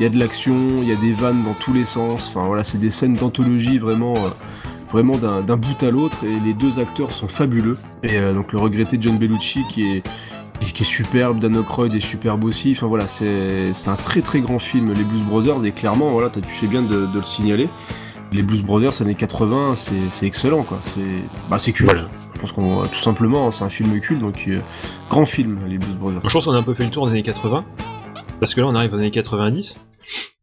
Il 0.00 0.02
y 0.02 0.06
a 0.06 0.08
de 0.08 0.18
l'action, 0.18 0.56
il 0.78 0.88
y 0.88 0.92
a 0.92 0.96
des 0.96 1.12
vannes 1.12 1.42
dans 1.44 1.54
tous 1.54 1.74
les 1.74 1.84
sens. 1.84 2.32
Enfin 2.34 2.46
voilà, 2.46 2.64
c'est 2.64 2.78
des 2.80 2.90
scènes 2.90 3.14
d'anthologie 3.14 3.78
vraiment 3.78 4.14
euh, 4.16 4.30
vraiment 4.92 5.18
d'un 5.18 5.40
d'un 5.42 5.56
bout 5.58 5.80
à 5.84 5.90
l'autre 5.90 6.16
et 6.24 6.40
les 6.44 6.54
deux 6.54 6.80
acteurs 6.80 7.12
sont 7.12 7.28
fabuleux. 7.28 7.78
Et 8.02 8.16
euh, 8.16 8.32
donc 8.34 8.52
le 8.52 8.58
regretté 8.58 8.96
John 9.00 9.18
Bellucci 9.18 9.60
qui 9.70 9.82
est 9.98 10.02
qui 10.72 10.82
est 10.82 10.86
superbe, 10.86 11.40
Dan 11.40 11.56
Aykroyd 11.56 11.94
est 11.94 12.00
superbe 12.00 12.44
aussi. 12.44 12.72
Enfin 12.76 12.86
voilà, 12.86 13.06
c'est 13.08 13.72
un 13.88 13.96
très 13.96 14.20
très 14.22 14.40
grand 14.40 14.58
film 14.58 14.92
les 14.92 15.04
Blues 15.04 15.22
Brothers 15.24 15.64
et 15.64 15.72
clairement 15.72 16.10
voilà, 16.10 16.30
t'as- 16.30 16.40
tu 16.40 16.54
fais 16.54 16.66
bien 16.66 16.82
de, 16.82 17.06
de 17.06 17.18
le 17.18 17.22
signaler. 17.24 17.68
Les 18.32 18.42
Blues 18.42 18.62
Brothers 18.62 19.02
années 19.02 19.14
80, 19.14 19.74
c'est 19.76 19.92
c'est 20.10 20.26
excellent 20.26 20.62
quoi. 20.62 20.78
C'est 20.82 21.00
bah 21.50 21.58
c'est 21.58 21.72
culte. 21.72 21.92
Je 22.34 22.40
pense 22.40 22.52
qu'on 22.52 22.82
tout 22.86 22.98
simplement, 22.98 23.50
c'est 23.50 23.64
un 23.64 23.68
film 23.70 23.98
culte 24.00 24.20
donc 24.20 24.44
euh, 24.48 24.60
grand 25.10 25.26
film 25.26 25.58
les 25.68 25.78
Blues 25.78 25.96
Brothers. 25.96 26.20
Je 26.24 26.32
pense 26.32 26.44
qu'on 26.46 26.54
a 26.54 26.58
un 26.60 26.62
peu 26.62 26.74
fait 26.74 26.84
le 26.84 26.90
tour 26.90 27.06
des 27.06 27.12
années 27.12 27.22
80, 27.22 27.64
parce 28.40 28.54
que 28.54 28.60
là 28.60 28.66
on 28.68 28.74
arrive 28.74 28.94
aux 28.94 28.98
années 28.98 29.10
90, 29.10 29.80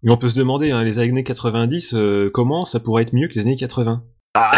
et 0.04 0.10
on 0.10 0.18
peut 0.18 0.30
se 0.30 0.36
demander, 0.36 0.70
hein, 0.72 0.84
les 0.84 1.00
années 1.00 1.24
90, 1.24 1.94
euh, 1.96 2.30
comment 2.34 2.64
ça 2.64 2.80
pourrait 2.80 3.04
être 3.04 3.14
mieux 3.14 3.28
que 3.28 3.34
les 3.34 3.42
années 3.42 3.56
80 3.58 4.04
Ah, 4.36 4.52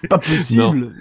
c'est 0.00 0.08
pas 0.08 0.18
possible. 0.18 0.94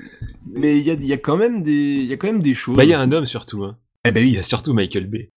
Mais 0.52 0.78
il 0.78 0.86
y 0.86 0.92
a, 0.92 0.94
il 0.94 1.06
y 1.06 1.14
a 1.14 1.18
quand 1.18 1.38
même 1.38 1.64
des 1.64 1.72
il 1.72 2.06
y 2.06 2.14
a 2.14 2.18
quand 2.18 2.28
même 2.28 2.42
des 2.42 2.54
choses. 2.54 2.76
Bah 2.78 2.84
il 2.84 2.90
y 2.90 2.94
a 2.94 3.00
un 3.00 3.12
homme 3.12 3.26
surtout, 3.26 3.64
hein. 3.64 3.78
Eh 4.06 4.12
ben 4.12 4.24
oui. 4.24 4.30
Il 4.30 4.36
y 4.36 4.40
a 4.40 4.44
surtout 4.44 4.74
Michael 4.74 5.08
Bay. 5.08 5.30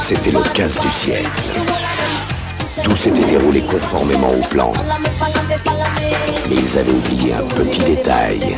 C'était 0.00 0.32
le 0.32 0.54
casse 0.54 0.78
du 0.80 0.88
siècle. 0.88 1.30
Tout 2.82 2.96
s'était 2.96 3.24
déroulé 3.24 3.62
conformément 3.62 4.32
au 4.32 4.46
plan. 4.48 4.72
Mais 6.48 6.56
ils 6.56 6.78
avaient 6.78 6.92
oublié 6.92 7.32
un 7.34 7.46
petit 7.54 7.80
détail. 7.80 8.56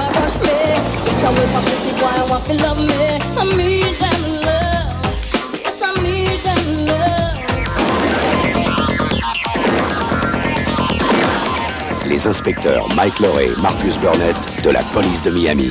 Les 12.07 12.27
inspecteurs 12.27 12.89
Mike 12.95 13.21
et 13.21 13.61
Marcus 13.61 13.99
Burnett 13.99 14.37
de 14.63 14.71
la 14.71 14.83
police 14.93 15.23
de 15.23 15.31
Miami. 15.31 15.71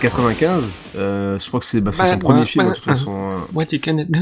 95, 0.00 0.72
euh, 0.96 1.38
je 1.38 1.46
crois 1.48 1.60
que 1.60 1.66
c'est 1.66 1.80
bah, 1.80 1.92
c'est 1.92 2.04
son 2.06 2.18
premier 2.18 2.44
film 2.44 2.68
de 2.68 2.74
toute 2.74 2.84
façon. 2.84 3.36
What 3.52 3.66
you 3.72 3.80
can 3.82 4.04
do 4.08 4.20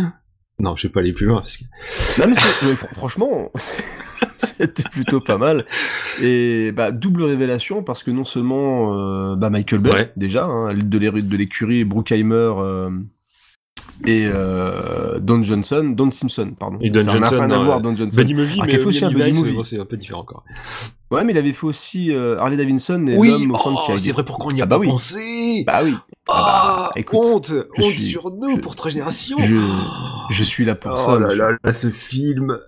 Non, 0.58 0.76
je 0.76 0.86
vais 0.86 0.92
pas 0.92 1.00
aller 1.00 1.12
plus 1.12 1.26
loin 1.26 1.38
parce 1.38 1.56
que. 1.56 1.64
Non 2.20 2.28
mais 2.28 2.74
franchement, 2.74 3.50
c'était 4.36 4.88
plutôt 4.90 5.20
pas 5.20 5.38
mal. 5.38 5.66
Et 6.22 6.72
bah 6.72 6.92
double 6.92 7.24
révélation 7.24 7.82
parce 7.82 8.02
que 8.02 8.10
non 8.10 8.24
seulement 8.24 8.94
euh, 8.94 9.36
bah, 9.36 9.50
Michael 9.50 9.80
Bay 9.80 10.12
déjà, 10.16 10.44
hein, 10.44 10.74
de 10.74 11.36
l'écurie 11.36 11.84
Bruckheimer 11.84 12.52
euh, 12.58 12.90
et 14.06 14.26
euh, 14.32 15.18
Don 15.20 15.42
Johnson, 15.42 15.92
Don 15.96 16.10
Simpson, 16.10 16.52
pardon. 16.58 16.78
Et 16.80 16.90
Don 16.90 17.00
Ça 17.00 17.06
n'a 17.06 17.12
Johnson, 17.28 17.38
rien 17.40 17.50
à 17.50 17.58
voir, 17.64 17.80
Don 17.80 17.96
Johnson. 17.96 18.16
Buddy 18.16 18.34
Movie, 18.34 18.58
Ah, 18.60 18.66
mais 18.66 18.72
fait 18.78 18.84
aussi 18.84 19.04
un 19.04 19.10
Buddy 19.10 19.32
Movie. 19.32 19.58
c'est 19.64 19.78
un 19.80 19.84
peu 19.86 19.96
différent 19.96 20.20
encore. 20.20 20.44
Ouais, 21.10 21.22
mais 21.24 21.32
il 21.32 21.38
avait 21.38 21.52
fait 21.52 21.66
aussi 21.66 22.12
euh, 22.12 22.36
Harley 22.38 22.56
Davidson 22.56 23.06
et 23.06 23.16
Oui, 23.16 23.30
l'homme 23.30 23.52
au 23.52 23.58
oh, 23.64 23.96
c'est 23.96 24.10
vrai, 24.12 24.24
pourquoi 24.24 24.50
on 24.50 24.54
n'y 24.54 24.60
a 24.60 24.64
Ah 24.64 24.66
bah 24.66 24.76
pas 24.76 24.80
oui. 24.80 24.88
pensé 24.88 25.64
Bah 25.66 25.80
oui. 25.84 25.94
Ah, 26.28 26.90
bah, 26.94 27.00
écoute, 27.00 27.18
honte, 27.22 27.48
je 27.76 27.82
honte 27.84 27.90
suis- 27.92 28.00
sur 28.08 28.30
nous 28.32 28.58
pour 28.58 28.74
trois 28.74 28.90
générations. 28.90 29.38
Je, 29.38 29.56
je 30.30 30.44
suis 30.44 30.64
là 30.64 30.74
pour 30.74 30.90
Oh 30.92 30.96
ça. 31.12 31.12
là 31.18 31.26
monsieur. 31.28 31.38
là 31.38 31.50
là, 31.62 31.72
ce 31.72 31.88
film. 31.90 32.58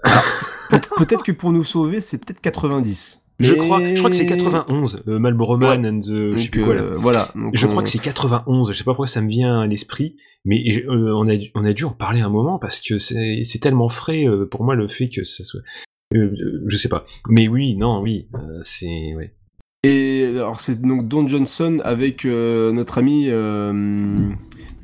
Peut- 0.70 0.78
Peut-être 0.98 1.24
que 1.24 1.32
pour 1.32 1.50
nous 1.50 1.64
sauver, 1.64 2.00
c'est 2.00 2.18
peut-être 2.18 2.40
90. 2.40 3.24
Je 3.40 3.54
crois, 3.54 3.80
je 3.94 3.98
crois 3.98 4.10
que 4.10 4.16
c'est 4.16 4.26
91, 4.26 5.02
euh, 5.06 5.18
Marlboro 5.20 5.56
Man 5.58 5.86
and 5.86 6.00
the, 6.00 6.36
je 6.36 6.42
sais 6.42 6.48
plus 6.48 6.64
quoi 6.64 6.74
là. 6.74 6.82
euh, 6.82 6.96
voilà, 6.96 7.28
donc 7.36 7.52
je 7.54 7.66
on- 7.66 7.70
crois 7.70 7.82
que 7.84 7.88
c'est 7.88 7.98
91. 8.00 8.72
Je 8.72 8.76
sais 8.76 8.82
pas 8.84 8.90
pourquoi 8.92 9.06
ça 9.06 9.20
me 9.20 9.28
vient 9.28 9.60
à 9.60 9.66
l'esprit, 9.66 10.16
mais 10.44 10.62
euh, 10.88 11.12
on 11.14 11.28
a 11.28 11.36
dû- 11.36 11.50
on 11.54 11.64
a 11.64 11.72
dû 11.72 11.84
en 11.84 11.90
parler 11.92 12.20
un 12.20 12.30
moment 12.30 12.58
parce 12.58 12.80
que 12.80 12.98
c'est 12.98 13.58
tellement 13.60 13.88
frais 13.88 14.26
euh, 14.26 14.44
pour 14.46 14.64
moi 14.64 14.74
le 14.74 14.88
fait 14.88 15.08
que 15.08 15.22
ça 15.24 15.44
soit. 15.44 15.60
je 16.12 16.76
sais 16.76 16.88
pas. 16.88 17.06
Mais 17.28 17.46
oui, 17.48 17.76
non, 17.76 18.00
oui, 18.02 18.28
c'est 18.62 19.14
ouais. 19.16 19.34
Et 19.84 20.24
alors 20.34 20.58
c'est 20.58 20.80
donc 20.82 21.06
Don 21.06 21.28
Johnson 21.28 21.78
avec 21.84 22.24
notre 22.24 22.98
ami. 22.98 23.28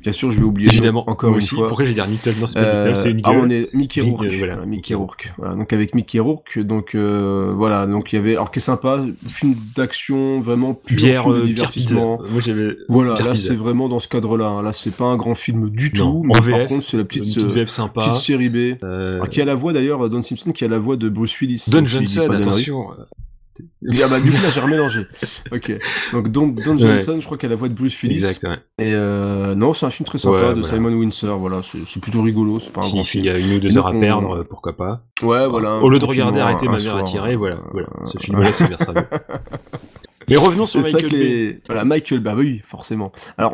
Euh, 0.05 0.11
bien 0.11 0.11
sûr, 0.13 0.31
je 0.31 0.37
vais 0.37 0.43
oublier 0.45 0.69
Évidemment, 0.69 1.03
encore 1.09 1.29
moi 1.31 1.37
une 1.39 1.43
aussi. 1.43 1.55
fois. 1.55 1.67
Pourquoi 1.67 1.85
j'ai 1.85 1.93
dit 1.93 2.01
Nickel 2.09 2.33
Non, 2.39 2.47
c'est 2.47 2.59
pas 2.61 2.81
Nickel, 2.83 2.97
c'est 2.97 3.11
une 3.11 3.21
ah, 3.23 3.31
on 3.33 3.49
est 3.49 3.73
Mickey 3.73 4.01
Rourke. 4.01 4.21
gueule, 4.23 4.37
voilà. 4.37 4.53
Voilà, 4.55 4.67
Mickey 4.67 4.93
Rourke. 4.93 5.33
Voilà, 5.37 5.55
donc 5.55 5.73
avec 5.73 5.95
Mickey 5.95 6.19
Rourke, 6.19 6.59
donc 6.59 6.95
euh, 6.95 7.49
voilà, 7.53 7.85
donc 7.87 8.13
il 8.13 8.15
y 8.17 8.19
avait, 8.19 8.33
alors 8.33 8.51
qui 8.51 8.59
est 8.59 8.61
sympa, 8.61 9.03
film 9.27 9.55
d'action 9.75 10.39
vraiment 10.39 10.73
pur 10.73 10.99
film 10.99 11.33
de 11.33 11.39
euh, 11.41 11.45
divertissement. 11.45 12.17
Pierre. 12.17 12.31
Moi, 12.31 12.41
j'avais 12.45 12.77
Voilà, 12.89 13.13
Pierre 13.15 13.27
là 13.29 13.35
c'est 13.35 13.55
vraiment 13.55 13.89
dans 13.89 13.99
ce 13.99 14.07
cadre-là. 14.07 14.45
hein. 14.47 14.61
Là 14.61 14.73
c'est 14.73 14.95
pas 14.95 15.05
un 15.05 15.17
grand 15.17 15.35
film 15.35 15.69
du 15.69 15.91
Non, 15.95 16.11
tout, 16.11 16.17
en 16.19 16.23
mais 16.23 16.33
par 16.51 16.59
VF, 16.59 16.67
contre 16.69 16.83
c'est 16.83 16.97
la 16.97 17.03
petite, 17.05 17.25
une 17.25 17.33
petite 17.33 17.43
euh, 17.49 17.53
VF 17.53 17.69
sympa. 17.69 18.01
petite 18.01 18.15
série 18.15 18.49
B. 18.49 18.77
Euh, 18.83 19.15
Alors, 19.15 19.29
qui 19.29 19.41
a 19.41 19.45
la 19.45 19.55
voix 19.55 19.73
d'ailleurs, 19.73 20.09
Don 20.09 20.21
Simpson 20.21 20.51
qui 20.51 20.63
a 20.65 20.67
la 20.67 20.79
voix 20.79 20.97
de 20.97 21.09
Bruce 21.09 21.39
Willis. 21.39 21.65
Don 21.69 21.85
Johnson, 21.85 22.29
attention. 22.31 22.87
Ah 23.61 24.07
bah 24.09 24.19
du 24.19 24.31
coup 24.31 24.37
là 24.41 24.49
j'ai 24.49 24.59
remélangé. 24.59 25.01
Ok. 25.51 25.71
Donc 26.13 26.29
Don, 26.29 26.47
Don 26.47 26.73
Ouais. 26.73 26.79
Johnson, 26.79 27.17
je 27.19 27.25
crois 27.25 27.37
qu'elle 27.37 27.51
a 27.51 27.53
la 27.53 27.57
voix 27.57 27.69
de 27.69 27.73
Bruce 27.73 28.01
Willis. 28.01 28.15
Exact, 28.15 28.43
ouais. 28.43 28.57
Et 28.85 28.93
euh, 28.93 29.55
non, 29.55 29.73
c'est 29.73 29.85
un 29.85 29.89
film 29.89 30.05
très 30.05 30.17
sympa 30.17 30.35
Ouais, 30.35 30.41
de 30.53 30.61
voilà. 30.61 30.63
Simon 30.63 30.93
Windsor. 30.93 31.37
Voilà, 31.39 31.61
c'est 31.63 32.01
plutôt 32.01 32.21
rigolo. 32.21 32.59
C'est 32.59 32.73
pas 32.73 32.81
un 32.81 32.83
Si- 32.83 32.93
grand 32.93 33.03
film. 33.03 33.25
y 33.25 33.29
a 33.29 33.37
une 33.39 33.53
ou 33.53 33.59
deux 33.59 33.77
heures 33.77 33.87
à 33.87 33.91
perdre, 33.93 34.37
euh, 34.39 34.43
pourquoi 34.43 34.75
pas. 34.75 35.03
Ouais, 35.21 35.47
voilà. 35.47 35.77
Au 35.77 35.89
lieu 35.89 35.99
de 35.99 36.05
regarder 36.05 36.39
arrêter 36.41 36.67
ma 36.67 36.77
mère 36.77 36.97
à 36.97 37.03
tirer, 37.03 37.35
voilà, 37.35 37.55
euh, 37.55 37.59
voilà. 37.71 37.87
Ce 38.05 38.17
film-là, 38.17 38.51
c'est 38.53 38.67
bien 38.67 38.77
ça. 38.77 38.93
Mais 40.27 40.37
revenons 40.37 40.65
sur 40.65 40.81
Michael 40.81 41.09
Bay. 41.11 41.61
Voilà, 41.67 41.85
Michael, 41.85 42.19
bah 42.19 42.33
oui, 42.35 42.59
forcément. 42.65 43.11
Alors, 43.37 43.53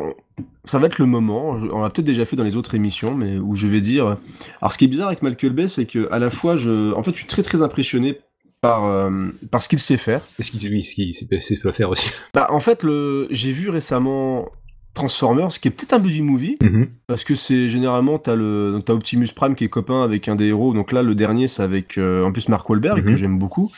ça 0.64 0.78
va 0.78 0.86
être 0.86 0.98
le 0.98 1.04
moment, 1.04 1.50
on 1.50 1.82
l'a 1.82 1.90
peut-être 1.90 2.06
déjà 2.06 2.24
fait 2.24 2.34
dans 2.34 2.44
les 2.44 2.56
autres 2.56 2.74
émissions, 2.74 3.14
mais 3.14 3.36
où 3.36 3.56
je 3.56 3.66
vais 3.66 3.82
dire... 3.82 4.16
Alors, 4.62 4.72
ce 4.72 4.78
qui 4.78 4.86
est 4.86 4.88
bizarre 4.88 5.08
avec 5.08 5.20
Michael 5.20 5.52
Bay, 5.52 5.68
c'est 5.68 5.84
que 5.84 6.08
à 6.10 6.18
la 6.18 6.30
fois, 6.30 6.56
je... 6.56 6.94
En 6.94 7.02
fait, 7.02 7.10
je 7.12 7.16
suis 7.18 7.26
très 7.26 7.42
très 7.42 7.60
impressionné 7.60 8.20
par, 8.62 8.86
euh, 8.86 9.10
par 9.50 9.60
ce 9.60 9.68
qu'il 9.68 9.78
sait 9.78 9.98
faire. 9.98 10.22
Qu'il 10.42 10.70
oui, 10.72 10.84
ce 10.84 10.94
qu'il 10.94 11.12
sait 11.14 11.56
faire 11.74 11.90
aussi 11.90 12.08
Bah, 12.34 12.46
en 12.50 12.60
fait, 12.60 12.82
le... 12.82 13.26
j'ai 13.30 13.52
vu 13.52 13.68
récemment 13.68 14.48
Transformers, 14.94 15.48
qui 15.48 15.68
est 15.68 15.70
peut-être 15.70 15.94
un 15.94 15.98
buddy 15.98 16.22
movie, 16.22 16.56
Mhm. 16.62 16.88
parce 17.06 17.24
que 17.24 17.34
c'est 17.34 17.68
généralement, 17.68 18.18
t'as 18.18 18.34
le... 18.36 18.72
donc, 18.72 18.88
Optimus 18.88 19.28
Prime 19.34 19.54
qui 19.54 19.64
est 19.64 19.68
copain 19.68 20.02
avec 20.02 20.28
un 20.28 20.36
des 20.36 20.46
héros, 20.46 20.72
donc 20.74 20.92
là, 20.92 21.02
le 21.02 21.14
dernier, 21.14 21.48
c'est 21.48 21.62
avec, 21.62 21.98
euh, 21.98 22.24
en 22.24 22.32
plus, 22.32 22.48
Mark 22.48 22.68
Wahlberg, 22.68 22.98
Mhm. 23.04 23.10
que 23.10 23.16
j'aime 23.16 23.38
beaucoup. 23.38 23.70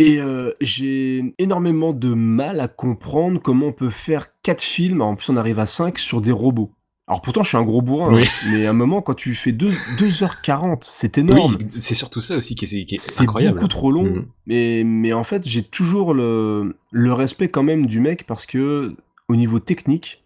Et 0.00 0.20
euh, 0.20 0.50
j'ai 0.60 1.34
énormément 1.38 1.92
de 1.92 2.12
mal 2.14 2.58
à 2.58 2.66
comprendre 2.66 3.40
comment 3.40 3.66
on 3.66 3.72
peut 3.72 3.90
faire 3.90 4.26
quatre 4.42 4.62
films, 4.62 5.00
en 5.02 5.14
plus 5.14 5.28
on 5.30 5.36
arrive 5.36 5.60
à 5.60 5.66
5, 5.66 5.98
sur 6.00 6.20
des 6.20 6.32
robots. 6.32 6.72
Alors 7.06 7.20
pourtant 7.20 7.42
je 7.42 7.48
suis 7.48 7.58
un 7.58 7.62
gros 7.64 7.82
bourrin, 7.82 8.14
Oui. 8.14 8.22
hein, 8.24 8.48
mais 8.50 8.66
à 8.66 8.70
un 8.70 8.72
moment 8.72 9.02
quand 9.02 9.12
tu 9.14 9.34
fais 9.34 9.52
2, 9.52 9.68
2h40, 9.98 10.78
c'est 10.88 11.18
énorme. 11.18 11.56
Oui, 11.60 11.66
c'est 11.80 11.94
surtout 11.94 12.20
ça 12.22 12.36
aussi 12.36 12.54
qui 12.54 12.64
est, 12.64 12.84
qui 12.86 12.94
est 12.94 12.98
C'est 12.98 13.22
incroyable. 13.22 13.56
beaucoup 13.56 13.68
trop 13.68 13.92
long, 13.92 14.04
Mhm. 14.04 14.26
mais, 14.46 14.82
mais 14.86 15.12
en 15.12 15.24
fait 15.24 15.46
j'ai 15.46 15.62
toujours 15.62 16.14
le, 16.14 16.76
le 16.92 17.12
respect 17.12 17.48
quand 17.48 17.62
même 17.62 17.84
du 17.86 18.00
mec 18.00 18.24
parce 18.26 18.46
que 18.46 18.94
au 19.28 19.36
niveau 19.36 19.58
technique, 19.58 20.22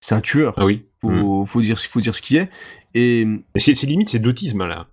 c'est 0.00 0.14
un 0.14 0.20
tueur. 0.20 0.54
Ah 0.58 0.64
oui. 0.66 0.84
Faut, 1.00 1.44
faut, 1.44 1.62
dire, 1.62 1.78
faut 1.78 2.00
dire 2.00 2.14
ce 2.14 2.22
qui 2.22 2.36
est. 2.36 2.50
Et 2.94 3.26
c'est 3.56 3.80
limite, 3.84 4.08
c'est 4.08 4.18
de 4.18 4.24
l'autisme 4.26 4.66
là. 4.66 4.86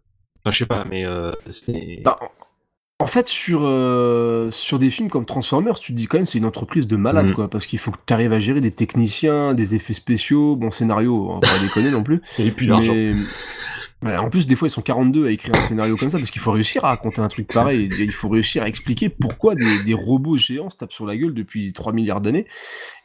Enfin, 0.44 0.52
je 0.52 0.58
sais 0.60 0.66
pas, 0.66 0.86
mais 0.86 1.06
euh. 1.06 1.32
Bah, 2.04 2.20
en- 3.00 3.08
fait, 3.08 3.28
sur, 3.28 3.62
euh, 3.64 4.50
sur 4.52 4.80
des 4.80 4.90
films 4.90 5.10
comme 5.10 5.26
Transformers, 5.26 5.80
tu 5.80 5.92
te 5.94 5.98
dis 5.98 6.08
quand 6.08 6.18
même 6.18 6.26
c'est 6.26 6.38
une 6.38 6.46
entreprise 6.46 6.88
de 6.88 6.96
malade, 6.96 7.28
Mhm. 7.30 7.34
quoi, 7.34 7.50
parce 7.50 7.66
qu'il 7.66 7.80
faut 7.80 7.92
que 7.92 7.98
tu 8.06 8.14
arrives 8.14 8.34
à 8.34 8.40
gérer 8.40 8.62
des 8.62 8.72
techniciens, 8.72 9.54
des 9.54 9.76
effets 9.76 9.94
spéciaux, 9.94 10.56
bon 10.56 10.72
scénario, 10.72 11.30
on 11.30 11.34
va 11.36 11.40
pas 11.42 11.48
déconner 11.62 11.92
non 11.92 12.04
plus. 12.04 12.22
Et 12.40 12.52
puis 12.52 12.68
l'argent. 12.68 12.94
Mais 14.02 14.16
en 14.18 14.30
plus, 14.30 14.46
des 14.46 14.56
fois, 14.56 14.68
ils 14.68 14.72
sont 14.72 14.82
42 14.84 15.26
à 15.28 15.32
écrire 15.32 15.56
un 15.56 15.62
scénario 15.62 15.96
comme 15.98 16.10
ça, 16.12 16.20
parce 16.20 16.30
qu'il 16.30 16.42
faut 16.42 16.52
réussir 16.52 16.84
à 16.86 16.90
raconter 16.90 17.22
un 17.22 17.28
truc 17.28 17.48
pareil. 17.52 17.90
Il 17.98 18.12
faut 18.12 18.30
réussir 18.30 18.62
à 18.62 18.68
expliquer 18.68 19.10
pourquoi 19.10 19.56
des, 19.56 19.84
des 19.84 19.94
robots 19.96 20.38
géants 20.38 20.70
se 20.70 20.78
tapent 20.78 20.92
sur 20.92 21.06
la 21.08 21.18
gueule 21.18 21.34
depuis 21.34 21.74
3 21.74 21.92
milliards 21.94 22.22
d'années. 22.22 22.46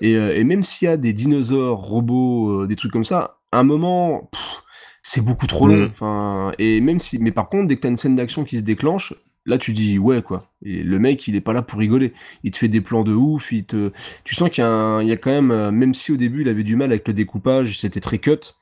Et, 0.02 0.16
euh, 0.16 0.36
et 0.36 0.44
même 0.44 0.62
s'il 0.62 0.86
y 0.86 0.90
a 0.90 0.96
des 0.98 1.12
dinosaures, 1.14 1.78
robots, 1.78 2.62
euh, 2.62 2.66
des 2.66 2.76
trucs 2.76 2.92
comme 2.92 3.04
ça, 3.04 3.38
à 3.52 3.60
un 3.60 3.62
moment, 3.62 4.28
pff, 4.32 4.62
c'est 5.00 5.24
beaucoup 5.24 5.46
trop 5.46 5.68
long. 5.68 5.76
Mm. 5.86 5.90
Enfin, 5.92 6.52
et 6.58 6.80
même 6.82 6.98
si, 6.98 7.18
mais 7.18 7.32
par 7.32 7.46
contre, 7.46 7.68
dès 7.68 7.76
que 7.76 7.80
t'as 7.82 7.88
une 7.88 7.96
scène 7.96 8.16
d'action 8.16 8.44
qui 8.44 8.58
se 8.58 8.62
déclenche, 8.62 9.14
là 9.46 9.58
tu 9.58 9.72
dis 9.72 9.98
ouais 9.98 10.22
quoi. 10.22 10.46
Et 10.64 10.82
le 10.82 10.98
mec, 10.98 11.26
il 11.28 11.36
est 11.36 11.40
pas 11.40 11.52
là 11.52 11.62
pour 11.62 11.78
rigoler. 11.78 12.12
Il 12.44 12.50
te 12.50 12.58
fait 12.58 12.68
des 12.68 12.80
plans 12.80 13.04
de 13.04 13.12
ouf. 13.12 13.52
Il 13.52 13.64
te, 13.64 13.92
tu 14.24 14.34
sens 14.34 14.50
qu'il 14.50 14.62
y 14.62 14.66
a, 14.66 15.02
y 15.02 15.18
quand 15.18 15.30
même, 15.30 15.50
euh, 15.50 15.70
même 15.70 15.94
si 15.94 16.12
au 16.12 16.16
début 16.16 16.42
il 16.42 16.48
avait 16.48 16.64
du 16.64 16.76
mal 16.76 16.90
avec 16.90 17.06
le 17.08 17.14
découpage, 17.14 17.78
c'était 17.78 18.00
très 18.00 18.18
cut. 18.18 18.54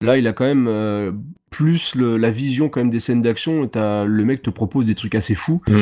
Là, 0.00 0.18
il 0.18 0.26
a 0.26 0.32
quand 0.32 0.44
même 0.44 0.66
euh, 0.68 1.12
plus 1.50 1.94
le- 1.94 2.16
la 2.16 2.30
vision 2.30 2.68
quand 2.68 2.80
même 2.80 2.90
des 2.90 2.98
scènes 2.98 3.22
d'action. 3.22 3.70
Le 3.74 4.24
mec 4.24 4.42
te 4.42 4.50
propose 4.50 4.86
des 4.86 4.94
trucs 4.94 5.14
assez 5.14 5.34
fous. 5.34 5.62
Mm. 5.68 5.74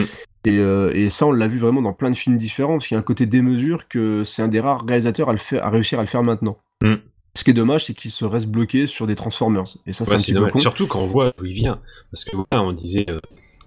Et, 0.44 0.58
euh, 0.58 0.90
et 0.94 1.08
ça, 1.08 1.26
on 1.26 1.32
l'a 1.32 1.48
vu 1.48 1.58
vraiment 1.58 1.82
dans 1.82 1.92
plein 1.92 2.10
de 2.10 2.16
films 2.16 2.36
différents, 2.36 2.74
parce 2.74 2.88
qu'il 2.88 2.94
y 2.94 2.98
a 2.98 3.00
un 3.00 3.04
côté 3.04 3.26
démesure 3.26 3.88
que 3.88 4.22
c'est 4.24 4.42
un 4.42 4.48
des 4.48 4.60
rares 4.60 4.84
réalisateurs 4.84 5.28
à, 5.28 5.32
le 5.32 5.38
faire, 5.38 5.64
à 5.64 5.70
réussir 5.70 5.98
à 5.98 6.02
le 6.02 6.08
faire 6.08 6.22
maintenant. 6.22 6.58
Mm. 6.82 6.94
Ce 7.34 7.44
qui 7.44 7.50
est 7.50 7.54
dommage, 7.54 7.86
c'est 7.86 7.94
qu'il 7.94 8.10
se 8.10 8.24
reste 8.24 8.46
bloqué 8.46 8.86
sur 8.86 9.06
des 9.06 9.14
Transformers. 9.14 9.64
Et 9.86 9.92
ça, 9.94 10.04
c'est 10.04 10.12
Ouais, 10.12 10.50
c'est. 10.52 10.58
Surtout 10.60 10.86
quand 10.86 11.00
on 11.00 11.06
voit 11.06 11.32
d'où 11.38 11.46
il 11.46 11.54
vient. 11.54 11.80
Parce 12.10 12.24
que 12.24 12.36
voilà, 12.36 12.62
on 12.62 12.72
disait 12.72 13.06
euh, 13.08 13.20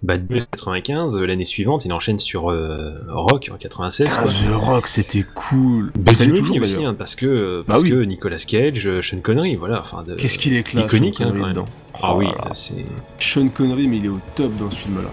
Bad 0.05 0.27
Boys 0.27 0.41
95, 0.51 1.15
euh, 1.15 1.25
l'année 1.25 1.45
suivante, 1.45 1.83
il 1.85 1.91
enchaîne 1.93 2.19
sur 2.19 2.51
euh, 2.51 2.91
Rock 3.09 3.49
en 3.53 3.57
96. 3.57 4.07
Ah, 4.11 4.21
quoi. 4.21 4.31
The 4.31 4.53
Rock, 4.53 4.87
c'était 4.87 5.25
cool. 5.33 5.91
Buddy 5.97 6.15
Ça 6.15 6.25
toujours, 6.27 6.61
aussi, 6.61 6.85
hein, 6.85 6.93
parce 6.97 7.15
que, 7.15 7.25
euh, 7.25 7.63
parce 7.65 7.79
Bah 7.81 7.83
oui. 7.83 7.89
que 7.91 8.03
Nicolas 8.03 8.37
Cage, 8.37 9.01
Sean 9.01 9.19
Connery, 9.21 9.55
voilà. 9.55 9.81
enfin, 9.81 10.03
de- 10.03 10.15
Qu'est-ce 10.15 10.37
qu'il 10.37 10.53
est 10.55 10.63
classe, 10.63 10.85
Iconique, 10.85 11.17
Sean 11.17 11.29
hein, 11.29 11.33
même. 11.33 11.49
dedans. 11.49 11.65
Ah 11.95 12.11
Oh 12.13 12.17
oui, 12.19 12.27
c'est. 12.53 12.85
Sean 13.19 13.47
Connery, 13.49 13.87
mais 13.87 13.97
il 13.97 14.05
est 14.05 14.09
au 14.09 14.19
top 14.35 14.55
dans 14.57 14.69
ce 14.69 14.75
film-là. 14.75 15.11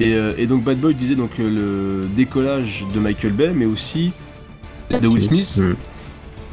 Et, 0.00 0.14
euh, 0.14 0.32
et 0.38 0.46
donc 0.46 0.64
Bad 0.64 0.78
Boy 0.78 0.94
disait 0.94 1.14
donc 1.16 1.32
le 1.38 2.00
décollage 2.16 2.84
de 2.94 2.98
Michael 2.98 3.32
Bay, 3.32 3.52
mais 3.54 3.66
aussi 3.66 4.12
de 4.90 5.06
Will 5.06 5.22
Smith. 5.22 5.60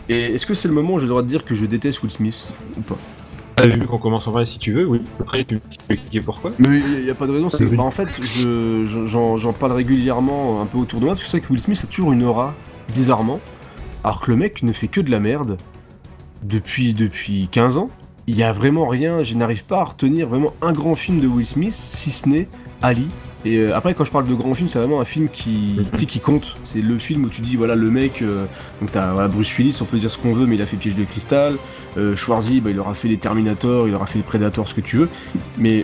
Et 0.10 0.34
est-ce 0.34 0.46
que 0.46 0.54
c'est 0.54 0.68
le 0.68 0.74
moment 0.74 0.96
où 0.96 1.00
je 1.00 1.06
dois 1.06 1.22
te 1.24 1.28
dire 1.28 1.46
que 1.46 1.56
je 1.56 1.66
déteste 1.66 2.02
Will 2.04 2.12
Smith 2.12 2.50
ou 2.78 2.82
pas? 2.82 2.98
Vu 3.68 3.86
qu'on 3.86 3.98
commence 3.98 4.27
en 4.27 4.31
vrai, 4.31 4.45
si 4.45 4.60
tu 4.60 4.73
veux, 4.73 4.86
oui. 4.88 5.02
Après, 5.19 5.44
tu 5.44 5.60
peux 5.60 5.94
expliquer 5.94 6.22
pourquoi. 6.22 6.52
Mais 6.60 6.80
il 6.80 7.03
n'y 7.03 7.10
a 7.10 7.15
pas 7.15 7.27
de 7.27 7.31
raison. 7.31 7.49
c'est- 7.49 7.76
bah, 7.76 7.84
en 7.84 7.91
fait, 7.91 8.07
je- 8.22 8.84
je- 8.84 9.06
j'en 9.06 9.53
parle 9.53 9.73
régulièrement 9.73 10.61
un 10.61 10.65
peu 10.65 10.77
autour 10.77 10.99
de 10.99 11.06
moi 11.06 11.14
parce 11.14 11.23
que 11.23 11.30
c'est 11.30 11.38
vrai 11.38 11.48
que 11.48 11.52
Will 11.53 11.61
Smith 11.61 11.81
a 11.84 11.88
toujours 11.88 12.11
une 12.14 12.23
aura, 12.23 12.53
bizarrement, 12.94 13.40
alors 14.03 14.22
que 14.22 14.31
le 14.31 14.38
mec 14.38 14.64
ne 14.64 14.72
fait 14.73 14.88
que 14.88 15.02
de 15.02 15.11
la 15.11 15.19
merde 15.19 15.57
depuis, 16.44 16.94
depuis 16.94 17.48
15 17.52 17.77
ans. 17.77 17.90
Il 18.27 18.36
y 18.38 18.44
a 18.44 18.53
vraiment 18.53 18.88
rien, 18.88 19.23
je 19.23 19.36
n'arrive 19.36 19.65
pas 19.65 19.80
à 19.81 19.84
retenir 19.86 20.27
vraiment 20.30 20.53
un 20.61 20.72
grand 20.72 20.94
film 20.94 21.19
de 21.19 21.27
Will 21.27 21.48
Smith, 21.48 21.73
si 21.73 22.11
ce 22.11 22.30
n'est 22.30 22.48
Ali. 22.81 23.07
Et 23.45 23.57
euh, 23.57 23.76
après, 23.76 23.94
quand 23.94 24.03
je 24.03 24.11
parle 24.11 24.26
de 24.28 24.34
grand 24.34 24.53
film, 24.53 24.68
c'est 24.68 24.80
vraiment 24.80 24.99
un 24.99 25.06
film 25.06 25.30
qui, 25.30 25.78
Mhm. 25.94 26.06
qui 26.06 26.20
compte. 26.20 26.56
C'est 26.66 26.82
le 26.82 26.99
film 26.99 27.24
où 27.26 27.30
tu 27.30 27.41
dis, 27.41 27.56
voilà, 27.56 27.76
le 27.76 27.90
mec, 27.90 28.22
euh, 28.22 28.45
donc 28.82 28.91
t'as 28.91 29.14
voilà, 29.14 29.28
Bruce 29.30 29.57
Willis, 29.57 29.78
on 29.82 29.86
peut 29.86 29.98
dire 29.98 30.11
ce 30.11 30.18
qu'on 30.18 30.34
veut, 30.34 30.45
mais 30.45 30.56
il 30.56 30.61
a 30.61 30.66
fait 30.66 30.76
Piège 30.78 30.95
de 30.95 31.06
cristal. 31.06 31.56
Euh, 31.98 32.16
Schwarzy, 32.16 32.60
bah, 32.60 32.70
il 32.70 32.80
aura 32.80 32.94
fait 32.95 33.07
les 33.07 33.18
Terminator, 33.18 33.88
il 33.88 33.95
aura 33.95 34.06
fait 34.07 34.18
les 34.20 34.24
Predator, 34.24 34.68
ce 34.68 34.74
que 34.74 34.82
tu 34.82 34.98
veux. 34.98 35.10
Mais 35.57 35.84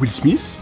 Will 0.00 0.10
Smith, 0.10 0.58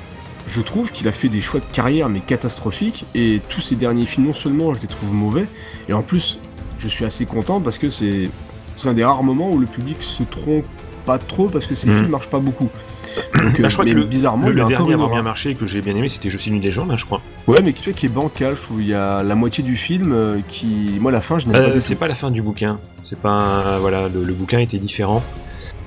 je 0.49 0.61
trouve 0.61 0.93
qu'il 0.93 1.09
a 1.09 1.13
fait 1.13 1.29
des 1.29 1.41
choix 1.41 1.59
de 1.61 1.65
carrière 1.73 2.09
mais 2.09 2.21
catastrophiques 2.21 3.05
et 3.17 3.41
tous 3.49 3.61
ces 3.61 3.75
derniers 3.75 4.07
films 4.07 4.29
non 4.29 4.33
seulement 4.33 4.73
je 4.75 4.81
les 4.81 4.87
trouve 4.87 5.13
mauvais 5.13 5.47
et 5.89 5.93
en 5.93 6.03
plus 6.03 6.39
je 6.79 6.87
suis 6.87 7.05
assez 7.05 7.27
content 7.27 7.61
parce 7.61 7.79
que 7.79 7.89
c'est 7.91 8.29
c'est 8.77 8.89
un 8.89 8.95
des 8.95 9.05
rares 9.05 9.25
moments 9.25 9.51
où 9.51 9.59
le 9.59 9.67
public 9.67 9.97
se 10.05 10.23
trompe 10.23 10.65
pas 11.05 11.19
trop 11.19 11.49
parce 11.49 11.67
que 11.67 11.75
ces 11.75 11.89
Mhm. 11.89 11.95
films 11.97 12.11
marchent 12.11 12.29
pas 12.31 12.39
beaucoup. 12.39 12.69
Donc, 13.17 13.61
Bah, 13.61 13.67
euh, 13.67 13.69
je 13.69 13.73
crois 13.75 13.85
mais 13.85 13.93
que 13.93 13.97
le, 13.97 14.05
bizarrement 14.05 14.47
le, 14.47 14.53
il 14.53 14.61
a 14.61 14.61
le 14.61 14.63
encore 14.65 14.79
dernier 14.79 14.93
à 14.93 14.95
avoir 14.95 15.11
bien 15.11 15.23
marché 15.23 15.51
et 15.51 15.55
que 15.55 15.67
j'ai 15.67 15.81
bien 15.81 15.97
aimé, 15.97 16.09
c'était 16.09 16.31
Je 16.31 16.39
suis 16.39 16.51
une 16.51 16.61
légende, 16.61 16.91
hein, 16.91 16.97
je 16.97 17.05
crois. 17.05 17.21
Ouais 17.47 17.61
mais 17.63 17.73
tu 17.73 17.83
sais 17.83 17.93
qui 17.93 18.07
est 18.07 18.11
bancal, 18.11 18.55
je 18.57 18.63
trouve 18.63 18.81
il 18.83 18.89
y 18.89 18.95
a 18.95 19.23
la 19.23 19.35
moitié 19.35 19.63
du 19.65 19.77
film 19.77 20.13
euh, 20.13 20.39
qui 20.49 20.91
moi 21.01 21.13
la 21.13 21.21
fin 21.21 21.39
je 21.39 21.47
n'aime 21.47 21.57
Euh, 21.57 21.73
pas 21.73 21.81
c'est 21.81 21.95
pas 21.95 22.09
la 22.09 22.15
fin 22.15 22.31
du 22.31 22.43
bouquin. 22.43 22.79
C'est 23.05 23.19
pas 23.19 23.79
voilà, 23.81 24.09
le, 24.13 24.23
le 24.25 24.33
bouquin 24.35 24.59
était 24.59 24.79
différent. 24.79 25.23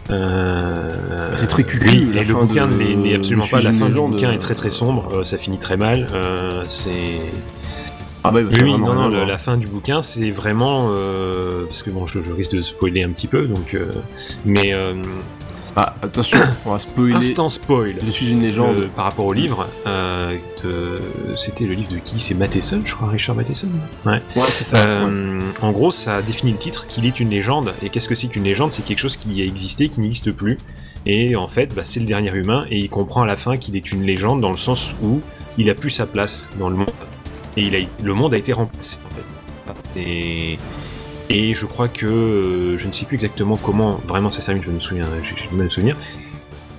Euh, 0.10 0.90
C'est 1.36 1.48
très 1.48 1.64
cucu, 1.64 1.88
oui, 1.88 2.18
et 2.20 2.24
le 2.24 2.34
bouquin 2.34 2.68
de- 2.68 2.74
n'est 2.74 3.16
absolument 3.16 3.46
pas 3.48 3.62
la 3.62 3.74
fin 3.74 3.90
du 3.90 3.94
bouquin 3.94 4.30
euh, 4.30 4.34
est 4.34 4.40
très 4.40 4.56
très 4.56 4.70
sombre. 4.72 5.08
euh, 5.14 5.24
ça 5.24 5.38
finit 5.38 5.60
très 5.60 5.78
mal. 5.78 6.08
euh, 6.14 6.64
c'est 6.66 7.20
Ah 8.24 8.32
bah, 8.32 8.40
oui, 8.44 8.74
a 8.74 8.78
non, 8.78 9.10
non, 9.10 9.26
la 9.26 9.38
fin 9.38 9.56
du 9.58 9.68
bouquin, 9.68 10.02
c'est 10.02 10.32
vraiment 10.32 10.88
euh, 10.90 11.66
parce 11.66 11.84
que 11.84 11.92
bon, 11.92 12.08
je, 12.08 12.20
je 12.26 12.32
risque 12.34 12.56
de 12.56 12.62
spoiler 12.64 13.04
un 13.04 13.10
petit 13.12 13.28
peu, 13.28 13.46
donc 13.46 13.76
euh, 13.76 13.92
mais 14.46 14.74
euh, 14.74 14.96
Ah 15.76 15.94
attention, 16.02 16.38
on 16.66 16.72
va 16.72 16.80
spoiler. 16.80 17.14
instant 17.16 17.50
spoil. 17.50 17.96
Je 18.04 18.10
suis 18.10 18.32
une 18.32 18.42
légende. 18.42 18.76
euh, 18.78 18.88
par 18.96 19.06
rapport 19.06 19.26
au 19.26 19.34
livre, 19.34 19.68
euh, 19.88 20.38
c'était 21.38 21.66
le 21.66 21.74
livre 21.74 21.92
de 21.92 21.98
qui? 22.00 22.20
C'est 22.20 22.34
Matheson, 22.34 22.82
je 22.86 22.94
crois, 22.96 23.10
Richard 23.10 23.36
Matheson. 23.36 23.68
Ouais. 24.06 24.22
Ouais, 24.36 24.42
c'est 24.50 24.64
ça. 24.64 24.84
Euh, 24.86 25.40
En 25.62 25.72
gros, 25.72 25.92
ça 25.92 26.22
définit 26.22 26.52
le 26.54 26.58
titre 26.58 26.86
qu'il 26.88 27.06
est 27.06 27.20
une 27.20 27.30
légende. 27.30 27.74
Et 27.84 27.90
qu'est-ce 27.90 28.08
que 28.10 28.16
c'est 28.16 28.28
qu'une 28.28 28.44
légende? 28.44 28.74
C'est 28.74 28.84
quelque 28.84 29.00
chose 29.00 29.16
qui 29.16 29.42
a 29.42 29.46
existé, 29.46 29.90
qui 29.90 30.02
n'existe 30.02 30.32
plus. 30.32 30.58
Et 31.06 31.36
en 31.36 31.48
fait, 31.48 31.74
bah, 31.74 31.84
c'est 31.86 32.00
le 32.02 32.06
dernier 32.06 32.32
humain, 32.36 32.66
et 32.70 32.78
il 32.78 32.90
comprend 32.90 33.22
à 33.22 33.26
la 33.28 33.38
fin 33.38 33.56
qu'il 33.56 33.76
est 33.78 33.92
une 33.92 34.04
légende 34.04 34.42
dans 34.42 34.52
le 34.52 34.58
sens 34.58 34.94
où 35.02 35.22
il 35.58 35.70
a 35.70 35.76
plus 35.76 35.90
sa 35.92 36.06
place 36.06 36.50
dans 36.60 36.70
le 36.70 36.76
monde. 36.76 36.90
Et 37.58 37.62
il 37.62 37.76
a, 37.76 37.80
le 38.04 38.14
monde 38.14 38.34
a 38.34 38.38
été 38.38 38.54
remplacé, 38.54 38.98
en 39.06 39.16
fait. 39.16 40.00
Et, 40.00 40.58
et 41.30 41.54
je 41.54 41.66
crois 41.66 41.88
que 41.88 42.06
euh, 42.06 42.78
je 42.78 42.88
ne 42.88 42.94
sais 42.94 43.06
plus 43.06 43.16
exactement 43.16 43.56
comment 43.56 44.00
vraiment 44.08 44.30
ça 44.30 44.42
s'amuse, 44.42 44.64
je 44.64 44.72
me 44.72 44.80
souviens, 44.80 45.06
j'ai 45.24 45.36
du 45.36 45.54
mal 45.54 45.62
à 45.62 45.64
me 45.66 45.70
souvenir. 45.70 45.96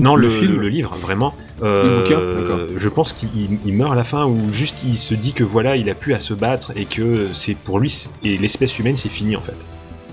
Non, 0.01 0.17
Le 0.17 0.29
le, 0.29 0.31
film 0.33 0.59
le 0.61 0.69
livre, 0.71 0.95
vraiment. 0.97 1.35
Le 1.61 1.67
Euh, 1.69 2.01
bouquin 2.03 2.21
D'accord. 2.21 2.79
je 2.79 2.89
pense 2.89 3.13
qu'il 3.13 3.29
il- 3.37 3.59
il 3.67 3.75
meurt 3.75 3.93
à 3.93 3.95
la 3.95 4.05
fin 4.05 4.25
ou 4.25 4.51
juste 4.51 4.77
il 4.83 4.97
se 4.97 5.13
dit 5.15 5.35
que 5.35 5.45
voilà, 5.45 5.77
il 5.77 5.91
a 5.91 5.95
plus 5.95 6.15
à 6.15 6.21
se 6.21 6.33
battre 6.33 6.73
et 6.75 6.87
que 6.87 7.27
c'est 7.35 7.55
pour 7.55 7.79
lui 7.79 8.09
et 8.25 8.39
l'espèce 8.39 8.79
humaine 8.79 8.97
c'est 8.97 9.11
fini 9.11 9.37
en 9.37 9.43
fait. 9.43 9.57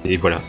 Et 0.04 0.18
voilà. 0.18 0.42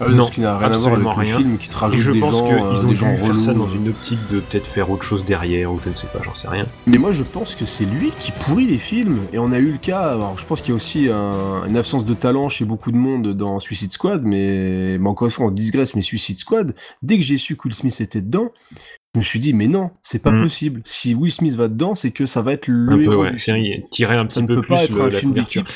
Ah 0.00 0.06
oui, 0.08 0.26
ce 0.26 0.30
qui 0.32 0.40
n'a 0.40 0.56
rien 0.58 0.72
à 0.72 0.76
voir 0.76 0.94
avec 1.18 1.30
le 1.32 1.38
film 1.38 1.58
qui 1.58 1.68
te 1.68 1.76
rajoute 1.76 1.98
Et 1.98 2.02
je 2.02 2.12
des 2.12 2.20
pense 2.20 2.42
qu'ils 2.42 2.52
euh, 2.52 2.84
ont 2.84 2.88
dû 2.88 2.96
faire 2.96 3.40
ça 3.40 3.54
dans 3.54 3.64
euh. 3.66 3.74
une 3.76 3.88
optique 3.88 4.18
de 4.30 4.40
peut-être 4.40 4.66
faire 4.66 4.90
autre 4.90 5.02
chose 5.04 5.24
derrière 5.24 5.72
ou 5.72 5.78
je 5.78 5.88
ne 5.90 5.94
sais 5.94 6.08
pas, 6.08 6.20
j'en 6.24 6.34
sais 6.34 6.48
rien. 6.48 6.66
Mais 6.86 6.98
moi 6.98 7.12
je 7.12 7.22
pense 7.22 7.54
que 7.54 7.64
c'est 7.64 7.84
lui 7.84 8.10
qui 8.20 8.32
pourrit 8.32 8.66
les 8.66 8.78
films. 8.78 9.18
Et 9.32 9.38
on 9.38 9.52
a 9.52 9.58
eu 9.58 9.70
le 9.72 9.78
cas, 9.78 10.00
alors 10.00 10.36
je 10.38 10.44
pense 10.46 10.60
qu'il 10.60 10.70
y 10.70 10.72
a 10.72 10.76
aussi 10.76 11.08
un- 11.08 11.64
une 11.68 11.76
absence 11.76 12.04
de 12.04 12.14
talent 12.14 12.48
chez 12.48 12.64
beaucoup 12.64 12.90
de 12.92 12.96
monde 12.96 13.34
dans 13.34 13.58
Suicide 13.60 13.92
Squad, 13.92 14.22
mais, 14.24 14.98
mais 14.98 15.08
encore 15.08 15.26
une 15.26 15.32
fois 15.32 15.46
on 15.46 15.50
digresse, 15.50 15.94
mais 15.94 16.02
Suicide 16.02 16.38
Squad, 16.38 16.74
dès 17.02 17.16
que 17.18 17.22
j'ai 17.24 17.38
su 17.38 17.56
que 17.56 17.62
Will 17.68 17.74
Smith 17.74 18.00
était 18.00 18.20
dedans, 18.22 18.50
je 19.14 19.20
me 19.20 19.24
suis 19.24 19.38
dit 19.38 19.52
mais 19.52 19.68
non, 19.68 19.90
c'est 20.02 20.20
pas 20.22 20.32
Mm. 20.32 20.42
possible. 20.42 20.82
Si 20.84 21.14
Will 21.14 21.30
Smith 21.30 21.54
va 21.54 21.68
dedans, 21.68 21.94
c'est 21.94 22.10
que 22.10 22.26
ça 22.26 22.42
va 22.42 22.52
être 22.52 22.66
le 22.66 22.92
Un 22.92 22.96
peu, 22.96 23.02
héros 23.04 23.22
ouais, 23.22 23.30
du 23.30 23.36
tirait 23.92 24.16
un 24.16 24.26
petit 24.26 24.40
peu 24.44 24.56
peut 24.56 24.60
plus 24.62 24.68
pas 24.70 24.82
être 24.84 24.96
le- 24.96 25.02
un 25.02 25.10
la 25.10 25.18
film. 25.20 25.34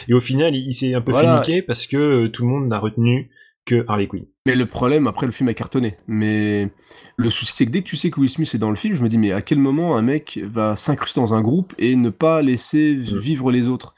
Et 0.08 0.14
au 0.14 0.20
final, 0.20 0.56
il, 0.56 0.72
s'est 0.72 0.92
un 0.94 1.00
peu 1.00 1.12
Voilà. 1.12 1.36
fait 1.42 1.52
niquer 1.52 1.62
parce 1.62 1.86
que 1.86 1.96
euh, 1.96 2.28
tout 2.28 2.42
le 2.42 2.48
monde 2.48 2.66
n'a 2.66 2.80
retenu 2.80 3.30
que 3.68 3.84
Harley 3.88 4.06
Quinn. 4.08 4.24
Mais 4.46 4.54
le 4.56 4.66
problème, 4.66 5.06
après, 5.06 5.26
le 5.26 5.32
film 5.32 5.48
a 5.48 5.54
cartonné. 5.54 5.96
Mais 6.06 6.70
le 7.16 7.30
souci, 7.30 7.52
c'est 7.54 7.66
que 7.66 7.70
dès 7.70 7.82
que 7.82 7.88
tu 7.88 7.96
sais 7.96 8.10
que 8.10 8.18
Will 8.20 8.30
Smith 8.30 8.52
est 8.54 8.58
dans 8.58 8.70
le 8.70 8.76
film, 8.76 8.94
je 8.94 9.02
me 9.02 9.08
dis, 9.08 9.18
mais 9.18 9.32
à 9.32 9.42
quel 9.42 9.58
moment 9.58 9.96
un 9.96 10.02
mec 10.02 10.40
va 10.42 10.74
s'incruster 10.76 11.20
dans 11.20 11.34
un 11.34 11.42
groupe 11.42 11.74
et 11.78 11.96
ne 11.96 12.10
pas 12.10 12.42
laisser 12.42 12.96
Mm. 12.96 13.18
vivre 13.18 13.50
les 13.52 13.68
autres? 13.68 13.94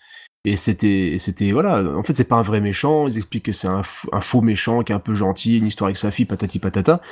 Et 0.47 0.57
c'était, 0.57 1.17
c'était, 1.19 1.53
voilà, 1.53 1.83
en 1.97 2.03
fait, 2.03 2.15
c'est 2.17 2.25
pas 2.29 2.37
un 2.37 2.43
vrai 2.43 2.63
méchant, 2.63 3.07
ils 3.09 3.19
expliquent 3.19 3.45
que 3.45 3.53
c'est 3.53 3.69
un, 3.69 3.83
un 4.13 4.21
faux 4.23 4.41
méchant 4.41 4.83
qui 4.83 4.93
est 4.93 4.95
un 4.95 5.01
peu 5.01 5.15
gentil, 5.15 5.59
une 5.59 5.67
histoire 5.67 5.89
avec 5.89 5.99
sa 5.99 6.11
fille, 6.11 6.25
patati 6.25 6.59
patata. 6.59 7.03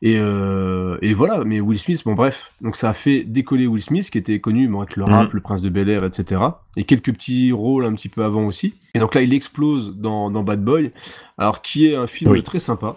Et, 0.00 0.16
euh, 0.16 0.96
et 1.02 1.12
voilà, 1.12 1.42
mais 1.44 1.60
Will 1.60 1.78
Smith, 1.78 2.02
bon 2.04 2.14
bref, 2.14 2.52
donc 2.60 2.76
ça 2.76 2.90
a 2.90 2.92
fait 2.92 3.24
décoller 3.24 3.66
Will 3.66 3.82
Smith, 3.82 4.10
qui 4.10 4.18
était 4.18 4.40
connu 4.40 4.68
bon, 4.68 4.80
avec 4.82 4.94
le 4.96 5.02
rap, 5.04 5.24
Mhm. 5.28 5.34
le 5.34 5.40
prince 5.40 5.60
de 5.60 5.68
Bel 5.70 5.88
Air, 5.90 6.04
etc. 6.04 6.40
Et 6.76 6.84
quelques 6.84 7.12
petits 7.12 7.50
rôles 7.50 7.84
un 7.84 7.94
petit 7.94 8.08
peu 8.08 8.22
avant 8.24 8.46
aussi. 8.46 8.74
Et 8.94 9.00
donc 9.00 9.14
là, 9.16 9.22
il 9.22 9.34
explose 9.34 9.96
dans, 9.96 10.30
dans 10.30 10.44
Bad 10.44 10.62
Boy, 10.64 10.92
alors 11.36 11.62
qui 11.62 11.88
est 11.88 11.96
un 11.96 12.06
film 12.06 12.30
Oui. 12.30 12.42
très 12.44 12.60
sympa. 12.60 12.96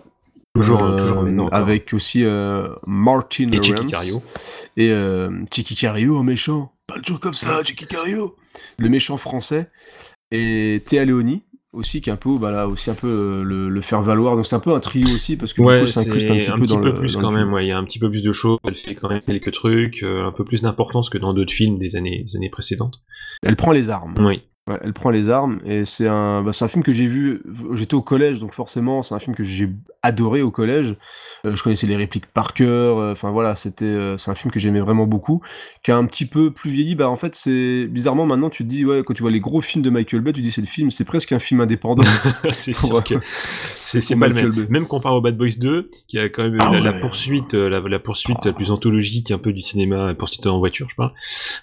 Toujours, 0.54 0.84
Euh, 0.84 0.98
toujours 0.98 1.20
encore. 1.20 1.54
avec 1.54 1.92
aussi 1.94 2.24
euh, 2.26 2.68
Martin 2.86 3.50
Et 3.52 3.58
Chicky 3.64 3.72
Lawrence 3.72 3.92
Cario. 3.92 4.24
et 4.78 4.92
euh, 4.92 5.32
Chicky 5.52 5.76
Cario, 5.76 6.18
un 6.20 6.24
méchant. 6.24 6.72
Pas 6.88 7.00
toujours 7.00 7.20
comme 7.22 7.34
ça, 7.34 7.64
Chicky 7.64 7.88
Cario. 7.88 8.36
Le 8.78 8.90
méchant 8.90 9.18
français 9.18 9.70
et 10.30 10.84
Théa 10.86 11.06
Leoni 11.06 11.42
aussi 11.74 12.02
qui 12.02 12.10
est 12.10 12.14
un 12.14 12.18
peu 12.18 12.38
bah 12.38 12.52
là 12.52 12.68
aussi 12.68 12.90
un 12.90 12.96
peu 12.96 13.08
euh, 13.08 13.44
le, 13.44 13.70
le 13.70 13.82
faire 13.82 14.02
valoir 14.02 14.36
donc 14.36 14.46
c'est 14.46 14.56
un 14.56 14.60
peu 14.60 14.74
un 14.74 14.80
trio 14.82 15.06
aussi 15.06 15.38
parce 15.38 15.54
que 15.54 15.62
Ouais, 15.62 15.80
du 15.80 15.86
coup 15.86 15.88
ça 15.92 16.04
c'est 16.04 16.10
incruste 16.10 16.30
un 16.30 16.36
petit 16.36 16.52
peu 16.52 16.66
dans 16.68 16.80
le 16.80 16.94
plus 16.94 17.14
dans 17.14 17.22
quand 17.22 17.32
le 17.32 17.38
même. 17.38 17.54
Ouais, 17.54 17.66
il 17.66 17.70
y 17.70 17.72
a 17.72 17.78
un 17.78 17.84
petit 17.86 18.00
peu 18.00 18.10
plus 18.10 18.24
de 18.24 18.32
choses. 18.34 18.58
Elle 18.66 18.76
fait 18.76 18.96
quand 18.96 19.10
même 19.10 19.22
quelques 19.22 19.52
trucs, 19.54 20.04
euh, 20.04 20.26
un 20.26 20.32
peu 20.32 20.44
plus 20.44 20.62
d'importance 20.62 21.10
que 21.10 21.18
dans 21.18 21.34
d'autres 21.34 21.54
films 21.54 21.78
des 21.80 21.96
années, 21.96 22.24
des 22.26 22.36
années 22.36 22.50
précédentes. 22.50 23.02
elle 23.44 23.56
prend 23.56 23.72
les 23.72 23.90
armes 23.90 24.16
Oui. 24.20 24.42
Ouais, 24.68 24.78
elle 24.84 24.94
prend 24.94 25.10
les 25.10 25.28
armes 25.28 25.60
et 25.66 25.86
c'est 25.86 26.08
un, 26.08 26.44
bah, 26.44 26.54
c'est 26.54 26.64
un 26.64 26.68
film 26.68 26.84
que 26.84 26.92
j'ai 26.94 27.08
vu. 27.08 27.42
J'étais 27.74 27.96
au 27.96 28.04
collège, 28.04 28.38
donc 28.38 28.54
forcément 28.54 29.02
c'est 29.02 29.16
un 29.16 29.20
film 29.20 29.36
que 29.36 29.44
j'ai 29.44 29.68
adoré 30.04 30.44
au 30.44 30.52
collège. 30.52 30.96
Euh, 31.48 31.56
je 31.56 31.64
connaissais 31.64 31.88
les 31.88 31.96
répliques 31.96 32.28
par 32.28 32.54
cœur. 32.54 33.00
euh, 33.00 33.12
Enfin 33.14 33.32
voilà, 33.32 33.56
c'était, 33.56 33.86
euh, 33.86 34.20
c'est 34.20 34.30
un 34.30 34.36
film 34.36 34.52
que 34.52 34.60
j'aimais 34.60 34.80
vraiment 34.80 35.08
beaucoup. 35.08 35.42
Qui 35.84 35.90
a 35.90 35.98
un 35.98 36.06
petit 36.06 36.28
peu 36.28 36.52
plus 36.52 36.70
vieilli. 36.70 36.94
Bah 36.94 37.10
en 37.10 37.16
fait 37.16 37.34
c'est 37.34 37.88
bizarrement 37.88 38.28
maintenant 38.28 38.52
tu 38.52 38.64
te 38.64 38.70
dis 38.70 38.86
ouais 38.86 39.02
quand 39.04 39.16
tu 39.16 39.24
vois 39.24 39.32
les 39.32 39.40
gros 39.40 39.62
films 39.62 39.84
de 39.84 39.90
Michael 39.90 40.22
Bay, 40.22 40.32
tu 40.32 40.44
dis 40.44 40.52
c'est 40.52 40.62
le 40.62 40.68
film, 40.68 40.92
c'est 40.92 41.06
presque 41.06 41.32
un 41.32 41.40
film 41.40 41.60
indépendant. 41.62 42.04
c'est 42.52 42.74
sûr 42.74 42.98
euh, 42.98 43.02
que 43.02 43.16
c'est 43.84 44.00
pas 44.16 44.28
le 44.28 44.34
Michael 44.36 44.52
même. 44.52 44.62
Bay. 44.66 44.68
Même 44.70 44.86
comparé 44.86 45.16
au 45.16 45.22
Bad 45.22 45.38
Boys 45.38 45.58
2, 45.58 45.90
qui 46.08 46.20
a 46.20 46.30
quand 46.30 46.44
même 46.44 46.58
Ah 46.62 46.72
la, 46.74 46.80
la 46.82 46.94
poursuite, 46.94 47.56
euh, 47.56 47.68
la, 47.68 47.80
la 47.80 47.98
poursuite 48.00 48.46
la 48.46 48.54
plus 48.54 48.70
anthologique 48.70 49.32
un 49.32 49.40
peu 49.40 49.54
du 49.54 49.62
cinéma, 49.64 50.14
poursuite 50.14 50.46
en 50.46 50.60
voiture, 50.60 50.88
je 50.92 50.96
parle. 50.96 51.14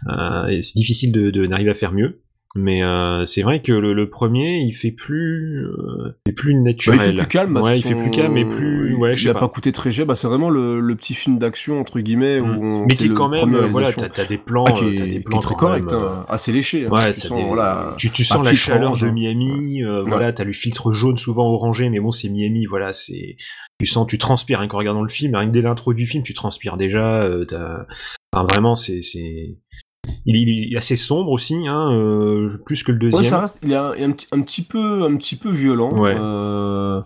Euh, 0.09 0.49
et 0.49 0.63
c'est 0.63 0.75
difficile 0.77 1.13
de, 1.13 1.31
de- 1.31 1.47
d'arriver 1.47 1.71
à 1.71 1.75
faire 1.75 1.93
mieux. 1.93 2.21
Mais 2.57 2.83
euh, 2.83 3.27
c'est 3.27 3.43
vrai 3.43 3.61
que 3.61 3.73
le, 3.73 3.93
le 3.93 4.09
premier, 4.09 4.61
il 4.61 4.73
fait 4.73 4.91
plus, 4.91 5.67
euh, 5.67 6.13
il 6.27 6.31
fait 6.31 6.35
plus 6.35 6.55
naturel. 6.55 6.99
Bah, 6.99 7.05
il 7.07 7.13
fait 7.13 7.21
plus 7.23 7.29
calme. 7.29 7.53
bah, 7.55 7.61
Ouais, 7.61 7.79
il 7.79 7.83
fait 7.83 7.95
plus 7.95 8.11
calme 8.11 8.37
et 8.39 8.47
plus, 8.47 8.95
ouais, 8.95 9.15
je 9.17 9.21
il 9.21 9.25
sais 9.25 9.29
a 9.29 9.35
pas. 9.35 9.41
pas 9.41 9.49
coûté 9.49 9.71
très 9.71 9.93
cher. 9.93 10.07
Bah, 10.07 10.15
c'est 10.15 10.27
vraiment 10.29 10.49
le, 10.49 10.81
le 10.81 10.97
petit 10.97 11.13
film 11.13 11.39
d'action 11.39 11.79
entre 11.79 12.01
guillemets 12.01 12.41
où 12.41 12.47
on, 12.47 12.83
Mm. 12.83 12.87
Mais 12.89 12.95
c'est 12.95 13.09
qui 13.09 13.13
quand 13.15 13.29
même, 13.29 13.55
euh, 13.55 13.67
voilà, 13.67 13.93
t'as 13.93 14.25
des 14.25 14.39
plans, 14.39 14.65
Ah, 14.67 14.73
qui 14.73 14.85
euh, 14.85 14.93
est, 14.93 14.97
t'as 14.97 15.05
des 15.05 15.11
qui 15.11 15.17
est 15.17 15.21
plans 15.21 15.41
très 15.41 15.55
quand 15.55 15.67
correct, 15.67 15.93
même, 15.93 16.01
hein, 16.03 16.25
assez 16.29 16.51
léché. 16.53 16.87
hein. 16.87 16.91
Ouais, 16.91 17.13
tu 17.13 17.21
sens, 17.21 17.37
des- 17.39 17.45
voilà, 17.45 17.95
tu, 17.99 18.11
tu 18.11 18.25
sens 18.25 18.43
la 18.45 18.55
chaleur 18.55 18.83
orange, 18.89 19.03
de 19.03 19.09
hein. 19.09 19.13
Miami, 19.13 19.83
euh, 19.85 20.03
Ouais. 20.03 20.09
voilà, 20.09 20.33
t'as 20.33 20.45
le 20.45 20.53
filtre 20.55 20.93
jaune 20.95 21.19
souvent 21.19 21.45
orangé, 21.47 21.91
mais 21.91 22.01
bon, 22.01 22.11
c'est 22.11 22.31
Miami, 22.31 22.65
voilà, 22.65 22.95
c'est, 22.95 23.37
tu 23.79 23.87
sens, 23.87 24.07
tu 24.07 24.17
transpires, 24.17 24.59
rien 24.61 24.69
qu'en 24.69 24.79
regardant 24.79 25.03
le 25.03 25.11
film, 25.11 25.35
rien 25.35 25.47
que 25.49 25.53
dès 25.53 25.61
l'intro 25.63 25.93
du 25.93 26.07
film, 26.07 26.23
tu 26.25 26.33
transpires 26.33 26.79
déjà, 26.79 27.23
euh, 27.25 27.45
t'as- 27.45 27.87
enfin, 28.33 28.47
vraiment, 28.51 28.75
c'est, 28.75 29.01
il, 30.27 30.37
il 30.37 30.75
est 30.75 30.77
assez 30.77 30.97
sombre 30.97 31.31
aussi, 31.31 31.55
hein, 31.67 31.91
euh, 31.93 32.57
plus 32.67 32.83
que 32.83 32.93
le 32.93 32.99
deuxième. 32.99 33.23
Ouais, 33.23 33.29
ça 33.29 33.41
reste, 33.41 33.59
il 33.63 33.73
est 33.73 33.77
un, 33.77 33.93
un, 33.93 34.13
petit- 34.13 34.27
un 34.33 34.43
petit 34.43 34.63
peu, 34.63 35.03
un 35.05 35.17
petit 35.17 35.37
peu 35.37 35.51
violent. 35.51 35.91
Ouais. 35.99 36.15
euh, 36.19 37.01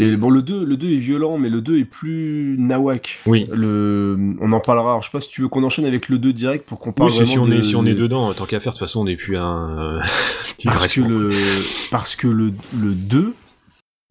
et 0.00 0.16
bon, 0.16 0.28
le 0.30 0.42
2, 0.42 0.64
le 0.64 0.76
2 0.76 0.88
est 0.88 0.96
violent, 0.98 1.38
mais 1.38 1.48
le 1.48 1.60
2 1.60 1.78
est 1.78 1.84
plus 1.84 2.56
nawak. 2.58 3.20
Oui. 3.26 3.46
Le, 3.52 4.34
on 4.40 4.52
en 4.52 4.60
parlera. 4.60 4.90
Alors, 4.90 5.02
je 5.02 5.06
sais 5.08 5.12
pas 5.12 5.20
si 5.20 5.28
tu 5.30 5.42
veux 5.42 5.48
qu'on 5.48 5.62
enchaîne 5.62 5.84
avec 5.86 6.08
le 6.08 6.18
2 6.18 6.32
direct 6.32 6.66
pour 6.66 6.78
qu'on 6.80 6.92
parle 6.92 7.10
Oui, 7.10 7.16
si, 7.16 7.26
si 7.26 7.36
vraiment 7.36 7.44
on 7.44 7.48
de- 7.48 7.60
est, 7.60 7.62
si 7.62 7.76
on 7.76 7.86
est 7.86 7.94
dedans, 7.94 8.32
tant 8.34 8.44
qu'à 8.46 8.58
faire, 8.60 8.72
de 8.72 8.78
toute 8.78 8.86
façon, 8.86 9.00
on 9.02 9.04
n'est 9.04 9.16
plus 9.16 9.36
un, 9.36 10.00
parce 10.64 10.86
que 10.94 11.00
le, 11.00 11.30
parce 11.92 12.16
que 12.16 12.26
le, 12.28 12.52
le 12.80 12.92
2, 12.92 13.34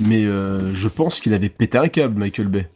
mais 0.07 0.23
euh, 0.25 0.73
je 0.73 0.87
pense 0.87 1.19
qu'il 1.19 1.33
avait 1.33 1.49
pété 1.49 1.77
un 1.77 1.87
câble, 1.89 2.17
Michael 2.19 2.47
Bay. 2.47 2.69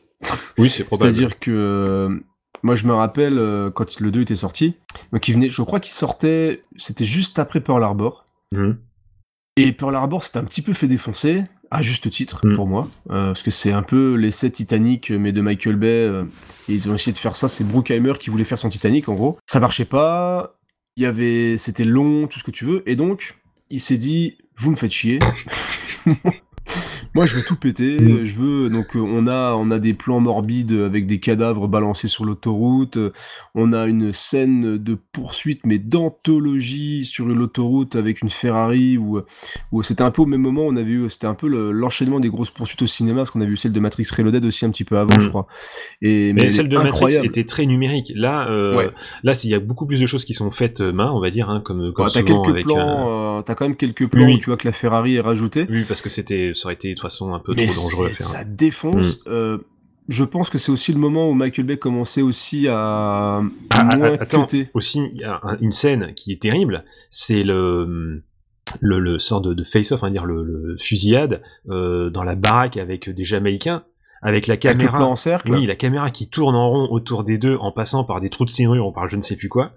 Oui, 0.58 0.70
c'est 0.70 0.84
probable. 0.84 1.16
C'est-à-dire 1.16 1.40
que 1.40 2.22
moi, 2.64 2.76
je 2.76 2.86
me 2.86 2.94
rappelle 2.94 3.38
euh, 3.40 3.70
quand 3.72 4.00
le 4.00 4.12
2 4.12 4.22
était 4.22 4.36
sorti. 4.36 4.76
Donc, 5.14 5.28
il 5.28 5.34
venait, 5.34 5.50
je 5.50 5.62
crois 5.62 5.80
qu'il 5.80 5.94
sortait, 5.94 6.64
c'était 6.78 7.06
juste 7.06 7.40
après 7.40 7.62
Pearl 7.62 7.84
Harbor. 7.84 8.26
Mhm. 8.54 8.78
Et 9.58 9.72
Pearl 9.72 9.96
Harbor, 9.96 10.24
c'était 10.24 10.38
un 10.40 10.44
petit 10.44 10.62
peu 10.62 10.74
fait 10.74 10.88
défoncer, 10.88 11.44
à 11.72 11.82
juste 11.82 12.10
titre, 12.10 12.40
Mhm. 12.46 12.56
pour 12.56 12.68
moi. 12.68 12.88
euh, 13.10 13.28
parce 13.28 13.44
que 13.44 13.52
c'est 13.52 13.72
un 13.74 13.84
peu 13.84 14.14
l'essai 14.16 14.52
Titanic, 14.52 15.10
mais 15.12 15.32
de 15.32 15.42
Michael 15.42 15.76
Bay. 15.78 15.88
euh, 15.88 16.24
et 16.70 16.74
ils 16.74 16.90
ont 16.90 16.96
essayé 16.96 17.12
de 17.14 17.18
faire 17.18 17.36
ça. 17.36 17.48
C'est 17.48 17.64
Bruckheimer 17.64 18.14
qui 18.20 18.30
voulait 18.30 18.44
faire 18.44 18.60
son 18.60 18.70
Titanic, 18.70 19.10
en 19.10 19.16
gros. 19.16 19.38
Ça 19.48 19.60
marchait 19.60 19.86
pas. 19.86 20.56
Il 20.96 21.04
y 21.04 21.06
avait, 21.06 21.58
c'était 21.58 21.86
long, 21.86 22.28
tout 22.28 22.40
ce 22.40 22.44
que 22.44 22.52
tu 22.52 22.66
veux. 22.66 22.84
Et 22.90 22.96
donc, 22.96 23.38
il 23.70 23.80
s'est 23.82 23.98
dit, 23.98 24.38
vous 24.58 24.72
me 24.72 24.76
faites 24.76 24.92
chier. 24.92 25.20
Moi, 27.18 27.26
je 27.26 27.36
veux 27.36 27.44
tout 27.44 27.56
péter. 27.56 28.00
Mm. 28.00 28.24
Je 28.26 28.36
veux 28.40 28.70
donc 28.70 28.96
euh, 28.96 29.00
on 29.00 29.28
a 29.28 29.56
on 29.60 29.70
a 29.72 29.80
des 29.80 29.94
plans 29.94 30.20
morbides 30.20 30.72
avec 30.72 31.06
des 31.08 31.20
cadavres 31.20 31.68
balancés 31.68 32.08
sur 32.08 32.24
l'autoroute. 32.26 32.98
euh, 32.98 33.12
On 33.56 33.74
a 33.74 33.86
une 33.88 34.12
scène 34.12 34.78
de 34.78 34.98
poursuite 35.12 35.62
mais 35.66 35.80
d'anthologie 35.80 37.06
sur 37.06 37.26
l'autoroute 37.26 37.96
avec 37.96 38.22
une 38.22 38.30
Ferrari 38.30 38.98
où 38.98 39.20
où 39.72 39.84
c'était 39.84 40.04
un 40.04 40.12
peu 40.12 40.22
au 40.22 40.26
même 40.26 40.42
moment. 40.42 40.62
On 40.68 40.76
avait 40.76 40.92
eu 40.92 41.10
c'était 41.10 41.28
un 41.28 41.34
peu 41.34 41.48
le- 41.48 41.72
l'enchaînement 41.72 42.20
des 42.20 42.30
grosses 42.30 42.52
poursuites 42.52 42.82
au 42.82 42.88
cinéma 42.88 43.22
parce 43.22 43.32
qu'on 43.32 43.42
a 43.42 43.46
vu 43.46 43.58
celle 43.58 43.72
de 43.74 43.80
Matrix 43.80 44.08
Reloaded 44.16 44.46
aussi 44.46 44.66
un 44.66 44.70
petit 44.70 44.84
peu 44.84 44.98
avant, 44.98 45.16
Mm. 45.16 45.22
je 45.22 45.30
crois. 45.30 45.48
Et 46.02 46.34
Mais 46.34 46.44
elle 46.44 46.52
celle 46.52 46.70
de 46.70 46.78
Matrix 46.78 47.16
était 47.24 47.44
très 47.46 47.66
numérique. 47.66 48.12
Là, 48.16 48.48
euh, 48.50 48.76
Ouais. 48.78 48.90
là, 49.24 49.34
il 49.44 49.50
y 49.50 49.54
a 49.54 49.60
beaucoup 49.60 49.86
plus 49.86 50.00
de 50.00 50.06
choses 50.06 50.26
qui 50.26 50.34
sont 50.34 50.52
faites 50.52 50.82
euh, 50.82 50.92
main, 50.92 51.12
on 51.12 51.20
va 51.20 51.30
dire, 51.30 51.50
hein, 51.50 51.62
comme, 51.64 51.92
comme 51.94 52.06
Ouais, 52.06 52.12
t'as 52.14 52.20
souvent 52.22 52.42
quelques 52.44 52.64
plans, 52.64 52.78
euh, 52.78 53.40
euh, 53.40 53.42
t'as 53.42 53.56
quand 53.56 53.66
même 53.66 53.76
quelques 53.76 54.08
plans 54.08 54.26
Oui. 54.26 54.36
où 54.36 54.38
tu 54.38 54.46
vois 54.48 54.58
que 54.58 54.68
la 54.68 54.74
Ferrari 54.74 55.16
est 55.16 55.22
rajoutée. 55.22 55.66
Oui, 55.70 55.84
parce 55.88 56.02
que 56.02 56.10
c'était, 56.10 56.52
ça 56.54 56.68
aurait 56.68 56.76
été 56.76 56.94
façon 57.10 57.34
un 57.34 57.40
peu 57.40 57.54
Mais 57.56 57.68
trop 57.68 57.76
dangereux 57.90 58.06
à 58.08 58.14
faire. 58.14 58.26
ça 58.26 58.44
défonce. 58.46 59.20
Euh, 59.28 59.58
je 60.10 60.24
pense 60.24 60.50
que 60.50 60.58
c'est 60.58 60.72
aussi 60.72 60.94
le 60.94 61.00
moment 61.00 61.30
où 61.30 61.34
Michael 61.34 61.66
Bay 61.66 61.78
commençait 61.78 62.22
aussi 62.22 62.68
à, 62.70 62.76
à 62.78 63.42
Ah, 63.72 63.96
moins 63.98 64.14
ah, 64.14 64.22
attends, 64.22 64.44
cutter. 64.46 64.70
aussi, 64.74 65.02
il 65.14 65.20
y 65.20 65.24
a 65.26 65.40
un- 65.44 65.58
une 65.60 65.72
scène 65.74 66.14
qui 66.14 66.32
est 66.32 66.42
terrible, 66.42 66.86
c'est 67.12 67.44
le, 67.44 68.24
le, 68.80 69.00
le 69.00 69.20
sort 69.20 69.42
de, 69.42 69.54
de 69.54 69.64
face-off, 69.66 70.02
on 70.04 70.06
va 70.06 70.10
dire 70.12 70.26
le, 70.26 70.44
le 70.44 70.78
fusillade 70.80 71.42
euh, 71.70 72.10
dans 72.10 72.24
la 72.24 72.36
baraque 72.36 72.78
avec 72.78 73.10
des 73.10 73.26
Jamaïcains, 73.26 73.84
avec 74.22 74.48
la 74.48 74.56
le 74.56 74.60
caméra. 74.60 74.98
plan 74.98 75.12
en 75.12 75.16
cercle. 75.18 75.52
Oui, 75.54 75.66
la 75.66 75.76
caméra 75.76 76.10
qui 76.10 76.30
tourne 76.30 76.56
en 76.56 76.70
rond 76.70 76.88
autour 76.90 77.24
des 77.26 77.38
deux 77.38 77.56
en 77.58 77.72
passant 77.74 78.04
par 78.06 78.22
des 78.22 78.30
trous 78.30 78.46
de 78.46 78.50
serrure 78.50 78.88
ou 78.88 78.92
par 78.94 79.08
je 79.10 79.18
ne 79.18 79.22
sais 79.22 79.36
plus 79.36 79.50
quoi, 79.50 79.74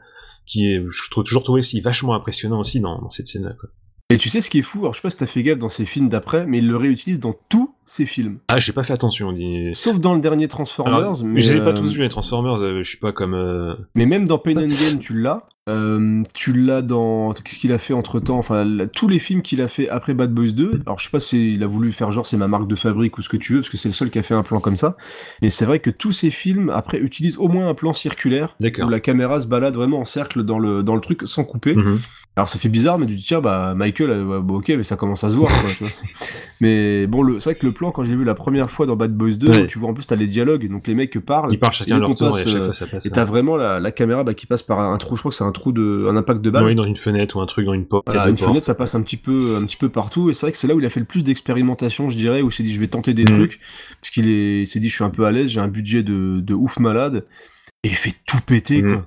qui 0.47 0.67
est, 0.73 0.81
je 0.91 1.11
trouve 1.11 1.25
toujours 1.25 1.43
trouvé 1.43 1.59
aussi 1.61 1.81
vachement 1.81 2.15
impressionnant 2.15 2.61
aussi 2.61 2.79
dans, 2.81 3.01
dans 3.03 3.11
cette 3.11 3.27
scène-là. 3.27 3.55
quoi. 3.59 3.69
Et 4.11 4.19
tu 4.19 4.29
sais 4.29 4.41
ce 4.41 4.51
qui 4.51 4.59
est 4.59 4.63
fou, 4.63 4.81
alors 4.81 4.93
je 4.93 4.99
sais 4.99 5.03
pas 5.03 5.11
si 5.11 5.17
t'as 5.17 5.27
fait 5.27 5.43
gaffe 5.43 5.59
dans 5.59 5.69
ses 5.69 5.87
films 5.87 6.09
d'après, 6.09 6.45
mais 6.47 6.59
il 6.59 6.67
le 6.69 6.77
réutilise 6.77 7.21
dans 7.21 7.35
tous 7.49 7.75
ses 7.87 8.07
films. 8.07 8.39
Ah, 8.49 8.59
j'ai 8.59 8.73
pas 8.73 8.83
fait 8.85 8.93
attention. 8.93 9.29
on 9.29 9.33
dit- 9.33 9.71
Sauf 9.73 9.99
dans 10.01 10.15
le 10.15 10.21
dernier 10.21 10.49
Transformers, 10.49 10.95
Alors, 10.95 11.25
mais. 11.25 11.41
je 11.41 11.53
les 11.53 11.57
ai 11.59 11.61
pas 11.61 11.71
euh, 11.71 11.75
tous 11.75 11.93
vus 11.95 12.01
les 12.03 12.09
Transformers, 12.09 12.55
euh, 12.61 12.83
je 12.83 12.89
suis 12.89 12.99
pas 12.99 13.13
comme. 13.13 13.35
euh, 13.35 13.75
Mais 13.95 14.07
même 14.07 14.27
dans 14.27 14.39
Pain 14.39 14.57
and 14.57 14.69
Gain, 14.69 14.99
tu 15.01 15.19
l'as. 15.19 15.47
Euh, 15.69 16.23
tu 16.35 16.53
l'as 16.53 16.83
dans. 16.83 17.33
Qu'est-ce 17.33 17.59
qu'il 17.59 17.71
a 17.73 17.79
fait 17.79 17.95
entre 17.95 18.19
temps 18.19 18.39
Enfin, 18.39 18.67
tous 18.93 19.07
les 19.09 19.19
films 19.21 19.43
qu'il 19.43 19.61
a 19.63 19.69
fait 19.69 19.89
après 19.89 20.15
Bad 20.15 20.33
Boys 20.33 20.51
2. 20.53 20.83
Alors, 20.87 20.99
je 20.99 21.05
sais 21.05 21.11
pas 21.11 21.21
s'il 21.21 21.63
a 21.63 21.67
voulu 21.67 21.93
faire 21.93 22.11
genre 22.11 22.27
c'est 22.27 22.37
ma 22.37 22.49
marque 22.49 22.67
de 22.67 22.75
fabrique 22.75 23.19
ou 23.19 23.23
ce 23.23 23.29
que 23.29 23.37
tu 23.37 23.53
veux, 23.55 23.61
parce 23.61 23.71
que 23.71 23.77
c'est 23.77 23.89
le 23.89 23.95
seul 23.95 24.11
qui 24.11 24.19
a 24.19 24.23
fait 24.25 24.35
un 24.35 24.43
plan 24.43 24.59
comme 24.59 24.77
ça. 24.77 24.97
Mais 25.43 25.51
c'est 25.51 25.67
vrai 25.67 25.79
que 25.79 25.91
tous 25.91 26.13
ces 26.13 26.31
films, 26.31 26.71
après, 26.71 26.99
utilisent 26.99 27.39
au 27.39 27.47
moins 27.49 27.69
un 27.69 27.75
plan 27.75 27.93
circulaire. 27.93 28.57
D'accord. 28.59 28.87
Où 28.87 28.91
la 28.91 28.99
caméra 29.01 29.39
se 29.41 29.47
balade 29.47 29.75
vraiment 29.75 30.01
en 30.01 30.05
cercle 30.05 30.43
dans 30.43 30.59
le, 30.59 30.83
dans 30.83 30.95
le 30.97 31.01
truc 31.01 31.23
sans 31.27 31.45
couper. 31.45 31.75
Mhm. 31.75 32.01
Alors, 32.37 32.49
ça 32.49 32.59
fait 32.59 32.69
bizarre, 32.69 32.97
mais 32.99 33.07
tu 33.07 33.13
te 33.15 33.19
dis, 33.19 33.25
tiens, 33.27 33.41
bah, 33.41 33.75
Michael, 33.75 34.11
euh, 34.11 34.41
bah, 34.41 34.55
ok, 34.55 34.69
mais 34.71 34.85
ça 34.85 34.97
commence 34.97 35.25
à 35.25 35.31
se 35.31 35.35
voir, 35.35 35.51
quoi, 35.51 35.71
tu 35.77 35.85
vois. 35.85 35.93
Mais 36.63 37.07
bon, 37.07 37.23
le- 37.23 37.41
c'est 37.41 37.51
vrai 37.51 37.59
que 37.59 37.65
le 37.67 37.73
plan, 37.73 37.91
quand 37.91 38.05
j'ai 38.05 38.15
vu 38.15 38.23
la 38.23 38.35
première 38.35 38.71
fois 38.71 38.85
dans 38.87 38.95
Bad 38.95 39.15
Boys 39.17 39.33
2, 39.33 39.49
Ouais. 39.51 39.63
où 39.63 39.67
tu 39.67 39.79
vois 39.79 39.89
en 39.89 39.95
plus, 39.95 40.07
t'as 40.07 40.15
les 40.17 40.27
dialogues, 40.27 40.69
donc 40.71 40.87
les 40.87 40.95
mecs 40.95 41.19
parlent. 41.19 41.53
Ils 41.53 41.59
parlent 41.59 41.73
chacun 41.73 41.99
leur 41.99 42.09
qu'on 42.09 42.15
tour, 42.15 42.31
passe, 42.31 42.41
et 42.41 42.49
à 42.49 42.53
chaque 42.53 42.61
euh, 42.61 42.65
fois, 42.67 42.75
ça 42.75 42.87
passe, 42.87 43.07
Et 43.07 43.09
hein. 43.09 43.13
t'as 43.15 43.25
vraiment 43.25 43.57
la, 43.57 43.81
la 43.81 43.91
caméra 43.93 44.25
bah, 44.25 44.35
qui 44.35 44.47
passe 44.47 44.63
par 44.63 44.79
un 44.79 44.97
trou, 44.99 45.17
je 45.17 45.23
crois 45.23 45.31
que 45.31 45.37
c'est 45.37 45.45
un 45.45 45.53
trou 45.53 45.73
de, 45.73 46.07
un 46.09 46.17
impact 46.17 46.43
de 46.43 46.51
balle. 46.51 46.65
Oui, 46.65 46.75
dans 46.75 46.85
une 46.85 46.97
fenêtre 46.97 47.37
ou 47.37 47.41
un 47.41 47.47
truc, 47.47 47.65
dans 47.65 47.73
une 47.73 47.87
porte. 47.87 48.07
Voilà, 48.07 48.29
une 48.29 48.37
fenêtre, 48.37 48.65
ça 48.67 48.75
passe 48.75 48.95
un 48.95 49.01
petit 49.03 49.17
peu, 49.17 49.57
un 49.61 49.65
petit 49.65 49.77
peu 49.79 49.89
partout, 49.89 50.29
et 50.31 50.35
c'est 50.35 50.47
vrai 50.47 50.53
que 50.53 50.59
c'est 50.59 50.67
là 50.69 50.75
où 50.75 50.81
il 50.81 50.87
a 50.87 50.91
fait 50.91 51.01
le 51.01 51.07
plus 51.07 51.25
d'expérimentation, 51.25 52.11
je 52.11 52.17
dirais, 52.17 52.43
où 52.43 52.51
il 52.51 52.53
s'est 52.53 52.63
dit 52.63 52.73
je 52.75 52.81
vais 52.81 52.89
tenter 52.89 53.15
des 53.15 53.25
Mhm. 53.25 53.39
trucs, 53.39 53.61
parce 54.03 54.11
qu'il 54.13 54.29
est, 54.29 54.61
il 54.63 54.67
s'est 54.67 54.81
dit 54.81 54.89
je 54.91 54.95
suis 54.95 55.05
un 55.05 55.11
peu 55.11 55.25
à 55.25 55.33
l'aise, 55.33 55.49
j'ai 55.51 55.61
un 55.61 55.69
budget 55.69 56.03
de, 56.03 56.41
de 56.41 56.55
ouf 56.55 56.79
malade, 56.79 57.25
et 57.85 57.89
il 57.89 57.95
fait 57.97 58.15
tout 58.27 58.39
péter, 58.47 58.83
Mhm. 58.83 58.93
quoi. 58.97 59.07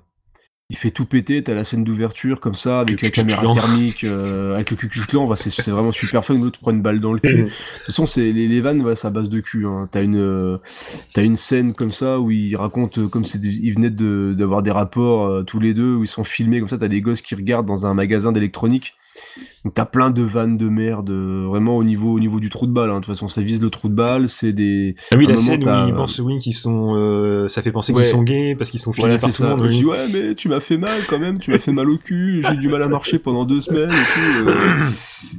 Il 0.74 0.76
fait 0.76 0.90
tout 0.90 1.06
péter, 1.06 1.44
t'as 1.44 1.54
la 1.54 1.64
scène 1.64 1.84
d'ouverture 1.84 2.40
comme 2.40 2.56
ça, 2.56 2.80
avec 2.80 3.00
Le 3.00 3.06
la 3.06 3.12
caméra 3.12 3.44
thermique, 3.54 4.04
euh, 4.04 4.56
avec 4.56 4.72
le 4.72 4.76
Klan, 4.76 5.28
bah, 5.28 5.36
c'est 5.36 5.70
vraiment 5.70 5.92
super 5.92 6.26
fun, 6.26 6.34
l'autre 6.40 6.60
prend 6.60 6.72
une 6.72 6.82
balle 6.82 7.00
dans 7.00 7.14
le 7.14 7.20
cul. 7.20 7.36
Mhm. 7.36 7.44
De 7.44 7.50
toute 7.50 7.86
façon, 7.86 8.08
c'est 8.08 8.32
les, 8.32 8.48
les 8.48 8.60
vannes, 8.60 8.82
ouais, 8.82 8.96
c'est 8.96 9.06
à 9.06 9.12
base 9.12 9.30
de 9.30 9.40
cul. 9.40 9.68
Hein. 9.68 9.88
T'as 9.92 10.02
une, 10.02 10.18
euh, 10.18 10.58
t'as 11.14 11.22
une 11.22 11.36
scène 11.36 11.74
comme 11.76 11.92
ça 11.92 12.20
où 12.20 12.32
ils 12.32 12.56
racontent 12.56 13.00
euh, 13.02 13.08
comme 13.08 13.24
c'est, 13.24 13.38
ils 13.44 13.72
venaient 13.72 13.92
de- 13.92 14.34
d'avoir 14.36 14.64
des 14.64 14.72
rapports 14.72 15.28
euh, 15.28 15.44
tous 15.44 15.60
les 15.60 15.76
deux 15.76 15.94
où 15.94 16.04
ils 16.04 16.08
sont 16.08 16.24
filmés 16.24 16.58
comme 16.60 16.68
ça. 16.68 16.80
T'as 16.80 16.88
des 16.88 17.02
gosses 17.02 17.22
qui 17.22 17.36
regardent 17.36 17.68
dans 17.68 17.86
un 17.86 17.94
magasin 17.94 18.32
d'électronique. 18.32 18.96
Donc 19.66 19.74
t'as 19.76 19.86
plein 19.86 20.10
de 20.10 20.22
vannes 20.22 20.58
de 20.58 20.68
merde, 20.68 21.10
euh, 21.10 21.46
vraiment 21.48 21.78
au 21.78 21.84
niveau, 21.86 22.12
au 22.14 22.20
niveau 22.20 22.40
du 22.42 22.50
trou 22.50 22.68
de 22.68 22.72
balle. 22.74 22.90
hein. 22.90 22.96
De 22.96 23.00
toute 23.00 23.14
façon, 23.14 23.28
ça 23.30 23.42
vise 23.42 23.62
le 23.62 23.70
trou 23.70 23.88
de 23.88 23.94
balle. 23.96 24.28
C'est 24.28 24.52
des. 24.52 24.96
Ah 25.12 25.16
oui, 25.18 25.24
la 25.26 25.36
moment, 25.36 25.42
scène 25.46 25.66
où 25.68 25.88
ils 25.88 25.94
pensent 25.96 26.20
oui 26.20 26.38
qu'ils 26.40 26.54
sont, 26.54 26.96
euh, 26.98 27.48
ça 27.48 27.62
fait 27.62 27.72
penser 27.72 27.94
Ouais. 27.94 28.02
qu'ils 28.02 28.12
sont 28.12 28.24
gays 28.24 28.56
parce 28.56 28.72
qu'ils 28.72 28.82
sont 28.82 28.92
filmés 28.92 29.12
Voilà, 29.18 29.22
par 29.22 29.30
tout 29.34 29.42
le 29.42 29.48
ça. 29.50 29.56
monde. 29.56 29.66
Je 29.66 29.70
oui. 29.70 29.78
dis, 29.78 29.86
ouais, 29.86 30.08
mais 30.12 30.36
tu 30.36 30.50
m'as 30.50 30.60
fait 30.60 30.78
mal 30.78 31.02
quand 31.08 31.20
même, 31.20 31.40
tu 31.40 31.52
m'as 31.52 31.60
fait 31.60 31.72
mal 31.72 31.90
au 31.90 31.98
cul, 31.98 32.44
j'ai 32.50 32.58
du 32.58 32.68
mal 32.68 32.84
à 32.84 32.88
marcher 32.90 33.20
pendant 33.20 33.46
deux 33.46 33.62
semaines 33.62 33.90
et 33.90 33.94
tout. 34.44 34.50
euh. 34.50 34.90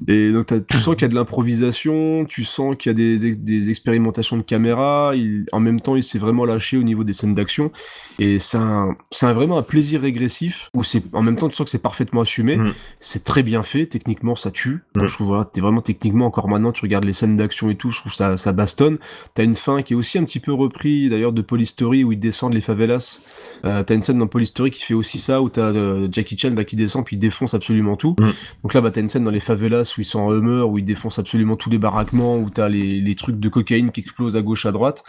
Et 0.09 0.33
donc, 0.33 0.47
tu 0.67 0.79
sens 0.79 0.95
qu'il 0.95 1.03
y 1.03 1.05
a 1.05 1.09
de 1.09 1.15
l'improvisation, 1.15 2.25
tu 2.25 2.45
sens 2.45 2.75
qu'il 2.79 2.89
y 2.89 2.93
a 2.93 2.95
des, 2.95 3.37
des 3.37 3.71
expérimentations 3.71 4.37
de 4.39 4.43
caméra, 4.43 5.13
il- 5.15 5.45
en 5.53 5.61
même 5.61 5.81
temps, 5.81 5.97
il 5.97 6.03
s'est 6.03 6.19
vraiment 6.19 6.47
lâché 6.47 6.79
au 6.79 6.83
niveau 6.83 7.05
des 7.05 7.13
scènes 7.13 7.35
d'action. 7.35 7.71
Et 8.19 8.39
c'est 8.39 8.57
un, 8.57 8.97
c'est 9.11 9.27
un- 9.27 9.33
vraiment 9.35 9.59
un 9.59 9.63
plaisir 9.63 10.01
régressif, 10.01 10.71
où 10.75 10.83
c'est, 10.85 11.03
en 11.13 11.23
même 11.23 11.37
temps, 11.37 11.49
tu 11.49 11.55
sens 11.57 11.65
que 11.67 11.71
c'est 11.71 11.83
parfaitement 11.83 12.23
assumé, 12.23 12.57
Mm. 12.57 12.73
c'est 13.01 13.25
très 13.25 13.43
bien 13.43 13.63
fait, 13.63 13.85
techniquement, 13.87 14.14
ça 14.37 14.51
tue. 14.51 14.85
Moi, 14.95 15.07
je 15.07 15.15
trouve, 15.15 15.29
voilà, 15.29 15.45
t'es 15.45 15.61
vraiment 15.61 15.81
techniquement, 15.81 16.27
encore 16.27 16.49
maintenant, 16.49 16.73
tu 16.73 16.83
regardes 16.83 17.05
les 17.05 17.13
scènes 17.13 17.37
d'action 17.37 17.71
et 17.71 17.77
tout, 17.77 17.91
je 17.91 18.01
trouve 18.01 18.13
ça, 18.13 18.37
ça 18.37 18.53
bastonne. 18.53 18.99
T'as 19.35 19.45
une 19.45 19.55
fin 19.55 19.83
qui 19.83 19.93
est 19.93 19.97
aussi 19.97 20.19
un 20.19 20.25
petit 20.25 20.41
peu 20.41 20.53
repris, 20.53 21.09
d'ailleurs, 21.09 21.33
de 21.33 21.43
Polystory, 21.43 22.05
où 22.05 22.13
ils 22.13 22.19
descendent 22.19 22.55
les 22.55 22.61
favelas. 22.61 23.21
Euh, 23.65 23.83
t'as 23.83 23.95
une 23.95 24.03
scène 24.03 24.19
dans 24.19 24.27
Polystory 24.27 24.71
qui 24.71 24.83
fait 24.83 24.95
aussi 24.95 25.19
ça, 25.19 25.43
où 25.43 25.49
t'as 25.49 25.73
euh, 25.73 26.09
Jackie 26.11 26.37
Chan 26.39 26.51
bah, 26.53 26.65
qui 26.65 26.77
descend 26.77 27.05
puis 27.05 27.17
il 27.17 27.19
défonce 27.19 27.55
absolument 27.55 27.97
tout. 27.97 28.17
Mm. 28.19 28.31
Donc 28.63 28.75
là, 28.75 28.81
bah, 28.81 28.91
t'as 28.91 29.01
une 29.01 29.09
scène 29.09 29.25
dans 29.25 29.31
les 29.31 29.41
favelas 29.41 29.95
où 29.97 30.01
ils 30.01 30.05
sont 30.05 30.21
en 30.21 30.33
Hummer, 30.33 30.63
où 30.69 30.79
ils 30.79 30.85
défoncent 30.85 31.19
absolument 31.19 31.57
tous 31.57 31.71
les 31.71 31.79
baraquements, 31.79 32.37
où 32.37 32.51
t'as 32.51 32.69
les, 32.69 33.01
les 33.01 33.15
trucs 33.15 33.39
de 33.39 33.49
cocaïne 33.49 33.91
qui 33.91 34.01
explosent 34.01 34.37
à 34.37 34.43
gauche, 34.43 34.67
à 34.67 34.73
droite. 34.73 35.05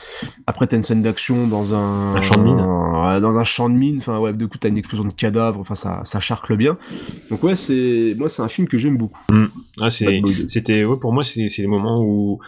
Après, 0.47 0.67
t'as 0.67 0.77
une 0.77 0.83
scène 0.83 1.01
d'action 1.01 1.47
dans 1.47 1.73
un... 1.73 2.15
Un 2.15 2.21
champ 2.21 2.37
de 2.37 2.43
mine. 2.43 2.59
un- 2.59 3.19
dans 3.19 3.37
un 3.37 3.43
champ 3.43 3.69
de 3.69 3.75
mine. 3.75 3.97
Enfin, 3.97 4.19
ouais, 4.19 4.33
du 4.33 4.47
coup, 4.47 4.57
t'as 4.57 4.69
une 4.69 4.77
explosion 4.77 5.05
de 5.05 5.13
cadavres. 5.13 5.59
Enfin, 5.59 5.75
ça, 5.75 6.01
ça 6.03 6.19
charcle 6.19 6.55
bien. 6.57 6.77
Donc 7.29 7.43
ouais, 7.43 7.55
c'est... 7.55 8.15
Moi, 8.17 8.29
c'est 8.29 8.41
un 8.41 8.47
film 8.47 8.67
que 8.67 8.77
j'aime 8.77 8.94
beaucoup. 8.97 9.21
Ah, 9.79 9.89
c'est, 9.89 10.05
Bad 10.05 10.21
Boy. 10.21 10.45
c'était, 10.47 10.85
ouais, 10.85 10.97
pour 10.99 11.13
moi, 11.13 11.23
c'est, 11.23 11.47
les 11.57 11.67
moments 11.67 12.01
où, 12.01 12.39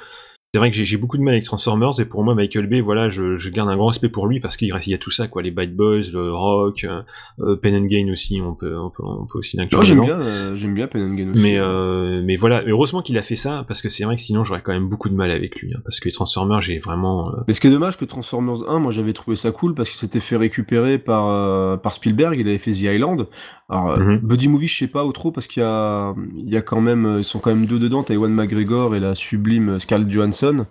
c'est 0.53 0.59
vrai 0.59 0.71
que 0.71 0.83
j'ai, 0.83 0.97
beaucoup 0.97 1.17
de 1.17 1.23
mal 1.23 1.33
avec 1.33 1.43
Transformers 1.43 1.99
et 1.99 2.05
pour 2.05 2.23
moi, 2.23 2.33
Michael 2.33 2.67
Bay, 2.67 2.79
voilà, 2.79 3.09
je, 3.09 3.35
je 3.35 3.49
garde 3.49 3.69
un 3.69 3.75
grand 3.75 3.87
respect 3.87 4.09
pour 4.09 4.27
lui 4.27 4.39
parce 4.39 4.55
qu'il 4.55 4.69
y 4.69 4.93
a 4.93 4.97
tout 4.97 5.11
ça, 5.11 5.27
quoi, 5.27 5.43
les 5.43 5.51
Bad 5.51 5.75
Boys, 5.75 6.03
le 6.13 6.33
rock, 6.33 6.85
euh, 6.85 7.01
euh, 7.41 7.57
Pen 7.57 7.75
and 7.75 7.85
Gain 7.85 8.09
aussi, 8.11 8.41
on 8.41 8.55
peut, 8.55 8.75
on 8.75 8.89
peut, 8.89 9.03
on 9.03 9.25
peut 9.25 9.39
aussi 9.39 9.57
l'inclure. 9.57 9.77
Moi, 9.77 9.85
j'aime 9.85 10.01
bien, 10.01 10.19
euh, 10.19 10.55
j'aime 10.55 10.73
bien 10.73 10.87
Pen 10.87 11.01
and 11.03 11.13
Gain 11.15 11.29
aussi. 11.31 11.41
Mais 11.41 11.57
euh, 11.59 12.23
mais 12.25 12.37
voilà, 12.37 12.63
heureusement 12.65 13.01
qu'il 13.01 13.17
a 13.17 13.23
fait 13.23 13.35
ça 13.35 13.65
parce 13.67 13.81
que 13.81 13.89
c'est 13.89 14.05
vrai 14.05 14.15
que 14.15 14.21
sinon 14.21 14.43
j'aurais 14.45 14.61
quand 14.61 14.71
même 14.71 14.87
beaucoup 14.87 15.09
de 15.09 15.15
mal 15.15 15.31
avec 15.31 15.57
lui 15.57 15.73
hein, 15.75 15.79
parce 15.83 15.99
que 15.99 16.05
les 16.05 16.13
Transformers 16.13 16.61
j'ai 16.61 16.79
vraiment 16.79 17.31
Mais 17.47 17.53
ce 17.53 17.61
qui 17.61 17.67
est 17.67 17.71
dommage 17.71 17.97
que 17.97 18.05
Transformers 18.05 18.67
1, 18.67 18.79
moi 18.79 18.91
j'avais 18.91 19.13
trouvé 19.13 19.35
ça 19.35 19.51
cool 19.51 19.75
parce 19.75 19.89
qu'il 19.89 19.99
s'était 19.99 20.21
fait 20.21 20.37
récupérer 20.37 20.97
par, 20.97 21.79
par 21.81 21.93
Spielberg, 21.93 22.39
il 22.39 22.47
avait 22.47 22.57
fait 22.57 22.71
The 22.71 22.83
Island, 22.83 23.27
Alors, 23.69 23.89
euh, 23.91 23.99
Mhm. 23.99 24.17
Buddy 24.19 24.47
Movie, 24.47 24.67
je 24.67 24.77
sais 24.77 24.87
pas 24.87 25.05
ou 25.05 25.11
trop, 25.11 25.31
parce 25.31 25.45
qu'il 25.47 25.61
y 25.61 25.65
a, 25.65 26.13
il 26.37 26.49
y 26.49 26.55
a 26.57 26.61
quand 26.61 26.79
même, 26.81 27.05
euh, 27.05 27.19
ils 27.19 27.23
sont 27.25 27.39
quand 27.39 27.49
même 27.53 27.65
deux 27.65 27.79
dedans, 27.79 28.03
t'as 28.03 28.13
Ewan 28.13 28.31
McGregor 28.33 28.95
et 28.95 28.99
la 28.99 29.13
sublime 29.15 29.77
Scarlett 29.79 30.09
Johansson. 30.09 30.65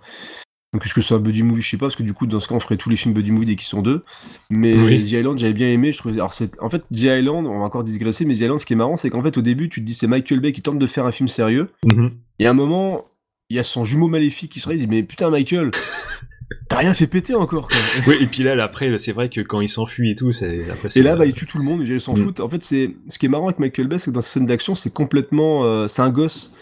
Donc, 0.73 0.85
est-ce 0.85 0.93
que 0.93 1.01
c'est 1.01 1.13
un 1.13 1.19
Buddy 1.19 1.43
Movie, 1.43 1.61
je 1.61 1.69
sais 1.69 1.77
pas, 1.77 1.85
parce 1.85 1.95
que 1.95 2.03
du 2.03 2.13
coup, 2.13 2.27
dans 2.27 2.39
ce 2.39 2.47
cas, 2.47 2.55
on 2.55 2.59
ferait 2.59 2.75
tous 2.77 2.89
les 2.89 2.97
films 2.97 3.13
Buddy 3.13 3.31
Movie 3.31 3.45
dès 3.45 3.55
qu'ils 3.55 3.67
sont 3.67 3.81
deux. 3.81 4.03
Mais 4.49 4.77
Oui. 4.77 5.01
The 5.01 5.11
Island, 5.13 5.37
j'avais 5.39 5.53
bien 5.53 5.69
aimé, 5.69 5.91
je 5.91 5.97
trouvais, 5.97 6.15
alors 6.15 6.33
c'est, 6.33 6.59
en 6.61 6.69
fait, 6.69 6.79
The 6.93 7.03
Island, 7.03 7.45
on 7.47 7.59
va 7.59 7.65
encore 7.65 7.83
digresser, 7.83 8.25
mais 8.25 8.33
The 8.35 8.41
Island, 8.41 8.59
ce 8.59 8.65
qui 8.65 8.73
est 8.73 8.77
marrant, 8.77 8.95
c'est 8.97 9.09
qu'en 9.09 9.23
fait, 9.23 9.37
au 9.37 9.41
début, 9.41 9.69
tu 9.69 9.79
te 9.81 9.85
dis, 9.85 9.93
c'est 9.93 10.07
Michael 10.07 10.39
Bay 10.41 10.51
qui 10.51 10.61
tente 10.61 10.79
de 10.79 10.87
faire 10.87 11.05
un 11.05 11.11
film 11.11 11.29
sérieux. 11.29 11.69
Mhm. 11.85 12.11
Et 12.39 12.47
à 12.47 12.51
un 12.51 12.53
moment, 12.53 13.05
il 13.49 13.55
y 13.55 13.59
a 13.59 13.63
son 13.63 13.85
jumeau 13.85 14.07
maléfique 14.09 14.51
qui 14.51 14.59
se 14.59 14.67
réveille, 14.67 14.83
il 14.83 14.87
dit, 14.89 14.95
mais 14.95 15.03
putain, 15.03 15.29
Michael, 15.29 15.71
t'as 16.69 16.77
rien 16.77 16.93
fait 16.93 17.07
péter 17.07 17.35
encore, 17.35 17.67
quoi. 17.67 17.77
Oui, 18.07 18.15
et 18.21 18.25
puis 18.25 18.43
là, 18.43 18.55
là, 18.55 18.63
après, 18.65 18.97
c'est 18.97 19.11
vrai 19.11 19.29
que 19.29 19.41
quand 19.41 19.61
il 19.61 19.69
s'enfuit 19.69 20.11
et 20.11 20.15
tout, 20.15 20.31
c'est. 20.31 20.59
Et 20.95 21.01
là, 21.01 21.15
bah, 21.15 21.25
il 21.25 21.33
tue 21.33 21.45
tout 21.45 21.57
le 21.57 21.63
monde, 21.63 21.81
ils 21.87 21.99
s'en 21.99 22.13
Mm. 22.13 22.17
foutent. 22.17 22.39
En 22.39 22.49
fait, 22.49 22.63
c'est 22.63 22.95
ce 23.07 23.19
qui 23.19 23.25
est 23.25 23.29
marrant 23.29 23.47
avec 23.47 23.59
Michael 23.59 23.87
Bay, 23.87 23.97
c'est 23.97 24.11
que 24.11 24.15
dans 24.15 24.21
sa 24.21 24.29
scène 24.29 24.45
d'action, 24.45 24.75
c'est 24.75 24.93
complètement, 24.93 25.63
euh, 25.65 25.87
c'est 25.87 26.01
un 26.01 26.09
gosse. 26.09 26.53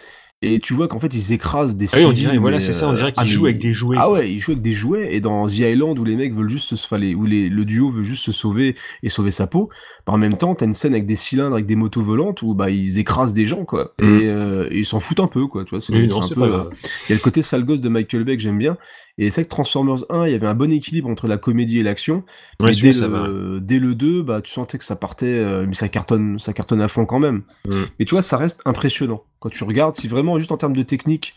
Et 0.42 0.60
tu 0.60 0.74
vois 0.74 0.88
qu'en 0.90 1.00
fait, 1.00 1.12
ils 1.16 1.32
écrasent 1.32 1.76
des 1.78 1.88
Ah 1.94 1.98
oui, 2.00 2.06
on 2.06 2.12
dirait, 2.12 2.38
voilà, 2.38 2.60
c'est 2.60 2.74
ça, 2.74 2.90
on 2.90 2.94
dirait 2.94 3.14
ah, 3.16 3.22
qu'il 3.24 3.32
joue 3.32 3.44
mais- 3.44 3.50
avec 3.52 3.62
des 3.62 3.74
jouets. 3.74 3.96
Ah 3.98 4.12
ouais, 4.12 4.30
ils 4.32 4.40
jouent 4.40 4.52
avec 4.52 4.62
des 4.62 4.74
jouets. 4.74 5.16
Et 5.16 5.22
dans 5.22 5.48
The 5.48 5.60
Island, 5.60 5.98
où 5.98 6.04
les 6.04 6.18
mecs 6.18 6.34
veulent 6.36 6.50
juste 6.50 6.76
se, 6.76 6.96
les- 6.96 7.16
où 7.16 7.26
les, 7.26 7.50
le 7.50 7.64
duo 7.66 7.90
veut 7.90 8.04
juste 8.04 8.26
se 8.26 8.32
sauver 8.34 8.76
et 9.02 9.10
sauver 9.10 9.32
sa 9.32 9.48
peau, 9.48 9.70
bah, 10.06 10.12
en 10.14 10.18
même 10.18 10.38
temps, 10.38 10.54
t'as 10.54 10.66
une 10.66 10.74
scène 10.74 10.92
avec 10.94 11.06
des 11.08 11.16
cylindres, 11.16 11.54
avec 11.54 11.66
des 11.66 11.78
motos 11.78 12.02
volantes, 12.04 12.42
où 12.44 12.54
bah, 12.54 12.70
ils 12.70 13.00
écrasent 13.00 13.34
des 13.34 13.46
gens, 13.46 13.64
quoi. 13.66 13.94
Mm. 14.02 14.04
Et, 14.04 14.28
euh, 14.28 14.68
et 14.72 14.80
ils 14.80 14.86
s'en 14.86 15.00
foutent 15.00 15.22
un 15.22 15.28
peu, 15.28 15.48
quoi. 15.48 15.64
Tu 15.64 15.70
vois, 15.72 15.80
c'est 15.80 15.94
Oui, 15.94 16.04
un 16.12 16.28
peu, 16.36 16.44
euh, 16.44 16.64
il 17.08 17.12
y 17.12 17.14
a 17.14 17.16
le 17.16 17.22
côté 17.22 17.42
sale 17.42 17.64
gosse 17.64 17.82
de 17.82 17.90
Michael 17.90 18.26
Bay 18.26 18.36
que 18.36 18.44
j'aime 18.44 18.60
bien. 18.60 18.78
Et 19.18 19.30
c'est 19.30 19.42
vrai 19.42 19.46
que 19.46 19.50
Transformers 19.50 20.04
1, 20.10 20.28
il 20.28 20.32
y 20.34 20.36
avait 20.36 20.48
un 20.48 20.56
bon 20.56 20.72
équilibre 20.72 21.10
entre 21.10 21.28
la 21.28 21.38
comédie 21.38 21.80
et 21.80 21.84
l'action. 21.84 22.24
Ouais, 22.60 22.72
dès, 22.72 22.92
dès 22.92 23.80
le 23.80 23.96
2, 23.96 24.24
bah, 24.24 24.42
tu 24.42 24.52
sentais 24.52 24.78
que 24.78 24.84
ça 24.84 24.98
partait, 24.98 25.40
euh, 25.40 25.66
mais 25.66 25.74
ça 25.74 25.88
cartonne, 25.88 26.38
ça 26.38 26.52
cartonne 26.52 26.82
à 26.82 26.90
fond 26.90 27.06
quand 27.06 27.20
même. 27.20 27.44
Mm. 27.66 27.84
Mais 27.98 28.06
tu 28.06 28.14
vois, 28.14 28.22
ça 28.22 28.36
reste 28.36 28.62
impressionnant. 28.66 29.24
Quand 29.40 29.50
tu 29.50 29.64
regardes, 29.64 29.96
si 29.96 30.10
vraiment, 30.10 30.38
juste 30.38 30.52
en 30.52 30.58
termes 30.58 30.76
de 30.76 30.84
technique, 30.84 31.34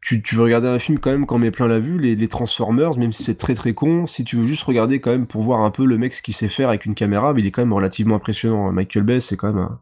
tu, 0.00 0.22
tu 0.22 0.34
veux 0.34 0.44
regarder 0.44 0.68
un 0.68 0.78
film 0.78 0.98
quand 0.98 1.10
même 1.10 1.26
quand 1.26 1.36
on 1.36 1.40
met 1.40 1.50
plein 1.50 1.66
la 1.66 1.78
vue, 1.78 1.98
les, 1.98 2.16
les 2.16 2.28
Transformers, 2.28 2.96
même 2.96 3.12
si 3.12 3.22
c'est 3.22 3.36
très 3.36 3.54
très 3.54 3.74
con, 3.74 4.06
si 4.06 4.24
tu 4.24 4.36
veux 4.36 4.46
juste 4.46 4.62
regarder 4.62 5.00
quand 5.00 5.10
même 5.10 5.26
pour 5.26 5.42
voir 5.42 5.60
un 5.60 5.70
peu 5.70 5.84
le 5.84 5.98
mec 5.98 6.14
ce 6.14 6.22
qu'il 6.22 6.34
sait 6.34 6.48
faire 6.48 6.70
avec 6.70 6.86
une 6.86 6.94
caméra, 6.94 7.34
mais 7.34 7.40
il 7.40 7.46
est 7.46 7.50
quand 7.50 7.62
même 7.62 7.72
relativement 7.72 8.16
impressionnant. 8.16 8.72
Michael 8.72 9.02
Bay, 9.02 9.20
c'est 9.20 9.36
quand 9.36 9.48
même 9.48 9.62
un, 9.62 9.80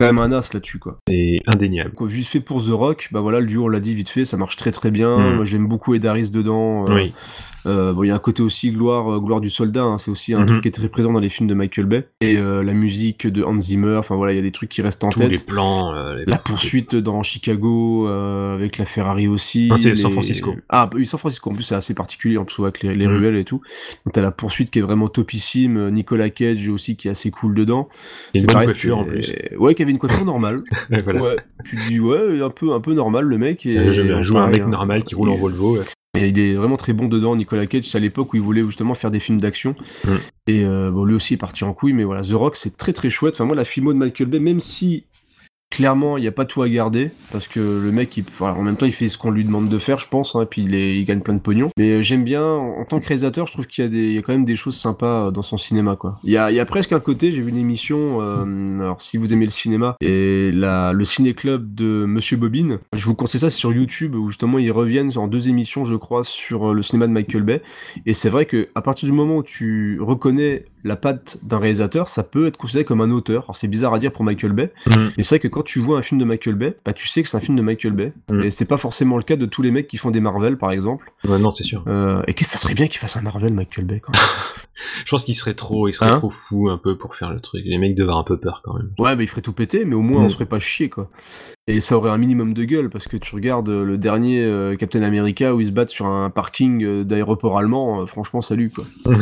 quand 0.00 0.06
même 0.06 0.18
un 0.18 0.30
as 0.30 0.52
là-dessus, 0.54 0.78
quoi. 0.78 0.98
C'est 1.08 1.40
indéniable. 1.46 1.90
Quoi, 1.90 2.08
juste 2.08 2.30
fait 2.30 2.40
pour 2.40 2.64
The 2.64 2.70
Rock, 2.70 3.08
bah 3.10 3.20
voilà, 3.20 3.40
le 3.40 3.46
duo, 3.46 3.64
on 3.64 3.68
l'a 3.68 3.80
dit 3.80 3.94
vite 3.96 4.08
fait, 4.08 4.24
ça 4.24 4.36
marche 4.36 4.56
très 4.56 4.70
très 4.70 4.92
bien. 4.92 5.18
Mm. 5.18 5.36
Moi, 5.36 5.44
j'aime 5.44 5.66
beaucoup 5.66 5.94
Ed 5.94 6.06
Harris 6.06 6.30
dedans. 6.30 6.84
euh, 6.88 6.94
Oui. 6.94 7.14
Euh, 7.68 7.92
bon, 7.92 8.02
il 8.04 8.08
y 8.08 8.10
a 8.10 8.14
un 8.14 8.18
côté 8.18 8.42
aussi 8.42 8.70
gloire, 8.70 9.12
euh, 9.14 9.20
gloire 9.20 9.40
du 9.40 9.50
soldat. 9.50 9.82
hein, 9.84 9.98
c'est 9.98 10.10
aussi 10.10 10.34
un 10.34 10.40
Mhm. 10.40 10.46
truc 10.46 10.62
qui 10.62 10.68
est 10.68 10.72
très 10.72 10.88
présent 10.88 11.12
dans 11.12 11.20
les 11.20 11.28
films 11.28 11.48
de 11.48 11.54
Michael 11.54 11.86
Bay. 11.86 12.08
Et 12.20 12.36
euh, 12.36 12.62
la 12.62 12.72
musique 12.72 13.26
de 13.26 13.42
Hans 13.44 13.58
Zimmer. 13.60 13.96
Enfin 13.96 14.16
voilà, 14.16 14.32
il 14.32 14.36
y 14.36 14.38
a 14.38 14.42
des 14.42 14.52
trucs 14.52 14.70
qui 14.70 14.82
restent 14.82 15.04
en 15.04 15.10
Tous 15.10 15.20
tête. 15.20 15.30
les 15.30 15.38
plans. 15.38 15.94
euh, 15.94 16.16
les- 16.16 16.24
La 16.26 16.38
poursuite 16.38 16.96
dans 16.96 17.22
Chicago 17.22 18.06
avec 18.08 18.78
la 18.78 18.84
Ferrari 18.84 19.28
aussi. 19.28 19.68
Ah, 19.72 19.76
c'est 19.76 19.90
les- 19.90 19.96
San 19.96 20.10
Francisco. 20.12 20.54
Ah 20.68 20.88
oui, 20.94 21.06
San 21.06 21.18
Francisco. 21.18 21.50
En 21.50 21.54
plus, 21.54 21.62
c'est 21.62 21.74
assez 21.74 21.94
particulier 21.94 22.38
en 22.38 22.44
plus 22.44 22.62
avec 22.62 22.82
les, 22.82 22.94
les 22.94 23.06
Mhm. 23.06 23.12
ruelles 23.16 23.36
et 23.36 23.44
tout. 23.44 23.60
Donc 24.04 24.14
t'as 24.14 24.22
la 24.22 24.30
poursuite 24.30 24.70
qui 24.70 24.78
est 24.78 24.82
vraiment 24.82 25.08
topissime. 25.08 25.90
Nicolas 25.90 26.30
Cage 26.30 26.68
aussi 26.68 26.96
qui 26.96 27.08
est 27.08 27.10
assez 27.10 27.30
cool 27.30 27.54
dedans. 27.54 27.88
Une 28.34 28.40
C'est 28.42 28.46
pareil, 28.52 28.66
coiffure, 28.66 28.98
en 28.98 29.06
Ouais, 29.58 29.74
qui 29.74 29.82
avait 29.82 29.90
une 29.92 29.98
coiffure 29.98 30.24
normale. 30.24 30.62
Ouais, 30.90 31.02
voilà. 31.02 31.22
Ouais. 31.22 31.36
Tu 31.64 31.76
te 31.76 31.88
dis 31.88 32.00
ouais, 32.00 32.40
un 32.42 32.50
peu 32.50 32.72
un 32.72 32.80
peu 32.80 32.94
normal 32.94 33.24
le 33.24 33.38
mec. 33.38 33.66
Et, 33.66 33.74
et 33.74 34.22
joue 34.22 34.38
un 34.38 34.48
mec 34.48 34.62
hein. 34.62 34.68
normal 34.68 35.02
qui 35.04 35.14
roule 35.14 35.28
en 35.28 35.36
Volvo. 35.36 35.76
ouais. 35.78 35.84
Et 36.16 36.28
il 36.28 36.38
est 36.38 36.54
vraiment 36.54 36.76
très 36.76 36.92
bon 36.92 37.06
dedans, 37.06 37.36
Nicolas 37.36 37.66
Cage. 37.66 37.84
C'est 37.84 37.98
à 37.98 38.00
l'époque 38.00 38.32
où 38.32 38.36
il 38.36 38.42
voulait 38.42 38.64
justement 38.64 38.94
faire 38.94 39.10
des 39.10 39.20
films 39.20 39.40
d'action. 39.40 39.74
Mm. 40.04 40.10
Et 40.46 40.64
euh, 40.64 40.90
bon, 40.90 41.04
lui 41.04 41.14
aussi 41.14 41.34
est 41.34 41.38
parti 41.38 41.64
en 41.64 41.74
couille, 41.74 41.92
mais 41.92 42.04
voilà, 42.04 42.22
The 42.22 42.32
Rock, 42.32 42.56
c'est 42.56 42.76
très 42.76 42.92
très 42.92 43.10
chouette. 43.10 43.34
Enfin, 43.34 43.44
moi, 43.44 43.54
la 43.54 43.64
filmo 43.64 43.92
de 43.92 43.98
Michael 43.98 44.28
Bay, 44.28 44.40
même 44.40 44.60
si 44.60 45.04
clairement 45.70 46.16
il 46.16 46.22
n'y 46.22 46.26
a 46.26 46.32
pas 46.32 46.44
tout 46.44 46.62
à 46.62 46.68
garder, 46.68 47.10
parce 47.30 47.46
que 47.48 47.60
le 47.60 47.92
mec, 47.92 48.16
il, 48.16 48.24
enfin, 48.30 48.52
en 48.52 48.62
même 48.62 48.76
temps, 48.76 48.86
il 48.86 48.92
fait 48.92 49.08
ce 49.08 49.18
qu'on 49.18 49.30
lui 49.30 49.44
demande 49.44 49.68
de 49.68 49.78
faire, 49.78 49.98
je 49.98 50.08
pense, 50.08 50.34
hein, 50.34 50.42
et 50.42 50.46
puis 50.46 50.62
il, 50.62 50.74
est- 50.74 50.96
il 50.98 51.04
gagne 51.04 51.20
plein 51.20 51.34
de 51.34 51.40
pognon. 51.40 51.70
Mais 51.78 51.90
euh, 51.90 52.02
j'aime 52.02 52.24
bien, 52.24 52.42
en, 52.44 52.80
en 52.80 52.84
tant 52.84 53.00
que 53.00 53.06
réalisateur, 53.06 53.46
je 53.46 53.52
trouve 53.52 53.66
qu'il 53.66 53.84
y, 53.84 53.86
a 53.86 53.90
des- 53.90 54.08
il 54.08 54.12
y 54.14 54.18
a 54.18 54.22
quand 54.22 54.32
même 54.32 54.44
des 54.44 54.56
choses 54.56 54.76
sympas 54.76 55.26
euh, 55.26 55.30
dans 55.30 55.42
son 55.42 55.56
cinéma, 55.58 55.96
quoi. 55.96 56.18
Il 56.24 56.32
y 56.32 56.36
a, 56.36 56.50
il 56.50 56.56
y 56.56 56.60
a 56.60 56.64
presque 56.64 56.92
un 56.92 57.00
côté, 57.00 57.32
j'ai 57.32 57.42
vu 57.42 57.50
une 57.50 57.58
émission, 57.58 58.18
euh, 58.20 58.80
alors 58.80 59.02
si 59.02 59.16
vous 59.18 59.32
aimez 59.32 59.44
le 59.44 59.50
cinéma, 59.50 59.96
et 60.00 60.50
la, 60.52 60.92
le 60.92 61.04
ciné-club 61.04 61.74
de 61.74 62.04
Monsieur 62.06 62.36
Bobine, 62.36 62.78
je 62.94 63.04
vous 63.04 63.14
conseille 63.14 63.40
ça, 63.40 63.50
c'est 63.50 63.58
sur 63.58 63.72
YouTube, 63.72 64.14
où 64.14 64.28
justement 64.30 64.58
ils 64.58 64.72
reviennent 64.72 65.10
en 65.16 65.28
deux 65.28 65.48
émissions, 65.48 65.84
je 65.84 65.94
crois, 65.96 66.24
sur 66.24 66.72
le 66.74 66.82
cinéma 66.82 67.06
de 67.06 67.12
Michael 67.12 67.42
Bay. 67.42 67.62
Et 68.06 68.14
c'est 68.14 68.30
vrai 68.30 68.46
que 68.46 68.68
à 68.74 68.82
partir 68.82 69.06
du 69.08 69.12
moment 69.14 69.36
où 69.38 69.42
tu 69.42 69.98
reconnais 70.00 70.64
la 70.84 70.96
patte 70.96 71.38
d'un 71.42 71.58
réalisateur, 71.58 72.08
ça 72.08 72.22
peut 72.22 72.46
être 72.46 72.56
considéré 72.56 72.84
comme 72.84 73.00
un 73.00 73.10
auteur. 73.10 73.42
Alors 73.44 73.56
c'est 73.56 73.66
bizarre 73.68 73.92
à 73.94 73.98
dire 73.98 74.12
pour 74.12 74.24
Michael 74.24 74.52
Bay, 74.52 74.72
Mm. 74.86 74.90
mais 75.16 75.22
c'est 75.22 75.34
vrai 75.36 75.40
que 75.40 75.48
quand 75.48 75.57
tu 75.62 75.78
vois 75.80 75.98
un 75.98 76.02
film 76.02 76.20
de 76.20 76.24
Michael 76.24 76.54
Bay, 76.56 76.76
bah 76.84 76.92
tu 76.92 77.06
sais 77.08 77.22
que 77.22 77.28
c'est 77.28 77.36
un 77.36 77.40
film 77.40 77.56
de 77.56 77.62
Michael 77.62 77.92
Bay. 77.92 78.12
Mm. 78.30 78.42
Et 78.42 78.50
c'est 78.50 78.64
pas 78.64 78.76
forcément 78.78 79.16
le 79.16 79.22
cas 79.22 79.36
de 79.36 79.46
tous 79.46 79.62
les 79.62 79.70
mecs 79.70 79.88
qui 79.88 79.96
font 79.96 80.10
des 80.10 80.20
Marvel, 80.20 80.56
par 80.58 80.70
exemple. 80.72 81.12
Ouais, 81.26 81.38
non, 81.38 81.50
c'est 81.50 81.64
sûr. 81.64 81.82
Euh, 81.86 82.22
et 82.26 82.34
qu'est-ce 82.34 82.52
que 82.52 82.58
ça 82.58 82.62
serait 82.62 82.74
bien 82.74 82.86
qu'il 82.88 82.98
fasse 82.98 83.16
un 83.16 83.22
Marvel, 83.22 83.52
Michael 83.52 83.84
Bay, 83.86 84.00
quand 84.00 84.12
même? 84.12 84.22
Je 85.04 85.10
pense 85.10 85.24
qu'il 85.24 85.34
serait 85.34 85.54
trop, 85.54 85.88
il 85.88 85.92
serait 85.92 86.08
Hein? 86.10 86.18
trop 86.18 86.30
fou 86.30 86.68
un 86.70 86.78
peu 86.78 86.96
pour 86.96 87.16
faire 87.16 87.30
le 87.32 87.40
truc. 87.40 87.62
Les 87.64 87.78
mecs 87.78 87.94
devaient 87.96 88.04
avoir 88.10 88.18
un 88.18 88.24
peu 88.24 88.38
peur 88.38 88.62
quand 88.64 88.74
même. 88.74 88.90
Ouais, 88.98 89.16
bah 89.16 89.22
il 89.24 89.28
ferait 89.28 89.40
tout 89.42 89.52
péter, 89.52 89.84
mais 89.84 89.94
au 89.96 90.02
moins 90.02 90.22
on 90.22 90.26
Mm. 90.26 90.30
se 90.30 90.34
ferait 90.34 90.46
pas 90.46 90.60
chier, 90.60 90.88
quoi. 90.88 91.10
Et 91.66 91.80
ça 91.80 91.96
aurait 91.98 92.10
un 92.10 92.16
minimum 92.18 92.54
de 92.54 92.64
gueule, 92.64 92.88
parce 92.88 93.08
que 93.08 93.16
tu 93.16 93.34
regardes 93.34 93.68
euh, 93.68 93.84
le 93.84 93.98
dernier 93.98 94.42
euh, 94.44 94.76
Captain 94.76 95.02
America 95.02 95.54
où 95.54 95.60
ils 95.60 95.66
se 95.66 95.72
battent 95.72 95.90
sur 95.90 96.06
un 96.06 96.30
parking 96.30 96.82
euh, 96.84 97.04
d'aéroport 97.04 97.58
allemand, 97.58 98.06
franchement, 98.06 98.40
salut, 98.40 98.70
quoi. 98.70 98.84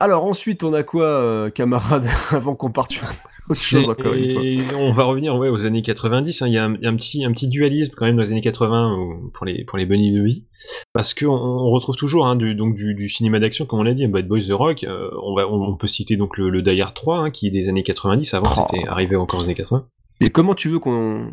Alors 0.00 0.24
ensuite, 0.26 0.62
on 0.62 0.74
a 0.74 0.82
quoi, 0.82 1.50
camarade, 1.54 2.06
avant 2.32 2.54
qu'on 2.54 2.70
parte 2.70 2.90
sur 2.90 3.06
autre 3.48 3.60
chose, 3.60 3.88
encore 3.90 4.12
une 4.14 4.32
fois 4.32 4.42
Et 4.44 4.58
on 4.76 4.92
va 4.92 5.04
revenir 5.04 5.36
ouais, 5.36 5.48
aux 5.48 5.66
années 5.66 5.82
90. 5.82 6.42
hein. 6.42 6.46
Il 6.48 6.52
y 6.54 6.58
a 6.58 6.64
un, 6.64 6.96
petit, 6.96 7.24
un 7.24 7.32
petit 7.32 7.48
dualisme 7.48 7.92
quand 7.96 8.04
même 8.06 8.16
dans 8.16 8.22
les 8.22 8.32
années 8.32 8.40
80 8.40 8.96
où- 8.98 9.30
pour 9.30 9.46
les, 9.46 9.64
pour 9.64 9.78
les 9.78 9.86
bunny. 9.86 10.44
Parce 10.92 11.14
qu'on 11.14 11.28
on 11.28 11.70
retrouve 11.70 11.96
toujours 11.96 12.26
hein, 12.26 12.36
du, 12.36 12.54
donc 12.54 12.74
du, 12.74 12.94
du 12.94 13.08
cinéma 13.08 13.38
d'action, 13.38 13.66
comme 13.66 13.80
on 13.80 13.82
l'a 13.84 13.94
dit, 13.94 14.06
Bad 14.06 14.26
Boys 14.26 14.42
The 14.48 14.52
Rock. 14.52 14.84
euh, 14.84 15.10
on, 15.22 15.34
va, 15.34 15.48
on, 15.48 15.62
on 15.62 15.76
peut 15.76 15.86
citer 15.86 16.16
donc 16.16 16.38
le, 16.38 16.48
le 16.50 16.62
Die 16.62 16.80
Hard 16.80 16.94
3 16.94 17.18
hein, 17.18 17.30
qui 17.30 17.46
est 17.46 17.50
des 17.50 17.68
années 17.68 17.82
90. 17.82 18.34
Avant, 18.34 18.50
Oh. 18.56 18.66
c'était 18.70 18.86
arrivé 18.88 19.16
encore 19.16 19.40
aux 19.40 19.44
années 19.44 19.54
80. 19.54 19.86
Et 20.22 20.30
comment 20.30 20.54
tu 20.54 20.68
veux 20.68 20.78
qu'on... 20.78 21.30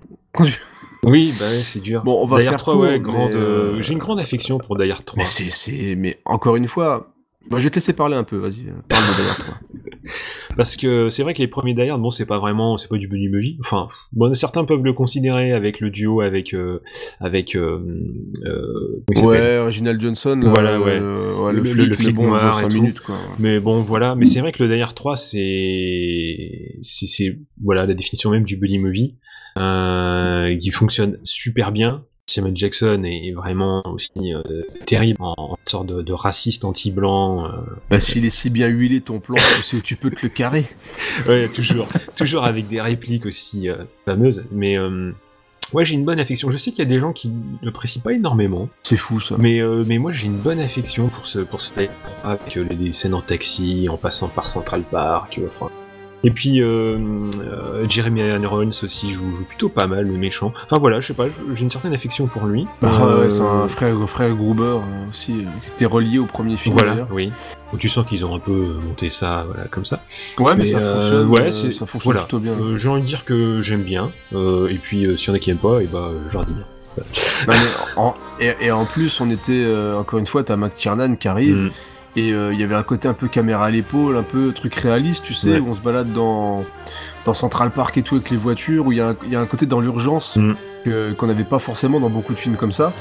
Oui, 1.05 1.33
bah 1.37 1.45
ouais, 1.49 1.63
c'est 1.63 1.81
dur. 1.81 2.01
Bon, 2.03 2.21
on 2.21 2.25
va 2.25 2.37
Die 2.37 2.43
faire 2.43 2.53
Hard 2.53 2.59
3, 2.61 2.73
court, 2.73 2.83
ouais, 2.83 2.91
mais, 2.93 2.99
grande. 2.99 3.33
euh, 3.33 3.75
euh, 3.77 3.81
J'ai 3.81 3.93
une 3.93 3.99
grande 3.99 4.19
affection 4.19 4.57
pour 4.57 4.77
Die 4.77 4.89
Hard 4.89 5.03
3. 5.05 5.17
Mais 5.17 5.25
c'est, 5.25 5.49
c'est, 5.49 5.95
mais 5.95 6.19
encore 6.25 6.55
une 6.55 6.67
fois, 6.67 7.12
bah, 7.49 7.59
je 7.59 7.63
vais 7.65 7.69
te 7.69 7.75
laisser 7.75 7.93
parler 7.93 8.15
un 8.15 8.23
peu, 8.23 8.37
vas-y, 8.37 8.67
euh, 8.67 8.73
parle 8.87 9.03
de 9.03 9.29
Hard 9.29 9.37
3. 9.39 9.55
Parce 10.57 10.75
que 10.75 11.09
c'est 11.09 11.23
vrai 11.23 11.33
que 11.33 11.39
les 11.39 11.47
premiers 11.47 11.73
Die 11.73 11.81
Hard, 11.81 12.01
bon, 12.01 12.11
c'est 12.11 12.25
pas 12.25 12.37
vraiment, 12.37 12.77
c'est 12.77 12.89
pas 12.89 12.97
du 12.97 13.07
buddy 13.07 13.29
movie. 13.29 13.57
Enfin, 13.61 13.87
bon, 14.11 14.33
certains 14.35 14.65
peuvent 14.65 14.83
le 14.83 14.93
considérer 14.93 15.51
avec 15.53 15.79
le 15.79 15.89
duo 15.89 16.21
avec 16.21 16.53
euh, 16.53 16.79
avec 17.19 17.55
euh, 17.55 17.79
euh, 18.45 19.03
Ouais, 19.21 19.59
Reginald 19.59 19.99
Johnson, 19.99 20.39
là, 20.43 20.49
voilà, 20.49 20.79
ouais, 20.79 20.99
euh, 21.01 21.37
ouais, 21.39 21.53
le, 21.53 21.63
flic, 21.63 21.99
mais 22.05 22.11
bon, 22.11 22.27
noir 22.27 22.41
il 22.41 22.45
joue 22.45 22.59
et 22.59 22.61
cinq 22.61 22.69
tout. 22.69 22.81
minutes, 22.81 22.99
quoi. 22.99 23.15
Mais 23.39 23.59
bon, 23.59 23.81
voilà. 23.81 24.15
Mais 24.15 24.25
c'est 24.25 24.41
vrai 24.41 24.51
que 24.51 24.61
le 24.63 24.73
Die 24.73 24.81
Hard 24.81 24.93
3, 24.95 25.15
c'est 25.15 26.75
c'est 26.81 27.07
c'est 27.07 27.39
voilà 27.63 27.85
la 27.85 27.93
définition 27.93 28.29
même 28.29 28.43
du 28.43 28.57
buddy 28.57 28.77
movie 28.77 29.15
euh, 29.57 30.53
qui 30.55 30.71
fonctionne 30.71 31.17
super 31.23 31.71
bien. 31.71 32.03
Samuel 32.25 32.55
Jackson 32.55 33.03
est 33.03 33.33
vraiment 33.33 33.83
aussi 33.85 34.33
euh, 34.33 34.41
terrible 34.85 35.17
en, 35.21 35.33
en 35.37 35.57
sorte 35.65 35.87
de, 35.87 36.01
de 36.01 36.13
raciste 36.13 36.63
anti-blanc. 36.63 37.45
euh, 37.47 37.49
Bah, 37.89 37.99
s'il 37.99 38.25
est 38.25 38.29
si 38.29 38.49
bien 38.49 38.67
huilé 38.67 39.01
ton 39.01 39.19
plan, 39.19 39.35
tu 39.57 39.61
sais 39.63 39.75
où 39.77 39.81
tu 39.81 39.97
peux 39.97 40.09
te 40.09 40.21
le 40.23 40.29
carrer. 40.29 40.65
ouais, 41.27 41.49
toujours, 41.49 41.87
toujours 42.15 42.45
avec 42.45 42.67
des 42.69 42.79
répliques 42.79 43.25
aussi 43.25 43.67
euh, 43.67 43.83
fameuses. 44.05 44.43
Mais 44.51 44.77
ouais, 45.73 45.83
j'ai 45.83 45.95
une 45.95 46.05
bonne 46.05 46.19
affection. 46.19 46.49
Je 46.49 46.57
sais 46.57 46.71
qu'il 46.71 46.79
y 46.79 46.87
a 46.87 46.89
des 46.89 46.99
gens 47.01 47.11
qui 47.11 47.29
n'apprécient 47.61 48.01
pas 48.01 48.13
énormément. 48.13 48.69
C'est 48.83 48.97
fou, 48.97 49.19
ça. 49.19 49.35
Mais, 49.37 49.59
mais 49.85 49.97
moi, 49.97 50.13
j'ai 50.13 50.27
une 50.27 50.37
bonne 50.37 50.61
affection 50.61 51.09
pour 51.09 51.27
ce 51.27 51.39
pour 51.39 51.61
ce 51.61 51.73
avec 52.23 52.55
les, 52.55 52.63
les 52.75 52.91
scènes 52.93 53.15
en 53.15 53.21
taxi, 53.21 53.87
en 53.89 53.97
passant 53.97 54.29
par 54.29 54.47
Central 54.47 54.83
Park. 54.83 55.39
Enfin. 55.45 55.69
Et 56.25 56.31
puis 56.31 56.61
euh, 56.61 56.97
euh, 57.41 57.85
Jeremy 57.89 58.21
Irons 58.21 58.69
aussi 58.83 59.11
joue, 59.11 59.35
joue 59.35 59.43
plutôt 59.43 59.67
pas 59.67 59.87
mal 59.87 60.05
le 60.07 60.13
méchant. 60.17 60.53
Enfin 60.63 60.77
voilà, 60.79 61.01
je 61.01 61.07
sais 61.07 61.13
pas, 61.13 61.25
j'ai 61.53 61.63
une 61.63 61.69
certaine 61.69 61.93
affection 61.93 62.27
pour 62.27 62.45
lui. 62.45 62.65
Bah, 62.81 62.91
Euh, 63.01 63.21
ouais, 63.23 63.29
c'est 63.29 63.41
un 63.41 63.67
frère, 63.67 63.95
frère 64.07 64.33
Gruber 64.33 64.63
euh, 64.63 65.09
aussi, 65.09 65.33
euh, 65.33 65.49
qui 65.65 65.71
était 65.71 65.85
relié 65.85 66.19
au 66.19 66.25
premier 66.25 66.55
film. 66.55 66.75
Voilà, 66.77 67.05
oui. 67.11 67.29
Où 67.73 67.77
tu 67.77 67.89
sens 67.89 68.05
qu'ils 68.07 68.23
ont 68.25 68.33
un 68.35 68.39
peu 68.39 68.51
monté 68.87 69.09
ça, 69.09 69.43
voilà, 69.47 69.65
comme 69.69 69.83
ça. 69.85 70.01
Ouais, 70.39 70.55
mais 70.55 70.65
ça 70.65 70.79
fonctionne, 70.79 71.27
ouais, 71.27 71.51
c'est- 71.51 71.73
ça 71.73 71.85
fonctionne 71.85 72.13
voilà. 72.13 72.21
plutôt 72.21 72.39
bien. 72.39 72.53
J'ai 72.77 72.87
envie 72.87 73.01
de 73.01 73.07
dire 73.07 73.25
que 73.25 73.61
j'aime 73.61 73.81
bien. 73.83 74.09
Et 74.33 74.75
puis, 74.81 75.05
s'il 75.17 75.27
y 75.27 75.31
en 75.31 75.33
a 75.33 75.39
qui 75.39 75.49
aiment 75.51 75.57
pas, 75.57 75.81
et 75.81 75.87
bah, 75.91 76.09
je 76.29 76.33
leur 76.33 76.45
dis 76.45 76.53
bien. 76.53 76.65
Bah, 77.47 77.53
mais 77.57 77.69
en- 77.97 78.13
et, 78.39 78.53
et 78.61 78.71
en 78.71 78.85
plus, 78.85 79.19
on 79.19 79.29
était, 79.31 79.51
euh, 79.65 79.97
encore 79.99 80.19
une 80.19 80.27
fois, 80.27 80.43
t'as 80.43 80.55
McTiernan 80.55 81.15
qui 81.15 81.27
arrive, 81.27 81.55
Mm. 81.55 81.69
Et 82.15 82.31
euh, 82.33 82.53
il 82.53 82.59
y 82.59 82.63
avait 82.63 82.75
un 82.75 82.83
côté 82.83 83.07
un 83.07 83.13
peu 83.13 83.27
caméra 83.27 83.65
à 83.65 83.69
l'épaule, 83.71 84.17
un 84.17 84.23
peu 84.23 84.51
truc 84.53 84.75
réaliste, 84.75 85.23
tu 85.23 85.33
sais, 85.33 85.51
Ouais. 85.53 85.59
où 85.59 85.69
on 85.69 85.75
se 85.75 85.81
balade 85.81 86.11
dans, 86.13 86.63
dans 87.25 87.33
Central 87.33 87.71
Park 87.71 87.97
et 87.97 88.01
tout 88.03 88.15
avec 88.15 88.29
les 88.29 88.37
voitures, 88.37 88.85
où 88.87 88.91
il 88.91 88.97
y, 88.97 89.01
a 89.01 89.09
un- 89.09 89.15
il 89.25 89.31
y 89.31 89.35
a 89.35 89.39
un 89.39 89.45
côté 89.45 89.65
dans 89.65 89.79
l'urgence 89.79 90.35
Mm. 90.35 90.53
que- 90.85 91.13
qu'on 91.13 91.27
n'avait 91.27 91.43
pas 91.45 91.59
forcément 91.59 91.99
dans 91.99 92.09
beaucoup 92.09 92.33
de 92.33 92.37
films 92.37 92.55
comme 92.55 92.73
ça. 92.73 92.91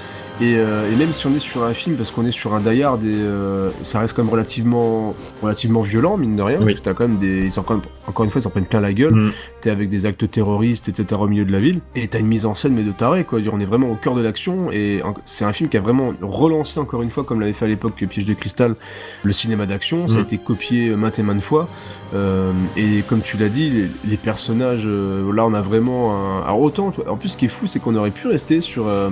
Et, 0.40 0.54
euh, 0.56 0.90
et 0.90 0.96
même 0.96 1.12
si 1.12 1.26
on 1.26 1.34
est 1.36 1.40
sur 1.40 1.62
un 1.62 1.74
film, 1.74 1.94
parce 1.96 2.10
qu'on 2.10 2.24
est 2.24 2.32
sur 2.32 2.54
un 2.54 2.60
Die 2.60 2.82
Hard, 2.82 3.04
et 3.04 3.08
euh, 3.08 3.70
ça 3.82 4.00
reste 4.00 4.14
quand 4.16 4.22
même 4.22 4.32
relativement, 4.32 5.14
relativement 5.42 5.82
violent, 5.82 6.16
mine 6.16 6.36
de 6.36 6.42
rien, 6.42 6.58
Oui. 6.58 6.64
parce 6.66 6.78
que 6.80 6.84
t'as 6.84 6.94
quand 6.94 7.06
même 7.06 7.18
des. 7.18 7.44
ils 7.46 7.58
encore 7.58 8.24
une 8.24 8.30
fois, 8.30 8.38
ils 8.40 8.42
s'en 8.42 8.50
prennent 8.50 8.64
plein 8.66 8.80
la 8.80 8.92
gueule. 8.92 9.14
Mm. 9.14 9.32
T'es 9.60 9.70
avec 9.70 9.88
des 9.90 10.06
actes 10.06 10.28
terroristes, 10.30 10.88
etc. 10.88 11.20
au 11.20 11.28
milieu 11.28 11.44
de 11.44 11.52
la 11.52 11.60
ville. 11.60 11.80
Et 11.94 12.08
t'as 12.08 12.18
une 12.18 12.26
mise 12.28 12.46
en 12.46 12.54
scène, 12.54 12.72
mais 12.74 12.82
de 12.82 12.92
taré, 12.92 13.24
quoi. 13.24 13.40
On 13.52 13.60
est 13.60 13.66
vraiment 13.66 13.90
au 13.90 13.94
cœur 13.94 14.14
de 14.14 14.20
l'action. 14.22 14.72
Et 14.72 15.02
c'est 15.26 15.44
un 15.44 15.52
film 15.52 15.68
qui 15.68 15.76
a 15.76 15.80
vraiment 15.80 16.12
relancé, 16.22 16.80
encore 16.80 17.02
une 17.02 17.10
fois, 17.10 17.24
comme 17.24 17.40
l'avait 17.40 17.52
fait 17.52 17.66
à 17.66 17.68
l'époque 17.68 17.94
Piège 18.08 18.24
de 18.26 18.34
Cristal, 18.34 18.74
le 19.22 19.32
cinéma 19.32 19.66
d'action. 19.66 20.08
Ça 20.08 20.14
a 20.14 20.18
Mm. 20.18 20.22
été 20.22 20.38
copié 20.38 20.90
maintes 20.96 21.18
et 21.18 21.22
maintes 21.22 21.42
fois. 21.42 21.68
Euh, 22.14 22.52
et 22.76 23.02
comme 23.08 23.20
tu 23.22 23.36
l'as 23.38 23.48
dit, 23.48 23.88
les, 24.04 24.11
les 24.12 24.18
personnages, 24.18 24.82
euh, 24.84 25.32
là 25.32 25.46
on 25.46 25.54
a 25.54 25.62
vraiment 25.62 26.14
un... 26.14 26.42
Alors 26.42 26.60
autant, 26.60 26.92
en 27.08 27.16
plus 27.16 27.30
ce 27.30 27.36
qui 27.38 27.46
est 27.46 27.48
fou, 27.48 27.66
c'est 27.66 27.78
qu'on 27.78 27.96
aurait 27.96 28.10
pu 28.10 28.26
rester 28.26 28.60
sur 28.60 28.86
euh, 28.86 29.08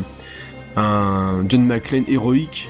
un 0.76 1.42
John 1.48 1.64
McClane 1.64 2.04
héroïque, 2.06 2.68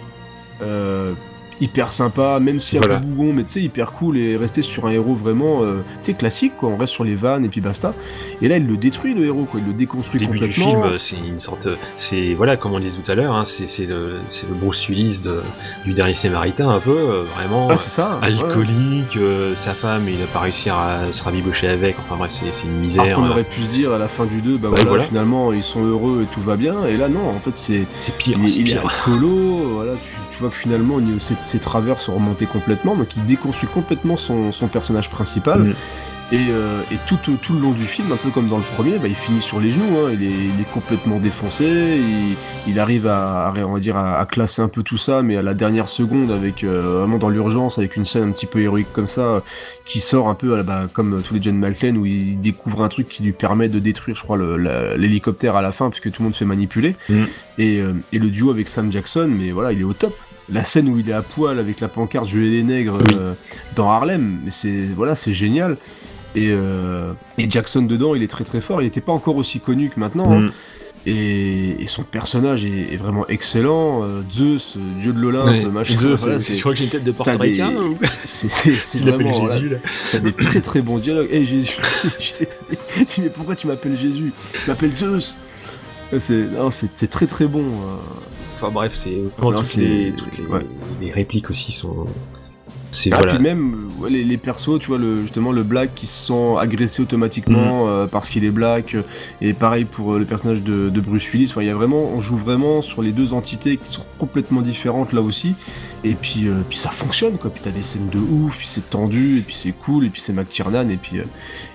euh, 0.63 1.13
hyper 1.61 1.93
sympa, 1.93 2.39
même 2.41 2.61
si 2.61 2.77
un 2.79 2.81
Voilà. 2.81 3.01
peu 3.01 3.07
bougon, 3.07 3.33
mais 3.33 3.45
tu 3.45 3.53
sais, 3.55 3.61
hyper 3.63 3.93
cool, 3.93 4.17
et 4.19 4.37
rester 4.37 4.63
sur 4.63 4.87
un 4.87 4.91
héros 4.91 5.15
vraiment, 5.15 5.63
euh, 5.63 5.83
tu 6.03 6.07
sais, 6.07 6.15
classique, 6.15 6.53
quoi, 6.57 6.69
on 6.71 6.77
reste 6.77 6.93
sur 6.93 7.05
les 7.05 7.15
vannes 7.15 7.45
et 7.45 7.49
puis 7.49 7.61
basta. 7.61 7.95
Et 8.43 8.49
là 8.49 8.57
il 8.57 8.67
le 8.67 8.77
détruit 8.77 9.15
le 9.15 9.25
héros, 9.27 9.45
quoi, 9.45 9.61
il 9.61 9.67
le 9.67 9.73
déconstruit 9.75 10.21
début 10.21 10.33
complètement. 10.39 10.67
film, 10.67 10.83
euh, 10.85 10.99
c'est 10.99 11.17
une 11.17 11.41
sorte, 11.41 11.69
c'est 11.97 12.35
voilà, 12.35 12.57
comme 12.57 12.73
on 12.73 12.81
disait 12.81 12.97
tout 13.03 13.11
à 13.11 13.15
l'heure, 13.15 13.35
hein, 13.35 13.45
c'est 13.45 13.67
c'est 13.69 13.87
le, 13.87 14.19
c'est 14.29 14.49
le 14.49 14.55
Bruce 14.55 14.89
Willis 14.89 15.21
de, 15.23 15.41
du 15.85 15.93
dernier 15.93 16.15
Samaritain 16.15 16.69
un 16.69 16.81
peu, 16.81 16.91
euh, 16.97 17.23
vraiment 17.37 17.69
Ah, 17.71 17.77
ça, 17.77 18.19
euh, 18.23 18.27
alcoolique, 18.27 19.17
euh, 19.17 19.55
sa 19.55 19.73
femme, 19.75 20.03
il 20.09 20.23
a 20.23 20.27
pas 20.27 20.41
réussi 20.41 20.71
à 20.71 21.01
se 21.13 21.23
rabibocher 21.23 21.69
avec, 21.69 21.97
enfin 21.99 22.17
bref, 22.17 22.31
c'est 22.33 22.53
c'est 22.53 22.65
une 22.67 22.79
misère. 22.81 23.03
Alors 23.03 23.25
euh. 23.25 23.31
aurait 23.31 23.45
pu 23.45 23.61
se 23.63 23.69
dire 23.71 23.93
à 23.93 23.99
la 23.99 24.09
fin 24.09 24.25
du 24.25 24.41
2, 24.41 24.57
bah 24.57 24.69
voilà, 24.71 24.85
voilà. 24.89 25.05
finalement 25.05 25.53
ils 25.53 25.63
sont 25.63 25.85
heureux 25.85 26.23
et 26.23 26.35
tout 26.35 26.41
va 26.41 26.57
bien, 26.57 26.87
et 26.87 26.97
là 26.97 27.09
non, 27.09 27.29
en 27.29 27.41
fait 27.41 27.55
c'est 27.55 27.85
c'est 27.97 28.17
pire, 28.17 28.37
il, 28.39 28.45
est- 28.45 28.49
c'est 28.49 28.61
il 28.61 28.69
est 28.69 28.73
pire. 28.73 28.87
alcoolo, 28.89 29.29
voilà, 29.75 29.93
tu, 30.03 30.11
tu 30.41 30.45
vois 30.47 30.51
que 30.51 30.57
finalement 30.57 30.99
ses, 31.19 31.35
ses 31.45 31.59
travers 31.59 32.01
sont 32.01 32.15
remontés 32.15 32.47
complètement, 32.47 32.97
donc 32.97 33.15
il 33.15 33.27
déconstruit 33.27 33.69
complètement 33.69 34.17
son, 34.17 34.53
son 34.53 34.69
personnage 34.69 35.11
principal. 35.11 35.61
Mm. 35.61 35.75
Et, 36.33 36.47
euh, 36.51 36.83
et 36.93 36.97
tout, 37.09 37.19
tout 37.43 37.55
le 37.55 37.59
long 37.59 37.73
du 37.73 37.83
film, 37.83 38.13
un 38.13 38.17
peu 38.17 38.31
comme 38.31 38.47
dans 38.49 38.57
le 38.59 38.63
premier, 38.63 38.99
bah, 38.99 39.09
il 39.09 39.17
finit 39.17 39.41
sur 39.43 39.59
les 39.59 39.73
genoux, 39.73 39.97
hein, 39.99 40.11
il, 40.13 40.23
est, 40.23 40.31
il 40.31 40.61
est 40.61 40.71
complètement 40.73 41.19
défoncé, 41.19 41.65
il, 41.65 42.37
il 42.71 42.79
arrive 42.79 43.09
à, 43.09 43.49
à- 43.49 43.65
on 43.65 43.73
va 43.73 43.81
dire, 43.81 43.97
à, 43.97 44.21
à 44.21 44.27
classer 44.27 44.63
un 44.63 44.69
peu 44.69 44.85
tout 44.85 44.97
ça, 44.97 45.23
mais 45.23 45.37
à 45.37 45.43
la 45.43 45.55
dernière 45.55 45.89
seconde, 45.89 46.31
avec 46.31 46.63
euh, 46.63 47.01
vraiment 47.01 47.19
dans 47.19 47.31
l'urgence, 47.31 47.79
avec 47.79 47.97
une 47.97 48.05
scène 48.05 48.29
un 48.29 48.31
petit 48.31 48.47
peu 48.47 48.61
héroïque 48.61 48.93
comme 48.93 49.09
ça, 49.09 49.43
qui 49.85 49.99
sort 50.01 50.29
un 50.29 50.37
peu 50.37 50.63
bah, 50.63 50.87
comme 50.93 51.21
tous 51.21 51.35
les 51.35 51.43
John 51.43 51.59
McClane, 51.59 51.97
où 51.97 52.07
il 52.07 52.41
découvre 52.41 52.85
un 52.85 52.89
truc 52.89 53.09
qui 53.09 53.25
lui 53.25 53.33
permet 53.33 53.69
de 53.69 53.81
détruire, 53.81 54.15
je 54.15 54.23
crois, 54.23 54.39
l'hélicoptère 54.97 55.57
à 55.57 55.63
la 55.63 55.73
fin, 55.73 55.91
puisque 55.91 56.13
tout 56.13 56.23
le 56.23 56.27
monde 56.27 56.35
se 56.35 56.39
fait 56.39 56.45
manipuler. 56.45 56.95
Mm. 57.09 57.25
Et, 57.59 57.81
euh, 57.81 57.93
et 58.13 58.21
le 58.21 58.31
duo 58.31 58.51
avec 58.53 58.69
Sam 58.69 58.93
Jackson, 58.93 59.29
mais 59.29 59.51
voilà, 59.51 59.73
il 59.73 59.81
est 59.81 59.85
au 59.85 59.95
top. 59.95 60.17
La 60.53 60.65
scène 60.65 60.89
où 60.89 60.99
il 60.99 61.09
est 61.09 61.13
à 61.13 61.23
poil 61.23 61.59
avec 61.59 61.81
la 61.81 61.89
pancarte 61.89 62.29
Je 62.29 62.39
les 62.39 62.63
nègres 62.63 62.99
euh, 63.13 63.35
dans 63.77 63.89
Harlem, 63.91 64.41
mais 64.45 64.51
c'est 64.51 64.87
voilà, 64.97 65.15
c'est 65.17 65.35
génial. 65.35 65.77
Et, 66.35 66.49
euh, 66.51 67.13
et 67.39 67.51
Jackson 67.51 67.83
dedans, 67.83 68.15
il 68.15 68.23
est 68.23 68.29
très 68.29 68.45
très 68.45 68.61
fort. 68.61 68.81
Il 68.83 68.85
n'était 68.85 69.01
pas 69.01 69.13
encore 69.13 69.37
aussi 69.37 69.61
connu 69.61 69.91
que 69.91 69.99
maintenant. 70.01 70.33
hein. 70.33 70.41
Mm. 70.41 70.53
Et, 71.07 71.83
et 71.83 71.87
son 71.87 72.03
personnage 72.03 72.65
est, 72.67 72.93
est 72.93 72.97
vraiment 72.99 73.27
excellent. 73.29 74.05
Euh, 74.05 74.21
Zeus, 74.31 74.77
dieu 75.01 75.15
de 75.15 75.19
l'Olympe, 75.19 75.73
machin. 75.73 75.99
Zeus, 75.99 76.21
voilà, 76.21 76.39
c'est- 76.39 76.55
je 76.55 76.61
crois 76.61 76.73
que 76.73 76.79
j'ai 76.79 76.85
une 76.85 76.91
tête 76.91 77.05
de 77.05 77.13
portoricain, 77.13 77.71
des- 77.71 77.77
ou- 77.79 77.99
C'est 78.25 78.99
vraiment. 78.99 79.33
Jésus, 79.33 79.41
voilà, 79.41 79.61
là. 79.61 79.77
T'as 80.13 80.19
des 80.19 80.33
très 80.35 80.61
très 80.61 80.83
bons 80.83 80.99
dialogues. 80.99 81.29
Hé 81.31 81.47
Jésus, 81.47 81.77
mais 83.19 83.31
pourquoi 83.31 83.57
tu 83.57 83.67
m'appelles 83.67 83.97
Jésus? 83.97 84.33
Tu 84.53 84.69
m'appelles 84.71 84.97
Zeus. 84.97 85.37
C'est 86.19 86.45
non, 86.53 86.71
c'est 86.71 86.91
c'est 86.95 87.09
très 87.11 87.27
très 87.27 87.47
bon. 87.47 87.65
Enfin 88.63 88.71
bref, 88.73 88.93
c'est 88.95 89.17
toutes, 89.41 89.65
c'est- 89.65 89.81
les, 89.81 90.13
toutes 90.13 90.37
les, 90.39 90.45
ouais. 90.47 90.67
les 91.01 91.11
répliques 91.13 91.49
aussi 91.51 91.73
sont. 91.73 92.07
C'est 92.93 93.11
Ah, 93.13 93.19
voilà. 93.19 93.35
puis 93.35 93.43
même 93.43 93.89
ouais, 94.01 94.11
les, 94.11 94.25
les 94.25 94.37
persos, 94.37 94.81
tu 94.81 94.89
vois, 94.89 94.99
le, 94.99 95.21
justement 95.23 95.53
le 95.53 95.63
black 95.63 95.95
qui 95.95 96.07
se 96.09 96.27
sent 96.27 96.57
agressé 96.59 97.01
automatiquement 97.03 97.87
Mm. 97.87 97.89
euh, 97.89 98.07
parce 98.09 98.29
qu'il 98.29 98.45
est 98.45 98.51
black, 98.51 98.95
euh, 98.97 99.03
et 99.41 99.53
pareil 99.53 99.85
pour 99.85 100.15
euh, 100.15 100.19
le 100.19 100.25
personnage 100.25 100.63
de, 100.63 100.89
de 100.91 101.01
Bruce 101.01 101.33
Willis. 101.33 101.53
Il 101.57 101.67
y 101.67 101.71
a 101.71 101.75
vraiment, 101.75 101.99
on 102.15 102.21
joue 102.21 102.37
vraiment 102.37 102.83
sur 102.83 103.01
les 103.03 103.13
deux 103.13 103.33
entités 103.33 103.77
qui 103.77 103.91
sont 103.93 104.03
complètement 104.19 104.61
différentes 104.61 105.13
là 105.13 105.21
aussi. 105.23 105.55
Et 106.03 106.15
puis, 106.15 106.49
euh, 106.49 106.63
puis 106.69 106.79
ça 106.79 106.91
fonctionne 106.91 107.37
quoi. 107.37 107.51
Puis 107.51 107.61
t'as 107.63 107.71
des 107.71 107.83
scènes 107.83 108.09
de 108.09 108.19
ouf, 108.19 108.57
puis 108.59 108.67
c'est 108.67 108.89
tendu, 108.89 109.39
et 109.39 109.43
puis 109.43 109.55
c'est 109.55 109.73
cool, 109.73 110.07
et 110.07 110.09
puis 110.09 110.21
c'est 110.23 110.33
McTiernan, 110.33 110.89
et 110.89 110.97
puis 110.97 111.19
euh, 111.19 111.25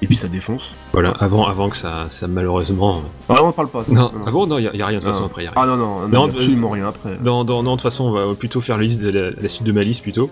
et 0.01 0.07
puis 0.07 0.15
ça 0.15 0.27
défonce. 0.27 0.73
Voilà, 0.93 1.11
avant, 1.19 1.45
avant 1.45 1.69
que 1.69 1.77
ça, 1.77 2.07
ça 2.09 2.27
malheureusement. 2.27 3.03
Ah, 3.29 3.35
on 3.43 3.47
en 3.47 3.51
parle 3.51 3.69
pas. 3.69 3.83
Ça. 3.83 3.91
Non, 3.93 4.11
avant, 4.25 4.47
non, 4.47 4.57
il 4.57 4.63
y, 4.63 4.81
a 4.81 4.85
rien 4.87 4.97
de 4.99 5.03
toute 5.03 5.05
Non. 5.07 5.13
façon 5.13 5.25
après. 5.25 5.43
y 5.43 5.47
a 5.47 5.51
rien. 5.51 5.61
Ah 5.61 5.67
non 5.67 5.77
non, 5.77 6.07
non, 6.07 6.25
y 6.27 6.29
a 6.29 6.33
absolument 6.33 6.69
rien 6.69 6.87
après. 6.87 7.17
Dans, 7.23 7.43
non, 7.43 7.61
de 7.63 7.69
toute 7.69 7.81
façon, 7.81 8.05
on 8.05 8.11
va 8.29 8.33
plutôt 8.35 8.61
faire 8.61 8.77
la 8.77 8.83
liste 8.83 9.01
de 9.01 9.09
la, 9.11 9.29
la 9.31 9.47
suite 9.49 9.63
de 9.67 9.71
ma 9.71 9.83
liste 9.83 10.01
plutôt. 10.01 10.29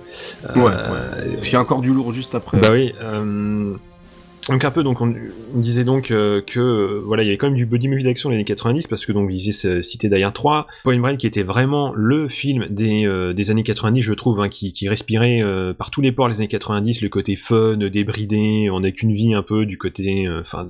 Ouais, 0.56 0.62
Euh, 0.64 0.64
ouais. 0.66 1.34
Parce 1.36 1.44
qu'il 1.46 1.54
y 1.54 1.56
a 1.58 1.62
encore 1.62 1.82
du 1.82 1.94
lourd 1.94 2.14
juste 2.14 2.34
après. 2.36 2.60
Bah 2.62 2.70
oui. 2.72 2.94
Donc 4.50 4.66
un 4.66 4.72
peu, 4.72 4.84
donc 4.84 5.00
on, 5.02 5.14
disait 5.56 5.84
donc 5.84 6.12
euh, 6.12 6.42
que 6.42 6.60
euh, 6.60 7.02
voilà, 7.06 7.24
il 7.24 7.28
y 7.28 7.30
avait 7.30 7.38
quand 7.38 7.48
même 7.48 7.56
du 7.56 7.66
body 7.66 7.88
movie 7.88 8.04
d'action 8.04 8.30
les 8.30 8.36
années 8.36 8.46
90 8.46 8.88
parce 8.88 9.06
que 9.06 9.12
donc 9.12 9.30
il 9.30 9.36
disait 9.36 9.52
ce- 9.54 9.82
citer 9.82 10.10
d'ailleurs 10.10 10.34
3, 10.34 10.68
Point 10.84 11.00
Break 11.00 11.20
qui 11.20 11.28
était 11.28 11.44
vraiment 11.44 11.94
le 11.96 12.28
film 12.30 12.68
des, 12.70 13.06
euh, 13.06 13.34
des 13.34 13.52
années 13.52 13.64
90, 13.64 14.02
je 14.02 14.14
trouve, 14.14 14.42
hein, 14.42 14.50
qui, 14.50 14.74
qui 14.74 14.90
respirait 14.90 15.42
euh, 15.42 15.74
par 15.74 15.92
tous 15.92 16.02
les 16.02 16.12
ports 16.12 16.28
les 16.28 16.38
années 16.38 16.48
90, 16.48 17.02
le 17.02 17.10
côté 17.10 17.36
fun, 17.36 17.78
débridé, 17.78 18.70
on 18.72 18.82
n'a 18.82 18.92
qu'une 18.92 19.14
vie 19.14 19.34
un 19.34 19.44
peu 19.44 19.66
du 19.66 19.78
côté, 19.78 20.28
enfin 20.40 20.68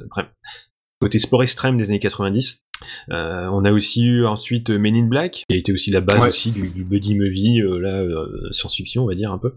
côté 1.00 1.20
sport 1.20 1.44
extrême 1.44 1.78
des 1.78 1.90
années 1.90 2.00
90. 2.00 2.63
Euh, 3.12 3.48
on 3.52 3.64
a 3.66 3.72
aussi 3.72 4.06
eu 4.06 4.26
ensuite 4.26 4.70
euh, 4.70 4.80
Men 4.80 4.96
in 4.96 5.06
Black, 5.08 5.44
qui 5.48 5.54
a 5.54 5.58
été 5.58 5.72
aussi 5.74 5.92
la 5.92 6.02
base 6.02 6.20
Ouais. 6.22 6.30
aussi 6.30 6.52
du, 6.52 6.70
du 6.70 6.84
buddy 6.84 7.16
movie, 7.16 7.62
euh, 7.62 7.80
là, 7.80 8.02
euh, 8.02 8.50
science-fiction, 8.52 9.04
on 9.04 9.08
va 9.08 9.16
dire 9.16 9.32
un 9.32 9.38
peu. 9.38 9.54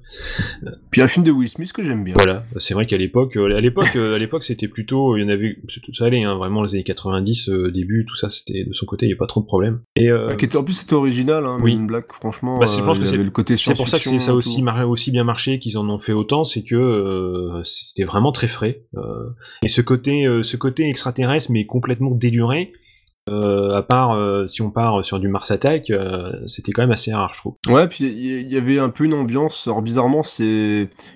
Puis 0.90 1.02
un 1.02 1.08
film 1.08 1.24
de 1.24 1.30
Will 1.30 1.48
Smith 1.48 1.72
que 1.72 1.82
j'aime 1.84 2.04
bien. 2.04 2.14
Voilà, 2.14 2.44
c'est 2.58 2.74
vrai 2.74 2.86
qu'à 2.86 2.96
l'époque, 2.96 3.36
à 3.36 3.60
l'époque, 3.60 3.94
à 3.96 4.18
l'époque, 4.18 4.44
c'était 4.44 4.68
plutôt, 4.68 5.16
il 5.16 5.22
y 5.22 5.24
en 5.24 5.28
avait, 5.28 5.56
tout 5.82 5.94
ça 5.94 6.06
allait, 6.06 6.22
hein, 6.24 6.34
vraiment 6.36 6.62
les 6.62 6.74
années 6.74 6.84
90, 6.84 7.48
euh, 7.48 7.70
début, 7.70 8.04
tout 8.08 8.16
ça, 8.16 8.30
c'était 8.30 8.64
de 8.64 8.72
son 8.72 8.86
côté, 8.86 9.06
il 9.06 9.10
y 9.10 9.12
a 9.12 9.16
pas 9.16 9.26
trop 9.26 9.40
de 9.40 9.46
problèmes. 9.46 9.80
Et 9.96 10.10
en 10.12 10.64
plus 10.64 10.74
c'était 10.74 10.94
original, 10.94 11.44
hein, 11.44 11.58
Oui. 11.62 11.74
Men 11.74 11.82
in 11.84 11.86
Black, 11.86 12.12
franchement. 12.12 12.58
bah, 12.58 12.66
c'est- 12.66 12.80
je 12.80 12.84
pense 12.84 12.98
que 12.98 13.02
il 13.02 13.06
y 13.06 13.08
c'est 13.08 13.14
avait 13.16 13.24
le 13.24 13.30
côté 13.30 13.56
c'est 13.56 13.74
pour 13.74 13.88
ça 13.88 13.98
que 13.98 14.04
c'est- 14.04 14.18
ça 14.18 14.34
aussi, 14.34 14.62
mar- 14.62 14.88
aussi 14.88 15.10
bien 15.10 15.24
marché 15.24 15.58
qu'ils 15.58 15.76
en 15.78 15.88
ont 15.88 15.98
fait 15.98 16.12
autant, 16.12 16.44
c'est 16.44 16.62
que 16.62 17.60
c'était 17.64 18.04
vraiment 18.04 18.32
très 18.32 18.48
frais. 18.48 18.82
et 19.64 19.68
ce 19.68 19.80
côté, 19.80 20.26
ce 20.42 20.56
côté 20.56 20.88
extraterrestre, 20.88 21.50
mais 21.50 21.66
complètement 21.66 22.10
déluré. 22.10 22.72
Euh, 23.28 23.74
à 23.76 23.82
part 23.82 24.12
euh, 24.12 24.46
si 24.46 24.62
on 24.62 24.70
part 24.70 25.04
sur 25.04 25.18
du 25.18 25.28
Mars 25.28 25.50
Attack, 25.50 25.90
euh, 25.90 26.30
c'était 26.46 26.70
quand 26.72 26.82
même 26.82 26.92
assez 26.92 27.12
rare, 27.12 27.32
je 27.34 27.40
trouve. 27.40 27.54
Ouais, 27.68 27.88
puis 27.88 28.04
il 28.04 28.52
y, 28.52 28.56
avait 28.56 28.78
un 28.78 28.88
peu 28.88 29.04
une 29.04 29.14
ambiance. 29.14 29.66
Alors 29.66 29.82
bizarrement, 29.82 30.22
c'est, 30.22 30.44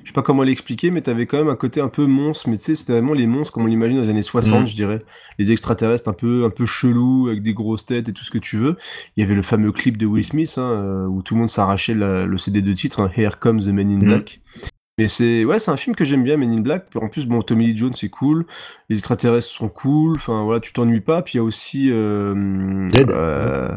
je 0.03 0.09
sais 0.09 0.13
pas 0.13 0.23
comment 0.23 0.43
l'expliquer, 0.43 0.91
mais 0.91 1.03
t'avais 1.03 1.27
quand 1.27 1.39
même 1.39 1.49
un 1.49 1.57
côté 1.57 1.81
un 1.81 1.89
peu 1.89 2.07
monstre. 2.07 2.49
Mais 2.49 2.57
tu 2.57 2.65
sais, 2.65 2.75
c'était 2.75 2.95
vraiment 2.95 3.13
les 3.15 3.27
monstres 3.29 3.53
comme 3.53 3.63
on 3.63 3.67
l'imagine 3.67 3.97
dans 3.99 4.03
les 4.03 4.11
années 4.11 4.23
60, 4.23 4.61
Mhm. 4.61 4.67
je 4.67 4.75
dirais. 4.75 5.05
Les 5.39 5.53
extraterrestres 5.53 6.09
un 6.09 6.13
peu, 6.13 6.45
un 6.45 6.51
peu 6.51 6.67
chelous 6.67 7.29
avec 7.29 7.43
des 7.43 7.55
grosses 7.55 7.87
têtes 7.87 8.09
et 8.09 8.13
tout 8.13 8.25
ce 8.25 8.31
que 8.31 8.39
tu 8.39 8.57
veux. 8.57 8.77
Il 9.17 9.21
y 9.21 9.25
avait 9.25 9.35
le 9.37 9.43
fameux 9.43 9.71
clip 9.71 9.97
de 9.97 10.07
Will 10.07 10.25
Smith 10.25 10.55
hein, 10.59 10.63
euh, 10.71 11.07
où 11.07 11.23
tout 11.23 11.35
le 11.35 11.41
monde 11.41 11.49
s'arrachait 11.51 11.95
le 11.95 12.39
CD 12.39 12.61
de 12.61 12.73
titre, 12.73 13.01
hein, 13.01 13.11
Here 13.17 13.39
Comes 13.39 13.61
the 13.63 13.69
Men 13.69 13.89
in 13.91 13.95
Mhm. 13.99 14.05
Black. 14.05 14.41
Mais 15.01 15.09
c'est 15.09 15.45
ouais, 15.47 15.59
c'est 15.59 15.71
un 15.71 15.77
film 15.79 15.97
que 15.97 16.05
j'aime 16.05 16.23
bien, 16.25 16.37
Men 16.37 16.53
in 16.53 16.61
Black. 16.61 16.87
En 16.95 17.09
plus, 17.09 17.25
bon, 17.27 17.41
Tommy 17.41 17.67
Lee 17.69 17.77
Jones 17.77 17.95
c'est 17.95 18.11
cool, 18.11 18.45
les 18.91 18.97
extraterrestres 18.97 19.49
sont 19.49 19.69
cool. 19.71 20.17
Enfin 20.17 20.43
voilà, 20.45 20.61
tu 20.61 20.73
t'ennuies 20.75 21.01
pas. 21.01 21.23
Puis 21.23 21.35
il 21.35 21.37
y 21.39 21.41
a 21.41 21.43
aussi, 21.43 21.91
euh, 21.91 22.89
euh, 22.95 23.71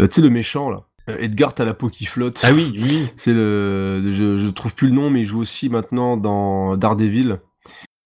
tu 0.00 0.06
sais 0.10 0.20
le 0.22 0.30
méchant 0.30 0.70
là. 0.70 0.84
Euh, 1.10 1.16
Edgar, 1.18 1.54
t'as 1.54 1.64
la 1.66 1.74
peau 1.74 1.88
qui 1.90 2.06
flotte. 2.06 2.42
Ah 2.46 2.52
oui, 2.54 2.72
oui. 2.78 3.06
C'est 3.16 3.34
le, 3.34 4.02
je, 4.12 4.38
je 4.38 4.48
trouve 4.48 4.74
plus 4.74 4.88
le 4.88 4.94
nom, 4.94 5.10
mais 5.10 5.20
il 5.20 5.24
joue 5.26 5.40
aussi 5.40 5.68
maintenant 5.68 6.16
dans 6.16 6.76
Daredevil. 6.76 7.40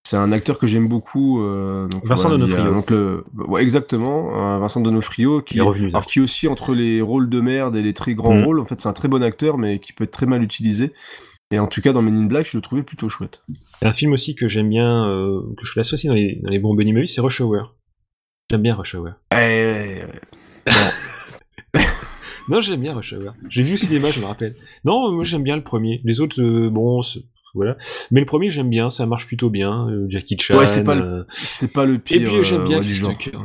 C'est 0.07 0.17
un 0.17 0.31
acteur 0.31 0.59
que 0.59 0.67
j'aime 0.67 0.87
beaucoup. 0.87 1.41
euh, 1.41 1.87
donc, 1.87 2.05
Vincent 2.05 2.29
voilà, 2.29 2.43
a- 2.43 2.47
D'Onofrio. 2.47 2.73
donc 2.73 2.89
le- 2.91 3.23
ouais, 3.47 3.61
exactement, 3.63 4.59
Vincent 4.59 4.79
Donofrio 4.81 5.41
qui 5.41 5.59
revenu, 5.61 5.87
alors 5.89 6.05
qui 6.05 6.19
aussi 6.19 6.47
entre 6.47 6.75
les 6.75 7.01
rôles 7.01 7.27
de 7.29 7.39
merde 7.41 7.75
et 7.75 7.81
les 7.81 7.93
très 7.93 8.13
grands 8.13 8.35
Mhm. 8.35 8.43
rôles. 8.43 8.59
En 8.59 8.65
fait, 8.65 8.79
c'est 8.79 8.89
un 8.89 8.93
très 8.93 9.07
bon 9.07 9.23
acteur, 9.23 9.57
mais 9.57 9.79
qui 9.79 9.93
peut 9.93 10.03
être 10.03 10.11
très 10.11 10.27
mal 10.27 10.43
utilisé. 10.43 10.93
Et 11.51 11.59
en 11.59 11.67
tout 11.67 11.81
cas, 11.81 11.93
dans 11.93 12.01
Men 12.01 12.15
in 12.17 12.25
Black, 12.25 12.47
je 12.49 12.57
le 12.57 12.61
trouvais 12.61 12.81
plutôt 12.83 13.07
chouette. 13.07 13.43
Un 13.83 13.93
film 13.93 14.13
aussi 14.13 14.35
que 14.35 14.47
j'aime 14.47 14.69
bien, 14.69 15.07
euh, 15.09 15.41
que 15.57 15.65
je 15.65 15.71
aussi 15.93 16.07
dans 16.07 16.13
les, 16.13 16.39
dans 16.43 16.49
les 16.49 16.59
bons 16.59 16.73
movies, 16.93 17.07
c'est 17.07 17.21
Rush 17.21 17.39
Hour. 17.41 17.75
J'aime 18.49 18.61
bien 18.63 18.75
Rush 18.75 18.95
Hour. 18.95 19.09
non, 22.49 22.61
j'aime 22.61 22.81
bien 22.81 22.95
Rush 22.95 23.13
Hour. 23.13 23.33
J'ai 23.49 23.63
vu 23.63 23.73
au 23.73 23.77
cinéma, 23.77 24.09
je 24.11 24.19
me 24.19 24.25
rappelle. 24.25 24.55
Non, 24.85 25.11
moi 25.11 25.23
j'aime 25.23 25.43
bien 25.43 25.55
le 25.55 25.63
premier. 25.63 26.01
Les 26.03 26.19
autres, 26.19 26.41
euh, 26.41 26.69
bon, 26.69 27.01
voilà. 27.53 27.77
Mais 28.11 28.19
le 28.19 28.25
premier, 28.25 28.49
j'aime 28.49 28.69
bien, 28.69 28.89
ça 28.89 29.05
marche 29.05 29.27
plutôt 29.27 29.49
bien. 29.49 29.87
euh, 29.89 30.05
Jackie 30.09 30.37
Chan. 30.39 30.57
Ouais, 30.57 30.65
c'est 30.67 30.83
pas 30.83 30.95
le- 30.95 31.25
pas 31.73 31.85
le 31.85 31.99
pire, 31.99 32.21
Et 32.21 32.23
puis 32.25 32.43
j'aime 32.43 32.65
bien 32.65 32.79
Chris. 32.81 33.01
Tucker. 33.17 33.37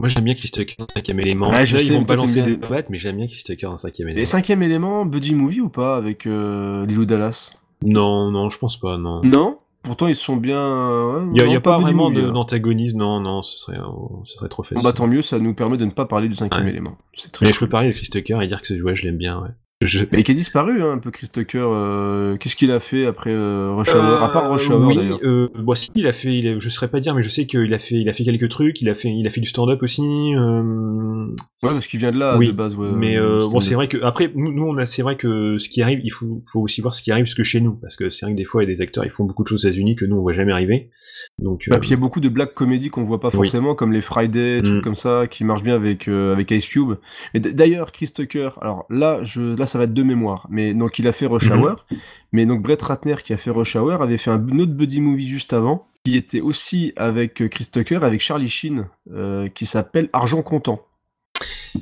Moi 0.00 0.08
j'aime 0.08 0.24
bien 0.24 0.34
Chris 0.34 0.50
Tucker 0.50 0.76
dans 0.78 0.86
cinquième 0.88 1.20
élément. 1.20 1.50
Ouais, 1.50 1.66
je 1.66 1.74
Là, 1.76 1.80
sais, 1.82 1.86
ils 1.88 1.92
vont 1.92 2.02
balancer 2.02 2.42
des 2.42 2.56
bien. 2.56 2.68
battes, 2.68 2.88
mais 2.88 2.98
j'aime 2.98 3.16
bien 3.16 3.26
Chris 3.26 3.42
Tucker 3.44 3.66
dans 3.66 3.76
cinquième 3.78 4.08
Et 4.08 4.12
élément. 4.12 4.24
cinquième 4.26 4.62
élément, 4.62 5.04
Buddy 5.04 5.34
Movie 5.34 5.60
ou 5.60 5.68
pas 5.68 5.96
avec 5.96 6.26
euh, 6.26 6.86
Lilou 6.86 7.04
Dallas? 7.04 7.52
Non, 7.84 8.30
non, 8.30 8.48
je 8.48 8.58
pense 8.58 8.78
pas, 8.78 8.96
non. 8.96 9.20
Non? 9.22 9.58
Pourtant 9.82 10.08
ils 10.08 10.16
sont 10.16 10.36
bien. 10.36 11.26
Il 11.34 11.46
n'y 11.46 11.54
a, 11.56 11.60
pas, 11.60 11.78
vraiment 11.78 12.08
hein. 12.08 12.32
d'antagonisme, 12.32 12.98
non, 12.98 13.20
non, 13.20 13.42
ce 13.42 13.58
serait, 13.58 13.78
euh, 13.78 13.84
ce 14.24 14.34
serait 14.34 14.48
trop 14.48 14.62
facile. 14.62 14.84
Bah 14.84 14.92
tant 14.92 15.06
mieux, 15.06 15.22
ça 15.22 15.38
nous 15.38 15.54
permet 15.54 15.76
de 15.78 15.84
ne 15.86 15.90
pas 15.90 16.04
parler 16.06 16.28
du 16.28 16.34
cinquième 16.34 16.64
Ouais. 16.64 16.70
élément. 16.70 16.96
Très 17.32 17.46
Mais 17.46 17.52
je 17.52 17.58
peux 17.58 17.68
parler 17.68 17.88
de 17.88 17.94
Chris 17.94 18.08
Tucker 18.10 18.38
et 18.42 18.46
dire 18.46 18.60
que 18.60 18.66
ce 18.66 18.74
ouais, 18.74 18.94
je 18.94 19.04
l'aime 19.06 19.16
bien, 19.16 19.40
ouais. 19.40 19.48
Je- 19.82 20.04
Mais 20.12 20.22
qui 20.22 20.32
a 20.32 20.34
disparu 20.34 20.82
hein, 20.82 20.92
un 20.92 20.98
peu 20.98 21.10
Chris 21.10 21.28
Tucker. 21.32 21.58
euh, 21.70 22.36
Qu'est-ce 22.36 22.54
qu'il 22.54 22.70
a 22.70 22.80
fait 22.80 23.06
après 23.06 23.30
euh, 23.32 23.72
Rush 23.74 23.94
Hour? 23.94 24.22
À 24.22 24.30
part 24.30 24.50
Rush 24.50 24.68
Euh, 24.70 24.74
Hour 24.74 24.88
oui, 24.88 24.96
d'ailleurs. 24.96 25.18
euh, 25.24 25.48
bon, 25.58 25.74
si, 25.74 25.90
il 25.94 26.06
a 26.06 26.12
fait, 26.12 26.34
il 26.36 26.48
a- 26.48 26.58
je 26.58 26.68
saurais 26.68 26.88
pas 26.88 27.00
dire, 27.00 27.14
mais 27.14 27.22
je 27.22 27.30
sais 27.30 27.46
qu'il 27.46 27.72
a 27.72 27.78
fait, 27.78 27.94
il 27.94 28.06
a 28.10 28.12
fait 28.12 28.24
quelques 28.24 28.50
trucs, 28.50 28.82
il 28.82 28.90
a 28.90 28.94
fait, 28.94 29.08
il 29.08 29.26
a 29.26 29.30
fait 29.30 29.40
du 29.40 29.48
stand-up 29.48 29.82
aussi. 29.82 30.02
euh, 30.36 31.26
Ouais, 31.62 31.70
parce 31.72 31.86
qu'il 31.86 31.98
vient 31.98 32.10
de 32.12 32.18
là 32.18 32.36
oui, 32.36 32.48
de 32.48 32.52
base. 32.52 32.76
Ouais, 32.76 32.90
mais 32.94 33.16
euh, 33.16 33.36
euh, 33.36 33.38
bon, 33.38 33.48
stand-up. 33.48 33.62
c'est 33.68 33.74
vrai 33.74 33.88
que 33.88 33.96
après, 34.02 34.30
nous, 34.34 34.52
nous, 34.52 34.64
on 34.64 34.76
a, 34.76 34.84
c'est 34.84 35.00
vrai 35.00 35.16
que 35.16 35.56
ce 35.56 35.70
qui 35.70 35.80
arrive, 35.80 36.00
il 36.04 36.10
faut, 36.10 36.42
faut 36.52 36.60
aussi 36.60 36.82
voir 36.82 36.94
ce 36.94 37.02
qui 37.02 37.10
arrive 37.10 37.24
jusque 37.24 37.42
chez 37.42 37.60
nous, 37.62 37.72
parce 37.72 37.96
que 37.96 38.10
c'est 38.10 38.26
vrai 38.26 38.32
que 38.34 38.38
des 38.38 38.44
fois, 38.44 38.62
il 38.62 38.68
y 38.68 38.70
a 38.70 38.74
des 38.74 38.82
acteurs, 38.82 39.06
ils 39.06 39.10
font 39.10 39.24
beaucoup 39.24 39.44
de 39.44 39.48
choses 39.48 39.64
aux 39.64 39.68
États-Unis 39.68 39.96
que 39.96 40.04
nous, 40.04 40.16
on 40.16 40.20
voit 40.20 40.34
jamais 40.34 40.52
arriver. 40.52 40.90
Donc, 41.38 41.62
Bah, 41.70 41.76
euh, 41.76 41.80
puis 41.80 41.88
il 41.88 41.92
y 41.92 41.94
a 41.94 41.98
beaucoup 41.98 42.20
de 42.20 42.28
black 42.28 42.52
comédies 42.52 42.90
qu'on 42.90 43.04
voit 43.04 43.18
pas 43.20 43.28
Oui. 43.28 43.34
forcément, 43.36 43.74
comme 43.74 43.92
les 43.94 44.02
Friday, 44.02 44.60
trucs 44.62 44.76
Mm. 44.76 44.80
comme 44.82 44.94
ça, 44.94 45.26
qui 45.26 45.44
marchent 45.44 45.62
bien 45.62 45.74
avec 45.74 46.06
euh, 46.06 46.34
avec 46.34 46.50
Ice 46.50 46.66
Cube. 46.66 46.96
Et 47.32 47.40
d- 47.40 47.54
d'ailleurs, 47.54 47.92
Chris 47.92 48.10
Tucker, 48.14 48.50
alors 48.60 48.84
là, 48.90 49.20
je 49.22 49.56
là 49.56 49.66
ça 49.70 49.78
va 49.78 49.84
être 49.84 49.94
de 49.94 50.02
mémoire, 50.02 50.46
mais 50.50 50.74
donc 50.74 50.98
il 50.98 51.06
a 51.08 51.12
fait 51.12 51.26
Rush 51.26 51.48
Mhm. 51.50 51.62
Hour, 51.62 51.86
mais 52.32 52.44
donc 52.46 52.62
Brett 52.62 52.82
Ratner 52.82 53.16
qui 53.24 53.32
a 53.32 53.36
fait 53.36 53.50
Rush 53.50 53.76
Hour 53.76 54.02
avait 54.02 54.18
fait 54.18 54.30
un 54.30 54.58
autre 54.58 54.72
buddy 54.72 55.00
movie 55.00 55.28
juste 55.28 55.52
avant, 55.52 55.86
qui 56.04 56.16
était 56.16 56.40
aussi 56.40 56.92
avec 56.96 57.40
euh, 57.42 57.48
Chris 57.48 57.68
Tucker, 57.72 58.00
avec 58.02 58.20
Charlie 58.20 58.48
Sheen, 58.48 58.86
euh, 59.12 59.48
qui 59.48 59.66
s'appelle 59.66 60.08
Argent 60.12 60.42
comptant. 60.42 60.80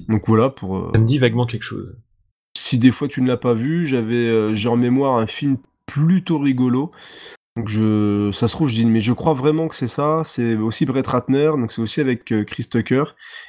Donc 0.09 0.24
voilà 0.28 0.51
pour. 0.51 0.77
euh, 0.78 0.90
ça 0.94 1.01
me 1.01 1.06
dit 1.06 1.19
vaguement 1.19 1.47
quelque 1.47 1.62
chose. 1.65 1.97
si 2.56 2.78
des 2.78 2.93
fois 2.93 3.09
tu 3.09 3.23
ne 3.23 3.28
l'as 3.28 3.36
pas 3.36 3.55
vu, 3.55 3.86
j'avais 3.86 4.55
j'ai 4.55 4.69
en 4.69 4.77
mémoire 4.77 5.16
un 5.19 5.27
film 5.27 5.56
plutôt 5.86 6.39
rigolo. 6.39 6.90
Donc 7.59 7.69
je 7.69 8.31
ça 8.33 8.47
se 8.47 8.53
trouve 8.55 8.69
je 8.69 8.75
dis 8.77 8.87
mais 8.87 9.01
je 9.01 9.13
crois 9.13 9.35
vraiment 9.35 9.67
que 9.67 9.75
c'est 9.75 9.89
ça, 9.89 10.23
c'est 10.25 10.55
aussi 10.57 10.87
Brett 10.87 11.07
Ratner, 11.09 11.51
donc 11.57 11.73
c'est 11.73 11.83
aussi 11.83 12.01
avec 12.01 12.31
euh, 12.33 12.45
Chris 12.45 12.69
Tucker 12.71 13.03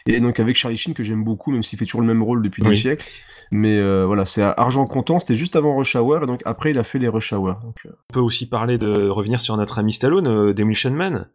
et 0.08 0.20
donc 0.20 0.40
avec 0.40 0.56
Charlie 0.56 0.78
Sheen 0.78 0.96
que 0.96 1.04
j'aime 1.04 1.24
beaucoup 1.24 1.52
même 1.52 1.62
s'il 1.62 1.78
fait 1.78 1.86
toujours 1.86 2.02
le 2.02 2.08
même 2.08 2.24
rôle 2.24 2.42
depuis 2.42 2.64
des 2.64 2.70
Oui. 2.70 2.76
siècles. 2.78 3.06
Mais 3.52 3.78
euh, 3.78 4.06
voilà, 4.08 4.26
c'est 4.26 4.42
à 4.42 4.52
Argent 4.58 4.86
comptant, 4.88 5.20
c'était 5.20 5.36
juste 5.36 5.56
avant 5.56 5.76
Rush 5.78 5.96
Hour 5.96 6.24
et 6.24 6.26
donc 6.26 6.42
après 6.46 6.72
il 6.72 6.80
a 6.80 6.84
fait 6.84 6.98
les 6.98 7.08
Rush 7.08 7.34
Hour. 7.34 7.56
Donc, 7.64 7.76
euh, 7.86 7.92
On 8.10 8.14
peut 8.14 8.20
aussi 8.20 8.50
parler 8.50 8.78
de 8.80 9.10
revenir 9.10 9.40
sur 9.42 9.56
notre 9.58 9.78
ami 9.78 9.94
Stallone, 9.94 10.28
euh, 10.28 10.54
Demolition 10.56 10.92
Man, 10.92 11.30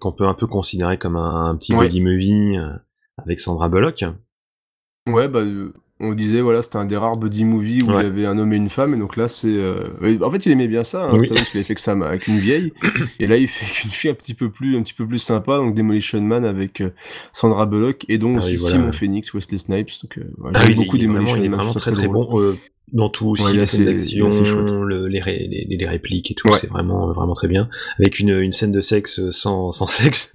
qu'on 0.00 0.12
peut 0.12 0.26
un 0.26 0.34
peu 0.34 0.46
considérer 0.46 0.98
comme 0.98 1.16
un, 1.16 1.50
un 1.50 1.56
petit 1.56 1.74
Ouais. 1.74 1.86
buddy 1.88 2.00
movie 2.02 2.56
avec 3.18 3.40
Sandra 3.40 3.68
Bullock. 3.68 4.04
Ouais, 5.08 5.26
bah, 5.26 5.40
on 6.02 6.12
disait, 6.14 6.40
voilà, 6.40 6.62
c'était 6.62 6.76
un 6.76 6.84
des 6.84 6.96
rares 6.96 7.16
buddy 7.16 7.44
movies 7.44 7.82
où 7.84 7.86
Ouais. 7.92 8.02
il 8.02 8.04
y 8.04 8.06
avait 8.06 8.26
un 8.26 8.36
homme 8.38 8.52
et 8.52 8.56
une 8.56 8.68
femme, 8.68 8.92
et 8.94 8.98
donc 8.98 9.16
là, 9.16 9.28
c'est. 9.28 9.48
euh, 9.48 9.88
ouais, 10.02 10.22
En 10.22 10.30
fait, 10.30 10.44
il 10.46 10.52
aimait 10.52 10.68
bien 10.68 10.84
ça, 10.84 11.04
hein, 11.04 11.10
Oui. 11.12 11.26
Stallone, 11.26 11.44
qu'il 11.44 11.58
avait 11.58 11.64
fait 11.66 11.74
que 11.74 11.80
ça 11.80 11.92
avec 11.92 12.26
une 12.28 12.38
vieille, 12.38 12.72
et 13.20 13.26
là, 13.26 13.36
il 13.36 13.48
fait 13.48 13.66
qu'une 13.72 13.90
fille 13.90 14.10
un 14.10 14.14
petit 14.14 14.34
peu 14.34 14.50
plus, 14.50 14.76
un 14.76 14.82
petit 14.82 14.94
peu 14.94 15.06
plus 15.06 15.18
sympa, 15.20 15.56
donc 15.58 15.74
Demolition 15.74 16.20
Man 16.20 16.44
avec 16.44 16.80
euh, 16.80 16.90
Sandra 17.32 17.66
Bullock, 17.66 18.04
et 18.08 18.18
donc 18.18 18.36
Ah 18.36 18.44
aussi 18.44 18.56
voilà. 18.56 18.76
Simon 18.76 18.92
Phoenix, 18.92 19.32
Wesley 19.32 19.58
Snipes, 19.58 19.90
donc 20.02 20.18
euh, 20.18 20.24
voilà, 20.38 20.58
Ah 20.60 20.64
oui, 20.66 20.74
beaucoup 20.74 20.96
il 20.96 21.04
est 21.04 21.06
Demolition 21.06 21.36
vraiment, 21.38 21.62
il 21.62 21.68
est 21.70 21.74
très 21.78 21.92
très 21.92 22.08
bon 22.08 22.40
euh, 22.40 22.56
dans 22.92 23.08
tout 23.08 23.28
aussi, 23.28 23.44
Ouais, 23.44 23.52
les 23.52 23.58
là, 23.58 23.66
chouette. 23.66 24.70
le- 24.70 25.06
les, 25.06 25.20
ré- 25.20 25.46
les, 25.50 25.64
les 25.76 25.86
répliques 25.86 26.30
et 26.30 26.34
tout, 26.34 26.48
Ouais. 26.48 26.58
c'est 26.60 26.66
vraiment 26.68 27.10
vraiment 27.12 27.32
très 27.32 27.48
bien. 27.48 27.68
Avec 27.98 28.18
une, 28.20 28.30
une 28.38 28.52
scène 28.52 28.72
de 28.72 28.80
sexe 28.82 29.20
sans, 29.30 29.72
sans 29.72 29.86
sexe. 29.86 30.32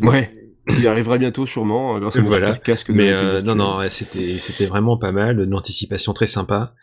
Ouais, 0.00 0.30
il 0.68 0.86
arrivera 0.88 1.18
bientôt, 1.18 1.46
sûrement, 1.46 1.96
euh, 1.96 2.00
grâce 2.00 2.16
à 2.16 2.20
mon 2.20 2.28
voilà. 2.28 2.54
super 2.54 2.62
casque 2.62 2.88
de 2.88 2.96
Mais 2.96 3.12
euh, 3.12 3.42
non, 3.42 3.54
non, 3.54 3.78
ouais, 3.78 3.90
c'était 3.90 4.38
c'était 4.38 4.66
vraiment 4.66 4.96
pas 4.96 5.12
mal, 5.12 5.40
une 5.40 5.54
anticipation 5.54 6.12
très 6.12 6.26
sympa. 6.26 6.74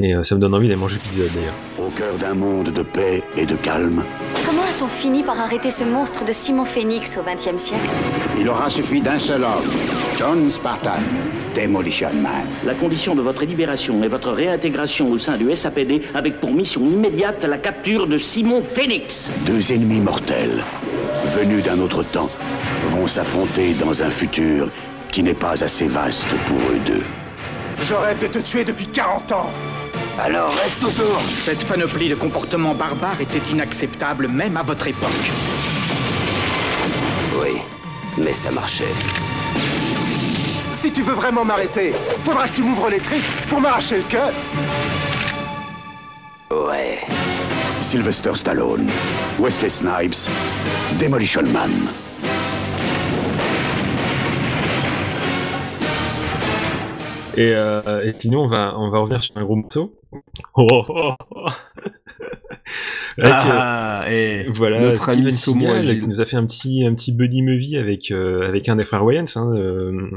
Et 0.00 0.14
euh, 0.14 0.22
ça 0.22 0.36
me 0.36 0.40
donne 0.40 0.54
envie 0.54 0.68
d'aller 0.68 0.78
manger 0.78 0.98
pizza 0.98 1.22
d'ailleurs. 1.34 1.54
Au 1.78 1.90
cœur 1.90 2.16
d'un 2.18 2.34
monde 2.34 2.72
de 2.72 2.82
paix 2.82 3.22
et 3.36 3.46
de 3.46 3.56
calme, 3.56 4.04
A-t-on 4.78 4.86
fini 4.86 5.24
par 5.24 5.40
arrêter 5.40 5.72
ce 5.72 5.82
monstre 5.82 6.24
de 6.24 6.30
Simon 6.30 6.64
Phoenix 6.64 7.18
au 7.18 7.22
XXe 7.22 7.60
siècle 7.60 7.90
Il 8.38 8.48
aura 8.48 8.70
suffi 8.70 9.00
d'un 9.00 9.18
seul 9.18 9.42
homme, 9.42 9.68
John 10.16 10.52
Spartan, 10.52 11.00
Demolition 11.56 12.12
Man. 12.14 12.46
La 12.64 12.76
condition 12.76 13.16
de 13.16 13.20
votre 13.20 13.44
libération 13.44 14.04
et 14.04 14.06
votre 14.06 14.30
réintégration 14.30 15.10
au 15.10 15.18
sein 15.18 15.36
du 15.36 15.52
SAPD 15.52 16.02
avec 16.14 16.38
pour 16.38 16.52
mission 16.52 16.82
immédiate 16.82 17.42
la 17.44 17.58
capture 17.58 18.06
de 18.06 18.16
Simon 18.16 18.62
Phoenix. 18.62 19.32
deux 19.46 19.72
ennemis 19.72 19.98
mortels, 19.98 20.62
venus 21.24 21.64
d'un 21.64 21.80
autre 21.80 22.04
temps, 22.04 22.30
vont 22.86 23.08
s'affronter 23.08 23.74
dans 23.84 24.04
un 24.04 24.10
futur 24.10 24.70
qui 25.10 25.24
n'est 25.24 25.34
pas 25.34 25.64
assez 25.64 25.88
vaste 25.88 26.28
pour 26.46 26.58
eux 26.70 26.78
deux. 26.86 27.02
Je 27.82 27.94
rêve 27.94 28.20
de 28.20 28.28
te 28.28 28.38
tuer 28.38 28.64
depuis 28.64 28.86
40 28.86 29.32
ans. 29.32 29.50
Alors 30.20 30.50
rêve 30.50 30.76
toujours 30.80 31.20
Cette 31.32 31.64
panoplie 31.66 32.08
de 32.08 32.16
comportements 32.16 32.74
barbares 32.74 33.20
était 33.20 33.52
inacceptable 33.52 34.26
même 34.26 34.56
à 34.56 34.62
votre 34.62 34.88
époque. 34.88 35.10
Oui, 37.40 37.60
mais 38.16 38.34
ça 38.34 38.50
marchait. 38.50 38.92
Si 40.72 40.92
tu 40.92 41.02
veux 41.02 41.14
vraiment 41.14 41.44
m'arrêter, 41.44 41.92
faudra 42.24 42.48
que 42.48 42.54
tu 42.54 42.62
m'ouvres 42.62 42.90
les 42.90 42.98
tripes 42.98 43.24
pour 43.48 43.60
m'arracher 43.60 43.98
le 43.98 44.02
cœur. 44.04 44.32
Ouais. 46.50 46.98
Sylvester 47.82 48.34
Stallone, 48.34 48.88
Wesley 49.38 49.70
Snipes, 49.70 50.28
Demolition 50.98 51.44
Man. 51.44 51.70
Et, 57.36 57.54
euh, 57.54 58.04
et 58.04 58.16
sinon, 58.18 58.42
on 58.42 58.48
va, 58.48 58.74
on 58.76 58.90
va 58.90 58.98
revenir 58.98 59.22
sur 59.22 59.36
un 59.36 59.44
gros 59.44 59.54
morceau. 59.54 59.97
Oh, 60.54 60.66
oh, 60.88 61.14
oh. 61.30 61.48
Avec, 63.18 63.32
Ah, 63.32 64.02
euh, 64.04 64.08
et 64.08 64.48
voilà, 64.50 64.80
notre 64.80 65.02
Steven 65.02 65.20
ami 65.20 65.32
Saumon 65.32 65.80
qui 65.82 66.06
nous 66.06 66.20
a 66.20 66.26
fait 66.26 66.36
un 66.36 66.46
petit, 66.46 66.84
un 66.84 66.94
petit 66.94 67.12
buddy 67.12 67.42
movie 67.42 67.76
avec, 67.76 68.10
euh, 68.10 68.46
avec 68.48 68.68
un 68.68 68.76
des 68.76 68.84
frères 68.84 69.04
Wayans. 69.04 69.24
Hein, 69.36 69.52
euh, 69.54 70.10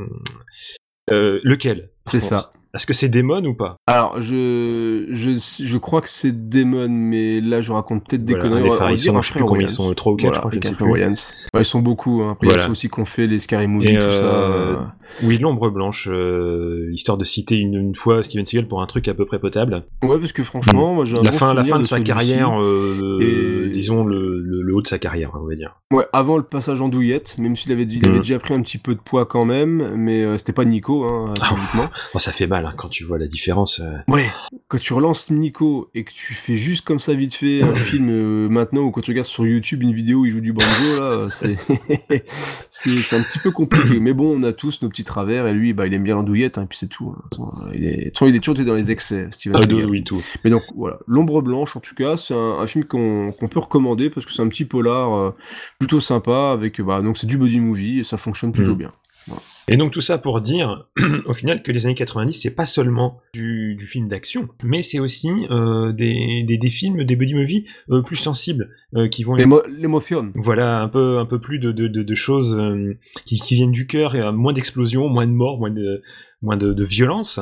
euh, 1.12 1.40
lequel 1.44 1.90
C'est 2.06 2.20
ça. 2.20 2.52
Est-ce 2.74 2.86
que 2.88 2.94
c'est 2.94 3.10
Damon 3.10 3.44
ou 3.46 3.54
pas? 3.54 3.76
Alors, 3.88 4.22
je, 4.22 5.08
je, 5.12 5.64
je 5.66 5.78
crois 5.78 6.02
que 6.02 6.08
c'est 6.10 6.50
Damon, 6.50 6.88
mais 6.90 7.42
là, 7.42 7.62
je 7.62 7.72
raconte 7.72 8.08
peut-être 8.08 8.24
des 8.24 8.34
Voilà, 8.34 8.48
conneries. 8.50 8.64
les 8.64 8.70
On 8.70 8.74
va- 8.74 8.94
dire 8.96 9.22
je 9.22 9.34
sais 9.34 9.40
combien 9.40 9.68
ils 9.68 9.70
sont, 9.70 9.94
trois 9.94 10.14
ou 10.14 10.16
quatre, 10.16 10.28
Voilà, 10.28 10.36
je 10.38 10.40
crois, 10.40 10.52
je 10.52 10.70
ne 10.70 10.74
un 10.74 10.78
sais. 10.78 10.84
Wayans. 11.04 11.14
Ouais, 11.54 11.62
ils 11.62 11.66
sont 11.66 11.82
beaucoup. 11.82 12.22
Hein. 12.24 12.38
Voilà. 12.42 12.62
Ils 12.62 12.66
sont 12.66 12.72
aussi 12.72 12.88
qu'on 12.88 13.06
fait 13.06 13.28
les 13.28 13.40
Scary 13.40 13.68
Movie, 13.68 13.90
Et 13.90 13.98
tout 13.98 14.06
euh, 14.06 14.22
ça. 14.22 14.26
euh. 14.52 14.76
Oui, 15.24 15.38
l'ombre 15.40 15.70
blanche, 15.70 16.08
euh, 16.10 16.88
histoire 16.94 17.18
de 17.18 17.26
citer 17.26 17.58
une, 17.58 17.76
une 17.76 17.96
fois 17.96 18.24
Steven 18.24 18.46
Seagal 18.46 18.68
pour 18.70 18.82
un 18.82 18.86
truc 18.86 19.10
à 19.10 19.14
peu 19.14 19.26
près 19.26 19.40
potable. 19.40 19.84
Ouais, 20.04 20.18
parce 20.18 20.32
que 20.32 20.42
franchement, 20.44 20.94
moi, 20.96 21.04
j'ai 21.04 21.18
un 21.18 21.24
la 21.24 21.32
bon 21.32 21.38
fin, 21.38 21.54
la 21.54 21.66
fin 21.66 21.76
de, 21.76 21.82
de 21.82 21.88
sa 21.88 22.00
carrière, 22.00 22.52
euh, 22.62 23.20
Et- 23.20 23.70
disons 23.74 24.06
le, 24.06 24.40
le, 24.40 24.62
le 24.62 24.74
haut 24.76 24.82
de 24.82 24.88
sa 24.88 25.00
carrière, 25.00 25.32
on 25.34 25.46
va 25.46 25.56
dire. 25.56 25.76
Ouais, 25.92 26.06
avant 26.14 26.38
le 26.38 26.44
passage 26.44 26.80
en 26.80 26.88
douillette, 26.88 27.38
même 27.38 27.58
s'il 27.58 27.74
avait, 27.74 27.84
il 27.84 28.06
avait 28.06 28.20
Mm. 28.20 28.22
déjà 28.22 28.40
pris 28.40 28.54
un 28.54 28.62
petit 28.62 28.78
peu 28.78 28.96
de 28.96 29.02
poids 29.02 29.26
quand 29.26 29.44
même, 29.44 29.94
mais 29.98 30.24
euh, 30.24 30.38
c'était 30.38 30.54
pas 30.54 30.64
Nico, 30.64 31.04
hein, 31.04 31.34
Ah, 31.42 31.56
ça 32.20 32.32
fait 32.32 32.48
mal 32.48 32.61
hein, 32.66 32.74
quand 32.78 32.90
tu 32.90 33.04
vois 33.04 33.18
la 33.18 33.28
différence. 33.28 33.80
euh. 33.80 33.98
Ouais. 34.08 34.30
Quand 34.68 34.78
tu 34.80 34.94
relances 34.94 35.30
Nico 35.32 35.90
et 35.96 36.04
que 36.04 36.12
tu 36.14 36.34
fais 36.34 36.56
juste 36.56 36.86
comme 36.86 37.00
ça 37.00 37.14
vite 37.14 37.34
fait 37.34 37.62
un 37.64 37.76
film 37.90 38.10
euh, 38.10 38.50
maintenant 38.50 38.82
ou 38.82 38.92
quand 38.92 39.02
tu 39.02 39.12
regardes 39.12 39.28
sur 39.28 39.46
YouTube 39.46 39.82
une 39.84 39.94
vidéo 39.94 40.20
où 40.22 40.26
il 40.26 40.32
joue 40.32 40.42
du 40.42 40.54
banjo 40.54 41.00
là, 41.00 41.28
c'est 41.32 41.56
c'est 42.70 43.16
un 43.16 43.22
petit 43.24 43.40
peu 43.40 43.52
compliqué. 43.52 44.00
Mais 44.00 44.14
bon, 44.14 44.38
on 44.40 44.44
a 44.44 44.54
tous 44.54 44.82
nos 44.82 44.90
petits 44.90 45.04
travers 45.04 45.48
et 45.48 45.54
lui, 45.54 45.74
bah 45.74 45.88
il 45.88 45.94
aime 45.94 46.04
bien 46.04 46.16
l'andouillette 46.16 46.58
hein, 46.58 46.64
et 46.64 46.68
puis 46.68 46.78
c'est 46.78 46.88
tout. 46.90 47.16
hein. 47.40 47.70
Il 47.74 47.86
est, 47.86 48.14
il 48.22 48.36
est 48.36 48.40
toujours 48.40 48.66
dans 48.66 48.76
les 48.76 48.92
excès, 48.92 49.28
Steven 49.32 49.58
Ah, 49.62 49.66
de- 49.66 49.86
oui, 49.86 50.04
tout. 50.04 50.22
Mais 50.44 50.50
donc 50.50 50.64
voilà, 50.76 51.00
l'ombre 51.08 51.42
blanche 51.42 51.76
en 51.76 51.80
tout 51.80 51.96
cas, 51.96 52.18
c'est 52.18 52.34
un, 52.34 52.60
un 52.60 52.68
film 52.68 52.86
qu'on 52.86 53.32
qu'on 53.32 53.48
peut 53.48 53.60
recommander 53.60 54.10
parce 54.10 54.26
que 54.26 54.32
c'est 54.32 54.42
un 54.42 54.48
petit 54.48 54.66
polar 54.66 55.14
euh, 55.14 55.32
plutôt 55.80 56.00
sympa 56.00 56.52
avec 56.54 56.82
bah 56.82 57.02
donc 57.02 57.18
c'est 57.18 57.28
du 57.28 57.38
body 57.38 57.60
movie 57.60 58.00
et 58.00 58.04
ça 58.04 58.18
fonctionne 58.18 58.52
plutôt 58.52 58.72
Mm. 58.76 58.78
bien. 58.78 58.94
Et 59.68 59.78
donc 59.78 59.92
tout 59.92 60.02
ça 60.02 60.18
pour 60.18 60.42
dire, 60.42 60.88
au 61.26 61.34
final, 61.34 61.64
que 61.64 61.72
les 61.72 61.86
années 61.86 61.96
90, 61.96 62.34
c'est 62.34 62.50
pas 62.56 62.66
seulement 62.66 63.20
du, 63.34 63.76
du 63.76 63.86
film 63.86 64.08
d'action, 64.10 64.50
mais 64.64 64.82
c'est 64.82 65.00
aussi 65.00 65.30
euh, 65.50 65.94
des, 65.94 66.44
des, 66.46 66.58
des 66.58 66.70
films, 66.70 67.04
des 67.04 67.16
buddy 67.16 67.36
movies 67.36 67.66
euh, 67.90 68.02
plus 68.02 68.16
sensibles, 68.18 68.70
euh, 68.96 69.08
qui 69.08 69.24
vont... 69.24 69.36
L'émo- 69.36 69.62
L'émotion. 69.70 70.32
Voilà, 70.36 70.82
un 70.82 70.90
peu, 70.90 71.20
un 71.20 71.26
peu 71.26 71.40
plus 71.40 71.60
de, 71.60 71.72
de, 71.72 71.88
de, 71.88 72.04
de 72.04 72.16
choses 72.16 72.58
qui, 73.26 73.40
qui 73.40 73.56
viennent 73.56 73.72
du 73.72 73.88
cœur, 73.88 74.16
et 74.16 74.32
moins 74.32 74.52
d'explosions, 74.54 75.08
moins 75.08 75.28
de 75.28 75.32
morts, 75.32 75.60
moins 75.60 75.72
de, 75.72 76.02
moins 76.42 76.58
de, 76.58 76.74
de 76.74 76.84
violence. 76.84 77.40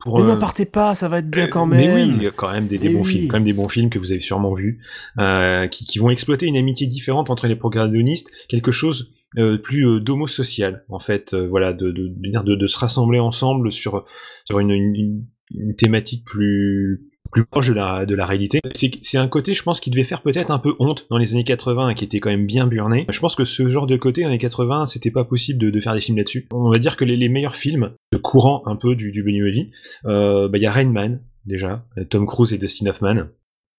Pour, 0.00 0.18
Mais 0.18 0.24
euh, 0.24 0.34
n'en 0.34 0.38
partez 0.38 0.66
pas, 0.66 0.94
ça 0.94 1.08
va 1.08 1.18
être 1.18 1.30
bien 1.30 1.46
quand 1.48 1.64
même. 1.66 1.80
mais 1.80 1.94
oui, 2.04 2.12
il 2.16 2.22
y 2.22 2.26
a 2.26 2.30
quand 2.32 2.52
même 2.52 2.66
des, 2.68 2.76
des 2.78 2.90
bons 2.90 3.02
oui. 3.02 3.12
films, 3.12 3.28
quand 3.28 3.36
même 3.38 3.44
des 3.44 3.52
bons 3.54 3.68
films 3.68 3.88
que 3.88 3.98
vous 3.98 4.10
avez 4.12 4.20
sûrement 4.20 4.52
vus, 4.52 4.80
euh, 5.18 5.66
qui, 5.68 5.84
qui 5.84 5.98
vont 5.98 6.10
exploiter 6.10 6.46
une 6.46 6.56
amitié 6.56 6.86
différente 6.86 7.30
entre 7.30 7.46
les 7.48 7.56
protagonistes, 7.56 8.28
quelque 8.48 8.72
chose 8.72 9.12
euh, 9.38 9.58
plus 9.58 9.86
euh, 9.86 10.00
d'homo-social, 10.00 10.84
en 10.88 10.98
fait, 10.98 11.34
euh, 11.34 11.46
voilà, 11.46 11.72
de, 11.72 11.90
de, 11.90 12.08
de, 12.08 12.42
de, 12.42 12.54
de 12.54 12.66
se 12.66 12.78
rassembler 12.78 13.18
ensemble 13.18 13.72
sur, 13.72 14.04
sur 14.44 14.58
une, 14.58 14.70
une, 14.70 15.24
une 15.54 15.76
thématique 15.76 16.24
plus 16.24 17.08
plus 17.30 17.46
proche 17.46 17.68
de 17.68 17.72
la, 17.72 18.04
de 18.04 18.14
la 18.14 18.26
réalité. 18.26 18.60
C'est 18.74 18.90
c'est 19.00 19.16
un 19.16 19.26
côté, 19.26 19.54
je 19.54 19.62
pense, 19.62 19.80
qui 19.80 19.90
devait 19.90 20.04
faire 20.04 20.20
peut-être 20.20 20.50
un 20.50 20.58
peu 20.58 20.74
honte 20.78 21.06
dans 21.08 21.16
les 21.16 21.32
années 21.32 21.44
80 21.44 21.88
et 21.88 21.94
qui 21.94 22.04
était 22.04 22.20
quand 22.20 22.28
même 22.28 22.46
bien 22.46 22.66
burné. 22.66 23.06
Je 23.08 23.18
pense 23.20 23.34
que 23.34 23.46
ce 23.46 23.68
genre 23.68 23.86
de 23.86 23.96
côté, 23.96 24.20
dans 24.20 24.28
les 24.28 24.34
années 24.34 24.38
80, 24.38 24.84
c'était 24.84 25.10
pas 25.10 25.24
possible 25.24 25.58
de, 25.58 25.70
de 25.70 25.80
faire 25.80 25.94
des 25.94 26.02
films 26.02 26.18
là-dessus. 26.18 26.46
On 26.52 26.70
va 26.70 26.78
dire 26.78 26.96
que 26.96 27.06
les, 27.06 27.16
les 27.16 27.30
meilleurs 27.30 27.56
films, 27.56 27.92
ce 28.12 28.18
courant 28.18 28.62
un 28.66 28.76
peu 28.76 28.94
du, 28.94 29.12
du 29.12 29.22
Benny 29.22 29.40
Movie, 29.40 29.70
euh, 30.04 30.48
bah, 30.48 30.58
il 30.58 30.62
y 30.62 30.66
a 30.66 30.72
Rain 30.72 30.90
Man, 30.90 31.22
déjà, 31.46 31.86
Tom 32.10 32.26
Cruise 32.26 32.52
et 32.52 32.58
Dustin 32.58 32.86
Hoffman. 32.86 33.28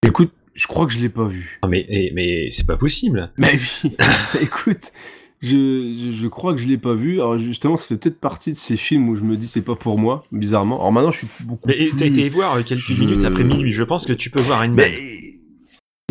Écoute, 0.05 0.31
Je 0.55 0.67
crois 0.67 0.88
que 0.88 0.91
je 0.91 0.99
l'ai 0.99 1.09
pas 1.09 1.27
vu. 1.27 1.59
Mais 1.69 1.85
eh, 1.89 2.11
mais 2.13 2.49
c'est 2.49 2.65
pas 2.65 2.77
possible. 2.77 3.31
Mais 3.38 3.53
oui, 3.84 3.95
écoute, 4.41 4.91
je, 5.44 5.94
je, 6.06 6.11
je 6.11 6.28
crois 6.28 6.53
que 6.53 6.60
je 6.61 6.68
l'ai 6.68 6.78
pas 6.78 6.94
vu. 6.95 7.15
Alors 7.20 7.38
justement, 7.38 7.78
ça 7.78 7.88
fait 7.88 7.98
peut-être 7.98 8.20
partie 8.20 8.52
de 8.52 8.57
ces 8.57 8.78
films 8.78 9.10
où 9.10 9.15
je 9.15 9.24
me 9.24 9.36
dis 9.38 9.48
c'est 9.48 9.61
pas 9.61 9.76
pour 9.76 9.98
moi, 9.99 10.24
bizarrement. 10.32 10.78
Alors 10.80 10.91
maintenant, 10.91 11.11
je 11.11 11.20
suis 11.20 11.28
beaucoup 11.41 11.68
Mais 11.68 11.76
plus... 11.76 11.95
t'as 11.98 12.06
été 12.06 12.30
voir 12.30 12.64
quelques 12.64 12.80
je- 12.80 13.03
minutes 13.03 13.26
après 13.26 13.44
minuit. 13.44 13.72
Je 13.74 13.84
pense 13.84 14.06
que 14.06 14.14
tu 14.14 14.30
peux 14.30 14.41
voir 14.41 14.60
Rain 14.60 14.70
Man. 14.70 14.86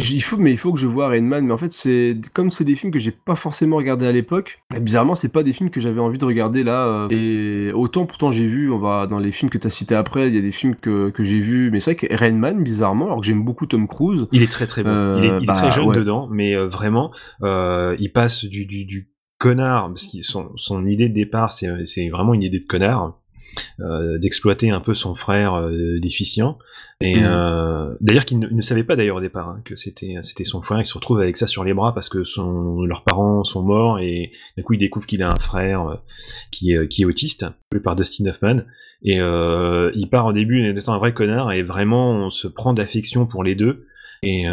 J- 0.01 0.17
Il 0.17 0.21
faut, 0.23 0.39
mais 0.39 0.51
il 0.51 0.57
faut 0.59 0.73
que 0.73 0.81
je 0.81 0.87
vois 0.87 1.09
Rain 1.09 1.21
Man. 1.21 1.47
Mais 1.47 1.53
en 1.53 1.59
fait, 1.59 1.73
c'est 1.73 2.17
comme 2.33 2.51
c'est 2.51 2.65
des 2.65 2.77
films 2.77 2.93
que 2.93 2.99
j'ai 2.99 3.11
pas 3.11 3.37
forcément 3.37 3.77
regardé 3.77 4.07
à 4.07 4.13
l'époque. 4.13 4.63
Bizarrement, 4.81 5.15
c'est 5.15 5.31
pas 5.31 5.43
des 5.43 5.53
films 5.53 5.69
que 5.71 5.81
j'avais 5.81 6.01
envie 6.01 6.17
de 6.19 6.25
regarder 6.25 6.65
là. 6.65 6.87
euh, 6.87 7.09
Et 7.11 7.73
autant, 7.75 8.07
pourtant, 8.07 8.31
j'ai 8.31 8.47
vu. 8.47 8.71
On 8.71 8.79
va 8.79 9.07
dans 9.07 9.19
les 9.19 9.33
films 9.33 9.51
que 9.51 9.59
t'as 9.59 9.69
cités 9.71 9.95
après. 9.95 10.29
Il 10.29 10.35
y 10.35 10.39
a 10.39 10.41
des 10.41 10.51
films 10.51 10.77
que, 10.77 11.11
que 11.11 11.23
j'ai 11.23 11.41
vus. 11.41 11.71
Mais 11.71 11.79
c'est 11.79 11.95
vrai 11.95 12.09
que 12.09 12.15
Rain 12.17 12.33
Man, 12.33 12.63
bizarrement, 12.65 13.07
alors 13.07 13.21
que 13.21 13.27
j'aime 13.27 13.45
beaucoup 13.45 13.67
Tom 13.67 13.87
Cruise. 13.87 14.27
Il 14.33 14.43
est 14.43 14.51
très 14.51 14.67
très 14.67 14.83
bon. 14.83 14.89
euh, 14.91 15.17
il 15.19 15.25
est, 15.27 15.37
il 15.39 15.43
est 15.43 15.47
bah, 15.47 15.55
très 15.55 15.71
jeune 15.71 15.89
ouais. 15.89 15.97
dedans, 15.97 16.27
mais 16.33 16.55
euh, 16.55 16.69
vraiment, 16.69 17.11
euh, 17.43 17.95
il 18.01 18.11
passe 18.13 18.47
du, 18.47 18.65
du, 18.65 18.87
du 18.87 19.09
connard, 19.43 19.89
parce 19.89 20.06
que 20.06 20.23
son, 20.23 20.51
son 20.56 20.86
idée 20.86 21.09
de 21.09 21.14
départ, 21.14 21.51
c'est 21.52 21.69
c'est 21.86 22.09
vraiment 22.10 22.32
une 22.35 22.43
idée 22.44 22.60
de 22.60 22.64
connard, 22.64 23.19
euh, 23.81 24.19
d'exploiter 24.19 24.70
un 24.70 24.81
peu 24.81 24.94
son 24.94 25.14
frère 25.14 25.55
euh, 25.55 25.98
déficient. 26.01 26.56
Et 27.01 27.16
Mhm. 27.19 27.27
euh, 27.27 27.94
d'ailleurs, 28.01 28.24
qu'il 28.24 28.39
ne, 28.39 28.47
ne 28.48 28.62
savait 28.62 28.85
pas 28.85 28.94
d'ailleurs 28.94 29.16
au 29.16 29.20
départ 29.20 29.48
hein, 29.48 29.60
que 29.64 29.74
c'était 29.74 30.14
c'était 30.23 30.44
son 30.44 30.62
frère. 30.62 30.78
Il 30.81 30.85
se 30.85 30.94
retrouve 30.94 31.19
avec 31.20 31.36
ça 31.36 31.48
sur 31.48 31.64
les 31.64 31.74
bras 31.74 31.93
parce 31.93 32.09
que 32.09 32.23
son, 32.23 32.85
leurs 32.85 33.02
parents 33.02 33.43
sont 33.43 33.62
morts 33.62 33.98
et 33.98 34.31
du 34.56 34.62
coup 34.62 34.74
il 34.74 34.78
découvre 34.78 35.06
qu'il 35.06 35.23
a 35.24 35.28
un 35.32 35.40
frère 35.40 35.98
qui 36.52 36.73
est 36.73 36.86
qui 36.89 37.02
est 37.02 37.05
autiste, 37.05 37.44
joué 37.73 37.81
par 37.82 37.97
Dustin 37.97 38.27
Hoffman. 38.27 38.60
Et 39.05 39.16
il 39.16 40.09
part 40.10 40.27
au 40.27 40.32
début 40.32 40.62
en 40.62 40.77
étant 40.77 40.94
un 40.94 40.98
vrai 40.98 41.12
connard 41.12 41.51
et 41.51 41.64
vraiment 41.64 42.12
on 42.12 42.31
se 42.31 42.47
prend 42.47 42.73
d'affection 42.73 43.27
pour 43.27 43.43
les 43.43 43.56
deux. 43.56 43.86
Et, 44.23 44.44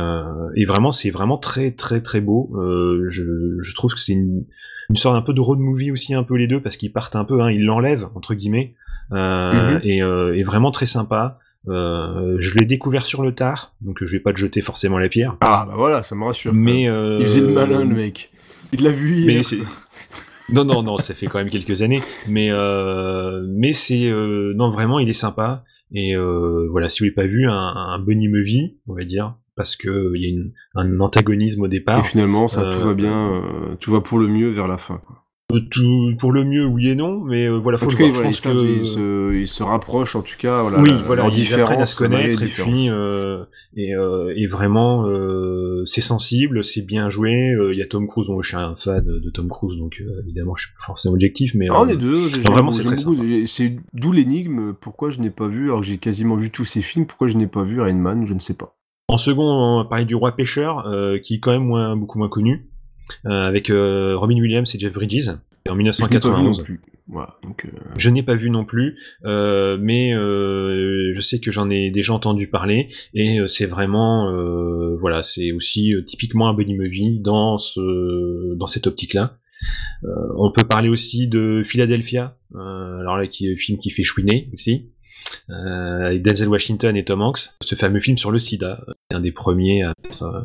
et 0.56 0.66
vraiment, 0.66 0.92
c'est 0.92 1.12
vraiment 1.12 1.38
très 1.38 1.70
très 1.84 2.02
très 2.02 2.22
beau. 2.22 2.50
Je, 3.10 3.24
je 3.62 3.76
trouve 3.76 3.94
que 3.94 4.02
c'est 4.02 4.14
une, 4.14 4.46
une 4.90 4.96
sorte 4.96 5.16
un 5.16 5.22
peu 5.22 5.34
de 5.34 5.40
road 5.42 5.60
movie 5.60 5.92
aussi, 5.92 6.14
un 6.14 6.24
peu 6.24 6.36
les 6.36 6.48
deux, 6.48 6.62
parce 6.62 6.78
qu'ils 6.78 6.92
partent 6.92 7.16
un 7.16 7.26
peu, 7.26 7.42
hein, 7.42 7.52
ils 7.52 7.64
l'enlèvent 7.64 8.08
entre 8.16 8.34
guillemets, 8.34 8.74
euh, 9.12 9.52
Mhm. 9.76 9.82
et, 9.84 10.02
euh, 10.02 10.36
et 10.38 10.44
vraiment 10.44 10.72
très 10.72 10.88
sympa. 10.88 11.40
Euh, 11.68 12.38
je 12.40 12.56
l'ai 12.58 12.66
découvert 12.66 13.06
sur 13.06 13.22
le 13.22 13.36
tard, 13.36 13.74
donc 13.82 13.98
je 14.04 14.12
vais 14.12 14.22
pas 14.22 14.32
te 14.34 14.38
jeter 14.38 14.62
forcément 14.62 14.98
la 14.98 15.10
pierre. 15.10 15.36
Ah 15.42 15.66
bah 15.68 15.74
voilà, 15.76 16.02
ça 16.04 16.16
me 16.16 16.24
rassure. 16.24 16.54
Mais 16.54 16.88
euh, 16.90 17.18
Il 17.20 17.26
faisait 17.26 17.42
le 17.42 17.50
malin, 17.54 17.84
le 17.86 17.94
mec. 17.96 18.32
Il 18.72 18.84
l'a 18.84 18.92
vu 18.92 19.14
hier. 19.14 19.36
mais 19.38 19.44
c'est- 19.44 19.58
non, 20.54 20.64
non, 20.64 20.82
non, 20.84 20.98
ça 20.98 21.14
fait 21.14 21.28
quand 21.28 21.38
même 21.40 21.50
quelques 21.50 21.82
années. 21.82 22.00
Mais, 22.30 22.50
euh, 22.50 23.46
mais 23.50 23.74
c'est 23.74 24.08
euh, 24.10 24.54
non 24.56 24.70
vraiment, 24.70 25.00
il 25.00 25.10
est 25.10 25.14
sympa. 25.14 25.64
Et 25.92 26.16
euh, 26.16 26.68
voilà, 26.72 26.88
si 26.90 27.00
vous 27.00 27.06
l'avez 27.06 27.16
pas 27.16 27.26
vu, 27.26 27.48
un, 27.48 27.52
un 27.54 28.00
bunny 28.00 28.28
movie, 28.30 28.78
on 28.88 28.94
va 28.96 29.04
dire, 29.04 29.34
parce 29.60 29.76
que 29.76 30.14
il 30.16 30.22
y 30.22 30.26
a 30.26 30.30
une, 30.30 30.54
un 30.76 31.00
antagonisme 31.02 31.64
au 31.64 31.68
départ. 31.68 32.00
Et 32.00 32.04
finalement, 32.04 32.48
ça 32.48 32.64
tout 32.64 32.78
Euh, 32.78 32.86
va 32.86 32.94
bien, 32.94 33.34
euh, 33.34 33.76
tout 33.82 33.92
va 33.92 34.00
pour 34.00 34.18
le 34.20 34.28
mieux 34.28 34.50
vers 34.50 34.68
la 34.68 34.78
fin. 34.78 35.02
Quoi. 35.06 35.18
Euh, 35.52 35.60
Tout 35.72 36.12
pour 36.20 36.32
le 36.32 36.44
mieux, 36.44 36.64
oui 36.68 36.90
et 36.90 36.96
non, 36.96 37.22
mais 37.22 37.48
euh, 37.48 37.58
voilà, 37.58 37.78
En 37.78 37.82
faut 37.82 37.90
tout 37.90 37.98
le 37.98 37.98
cas, 37.98 38.04
voir. 38.04 38.16
voilà, 38.18 38.30
Je 38.32 38.36
pense 38.44 38.54
savent- 38.54 38.64
que 38.64 38.78
ils 38.78 38.86
se, 38.86 39.36
ils 39.36 39.48
se 39.48 39.64
rapprochent 39.64 40.16
en 40.16 40.22
tout 40.22 40.36
cas. 40.38 40.62
Voilà, 40.62 40.80
oui, 40.80 40.92
voilà, 41.08 41.24
leur 41.24 41.36
ils 41.36 41.54
apprennent 41.56 41.82
à 41.82 41.88
se 41.88 41.96
connaître 41.96 42.44
et 42.44 42.46
puis 42.46 42.88
euh, 42.92 43.44
et, 43.76 43.96
euh, 43.96 44.32
et 44.36 44.46
vraiment 44.46 45.08
euh, 45.08 45.82
c'est 45.86 46.02
sensible, 46.02 46.64
c'est 46.64 46.86
bien 46.86 47.10
joué. 47.10 47.50
Euh, 47.54 47.74
Il 47.74 47.80
y 47.80 47.82
a 47.82 47.88
Tom 47.88 48.08
Cruise, 48.08 48.28
bon, 48.28 48.42
je 48.44 48.48
suis 48.50 48.58
un 48.58 48.76
fan 48.76 49.04
de 49.04 49.30
Tom 49.32 49.48
Cruise, 49.50 49.76
donc 49.80 49.98
euh, 50.02 50.22
évidemment 50.24 50.54
je 50.56 50.68
suis 50.68 50.72
forcément 50.86 51.16
objectif, 51.16 51.56
mais 51.56 51.66
Ah, 51.72 51.82
euh, 51.82 51.86
les 51.88 51.98
deux, 51.98 52.30
non, 52.30 52.52
vraiment 52.52 52.72
c'est 52.72 52.84
très 52.84 52.98
C'est 53.48 53.76
d'où 53.96 54.12
l'énigme. 54.12 54.74
Pourquoi 54.80 55.10
je 55.10 55.20
n'ai 55.20 55.32
pas 55.32 55.48
vu, 55.48 55.64
alors 55.70 55.82
que 55.82 55.88
j'ai 55.88 55.98
quasiment 55.98 56.36
vu 56.36 56.52
tous 56.52 56.66
ces 56.66 56.84
films, 56.84 57.08
pourquoi 57.08 57.28
je 57.28 57.38
n'ai 57.38 57.48
pas 57.48 57.64
vu 57.64 57.82
Rain 57.82 57.92
Man, 57.96 58.28
je 58.28 58.36
ne 58.36 58.40
sais 58.40 58.54
pas. 58.54 58.76
En 59.10 59.18
second, 59.18 59.80
on 59.80 59.86
parlait 59.86 60.06
du 60.06 60.16
roi 60.16 60.36
pêcheur, 60.36 60.88
euh, 60.88 61.18
qui 61.18 61.36
est 61.36 61.40
quand 61.40 61.52
même 61.52 61.66
moins, 61.66 61.96
beaucoup 61.96 62.20
moins 62.20 62.30
connu, 62.30 62.70
euh, 63.26 63.48
avec 63.48 63.72
euh, 63.72 64.16
Robin 64.16 64.40
Williams 64.40 64.74
et 64.76 64.80
Jeff 64.80 64.94
Bridges, 64.94 65.30
en 65.68 65.76
Je 65.76 65.82
n'ai 65.82 66.20
pas 66.20 66.30
vu 66.30 66.44
non 66.44 66.52
1991. 66.54 66.64
plus. 66.64 66.80
Voilà, 67.08 67.38
donc, 67.42 67.66
euh, 67.66 67.70
Je 67.98 68.10
n'ai 68.12 68.22
pas 68.22 68.36
vu 68.36 68.52
non 68.52 68.66
plus, 68.66 69.00
euh, 69.26 69.80
mais 69.82 70.14
euh, 70.14 71.12
je 71.16 71.22
sais 71.22 71.40
que 71.40 71.50
j'en 71.50 71.72
ai 71.72 71.90
déjà 71.90 72.14
entendu 72.14 72.52
parler 72.52 72.88
et 73.16 73.40
euh, 73.40 73.48
c'est 73.48 73.66
vraiment, 73.66 74.30
euh, 74.30 74.96
voilà, 75.00 75.24
c'est 75.24 75.52
aussi 75.52 75.92
euh, 75.96 76.04
typiquement 76.06 76.48
un 76.50 76.54
buddy 76.54 76.76
movie 76.76 77.20
dans 77.20 77.58
ce, 77.58 78.54
dans 78.58 78.68
cette 78.68 78.86
optique-là. 78.86 79.40
Euh, 80.04 80.08
on 80.38 80.52
peut 80.52 80.68
parler 80.68 80.88
aussi 80.88 81.28
de 81.28 81.64
Philadelphia, 81.66 82.38
euh, 82.54 83.00
alors 83.00 83.18
là 83.18 83.26
qui 83.26 83.48
est 83.48 83.54
un 83.54 83.58
film 83.58 83.80
qui 83.80 83.90
fait 83.90 84.04
chouiner 84.04 84.52
aussi, 84.54 84.92
euh, 85.50 86.06
avec 86.06 86.22
Denzel 86.22 86.48
Washington 86.48 86.96
et 86.96 87.04
Tom 87.06 87.24
Hanks. 87.24 87.50
Ce 87.62 87.74
fameux 87.74 88.00
film 88.00 88.20
sur 88.20 88.30
le 88.30 88.38
SIDA, 88.38 88.86
un 89.12 89.22
des 89.22 89.32
premiers 89.32 89.84
à 89.84 89.94
euh, 90.22 90.42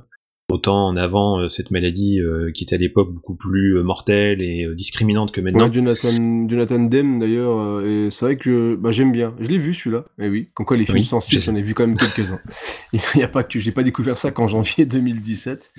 autant 0.54 0.86
en 0.88 0.96
avant 0.96 1.40
euh, 1.40 1.48
cette 1.48 1.70
maladie 1.70 2.20
euh, 2.20 2.50
qui 2.52 2.64
était 2.64 2.76
à 2.76 2.78
l'époque 2.78 3.12
beaucoup 3.12 3.34
plus 3.34 3.76
euh, 3.78 3.82
mortelle 3.82 4.40
et 4.40 4.66
discriminante 4.74 5.32
que 5.32 5.40
maintenant. 5.40 5.66
Ouais, 5.66 5.72
Jonathan, 5.72 6.48
Jonathan 6.48 6.78
Demme 6.78 7.18
d'ailleurs, 7.18 7.84
et 7.84 8.08
c'est 8.10 8.24
vrai 8.24 8.36
que 8.36 8.74
bah, 8.76 8.90
j'aime 8.90 9.12
bien. 9.12 9.34
Je 9.40 9.48
l'ai 9.48 9.58
vu 9.58 9.74
celui-là, 9.74 10.04
et 10.18 10.28
oui. 10.28 10.48
Comme 10.54 10.66
quoi 10.66 10.76
les 10.76 10.84
films 10.84 10.98
Oui, 10.98 11.04
sensibles, 11.04 11.42
j'en 11.42 11.54
ai 11.54 11.62
vu 11.62 11.74
quand 11.74 11.86
même 11.86 11.96
quelques-uns. 11.98 12.40
Il 12.92 13.20
y 13.20 13.22
a 13.22 13.28
pas 13.28 13.42
que 13.44 13.58
j'ai 13.58 13.72
pas 13.72 13.82
découvert 13.82 14.16
ça 14.16 14.30
qu'en 14.30 14.48
janvier 14.48 14.84
2017. 14.86 15.72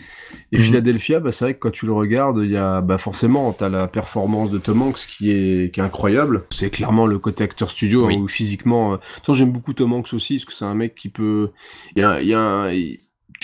Et 0.52 0.57
Mhm. 0.57 0.64
Philadelphia, 0.64 1.19
bah, 1.19 1.31
c'est 1.31 1.45
vrai 1.45 1.53
que 1.53 1.60
quand 1.60 1.72
tu 1.72 1.85
le 1.85 1.93
regardes, 1.93 2.39
il 2.43 2.52
y 2.52 2.57
a 2.57 2.81
bah, 2.81 2.97
forcément 2.97 3.52
t'as 3.53 3.69
la 3.69 3.88
performance 3.88 4.52
de 4.52 4.57
Tom 4.57 4.81
Hanks 4.81 5.07
qui 5.18 5.31
est 5.31 5.73
qui 5.73 5.80
est 5.80 5.84
incroyable. 5.84 6.43
C'est 6.49 6.69
clairement 6.69 7.06
le 7.07 7.19
côté 7.19 7.43
acteur 7.43 7.72
studio 7.72 8.07
Oui. 8.07 8.15
hein, 8.15 8.19
où 8.19 8.27
physiquement. 8.27 8.93
Euh... 8.93 9.34
j'aime 9.34 9.52
beaucoup 9.52 9.73
Tom 9.73 9.93
Hanks 9.93 10.14
aussi 10.14 10.35
parce 10.35 10.45
que 10.45 10.53
c'est 10.53 10.65
un 10.65 10.76
mec 10.76 10.95
qui 10.95 11.10
peut. 11.10 11.49
Il 11.95 12.02
y 12.02 12.03
a, 12.03 12.22
y 12.22 12.34
a 12.34 12.39
un- 12.39 12.72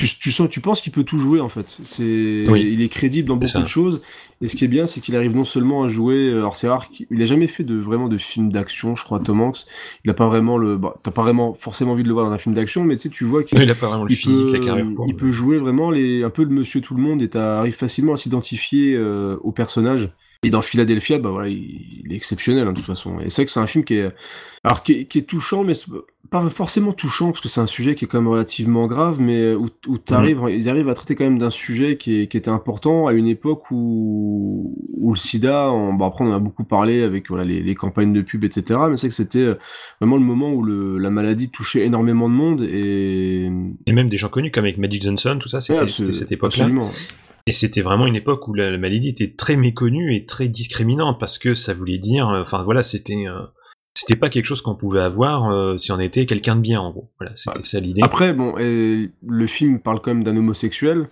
Tu, 0.07 0.19
tu 0.19 0.32
sens, 0.32 0.49
tu 0.49 0.61
penses 0.61 0.82
qu'il 0.82 0.91
peut 0.91 1.03
tout 1.03 1.19
jouer 1.19 1.40
en 1.40 1.49
fait. 1.49 1.78
C'est, 1.86 2.45
Oui. 2.49 2.69
il 2.73 2.82
est 2.82 2.90
crédible 2.90 3.28
dans 3.28 3.36
beaucoup 3.36 3.60
de 3.60 3.68
choses. 3.68 4.02
Et 4.41 4.48
ce 4.48 4.56
qui 4.56 4.65
est 4.65 4.68
bien, 4.68 4.88
c'est 4.88 5.02
qu'il 5.02 5.15
arrive 5.15 5.36
non 5.36 5.45
seulement 5.45 5.84
à 5.84 5.88
jouer. 5.88 6.15
euh, 6.32 6.40
Alors 6.40 6.56
c'est 6.56 6.68
rare 6.68 6.90
qu'il 6.90 7.22
a 7.22 7.26
jamais 7.26 7.48
fait 7.48 7.64
de 7.64 7.76
vraiment 7.76 8.07
de 8.07 8.18
film 8.18 8.52
d'action, 8.52 8.95
je 8.95 9.03
crois. 9.03 9.19
Tom 9.19 9.40
Hanks, 9.41 9.65
il 10.03 10.10
a 10.10 10.15
pas 10.15 10.28
vraiment 10.28 10.57
le. 10.57 10.78
Bah, 10.78 10.95
t'as 11.03 11.11
pas 11.11 11.22
vraiment 11.22 11.53
forcément 11.53 11.91
envie 11.91 12.02
de 12.03 12.07
le 12.07 12.14
voir 12.15 12.26
dans 12.26 12.32
un 12.34 12.40
film 12.40 12.56
d'action, 12.56 12.84
mais 12.84 12.98
tu 12.98 13.03
sais, 13.03 13.10
tu 13.10 13.23
vois 13.23 13.44
qu'il 13.44 13.60
Il 13.61 13.69
a 13.69 13.76
pas 13.76 13.88
vraiment 13.88 14.06
le 14.06 14.11
il 14.11 14.15
physique, 14.15 14.48
peut, 14.48 14.53
la 14.57 14.65
carrière 14.65 14.88
pour. 14.95 15.06
il 15.07 15.15
peut 15.15 15.32
jouer 15.32 15.57
vraiment 15.60 15.91
les, 15.91 16.23
un 16.23 16.32
peu 16.32 16.44
le 16.44 16.49
monsieur 16.49 16.82
tout 16.82 16.95
le 16.95 17.02
monde 17.03 17.22
et 17.22 17.30
t'arrives 17.30 17.76
facilement 17.76 18.14
à 18.14 18.18
s'identifier 18.18 18.95
euh, 18.95 19.38
au 19.44 19.52
personnage. 19.52 20.10
Et 20.43 20.49
dans 20.49 20.61
Philadelphia, 20.63 21.19
bah 21.19 21.30
voilà, 21.30 21.49
il, 21.49 22.01
il 22.03 22.11
est 22.11 22.15
exceptionnel 22.15 22.68
hein, 22.68 22.72
de 22.72 22.77
toute 22.77 22.85
façon. 22.85 23.19
Et 23.19 23.30
c'est 23.30 23.41
vrai 23.41 23.45
que 23.45 23.51
c'est 23.51 23.59
un 23.59 23.68
film 23.68 23.84
qui 23.84 23.95
est, 23.95 24.11
alors 24.63 24.81
qui 24.81 24.93
est, 24.93 25.05
qui 25.05 25.19
est 25.19 25.23
touchant, 25.23 25.63
mais 25.63 25.73
pas 26.31 26.49
forcément 26.49 26.93
touchant 26.93 27.31
parce 27.31 27.41
que 27.41 27.49
c'est 27.49 27.61
un 27.61 27.68
sujet 27.68 27.93
qui 27.93 28.05
est 28.05 28.07
quand 28.07 28.19
même 28.19 28.31
relativement 28.31 28.88
grave, 28.88 29.19
mais 29.19 29.53
où, 29.53 29.69
où 29.88 29.97
t'arrives, 29.97 30.41
ils 30.49 30.69
arrivent 30.69 30.89
à 30.89 30.93
traiter 30.93 31.13
quand 31.13 31.26
même 31.26 31.38
d'un 31.38 31.49
sujet 31.49 31.97
qui, 31.97 32.22
est, 32.22 32.27
qui 32.27 32.38
était 32.38 32.49
important 32.49 33.07
à 33.07 33.13
une 33.13 33.27
époque 33.27 33.69
où, 33.69 34.76
où 34.97 35.13
le 35.13 35.19
SIDA, 35.19 35.72
on, 35.72 35.93
bah 35.93 36.05
après 36.07 36.23
on 36.23 36.30
en 36.31 36.35
a 36.35 36.39
beaucoup 36.39 36.63
parlé 36.63 37.03
avec 37.03 37.27
voilà 37.30 37.43
les, 37.43 37.61
les 37.61 37.76
campagnes 37.76 38.13
de 38.13 38.22
pub, 38.22 38.43
etc. 38.43 38.80
Mais 38.89 38.97
c'est 38.97 39.09
que 39.09 39.15
c'était 39.15 39.39
euh, 39.39 39.59
vraiment 39.99 40.15
le 40.15 40.23
moment 40.23 40.51
où 40.51 40.63
le, 40.63 40.97
la 40.97 41.09
maladie 41.09 41.49
touchait 41.49 41.85
énormément 41.85 42.30
de 42.30 42.34
monde 42.34 42.63
et 42.63 43.51
Et 43.85 43.91
même 43.91 44.09
des 44.09 44.18
gens 44.18 44.30
connus 44.30 44.51
comme 44.51 44.63
avec 44.63 44.77
Magic 44.77 45.03
Johnson, 45.03 45.38
tout 45.39 45.49
ça, 45.49 45.61
c'était 45.61 45.81
Ouais, 45.81 46.11
cette 46.11 46.31
époque-là. 46.31 46.68
Et 47.47 47.51
c'était 47.51 47.81
vraiment 47.81 48.07
une 48.07 48.15
époque 48.15 48.47
où 48.47 48.53
la, 48.53 48.69
la 48.69 48.77
maladie 48.77 49.09
était 49.09 49.34
très 49.35 49.55
méconnue 49.55 50.15
et 50.15 50.26
très 50.26 50.47
discriminante 50.47 51.19
parce 51.19 51.38
que 51.38 51.55
ça 51.55 51.73
voulait 51.73 51.97
dire, 51.97 52.30
euh, 52.30 52.41
enfin 52.41 52.63
voilà, 52.63 52.84
c'était 52.84 53.26
c'était 53.93 54.15
pas 54.15 54.30
quelque 54.30 54.45
chose 54.45 54.61
qu'on 54.61 54.76
pouvait 54.76 55.01
avoir 55.01 55.51
euh, 55.51 55.77
si 55.77 55.91
on 55.91 55.99
était 55.99 56.26
quelqu'un 56.26 56.55
de 56.55 56.61
bien 56.61 56.80
en 56.80 56.91
gros. 56.91 57.09
Voilà, 57.19 57.34
c'était 57.35 57.63
ça 57.63 57.80
l'idée. 57.80 58.01
Après, 58.03 58.34
bon, 58.34 58.57
et 58.57 59.09
le 59.27 59.47
film 59.47 59.80
parle 59.80 60.01
quand 60.01 60.13
même 60.13 60.23
d'un 60.23 60.38
homosexuel. 60.38 61.07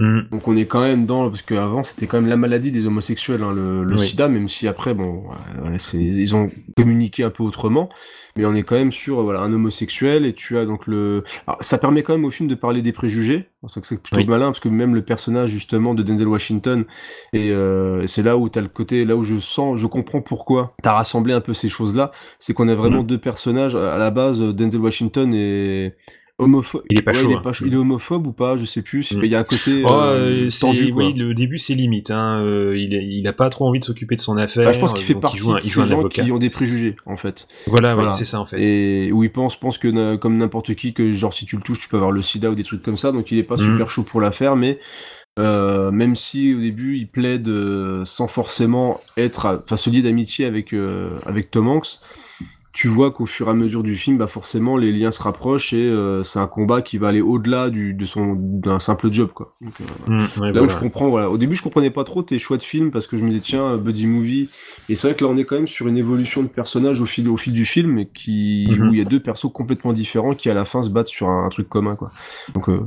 Mm. 0.00 0.20
Donc 0.30 0.48
on 0.48 0.56
est 0.56 0.64
quand 0.66 0.80
même 0.80 1.04
dans 1.06 1.28
parce 1.28 1.42
qu'avant 1.42 1.82
c'était 1.82 2.06
quand 2.06 2.18
même 2.18 2.30
la 2.30 2.36
maladie 2.38 2.72
des 2.72 2.86
homosexuels, 2.86 3.42
hein, 3.42 3.52
le, 3.52 3.84
le 3.84 3.94
Oui. 3.96 4.00
SIDA, 4.00 4.26
même 4.28 4.48
si 4.48 4.66
après 4.68 4.94
bon, 4.94 5.24
voilà, 5.60 5.76
ils 5.92 6.34
ont 6.34 6.50
communiqué 6.76 7.22
un 7.24 7.30
peu 7.30 7.42
autrement, 7.42 7.90
mais 8.36 8.46
on 8.46 8.54
est 8.54 8.62
quand 8.62 8.76
même 8.76 8.90
sur 8.92 9.22
voilà 9.22 9.40
un 9.40 9.52
homosexuel 9.52 10.24
et 10.24 10.32
tu 10.32 10.56
as 10.56 10.64
donc 10.64 10.86
le, 10.86 11.24
Alors, 11.46 11.58
ça 11.62 11.76
permet 11.76 12.02
quand 12.02 12.14
même 12.14 12.24
au 12.24 12.30
film 12.30 12.48
de 12.48 12.54
parler 12.54 12.80
des 12.80 12.92
préjugés, 12.92 13.50
c'est 13.68 13.80
que 13.82 13.86
c'est 13.86 14.02
plutôt 14.02 14.16
Oui. 14.16 14.26
malin 14.26 14.46
parce 14.46 14.60
que 14.60 14.68
même 14.70 14.94
le 14.94 15.02
personnage 15.02 15.50
justement 15.50 15.92
de 15.94 16.02
Denzel 16.02 16.28
Washington 16.28 16.84
et, 17.34 17.50
euh, 17.50 18.02
et 18.02 18.06
c'est 18.06 18.22
là 18.22 18.38
où 18.38 18.48
t'as 18.48 18.62
le 18.62 18.68
côté, 18.68 19.04
là 19.04 19.14
où 19.14 19.24
je 19.24 19.38
sens, 19.40 19.78
je 19.78 19.86
comprends 19.86 20.22
pourquoi 20.22 20.74
t'as 20.82 20.94
rassemblé 20.94 21.34
un 21.34 21.42
peu 21.42 21.52
ces 21.52 21.68
choses 21.68 21.94
là, 21.94 22.12
c'est 22.38 22.52
qu'on 22.54 22.68
a 22.68 22.74
vraiment 22.74 23.02
Mm. 23.02 23.06
deux 23.06 23.18
personnages 23.18 23.74
à 23.76 23.98
la 23.98 24.10
base, 24.10 24.40
Denzel 24.40 24.80
Washington 24.80 25.32
est 25.34 25.96
homophobe. 26.38 26.82
Il 26.90 26.98
est 26.98 27.02
pas 27.02 27.12
Ouais, 27.12 27.16
chaud, 27.16 27.28
il 27.28 27.32
est, 27.32 27.36
hein. 27.36 27.40
pas 27.42 27.52
chaud. 27.54 27.64
Il 27.66 27.72
est 27.72 27.76
homophobe 27.78 28.26
ou 28.26 28.32
pas 28.32 28.58
Je 28.58 28.66
sais 28.66 28.82
plus. 28.82 29.10
Mm. 29.12 29.20
Il 29.24 29.30
y 29.30 29.34
a 29.34 29.38
un 29.38 29.44
côté 29.44 29.82
Oh, 29.86 29.90
euh, 29.90 30.46
euh, 30.46 30.48
tendu. 30.60 30.92
Quoi. 30.92 31.06
oui, 31.06 31.14
le 31.14 31.32
début 31.32 31.56
c'est 31.56 31.74
limite. 31.74 32.10
Hein. 32.10 32.42
euh, 32.42 32.76
il, 32.78 32.94
a, 32.94 32.98
il 33.00 33.26
a 33.26 33.32
pas 33.32 33.48
trop 33.48 33.66
envie 33.66 33.78
de 33.78 33.84
s'occuper 33.84 34.16
de 34.16 34.20
son 34.20 34.36
affaire. 34.36 34.64
Bah, 34.66 34.72
je 34.74 34.78
pense 34.78 34.92
qu'il 34.92 35.02
fait 35.04 35.14
partie 35.14 35.38
il 35.38 35.40
joue 35.40 35.52
un, 35.52 35.56
de 35.56 35.60
ces 35.60 35.70
gens 35.70 35.98
avocat. 35.98 36.22
qui 36.24 36.32
ont 36.32 36.38
des 36.38 36.50
préjugés, 36.50 36.94
en 37.06 37.16
fait. 37.16 37.48
Voilà, 37.66 37.96
ouais, 37.96 38.10
c'est 38.12 38.26
ça, 38.26 38.38
en 38.40 38.44
fait. 38.46 38.60
Et 38.60 39.12
où 39.12 39.24
il 39.24 39.32
pense, 39.32 39.58
pense 39.58 39.78
que 39.78 40.16
comme 40.16 40.36
n'importe 40.36 40.74
qui, 40.74 40.92
que 40.92 41.14
genre 41.14 41.32
si 41.32 41.46
tu 41.46 41.56
le 41.56 41.62
touches, 41.62 41.80
tu 41.80 41.88
peux 41.88 41.96
avoir 41.96 42.12
le 42.12 42.20
sida 42.22 42.50
ou 42.50 42.54
des 42.54 42.64
trucs 42.64 42.82
comme 42.82 42.98
ça. 42.98 43.12
Donc 43.12 43.30
il 43.32 43.38
est 43.38 43.42
pas 43.42 43.56
Mhm. 43.56 43.72
super 43.72 43.88
chaud 43.90 44.02
pour 44.02 44.20
l'affaire, 44.20 44.56
mais 44.56 44.78
euh, 45.38 45.90
même 45.90 46.16
si 46.16 46.54
au 46.54 46.60
début 46.60 46.96
il 46.96 47.08
plaide 47.08 47.48
euh, 47.48 48.04
sans 48.04 48.28
forcément 48.28 49.00
être, 49.16 49.60
enfin 49.64 49.76
se 49.76 49.90
lier 49.90 50.02
d'amitié 50.02 50.46
avec 50.46 50.72
euh, 50.72 51.18
avec 51.26 51.50
Tom 51.50 51.68
Hanks, 51.68 52.00
tu 52.72 52.88
vois 52.88 53.10
qu'au 53.10 53.24
fur 53.24 53.46
et 53.46 53.50
à 53.50 53.54
mesure 53.54 53.82
du 53.82 53.96
film, 53.96 54.18
bah 54.18 54.26
forcément 54.26 54.76
les 54.76 54.92
liens 54.92 55.10
se 55.10 55.22
rapprochent 55.22 55.72
et 55.72 55.82
euh, 55.86 56.22
c'est 56.24 56.38
un 56.38 56.46
combat 56.46 56.82
qui 56.82 56.98
va 56.98 57.08
aller 57.08 57.22
au-delà 57.22 57.70
du 57.70 57.94
de 57.94 58.04
son 58.04 58.34
d'un 58.38 58.78
simple 58.80 59.10
job 59.10 59.30
quoi. 59.34 59.54
Donc, 59.62 59.72
euh, 59.80 59.84
Mm, 60.08 60.40
ouais, 60.40 60.52
là 60.52 60.62
où 60.62 60.64
voilà. 60.64 60.68
je 60.68 60.78
comprends, 60.78 61.08
voilà. 61.08 61.30
Au 61.30 61.38
début, 61.38 61.56
je 61.56 61.62
comprenais 61.62 61.90
pas 61.90 62.04
trop 62.04 62.22
tes 62.22 62.38
choix 62.38 62.58
de 62.58 62.62
film 62.62 62.90
parce 62.90 63.06
que 63.06 63.16
je 63.16 63.24
me 63.24 63.30
disais 63.30 63.40
tiens 63.42 63.76
buddy 63.78 64.06
movie 64.06 64.50
et 64.90 64.94
c'est 64.94 65.08
vrai 65.08 65.16
que 65.16 65.24
là 65.24 65.30
on 65.30 65.36
est 65.38 65.44
quand 65.44 65.56
même 65.56 65.66
sur 65.68 65.88
une 65.88 65.96
évolution 65.98 66.42
de 66.42 66.48
personnage 66.48 67.00
au 67.00 67.06
fil 67.06 67.28
au 67.30 67.36
fil 67.38 67.54
du 67.54 67.64
film 67.64 67.98
et 67.98 68.06
qui 68.06 68.68
Mhm. 68.70 68.88
où 68.88 68.92
il 68.94 68.98
y 68.98 69.02
a 69.02 69.06
deux 69.06 69.20
persos 69.20 69.50
complètement 69.52 69.92
différents 69.94 70.34
qui 70.34 70.50
à 70.50 70.54
la 70.54 70.64
fin 70.66 70.82
se 70.82 70.88
battent 70.90 71.08
sur 71.08 71.28
un, 71.30 71.46
un 71.46 71.48
truc 71.48 71.68
commun 71.70 71.96
quoi. 71.96 72.10
Donc 72.54 72.68
euh, 72.68 72.80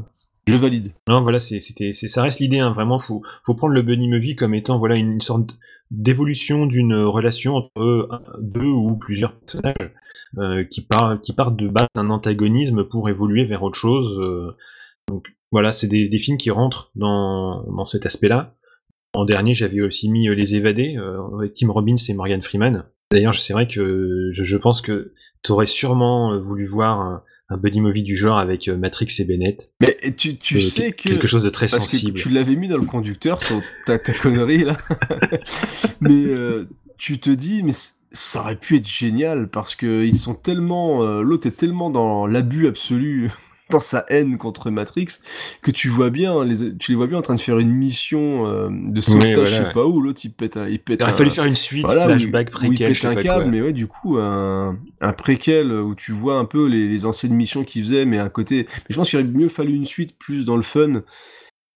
je 0.50 0.56
valide. 0.56 0.92
Non, 1.08 1.22
voilà, 1.22 1.40
c'était, 1.40 1.92
ça 1.92 2.24
reste 2.24 2.40
l'idée. 2.40 2.60
Hein, 2.60 2.72
vraiment, 2.72 3.00
faut, 3.00 3.22
faut 3.46 3.56
prendre 3.56 3.74
le 3.74 3.82
buddy 3.82 4.08
movie 4.08 4.36
comme 4.36 4.54
étant 4.54 4.78
voilà 4.78 4.96
une 4.96 5.22
sorte 5.22 5.58
d'évolution 5.92 6.66
d'une 6.66 6.94
relation 6.94 7.56
entre 7.56 8.22
deux 8.40 8.66
ou 8.66 8.96
plusieurs 8.96 9.34
personnages 9.40 9.94
euh, 10.38 10.64
qui 10.64 10.82
partent, 10.82 11.22
qui 11.24 11.34
partent 11.34 11.56
de 11.56 11.68
base 11.68 11.88
d'un 11.96 12.10
antagonisme 12.12 12.84
pour 12.84 13.10
évoluer 13.10 13.46
vers 13.46 13.64
autre 13.64 13.78
chose. 13.78 14.20
euh. 14.20 14.56
donc 15.08 15.28
voilà, 15.52 15.72
c'est 15.72 15.88
des, 15.88 16.20
films 16.20 16.38
qui 16.38 16.52
rentrent 16.52 16.92
dans, 16.96 17.86
cet 17.86 18.06
aspect-là. 18.06 18.56
En 19.16 19.26
dernier, 19.26 19.56
j'avais 19.56 19.82
aussi 19.82 20.10
mis 20.12 20.30
euh, 20.30 20.36
Les 20.36 20.56
Évadés 20.56 20.98
avec 21.34 21.56
Tim 21.56 21.72
Robbins 21.72 21.96
et 22.08 22.14
Morgan 22.14 22.44
Freeman. 22.44 22.86
D'ailleurs, 23.12 23.34
c'est 23.34 23.54
vrai 23.54 23.68
que 23.68 24.30
je, 24.32 24.44
je 24.44 24.58
pense 24.58 24.82
que 24.82 25.14
tu 25.42 25.52
aurais 25.52 25.66
sûrement 25.66 26.40
voulu 26.40 26.66
voir 26.66 27.24
un, 27.50 27.58
buddy 27.58 27.82
movie 27.82 28.04
du 28.04 28.16
genre 28.16 28.38
avec 28.40 28.68
euh, 28.68 28.78
Matrix 28.78 29.14
et 29.20 29.26
Bennett. 29.26 29.72
Mais 29.82 29.98
tu, 30.18 30.38
tu 30.38 30.58
Euh, 30.58 30.62
sais 30.62 30.92
que- 30.92 31.04
que 31.04 31.10
quelque 31.10 31.28
chose 31.28 31.44
de 31.44 31.50
très 31.50 31.68
parce 31.68 31.86
que 31.86 31.92
sensible. 31.92 32.20
tu 32.20 32.30
l'avais 32.30 32.56
mis 32.56 32.68
dans 32.68 32.78
le 32.78 32.86
conducteur 32.86 33.42
sur 33.44 33.62
ta, 33.86 33.98
ta 34.00 34.14
connerie 34.14 34.64
là. 34.66 34.78
mais 36.02 36.26
euh, 36.28 36.66
tu 36.98 37.20
te 37.20 37.30
dis 37.30 37.64
mais 37.64 37.72
ça 38.12 38.42
aurait 38.42 38.58
pu 38.58 38.76
être 38.78 38.88
génial 38.88 39.50
parce 39.50 39.76
que 39.76 40.04
ils 40.06 40.18
sont 40.18 40.34
tellement 40.34 41.04
euh, 41.04 41.22
l'autre 41.22 41.48
est 41.48 41.52
tellement 41.58 41.90
dans 41.90 42.26
l'abus 42.28 42.68
absolu 42.68 43.30
dans 43.70 43.80
sa 43.80 44.04
haine 44.10 44.38
contre 44.38 44.72
Matrix 44.72 45.08
que 45.62 45.70
tu 45.72 45.90
vois 45.90 46.10
bien 46.10 46.44
les, 46.44 46.76
tu 46.78 46.92
les 46.92 46.96
vois 46.98 47.06
bien 47.08 47.18
en 47.20 47.22
train 47.22 47.36
de 47.36 47.40
faire 47.40 47.60
une 47.60 47.72
mission 47.72 48.48
euh, 48.48 48.70
de 48.72 49.00
sauvetage 49.00 49.34
voilà, 49.36 49.46
je 49.50 49.56
sais 49.56 49.64
ouais. 49.68 49.74
pas 49.74 49.86
où 49.86 50.02
l'autre 50.02 50.22
il 50.24 50.32
pète 50.34 50.58
un, 50.58 50.68
il 50.68 50.80
pète 50.80 51.00
Il 51.00 51.04
aurait 51.04 51.14
un- 51.14 51.16
fallu 51.16 51.30
faire 51.30 51.46
une 51.46 51.56
suite, 51.56 51.86
où- 51.86 51.90
flashback, 51.90 52.48
où 52.50 52.52
préquel, 52.52 52.90
il 52.92 52.96
je 52.96 53.02
pète 53.02 53.12
sais 53.14 53.18
un 53.20 53.22
câble 53.22 53.44
quoi. 53.44 53.52
mais 53.52 53.62
ouais 53.62 53.74
du 53.74 53.86
coup 53.88 54.18
un, 54.18 54.78
un 55.02 55.14
préquel 55.14 55.72
où 55.72 55.94
tu 55.96 56.12
vois 56.12 56.38
un 56.38 56.46
peu 56.46 56.66
les, 56.68 56.88
les 56.88 57.06
anciennes 57.06 57.34
missions 57.34 57.64
qu'il 57.64 57.84
faisait 57.84 58.06
mais 58.06 58.18
à 58.20 58.30
côté 58.30 58.66
mais 58.70 58.86
je 58.90 58.96
pense 58.96 59.10
qu'il 59.10 59.20
aurait 59.20 59.28
mieux 59.30 59.50
fallu 59.50 59.74
une 59.76 59.86
suite 59.86 60.18
plus 60.18 60.46
dans 60.46 60.58
le 60.58 60.64
fun 60.64 61.04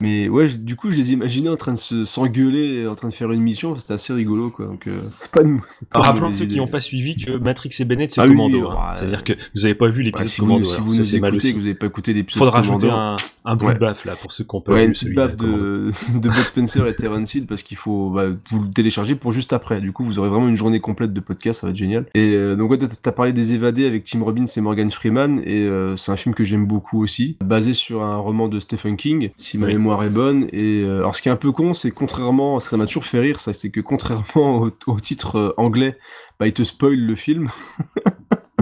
mais 0.01 0.27
ouais 0.27 0.49
je- 0.49 0.57
du 0.57 0.75
coup 0.75 0.91
je 0.91 0.97
les 0.97 1.11
imaginais 1.13 1.49
en 1.49 1.55
train 1.55 1.73
de 1.73 1.77
se 1.77 2.03
s'engueuler 2.03 2.87
en 2.87 2.95
train 2.95 3.07
de 3.09 3.13
faire 3.13 3.31
une 3.31 3.41
mission 3.41 3.77
c'était 3.77 3.93
assez 3.93 4.11
rigolo 4.13 4.49
quoi 4.49 4.65
donc 4.65 4.87
euh, 4.87 4.99
c'est 5.11 5.31
pas 5.31 5.41
une 5.43 5.61
rappelons 5.93 6.35
ceux 6.35 6.45
qui 6.45 6.57
n'ont 6.57 6.67
pas 6.67 6.81
suivi 6.81 7.15
que 7.15 7.37
Matrix 7.37 7.69
et 7.79 7.85
Bennett 7.85 8.11
c'est 8.11 8.19
Ah 8.21 8.25
oui, 8.25 8.31
Commando. 8.31 8.57
oui, 8.59 8.65
hein. 8.69 8.75
ouais. 8.75 8.95
C'est-à-dire 8.97 9.23
que 9.23 9.33
vous 9.55 9.65
avez 9.65 9.75
pas 9.75 9.87
vu 9.89 10.01
l'épisode 10.03 10.27
si 10.27 10.41
vous, 10.41 10.47
Commando. 10.47 10.65
si 10.65 10.73
alors 10.75 10.85
vous 10.85 10.91
ça, 10.93 10.99
nous 11.01 11.15
écoutez 11.15 11.53
que 11.53 11.57
vous 11.59 11.65
avez 11.65 11.75
pas 11.75 11.85
écouté 11.85 12.13
l'épisode 12.13 12.39
Faudra 12.39 12.57
rajouter 12.59 12.87
Commando, 12.87 13.15
un, 13.45 13.51
un 13.51 13.55
bout 13.55 13.67
ouais. 13.67 13.73
de 13.75 13.79
baffe 13.79 14.05
là 14.05 14.13
pour 14.21 14.31
ceux 14.31 14.43
qui 14.43 14.55
ont 14.55 14.61
pas 14.61 14.73
Ouais, 14.73 14.79
vu 14.81 14.85
une 14.87 14.91
petite 14.93 15.13
baffe 15.15 15.35
de, 15.37 15.89
de 16.19 16.29
Bud 16.29 16.37
Spencer 16.47 16.87
et 16.87 16.95
Terence 16.95 17.33
Hill 17.35 17.45
parce 17.45 17.61
qu'il 17.63 17.77
faut 17.77 18.09
bah, 18.09 18.25
vous 18.49 18.63
le 18.63 18.71
télécharger 18.71 19.15
pour 19.15 19.31
juste 19.31 19.53
après. 19.53 19.79
Du 19.79 19.91
coup, 19.91 20.03
vous 20.03 20.19
aurez 20.19 20.29
vraiment 20.29 20.47
une 20.49 20.57
journée 20.57 20.79
complète 20.79 21.13
de 21.13 21.19
podcast, 21.19 21.61
ça 21.61 21.67
va 21.67 21.71
être 21.71 21.77
génial. 21.77 22.05
Et 22.15 22.33
euh, 22.35 22.55
donc, 22.55 22.71
ouais, 22.71 22.77
t'as- 22.77 23.11
parlé 23.11 23.31
des 23.31 23.53
évadés 23.53 23.85
avec 23.85 24.03
Tim 24.05 24.23
Robbins 24.23 24.45
et 24.47 24.61
Morgan 24.61 24.89
Freeman, 24.91 25.39
et 25.45 25.61
euh, 25.67 25.95
c'est 25.97 26.11
un 26.11 26.17
film 26.17 26.33
que 26.33 26.43
j'aime 26.43 26.65
beaucoup 26.65 27.01
aussi, 27.03 27.37
basé 27.45 27.73
sur 27.73 28.01
un 28.03 28.17
roman 28.17 28.47
de 28.47 28.59
Stephen 28.59 28.97
King, 28.97 29.29
si 29.37 29.57
ma 29.57 29.67
Oui. 29.67 29.73
Mémoire 29.83 30.03
est 30.03 30.09
bonne. 30.09 30.47
Et 30.53 30.81
euh, 30.83 30.97
alors, 30.99 31.15
ce 31.15 31.21
qui 31.21 31.27
est 31.29 31.31
un 31.31 31.35
peu 31.35 31.51
con, 31.51 31.73
c'est 31.73 31.91
contrairement, 31.91 32.59
ça 32.59 32.77
m'a 32.77 32.85
toujours 32.85 33.05
fait 33.05 33.19
rire, 33.19 33.39
ça, 33.39 33.53
c'est 33.53 33.69
que 33.69 33.79
contrairement 33.81 34.23
au, 34.63 34.71
au 34.87 34.99
titre 34.99 35.35
euh, 35.37 35.53
anglais, 35.57 35.97
bah, 36.39 36.47
il 36.47 36.53
te 36.53 36.63
spoil 36.63 36.97
le 36.99 37.15
film. 37.15 37.49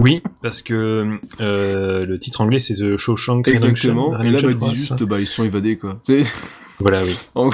Oui, 0.00 0.20
parce 0.42 0.62
que 0.62 1.16
euh, 1.40 2.04
le 2.06 2.18
titre 2.18 2.40
anglais 2.40 2.58
c'est 2.58 2.74
The 2.74 2.96
Shawshank 2.96 3.46
Redemption. 3.46 3.68
Exactement. 3.68 4.20
Et 4.20 4.24
là, 4.24 4.32
bah, 4.32 4.38
je 4.38 4.48
il 4.48 4.56
crois, 4.56 4.68
dit 4.70 4.74
c'est 4.74 4.80
juste, 4.80 5.02
bah, 5.04 5.20
ils 5.20 5.28
sont 5.28 5.44
évadés, 5.44 5.76
quoi. 5.78 6.00
C'est- 6.02 6.24
Voilà, 6.80 7.04
oui. 7.04 7.16
En 7.36 7.50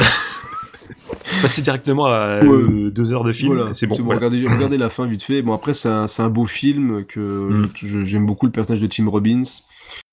Passer 1.42 1.60
directement 1.60 2.06
à 2.06 2.40
Ouais. 2.42 2.90
deux 2.90 3.12
heures 3.12 3.24
de 3.24 3.34
film, 3.34 3.54
Voilà, 3.54 3.74
c'est 3.74 3.86
bon. 3.86 3.96
c'est 3.96 4.00
voilà. 4.02 4.18
Regardez, 4.18 4.48
regardez 4.48 4.78
la 4.78 4.88
fin 4.88 5.06
vite 5.06 5.22
fait. 5.24 5.42
Bon 5.42 5.52
après 5.52 5.74
c'est 5.74 5.88
un, 5.90 6.30
beau 6.30 6.46
film 6.46 7.04
que 7.04 7.20
Mm. 7.20 7.68
j'aime 8.06 8.24
beaucoup 8.24 8.46
le 8.46 8.52
personnage 8.52 8.80
de 8.80 8.86
Tim 8.86 9.08
Robbins. 9.10 9.42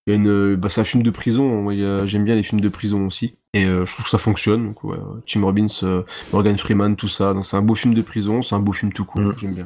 Il 0.08 0.12
y 0.12 0.14
a 0.14 0.20
une, 0.20 0.56
bah, 0.56 0.70
c'est 0.70 0.82
un 0.82 0.86
film 0.86 1.04
de 1.04 1.10
prison. 1.10 1.70
A- 1.70 2.06
j'aime 2.06 2.26
bien 2.26 2.36
les 2.36 2.44
films 2.44 2.62
de 2.62 2.70
prison 2.70 3.08
aussi. 3.08 3.38
Et 3.54 3.66
euh, 3.66 3.86
je 3.86 3.94
trouve 3.94 4.06
que 4.06 4.12
ça 4.12 4.18
fonctionne. 4.18 4.68
Donc, 4.68 4.84
ouais, 4.84 4.98
Tim 5.26 5.44
Robbins, 5.44 5.68
euh, 5.84 6.04
Morgan 6.32 6.58
Freeman, 6.58 6.96
tout 6.96 7.08
ça. 7.08 7.34
Donc 7.34 7.46
c'est 7.46 7.58
un 7.58 7.62
beau 7.62 7.76
film 7.76 7.94
de 7.94 8.02
prison. 8.02 8.42
C'est 8.42 8.56
un 8.56 8.60
beau 8.60 8.74
film 8.74 8.92
tout 8.94 9.06
court. 9.06 9.22
Mm. 9.22 9.34
J'aime 9.38 9.54
bien. 9.54 9.66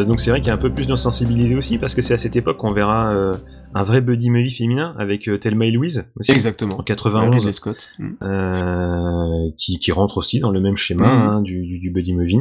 Euh, 0.00 0.04
donc 0.04 0.20
c'est 0.20 0.30
vrai 0.30 0.40
qu'il 0.40 0.48
y 0.48 0.50
a 0.50 0.54
un 0.54 0.58
peu 0.58 0.72
plus 0.72 0.86
de 0.86 0.96
sensibilité 0.96 1.54
aussi 1.56 1.78
parce 1.78 1.94
que 1.94 2.02
c'est 2.02 2.14
à 2.14 2.18
cette 2.18 2.36
époque 2.36 2.56
qu'on 2.58 2.72
verra 2.72 3.12
euh, 3.14 3.34
un 3.74 3.82
vrai 3.82 4.00
buddy 4.00 4.30
movie 4.30 4.50
féminin 4.50 4.94
avec 4.98 5.28
euh, 5.28 5.38
Thelma 5.38 5.66
et 5.66 5.70
Louise 5.70 6.04
aussi, 6.18 6.32
Exactement. 6.32 6.74
en 6.74 6.78
Ouais, 6.78 6.84
91 6.84 7.34
Ridley 7.34 7.52
Scott. 7.52 7.88
Mm. 7.98 8.08
euh, 8.22 9.50
qui, 9.56 9.78
qui 9.78 9.92
rentre 9.92 10.18
aussi 10.18 10.40
dans 10.40 10.50
le 10.50 10.60
même 10.60 10.76
schéma 10.76 11.06
Mhm. 11.06 11.28
hein, 11.28 11.42
du, 11.42 11.78
du, 11.78 11.90
buddy 11.90 12.14
movie. 12.14 12.38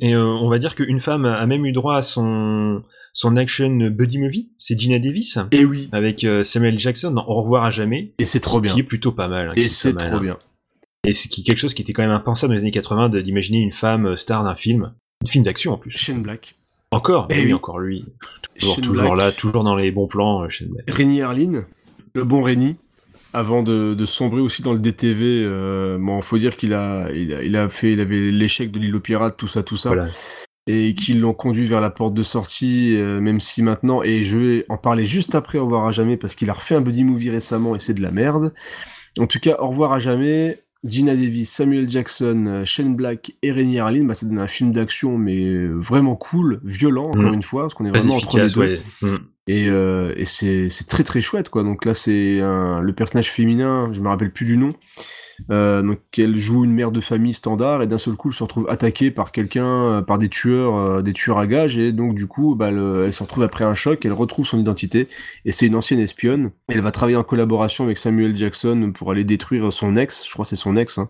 Et 0.00 0.16
on 0.16 0.48
va 0.48 0.58
dire 0.58 0.74
qu'une 0.74 1.00
femme 1.00 1.24
a 1.24 1.46
même 1.46 1.64
eu 1.66 1.72
droit 1.72 1.96
à 1.96 2.02
son 2.02 2.82
son 3.12 3.36
action 3.38 3.70
buddy 3.90 4.18
movie, 4.18 4.50
c'est 4.58 4.78
Gina 4.78 4.98
Davis. 4.98 5.38
Et 5.50 5.64
oui. 5.64 5.88
Avec 5.92 6.26
Samuel 6.42 6.78
Jackson 6.78 7.12
dans 7.12 7.24
Au 7.26 7.40
revoir 7.42 7.64
à 7.64 7.70
jamais. 7.70 8.12
Et 8.18 8.26
c'est 8.26 8.40
trop 8.40 8.60
bien. 8.60 8.74
Qui 8.74 8.80
est 8.80 8.84
plutôt 8.84 9.12
pas 9.12 9.28
mal. 9.28 9.48
hein, 9.48 9.52
Et 9.56 9.64
est 9.64 9.68
c'est 9.70 9.94
mal, 9.94 10.08
trop 10.08 10.16
hein. 10.16 10.20
bien. 10.20 10.38
Et 11.06 11.12
c'est 11.12 11.28
quelque 11.30 11.56
chose 11.58 11.72
qui 11.72 11.80
était 11.80 11.92
quand 11.94 12.02
même 12.02 12.10
impensable 12.10 12.50
dans 12.52 12.56
les 12.56 12.60
années 12.62 12.70
80 12.72 13.08
de- 13.08 13.20
d'imaginer 13.22 13.58
une 13.58 13.72
femme 13.72 14.16
star 14.16 14.44
d'un 14.44 14.54
film. 14.54 14.92
Un 15.24 15.30
film 15.30 15.44
d'action 15.44 15.72
en 15.72 15.78
plus. 15.78 15.92
Shane 15.92 16.20
Black. 16.22 16.56
Encore 16.96 17.26
Eh 17.30 17.40
oui, 17.40 17.44
oui. 17.46 17.52
encore 17.54 17.78
lui. 17.78 18.04
Toujours, 18.82 19.14
là, 19.14 19.32
toujours 19.32 19.64
dans 19.64 19.76
les 19.76 19.90
bons 19.90 20.06
plans, 20.06 20.42
euh, 20.44 20.48
Shane. 20.48 20.70
Rémi 20.88 21.20
Harlin, 21.22 21.64
le 22.14 22.24
bon 22.24 22.42
Rémi, 22.42 22.76
avant 23.34 23.62
de, 23.62 23.92
de 23.94 24.06
sombrer 24.06 24.40
aussi 24.40 24.62
dans 24.62 24.72
le 24.72 24.78
DTV. 24.78 25.42
Euh, 25.44 25.98
bon, 26.00 26.22
faut 26.22 26.38
dire 26.38 26.56
qu'il 26.56 26.72
a, 26.72 27.08
il 27.12 27.34
a, 27.34 27.42
il 27.42 27.56
a 27.56 27.68
fait, 27.68 27.92
il 27.92 28.00
avait 28.00 28.30
l'échec 28.30 28.70
de 28.70 28.78
l'île 28.78 28.96
aux 28.96 29.00
pirates, 29.00 29.36
tout 29.36 29.48
ça, 29.48 29.62
tout 29.62 29.76
ça, 29.76 29.90
Voilà. 29.90 30.06
et 30.66 30.94
qu'ils 30.94 31.20
l'ont 31.20 31.34
conduit 31.34 31.66
vers 31.66 31.82
la 31.82 31.90
porte 31.90 32.14
de 32.14 32.22
sortie, 32.22 32.96
euh, 32.96 33.20
même 33.20 33.40
si 33.40 33.60
maintenant, 33.62 34.02
et 34.02 34.24
je 34.24 34.38
vais 34.38 34.64
en 34.70 34.78
parler 34.78 35.04
juste 35.04 35.34
après 35.34 35.58
Au 35.58 35.64
revoir 35.64 35.86
à 35.86 35.90
jamais, 35.90 36.16
parce 36.16 36.34
qu'il 36.34 36.48
a 36.48 36.54
refait 36.54 36.76
un 36.76 36.80
buddy 36.80 37.04
movie 37.04 37.28
récemment 37.30 37.76
et 37.76 37.78
c'est 37.78 37.94
de 37.94 38.02
la 38.02 38.10
merde. 38.10 38.54
En 39.18 39.26
tout 39.26 39.38
cas, 39.40 39.56
Au 39.58 39.68
revoir 39.68 39.92
à 39.92 39.98
jamais. 39.98 40.62
Gina 40.88 41.14
Davis, 41.14 41.50
Samuel 41.50 41.88
Jackson, 41.90 42.44
euh, 42.46 42.64
Shane 42.64 42.94
Black 42.96 43.32
et 43.42 43.52
Rémi 43.52 43.78
Harlin, 43.78 44.04
bah, 44.04 44.14
ça 44.14 44.26
donne 44.26 44.38
un 44.38 44.46
film 44.48 44.72
d'action, 44.72 45.18
mais 45.18 45.42
euh, 45.44 45.74
vraiment 45.78 46.16
cool, 46.16 46.60
violent, 46.64 47.08
encore 47.08 47.30
Mm. 47.30 47.34
une 47.34 47.42
fois, 47.42 47.62
parce 47.62 47.74
qu'on 47.74 47.84
est 47.86 47.90
vraiment 47.90 48.16
entre 48.16 48.38
les 48.38 48.44
efficace, 48.44 48.54
deux. 48.54 48.60
ouais. 48.60 49.10
Mm. 49.12 49.16
Et, 49.48 49.68
euh, 49.68 50.12
et 50.16 50.24
c'est 50.24 50.68
très 50.88 51.04
très 51.04 51.20
chouette 51.20 51.50
quoi. 51.50 51.62
Donc 51.62 51.84
là 51.84 51.94
c'est 51.94 52.40
le 52.40 52.92
personnage 52.92 53.30
féminin, 53.30 53.90
je 53.92 54.00
me 54.00 54.08
rappelle 54.08 54.32
plus 54.32 54.44
du 54.46 54.56
nom. 54.56 54.72
Euh, 55.50 55.82
donc 55.82 55.98
elle 56.18 56.36
joue 56.36 56.64
une 56.64 56.72
mère 56.72 56.90
de 56.92 57.00
famille 57.00 57.34
standard 57.34 57.82
et 57.82 57.86
d'un 57.86 57.98
seul 57.98 58.14
coup 58.14 58.28
elle 58.28 58.34
se 58.34 58.42
retrouve 58.42 58.66
attaquée 58.68 59.10
par 59.10 59.32
quelqu'un, 59.32 59.66
euh, 59.66 60.02
par 60.02 60.18
des 60.18 60.28
tueurs, 60.28 60.76
euh, 60.76 61.02
des 61.02 61.12
tueurs 61.12 61.38
à 61.38 61.46
gages. 61.46 61.76
Et 61.78 61.92
donc 61.92 62.14
du 62.14 62.26
coup 62.26 62.54
bah, 62.54 62.70
le- 62.70 63.04
elle 63.06 63.12
se 63.12 63.22
retrouve 63.22 63.42
après 63.44 63.64
un 63.64 63.74
choc, 63.74 64.04
elle 64.04 64.12
retrouve 64.12 64.46
son 64.46 64.58
identité 64.58 65.08
et 65.44 65.52
c'est 65.52 65.66
une 65.66 65.74
ancienne 65.76 66.00
espionne. 66.00 66.50
Elle 66.68 66.80
va 66.80 66.90
travailler 66.90 67.16
en 67.16 67.24
collaboration 67.24 67.84
avec 67.84 67.98
Samuel 67.98 68.36
Jackson 68.36 68.92
pour 68.94 69.10
aller 69.10 69.24
détruire 69.24 69.72
son 69.72 69.96
ex, 69.96 70.24
je 70.26 70.32
crois 70.32 70.44
c'est 70.44 70.56
son 70.56 70.76
ex, 70.76 70.98
hein, 70.98 71.08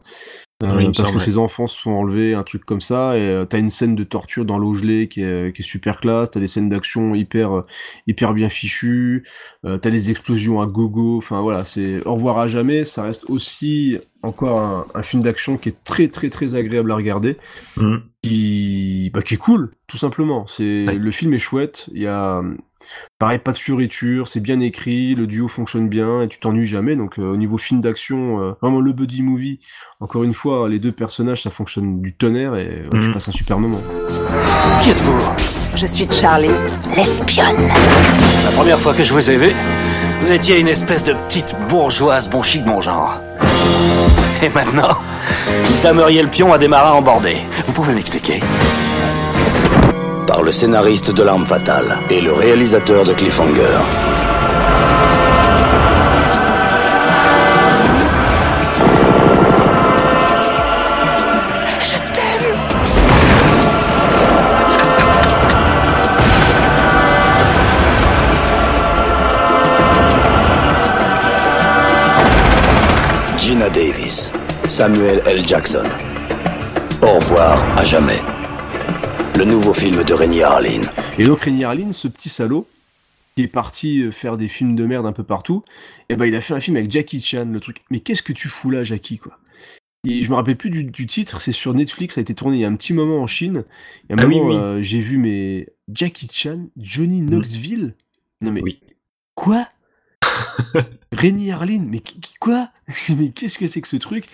Oui, 0.62 0.68
il 0.70 0.88
me 0.88 0.94
parce 0.94 0.96
semble, 1.08 1.10
que 1.10 1.18
ouais. 1.18 1.24
ses 1.24 1.36
enfants 1.36 1.66
se 1.66 1.78
font 1.78 1.98
enlever, 1.98 2.32
un 2.34 2.42
truc 2.42 2.64
comme 2.64 2.80
ça, 2.80 3.18
et 3.18 3.20
euh, 3.20 3.44
t'as 3.44 3.58
une 3.58 3.68
scène 3.68 3.94
de 3.94 4.04
torture 4.04 4.46
dans 4.46 4.56
l'eau 4.56 4.72
gelée 4.72 5.06
qui 5.06 5.20
est, 5.22 5.54
qui 5.54 5.60
est 5.60 5.64
super 5.64 6.00
classe, 6.00 6.30
t'as 6.30 6.40
des 6.40 6.46
scènes 6.46 6.70
d'action 6.70 7.14
hyper, 7.14 7.58
euh, 7.58 7.66
hyper 8.06 8.32
bien 8.32 8.48
fichues, 8.48 9.26
euh, 9.66 9.76
t'as 9.76 9.90
des 9.90 10.10
explosions 10.10 10.62
à 10.62 10.66
gogo, 10.66 11.18
enfin 11.18 11.42
voilà, 11.42 11.66
c'est 11.66 12.02
au 12.06 12.14
revoir 12.14 12.38
à 12.38 12.48
jamais, 12.48 12.84
ça 12.84 13.02
reste 13.02 13.28
aussi 13.28 13.98
encore 14.22 14.58
un, 14.60 14.86
un 14.94 15.02
film 15.02 15.22
d'action 15.22 15.58
qui 15.58 15.68
est 15.68 15.84
très 15.84 16.08
très 16.08 16.30
très 16.30 16.54
agréable 16.54 16.90
à 16.90 16.96
regarder, 16.96 17.36
Mhm. 17.76 18.00
qui, 18.22 19.10
bah, 19.12 19.20
qui 19.20 19.34
est 19.34 19.38
cool, 19.38 19.72
tout 19.86 19.98
simplement. 19.98 20.46
C'est 20.46 20.86
le 20.86 21.10
film 21.10 21.34
est 21.34 21.38
chouette, 21.38 21.90
il 21.92 22.00
y 22.00 22.06
a 22.06 22.42
pareil 23.18 23.38
pas 23.38 23.52
de 23.52 23.56
fioritures, 23.58 24.28
c'est 24.28 24.40
bien 24.40 24.60
écrit, 24.60 25.14
le 25.14 25.26
duo 25.26 25.48
fonctionne 25.48 25.88
bien 25.88 26.22
et 26.22 26.28
tu 26.28 26.38
t'ennuies 26.38 26.66
jamais. 26.66 26.96
Donc 26.96 27.18
euh, 27.18 27.32
au 27.32 27.36
niveau 27.36 27.58
film 27.58 27.80
d'action, 27.80 28.40
euh, 28.42 28.52
vraiment 28.62 28.80
le 28.80 28.92
buddy 28.92 29.22
movie. 29.22 29.60
Encore 30.00 30.24
une 30.24 30.34
fois, 30.34 30.68
les 30.68 30.78
deux 30.78 30.92
personnages 30.92 31.42
ça 31.42 31.50
fonctionne 31.50 32.00
du 32.02 32.14
tonnerre 32.14 32.56
et 32.56 32.84
ouais, 32.92 32.98
tu 33.00 33.08
Mhm. 33.08 33.12
passes 33.14 33.28
un 33.28 33.32
super 33.32 33.58
moment. 33.58 33.80
Qui 34.82 34.90
êtes-vous 34.90 35.18
Je 35.74 35.86
suis 35.86 36.06
Charlie, 36.10 36.50
l'espionne. 36.96 37.56
La 38.44 38.50
première 38.52 38.78
fois 38.78 38.94
que 38.94 39.02
je 39.04 39.12
vous 39.12 39.30
ai 39.30 39.36
vu, 39.36 39.50
vous 40.22 40.32
étiez 40.32 40.58
une 40.60 40.68
espèce 40.68 41.04
de 41.04 41.12
petite 41.12 41.56
bourgeoise 41.68 42.28
bon 42.28 42.42
chic 42.42 42.64
bon 42.64 42.80
genre. 42.80 43.20
Et 44.42 44.48
maintenant, 44.50 44.98
vous 45.64 45.82
dameriez 45.82 46.22
le 46.22 46.28
pion 46.28 46.52
à 46.52 46.58
des 46.58 46.68
marins 46.68 46.92
embordés. 46.92 47.38
Vous 47.66 47.72
pouvez 47.72 47.94
m'expliquer? 47.94 48.40
Par 50.26 50.42
le 50.42 50.50
scénariste 50.50 51.12
de 51.12 51.22
L'Arme 51.22 51.46
Fatale 51.46 51.98
et 52.10 52.20
le 52.20 52.32
réalisateur 52.32 53.04
de 53.04 53.12
Cliffhanger. 53.12 53.62
Je 61.78 61.98
t'aime. 62.12 62.58
Gina 73.38 73.70
Davis, 73.70 74.32
Samuel 74.66 75.22
L. 75.24 75.46
Jackson. 75.46 75.84
Au 77.00 77.12
revoir 77.20 77.64
à 77.76 77.84
jamais. 77.84 78.20
Le 79.38 79.44
nouveau 79.44 79.74
film 79.74 80.02
de 80.04 80.14
Rémi 80.14 80.42
Harlin. 80.42 80.80
Et 81.18 81.24
donc 81.24 81.40
Rémi 81.40 81.64
Harlin, 81.64 81.92
ce 81.92 82.08
petit 82.08 82.28
salaud, 82.28 82.66
qui 83.36 83.42
est 83.42 83.48
parti 83.48 84.00
euh, 84.02 84.10
faire 84.10 84.36
des 84.36 84.48
films 84.48 84.76
de 84.76 84.86
merde 84.86 85.06
un 85.06 85.12
peu 85.12 85.24
partout, 85.24 85.62
et 86.08 86.16
ben 86.16 86.24
il 86.26 86.34
a 86.34 86.40
fait 86.40 86.54
un 86.54 86.60
film 86.60 86.76
avec 86.76 86.90
Jackie 86.90 87.20
Chan, 87.20 87.44
le 87.46 87.60
truc. 87.60 87.82
Mais 87.90 88.00
qu'est-ce 88.00 88.22
que 88.22 88.32
tu 88.32 88.48
fous 88.48 88.70
là, 88.70 88.84
Jackie, 88.84 89.18
quoi? 89.18 89.38
Et 90.08 90.22
Je 90.22 90.30
me 90.30 90.34
rappelle 90.36 90.56
plus 90.56 90.70
du, 90.70 90.84
du 90.84 91.06
titre, 91.06 91.40
c'est 91.40 91.52
sur 91.52 91.74
Netflix, 91.74 92.14
ça 92.14 92.20
a 92.20 92.22
été 92.22 92.34
tourné 92.34 92.58
il 92.58 92.60
y 92.60 92.64
a 92.64 92.68
un 92.68 92.76
petit 92.76 92.92
moment 92.92 93.20
en 93.20 93.26
Chine. 93.26 93.64
Et 94.08 94.12
à 94.12 94.16
un 94.16 94.18
Ah 94.22 94.26
oui, 94.26 94.38
moment, 94.38 94.48
oui. 94.50 94.56
euh, 94.56 94.82
j'ai 94.82 95.00
vu 95.00 95.18
mais 95.18 95.68
Jackie 95.92 96.28
Chan, 96.32 96.66
Johnny 96.76 97.20
Knoxville? 97.20 97.94
Non 98.40 98.52
mais 98.52 98.62
quoi? 99.34 99.68
Rémi 101.12 101.50
Harlin, 101.50 101.84
mais 101.88 102.00
qui- 102.00 102.20
quoi? 102.40 102.70
Mais 103.16 103.30
qu'est-ce 103.30 103.58
que 103.58 103.66
c'est 103.66 103.80
que 103.80 103.88
ce 103.88 103.96
truc? 103.96 104.28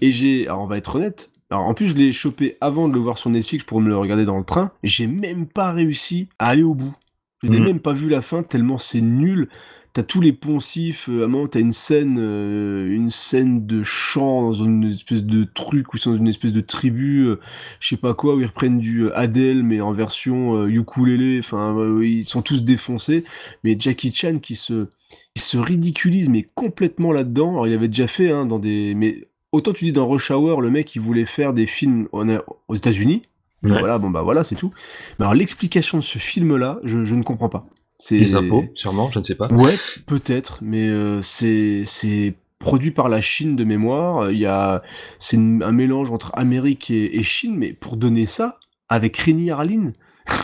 Et 0.00 0.12
j'ai, 0.12 0.46
alors 0.46 0.62
on 0.62 0.66
va 0.66 0.78
être 0.78 0.94
honnête. 0.96 1.30
Alors 1.50 1.64
en 1.66 1.74
plus 1.74 1.86
je 1.86 1.94
l'ai 1.96 2.12
chopé 2.12 2.56
avant 2.60 2.88
de 2.88 2.94
le 2.94 3.00
voir 3.00 3.16
sur 3.18 3.30
Netflix 3.30 3.64
pour 3.64 3.80
me 3.80 3.88
le 3.88 3.96
regarder 3.96 4.24
dans 4.24 4.38
le 4.38 4.44
train. 4.44 4.70
J'ai 4.82 5.06
même 5.06 5.46
pas 5.46 5.72
réussi 5.72 6.28
à 6.38 6.48
aller 6.48 6.62
au 6.62 6.74
bout. 6.74 6.94
Je 7.42 7.48
n'ai 7.48 7.58
Mhm. 7.58 7.64
même 7.64 7.80
pas 7.80 7.92
vu 7.92 8.08
la 8.08 8.20
fin 8.22 8.42
tellement 8.42 8.78
c'est 8.78 9.00
nul. 9.00 9.48
T'as 9.94 10.02
tous 10.02 10.20
les 10.20 10.34
poncifs, 10.34 11.08
euh, 11.08 11.22
à 11.22 11.24
un 11.24 11.28
moment 11.28 11.48
t'as 11.48 11.60
une 11.60 11.72
scène, 11.72 12.18
euh, 12.20 12.86
une 12.94 13.10
scène 13.10 13.66
de 13.66 13.82
chant 13.82 14.42
dans 14.42 14.52
une 14.52 14.84
espèce 14.92 15.24
de 15.24 15.44
truc 15.44 15.86
sont 15.96 16.10
dans 16.10 16.16
une 16.18 16.28
espèce 16.28 16.52
de 16.52 16.60
tribu, 16.60 17.24
euh, 17.26 17.40
je 17.80 17.88
sais 17.88 17.96
pas 17.96 18.12
quoi, 18.14 18.36
où 18.36 18.40
ils 18.40 18.46
reprennent 18.46 18.78
du 18.78 19.06
euh, 19.06 19.18
Adele 19.18 19.62
mais 19.62 19.80
en 19.80 19.92
version 19.92 20.56
euh, 20.56 20.68
ukulélé. 20.68 21.38
Enfin, 21.40 21.74
ils 22.02 22.24
sont 22.26 22.42
tous 22.42 22.62
défoncés. 22.64 23.24
Mais 23.64 23.76
Jackie 23.80 24.12
Chan 24.14 24.38
qui 24.40 24.56
se, 24.56 24.88
se 25.36 25.56
ridiculise 25.56 26.28
mais 26.28 26.42
complètement 26.54 27.12
là-dedans. 27.12 27.52
Alors 27.52 27.66
il 27.66 27.72
avait 27.74 27.88
déjà 27.88 28.08
fait 28.08 28.30
hein, 28.30 28.44
dans 28.46 28.58
des, 28.58 28.94
mais 28.94 29.27
autant 29.52 29.72
tu 29.72 29.84
dis 29.84 29.92
dans 29.92 30.06
Rush 30.08 30.30
Hour, 30.30 30.60
le 30.62 30.70
mec 30.70 30.94
il 30.94 31.00
voulait 31.00 31.26
faire 31.26 31.52
des 31.52 31.66
films 31.66 32.08
en- 32.12 32.38
aux 32.68 32.74
États-Unis. 32.74 33.22
Ouais. 33.64 33.78
Voilà, 33.78 33.98
bon 33.98 34.10
bah 34.10 34.22
voilà, 34.22 34.44
c'est 34.44 34.54
tout. 34.54 34.72
Mais 35.18 35.24
alors 35.24 35.34
l'explication 35.34 35.98
de 35.98 36.02
ce 36.04 36.18
film-là, 36.18 36.78
je, 36.84 37.04
je 37.04 37.14
ne 37.16 37.22
comprends 37.24 37.48
pas. 37.48 37.66
C'est 37.98 38.16
Les 38.18 38.36
impôts, 38.36 38.64
sûrement, 38.76 39.10
je 39.10 39.18
ne 39.18 39.24
sais 39.24 39.34
pas. 39.34 39.48
Ouais, 39.52 39.74
peut-être, 40.06 40.58
mais 40.62 40.86
euh, 40.88 41.20
c'est 41.22 41.82
c'est 41.84 42.34
produit 42.60 42.92
par 42.92 43.08
la 43.08 43.20
Chine 43.20 43.56
de 43.56 43.64
mémoire. 43.64 44.30
Il 44.30 44.38
y 44.38 44.46
a 44.46 44.82
c'est 45.18 45.36
une- 45.36 45.62
un 45.64 45.72
mélange 45.72 46.12
entre 46.12 46.30
Amérique 46.34 46.90
et, 46.92 47.18
et 47.18 47.22
Chine, 47.24 47.56
mais 47.56 47.72
pour 47.72 47.96
donner 47.96 48.26
ça 48.26 48.58
avec 48.88 49.16
Rémi 49.16 49.50
Harlin, 49.50 49.92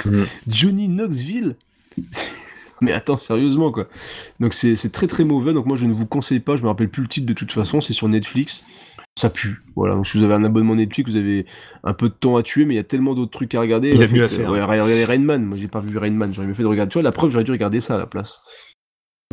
Mhm. 0.04 0.26
Johnny 0.48 0.88
Knoxville. 0.88 1.56
Mais 2.80 2.92
attends, 2.92 3.16
sérieusement 3.16 3.70
quoi. 3.70 3.86
Donc 4.40 4.52
c'est 4.52 4.74
c'est 4.76 4.90
très 4.90 5.06
très 5.06 5.24
mauvais. 5.24 5.52
Donc 5.54 5.66
moi 5.66 5.76
je 5.76 5.86
ne 5.86 5.92
vous 5.92 6.06
conseille 6.06 6.40
pas. 6.40 6.56
Je 6.56 6.62
me 6.62 6.66
rappelle 6.68 6.88
plus 6.90 7.02
le 7.02 7.08
titre 7.08 7.26
de 7.26 7.32
toute 7.32 7.52
façon. 7.52 7.80
C'est 7.80 7.92
sur 7.92 8.08
Netflix. 8.08 8.64
Ça 9.16 9.30
pue. 9.30 9.62
Voilà. 9.76 9.94
Donc 9.94 10.06
si 10.06 10.18
vous 10.18 10.24
avez 10.24 10.34
un 10.34 10.44
abonnement 10.44 10.74
Netflix, 10.74 11.10
vous 11.10 11.16
avez 11.16 11.46
un 11.84 11.94
peu 11.94 12.08
de 12.08 12.14
temps 12.14 12.36
à 12.36 12.42
tuer, 12.42 12.64
mais 12.64 12.74
il 12.74 12.76
y 12.76 12.80
a 12.80 12.84
tellement 12.84 13.14
d'autres 13.14 13.30
trucs 13.30 13.54
à 13.54 13.60
regarder. 13.60 13.90
Il 13.90 14.00
y 14.00 14.02
a 14.02 14.08
mieux 14.08 14.24
à 14.24 14.28
faire. 14.28 14.50
Ouais, 14.50 14.62
regardez 14.62 15.04
Rain 15.04 15.18
Man. 15.18 15.44
Moi 15.44 15.56
j'ai 15.56 15.68
pas 15.68 15.80
vu 15.80 15.96
Rain 15.96 16.10
Man. 16.10 16.34
J'aurais 16.34 16.48
mieux 16.48 16.54
fait 16.54 16.64
de 16.64 16.68
regarder. 16.68 16.90
Tu 16.90 16.94
vois, 16.94 17.02
la 17.02 17.12
preuve, 17.12 17.30
j'aurais 17.30 17.44
dû 17.44 17.52
regarder 17.52 17.80
ça 17.80 17.94
à 17.94 17.98
la 17.98 18.06
place. 18.06 18.40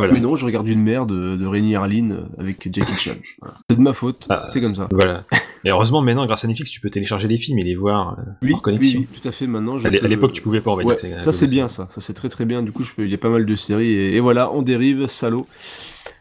Voilà. 0.01 0.13
Mais 0.13 0.19
non, 0.19 0.35
je 0.35 0.45
regarde 0.45 0.67
une 0.67 0.81
merde 0.81 1.11
de, 1.11 1.35
de 1.35 1.45
Rémi 1.45 1.75
Harlin 1.75 2.09
euh, 2.11 2.23
avec 2.39 2.67
Jackie 2.73 2.95
Chan. 2.95 3.11
Voilà. 3.39 3.55
C'est 3.69 3.75
de 3.75 3.81
ma 3.81 3.93
faute. 3.93 4.25
Ah, 4.31 4.45
c'est 4.47 4.59
comme 4.59 4.73
ça. 4.73 4.88
Voilà. 4.91 5.25
Et 5.63 5.69
heureusement, 5.69 6.01
maintenant, 6.01 6.25
grâce 6.25 6.43
à 6.43 6.47
Netflix, 6.47 6.71
tu 6.71 6.81
peux 6.81 6.89
télécharger 6.89 7.27
les 7.27 7.38
films 7.38 7.59
et 7.59 7.63
les 7.63 7.75
voir 7.75 8.17
euh, 8.17 8.23
Oui, 8.41 8.53
hors 8.53 8.63
connexion. 8.63 9.01
oui, 9.01 9.07
oui, 9.11 9.19
tout 9.21 9.27
à 9.27 9.31
fait. 9.31 9.45
Maintenant, 9.45 9.77
je 9.77 9.88
À 9.88 9.91
l'époque, 9.91 10.33
tu 10.33 10.41
pouvais 10.41 10.59
pas, 10.59 10.75
dire 10.75 10.85
Ouais, 10.85 10.97
ça 10.97 11.31
c'est 11.31 11.45
bien, 11.45 11.67
ça. 11.67 11.88
Ça 11.91 12.01
c'est 12.01 12.13
très 12.13 12.30
très 12.30 12.45
bien. 12.45 12.63
Du 12.63 12.71
coup, 12.71 12.81
je 12.81 12.93
peux... 12.93 13.05
il 13.05 13.11
y 13.11 13.13
a 13.13 13.19
pas 13.19 13.30
mal 13.30 13.45
de 13.45 13.55
séries 13.55 13.91
et, 13.91 14.15
et 14.15 14.19
voilà, 14.19 14.51
on 14.51 14.63
dérive, 14.63 15.05
salaud. 15.05 15.45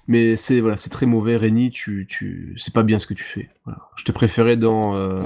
Mais 0.09 0.37
c'est 0.37 0.61
voilà, 0.61 0.77
c'est 0.77 0.91
très 0.91 1.07
mauvais, 1.07 1.37
Rémi. 1.37 1.71
Tu, 1.71 2.07
tu, 2.09 2.55
c'est 2.59 2.75
pas 2.75 2.83
bien 2.83 2.99
ce 2.99 3.07
que 3.07 3.15
tu 3.15 3.25
fais. 3.25 3.49
Voilà. 3.65 3.79
Je 3.97 4.05
te 4.05 4.13
préférais 4.13 4.57
dans 4.57 4.97
euh, 4.97 5.23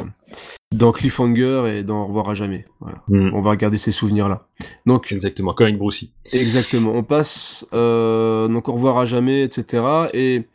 dans 0.74 0.92
Cliffhanger 0.92 1.64
et 1.68 1.82
dans 1.82 2.02
Au 2.02 2.06
revoir 2.06 2.28
à 2.30 2.34
jamais. 2.34 2.66
Voilà. 2.80 3.02
Mm. 3.08 3.34
On 3.34 3.40
va 3.40 3.50
regarder 3.50 3.78
ces 3.78 3.92
souvenirs 3.92 4.28
là. 4.28 4.46
Donc 4.86 5.12
Exactement, 5.12 5.54
comme 5.54 5.66
avec 5.66 5.78
Brucey. 5.78 6.10
Exactement. 6.32 6.92
On 6.94 7.02
passe 7.02 7.66
euh, 7.72 8.48
donc 8.48 8.68
au 8.68 8.72
revoir 8.72 8.98
à 8.98 9.06
jamais, 9.06 9.42
etc. 9.42 9.84
Et 10.12 10.46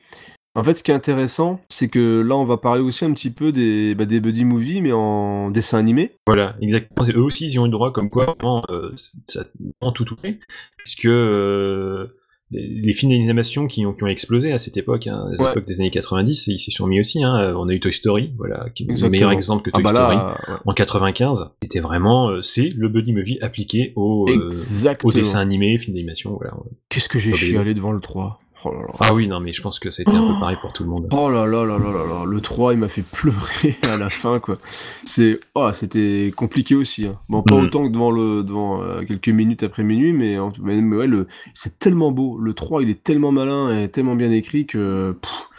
en 0.56 0.64
fait, 0.64 0.76
ce 0.76 0.84
qui 0.84 0.92
est 0.92 0.96
intéressant, 0.96 1.62
c'est 1.70 1.90
que 1.90 2.22
là, 2.22 2.36
on 2.36 2.44
va 2.44 2.58
parler 2.58 2.82
aussi 2.82 3.06
un 3.06 3.14
petit 3.14 3.30
peu 3.30 3.52
des, 3.52 3.96
bah, 3.96 4.06
des 4.06 4.20
buddy 4.20 4.46
movies, 4.46 4.82
mais 4.82 4.92
en 4.92 5.52
dessin 5.52 5.78
animé. 5.78 6.16
Voilà, 6.28 6.56
exactement. 6.62 7.08
Et 7.08 7.14
Eux 7.14 7.24
aussi, 7.24 7.46
ils 7.46 7.60
ont 7.60 7.64
eu 7.64 7.68
le 7.68 7.72
droit, 7.72 7.94
comme 7.94 8.10
quoi, 8.10 8.36
vraiment, 8.40 8.64
euh, 8.70 8.92
ça 9.26 9.46
tout 9.94 10.06
touché, 10.06 10.40
puisque 10.78 11.06
euh, 11.06 12.08
les, 12.52 12.94
films 12.94 13.12
d'animation 13.12 13.68
qui 13.68 13.86
ont, 13.86 13.94
qui 13.94 14.04
ont 14.04 14.08
explosé 14.08 14.52
à 14.52 14.58
cette 14.58 14.76
époque, 14.78 15.08
hein, 15.08 15.26
à 15.28 15.42
Ouais. 15.42 15.50
l'époque 15.50 15.66
des 15.66 15.80
années 15.82 15.92
90, 15.92 16.48
ils 16.48 16.60
s'y 16.60 16.72
sont 16.72 16.88
mis 16.88 17.00
aussi. 17.00 17.24
Hein. 17.24 17.54
On 17.58 17.70
a 17.70 17.74
eu 17.74 17.80
Toy 17.80 17.94
Story, 17.94 18.32
voilà, 18.38 18.70
qui 18.74 18.84
est 18.84 19.02
le 19.02 19.10
meilleur 19.10 19.32
exemple 19.32 19.64
que 19.64 19.70
Ah 19.74 19.78
Toy 19.78 19.84
bah 19.84 19.92
là, 19.94 20.06
Story, 20.06 20.54
ouais. 20.58 20.60
en 20.66 20.74
95. 20.74 21.52
C'était 21.62 21.80
vraiment, 21.80 22.30
euh, 22.30 22.42
c'est 22.42 22.70
le 22.70 22.90
buddy 22.90 23.14
movie 23.14 23.38
appliqué 23.42 23.94
au, 23.96 24.26
euh, 24.30 24.50
au 25.04 25.12
dessin 25.12 25.40
animé, 25.40 25.78
film 25.78 25.96
d'animation, 25.96 26.36
voilà. 26.36 26.54
Qu'est-ce 26.90 27.10
que 27.10 27.20
j'ai 27.20 27.34
chialé 27.34 27.74
devant 27.74 27.92
le 27.92 28.00
3 28.00 28.40
Oh 28.66 28.72
là 28.74 28.80
là. 28.82 28.88
Ah 29.00 29.14
oui, 29.14 29.28
non, 29.28 29.40
mais 29.40 29.54
je 29.54 29.62
pense 29.62 29.80
que 29.80 29.90
c'était 29.90 30.12
un 30.12 30.28
peu 30.28 30.40
pareil 30.40 30.58
pour 30.62 30.74
tout 30.74 30.84
le 30.84 30.90
monde. 30.90 31.08
Oh 31.12 31.30
là 31.30 31.46
là 31.46 31.64
là 31.66 31.78
là 31.78 31.92
là 31.92 32.04
là, 32.06 32.26
le 32.26 32.42
3 32.42 32.74
il 32.74 32.80
m'a 32.80 32.90
fait 32.90 33.04
pleurer 33.04 33.78
à 33.90 33.96
la 33.98 34.10
fin 34.10 34.40
quoi. 34.40 34.58
C'est 35.06 35.40
oh, 35.56 35.70
c'était 35.74 36.34
compliqué 36.36 36.76
aussi 36.76 37.06
hein. 37.08 37.18
Bon 37.30 37.42
pas 37.42 37.56
Mhm. 37.56 37.64
autant 37.66 37.88
que 37.88 37.94
devant 37.94 38.12
le 38.12 38.44
devant 38.44 38.82
euh, 38.84 39.04
quelques 39.06 39.30
minutes 39.30 39.64
après 39.64 39.84
minuit 39.84 40.12
mais, 40.14 40.38
en- 40.38 40.52
mais, 40.62 40.82
mais 40.82 40.96
ouais 40.98 41.08
le 41.08 41.28
c'est 41.54 41.80
tellement 41.80 42.12
beau, 42.12 42.38
le 42.38 42.54
3 42.54 42.84
il 42.84 42.90
est 42.90 43.02
tellement 43.04 43.32
malin 43.32 43.80
et 43.82 43.90
tellement 43.90 44.16
bien 44.16 44.32
écrit 44.32 44.66
que 44.66 45.16
pff, 45.22 45.50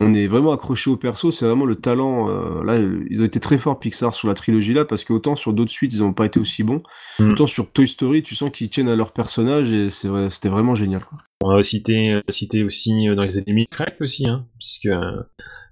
on 0.00 0.14
est 0.14 0.26
vraiment 0.26 0.52
accroché 0.52 0.90
au 0.90 0.96
perso, 0.96 1.30
c'est 1.30 1.44
vraiment 1.44 1.66
le 1.66 1.74
talent 1.76 2.28
euh, 2.30 2.64
là 2.64 2.78
ils 3.10 3.20
ont 3.20 3.24
été 3.24 3.38
très 3.40 3.58
forts 3.58 3.78
Pixar 3.78 4.14
sur 4.14 4.28
la 4.28 4.34
trilogie 4.34 4.72
là 4.72 4.84
parce 4.84 5.04
que 5.04 5.12
autant 5.12 5.36
sur 5.36 5.52
d'autres 5.52 5.70
suites 5.70 5.92
ils 5.92 6.02
ont 6.02 6.12
pas 6.12 6.26
été 6.26 6.40
aussi 6.40 6.62
bons, 6.62 6.82
Mhm. 7.18 7.32
autant 7.32 7.46
sur 7.46 7.70
Toy 7.70 7.86
Story 7.86 8.22
tu 8.22 8.34
sens 8.34 8.50
qu'ils 8.50 8.70
tiennent 8.70 8.88
à 8.88 8.96
leur 8.96 9.12
personnage 9.12 9.72
et 9.72 9.88
vrai, 10.08 10.30
c'était 10.30 10.48
vraiment 10.48 10.74
génial. 10.74 11.02
quoi. 11.04 11.18
On 11.42 11.54
va 11.54 11.62
citer, 11.62 12.10
euh, 12.12 12.20
citer 12.28 12.62
aussi 12.64 13.08
euh, 13.08 13.14
dans 13.14 13.24
les 13.24 13.38
ennemis 13.38 13.66
Shrek 13.72 13.96
aussi, 14.00 14.26
hein, 14.26 14.44
puisque 14.58 14.86
euh, 14.86 15.22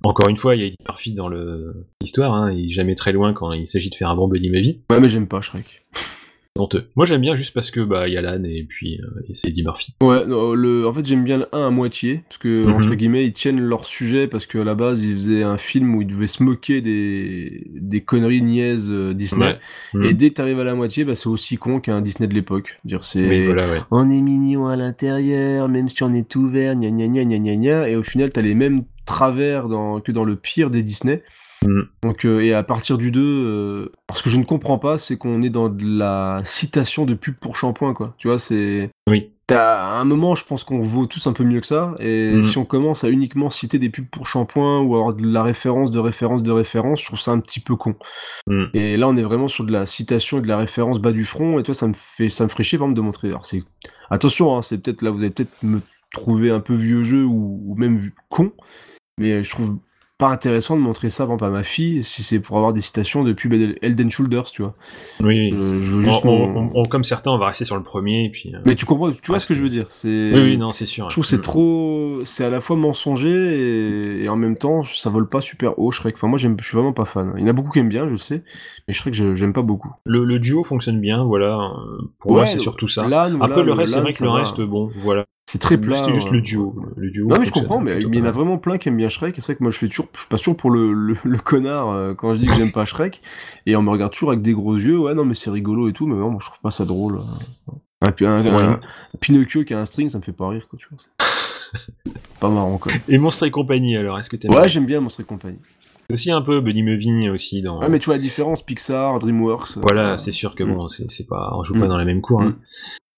encore 0.05 0.29
une 0.29 0.37
fois, 0.37 0.55
il 0.57 0.61
y 0.61 0.65
a 0.65 0.67
Eddie 0.67 0.77
Murphy 0.87 1.13
dans 1.13 1.29
l'histoire, 2.01 2.33
hein, 2.35 2.53
il 2.53 2.67
est 2.71 2.73
jamais 2.75 2.95
très 2.95 3.13
loin 3.13 3.33
quand 3.33 3.53
il 3.53 3.67
s'agit 3.67 3.91
de 3.91 3.95
faire 3.95 4.09
un 4.11 4.17
bon 4.17 4.29
buddy 4.29 4.49
movie. 4.51 4.81
Ouais 4.91 5.01
mais 5.01 5.09
j'aime 5.09 5.27
pas 5.27 5.41
Shrek. 5.41 5.85
Honteux. 6.57 6.89
Moi 6.97 7.07
j'aime 7.07 7.21
bien 7.21 7.37
juste 7.37 7.55
parce 7.55 7.71
que 7.71 7.79
bah 7.81 8.09
il 8.09 8.15
y 8.15 8.17
a 8.17 8.21
Lan 8.21 8.43
et 8.43 8.65
puis 8.69 9.01
euh, 9.01 9.21
et 9.29 9.35
c'est 9.35 9.49
Eddie 9.49 9.63
Murphy. 9.63 9.95
Ouais, 10.03 10.27
non, 10.27 10.55
le, 10.55 10.89
en 10.89 10.93
fait 10.93 11.07
j'aime 11.07 11.23
bien 11.23 11.39
le 11.39 11.47
1 11.53 11.69
à 11.69 11.71
moitié, 11.71 12.25
parce 12.29 12.39
que 12.39 12.65
Mhm. 12.67 12.73
entre 12.75 12.95
guillemets 12.97 13.25
ils 13.25 13.33
tiennent 13.33 13.61
leur 13.61 13.85
sujet, 13.87 14.27
parce 14.27 14.45
qu'à 14.45 14.65
la 14.65 14.75
base 14.75 15.01
ils 15.05 15.13
faisaient 15.15 15.45
un 15.45 15.57
film 15.57 15.95
où 15.95 16.03
ils 16.03 16.07
devaient 16.09 16.27
se 16.27 16.43
moquer 16.43 16.81
des, 16.81 17.65
des 17.77 18.01
conneries 18.01 18.43
niaises 18.43 18.89
euh, 18.91 19.15
Disney, 19.15 19.47
Ouais. 19.47 19.59
Mhm. 19.95 20.05
et 20.05 20.15
dès 20.15 20.31
que 20.31 20.35
t'arrives 20.35 20.59
à 20.59 20.65
la 20.65 20.75
moitié, 20.75 21.05
bah, 21.05 21.15
c'est 21.15 21.29
aussi 21.29 21.59
con 21.59 21.79
qu'un 21.79 22.01
Disney 22.01 22.27
de 22.29 22.35
l'époque. 22.35 22.81
Dire 22.85 23.05
c'est 23.05 23.29
Oui, 23.29 23.45
voilà, 23.47 23.63
ouais. 23.69 23.79
on 23.93 24.11
est 24.11 24.21
mignon 24.21 24.67
à 24.67 24.75
l'intérieur, 24.75 25.69
même 25.69 25.89
si 25.89 26.03
on 26.03 26.13
est 26.13 26.35
ouvert, 26.35 26.75
gna 26.75 26.91
gna 26.91 27.07
gna 27.07 27.25
gna 27.25 27.39
gna 27.39 27.57
gna, 27.57 27.89
et 27.89 27.95
au 27.95 28.03
final 28.03 28.31
t'as 28.33 28.43
les 28.43 28.55
mêmes 28.55 28.83
travers 29.07 29.69
dans, 29.69 30.01
que 30.01 30.11
dans 30.11 30.25
le 30.25 30.35
pire 30.35 30.71
des 30.71 30.83
Disney. 30.83 31.23
Mm. 31.65 31.83
Donc, 32.03 32.25
euh, 32.25 32.41
et 32.41 32.55
à 32.55 32.63
partir 32.63 32.99
du 32.99 33.11
2, 33.11 33.21
euh, 33.21 33.93
parce 34.07 34.23
que 34.23 34.31
je 34.31 34.39
ne 34.39 34.45
comprends 34.45 34.79
pas, 34.79 34.99
c'est 34.99 35.17
qu'on 35.17 35.43
est 35.43 35.51
dans 35.51 35.69
de 35.69 35.85
la 35.85 36.41
citation 36.45 37.05
de 37.05 37.15
pub 37.15 37.35
pour 37.37 37.57
shampoing, 37.57 37.95
quoi. 37.95 38.15
Tu 38.19 38.29
vois, 38.29 38.39
c'est. 38.39 38.91
Oui. 39.09 39.33
À 39.51 39.99
un 39.99 40.05
moment, 40.05 40.35
je 40.35 40.45
pense 40.45 40.63
qu'on 40.63 40.83
vaut 40.83 41.07
tous 41.07 41.27
un 41.27 41.33
peu 41.33 41.43
mieux 41.43 41.61
que 41.61 41.67
ça. 41.67 41.95
Et 42.01 42.33
Mhm. 42.35 42.43
si 42.43 42.59
on 42.59 42.67
commence 42.67 43.03
à 43.05 43.09
uniquement 43.09 43.49
citer 43.49 43.79
des 43.79 43.89
pubs 43.89 44.07
pour 44.07 44.29
shampoing 44.29 44.83
ou 44.83 44.95
avoir 44.95 45.15
de 45.15 45.27
la 45.27 45.43
référence, 45.43 45.91
de 45.91 45.99
référence, 45.99 46.43
de 46.43 46.51
référence, 46.51 47.01
je 47.01 47.07
trouve 47.07 47.19
ça 47.19 47.31
un 47.31 47.41
petit 47.41 47.61
peu 47.61 47.75
con. 47.75 47.95
Mm. 48.47 48.65
Et 48.75 48.97
là, 48.99 49.09
on 49.09 49.17
est 49.17 49.23
vraiment 49.23 49.49
sur 49.49 49.65
de 49.65 49.73
la 49.73 49.87
citation 49.87 50.39
et 50.39 50.43
de 50.43 50.49
la 50.49 50.59
référence 50.59 50.99
bas 51.01 51.13
du 51.13 51.25
front. 51.25 51.59
Et 51.59 51.63
toi, 51.63 51.73
ça 51.73 51.87
me 51.89 51.95
fait, 51.95 52.29
ça 52.29 52.45
me 52.45 52.51
ferait 52.51 52.63
chier, 52.63 52.77
par 52.77 52.89
exemple, 52.89 52.99
de 52.99 53.05
montrer. 53.07 53.29
Alors, 53.29 53.47
c'est 53.47 53.63
attention, 54.11 54.55
hein, 54.55 54.61
c'est 54.61 54.83
peut-être 54.83 55.01
là, 55.01 55.11
vous 55.11 55.21
allez 55.21 55.31
peut-être 55.31 55.63
me 55.63 55.81
trouver 56.13 56.51
un 56.51 56.61
peu 56.61 56.75
vieux 56.75 57.03
jeu 57.03 57.25
ou, 57.25 57.63
ou 57.65 57.75
même 57.75 57.99
con. 58.29 58.53
Mais 59.19 59.43
je 59.43 59.51
trouve 59.51 59.79
pas 60.19 60.31
intéressant 60.31 60.77
de 60.77 60.81
montrer 60.83 61.11
ça, 61.11 61.27
par 61.27 61.51
ma 61.51 61.63
fille, 61.63 62.03
si 62.03 62.25
c'est 62.25 62.41
pour 62.41 62.57
avoir 62.57 62.73
des 62.73 62.81
citations 62.81 63.23
de 63.23 63.33
pub 63.33 63.53
Elden 63.83 64.11
Shoulders, 64.11 64.51
tu 64.51 64.63
vois. 64.63 64.75
Oui, 65.23 65.53
Euh, 65.53 65.81
je 65.81 65.95
veux 65.95 66.03
juste 66.03 66.25
On- 66.25 66.27
mon- 66.27 66.57
on- 66.57 66.71
on- 66.75 66.85
comme 66.87 67.05
certains, 67.05 67.31
on 67.31 67.39
va 67.39 67.47
rester 67.47 67.65
sur 67.65 67.77
le 67.77 67.85
premier 67.85 68.25
et 68.25 68.29
puis. 68.31 68.53
euh, 68.53 68.59
Mais 68.67 68.75
tu 68.75 68.85
comprends, 68.85 69.13
tu 69.13 69.19
vois 69.29 69.39
ce 69.39 69.47
que 69.47 69.55
je 69.55 69.63
veux 69.63 69.69
dire. 69.71 69.87
Oui, 70.05 70.33
oui, 70.35 70.59
non, 70.59 70.71
c'est 70.71 70.87
sûr. 70.87 71.09
Je 71.09 71.15
trouve 71.15 71.23
que 71.25 71.31
c'est 71.31 71.41
trop, 71.41 72.25
c'est 72.25 72.45
à 72.45 72.51
la 72.51 72.61
fois 72.61 72.75
mensonger 72.77 73.31
et, 73.31 74.25
et 74.25 74.29
en 74.29 74.37
même 74.37 74.57
temps 74.57 74.83
ça 74.83 75.09
vole 75.09 75.29
pas 75.29 75.41
super 75.41 75.79
haut 75.79 75.93
Shrek. 75.93 76.17
Enfin 76.17 76.27
moi 76.27 76.39
je 76.39 76.49
suis 76.63 76.77
vraiment 76.77 76.93
pas 76.93 77.05
fan. 77.05 77.35
Il 77.37 77.43
y 77.43 77.47
en 77.47 77.49
a 77.51 77.53
beaucoup 77.53 77.71
qui 77.71 77.79
aiment 77.79 77.89
bien, 77.89 78.09
je 78.09 78.17
sais, 78.17 78.43
mais 78.89 78.95
Shrek 78.95 79.15
je- 79.15 79.37
j'aime 79.37 79.53
pas 79.53 79.63
beaucoup. 79.63 79.93
Le, 80.05 80.25
le 80.25 80.39
duo 80.41 80.65
fonctionne 80.65 81.01
bien, 81.01 81.23
voilà. 81.25 81.59
euh, 81.61 81.99
Pour 82.19 82.33
Ouais, 82.33 82.37
moi, 82.39 82.47
c'est 82.47 82.59
surtout 82.59 82.89
ça. 82.89 83.05
Après, 83.41 83.63
le 83.63 83.73
reste, 83.73 83.93
c'est 83.95 84.01
vrai 84.01 84.13
que 84.13 84.25
le 84.25 84.31
reste, 84.31 84.61
bon, 84.61 84.91
voilà. 84.97 85.25
C'est 85.51 85.61
très 85.61 85.79
plat. 85.81 85.97
C'était 85.97 86.13
juste 86.15 86.31
le 86.31 86.43
duo. 86.43 86.77
Le 86.97 87.11
duo 87.11 87.27
Non 87.27 87.39
mais 87.39 87.47
je 87.47 87.53
comprends, 87.53 87.81
mais 87.81 87.97
il 88.03 88.15
y 88.15 88.21
en 88.21 88.25
a 88.27 88.31
vraiment 88.33 88.59
plein 88.59 88.77
qui 88.77 88.91
aiment 88.91 88.99
bien 88.99 89.09
Shrek. 89.09 89.39
Et 89.39 89.41
c'est 89.41 89.53
vrai 89.53 89.57
que 89.57 89.63
moi 89.63 89.71
je 89.73 89.79
fais 89.79 89.89
toujours, 89.89 90.09
je 90.15 90.27
passe 90.29 90.41
toujours 90.43 90.59
pour 90.59 90.71
le, 90.71 90.93
le, 90.93 91.17
le 91.25 91.39
connard 91.39 91.89
euh, 91.89 92.13
quand 92.13 92.35
je 92.35 92.41
dis 92.41 92.47
que 92.47 92.53
j'aime 92.53 92.71
pas 92.71 92.85
Shrek, 92.85 93.23
et 93.65 93.75
on 93.75 93.81
me 93.81 93.89
regarde 93.89 94.13
toujours 94.13 94.29
avec 94.33 94.43
des 94.43 94.53
gros 94.53 94.77
yeux. 94.77 94.99
Ouais 94.99 95.15
non 95.15 95.25
mais 95.25 95.33
c'est 95.35 95.49
rigolo 95.49 95.89
et 95.89 95.95
tout, 95.95 96.07
mais 96.07 96.17
non, 96.17 96.31
moi 96.31 96.39
je 96.43 96.49
trouve 96.49 96.61
pas 96.61 96.71
ça 96.71 96.85
drôle. 96.85 97.21
euh. 97.21 98.07
Et 98.09 98.13
puis 98.13 98.27
un, 98.27 98.45
un- 98.45 98.73
un 98.75 98.81
Pinocchio 99.21 99.65
qui 99.65 99.73
a 99.73 99.81
un 99.81 99.87
string, 99.87 100.11
ça 100.11 100.19
me 100.19 100.23
fait 100.23 100.33
pas 100.35 100.49
rire 100.49 100.69
quoi, 100.69 100.79
tu 100.79 100.87
vois. 100.91 100.99
pas 102.41 102.51
marrant 102.51 102.77
quoi. 102.77 102.93
Et 103.09 103.17
Monstre 103.17 103.45
et 103.47 103.51
compagnie, 103.51 103.97
alors, 103.97 104.19
est-ce 104.19 104.29
que 104.29 104.37
t'aimes 104.37 104.53
Ouais 104.53 104.69
j'aime 104.69 104.85
bien 104.85 105.01
Monstre 105.01 105.23
et 105.23 105.25
compagnie. 105.25 105.59
C'est 106.09 106.13
aussi 106.15 106.31
un 106.31 106.43
peu 106.43 106.61
Buddy 106.61 106.83
Movie 106.83 107.31
aussi 107.31 107.63
dans. 107.63 107.81
Ouais 107.81 107.89
mais 107.89 107.99
tu 107.99 108.05
vois 108.07 108.17
la 108.17 108.23
différence, 108.23 108.63
Pixar, 108.63 109.19
DreamWorks. 109.19 109.79
euh, 109.79 109.81
Voilà, 109.83 110.19
c'est 110.19 110.33
sûr 110.33 110.55
que 110.55 110.63
Mm. 110.63 110.75
bon, 110.75 110.89
c'est 110.89 111.11
c'est 111.11 111.27
pas, 111.27 111.51
on 111.55 111.65
joue 111.65 111.75
Mm. 111.75 111.81
pas 111.81 111.87
dans 111.89 111.97
la 111.99 112.05
même 112.05 112.21
cour. 112.21 112.43
hein. 112.43 112.57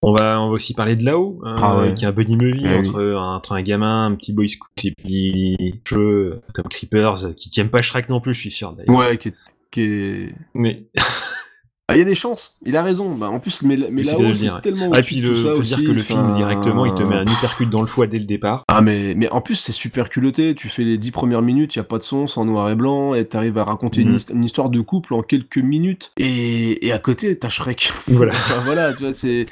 On 0.03 0.15
va, 0.15 0.41
on 0.41 0.47
va 0.49 0.55
aussi 0.55 0.73
parler 0.73 0.97
de 0.97 1.05
là-haut, 1.05 1.41
hein, 1.45 1.57
Ah 1.59 1.79
ouais. 1.79 1.95
qui 1.95 2.05
est 2.05 2.09
un 2.09 2.13
buddy 2.13 2.35
movie 2.37 2.63
Ah 2.65 2.79
oui. 2.81 2.89
entre, 2.89 3.15
entre 3.15 3.53
un 3.53 3.63
gamin, 3.63 4.07
un 4.07 4.15
petit 4.15 4.33
boy 4.33 4.49
scout 4.49 4.69
et 4.85 4.93
puis 4.93 5.81
jeux 5.87 6.41
comme 6.55 6.69
Creepers, 6.69 7.35
qui, 7.37 7.51
qui 7.51 7.61
aime 7.61 7.69
pas 7.71 7.83
Shrek 7.83 8.09
non 8.09 8.21
plus, 8.21 8.33
je 8.35 8.41
suis 8.41 8.51
sûr. 8.51 8.75
Ouais, 8.89 9.19
qui 9.19 9.29
est. 9.29 9.35
Qui 9.71 9.83
est... 9.83 10.35
Mais 10.55 10.87
Ah, 11.91 11.97
il 11.97 11.99
y 11.99 12.03
a 12.03 12.05
des 12.05 12.15
chances, 12.15 12.57
il 12.65 12.77
a 12.77 12.83
raison. 12.83 13.15
Bah, 13.15 13.29
en 13.29 13.41
plus, 13.41 13.63
mais, 13.63 13.77
mais 13.91 14.03
là-haut, 14.03 14.33
c'est 14.35 14.49
tellement 14.63 14.87
Ah, 14.93 14.99
au-dessus 14.99 15.15
puis 15.15 15.21
le, 15.21 15.29
tout 15.35 15.43
ça 15.43 15.55
aussi. 15.55 15.75
dire 15.77 15.85
que 15.87 15.93
le 15.93 16.03
film 16.03 16.35
directement, 16.37 16.87
il 16.87 16.95
te 16.95 17.03
met 17.03 17.17
un 17.17 17.25
uppercut 17.25 17.67
dans 17.67 17.81
le 17.81 17.87
foie 17.87 18.07
dès 18.07 18.19
le 18.19 18.25
départ. 18.25 18.65
Ah, 18.69 18.81
mais, 18.81 19.15
mais 19.17 19.29
en 19.31 19.41
plus, 19.41 19.57
c'est 19.57 19.73
super 19.73 20.09
culotté. 20.09 20.55
Tu 20.55 20.69
fais 20.69 20.85
les 20.85 20.99
dix 20.99 21.11
premières 21.11 21.43
minutes, 21.43 21.75
il 21.75 21.79
y 21.79 21.81
a 21.81 21.85
pas 21.85 21.99
de 21.99 22.03
son, 22.03 22.27
c'est 22.27 22.39
en 22.41 22.45
noir 22.45 22.71
et 22.71 22.75
blanc, 22.75 23.15
et 23.15 23.25
t'arrives 23.27 23.59
à 23.59 23.65
raconter 23.65 24.03
une, 24.03 24.13
Mhm. 24.13 24.19
une 24.35 24.45
histoire 24.45 24.71
de 24.71 24.81
couple 24.81 25.15
en 25.15 25.23
quelques 25.23 25.59
minutes. 25.59 26.13
Et, 26.19 26.87
et 26.87 26.93
à 26.93 26.99
côté, 26.99 27.37
t'as 27.39 27.49
Shrek. 27.49 27.93
Voilà. 28.09 28.33
Enfin, 28.33 28.61
voilà, 28.65 28.93
tu 28.95 29.05
vois, 29.05 29.13
c'est, 29.13 29.47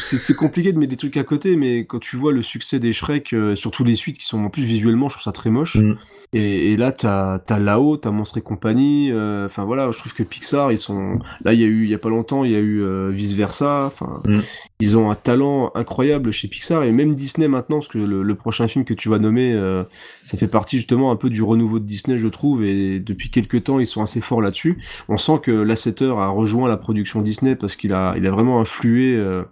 c'est, 0.00 0.34
compliqué 0.34 0.72
de 0.72 0.78
mettre 0.78 0.90
des 0.90 0.96
trucs 0.96 1.16
à 1.16 1.24
côté, 1.24 1.56
mais 1.56 1.84
quand 1.86 1.98
tu 2.00 2.16
vois 2.16 2.32
le 2.32 2.42
succès 2.42 2.78
des 2.78 2.92
Shrek, 2.92 3.32
euh, 3.32 3.54
surtout 3.56 3.84
les 3.84 3.96
suites 3.96 4.18
qui 4.18 4.26
sont 4.26 4.42
en 4.44 4.50
plus 4.50 4.64
visuellement, 4.64 5.08
je 5.08 5.14
trouve 5.14 5.22
ça 5.24 5.32
très 5.32 5.50
moche. 5.50 5.76
Mhm. 5.76 5.96
Et, 6.32 6.72
et 6.72 6.76
là, 6.76 6.90
t'as, 6.92 7.38
t'as 7.38 7.58
là-haut, 7.58 7.96
t'as 7.96 8.10
Monstre 8.10 8.38
et 8.38 8.42
compagnie. 8.42 9.10
euh, 9.12 9.46
Enfin 9.46 9.64
voilà, 9.64 9.90
je 9.92 9.98
trouve 9.98 10.12
que 10.14 10.22
Pixar, 10.24 10.72
ils 10.72 10.78
sont. 10.78 11.18
Là, 11.44 11.53
il 11.54 11.60
y 11.60 11.64
a 11.64 11.66
eu, 11.66 11.84
il 11.84 11.90
y 11.90 11.94
a 11.94 11.98
pas 11.98 12.08
longtemps, 12.10 12.44
il 12.44 12.52
y 12.52 12.56
a 12.56 12.60
eu 12.60 12.82
euh, 12.82 13.10
vice 13.10 13.32
versa. 13.32 13.86
Enfin, 13.86 14.20
Mm. 14.26 14.40
ils 14.80 14.98
ont 14.98 15.10
un 15.10 15.14
talent 15.14 15.70
incroyable 15.74 16.30
chez 16.32 16.48
Pixar 16.48 16.82
et 16.84 16.92
même 16.92 17.14
Disney 17.14 17.48
maintenant, 17.48 17.78
parce 17.78 17.88
que 17.88 17.98
le, 17.98 18.22
le 18.22 18.34
prochain 18.34 18.68
film 18.68 18.84
que 18.84 18.94
tu 18.94 19.08
vas 19.08 19.18
nommer, 19.18 19.52
euh, 19.54 19.84
ça 20.24 20.36
fait 20.36 20.48
partie 20.48 20.76
justement 20.76 21.10
un 21.10 21.16
peu 21.16 21.30
du 21.30 21.42
renouveau 21.42 21.78
de 21.78 21.84
Disney, 21.86 22.18
je 22.18 22.28
trouve. 22.28 22.64
Et 22.64 23.00
depuis 23.00 23.30
quelques 23.30 23.64
temps, 23.64 23.78
ils 23.80 23.86
sont 23.86 24.02
assez 24.02 24.20
forts 24.20 24.42
là-dessus. 24.42 24.78
On 25.08 25.16
sent 25.16 25.40
que 25.42 25.50
Lasseter 25.50 26.14
a 26.18 26.28
rejoint 26.28 26.68
la 26.68 26.76
production 26.76 27.22
Disney 27.22 27.56
parce 27.56 27.76
qu'il 27.76 27.92
a, 27.92 28.14
il 28.16 28.26
a 28.26 28.30
vraiment 28.30 28.60
influé 28.60 29.16
euh, 29.16 29.42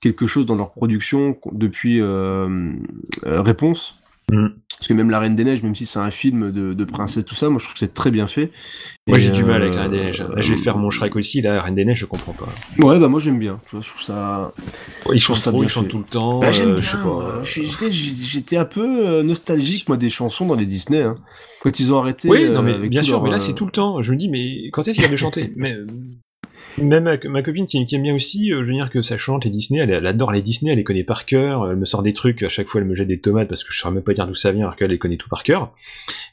quelque 0.00 0.26
chose 0.26 0.46
dans 0.46 0.56
leur 0.56 0.70
production 0.72 1.36
depuis 1.52 2.00
Réponse. 3.22 3.94
Mm. 4.30 4.48
Parce 4.78 4.88
que 4.88 4.94
même 4.94 5.10
La 5.10 5.18
Reine 5.18 5.36
des 5.36 5.44
Neiges, 5.44 5.62
même 5.62 5.76
si 5.76 5.84
c'est 5.84 5.98
un 5.98 6.10
film 6.10 6.52
de, 6.52 6.72
de 6.72 6.84
princesse, 6.84 7.24
tout 7.24 7.34
ça, 7.34 7.50
moi 7.50 7.58
je 7.58 7.64
trouve 7.64 7.74
que 7.74 7.80
c'est 7.80 7.92
très 7.92 8.10
bien 8.10 8.26
fait. 8.26 8.50
Moi, 9.06 9.18
j'ai 9.18 9.30
du 9.30 9.44
mal 9.44 9.60
avec 9.62 9.74
euh, 9.74 9.76
la 9.76 9.82
Reine 9.82 9.90
des 9.90 9.98
Neiges. 9.98 10.22
Là, 10.22 10.40
je 10.40 10.54
vais 10.54 10.58
faire 10.58 10.78
mon 10.78 10.88
Shrek 10.88 11.16
aussi, 11.16 11.42
là, 11.42 11.60
Reine 11.60 11.74
des 11.74 11.84
Neiges, 11.84 11.98
je 11.98 12.06
comprends 12.06 12.32
pas. 12.32 12.48
Ouais, 12.78 12.98
bah 12.98 13.08
moi 13.08 13.20
j'aime 13.20 13.38
bien. 13.38 13.60
Tu 13.68 13.76
vois, 13.76 13.84
je 13.84 13.88
trouve 13.90 14.02
ça. 14.02 14.52
Ouais, 15.06 15.16
il 15.16 15.18
je 15.18 15.24
trouve 15.24 15.36
chante 15.36 15.44
ça 15.44 15.50
trop, 15.50 15.58
bien 15.60 15.66
il 15.66 15.70
chante 15.70 15.84
fait. 15.84 15.90
tout 15.90 15.98
le 15.98 16.04
temps, 16.04 16.38
Bah, 16.38 16.52
j'aime 16.52 16.78
euh, 16.78 17.44
J'étais 17.44 18.56
un 18.56 18.64
peu 18.64 19.06
euh, 19.06 19.22
nostalgique, 19.22 19.88
moi, 19.88 19.98
des 19.98 20.10
chansons 20.10 20.46
dans 20.46 20.54
les 20.54 20.66
Disney. 20.66 21.02
Hein. 21.02 21.16
Quand 21.60 21.78
ils 21.78 21.92
ont 21.92 21.98
arrêté. 21.98 22.28
Oui, 22.28 22.48
non, 22.48 22.62
mais 22.62 22.72
euh, 22.72 22.88
bien 22.88 23.02
sûr, 23.02 23.16
leur, 23.16 23.24
mais 23.24 23.30
là, 23.30 23.36
euh, 23.36 23.40
c'est 23.40 23.54
tout 23.54 23.66
le 23.66 23.72
temps. 23.72 24.02
Je 24.02 24.12
me 24.12 24.16
dis, 24.16 24.28
mais 24.30 24.70
quand 24.72 24.82
est-ce 24.82 24.92
qu'il 24.92 25.04
va 25.04 25.10
me 25.10 25.16
chanter? 25.16 25.52
Mais, 25.56 25.74
euh, 25.74 25.86
Même 26.78 27.04
ma, 27.04 27.16
ma 27.28 27.42
copine 27.42 27.66
qui, 27.66 27.84
qui 27.84 27.94
aime 27.96 28.02
bien 28.02 28.14
aussi, 28.14 28.52
euh, 28.52 28.62
je 28.62 28.66
veux 28.66 28.72
dire 28.72 28.90
que 28.90 29.02
ça 29.02 29.18
chante 29.18 29.44
les 29.44 29.50
Disney, 29.50 29.80
elle, 29.80 29.90
elle 29.90 30.06
adore 30.06 30.32
les 30.32 30.42
Disney, 30.42 30.70
elle 30.72 30.78
les 30.78 30.84
connaît 30.84 31.04
par 31.04 31.26
cœur, 31.26 31.70
elle 31.70 31.76
me 31.76 31.84
sort 31.84 32.02
des 32.02 32.12
trucs, 32.12 32.42
à 32.42 32.48
chaque 32.48 32.68
fois 32.68 32.80
elle 32.80 32.86
me 32.86 32.94
jette 32.94 33.08
des 33.08 33.20
tomates 33.20 33.48
parce 33.48 33.64
que 33.64 33.72
je 33.72 33.78
saurais 33.78 33.94
même 33.94 34.02
pas 34.02 34.12
dire 34.14 34.26
d'où 34.26 34.34
ça 34.34 34.52
vient 34.52 34.64
alors 34.64 34.76
qu'elle 34.76 34.90
les 34.90 34.98
connaît 34.98 35.16
tout 35.16 35.28
par 35.28 35.42
cœur. 35.42 35.72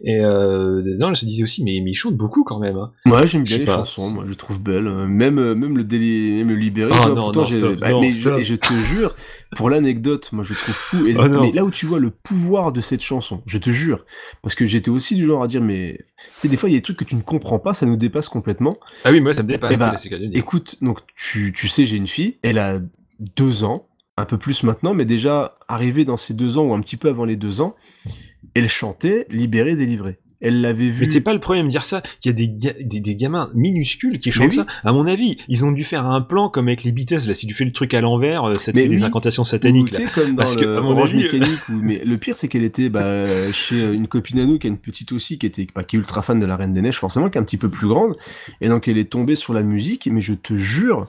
Et 0.04 0.20
euh, 0.20 0.82
non, 1.00 1.10
elle 1.10 1.16
se 1.16 1.26
disait 1.26 1.44
aussi, 1.44 1.64
mais, 1.64 1.80
mais 1.84 1.92
ils 1.92 1.96
chantent 1.96 2.16
beaucoup 2.18 2.44
quand 2.44 2.60
même. 2.60 2.78
Hein. 2.78 2.92
Ouais, 3.06 3.28
j'aime 3.28 3.44
bien 3.44 3.58
les 3.58 3.66
pas, 3.66 3.78
chansons, 3.78 4.14
moi, 4.16 4.24
je 4.26 4.32
les 4.32 4.36
trouve 4.36 4.62
belles. 4.62 4.88
Euh, 4.88 5.08
Même, 5.08 5.40
euh, 5.40 5.56
même 5.56 5.76
le 5.78 5.84
déli... 5.84 6.32
même 6.38 6.50
le 6.50 6.56
libéré, 6.56 6.92
Oh 6.94 6.98
vois, 6.98 7.08
non, 7.10 7.16
pourtant 7.16 7.42
non, 7.42 7.48
stop, 7.48 7.80
bah, 7.80 7.92
non, 7.92 8.02
mais 8.02 8.12
je, 8.12 8.44
je 8.44 8.56
te 8.56 8.74
jure, 8.92 9.16
pour 9.56 9.70
l'anecdote, 9.70 10.30
moi 10.34 10.44
je 10.44 10.54
le 10.54 10.60
trouve 10.60 10.76
fou. 10.76 11.08
Et, 11.08 11.16
Oh 11.18 11.28
non. 11.28 11.42
mais 11.44 11.52
là 11.52 11.64
où 11.66 11.72
tu 11.72 11.86
vois 11.86 12.00
le 12.00 12.12
pouvoir 12.12 12.72
de 12.72 12.82
cette 12.82 13.02
chanson, 13.02 13.42
je 13.46 13.58
te 13.58 13.70
jure, 13.72 14.06
parce 14.44 14.56
que 14.56 14.66
j'étais 14.66 14.90
aussi 14.90 15.16
du 15.16 15.26
genre 15.26 15.42
à 15.44 15.48
dire, 15.48 15.62
mais 15.62 15.98
tu 16.18 16.42
sais, 16.42 16.48
des 16.48 16.58
fois 16.58 16.70
il 16.70 16.74
y 16.74 16.76
a 16.76 16.80
des 16.80 16.84
trucs 16.84 16.98
que 16.98 17.04
tu 17.06 17.16
ne 17.16 17.22
comprends 17.22 17.60
pas, 17.60 17.74
ça 17.74 17.86
nous 17.86 17.96
dépasse 17.98 18.30
complètement. 18.30 18.78
Ah 19.04 19.12
oui, 19.12 19.20
moi 19.20 19.34
ça 19.34 19.44
me 19.44 19.48
dépasse, 19.48 19.78
bah, 19.78 19.96
c'est 19.98 20.10
écoute, 20.34 20.78
donc 20.82 21.00
tu, 21.16 21.54
tu 21.54 21.68
sais, 21.68 21.86
j'ai 21.86 21.98
une 21.98 22.08
fille, 22.08 22.38
elle 22.42 22.58
a 22.58 22.80
deux 23.36 23.64
ans, 23.64 23.88
un 24.18 24.26
peu 24.26 24.38
plus 24.38 24.64
maintenant, 24.64 24.94
mais 24.94 25.06
déjà 25.06 25.58
arrivée 25.68 26.06
dans 26.06 26.18
ses 26.18 26.34
deux 26.34 26.58
ans 26.58 26.66
ou 26.66 26.74
un 26.74 26.82
petit 26.82 26.98
peu 26.98 27.10
avant 27.10 27.26
les 27.26 27.36
deux 27.36 27.62
ans, 27.62 27.76
elle 28.54 28.68
chantait 28.68 29.28
Libéré, 29.30 29.76
délivré. 29.76 30.18
Elle 30.40 30.62
l'avait 30.62 30.90
vu. 30.90 31.06
Mais 31.06 31.10
t'es 31.12 31.22
pas 31.22 31.34
le 31.34 31.40
premier 31.40 31.62
à 31.62 31.64
me 31.64 31.70
dire 31.70 31.84
ça, 31.84 32.02
qu'il 32.20 32.30
y 32.30 32.34
a 32.34 32.38
des, 32.38 32.48
ga- 32.48 32.76
des, 32.80 33.00
des 33.00 33.16
gamins 33.16 33.50
minuscules 33.56 34.20
qui 34.20 34.32
chantent 34.32 34.50
oui. 34.52 34.56
ça. 34.58 34.66
À 34.84 34.92
mon 34.94 35.08
avis, 35.08 35.38
ils 35.48 35.66
ont 35.66 35.72
dû 35.72 35.84
faire 35.84 36.06
un 36.06 36.22
plan 36.22 36.50
comme 36.50 36.68
avec 36.68 36.84
les 36.84 36.92
Beatles, 36.92 37.28
là, 37.28 37.34
si 37.34 37.48
tu 37.48 37.54
fais 37.56 37.66
le 37.66 37.72
truc 37.72 37.94
à 37.96 38.02
l'envers, 38.02 38.44
euh, 38.44 38.54
ça 38.56 38.72
te 38.72 38.78
Mais 38.78 38.84
fait 38.84 38.90
des 38.90 39.04
incantations 39.04 39.42
Ou, 39.42 39.46
sataniques. 39.46 39.94
sais, 39.96 40.04
là. 40.04 40.10
comme 40.14 40.30
dans 40.32 40.36
Parce 40.36 40.56
que, 40.56 40.62
le 40.66 40.78
à 40.78 40.82
mon 40.82 40.92
Orange 40.92 41.14
avis, 41.14 41.24
Mécanique, 41.24 41.60
où- 41.70 41.82
mais 41.82 42.04
le 42.06 42.18
pire, 42.18 42.36
c'est 42.36 42.48
qu'elle 42.48 42.64
était 42.64 42.90
bah, 42.90 43.26
chez 43.52 43.84
une 43.94 44.08
copine 44.08 44.40
à 44.40 44.46
nous, 44.46 44.60
qui 44.60 44.68
a 44.68 44.70
une 44.70 44.78
petite 44.78 45.12
aussi, 45.12 45.38
qui 45.40 45.46
était 45.48 45.66
bah, 45.74 45.84
qui 45.84 45.96
est 45.96 46.00
ultra 46.00 46.22
fan 46.22 46.40
de 46.40 46.46
la 46.46 46.56
Reine 46.56 46.74
des 46.74 46.82
Neiges, 46.82 46.98
forcément, 46.98 47.30
qui 47.30 47.38
est 47.38 47.42
un 47.42 47.44
petit 47.46 47.58
peu 47.58 47.70
plus 47.70 47.88
grande, 47.88 48.16
et 48.62 48.70
donc 48.70 48.88
elle 48.88 48.98
est 49.00 49.10
tombée 49.10 49.36
sur 49.36 49.54
la 49.56 49.64
musique, 49.64 50.08
mais 50.12 50.22
je 50.22 50.34
te 50.34 50.54
jure, 50.56 51.08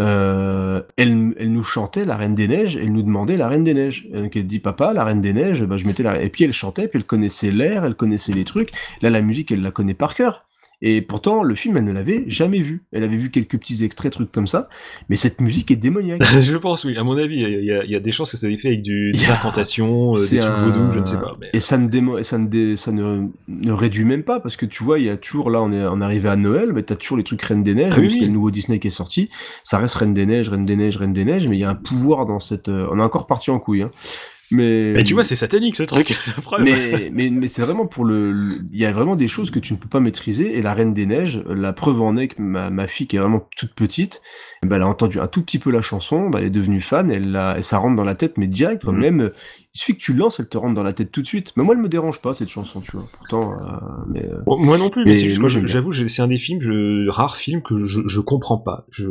euh, 0.00 0.82
elle, 0.96 1.34
elle 1.38 1.52
nous 1.52 1.62
chantait 1.62 2.04
la 2.04 2.16
Reine 2.16 2.34
des 2.34 2.48
Neiges, 2.48 2.76
elle 2.76 2.92
nous 2.92 3.02
demandait 3.02 3.36
la 3.36 3.48
Reine 3.48 3.64
des 3.64 3.74
Neiges. 3.74 4.08
Et 4.12 4.20
donc 4.22 4.36
elle 4.36 4.46
dit 4.46 4.58
papa, 4.58 4.92
la 4.92 5.04
Reine 5.04 5.20
des 5.20 5.32
Neiges, 5.32 5.64
bah, 5.64 5.76
je 5.76 5.86
mettais 5.86 6.02
la... 6.02 6.20
et 6.22 6.30
puis 6.30 6.44
elle 6.44 6.52
chantait, 6.52 6.88
puis 6.88 6.98
elle 6.98 7.06
connaissait 7.06 7.50
l'air, 7.50 7.84
elle 7.84 7.94
connaissait 7.94 8.32
les 8.32 8.44
trucs. 8.44 8.70
Là, 9.02 9.10
la 9.10 9.20
musique, 9.20 9.52
elle 9.52 9.62
la 9.62 9.70
connaît 9.70 9.94
par 9.94 10.14
cœur. 10.14 10.46
Et 10.82 11.02
pourtant, 11.02 11.42
le 11.42 11.54
film, 11.54 11.76
elle 11.76 11.84
ne 11.84 11.92
l'avait 11.92 12.24
jamais 12.26 12.60
vu. 12.62 12.84
Elle 12.92 13.02
avait 13.04 13.16
vu 13.18 13.30
quelques 13.30 13.58
petits 13.58 13.84
extraits, 13.84 14.12
trucs 14.12 14.32
comme 14.32 14.46
ça, 14.46 14.68
mais 15.10 15.16
cette 15.16 15.40
musique 15.40 15.70
est 15.70 15.76
démoniaque. 15.76 16.22
je 16.40 16.56
pense, 16.56 16.84
oui. 16.84 16.96
À 16.96 17.04
mon 17.04 17.18
avis, 17.18 17.36
il 17.42 17.64
y, 17.64 17.70
a- 17.72 17.84
y 17.84 17.94
a 17.94 18.00
des 18.00 18.12
chances 18.12 18.30
que 18.30 18.36
ça 18.38 18.48
ait 18.48 18.56
fait 18.56 18.68
avec 18.68 18.82
du, 18.82 19.12
des 19.12 19.28
incantations, 19.30 20.12
euh, 20.16 20.20
des 20.30 20.38
trucs 20.38 20.50
un- 20.50 20.64
vaudou, 20.64 20.92
je 20.94 20.98
ne 21.00 21.04
sais 21.04 21.18
pas. 21.18 21.36
mais- 21.40 21.50
Et 21.52 21.60
ça 21.60 21.76
ne 21.76 21.88
démo... 21.88 22.16
et 22.18 22.22
ça 22.22 22.38
dé- 22.38 22.76
ça 22.78 22.92
ne... 22.92 23.28
ne 23.48 23.72
réduit 23.72 24.04
même 24.04 24.22
pas 24.22 24.40
parce 24.40 24.56
que 24.56 24.64
tu 24.66 24.82
vois, 24.82 24.98
il 24.98 25.04
y 25.04 25.10
a 25.10 25.16
toujours 25.18 25.50
là, 25.50 25.60
on 25.62 25.70
est 25.70 25.84
on 25.84 26.00
est 26.00 26.04
arrivé 26.04 26.28
à 26.30 26.36
Noël, 26.36 26.72
mais 26.72 26.82
t'as 26.82 26.96
toujours 26.96 27.18
les 27.18 27.24
trucs 27.24 27.42
Reine 27.42 27.62
des 27.62 27.74
Neiges, 27.74 27.92
Ah 27.92 27.96
même 27.96 28.06
oui, 28.06 28.10
s'il 28.10 28.20
y 28.20 28.22
a 28.22 28.24
oui. 28.24 28.28
le 28.28 28.34
nouveau 28.34 28.50
Disney 28.50 28.78
qui 28.78 28.88
est 28.88 28.90
sorti, 28.90 29.28
ça 29.64 29.78
reste 29.78 29.96
Reine 29.96 30.14
des 30.14 30.24
Neiges, 30.24 30.48
Reine 30.48 30.64
des 30.64 30.76
Neiges, 30.76 30.96
Reine 30.96 31.12
des 31.12 31.24
Neiges, 31.26 31.46
mais 31.46 31.56
il 31.56 31.60
y 31.60 31.64
a 31.64 31.70
un 31.70 31.74
pouvoir 31.74 32.24
dans 32.24 32.40
cette. 32.40 32.68
euh, 32.70 32.88
On 32.90 32.98
est 32.98 33.02
encore 33.02 33.26
parti 33.26 33.50
en 33.50 33.58
couille, 33.58 33.82
hein. 33.82 33.90
Mais. 34.50 34.92
Mais 34.94 35.02
tu 35.04 35.14
vois, 35.14 35.24
c'est 35.24 35.36
satanique 35.36 35.76
ce 35.76 35.82
truc. 35.84 36.16
Mais, 36.58 37.10
mais, 37.12 37.30
mais 37.30 37.48
c'est 37.48 37.62
vraiment 37.62 37.86
pour 37.86 38.04
le. 38.04 38.34
Il 38.72 38.78
y 38.78 38.84
a 38.84 38.92
vraiment 38.92 39.16
des 39.16 39.28
choses 39.28 39.50
que 39.50 39.58
tu 39.58 39.72
ne 39.72 39.78
peux 39.78 39.88
pas 39.88 40.00
maîtriser. 40.00 40.58
Et 40.58 40.62
la 40.62 40.74
Reine 40.74 40.92
des 40.92 41.06
Neiges, 41.06 41.42
la 41.48 41.72
preuve 41.72 42.00
en 42.00 42.16
est 42.16 42.28
que 42.28 42.42
ma, 42.42 42.70
ma 42.70 42.86
fille, 42.86 43.06
qui 43.06 43.16
est 43.16 43.18
vraiment 43.20 43.48
toute 43.56 43.72
petite, 43.74 44.20
ben, 44.62 44.76
elle 44.76 44.82
a 44.82 44.88
entendu 44.88 45.20
un 45.20 45.26
tout 45.28 45.42
petit 45.42 45.58
peu 45.58 45.70
la 45.70 45.82
chanson, 45.82 46.28
bah, 46.28 46.38
elle 46.40 46.46
est 46.46 46.50
devenue 46.50 46.80
fan, 46.80 47.10
elle 47.10 47.38
et 47.56 47.62
ça 47.62 47.78
rentre 47.78 47.96
dans 47.96 48.04
la 48.04 48.14
tête, 48.14 48.36
mais 48.38 48.46
direct. 48.46 48.84
Mhm. 48.84 48.98
même. 48.98 49.30
Il 49.72 49.78
suffit 49.78 49.96
que 49.96 50.02
tu 50.02 50.14
lances, 50.14 50.40
elle 50.40 50.48
te 50.48 50.58
rentre 50.58 50.74
dans 50.74 50.82
la 50.82 50.92
tête 50.92 51.12
tout 51.12 51.22
de 51.22 51.26
suite. 51.26 51.52
Mais 51.56 51.62
moi, 51.62 51.76
elle 51.76 51.80
me 51.80 51.88
dérange 51.88 52.20
pas, 52.20 52.34
cette 52.34 52.48
chanson, 52.48 52.80
tu 52.80 52.90
vois. 52.92 53.06
Pourtant. 53.16 53.52
euh, 53.52 53.76
mais, 54.08 54.24
euh, 54.24 54.40
Bon, 54.44 54.58
moi 54.58 54.76
non 54.78 54.88
plus, 54.88 55.04
mais, 55.04 55.12
mais 55.12 55.68
j'avoue, 55.68 55.92
c'est 55.92 56.22
un 56.22 56.26
des 56.26 56.38
films, 56.38 56.60
je, 56.60 57.08
rares 57.08 57.36
films 57.36 57.62
que 57.62 57.86
je, 57.86 58.00
je 58.06 58.20
comprends 58.20 58.58
pas. 58.58 58.86
Je, 58.90 59.04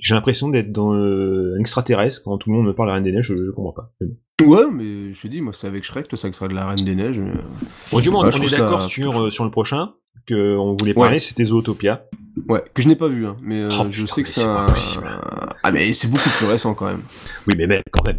j'ai 0.00 0.14
l'impression 0.14 0.48
d'être 0.48 0.72
dans 0.72 0.94
euh, 0.94 1.54
un 1.56 1.60
extraterrestre 1.60 2.22
quand 2.24 2.38
tout 2.38 2.50
le 2.50 2.56
monde 2.56 2.66
me 2.66 2.74
parle 2.74 2.88
de 2.88 2.90
la 2.90 2.94
Reine 2.96 3.04
des 3.04 3.12
Neiges, 3.12 3.26
je, 3.28 3.34
je 3.46 3.50
comprends 3.50 3.72
pas. 3.72 3.92
Mais 4.00 4.06
bon. 4.08 4.16
Ouais, 4.46 4.64
mais 4.72 5.12
je 5.14 5.20
te 5.20 5.28
dis, 5.28 5.40
moi 5.40 5.52
c'est 5.52 5.66
avec 5.66 5.84
Shrek, 5.84 6.08
toi 6.08 6.16
ça 6.18 6.32
sera 6.32 6.48
de 6.48 6.54
la 6.54 6.66
Reine 6.66 6.84
des 6.84 6.94
Neiges. 6.94 7.18
mais, 7.20 7.30
euh, 7.30 7.42
Bon, 7.92 8.00
du 8.00 8.10
moins, 8.10 8.28
je 8.30 8.38
on 8.38 8.42
est 8.42 8.48
ça- 8.48 8.58
d'accord 8.58 8.82
sur, 8.82 9.20
euh, 9.20 9.30
sur 9.30 9.44
le 9.44 9.50
prochain, 9.50 9.92
que 10.26 10.56
on 10.56 10.74
voulait 10.74 10.94
parler, 10.94 11.12
Ouais. 11.14 11.18
c'était 11.18 11.44
Zootopia. 11.44 12.04
Ouais, 12.48 12.62
que 12.72 12.80
je 12.80 12.88
n'ai 12.88 12.96
pas 12.96 13.08
vu, 13.08 13.26
hein, 13.26 13.36
mais 13.42 13.60
euh, 13.62 13.68
Oh, 13.72 13.86
je 13.90 14.02
putain, 14.02 14.14
sais 14.14 14.20
mais 14.20 14.22
que 14.22 14.28
c'est 14.28 14.44
un... 14.44 14.66
Ah 15.62 15.72
mais 15.72 15.92
c'est 15.92 16.08
beaucoup 16.08 16.30
plus 16.38 16.46
récent 16.46 16.74
quand 16.74 16.86
même. 16.86 17.02
Oui, 17.48 17.54
mais 17.58 17.66
même, 17.66 17.82
quand 17.90 18.06
même. 18.06 18.16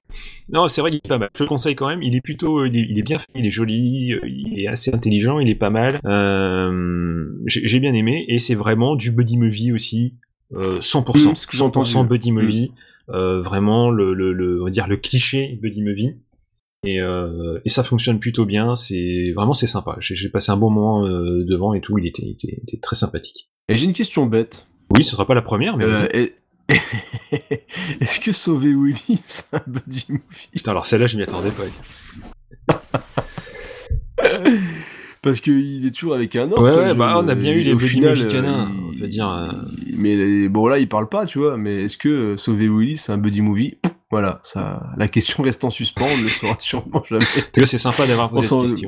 Non, 0.50 0.68
c'est 0.68 0.82
vrai 0.82 0.92
qu'il 0.92 1.00
est 1.04 1.08
pas 1.08 1.18
mal. 1.18 1.30
Je 1.36 1.44
le 1.44 1.50
conseille 1.50 1.76
quand 1.76 1.88
même. 1.88 2.04
Il 2.04 2.14
est 2.16 2.22
plutôt, 2.22 2.66
il 2.66 2.76
est, 2.78 2.86
il 2.90 3.00
est 3.00 3.04
bien 3.04 3.18
fait, 3.18 3.28
il 3.36 3.46
est 3.46 3.52
joli, 3.52 4.14
il 4.28 4.60
est 4.60 4.68
assez 4.68 4.94
intelligent, 4.94 5.40
il 5.40 5.50
est 5.50 5.56
pas 5.56 5.70
mal. 5.70 6.00
Euh, 6.06 7.26
j'ai 7.46 7.68
j'ai 7.68 7.80
bien 7.80 7.94
aimé 7.94 8.26
et 8.28 8.38
c'est 8.38 8.54
vraiment 8.56 8.96
du 8.96 9.12
buddy 9.12 9.38
movie 9.38 9.72
aussi, 9.72 10.16
100%, 10.54 11.32
Mm, 11.32 11.36
ce 11.36 11.48
que 11.48 11.58
j'ai 11.58 11.64
entendu. 11.64 11.90
100% 11.92 12.08
buddy 12.08 12.32
movie. 12.32 12.72
Euh, 13.10 13.42
vraiment 13.42 13.90
le, 13.90 14.14
le, 14.14 14.32
le, 14.34 14.62
on 14.62 14.66
va 14.66 14.72
dire 14.72 14.88
le 14.88 14.98
cliché 14.98 15.58
buddy 15.62 15.82
movie. 15.82 16.16
Et, 16.84 17.00
euh, 17.02 17.60
et 17.66 17.70
ça 17.70 17.84
fonctionne 17.84 18.20
plutôt 18.20 18.46
bien. 18.46 18.76
C'est 18.76 19.32
vraiment 19.36 19.54
c'est 19.54 19.68
sympa. 19.68 19.98
J'ai 20.00 20.30
passé 20.30 20.52
un 20.52 20.58
bon 20.58 20.70
moment 20.70 21.06
euh, 21.06 21.44
devant 21.46 21.74
et 21.74 21.82
tout. 21.82 21.98
Il 21.98 22.08
était, 22.08 22.24
il 22.24 22.32
était, 22.32 22.56
il 22.58 22.64
était 22.64 22.78
très 22.78 22.96
sympathique. 22.96 23.50
Et 23.70 23.76
j'ai 23.78 23.86
une 23.86 23.94
question 23.94 24.26
bête. 24.26 24.68
Oui, 24.96 25.04
ce 25.04 25.12
sera 25.12 25.26
pas 25.28 25.36
la 25.36 25.42
première, 25.42 25.78
mais 25.78 25.86
Euh, 25.86 26.08
et- 26.14 26.34
Est-ce 28.02 28.20
que 28.20 28.32
Sauver 28.32 28.74
Willy, 28.74 29.20
c'est 29.26 29.54
un 29.54 29.62
buddy 29.68 30.06
movie? 30.10 30.48
Putain, 30.54 30.72
alors 30.72 30.86
celle-là, 30.86 31.08
je 31.08 31.18
m'y 31.18 31.24
attendais 31.24 31.52
pas. 31.52 31.64
Parce 35.22 35.40
qu'il 35.40 35.86
est 35.86 35.92
toujours 35.92 36.16
avec 36.16 36.36
un 36.36 36.52
orque. 36.52 36.62
Ouais, 36.62 36.76
ouais, 36.76 36.96
bah, 36.96 37.22
on 37.24 37.28
a 37.28 37.36
bien 37.36 37.52
eu 37.54 37.62
les 37.62 37.74
au 37.74 37.78
buddy 37.78 37.90
final, 37.92 38.10
movie 38.18 38.24
euh, 38.24 38.32
canins, 38.32 38.72
il- 38.92 38.98
je 38.98 39.04
veux 39.04 39.08
dire, 39.08 39.30
euh, 39.30 39.50
Mais 39.96 40.48
bon, 40.50 40.66
là, 40.68 40.80
il 40.80 40.90
parle 40.90 41.10
pas, 41.10 41.28
tu 41.28 41.38
vois. 41.38 41.58
Mais 41.58 41.84
est-ce 41.84 41.96
que 41.98 42.10
euh, 42.10 42.38
Sauver 42.38 42.68
Willy, 42.70 42.98
c'est 42.98 43.12
un 43.12 43.20
buddy 43.20 43.42
movie? 43.42 43.78
Voilà, 44.10 44.40
ça, 44.44 44.82
la 44.98 45.08
question 45.08 45.44
reste 45.44 45.64
en 45.64 45.70
suspens, 45.70 46.06
on 46.12 46.18
ne 46.18 46.24
le 46.24 46.30
saura 46.30 46.56
sûrement 46.60 47.04
jamais. 47.08 47.22
En 47.24 47.42
tout 47.54 47.62
cas, 47.62 47.66
c'est 47.68 47.78
sympa 47.78 48.08
d'avoir 48.08 48.34
On 48.34 48.38
posé 48.38 48.48
cette 48.68 48.82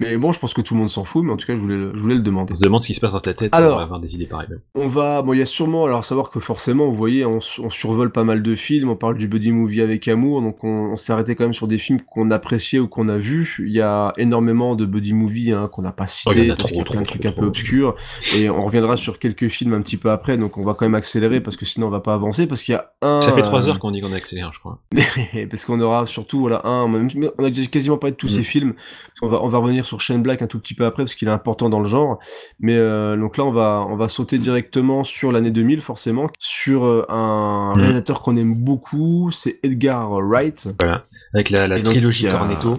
Mais 0.00 0.16
bon, 0.16 0.32
je 0.32 0.38
pense 0.38 0.52
que 0.54 0.60
tout 0.60 0.74
le 0.74 0.80
monde 0.80 0.88
s'en 0.90 1.04
fout, 1.04 1.24
mais 1.24 1.32
en 1.32 1.36
tout 1.36 1.46
cas, 1.46 1.54
je 1.54 1.60
voulais 1.60 1.76
le, 1.76 1.92
je 1.94 2.00
voulais 2.00 2.14
le 2.16 2.20
demander. 2.20 2.52
On 2.52 2.56
se 2.56 2.62
demande 2.62 2.82
ce 2.82 2.88
qui 2.88 2.94
se 2.94 3.00
passe 3.00 3.12
dans 3.12 3.20
ta 3.20 3.34
tête 3.34 3.54
Alors- 3.54 3.72
pour 3.74 3.80
avoir 3.82 4.00
des 4.00 4.14
idées 4.14 4.26
pareilles. 4.26 4.48
On 4.74 4.88
va, 4.88 5.22
bon, 5.22 5.32
il 5.32 5.38
y 5.38 5.42
a 5.42 5.46
sûrement, 5.46 5.84
alors 5.84 6.04
savoir 6.04 6.30
que 6.30 6.40
forcément, 6.40 6.86
vous 6.86 6.94
voyez, 6.94 7.24
on, 7.24 7.40
su- 7.40 7.60
on 7.60 7.70
survole 7.70 8.12
pas 8.12 8.24
mal 8.24 8.42
de 8.42 8.54
films, 8.54 8.88
on 8.90 8.96
parle 8.96 9.16
du 9.16 9.28
buddy 9.28 9.50
movie 9.52 9.80
avec 9.80 10.06
amour, 10.08 10.42
donc 10.42 10.62
on, 10.64 10.92
on 10.92 10.96
s'est 10.96 11.12
arrêté 11.12 11.34
quand 11.34 11.44
même 11.44 11.54
sur 11.54 11.68
des 11.68 11.78
films 11.78 12.00
qu'on 12.02 12.30
appréciait 12.30 12.78
ou 12.78 12.88
qu'on 12.88 13.08
a 13.08 13.16
vus. 13.18 13.56
Il 13.66 13.72
y 13.72 13.80
a 13.80 14.12
énormément 14.18 14.74
de 14.74 14.84
buddy 14.86 15.12
movie 15.12 15.52
hein, 15.52 15.68
qu'on 15.72 15.82
n'a 15.82 15.92
pas 15.92 16.04
Oh, 16.26 16.32
cité, 16.32 16.50
a 16.50 16.54
parce 16.54 16.58
trop, 16.60 16.68
qu'il 16.68 16.78
y 16.78 16.80
a 16.80 16.84
plein 16.84 17.00
de 17.02 17.06
trucs 17.06 17.26
un 17.26 17.32
peu 17.32 17.44
obscurs, 17.46 17.94
et 18.36 18.50
on 18.50 18.64
reviendra 18.64 18.96
sur 18.96 19.18
quelques 19.18 19.48
films 19.48 19.74
un 19.74 19.82
petit 19.82 19.96
peu 19.96 20.10
après, 20.10 20.36
donc 20.36 20.56
on 20.58 20.64
va 20.64 20.74
quand 20.74 20.84
même 20.84 20.94
accélérer 20.94 21.40
parce 21.40 21.56
que 21.56 21.64
sinon 21.64 21.86
on 21.88 21.90
va 21.90 22.00
pas 22.00 22.14
avancer, 22.14 22.46
parce 22.46 22.62
qu'il 22.62 22.72
y 22.72 22.76
a 22.76 22.92
un. 23.02 23.20
Ça 23.20 23.32
fait 23.32 23.42
trois 23.42 23.68
heures 23.68 23.78
qu'on 23.78 23.90
dit 23.90 24.00
qu'on 24.00 24.12
accélère, 24.12 24.52
je 24.54 24.58
crois. 24.60 24.78
parce 25.50 25.64
qu'on 25.64 25.80
aura 25.80 26.06
surtout 26.06 26.40
voilà 26.40 26.60
un 26.66 26.84
on 26.92 27.44
a 27.44 27.50
quasiment 27.50 27.98
parlé 27.98 28.12
de 28.12 28.16
tous 28.16 28.28
Mm. 28.28 28.30
ces 28.38 28.42
films 28.42 28.74
on 29.22 29.27
va 29.28 29.40
on 29.42 29.48
va 29.48 29.58
revenir 29.58 29.84
sur 29.84 30.00
Shane 30.00 30.22
Black 30.22 30.42
un 30.42 30.48
tout 30.48 30.58
petit 30.58 30.74
peu 30.74 30.84
après 30.84 31.04
parce 31.04 31.14
qu'il 31.14 31.28
est 31.28 31.30
important 31.30 31.68
dans 31.68 31.78
le 31.78 31.86
genre 31.86 32.18
mais 32.58 32.76
euh, 32.76 33.16
donc 33.16 33.36
là 33.36 33.44
on 33.44 33.52
va 33.52 33.86
on 33.88 33.94
va 33.96 34.08
sauter 34.08 34.38
directement 34.38 35.04
sur 35.04 35.30
l'année 35.30 35.52
2000 35.52 35.80
forcément 35.80 36.28
sur 36.40 36.84
euh, 36.84 37.04
un 37.08 37.72
Mm. 37.76 37.80
réalisateur 37.80 38.20
qu'on 38.22 38.36
aime 38.36 38.54
beaucoup 38.54 39.30
c'est 39.30 39.60
Edgar 39.62 40.10
Wright 40.10 40.68
Voilà. 40.80 41.04
Avec 41.34 41.50
la, 41.50 41.68
la 41.68 41.80
trilogie 41.80 42.26
a- 42.28 42.32
Cornetto. 42.32 42.78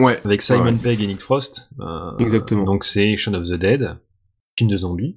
Ouais. 0.00 0.18
Avec 0.24 0.40
Simon 0.42 0.64
Ouais. 0.64 0.72
Pegg 0.82 1.02
et 1.02 1.06
Nick 1.06 1.20
Frost. 1.20 1.68
euh, 1.80 2.16
Exactement. 2.20 2.64
Donc 2.64 2.84
c'est 2.84 3.16
Shaun 3.16 3.34
of 3.34 3.44
the 3.48 3.54
Dead. 3.54 3.96
Film 4.58 4.70
de 4.70 4.76
zombies. 4.76 5.14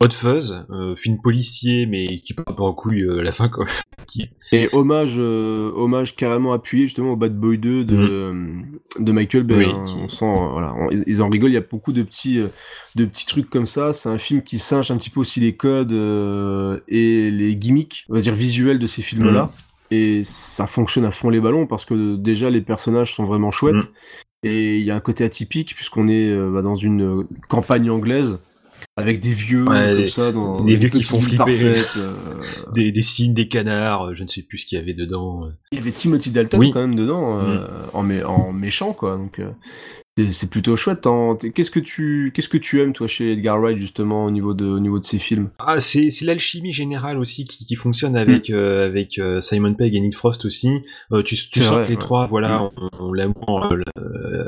Hot 0.00 0.10
Fuzz, 0.12 0.66
euh, 0.70 0.94
film 0.94 1.16
policier 1.22 1.86
mais 1.86 2.18
qui 2.20 2.34
part 2.34 2.54
pas 2.54 2.64
en 2.64 2.74
couille 2.74 3.00
euh, 3.02 3.20
à 3.20 3.22
la 3.22 3.32
fin 3.32 3.48
quoi. 3.48 3.64
Qui- 4.06 4.28
et 4.52 4.68
hommage 4.74 5.14
euh, 5.18 5.72
hommage 5.74 6.16
carrément 6.16 6.52
appuyé 6.52 6.84
justement 6.84 7.12
au 7.12 7.16
Bad 7.16 7.34
Boy 7.34 7.56
2 7.56 7.84
de 7.84 7.96
euh, 7.96 8.34
de 8.98 9.12
Michael 9.12 9.44
Bay 9.44 9.54
Mm. 9.54 9.58
Oui. 9.58 9.64
hein. 9.74 9.96
on 10.04 10.08
sent 10.08 10.26
euh, 10.26 10.48
voilà 10.52 10.74
on- 10.74 10.90
ils, 11.06 11.22
en 11.22 11.30
rigolent 11.30 11.50
il 11.50 11.54
y 11.54 11.56
a 11.56 11.62
beaucoup 11.62 11.92
de 11.92 12.02
petits 12.02 12.40
euh, 12.40 12.48
de 12.94 13.06
petits 13.06 13.24
trucs 13.24 13.48
comme 13.48 13.64
ça 13.64 13.94
c'est 13.94 14.10
un 14.10 14.18
film 14.18 14.42
qui 14.42 14.58
singe 14.58 14.90
un 14.90 14.98
petit 14.98 15.08
peu 15.08 15.20
aussi 15.20 15.40
les 15.40 15.56
codes 15.56 15.92
euh, 15.92 16.80
et 16.86 17.30
les 17.30 17.56
gimmicks 17.56 18.04
on 18.10 18.14
va 18.14 18.20
dire 18.20 18.34
visuels 18.34 18.78
de 18.78 18.86
ces 18.86 19.00
films 19.00 19.30
là 19.32 19.44
Mm. 19.90 19.94
et 19.94 20.24
ça 20.24 20.66
fonctionne 20.66 21.06
à 21.06 21.10
fond 21.10 21.30
les 21.30 21.40
ballons 21.40 21.66
parce 21.66 21.86
que 21.86 22.16
déjà 22.16 22.50
les 22.50 22.60
personnages 22.60 23.14
sont 23.14 23.24
vraiment 23.24 23.50
chouettes 23.50 23.76
Mm. 23.76 24.46
et 24.48 24.76
il 24.78 24.84
y 24.84 24.90
a 24.90 24.96
un 24.96 25.00
côté 25.00 25.24
atypique 25.24 25.74
puisqu'on 25.74 26.08
est 26.08 26.28
euh, 26.30 26.50
bah, 26.52 26.60
dans 26.60 26.74
une 26.76 27.02
euh, 27.20 27.22
campagne 27.48 27.88
anglaise 27.88 28.40
avec 28.96 29.20
des 29.20 29.32
vieux 29.32 29.64
Ouais, 29.64 29.94
comme 29.96 30.08
ça 30.08 30.32
dans 30.32 30.60
des 30.64 30.76
vieux 30.76 30.88
qui 30.88 31.02
font 31.02 31.20
flipper. 31.20 31.58
euh, 31.96 32.12
Des, 32.74 32.92
des 32.92 33.02
signes, 33.02 33.34
des 33.34 33.48
canards, 33.48 34.08
euh, 34.08 34.14
je 34.14 34.22
ne 34.24 34.28
sais 34.28 34.42
plus 34.42 34.58
ce 34.58 34.66
qu'il 34.66 34.78
y 34.78 34.80
avait 34.80 34.94
dedans. 34.94 35.44
euh. 35.44 35.48
il 35.72 35.78
y 35.78 35.80
avait 35.80 35.92
Timothy 35.92 36.30
Dalton 36.30 36.58
Oui. 36.60 36.70
quand 36.72 36.80
même 36.80 36.94
dedans 36.96 37.38
euh, 37.40 37.66
en, 37.92 38.04
mé- 38.04 38.24
en 38.24 38.52
méchant 38.52 38.92
quoi 38.92 39.16
donc 39.16 39.40
c'est- 40.30 40.48
plutôt 40.50 40.76
chouette 40.76 41.06
hein. 41.08 41.36
Qu'est-ce 41.54 41.70
que 41.72 41.80
tu 41.80 42.30
qu'est-ce 42.34 42.48
que 42.48 42.56
tu 42.58 42.80
aimes 42.80 42.92
toi 42.92 43.08
chez 43.08 43.32
Edgar 43.32 43.60
Wright 43.60 43.76
justement 43.78 44.24
au 44.26 44.30
niveau 44.30 44.54
de 44.54 44.64
au 44.64 44.78
niveau 44.78 45.00
de 45.00 45.04
ses 45.04 45.18
films? 45.18 45.50
Ah, 45.58 45.80
c'est 45.80 46.10
c'est 46.12 46.24
l'alchimie 46.24 46.72
générale 46.72 47.18
aussi 47.18 47.44
qui, 47.44 47.64
qui 47.64 47.74
fonctionne 47.74 48.16
avec 48.16 48.48
euh, 48.50 48.86
avec 48.86 49.20
Simon 49.40 49.74
Pegg 49.74 49.94
et 49.96 50.00
Nick 50.00 50.14
Frost 50.16 50.44
aussi. 50.44 50.68
Euh, 51.12 51.22
tu 51.24 51.34
tu 51.50 51.60
sens 51.62 51.72
vrai, 51.72 51.84
que 51.84 51.88
les 51.88 51.96
ouais. 51.96 52.00
trois, 52.00 52.26
voilà, 52.26 52.70
Mm. 52.80 53.14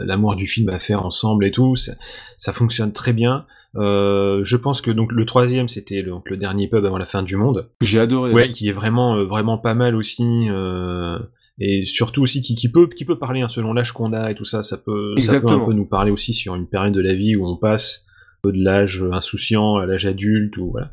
l'amour 0.04 0.36
du 0.36 0.46
film 0.46 0.68
à 0.68 0.78
faire 0.78 1.04
ensemble 1.04 1.44
et 1.46 1.50
tout. 1.50 1.76
Ça, 1.76 1.92
ça 2.36 2.52
fonctionne 2.52 2.92
très 2.92 3.12
bien. 3.12 3.44
Euh, 3.78 4.40
je 4.44 4.56
pense 4.56 4.80
que 4.80 4.90
donc 4.90 5.12
le 5.12 5.24
troisième 5.26 5.68
c'était 5.68 6.02
le, 6.02 6.12
le 6.24 6.36
dernier 6.36 6.68
pub 6.68 6.84
avant 6.84 6.98
la 6.98 7.04
fin 7.04 7.22
du 7.22 7.36
monde. 7.36 7.68
j'ai 7.80 8.00
adoré 8.00 8.32
Ouais, 8.32 8.50
qui 8.50 8.68
est 8.68 8.72
vraiment 8.72 9.16
euh, 9.16 9.24
vraiment 9.24 9.58
pas 9.58 9.74
mal 9.74 9.94
aussi. 9.96 10.24
euh, 10.50 11.18
et 11.58 11.84
surtout 11.86 12.22
aussi 12.22 12.42
qui, 12.42 12.54
qui 12.54 12.70
peut 12.70 12.86
qui 12.88 13.04
peut 13.06 13.18
parler 13.18 13.40
hein, 13.40 13.48
selon 13.48 13.72
l'âge 13.72 13.92
qu'on 13.92 14.12
a 14.12 14.30
et 14.30 14.34
tout 14.34 14.44
ça. 14.44 14.62
Ça 14.62 14.76
peut 14.76 15.10
ça 15.10 15.14
peut 15.14 15.18
Exactement. 15.20 15.62
un 15.62 15.66
peu 15.66 15.72
nous 15.72 15.86
parler 15.86 16.10
aussi 16.10 16.34
sur 16.34 16.54
une 16.54 16.66
période 16.66 16.92
de 16.92 17.00
la 17.00 17.14
vie 17.14 17.34
où 17.36 17.46
on 17.46 17.56
passe 17.56 18.04
de 18.44 18.52
l'âge 18.62 19.04
insouciant 19.10 19.76
à 19.76 19.86
l'âge 19.86 20.06
adulte 20.06 20.56
ou 20.58 20.70
voilà. 20.70 20.90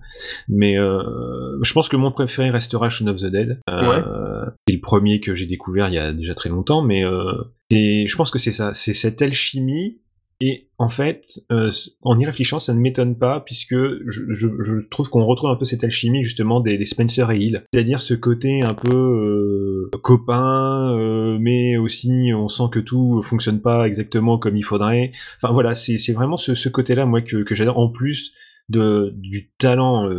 Mais 0.48 0.80
euh, 0.80 1.60
je 1.62 1.74
pense 1.74 1.88
que 1.90 1.96
mon 1.98 2.12
préféré 2.12 2.50
restera 2.50 2.90
Shaun 2.90 3.08
of 3.10 3.18
the 3.18 3.26
Dead. 3.28 3.60
Euh, 3.70 4.46
C'est 4.68 4.74
le 4.74 4.80
premier 4.82 5.20
que 5.20 5.36
j'ai 5.36 5.46
découvert 5.46 5.88
il 5.90 5.94
y 5.96 6.00
a 6.00 6.14
déjà 6.14 6.34
très 6.34 6.50
longtemps, 6.50 6.82
mais 6.82 7.04
euh, 7.06 7.32
c'est- 7.70 8.08
je 8.08 8.16
pense 8.16 8.32
que 8.32 8.40
c'est 8.40 8.54
ça, 8.54 8.74
c'est 8.74 8.94
cette 8.96 9.22
alchimie. 9.22 10.00
Et 10.46 10.68
en 10.78 10.90
fait, 10.90 11.40
euh, 11.54 11.72
en 12.02 12.20
y 12.20 12.26
réfléchissant, 12.26 12.60
ça 12.60 12.74
ne 12.74 12.80
m'étonne 12.80 13.18
pas, 13.18 13.40
puisque 13.40 13.76
je, 13.76 14.34
je, 14.34 14.48
je 14.60 14.88
trouve 14.90 15.10
qu'on 15.10 15.24
retrouve 15.24 15.52
un 15.52 15.56
peu 15.56 15.64
cette 15.64 15.86
alchimie 15.86 16.22
justement 16.24 16.60
des, 16.60 16.78
des 16.78 16.86
Spencer 16.86 17.32
et 17.32 17.38
Hill. 17.38 17.62
C'est-à-dire 17.72 18.02
ce 18.02 18.14
côté 18.14 18.62
un 18.62 18.74
peu 18.74 18.94
euh, 18.94 19.98
copain, 20.02 20.94
euh, 20.98 21.38
mais 21.40 21.78
aussi 21.78 22.32
on 22.36 22.50
sent 22.50 22.64
que 22.74 22.80
tout 22.80 23.22
fonctionne 23.22 23.62
pas 23.62 23.88
exactement 23.88 24.38
comme 24.38 24.58
il 24.58 24.64
faudrait. 24.66 25.14
Enfin 25.42 25.54
voilà, 25.54 25.76
c'est 25.76 26.12
vraiment 26.12 26.36
ce, 26.36 26.56
ce 26.56 26.68
côté-là, 26.68 27.06
moi, 27.06 27.22
que, 27.22 27.38
que 27.44 27.56
j'adore, 27.56 27.78
en 27.80 27.88
plus 27.90 28.34
de, 28.68 29.14
du 29.16 29.52
talent 29.58 30.10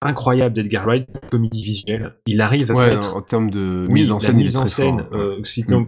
incroyable 0.00 0.54
d'Edgar 0.54 0.86
Wright, 0.86 1.06
comédie 1.30 1.62
visuelle. 1.62 2.14
Il 2.26 2.40
arrive 2.40 2.70
à 2.70 2.74
ouais 2.74 2.94
mettre 2.94 3.16
en, 3.16 3.22
termes 3.22 3.50
de 3.50 3.86
oui, 3.88 4.00
mise 4.00 4.10
en 4.10 4.14
la 4.14 4.20
scène 4.20 4.38
il 4.38 4.40
est 4.40 4.44
mise 4.44 4.56
en 4.56 4.60
très 4.60 4.70
scène, 4.70 4.98
fort, 5.10 5.12
ouais. 5.12 5.18
euh, 5.18 5.40
c'est 5.44 5.72
un- 5.72 5.86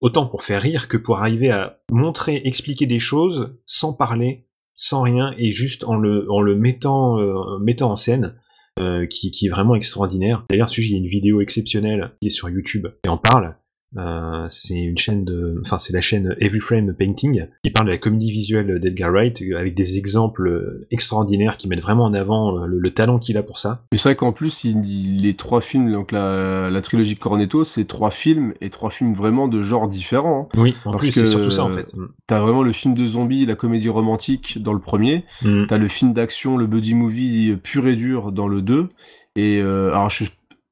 autant 0.00 0.26
pour 0.26 0.42
faire 0.42 0.62
rire 0.62 0.88
que 0.88 0.96
pour 0.96 1.18
arriver 1.18 1.50
à 1.50 1.80
montrer, 1.90 2.42
expliquer 2.44 2.86
des 2.86 2.98
choses 2.98 3.56
sans 3.66 3.92
parler, 3.92 4.46
sans 4.74 5.02
rien, 5.02 5.34
et 5.38 5.50
juste 5.50 5.84
en 5.84 5.96
le, 5.96 6.26
euh, 6.28 7.58
mettant 7.58 7.90
en 7.90 7.96
scène, 7.96 8.36
euh, 8.78 9.06
qui, 9.06 9.30
qui 9.32 9.46
est 9.46 9.50
vraiment 9.50 9.74
extraordinaire. 9.74 10.44
D'ailleurs, 10.50 10.70
il 10.76 10.92
y 10.92 10.94
a 10.94 10.98
une 10.98 11.08
vidéo 11.08 11.40
exceptionnelle 11.40 12.12
qui 12.20 12.28
est 12.28 12.30
sur 12.30 12.48
YouTube 12.48 12.86
et 13.04 13.08
en 13.08 13.18
parle. 13.18 13.56
Euh, 13.96 14.44
c'est 14.50 14.76
une 14.76 14.98
chaîne 14.98 15.24
de, 15.24 15.60
enfin 15.64 15.78
c'est 15.78 15.94
la 15.94 16.02
chaîne 16.02 16.36
Every 16.40 16.60
Frame 16.60 16.92
Painting 16.92 17.46
qui 17.64 17.70
parle 17.70 17.86
de 17.86 17.92
la 17.92 17.96
comédie 17.98 18.30
visuelle 18.30 18.78
d'Edgar 18.80 19.10
Wright 19.10 19.40
euh, 19.40 19.56
avec 19.58 19.74
des 19.74 19.96
exemples 19.96 20.84
extraordinaires 20.90 21.56
qui 21.56 21.68
mettent 21.68 21.80
vraiment 21.80 22.04
en 22.04 22.12
avant 22.12 22.58
euh, 22.62 22.66
le, 22.66 22.78
le 22.78 22.90
talent 22.92 23.18
qu'il 23.18 23.38
a 23.38 23.42
pour 23.42 23.58
ça. 23.58 23.82
Mais 23.92 23.98
c'est 23.98 24.10
vrai 24.10 24.16
qu'en 24.16 24.32
plus, 24.32 24.64
il- 24.64 25.22
les 25.22 25.34
trois 25.34 25.60
films, 25.62 25.90
donc 25.90 26.12
la, 26.12 26.68
la 26.70 26.80
trilogie 26.82 27.16
Cornetto, 27.16 27.64
c'est 27.64 27.86
trois 27.86 28.10
films 28.10 28.52
et 28.60 28.68
trois 28.70 28.90
films 28.90 29.14
vraiment 29.14 29.48
de 29.48 29.62
genres 29.62 29.88
différents. 29.88 30.50
hein. 30.54 30.60
Oui, 30.60 30.74
en 30.84 30.90
Parce 30.90 31.04
plus, 31.04 31.12
c'est 31.12 31.26
surtout 31.26 31.50
ça, 31.50 31.64
en 31.64 31.70
fait. 31.74 31.94
Mm. 31.96 32.06
T'as 32.26 32.40
vraiment 32.40 32.62
le 32.62 32.72
film 32.72 32.92
de 32.94 33.06
zombie, 33.06 33.46
la 33.46 33.54
comédie 33.54 33.88
romantique 33.88 34.62
dans 34.62 34.72
le 34.74 34.80
premier. 34.80 35.24
Mm. 35.42 35.64
T'as 35.66 35.78
le 35.78 35.88
film 35.88 36.12
d'action, 36.12 36.56
le 36.58 36.66
buddy 36.66 36.92
movie 36.94 37.56
pur 37.62 37.86
et 37.88 37.96
dur 37.96 38.32
dans 38.32 38.48
le 38.48 38.60
2. 38.60 38.88
Et 39.36 39.60
euh, 39.62 39.90
alors, 39.90 40.10
je 40.10 40.24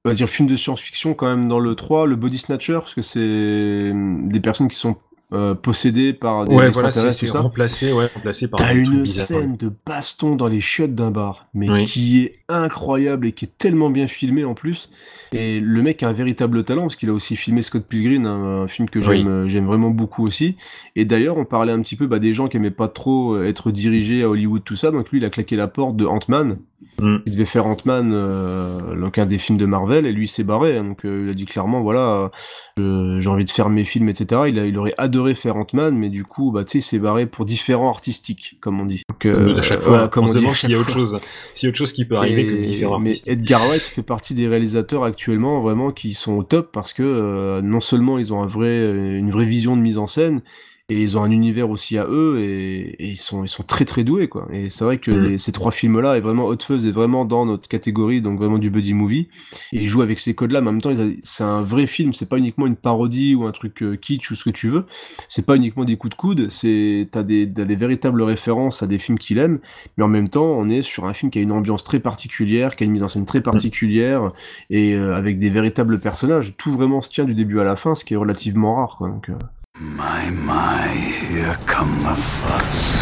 on 0.07 0.10
va 0.10 0.15
dire 0.15 0.28
film 0.28 0.49
de 0.49 0.55
science-fiction 0.55 1.15
quand 1.15 1.26
même 1.26 1.49
dans 1.49 1.59
le 1.59 1.75
3, 1.75 2.07
le 2.07 2.15
body 2.15 2.39
snatcher, 2.39 2.75
parce 2.75 2.94
que 2.94 3.02
c'est 3.02 3.18
euh, 3.20 3.93
des 4.28 4.39
personnes 4.39 4.68
qui 4.68 4.76
sont 4.76 4.97
euh, 5.33 5.55
possédées 5.55 6.12
par 6.12 6.44
des 6.47 6.55
Ouais, 6.55 6.70
voilà, 6.70 6.93
c'est 6.93 7.28
remplacé, 7.31 7.93
ouais, 7.93 8.07
remplacé 8.15 8.47
par 8.47 8.60
T'as 8.60 8.73
une 8.73 9.05
scène 9.07 9.57
de 9.57 9.73
baston 9.85 10.36
dans 10.36 10.47
les 10.47 10.60
chiottes 10.60 10.94
d'un 10.94 11.10
bar, 11.10 11.49
mais 11.52 11.68
Oui. 11.68 11.85
qui 11.86 12.23
est 12.23 12.39
incroyable 12.49 13.26
et 13.26 13.33
qui 13.33 13.47
est 13.47 13.59
tellement 13.59 13.91
bien 13.91 14.07
filmé 14.07 14.44
en 14.44 14.55
plus. 14.55 14.89
Et 15.33 15.59
le 15.59 15.83
mec 15.83 16.05
a 16.05 16.09
un 16.09 16.12
véritable 16.12 16.62
talent 16.62 16.83
parce 16.83 16.94
qu'il 16.94 17.09
a 17.09 17.12
aussi 17.12 17.35
filmé 17.35 17.62
Scott 17.62 17.85
Pilgrim, 17.89 18.25
un, 18.26 18.62
un 18.62 18.68
film 18.68 18.89
que 18.89 19.01
j'aime 19.01 19.26
euh, 19.26 19.49
j'aime 19.49 19.67
vraiment 19.67 19.91
beaucoup 19.91 20.25
aussi. 20.25 20.57
Et 20.94 21.05
d'ailleurs, 21.05 21.36
on 21.36 21.44
parlait 21.44 21.73
un 21.73 21.83
petit 21.83 21.97
peu 21.97 22.07
bah, 22.07 22.20
des 22.20 22.33
gens 22.33 22.47
qui 22.47 22.59
aimaient 22.59 22.70
pas 22.70 22.86
trop 22.86 23.35
euh, 23.35 23.49
être 23.49 23.73
dirigés 23.73 24.23
à 24.23 24.28
Hollywood, 24.28 24.62
tout 24.62 24.76
ça. 24.76 24.93
Donc 24.93 25.10
lui, 25.10 25.18
il 25.18 25.25
a 25.25 25.31
claqué 25.31 25.57
la 25.57 25.67
porte 25.67 25.97
de 25.97 26.07
Ant-Man. 26.07 26.59
Mm. 27.00 27.16
Il 27.26 27.32
devait 27.32 27.44
faire 27.44 27.66
Ant-Man, 27.66 28.12
euh, 28.12 29.10
un 29.16 29.26
des 29.26 29.38
films 29.38 29.58
de 29.58 29.66
Marvel, 29.66 30.06
et 30.06 30.12
lui 30.12 30.28
s'est 30.28 30.44
barré. 30.44 30.76
hein. 30.76 30.84
donc 30.84 31.05
euh, 31.05 31.24
il 31.26 31.30
a 31.30 31.34
dit 31.34 31.44
clairement, 31.44 31.80
voilà, 31.82 32.30
euh, 32.78 33.20
j'ai 33.20 33.28
envie 33.28 33.44
de 33.44 33.50
faire 33.50 33.68
mes 33.68 33.84
films, 33.84 34.08
etc. 34.08 34.42
Il, 34.48 34.58
a, 34.58 34.66
il 34.66 34.76
aurait 34.78 34.94
adoré 34.98 35.34
faire 35.34 35.56
Ant-Man, 35.56 35.96
mais 35.96 36.08
du 36.08 36.24
coup, 36.24 36.52
bah, 36.52 36.64
tu 36.64 36.72
sais, 36.72 36.78
il 36.78 36.82
s'est 36.82 36.98
barré 36.98 37.26
pour 37.26 37.44
différents 37.44 37.88
artistiques, 37.88 38.56
comme 38.60 38.80
on 38.80 38.86
dit. 38.86 39.02
Donc, 39.08 39.26
euh, 39.26 39.58
à 39.58 39.62
chaque 39.62 39.80
fois, 39.80 39.90
voilà, 39.90 40.05
on 40.05 40.08
comme 40.08 40.26
se 40.26 40.32
dit 40.32 40.38
à 40.38 40.40
demande 40.40 40.55
s'il 40.55 40.70
y 40.70 40.74
a 40.74 40.78
autre 40.78 40.90
chose, 40.90 41.18
s'il 41.55 41.66
y 41.66 41.68
a 41.68 41.70
autre 41.70 41.78
chose 41.78 41.92
qui 41.92 42.05
peut 42.05 42.16
arriver 42.16 42.46
que 42.46 42.66
différents 42.66 42.98
Mais. 42.98 43.14
Edgar 43.26 43.66
Wright 43.66 43.80
fait 43.80 44.02
partie 44.02 44.34
des 44.34 44.48
réalisateurs 44.48 45.05
actuellement 45.05 45.60
vraiment 45.60 45.92
qui 45.92 46.14
sont 46.14 46.32
au 46.32 46.42
top 46.42 46.72
parce 46.72 46.92
que 46.92 47.60
non 47.62 47.80
seulement 47.80 48.18
ils 48.18 48.32
ont 48.32 48.42
un 48.42 48.46
vrai, 48.46 48.78
une 49.18 49.30
vraie 49.30 49.46
vision 49.46 49.76
de 49.76 49.82
mise 49.82 49.98
en 49.98 50.06
scène 50.06 50.42
et 50.89 51.02
ils 51.02 51.18
ont 51.18 51.24
un 51.24 51.31
univers 51.32 51.68
aussi 51.68 51.98
à 51.98 52.06
eux 52.08 52.39
et, 52.39 52.81
et 53.05 53.08
ils 53.10 53.16
sont 53.16 53.42
ils 53.42 53.48
sont 53.48 53.65
très 53.65 53.84
très 53.84 54.05
doués 54.05 54.28
quoi. 54.28 54.47
Et 54.52 54.70
c'est 54.70 54.84
vrai 54.84 54.98
que 54.98 55.10
Mm. 55.10 55.24
les- 55.24 55.39
ces 55.39 55.50
trois 55.50 55.73
films 55.73 56.00
là 56.00 56.16
est 56.16 56.20
vraiment 56.20 56.44
Hot 56.47 56.58
Fuzz 56.62 56.86
est 56.86 56.92
vraiment 56.92 57.24
dans 57.24 57.44
notre 57.44 57.66
catégorie 57.68 58.23
donc 58.23 58.39
vraiment 58.39 58.58
du 58.58 58.70
buddy 58.70 58.94
movie. 58.94 59.28
Et 59.73 59.82
ils 59.82 59.89
jouent 59.89 60.02
avec 60.02 60.20
ces 60.20 60.34
codes 60.34 60.52
là 60.52 60.60
mais 60.60 60.68
en 60.68 60.73
même 60.73 60.81
temps 60.82 60.92
c'est 61.24 61.42
un 61.44 61.62
vrai 61.62 61.89
film. 61.89 62.12
C'est 62.12 62.28
pas 62.28 62.39
uniquement 62.39 62.66
une 62.68 62.76
parodie 62.76 63.34
ou 63.34 63.44
un 63.47 63.50
truc 63.52 63.82
euh, 63.82 63.97
kitsch 63.97 64.31
ou 64.31 64.36
ce 64.36 64.44
que 64.44 64.50
tu 64.50 64.68
veux. 64.68 64.86
C'est 65.26 65.44
pas 65.44 65.56
uniquement 65.56 65.84
des 65.84 65.97
coups 65.97 66.12
de 66.12 66.16
coude. 66.16 66.48
C'est 66.50 67.08
t'as 67.10 67.24
des 67.24 67.52
t'as 67.52 67.65
des 67.65 67.76
véritables 67.76 68.23
références 68.23 68.82
à 68.84 68.86
des 68.86 68.98
films 69.00 69.18
qu'il 69.18 69.39
aime. 69.39 69.58
Mais 69.97 70.05
en 70.05 70.08
même 70.08 70.28
temps 70.28 70.47
on 70.47 70.68
est 70.68 70.82
sur 70.82 71.06
un 71.06 71.15
film 71.15 71.32
qui 71.32 71.40
a 71.40 71.42
une 71.42 71.50
ambiance 71.52 71.82
très 71.82 71.98
particulière 71.98 72.76
qui 72.76 72.84
a 72.84 72.86
une 72.86 72.92
mise 72.92 73.02
en 73.02 73.08
scène 73.08 73.26
très 73.26 73.40
particulière 73.40 74.31
et 74.70 74.94
euh, 74.94 75.16
avec 75.16 75.40
des 75.40 75.50
véritables 75.50 75.98
personnages. 75.98 76.55
Tout 76.56 76.73
vraiment 76.73 77.00
se 77.02 77.10
tient 77.10 77.24
du 77.24 77.34
début 77.34 77.58
à 77.58 77.65
la 77.65 77.74
fin 77.74 77.97
ce 77.97 78.05
qui 78.05 78.15
est 78.15 78.16
relativement 78.16 78.76
rare 78.76 78.97
quoi. 78.98 79.08
Donc 79.08 79.31
euh, 79.31 79.34
My, 79.78 80.30
my, 80.30 80.88
here 80.88 81.55
come 81.66 81.98
the 82.02 82.14
fuzz. 82.14 82.96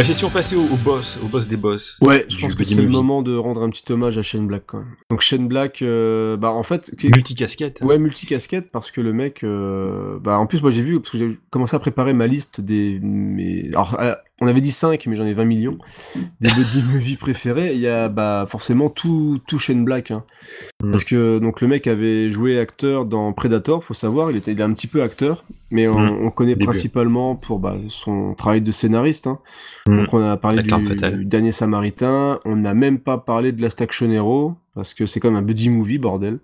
Ouais, 0.00 0.14
c'est 0.14 0.24
on 0.24 0.30
passait 0.30 0.56
au, 0.56 0.62
au 0.62 0.76
boss, 0.76 1.18
au 1.22 1.26
boss 1.26 1.46
des 1.46 1.58
boss. 1.58 1.98
Ouais, 2.00 2.24
je 2.26 2.38
pense 2.40 2.54
que 2.54 2.64
c'est 2.64 2.80
le 2.80 2.88
moment 2.88 3.20
de 3.20 3.36
rendre 3.36 3.62
un 3.62 3.68
petit 3.68 3.92
hommage 3.92 4.16
à 4.16 4.22
Shane 4.22 4.46
Black. 4.46 4.66
Quoi. 4.66 4.82
Donc 5.10 5.20
Shane 5.20 5.46
Black, 5.46 5.82
euh, 5.82 6.38
bah 6.38 6.52
en 6.52 6.62
fait, 6.62 6.90
Multicasquette. 7.04 7.82
Ouais, 7.82 7.98
multicasquette 7.98 8.70
parce 8.70 8.90
que 8.90 9.02
le 9.02 9.12
mec, 9.12 9.44
euh, 9.44 10.18
bah 10.18 10.38
en 10.38 10.46
plus 10.46 10.62
moi 10.62 10.70
j'ai 10.70 10.80
vu 10.80 11.00
parce 11.00 11.12
que 11.12 11.18
j'ai 11.18 11.38
commencé 11.50 11.76
à 11.76 11.80
préparer 11.80 12.14
ma 12.14 12.26
liste 12.26 12.62
des, 12.62 12.98
mes... 13.02 13.68
alors 13.68 14.00
euh, 14.00 14.14
on 14.40 14.46
avait 14.46 14.60
dit 14.60 14.72
5 14.72 15.06
mais 15.06 15.16
j'en 15.16 15.26
ai 15.26 15.34
20 15.34 15.44
millions 15.44 15.78
des 16.40 16.48
buddy 16.48 16.82
movies 16.82 17.16
préférés. 17.18 17.72
Il 17.74 17.80
y 17.80 17.88
a 17.88 18.08
bah 18.08 18.46
forcément 18.48 18.88
tout 18.88 19.38
tout 19.46 19.58
Shane 19.58 19.84
Black, 19.84 20.10
hein. 20.10 20.24
Mm. 20.82 20.90
parce 20.92 21.04
que 21.04 21.38
donc 21.38 21.60
le 21.60 21.68
mec 21.68 21.86
avait 21.86 22.30
joué 22.30 22.58
acteur 22.58 23.04
dans 23.04 23.32
Predator, 23.32 23.84
faut 23.84 23.94
savoir, 23.94 24.30
il 24.30 24.36
était 24.36 24.52
il 24.52 24.60
est 24.60 24.62
un 24.62 24.72
petit 24.72 24.86
peu 24.86 25.02
acteur, 25.02 25.44
mais 25.70 25.86
on, 25.88 25.98
Mm. 25.98 26.26
on 26.26 26.30
connaît 26.30 26.54
Début. 26.54 26.64
principalement 26.66 27.36
pour 27.36 27.58
bah, 27.58 27.76
son 27.88 28.34
travail 28.34 28.62
de 28.62 28.70
scénariste. 28.72 29.26
Hein. 29.26 29.38
Mm. 29.86 29.96
Donc 29.98 30.14
on 30.14 30.20
a 30.28 30.36
parlé 30.36 30.62
du, 30.62 30.68
du 31.18 31.24
dernier 31.26 31.52
Samaritain, 31.52 32.40
on 32.44 32.56
n'a 32.56 32.74
même 32.74 32.98
pas 32.98 33.18
parlé 33.18 33.52
de 33.52 33.60
Last 33.62 33.80
Action 33.82 34.10
Hero 34.10 34.54
parce 34.74 34.94
que 34.94 35.06
c'est 35.06 35.20
comme 35.20 35.34
un 35.36 35.42
buddy 35.42 35.68
movie 35.68 35.98
bordel. 35.98 36.38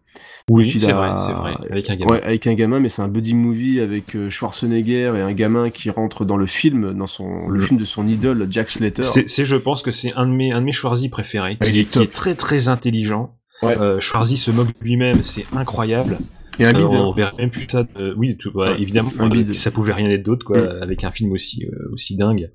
Oui, 0.51 0.77
c'est 0.81 0.91
a- 0.91 0.95
vrai, 0.97 1.11
c'est 1.25 1.33
vrai, 1.33 1.55
avec 1.71 1.89
un 1.91 1.97
gamin. 1.97 2.13
Ouais, 2.13 2.23
avec 2.23 2.47
un 2.47 2.55
gamin, 2.55 2.81
mais 2.81 2.89
c'est 2.89 3.03
un 3.03 3.09
buddy 3.09 3.35
movie 3.35 3.81
avec 3.81 4.15
euh, 4.17 4.31
Schwarzenegger 4.31 5.13
et 5.17 5.21
un 5.21 5.33
gamin 5.33 5.71
qui 5.71 5.91
rentre 5.91 6.25
dans 6.25 6.37
le 6.37 6.47
film, 6.47 6.93
dans 6.95 7.07
son 7.07 7.49
le 7.49 7.61
film 7.61 7.79
de 7.79 7.85
son 7.85 8.07
idole 8.09 8.47
Jack 8.51 8.71
Slater. 8.71 9.03
C'est, 9.03 9.45
je 9.45 9.57
pense 9.57 9.83
que 9.83 9.91
c'est 9.91 10.13
un 10.15 10.27
de 10.27 10.33
mes, 10.33 10.53
un 10.53 10.61
de 10.61 10.67
mes 10.67 10.73
Schwarzy 10.73 11.09
préférés. 11.09 11.57
Ah, 11.61 11.67
Il 11.69 11.77
est, 11.79 11.85
qui 11.85 12.07
très 12.09 12.35
très 12.35 12.69
intelligent. 12.69 13.37
Ouais. 13.63 13.79
Euh, 13.79 14.01
Schwarzy 14.01 14.37
se 14.37 14.51
moque 14.51 14.69
de 14.69 14.85
lui-même, 14.85 15.23
c'est 15.23 15.47
incroyable. 15.57 16.19
Et 16.59 16.65
un 16.65 16.69
Euh, 16.71 16.73
bide. 16.73 16.85
on 17.01 17.13
verrait 17.13 17.35
même 17.39 17.51
plus 17.51 17.67
ça. 17.71 17.83
de- 17.85 18.15
oui, 18.17 18.37
tout, 18.39 18.51
ouais, 18.57 18.69
Ouais, 18.71 18.81
évidemment, 18.83 19.13
un 19.19 19.27
euh, 19.27 19.29
bide. 19.31 19.55
ça 19.55 19.71
pouvait 19.71 19.93
rien 19.93 20.09
être 20.11 20.23
d'autre, 20.23 20.45
quoi, 20.45 20.59
Mm. 20.59 20.83
avec 20.83 21.05
un 21.05 21.11
film 21.11 21.33
aussi 21.33 21.65
euh, 21.67 21.93
aussi 21.93 22.17
dingue. 22.17 22.51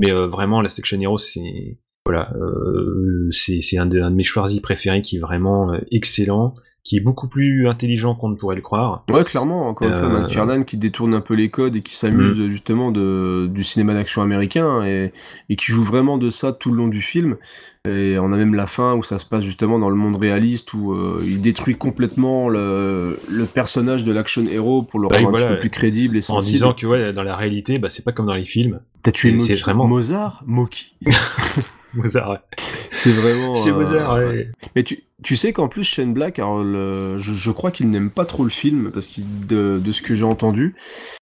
Mais 0.00 0.10
euh, 0.10 0.26
vraiment, 0.26 0.60
la 0.60 0.68
Section 0.68 1.00
Hero, 1.00 1.16
c'est 1.16 1.78
voilà, 2.06 2.32
euh, 2.40 3.28
c'est, 3.30 3.60
un 3.78 3.86
de, 3.86 4.00
un 4.00 4.10
de 4.10 4.16
mes 4.16 4.24
Schwarzy 4.24 4.60
préférés 4.60 5.02
qui 5.02 5.16
est 5.16 5.20
vraiment 5.20 5.72
euh, 5.72 5.78
excellent, 5.90 6.54
qui 6.84 6.96
est 6.96 7.00
beaucoup 7.00 7.26
plus 7.26 7.66
intelligent 7.66 8.14
qu'on 8.14 8.28
ne 8.28 8.36
pourrait 8.36 8.54
le 8.54 8.62
croire. 8.62 9.04
Ouais, 9.10 9.24
clairement, 9.24 9.68
encore 9.68 9.88
une 9.88 9.94
fois, 9.96 10.06
Euh, 10.06 10.20
McTiernan 10.22 10.62
qui 10.62 10.76
détourne 10.76 11.14
un 11.14 11.20
peu 11.20 11.34
les 11.34 11.50
codes 11.50 11.74
et 11.74 11.82
qui 11.82 11.96
s'amuse 11.96 12.46
justement 12.48 12.92
de, 12.92 13.48
du 13.52 13.64
cinéma 13.64 13.92
d'action 13.94 14.22
américain 14.22 14.84
et, 14.84 15.12
et 15.48 15.56
qui 15.56 15.72
joue 15.72 15.82
vraiment 15.82 16.16
de 16.16 16.30
ça 16.30 16.52
tout 16.52 16.70
le 16.70 16.76
long 16.76 16.86
du 16.86 17.02
film. 17.02 17.36
Et 17.88 18.16
on 18.20 18.32
a 18.32 18.36
même 18.36 18.54
la 18.54 18.68
fin 18.68 18.94
où 18.94 19.02
ça 19.02 19.18
se 19.18 19.24
passe 19.26 19.42
justement 19.42 19.80
dans 19.80 19.90
le 19.90 19.96
monde 19.96 20.14
réaliste 20.16 20.74
où 20.74 20.92
euh, 20.92 21.20
il 21.24 21.40
détruit 21.40 21.74
complètement 21.74 22.48
le, 22.48 23.18
le 23.28 23.44
personnage 23.46 24.04
de 24.04 24.12
l'action 24.12 24.44
hero 24.46 24.82
pour 24.84 25.00
le 25.00 25.08
Bah, 25.08 25.16
rendre 25.20 25.38
un 25.38 25.40
petit 25.40 25.54
peu 25.54 25.58
plus 25.58 25.70
crédible 25.70 26.16
et 26.16 26.20
En 26.20 26.22
sensible. 26.22 26.52
disant 26.52 26.72
que 26.72 26.86
ouais, 26.86 27.12
dans 27.12 27.22
la 27.24 27.34
réalité, 27.36 27.78
bah, 27.80 27.90
c'est 27.90 28.04
pas 28.04 28.12
comme 28.12 28.26
dans 28.26 28.34
les 28.34 28.44
films. 28.44 28.78
T'as 29.02 29.10
tué 29.10 29.32
Mo- 29.74 29.86
Mozart 29.88 30.44
Moki. 30.46 30.96
Mozart. 31.96 32.38
C'est 32.90 33.10
vraiment. 33.10 33.52
C'est 33.54 33.70
euh, 33.70 33.74
Mozart, 33.74 34.14
ouais. 34.16 34.50
Mais 34.74 34.82
tu, 34.82 35.00
tu 35.22 35.36
sais 35.36 35.52
qu'en 35.52 35.68
plus, 35.68 35.84
Shane 35.84 36.14
Black, 36.14 36.38
alors 36.38 36.62
le- 36.62 37.18
je, 37.18 37.34
je 37.34 37.50
crois 37.50 37.70
qu'il 37.70 37.90
n'aime 37.90 38.10
pas 38.10 38.24
trop 38.24 38.44
le 38.44 38.50
film, 38.50 38.90
parce 38.92 39.06
qu'il 39.06 39.46
de, 39.46 39.80
de 39.82 39.92
ce 39.92 40.02
que 40.02 40.14
j'ai 40.14 40.24
entendu, 40.24 40.74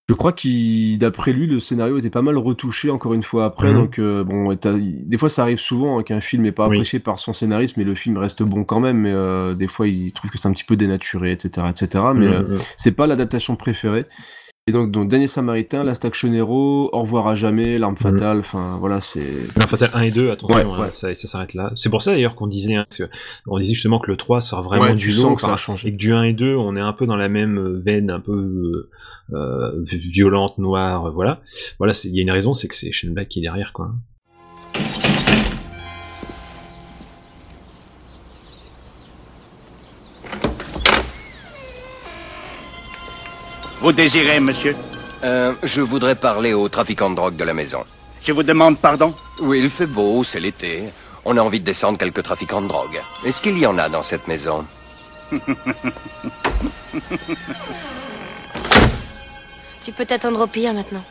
je 0.09 0.15
crois 0.15 0.33
qu'il, 0.33 0.99
d'après 0.99 1.33
lui, 1.33 1.47
le 1.47 1.61
scénario 1.61 1.99
était 1.99 2.11
pas 2.11 2.23
mal 2.23 2.37
retouché 2.37 2.91
encore 2.91 3.15
une 3.15 3.23
fois 3.23 3.47
après. 3.47 3.71
Mhm. 3.73 3.75
Donc, 3.75 3.99
euh, 3.99 4.25
bon, 4.25 4.55
des 4.55 5.19
fois, 5.19 5.29
ça 5.29 5.43
arrive 5.43 5.59
souvent 5.59 5.99
hein, 5.99 6.03
qu'un 6.03 6.21
film 6.21 6.43
n'est 6.43 6.53
pas 6.53 6.69
Oui. 6.69 6.77
apprécié 6.77 6.99
par 6.99 7.19
son 7.19 7.33
scénariste, 7.33 7.77
mais 7.77 7.85
le 7.85 7.95
film 7.95 8.19
reste 8.19 8.43
bon 8.43 8.65
quand 8.65 8.81
même. 8.81 8.99
Mais 8.99 9.13
euh, 9.13 9.55
des 9.55 9.69
fois, 9.69 9.89
il 9.89 10.13
trouve 10.13 10.31
que 10.31 10.39
c'est 10.39 10.49
un 10.49 10.53
petit 10.53 10.65
peu 10.65 10.77
dénaturé, 10.77 11.33
etc., 11.33 11.67
etc. 11.71 12.05
Mais 12.15 12.27
euh, 12.27 12.43
mhm. 12.43 12.59
c'est 12.77 12.93
pas 12.93 13.07
l'adaptation 13.07 13.57
préférée. 13.57 14.07
Et 14.67 14.73
donc, 14.73 14.91
donc 14.93 15.09
Dernier 15.09 15.27
Samaritain, 15.27 15.85
Last 15.85 16.07
Action 16.07 16.33
Hero, 16.33 16.89
Au 16.95 17.01
revoir 17.01 17.27
à 17.29 17.35
jamais, 17.35 17.79
L'arme 17.79 17.99
fatale, 17.99 18.39
enfin 18.39 18.79
voilà, 18.81 18.99
c'est. 19.03 19.21
L'Arme 19.57 19.69
fatale 19.69 19.91
1 19.93 20.01
et 20.05 20.11
2, 20.11 20.31
attention, 20.31 20.57
Ouais, 20.57 20.87
hein, 20.87 20.89
ça, 20.91 21.15
ça 21.15 21.29
s'arrête 21.29 21.53
là. 21.53 21.71
C'est 21.77 21.91
pour 21.91 22.01
ça 22.01 22.13
d'ailleurs 22.13 22.35
qu'on 22.35 22.47
disait, 22.47 22.77
hein, 22.77 22.87
on 23.47 23.59
disait 23.59 23.75
justement 23.75 23.99
que 23.99 24.11
le 24.11 24.17
3 24.17 24.41
sort 24.41 24.63
vraiment 24.63 24.85
Ouais, 24.85 24.95
du 24.95 25.13
lot, 25.13 25.35
que 25.35 25.43
ça 25.43 25.53
a 25.53 25.57
changé. 25.57 25.89
et 25.89 25.93
que 25.93 25.99
du 25.99 26.15
1 26.15 26.23
et 26.23 26.33
2, 26.33 26.57
on 26.57 26.77
est 26.77 26.81
un 26.81 26.95
peu 26.95 27.07
dans 27.07 27.17
la 27.17 27.29
même 27.29 27.83
veine, 27.85 28.09
un 28.09 28.21
peu 28.21 28.33
euh, 28.33 28.91
euh, 29.35 29.83
violente, 29.85 30.57
noire, 30.57 31.09
euh, 31.09 31.11
voilà. 31.11 31.43
Voilà, 31.77 31.93
il 32.05 32.15
y 32.15 32.21
a 32.21 32.23
une 32.23 32.31
raison, 32.31 32.55
c'est 32.55 32.67
que 32.67 32.75
c'est 32.75 32.91
Shane 32.91 33.13
Black 33.13 33.29
qui 33.29 33.41
est 33.41 33.43
derrière, 33.43 33.75
quoi. 33.75 33.93
Vous 43.85 43.93
désirez, 43.93 44.41
monsieur 44.41 44.75
Euh, 45.25 45.53
je 45.63 45.83
voudrais 45.83 46.15
parler 46.15 46.55
au 46.55 46.71
trafiquant 46.71 47.11
de 47.11 47.17
drogue 47.17 47.37
de 47.37 47.45
la 47.45 47.53
maison. 47.53 47.85
Je 48.23 48.33
vous 48.33 48.43
demande 48.43 48.79
pardon 48.79 49.13
Oui, 49.41 49.61
il 49.63 49.69
fait 49.69 49.85
beau, 49.85 50.25
c'est 50.25 50.41
l'été. 50.41 50.85
On 51.27 51.37
a 51.37 51.43
envie 51.43 51.61
de 51.61 51.67
descendre 51.67 51.99
quelques 51.99 52.23
trafiquants 52.23 52.63
de 52.63 52.69
drogue. 52.69 52.99
Est-ce 53.27 53.43
qu'il 53.43 53.59
y 53.59 53.67
en 53.67 53.77
a 53.77 53.91
dans 53.91 54.03
cette 54.03 54.27
maison 54.27 54.65
Tu 59.85 59.93
peux 59.93 60.07
t'attendre 60.07 60.41
au 60.41 60.47
pire 60.47 60.73
maintenant. 60.73 61.05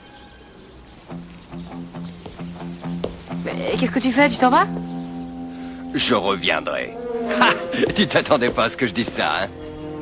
Mais 3.45 3.75
qu'est-ce 3.77 3.91
que 3.91 3.99
tu 3.99 4.11
fais? 4.11 4.29
Tu 4.29 4.37
t'en 4.37 4.49
vas? 4.49 4.65
Je 5.93 6.15
reviendrai. 6.15 6.95
Ha 7.39 7.49
Tu 7.95 8.07
t'attendais 8.07 8.49
pas 8.49 8.63
à 8.63 8.69
ce 8.71 8.77
que 8.77 8.87
je 8.87 8.93
dise 8.93 9.11
ça, 9.15 9.43
hein? 9.43 9.47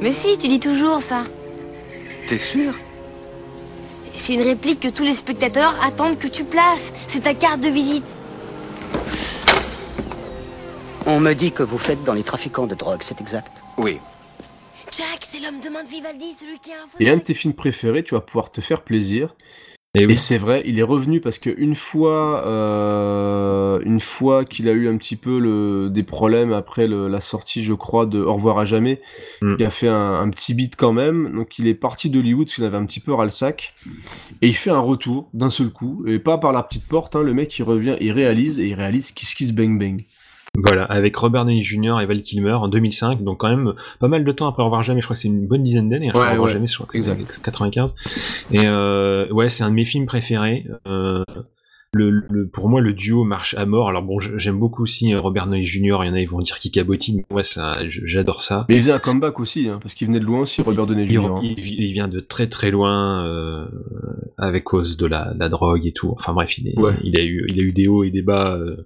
Mais 0.01 0.13
si, 0.13 0.37
tu 0.37 0.47
dis 0.47 0.61
toujours 0.61 1.01
ça. 1.01 1.25
T'es 2.31 2.37
sûr 2.37 2.73
C'est 4.15 4.35
une 4.35 4.43
réplique 4.43 4.79
que 4.79 4.87
tous 4.87 5.03
les 5.03 5.15
spectateurs 5.15 5.75
attendent 5.83 6.17
que 6.17 6.29
tu 6.29 6.45
places. 6.45 6.93
C'est 7.09 7.23
ta 7.23 7.33
carte 7.33 7.59
de 7.59 7.67
visite. 7.67 8.05
On 11.05 11.19
me 11.19 11.33
dit 11.33 11.51
que 11.51 11.61
vous 11.61 11.77
faites 11.77 12.01
dans 12.05 12.13
les 12.13 12.23
trafiquants 12.23 12.67
de 12.67 12.75
drogue, 12.75 13.01
c'est 13.03 13.19
exact 13.19 13.51
Oui. 13.77 13.99
Jack, 14.97 15.27
c'est 15.29 15.41
l'homme 15.41 15.59
de 15.59 15.67
main 15.67 15.83
de 15.83 15.89
Vivaldi, 15.89 16.33
celui 16.39 16.57
qui 16.59 16.71
a 16.71 16.75
un 16.75 16.87
Et 17.01 17.09
un 17.09 17.17
de 17.17 17.21
tes 17.21 17.33
films 17.33 17.53
préférés, 17.53 18.05
tu 18.05 18.13
vas 18.13 18.21
pouvoir 18.21 18.49
te 18.49 18.61
faire 18.61 18.83
plaisir. 18.83 19.35
Et, 19.93 20.05
oui. 20.05 20.13
Et 20.13 20.17
c'est 20.17 20.37
vrai, 20.37 20.63
il 20.65 20.79
est 20.79 20.83
revenu 20.83 21.19
parce 21.19 21.37
que 21.37 21.49
une 21.57 21.75
fois, 21.75 22.47
euh, 22.47 23.79
une 23.83 23.99
fois 23.99 24.45
qu'il 24.45 24.69
a 24.69 24.71
eu 24.71 24.87
un 24.87 24.95
petit 24.95 25.17
peu 25.17 25.37
le, 25.37 25.89
des 25.89 26.03
problèmes 26.03 26.53
après 26.53 26.87
le, 26.87 27.09
la 27.09 27.19
sortie, 27.19 27.61
je 27.61 27.73
crois, 27.73 28.05
de 28.05 28.21
Au 28.21 28.33
revoir 28.35 28.57
à 28.57 28.63
jamais, 28.63 29.01
Mm. 29.41 29.55
il 29.59 29.65
a 29.65 29.69
fait 29.69 29.89
un, 29.89 30.13
un 30.21 30.29
petit 30.29 30.53
beat 30.53 30.77
quand 30.77 30.93
même. 30.93 31.33
Donc 31.33 31.59
il 31.59 31.67
est 31.67 31.73
parti 31.73 32.09
d'Hollywood 32.09 32.45
parce 32.47 32.55
qu'il 32.55 32.63
avait 32.63 32.77
un 32.77 32.85
petit 32.85 33.01
peu 33.01 33.13
ras 33.13 33.25
le 33.25 33.29
sac. 33.31 33.73
Et 34.41 34.47
il 34.47 34.55
fait 34.55 34.69
un 34.69 34.79
retour 34.79 35.29
d'un 35.33 35.49
seul 35.49 35.71
coup, 35.71 36.05
et 36.07 36.19
pas 36.19 36.37
par 36.37 36.53
la 36.53 36.63
petite 36.63 36.87
porte. 36.87 37.15
Hein, 37.17 37.23
le 37.23 37.33
mec 37.33 37.57
il 37.59 37.63
revient, 37.63 37.97
il 37.99 38.11
réalise 38.13 38.59
et 38.59 38.67
il 38.69 38.75
réalise 38.75 39.11
Kiss 39.11 39.35
Kiss 39.35 39.51
Bang 39.51 39.77
Bang. 39.77 40.05
Voilà, 40.61 40.83
avec 40.83 41.15
Robert 41.15 41.45
Downey 41.45 41.63
Jr. 41.63 42.01
et 42.01 42.05
Val 42.05 42.21
Kilmer 42.21 42.51
en 42.51 42.67
2005, 42.67 43.23
donc 43.23 43.37
quand 43.39 43.49
même 43.49 43.73
pas 43.99 44.09
mal 44.09 44.25
de 44.25 44.31
temps 44.33 44.47
après 44.47 44.61
Au 44.63 44.65
revoir 44.65 44.83
jamais, 44.83 44.99
je 44.99 45.05
crois 45.05 45.15
que 45.15 45.21
c'est 45.21 45.29
une 45.29 45.47
bonne 45.47 45.63
dizaine 45.63 45.89
d'années, 45.89 46.09
hein, 46.13 46.19
Ouais, 46.19 46.37
ouais, 46.37 46.49
jamais, 46.51 46.67
je 46.67 46.75
crois 46.75 46.85
que 46.87 47.01
c'est 47.01 47.11
exact. 47.11 47.39
95. 47.41 47.95
Et 48.51 48.65
euh, 48.65 49.29
ouais, 49.31 49.47
c'est 49.47 49.63
un 49.63 49.69
de 49.69 49.75
mes 49.75 49.85
films 49.85 50.05
préférés. 50.07 50.65
Euh, 50.87 51.23
le, 51.93 52.09
le- 52.29 52.47
pour 52.47 52.67
moi, 52.69 52.79
le 52.81 52.93
duo 52.93 53.23
marche 53.23 53.53
à 53.55 53.65
mort. 53.65 53.87
Alors 53.89 54.01
bon, 54.03 54.19
j'aime 54.19 54.59
beaucoup 54.59 54.83
aussi 54.83 55.13
euh, 55.13 55.19
Robert 55.21 55.45
Downey 55.47 55.63
Jr. 55.63 55.79
Il 56.03 56.07
y 56.07 56.09
en 56.09 56.13
a, 56.13 56.19
ils 56.19 56.27
vont 56.29 56.39
dire 56.39 56.57
qu'il 56.57 56.71
cabotine. 56.71 57.23
mais 57.29 57.35
Ouais, 57.37 57.43
ça, 57.45 57.77
j'adore 57.87 58.41
ça. 58.43 58.65
Mais 58.69 58.75
il 58.75 58.81
faisait 58.81 58.91
un 58.93 58.99
comeback 58.99 59.39
aussi, 59.39 59.69
hein, 59.69 59.79
parce 59.81 59.93
qu'il 59.93 60.07
venait 60.07 60.19
de 60.19 60.25
loin 60.25 60.39
aussi, 60.39 60.61
Robert 60.61 60.85
Downey 60.85 61.05
Jr. 61.07 61.19
hein. 61.27 61.39
il- 61.43 61.59
il 61.59 61.93
vient 61.93 62.07
de 62.09 62.19
très 62.19 62.47
très 62.47 62.71
loin 62.71 63.25
euh, 63.25 63.65
avec 64.37 64.65
cause 64.65 64.97
de 64.97 65.05
la, 65.05 65.33
la 65.37 65.47
drogue 65.49 65.85
et 65.85 65.91
tout. 65.93 66.11
Enfin 66.11 66.33
bref, 66.33 66.57
il, 66.57 66.67
est- 66.69 66.77
Ouais. 66.77 66.93
il 67.03 67.17
a 67.17 67.23
eu 67.23 67.45
il 67.47 67.59
a 67.59 67.63
eu 67.63 67.71
des 67.71 67.87
hauts 67.87 68.03
et 68.03 68.09
des 68.11 68.21
bas. 68.21 68.55
euh, 68.57 68.85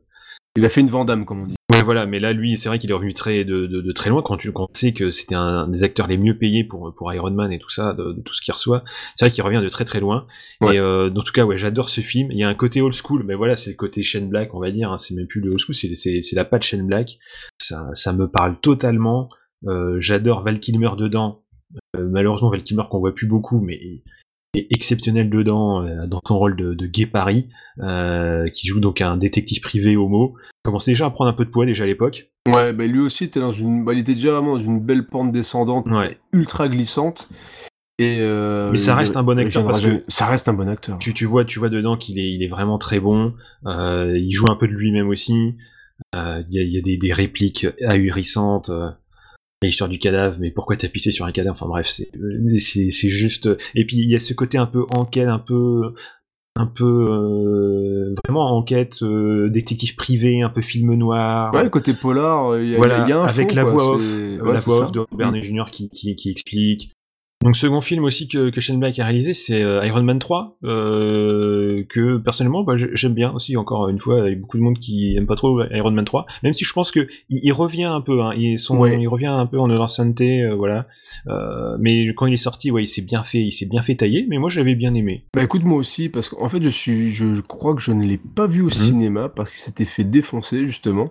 Il 0.58 0.66
a 0.66 0.70
fait 0.70 0.82
une 0.82 0.88
Vandame, 0.90 1.26
comme 1.26 1.42
on 1.42 1.46
dit. 1.48 1.56
Ouais, 1.74 1.84
voilà, 1.84 2.06
mais 2.06 2.20
là, 2.22 2.32
lui, 2.32 2.58
c'est 2.58 2.70
vrai 2.70 2.80
qu'il 2.80 2.90
est 2.90 2.94
revenu 2.94 3.14
très 3.14 3.44
de, 3.44 3.66
de, 3.66 3.82
de 3.82 3.92
très 3.92 4.10
loin 4.10 4.22
quand 4.22 4.38
tu 4.38 4.52
quand 4.54 4.68
tu 4.74 4.80
sais 4.80 4.94
que 4.94 5.12
c'était 5.12 5.36
un 5.36 5.68
des 5.68 5.84
acteurs 5.84 6.08
les 6.08 6.18
mieux 6.18 6.38
payés 6.38 6.64
pour 6.64 6.94
pour 6.96 7.12
Iron 7.14 7.32
Man 7.32 7.52
et 7.52 7.60
tout 7.60 7.70
ça, 7.70 7.94
de, 7.94 8.14
de 8.14 8.22
tout 8.22 8.34
ce 8.34 8.42
qu'il 8.42 8.54
reçoit. 8.54 8.84
C'est 9.16 9.26
vrai 9.26 9.32
qu'il 9.34 9.44
revient 9.44 9.62
de 9.62 9.68
très 9.68 9.84
très 9.84 10.00
loin. 10.00 10.28
Ouais. 10.62 10.76
Et 10.76 10.80
euh, 10.80 11.10
en 11.10 11.22
tout 11.22 11.34
cas, 11.34 11.44
ouais, 11.44 11.58
j'adore 11.58 11.90
ce 11.90 12.00
film. 12.00 12.32
Il 12.32 12.38
y 12.38 12.44
a 12.44 12.48
un 12.48 12.54
côté 12.54 12.82
old 12.82 12.94
school, 12.94 13.24
mais 13.26 13.36
voilà, 13.36 13.58
c'est 13.58 13.72
le 13.72 13.76
côté 13.76 14.04
Shane 14.04 14.30
Black, 14.30 14.54
on 14.54 14.60
va 14.60 14.72
dire. 14.72 14.92
hein, 14.92 14.98
c'est 14.98 15.16
même 15.16 15.28
plus 15.28 15.42
le 15.42 15.50
old 15.50 15.60
school, 15.60 15.76
c'est 15.76 16.22
la 16.34 16.46
patte 16.46 16.64
Shane 16.64 16.88
Black. 16.88 17.18
Ça 17.60 17.90
ça 17.94 18.14
me 18.14 18.30
parle 18.30 18.58
totalement. 18.62 19.28
Euh, 19.68 19.98
j'adore 20.00 20.44
Val 20.44 20.62
Kilmer 20.62 20.92
dedans. 20.98 21.44
Euh, 21.98 22.08
malheureusement, 22.10 22.50
Val 22.50 22.64
Kilmer 22.64 22.84
qu'on 22.90 23.00
voit 23.00 23.14
plus 23.14 23.28
beaucoup, 23.28 23.60
mais 23.60 24.04
est 24.58 24.68
exceptionnel 24.72 25.30
dedans 25.30 25.84
euh, 25.86 26.08
dans 26.08 26.20
son 26.28 26.38
rôle 26.40 26.56
de, 26.56 26.74
de 26.74 26.86
Gay 26.88 27.06
Paris, 27.06 27.48
euh, 27.80 28.48
qui 28.50 28.68
joue 28.68 28.80
donc 28.80 29.02
un 29.02 29.18
détective 29.18 29.62
privé 29.62 29.96
homo. 29.98 30.36
Commence 30.64 30.86
déjà 30.86 31.06
à 31.06 31.10
prendre 31.10 31.30
un 31.30 31.34
peu 31.34 31.46
de 31.46 31.50
poids 31.50 31.66
déjà 31.66 31.84
à 31.84 31.88
l'époque. 31.88 32.32
Ouais, 32.48 32.74
bah 32.74 32.86
lui 32.86 33.00
aussi 33.00 33.24
était 33.26 33.40
dans 33.40 33.52
une, 33.52 33.86
bah, 33.86 33.94
il 33.94 34.00
était 34.00 34.14
déjà 34.14 34.32
vraiment 34.34 34.58
dans 34.58 34.64
une 34.64 34.80
belle 34.80 35.08
pente 35.08 35.32
descendante, 35.32 35.86
Ouais. 35.90 36.18
ultra 36.34 36.68
glissante. 36.70 37.28
Et 37.98 38.18
euh, 38.20 38.72
Mais 38.72 38.78
ça 38.78 38.92
il- 38.92 38.96
reste 38.98 39.16
un 39.16 39.24
bon 39.24 39.38
il 39.40 39.46
acteur 39.46 39.66
parce 39.66 39.80
que 39.82 40.04
ça 40.10 40.26
reste 40.26 40.50
un 40.50 40.54
bon 40.54 40.68
acteur. 40.68 40.98
tu, 41.00 41.14
tu 41.14 41.26
vois, 41.26 41.46
tu 41.46 41.60
vois 41.60 41.70
dedans 41.70 41.96
qu'il 41.98 42.20
est, 42.20 42.30
il 42.34 42.44
est 42.44 42.48
vraiment 42.50 42.78
très 42.78 43.00
bon. 43.00 43.34
Il 43.66 44.32
joue 44.34 44.48
un 44.50 44.56
peu 44.58 44.68
de 44.68 44.74
lui-même 44.74 45.08
aussi. 45.08 45.56
Il 46.14 46.46
y 46.50 46.60
a, 46.60 46.62
il 46.64 46.72
y 46.74 46.78
a 46.78 46.82
des, 46.82 46.98
des 46.98 47.14
répliques 47.14 47.68
ahurissantes. 47.88 48.70
Euh, 49.64 49.68
l'histoire 49.68 49.90
du 49.90 50.00
cadavre, 50.00 50.38
mais 50.40 50.52
pourquoi 50.52 50.76
t'as 50.76 50.90
pissé 50.90 51.12
sur 51.12 51.26
un 51.26 51.32
cadavre? 51.32 51.56
Enfin 51.56 51.68
bref, 51.68 51.88
c'est 51.88 52.10
euh, 52.18 52.60
c'est 52.60 52.92
c'est 52.92 53.10
juste. 53.10 53.50
Et 53.74 53.86
puis 53.86 53.98
il 53.98 54.10
y 54.10 54.16
a 54.16 54.20
ce 54.20 54.34
côté 54.34 54.58
un 54.58 54.66
peu 54.68 54.86
enquête, 54.94 55.28
un 55.28 55.40
peu 55.40 55.94
un 56.58 56.68
peu 56.68 56.86
euh, 56.86 58.16
vraiment 58.26 58.56
enquête, 58.56 59.02
euh, 59.02 59.50
détective 59.50 59.96
privé, 59.96 60.42
un 60.42 60.50
peu 60.50 60.62
film 60.62 60.94
noir. 60.94 61.54
Ouais, 61.54 61.64
le 61.64 61.70
côté 61.70 61.94
polar, 61.94 62.58
il 62.60 62.70
y 62.70 62.74
a, 62.76 62.78
voilà, 62.78 63.06
il 63.06 63.10
y 63.10 63.12
a 63.12 63.20
un 63.20 63.26
avec 63.26 63.50
fond, 63.50 63.56
la 63.56 63.64
voix 63.66 63.96
off, 63.96 64.02
euh, 64.04 64.38
la 64.54 64.60
voix 64.62 64.84
off 64.84 64.92
de 64.92 65.00
Robert 65.00 65.32
Mm. 65.32 65.42
Jr. 65.44 65.64
qui, 65.72 65.90
qui, 65.90 66.16
qui 66.16 66.32
explique. 66.32 66.92
Donc 67.44 67.56
second 67.56 67.82
film 67.82 68.04
aussi 68.06 68.28
que, 68.28 68.50
que 68.50 68.60
Shane 68.60 68.80
Black 68.80 68.98
a 68.98 69.04
réalisé, 69.06 69.36
c'est 69.36 69.62
euh, 69.62 69.86
Iron 69.86 70.02
Man 70.02 70.18
3, 70.18 70.58
euh, 70.64 71.84
que 71.90 72.18
personnellement 72.18 72.64
bah, 72.64 72.76
j'ai- 72.76 72.90
j'aime 72.94 73.14
bien 73.14 73.32
aussi. 73.34 73.56
Encore 73.56 73.88
une 73.90 74.00
fois, 74.00 74.22
il 74.28 74.34
y 74.34 74.36
a 74.36 74.40
beaucoup 74.40 74.58
de 74.58 74.64
monde 74.64 74.80
qui 74.80 75.16
aime 75.16 75.28
pas 75.28 75.36
trop 75.36 75.62
Iron 75.72 75.92
Man 75.92 76.06
3, 76.06 76.26
même 76.42 76.54
si 76.54 76.66
je 76.66 76.74
pense 76.74 76.90
que 76.92 77.08
il, 77.30 77.42
il 77.44 77.52
revient 77.52 77.84
un 77.84 78.02
peu, 78.02 78.22
hein, 78.24 78.32
il, 78.36 78.58
son, 78.58 78.78
Ouais. 78.80 78.98
il 79.00 79.08
revient 79.08 79.28
un 79.28 79.46
peu 79.46 79.60
en 79.60 79.70
ancienneté, 79.70 80.42
euh, 80.42 80.56
voilà. 80.56 80.88
Euh, 81.28 81.78
mais 81.80 82.08
quand 82.16 82.26
il 82.26 82.34
est 82.34 82.38
sorti, 82.38 82.72
ouais, 82.72 82.84
il 82.84 82.88
s'est 82.88 83.04
bien 83.04 83.22
fait, 83.24 83.40
il 83.44 83.52
s'est 83.52 83.68
bien 83.68 83.84
fait 83.84 83.94
tailler. 83.96 84.26
Mais 84.28 84.38
moi 84.40 84.50
j'avais 84.50 84.74
bien 84.76 84.96
aimé. 84.96 85.26
Bah 85.36 85.44
écoute 85.44 85.64
moi 85.66 85.78
aussi 85.78 86.10
parce 86.10 86.30
qu'en 86.30 86.50
fait 86.50 86.64
je 86.64 86.70
suis 86.70 87.12
je 87.12 87.42
crois 87.42 87.76
que 87.76 87.82
je 87.82 87.92
ne 87.92 88.06
l'ai 88.06 88.18
pas 88.18 88.48
vu 88.48 88.62
au 88.62 88.70
cinéma 88.72 89.30
parce 89.30 89.52
qu'il 89.52 89.60
s'était 89.60 89.86
fait 89.86 90.04
défoncer 90.04 90.66
justement 90.66 91.06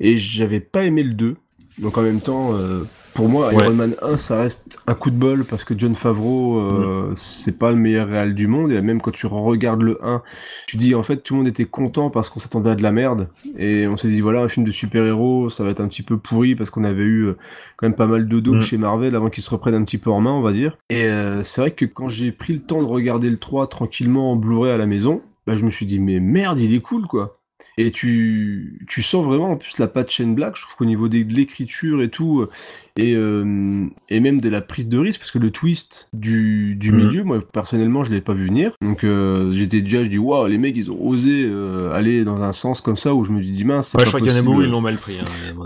et 0.00 0.16
j'avais 0.16 0.60
pas 0.60 0.84
aimé 0.84 1.02
le 1.04 1.14
2. 1.14 1.36
Donc 1.78 1.96
en 1.98 2.02
même 2.02 2.20
temps 2.20 2.54
euh, 2.54 2.82
pour 3.16 3.28
moi 3.28 3.48
Ouais. 3.48 3.64
Iron 3.64 3.74
Man 3.74 3.94
1 4.00 4.16
ça 4.16 4.38
reste 4.42 4.78
un 4.86 4.94
coup 4.94 5.10
de 5.10 5.16
bol 5.16 5.44
parce 5.44 5.64
que 5.64 5.74
John 5.76 5.94
Favreau 5.96 6.58
euh, 6.60 7.12
c'est 7.16 7.58
pas 7.58 7.70
le 7.70 7.76
meilleur 7.76 8.06
réal 8.08 8.34
du 8.34 8.46
monde. 8.46 8.70
Et 8.70 8.80
même 8.80 9.00
quand 9.00 9.10
tu 9.10 9.26
regardes 9.26 9.82
le 9.82 9.98
1 10.04 10.22
tu 10.68 10.76
dis 10.76 10.94
en 10.94 11.02
fait 11.02 11.16
tout 11.18 11.34
le 11.34 11.38
monde 11.38 11.48
était 11.48 11.64
content 11.64 12.10
parce 12.10 12.28
qu'on 12.30 12.38
s'attendait 12.40 12.70
à 12.70 12.74
de 12.76 12.82
la 12.82 12.92
merde. 12.92 13.28
Et 13.58 13.86
on 13.88 13.96
s'est 13.96 14.08
dit 14.08 14.20
voilà 14.20 14.42
un 14.42 14.48
film 14.48 14.64
de 14.64 14.70
super-héros 14.70 15.50
ça 15.50 15.64
va 15.64 15.70
être 15.70 15.80
un 15.80 15.88
petit 15.88 16.02
peu 16.02 16.16
pourri 16.18 16.54
parce 16.54 16.70
qu'on 16.70 16.84
avait 16.84 17.02
eu 17.04 17.22
euh, 17.24 17.36
quand 17.76 17.86
même 17.88 17.96
pas 17.96 18.06
mal 18.06 18.28
de 18.28 18.40
daubes 18.40 18.56
Mm. 18.56 18.60
chez 18.60 18.78
Marvel 18.78 19.16
avant 19.16 19.30
qu'ils 19.30 19.42
se 19.42 19.50
reprennent 19.50 19.74
un 19.74 19.84
petit 19.84 19.98
peu 19.98 20.10
en 20.10 20.20
main 20.20 20.30
on 20.32 20.42
va 20.42 20.52
dire. 20.52 20.76
Et 20.90 21.04
euh, 21.04 21.42
c'est 21.42 21.60
vrai 21.60 21.70
que 21.72 21.84
quand 21.84 22.08
j'ai 22.08 22.30
pris 22.32 22.52
le 22.52 22.60
temps 22.60 22.80
de 22.82 22.86
regarder 22.86 23.30
le 23.30 23.38
3 23.38 23.66
tranquillement 23.68 24.32
en 24.32 24.36
Blu-ray 24.36 24.70
à 24.72 24.76
la 24.78 24.86
maison 24.86 25.22
bah 25.46 25.54
je 25.56 25.62
me 25.64 25.70
suis 25.70 25.86
dit 25.86 26.00
mais 26.00 26.18
merde 26.20 26.58
il 26.58 26.74
est 26.74 26.80
cool 26.80 27.06
quoi 27.06 27.32
et 27.78 27.90
tu, 27.90 28.80
tu 28.88 29.02
sens 29.02 29.24
vraiment 29.24 29.50
en 29.50 29.56
plus 29.56 29.78
la 29.78 29.86
patte 29.86 30.10
Shane 30.10 30.34
Black, 30.34 30.56
je 30.56 30.62
trouve 30.62 30.76
qu'au 30.76 30.84
niveau 30.86 31.08
des- 31.08 31.24
de 31.24 31.34
l'écriture 31.34 32.02
et 32.02 32.08
tout, 32.08 32.40
euh, 32.40 32.50
et, 32.96 33.14
euh, 33.14 33.84
et 34.08 34.20
même 34.20 34.40
de 34.40 34.48
la 34.48 34.62
prise 34.62 34.88
de 34.88 34.98
risque, 34.98 35.20
parce 35.20 35.30
que 35.30 35.38
le 35.38 35.50
twist 35.50 36.08
du, 36.14 36.74
du 36.76 36.90
Mhm. 36.92 36.96
milieu, 36.98 37.24
moi 37.24 37.40
personnellement 37.52 38.02
je 38.04 38.12
l'ai 38.12 38.20
pas 38.22 38.32
vu 38.34 38.46
venir, 38.46 38.72
donc 38.80 39.04
euh, 39.04 39.52
j'étais 39.52 39.82
déjà, 39.82 40.02
je 40.02 40.08
dis 40.08 40.18
waouh 40.18 40.46
les 40.46 40.58
mecs 40.58 40.76
ils 40.76 40.90
ont 40.90 41.00
osé 41.06 41.44
euh, 41.44 41.92
aller 41.92 42.24
dans 42.24 42.40
un 42.42 42.52
sens 42.52 42.80
comme 42.80 42.96
ça 42.96 43.14
où 43.14 43.24
je 43.24 43.30
me 43.32 43.40
dis 43.42 43.64
mince, 43.64 43.88
c'est 43.90 43.98
Ouais, 43.98 44.04
pas 44.04 44.04
je 44.04 44.10
crois 44.10 44.20
qu'il 44.20 44.30
y 44.30 44.34
en 44.34 44.38
a 44.38 44.42
beaucoup, 44.42 44.62
ils 44.62 44.70
l'ont 44.70 44.80
mal 44.80 44.96
pris. 44.96 45.14
Hein. 45.20 45.24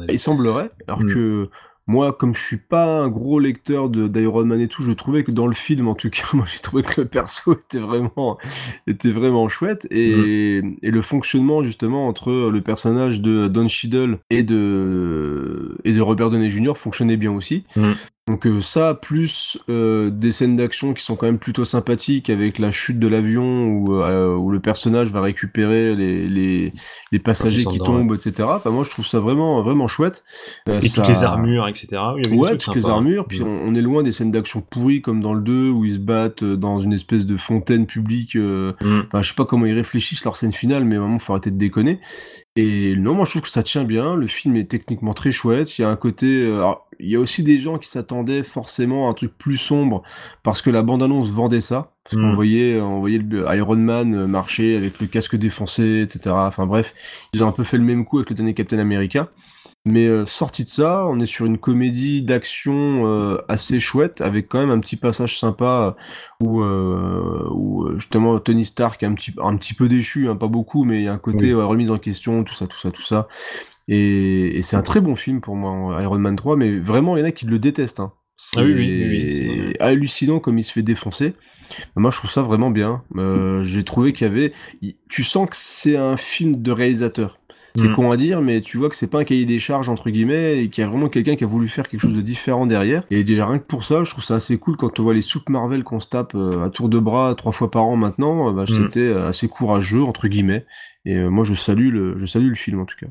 Il 0.08 0.18
semblerait, 0.18 0.70
alors 0.88 1.02
Mm. 1.02 1.06
que 1.14 1.48
moi, 1.86 2.12
comme 2.12 2.34
je 2.34 2.40
suis 2.42 2.56
pas 2.58 2.84
un 3.00 3.08
gros 3.08 3.40
lecteur 3.40 3.88
de 3.88 4.06
d'Iron 4.06 4.44
Man 4.44 4.60
et 4.60 4.68
tout, 4.68 4.82
je 4.82 4.92
trouvais 4.92 5.24
que 5.24 5.32
dans 5.32 5.46
le 5.48 5.54
film, 5.54 5.88
en 5.88 5.94
tout 5.94 6.10
cas, 6.10 6.22
moi 6.34 6.44
j'ai 6.52 6.60
trouvé 6.60 6.82
que 6.82 7.00
le 7.00 7.06
perso 7.08 7.52
était 7.64 7.78
vraiment, 7.78 8.38
était 8.86 9.10
vraiment 9.10 9.48
chouette 9.48 9.86
et, 9.90 10.60
Mm. 10.62 10.76
et 10.82 10.90
le 10.90 11.02
fonctionnement 11.02 11.62
justement 11.64 12.06
entre 12.08 12.50
le 12.50 12.60
personnage 12.60 13.20
de 13.20 13.48
Don 13.48 13.68
Cheadle 13.68 14.18
et 14.30 14.42
de 14.42 15.76
et 15.84 15.92
de 15.92 16.00
Robert 16.00 16.30
Downey 16.30 16.50
Jr. 16.50 16.72
fonctionnait 16.76 17.16
bien 17.16 17.32
aussi. 17.32 17.64
Mm. 17.76 17.92
Donc 18.30 18.46
euh, 18.46 18.62
ça, 18.62 18.94
plus 18.94 19.58
euh, 19.68 20.08
des 20.10 20.30
scènes 20.30 20.54
d'action 20.54 20.94
qui 20.94 21.02
sont 21.04 21.16
quand 21.16 21.26
même 21.26 21.38
plutôt 21.40 21.64
sympathiques 21.64 22.30
avec 22.30 22.58
la 22.60 22.70
chute 22.70 23.00
de 23.00 23.08
l'avion 23.08 23.66
où, 23.66 23.94
euh, 24.00 24.36
où 24.36 24.50
le 24.52 24.60
personnage 24.60 25.10
va 25.10 25.20
récupérer 25.20 25.96
les, 25.96 26.28
les, 26.28 26.72
les 27.10 27.18
passagers 27.18 27.64
qui 27.72 27.78
tombent, 27.84 28.14
etc. 28.14 28.48
Enfin, 28.52 28.70
moi, 28.70 28.84
je 28.84 28.90
trouve 28.90 29.04
ça 29.06 29.18
vraiment, 29.18 29.62
vraiment 29.62 29.88
chouette. 29.88 30.22
Euh, 30.68 30.78
Et 30.78 30.88
ça- 30.88 31.00
toutes 31.02 31.08
les 31.10 31.24
armures, 31.24 31.66
etc. 31.66 31.86
Il 32.18 32.22
y 32.24 32.26
avait 32.26 32.36
des 32.36 32.40
Ouais, 32.40 32.50
toutes 32.56 32.76
les 32.76 32.82
armures. 32.88 33.26
Puis 33.26 33.42
on, 33.42 33.48
on 33.66 33.74
est 33.74 33.82
loin 33.82 34.02
des 34.04 34.12
scènes 34.12 34.30
d'action 34.30 34.60
pourries 34.62 35.02
comme 35.02 35.20
dans 35.20 35.34
le 35.34 35.40
2 35.40 35.68
où 35.70 35.84
ils 35.84 35.94
se 35.94 35.98
battent 35.98 36.44
euh, 36.44 36.56
dans 36.56 36.80
une 36.80 36.92
espèce 36.92 37.26
de 37.26 37.36
fontaine 37.36 37.86
publique. 37.86 38.36
euh, 38.36 38.72
Mm. 38.80 39.00
Enfin, 39.08 39.22
je 39.22 39.28
sais 39.30 39.34
pas 39.34 39.44
comment 39.44 39.66
ils 39.66 39.74
réfléchissent 39.74 40.24
leur 40.24 40.36
scène 40.36 40.52
finale, 40.52 40.84
mais 40.84 40.96
vraiment, 40.96 41.18
faut 41.18 41.32
arrêter 41.32 41.50
de 41.50 41.58
déconner. 41.58 41.98
Et 42.62 42.94
non, 42.96 43.14
moi 43.14 43.24
je 43.24 43.30
trouve 43.30 43.42
que 43.42 43.48
ça 43.48 43.62
tient 43.62 43.84
bien. 43.84 44.14
Le 44.16 44.26
film 44.26 44.56
est 44.56 44.68
techniquement 44.70 45.14
très 45.14 45.32
chouette. 45.32 45.78
Il 45.78 45.82
y 45.82 45.84
a 45.84 45.88
un 45.88 45.96
côté. 45.96 46.26
euh, 46.26 46.56
alors, 46.58 46.86
il 46.98 47.08
y 47.10 47.16
a 47.16 47.20
aussi 47.20 47.42
des 47.42 47.58
gens 47.58 47.78
qui 47.78 47.88
s'attendaient 47.88 48.42
forcément 48.42 49.06
à 49.08 49.10
un 49.10 49.14
truc 49.14 49.32
plus 49.38 49.56
sombre 49.56 50.02
parce 50.42 50.60
que 50.60 50.68
la 50.70 50.82
bande-annonce 50.82 51.30
vendait 51.30 51.60
ça. 51.62 51.92
Parce 52.04 52.16
qu'on 52.16 52.32
Mm. 52.32 52.34
voyait, 52.34 52.80
on 52.80 53.00
voyait 53.00 53.20
Iron 53.56 53.76
Man 53.76 54.26
marcher 54.26 54.76
avec 54.76 55.00
le 55.00 55.06
casque 55.06 55.36
défoncé, 55.36 56.02
etc. 56.02 56.34
Enfin 56.48 56.66
bref, 56.66 56.94
ils 57.32 57.42
ont 57.42 57.48
un 57.48 57.52
peu 57.52 57.64
fait 57.64 57.78
le 57.78 57.84
même 57.84 58.04
coup 58.04 58.18
avec 58.18 58.30
le 58.30 58.36
dernier 58.36 58.52
Captain 58.54 58.78
America. 58.78 59.30
Mais 59.86 60.06
euh, 60.06 60.26
sorti 60.26 60.64
de 60.64 60.68
ça, 60.68 61.06
on 61.06 61.20
est 61.20 61.26
sur 61.26 61.46
une 61.46 61.56
comédie 61.58 62.22
d'action 62.22 63.06
euh, 63.06 63.38
assez 63.48 63.80
chouette, 63.80 64.20
avec 64.20 64.46
quand 64.48 64.58
même 64.60 64.70
un 64.70 64.78
petit 64.78 64.96
passage 64.96 65.38
sympa 65.38 65.96
où, 66.42 66.60
euh, 66.60 67.48
où 67.50 67.84
euh, 67.86 67.94
justement 67.98 68.38
Tony 68.38 68.64
Stark 68.66 69.02
est 69.02 69.06
un 69.06 69.14
petit, 69.14 69.32
un 69.42 69.56
petit 69.56 69.72
peu 69.74 69.88
déchu, 69.88 70.28
hein, 70.28 70.36
pas 70.36 70.48
beaucoup, 70.48 70.84
mais 70.84 70.98
il 71.00 71.04
y 71.04 71.08
a 71.08 71.14
un 71.14 71.18
côté 71.18 71.54
Oui. 71.54 71.62
remise 71.62 71.90
en 71.90 71.98
question, 71.98 72.44
tout 72.44 72.54
ça, 72.54 72.66
tout 72.66 72.78
ça, 72.78 72.90
tout 72.90 73.02
ça. 73.02 73.26
Et, 73.88 74.58
et 74.58 74.62
c'est 74.62 74.76
un 74.76 74.82
très 74.82 75.00
bon 75.00 75.16
film 75.16 75.40
pour 75.40 75.56
moi, 75.56 76.00
Iron 76.02 76.18
Man 76.18 76.36
3, 76.36 76.56
mais 76.56 76.78
vraiment, 76.78 77.16
il 77.16 77.20
y 77.20 77.22
en 77.22 77.26
a 77.26 77.32
qui 77.32 77.46
le 77.46 77.58
détestent. 77.58 78.00
Hein. 78.00 78.12
Ah 78.56 78.62
oui, 78.62 78.72
oui, 78.74 79.06
oui, 79.08 79.26
c'est. 79.30 79.72
C'est 79.72 79.80
hallucinant 79.80 80.40
comme 80.40 80.58
il 80.58 80.64
se 80.64 80.72
fait 80.72 80.82
défoncer. 80.82 81.34
Moi, 81.96 82.10
je 82.10 82.18
trouve 82.18 82.30
ça 82.30 82.42
vraiment 82.42 82.70
bien. 82.70 83.04
Euh, 83.16 83.62
J'ai 83.62 83.84
trouvé 83.84 84.12
qu'il 84.12 84.26
y 84.26 84.30
avait... 84.30 84.52
Tu 85.08 85.24
sens 85.24 85.48
que 85.50 85.56
c'est 85.56 85.96
un 85.96 86.16
film 86.16 86.62
de 86.62 86.72
réalisateur. 86.72 87.39
C'est 87.76 87.88
Mm. 87.88 87.94
con 87.94 88.10
à 88.10 88.16
dire, 88.16 88.40
mais 88.42 88.60
tu 88.60 88.78
vois 88.78 88.88
que 88.88 88.96
c'est 88.96 89.10
pas 89.10 89.20
un 89.20 89.24
cahier 89.24 89.44
des 89.46 89.58
charges 89.58 89.88
entre 89.88 90.10
guillemets 90.10 90.58
et 90.64 90.68
qu'il 90.70 90.82
y 90.82 90.86
a 90.86 90.90
vraiment 90.90 91.08
quelqu'un 91.08 91.36
qui 91.36 91.44
a 91.44 91.46
voulu 91.46 91.68
faire 91.68 91.88
quelque 91.88 92.00
chose 92.00 92.14
de 92.16 92.20
différent 92.20 92.66
derrière. 92.66 93.02
Et 93.10 93.22
déjà 93.24 93.46
rien 93.46 93.58
que 93.58 93.64
pour 93.66 93.84
ça, 93.84 94.02
je 94.04 94.10
trouve 94.10 94.24
ça 94.24 94.34
assez 94.36 94.58
cool 94.58 94.76
quand 94.76 94.98
on 94.98 95.02
voit 95.02 95.14
les 95.14 95.20
soupes 95.22 95.48
Marvel 95.48 95.84
qu'on 95.84 96.00
se 96.00 96.08
tape 96.08 96.32
euh, 96.34 96.64
à 96.64 96.70
tour 96.70 96.88
de 96.88 96.98
bras 96.98 97.34
trois 97.36 97.52
fois 97.52 97.70
par 97.70 97.84
an 97.84 97.96
maintenant. 97.96 98.48
euh, 98.48 98.52
bah, 98.52 98.64
Mm. 98.68 98.74
C'était 98.84 99.00
euh, 99.00 99.28
assez 99.28 99.48
courageux 99.48 100.02
entre 100.02 100.28
guillemets. 100.28 100.64
Et 101.06 101.16
euh, 101.16 101.28
moi, 101.30 101.44
je 101.44 101.54
salue 101.54 101.90
le, 101.90 102.18
je 102.18 102.26
salue 102.26 102.48
le 102.48 102.54
film 102.54 102.80
en 102.80 102.84
tout 102.84 102.96
cas. 103.00 103.06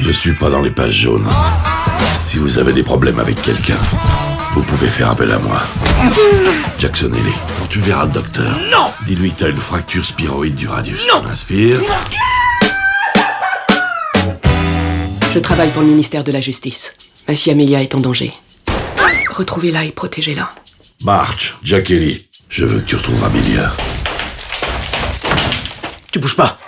Je 0.00 0.10
suis 0.10 0.32
pas 0.32 0.50
dans 0.50 0.60
les 0.62 0.70
pages 0.70 0.92
jaunes. 0.94 1.26
Si 2.26 2.38
vous 2.38 2.58
avez 2.58 2.72
des 2.72 2.82
problèmes 2.82 3.18
avec 3.18 3.40
quelqu'un, 3.42 3.78
Vous 4.54 4.62
pouvez 4.62 4.88
faire 4.88 5.10
appel 5.10 5.30
à 5.32 5.38
moi. 5.38 5.60
Jackson 6.78 7.10
Haley. 7.12 7.34
Quand 7.58 7.66
tu 7.68 7.78
verras 7.78 8.06
le 8.06 8.12
docteur, 8.12 8.58
Non 8.70 8.86
dis-lui 9.06 9.30
que 9.32 9.40
t'as 9.40 9.50
une 9.50 9.56
fracture 9.56 10.04
spiroïde 10.04 10.54
du 10.54 10.66
radius. 10.68 11.06
Non 11.12 11.26
Inspire. 11.28 11.80
Je 15.36 15.40
travaille 15.42 15.70
pour 15.70 15.82
le 15.82 15.88
ministère 15.88 16.24
de 16.24 16.32
la 16.32 16.40
Justice. 16.40 16.94
Ma 17.28 17.34
fille 17.34 17.52
Amelia 17.52 17.82
est 17.82 17.94
en 17.94 18.00
danger. 18.00 18.32
Retrouvez-la 19.28 19.84
et 19.84 19.90
protégez-la. 19.90 20.50
March, 21.02 21.56
Jack 21.62 21.90
Haley. 21.90 22.22
Je 22.48 22.64
veux 22.64 22.80
que 22.80 22.86
tu 22.86 22.96
retrouves 22.96 23.22
Amelia. 23.22 23.70
Tu 26.10 26.20
bouges 26.20 26.36
pas. 26.36 26.58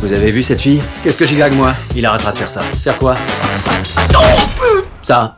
Vous 0.00 0.12
avez 0.12 0.30
vu 0.30 0.44
cette 0.44 0.60
fille? 0.60 0.80
Qu'est-ce 1.02 1.18
que 1.18 1.26
j'y 1.26 1.34
gagne 1.34 1.56
moi? 1.56 1.74
Il 1.96 2.06
arrêtera 2.06 2.30
de 2.30 2.38
faire 2.38 2.48
ça. 2.48 2.60
Faire 2.84 2.96
quoi? 2.96 3.16
Ça. 5.02 5.36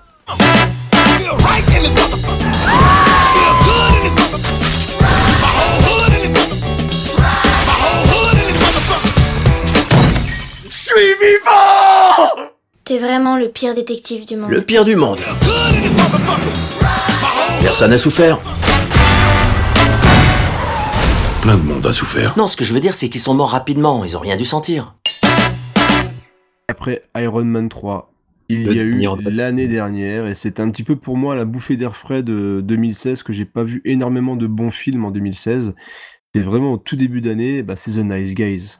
Je 10.68 10.76
suis 10.76 11.14
vivant 11.18 11.89
T'es 12.90 12.98
vraiment 12.98 13.36
le 13.36 13.48
pire 13.48 13.72
détective 13.72 14.26
du 14.26 14.34
monde. 14.34 14.50
Le 14.50 14.62
pire 14.62 14.84
du 14.84 14.96
monde. 14.96 15.20
Personne 17.62 17.90
n'a 17.90 17.98
souffert. 17.98 18.40
Plein 21.40 21.56
de 21.56 21.62
monde 21.62 21.86
a 21.86 21.92
souffert. 21.92 22.36
Non, 22.36 22.48
ce 22.48 22.56
que 22.56 22.64
je 22.64 22.74
veux 22.74 22.80
dire, 22.80 22.96
c'est 22.96 23.08
qu'ils 23.08 23.20
sont 23.20 23.32
morts 23.32 23.50
rapidement. 23.50 24.04
Ils 24.04 24.16
ont 24.16 24.18
rien 24.20 24.36
dû 24.36 24.44
sentir. 24.44 24.96
Après 26.66 27.04
Iron 27.16 27.44
Man 27.44 27.68
3, 27.68 28.12
il 28.48 28.72
y 28.72 28.80
a 28.80 28.82
eu 28.82 29.00
l'année 29.24 29.68
dernière, 29.68 30.26
et 30.26 30.34
c'est 30.34 30.58
un 30.58 30.68
petit 30.68 30.82
peu 30.82 30.96
pour 30.96 31.16
moi 31.16 31.36
la 31.36 31.44
bouffée 31.44 31.76
d'air 31.76 31.94
frais 31.94 32.24
de 32.24 32.60
2016, 32.60 33.22
que 33.22 33.32
j'ai 33.32 33.44
pas 33.44 33.62
vu 33.62 33.82
énormément 33.84 34.34
de 34.34 34.48
bons 34.48 34.72
films 34.72 35.04
en 35.04 35.12
2016. 35.12 35.76
C'est 36.34 36.42
vraiment 36.42 36.72
au 36.72 36.76
tout 36.76 36.96
début 36.96 37.20
d'année, 37.20 37.62
bah, 37.62 37.76
c'est 37.76 37.92
The 37.92 37.98
Nice 37.98 38.34
Guys. 38.34 38.78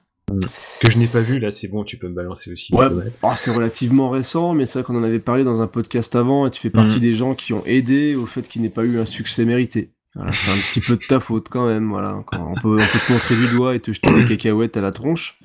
Que 0.81 0.91
je 0.91 0.99
n'ai 0.99 1.07
pas 1.07 1.21
vu, 1.21 1.39
là, 1.39 1.51
c'est 1.51 1.69
bon, 1.69 1.85
tu 1.85 1.97
peux 1.99 2.09
me 2.09 2.15
balancer 2.15 2.53
aussi. 2.53 2.75
Ouais, 2.75 2.87
ah, 3.23 3.35
c'est 3.37 3.51
relativement 3.51 4.11
récent, 4.11 4.55
mais 4.55 4.67
c'est 4.67 4.79
vrai 4.81 4.87
qu'on 4.87 4.97
en 4.99 5.03
avait 5.05 5.19
parlé 5.21 5.45
dans 5.45 5.61
un 5.61 5.67
podcast 5.67 6.15
avant, 6.17 6.47
et 6.47 6.51
tu 6.51 6.61
fais 6.61 6.71
partie 6.71 6.97
Mhm. 6.97 7.01
des 7.03 7.15
gens 7.15 7.35
qui 7.35 7.53
ont 7.53 7.63
aidé 7.67 8.15
au 8.15 8.27
fait 8.27 8.43
qu'il 8.49 8.63
n'ait 8.63 8.69
pas 8.71 8.85
eu 8.85 8.99
un 8.99 9.07
succès 9.07 9.45
mérité. 9.45 9.91
Voilà, 10.15 10.33
c'est 10.33 10.51
un 10.51 10.55
petit 10.57 10.81
peu 10.81 10.97
de 10.97 11.05
ta 11.07 11.21
faute 11.21 11.49
quand 11.49 11.67
même, 11.69 11.89
voilà. 11.91 12.23
Quand 12.27 12.53
on, 12.57 12.61
peut, 12.61 12.75
on 12.75 12.79
peut 12.79 12.99
te 13.07 13.13
montrer 13.13 13.37
du 13.37 13.47
doigt 13.55 13.75
et 13.77 13.81
te 13.81 13.93
jeter 13.93 14.13
des 14.13 14.25
cacahuètes 14.27 14.77
à 14.77 14.81
la 14.81 14.91
tronche. 14.91 15.39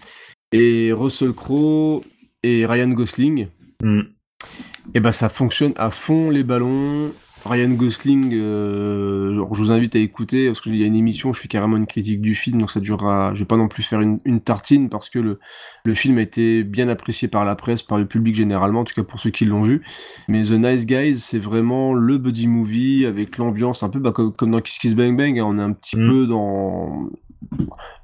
Et 0.51 0.91
Russell 0.93 1.33
Crowe 1.33 2.01
et 2.43 2.65
Ryan 2.65 2.89
Gosling, 2.89 3.47
et 4.93 4.99
ben 4.99 5.11
ça 5.11 5.29
fonctionne 5.29 5.73
à 5.77 5.91
fond 5.91 6.29
les 6.29 6.43
ballons. 6.43 7.11
Ryan 7.45 7.69
Gosling, 7.69 8.33
euh, 8.33 9.45
je 9.53 9.57
vous 9.59 9.71
invite 9.71 9.95
à 9.95 9.99
écouter 9.99 10.47
parce 10.47 10.61
qu'il 10.61 10.75
y 10.75 10.83
a 10.83 10.87
une 10.87 10.95
émission 10.95 11.31
je 11.31 11.39
fais 11.39 11.47
carrément 11.47 11.77
une 11.77 11.85
critique 11.85 12.19
du 12.19 12.33
film, 12.33 12.59
donc 12.59 12.71
ça 12.71 12.79
durera. 12.79 13.33
Je 13.35 13.39
vais 13.39 13.45
pas 13.45 13.55
non 13.57 13.67
plus 13.67 13.83
faire 13.83 14.01
une, 14.01 14.19
une 14.25 14.41
tartine 14.41 14.89
parce 14.89 15.09
que 15.09 15.19
le, 15.19 15.39
le 15.83 15.93
film 15.93 16.17
a 16.17 16.21
été 16.21 16.63
bien 16.63 16.89
apprécié 16.89 17.27
par 17.27 17.45
la 17.45 17.55
presse, 17.55 17.83
par 17.83 17.99
le 17.99 18.07
public 18.07 18.35
généralement, 18.35 18.79
en 18.79 18.83
tout 18.83 18.95
cas 18.95 19.03
pour 19.03 19.19
ceux 19.19 19.29
qui 19.29 19.45
l'ont 19.45 19.61
vu. 19.61 19.83
Mais 20.27 20.43
The 20.43 20.51
Nice 20.53 20.85
Guys, 20.87 21.17
c'est 21.19 21.37
vraiment 21.37 21.93
le 21.93 22.17
buddy 22.17 22.47
movie 22.47 23.05
avec 23.05 23.37
l'ambiance 23.37 23.83
un 23.83 23.89
peu 23.89 23.99
bah, 23.99 24.11
comme, 24.11 24.33
comme 24.33 24.49
dans 24.49 24.61
Kiss 24.61 24.79
Kiss 24.79 24.95
Bang 24.95 25.15
Bang. 25.15 25.37
hein, 25.37 25.45
on 25.47 25.59
est 25.59 25.63
un 25.63 25.73
petit 25.73 25.97
peu 25.97 26.25
dans 26.25 26.45
Mm. 26.95 27.09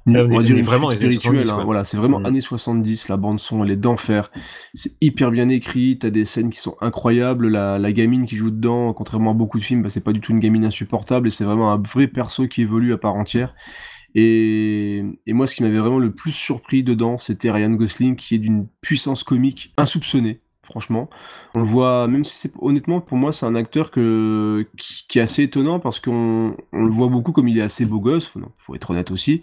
On 0.06 0.14
on 0.30 0.36
va 0.36 0.42
dire 0.42 0.56
on 0.56 0.58
est 0.58 0.60
une 0.60 0.62
vraiment 0.62 0.88
fuite 0.88 0.90
les 0.90 1.02
années 1.02 1.10
spirituelle, 1.10 1.46
70, 1.46 1.50
hein, 1.50 1.62
voilà, 1.64 1.84
c'est 1.84 1.96
vraiment 1.96 2.20
Mm. 2.20 2.26
années 2.26 2.40
70, 2.40 3.08
la 3.08 3.16
bande 3.16 3.40
son, 3.40 3.64
elle 3.64 3.70
est 3.70 3.76
d'enfer. 3.76 4.30
C'est 4.74 4.92
hyper 5.00 5.30
bien 5.30 5.48
écrit, 5.48 5.98
t'as 5.98 6.10
des 6.10 6.24
scènes 6.24 6.50
qui 6.50 6.58
sont 6.60 6.76
incroyables, 6.80 7.48
la, 7.48 7.78
la 7.78 7.92
gamine 7.92 8.26
qui 8.26 8.36
joue 8.36 8.50
dedans, 8.50 8.92
contrairement 8.94 9.32
à 9.32 9.34
beaucoup 9.34 9.58
de 9.58 9.64
films, 9.64 9.82
bah, 9.82 9.90
c'est 9.90 10.00
pas 10.04 10.12
du 10.12 10.20
tout 10.20 10.32
une 10.32 10.40
gamine 10.40 10.64
insupportable, 10.64 11.28
et 11.28 11.30
c'est 11.30 11.44
vraiment 11.44 11.72
un 11.72 11.78
vrai 11.82 12.08
perso 12.08 12.48
qui 12.48 12.62
évolue 12.62 12.92
à 12.92 12.98
part 12.98 13.14
entière. 13.14 13.54
Et, 14.14 15.02
et 15.26 15.32
moi, 15.32 15.46
ce 15.46 15.54
qui 15.54 15.62
m'avait 15.62 15.78
vraiment 15.78 15.98
le 15.98 16.14
plus 16.14 16.32
surpris 16.32 16.82
dedans, 16.82 17.18
c'était 17.18 17.50
Ryan 17.50 17.70
Gosling, 17.70 18.16
qui 18.16 18.34
est 18.34 18.38
d'une 18.38 18.68
puissance 18.82 19.24
comique 19.24 19.72
insoupçonnée. 19.78 20.40
Franchement, 20.64 21.10
on 21.54 21.60
le 21.60 21.64
voit, 21.64 22.06
même 22.06 22.24
si 22.24 22.36
c'est 22.36 22.52
honnêtement 22.60 23.00
pour 23.00 23.18
moi 23.18 23.32
c'est 23.32 23.46
un 23.46 23.56
acteur 23.56 23.90
que 23.90 24.64
qui, 24.78 25.04
qui 25.08 25.18
est 25.18 25.22
assez 25.22 25.42
étonnant 25.42 25.80
parce 25.80 25.98
qu'on 25.98 26.54
on 26.72 26.84
le 26.84 26.90
voit 26.90 27.08
beaucoup 27.08 27.32
comme 27.32 27.48
il 27.48 27.58
est 27.58 27.62
assez 27.62 27.84
beau 27.84 27.98
gosse, 27.98 28.28
faut, 28.28 28.38
non, 28.38 28.52
faut 28.58 28.76
être 28.76 28.90
honnête 28.90 29.10
aussi. 29.10 29.40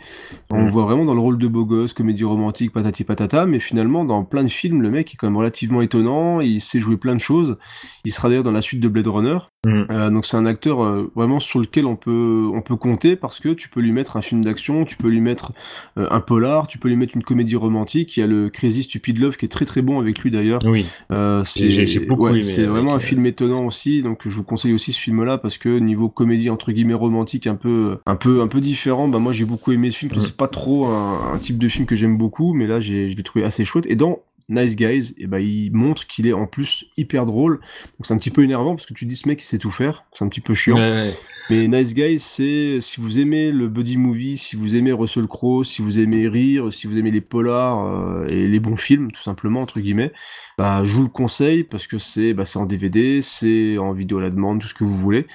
On 0.49 0.63
le 0.63 0.71
voit 0.71 0.85
vraiment 0.85 1.03
dans 1.03 1.13
le 1.13 1.19
rôle 1.19 1.37
de 1.37 1.47
beau 1.47 1.65
gosse, 1.65 1.93
comédie 1.93 2.23
romantique, 2.23 2.71
patati 2.71 3.03
patata, 3.03 3.45
mais 3.45 3.59
finalement 3.59 4.05
dans 4.05 4.23
plein 4.23 4.43
de 4.43 4.49
films 4.49 4.81
le 4.81 4.89
mec 4.89 5.13
est 5.13 5.17
quand 5.17 5.27
même 5.27 5.37
relativement 5.37 5.81
étonnant, 5.81 6.39
il 6.39 6.61
sait 6.61 6.79
jouer 6.79 6.97
plein 6.97 7.15
de 7.15 7.19
choses. 7.19 7.57
Il 8.05 8.13
sera 8.13 8.29
d'ailleurs 8.29 8.43
dans 8.43 8.51
la 8.51 8.61
suite 8.61 8.79
de 8.79 8.87
Blade 8.87 9.07
Runner. 9.07 9.37
Mm. 9.65 9.83
Euh, 9.91 10.09
donc 10.09 10.25
c'est 10.25 10.37
un 10.37 10.45
acteur 10.45 10.83
euh, 10.83 11.11
vraiment 11.15 11.39
sur 11.41 11.59
lequel 11.59 11.85
on 11.85 11.97
peut 11.97 12.49
on 12.53 12.61
peut 12.61 12.77
compter 12.77 13.17
parce 13.17 13.39
que 13.39 13.49
tu 13.49 13.67
peux 13.67 13.81
lui 13.81 13.91
mettre 13.91 14.15
un 14.15 14.21
film 14.21 14.43
d'action, 14.43 14.85
tu 14.85 14.95
peux 14.95 15.09
lui 15.09 15.19
mettre 15.19 15.51
euh, 15.97 16.07
un 16.11 16.21
polar, 16.21 16.67
tu 16.67 16.77
peux 16.77 16.87
lui 16.87 16.95
mettre 16.95 17.15
une 17.15 17.23
comédie 17.23 17.57
romantique. 17.57 18.15
Il 18.15 18.21
y 18.21 18.23
a 18.23 18.27
le 18.27 18.49
Crazy 18.49 18.83
Stupid 18.83 19.19
Love 19.19 19.37
qui 19.37 19.45
est 19.45 19.49
très 19.49 19.65
très 19.65 19.81
bon 19.81 19.99
avec 19.99 20.19
lui 20.19 20.31
d'ailleurs. 20.31 20.61
Oui. 20.65 20.85
Euh, 21.11 21.43
c'est 21.43 21.71
J'ai- 21.71 21.87
j'ai 21.87 21.99
beaucoup 22.01 22.23
ouais, 22.23 22.31
aimé 22.33 22.43
c'est 22.43 22.65
avec, 22.65 22.69
vraiment 22.69 22.93
un 22.93 22.97
euh, 22.97 22.99
film 22.99 23.25
étonnant 23.25 23.65
aussi. 23.65 24.03
Donc 24.03 24.27
je 24.27 24.35
vous 24.35 24.43
conseille 24.43 24.73
aussi 24.73 24.93
ce 24.93 24.99
film-là 24.99 25.39
parce 25.39 25.57
que 25.57 25.79
niveau 25.79 26.07
comédie 26.09 26.49
entre 26.51 26.71
guillemets 26.71 26.93
romantique 26.93 27.47
un 27.47 27.55
peu 27.55 27.97
un 28.05 28.15
peu 28.15 28.41
un 28.41 28.47
peu 28.47 28.61
différent. 28.61 29.07
Bah 29.07 29.17
moi 29.19 29.33
j'ai 29.33 29.45
beaucoup 29.45 29.71
aimé 29.71 29.89
ce 29.89 29.97
film. 29.97 30.11
parce 30.11 30.21
que 30.23 30.27
C'est 30.29 30.37
pas 30.37 30.47
trop 30.47 30.85
un, 30.87 31.33
un 31.33 31.37
type 31.39 31.57
de 31.57 31.67
film 31.67 31.87
que 31.87 31.95
j'aime 31.95 32.17
beaucoup, 32.17 32.53
mais 32.53 32.67
là 32.67 32.79
j'ai 32.79 33.09
je 33.09 33.17
l'ai 33.17 33.23
trouvé 33.23 33.43
assez 33.43 33.65
chouette. 33.65 33.85
Et 33.87 33.95
dans 33.95 34.19
Nice 34.49 34.75
Guys, 34.75 35.13
et 35.17 35.27
ben 35.27 35.39
il 35.39 35.71
montre 35.71 36.07
qu'il 36.07 36.27
est 36.27 36.33
en 36.33 36.47
plus 36.47 36.85
hyper 36.97 37.25
drôle. 37.25 37.55
Donc 37.55 38.05
c'est 38.05 38.13
un 38.13 38.17
petit 38.17 38.31
peu 38.31 38.43
énervant 38.43 38.75
parce 38.75 38.85
que 38.85 38.93
tu 38.93 39.05
dis 39.05 39.15
ce 39.15 39.27
mec 39.27 39.41
il 39.41 39.45
sait 39.45 39.57
tout 39.57 39.71
faire, 39.71 40.03
c'est 40.11 40.25
un 40.25 40.27
petit 40.27 40.41
peu 40.41 40.53
chiant. 40.53 40.77
Ouais, 40.77 40.89
ouais. 40.89 41.13
Mais 41.49 41.67
Nice 41.67 41.93
Guys, 41.93 42.19
c'est 42.19 42.81
si 42.81 42.99
vous 42.99 43.19
aimez 43.19 43.51
le 43.51 43.67
buddy 43.69 43.97
movie, 43.97 44.37
si 44.37 44.55
vous 44.55 44.75
aimez 44.75 44.91
Russell 44.91 45.27
Crowe, 45.27 45.63
si 45.63 45.81
vous 45.81 45.99
aimez 45.99 46.27
rire, 46.27 46.73
si 46.73 46.87
vous 46.87 46.97
aimez 46.97 47.11
les 47.11 47.21
polars 47.21 47.85
euh, 47.85 48.27
et 48.27 48.47
les 48.47 48.59
bons 48.59 48.77
films, 48.77 49.11
tout 49.11 49.23
simplement 49.23 49.61
entre 49.61 49.79
guillemets, 49.79 50.11
bah 50.57 50.83
je 50.83 50.91
vous 50.91 51.03
le 51.03 51.09
conseille 51.09 51.63
parce 51.63 51.87
que 51.87 51.97
c'est 51.97 52.33
bah, 52.33 52.45
c'est 52.45 52.59
en 52.59 52.65
DVD, 52.65 53.21
c'est 53.21 53.77
en 53.77 53.93
vidéo 53.93 54.17
à 54.17 54.21
la 54.21 54.29
demande, 54.29 54.59
tout 54.59 54.67
ce 54.67 54.73
que 54.73 54.83
vous 54.83 54.97
voulez. 54.97 55.27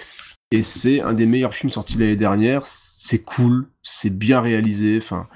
Et 0.50 0.62
c'est 0.62 1.00
un 1.00 1.14
des 1.14 1.26
meilleurs 1.26 1.54
films 1.54 1.70
sortis 1.70 1.98
l'année 1.98 2.14
dernière. 2.14 2.64
C'est 2.64 3.24
cool, 3.24 3.66
c'est 3.82 4.16
bien 4.16 4.40
réalisé. 4.40 4.98
Enfin, 5.02 5.26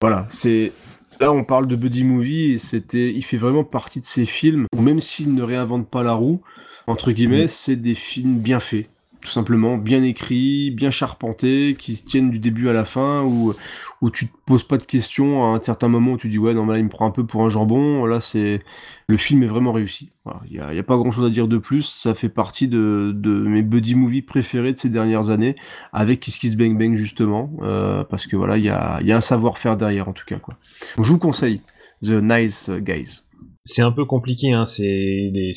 voilà, 0.00 0.26
c'est 0.28 0.72
là 1.20 1.32
on 1.32 1.44
parle 1.44 1.66
de 1.66 1.76
buddy 1.76 2.04
movie 2.04 2.52
et 2.52 2.58
c'était, 2.58 3.12
il 3.12 3.22
fait 3.22 3.36
vraiment 3.36 3.64
partie 3.64 4.00
de 4.00 4.04
ces 4.04 4.26
films 4.26 4.66
où 4.74 4.80
même 4.80 5.00
s'il 5.00 5.34
ne 5.34 5.42
réinvente 5.42 5.88
pas 5.88 6.02
la 6.02 6.12
roue, 6.12 6.42
entre 6.86 7.12
guillemets, 7.12 7.46
c'est 7.46 7.76
des 7.76 7.94
films 7.94 8.38
bien 8.38 8.60
faits. 8.60 8.88
Tout 9.22 9.30
simplement, 9.30 9.78
bien 9.78 10.02
écrits, 10.02 10.72
bien 10.72 10.90
charpentés, 10.90 11.76
qui 11.78 11.94
se 11.94 12.04
tiennent 12.04 12.30
du 12.30 12.40
début 12.40 12.68
à 12.68 12.72
la 12.72 12.84
fin, 12.84 13.22
où, 13.22 13.54
où 14.00 14.10
tu 14.10 14.26
te 14.26 14.32
poses 14.46 14.64
pas 14.64 14.78
de 14.78 14.84
questions 14.84 15.44
à 15.44 15.56
un 15.56 15.62
certain 15.62 15.86
moment 15.86 16.12
où 16.12 16.16
tu 16.16 16.28
dis 16.28 16.38
ouais 16.38 16.54
non 16.54 16.66
mais 16.66 16.72
là 16.72 16.78
il 16.80 16.84
me 16.84 16.88
prend 16.90 17.06
un 17.06 17.12
peu 17.12 17.24
pour 17.24 17.44
un 17.44 17.48
jambon. 17.48 18.04
Là 18.04 18.20
c'est 18.20 18.60
le 19.06 19.16
film 19.16 19.44
est 19.44 19.46
vraiment 19.46 19.72
réussi. 19.72 20.10
Voilà, 20.24 20.40
il 20.50 20.56
y 20.56 20.58
a, 20.58 20.72
il 20.72 20.76
y 20.76 20.80
a 20.80 20.82
pas 20.82 20.96
grand 20.96 21.12
chose 21.12 21.24
à 21.24 21.30
dire 21.30 21.46
de 21.46 21.56
plus. 21.56 21.82
Ça 21.82 22.14
fait 22.14 22.28
partie 22.28 22.66
de, 22.66 23.14
mes 23.24 23.62
buddy 23.62 23.94
movies 23.94 24.22
préférés 24.22 24.72
de 24.72 24.78
ces 24.78 24.90
dernières 24.90 25.30
années, 25.30 25.54
avec 25.92 26.18
Kiss 26.18 26.38
Kiss 26.38 26.56
Bang 26.56 26.76
Bang 26.76 26.96
justement, 26.96 27.52
euh, 27.62 28.02
parce 28.02 28.26
que 28.26 28.36
voilà 28.36 28.58
il 28.58 28.64
y 28.64 28.70
a, 28.70 29.00
y 29.02 29.12
a 29.12 29.16
un 29.16 29.20
savoir-faire 29.20 29.76
derrière 29.76 30.08
en 30.08 30.12
tout 30.12 30.26
cas 30.26 30.38
quoi. 30.38 30.56
Donc, 30.96 31.04
je 31.04 31.08
vous 31.08 31.16
le 31.16 31.20
conseille, 31.20 31.60
The 32.02 32.20
Nice 32.22 32.70
Guys. 32.70 33.22
C'est 33.64 33.82
un 33.82 33.92
peu 33.92 34.04
compliqué, 34.04 34.52
hein, 34.52 34.66
c'est 34.66 35.30
des, 35.32 35.52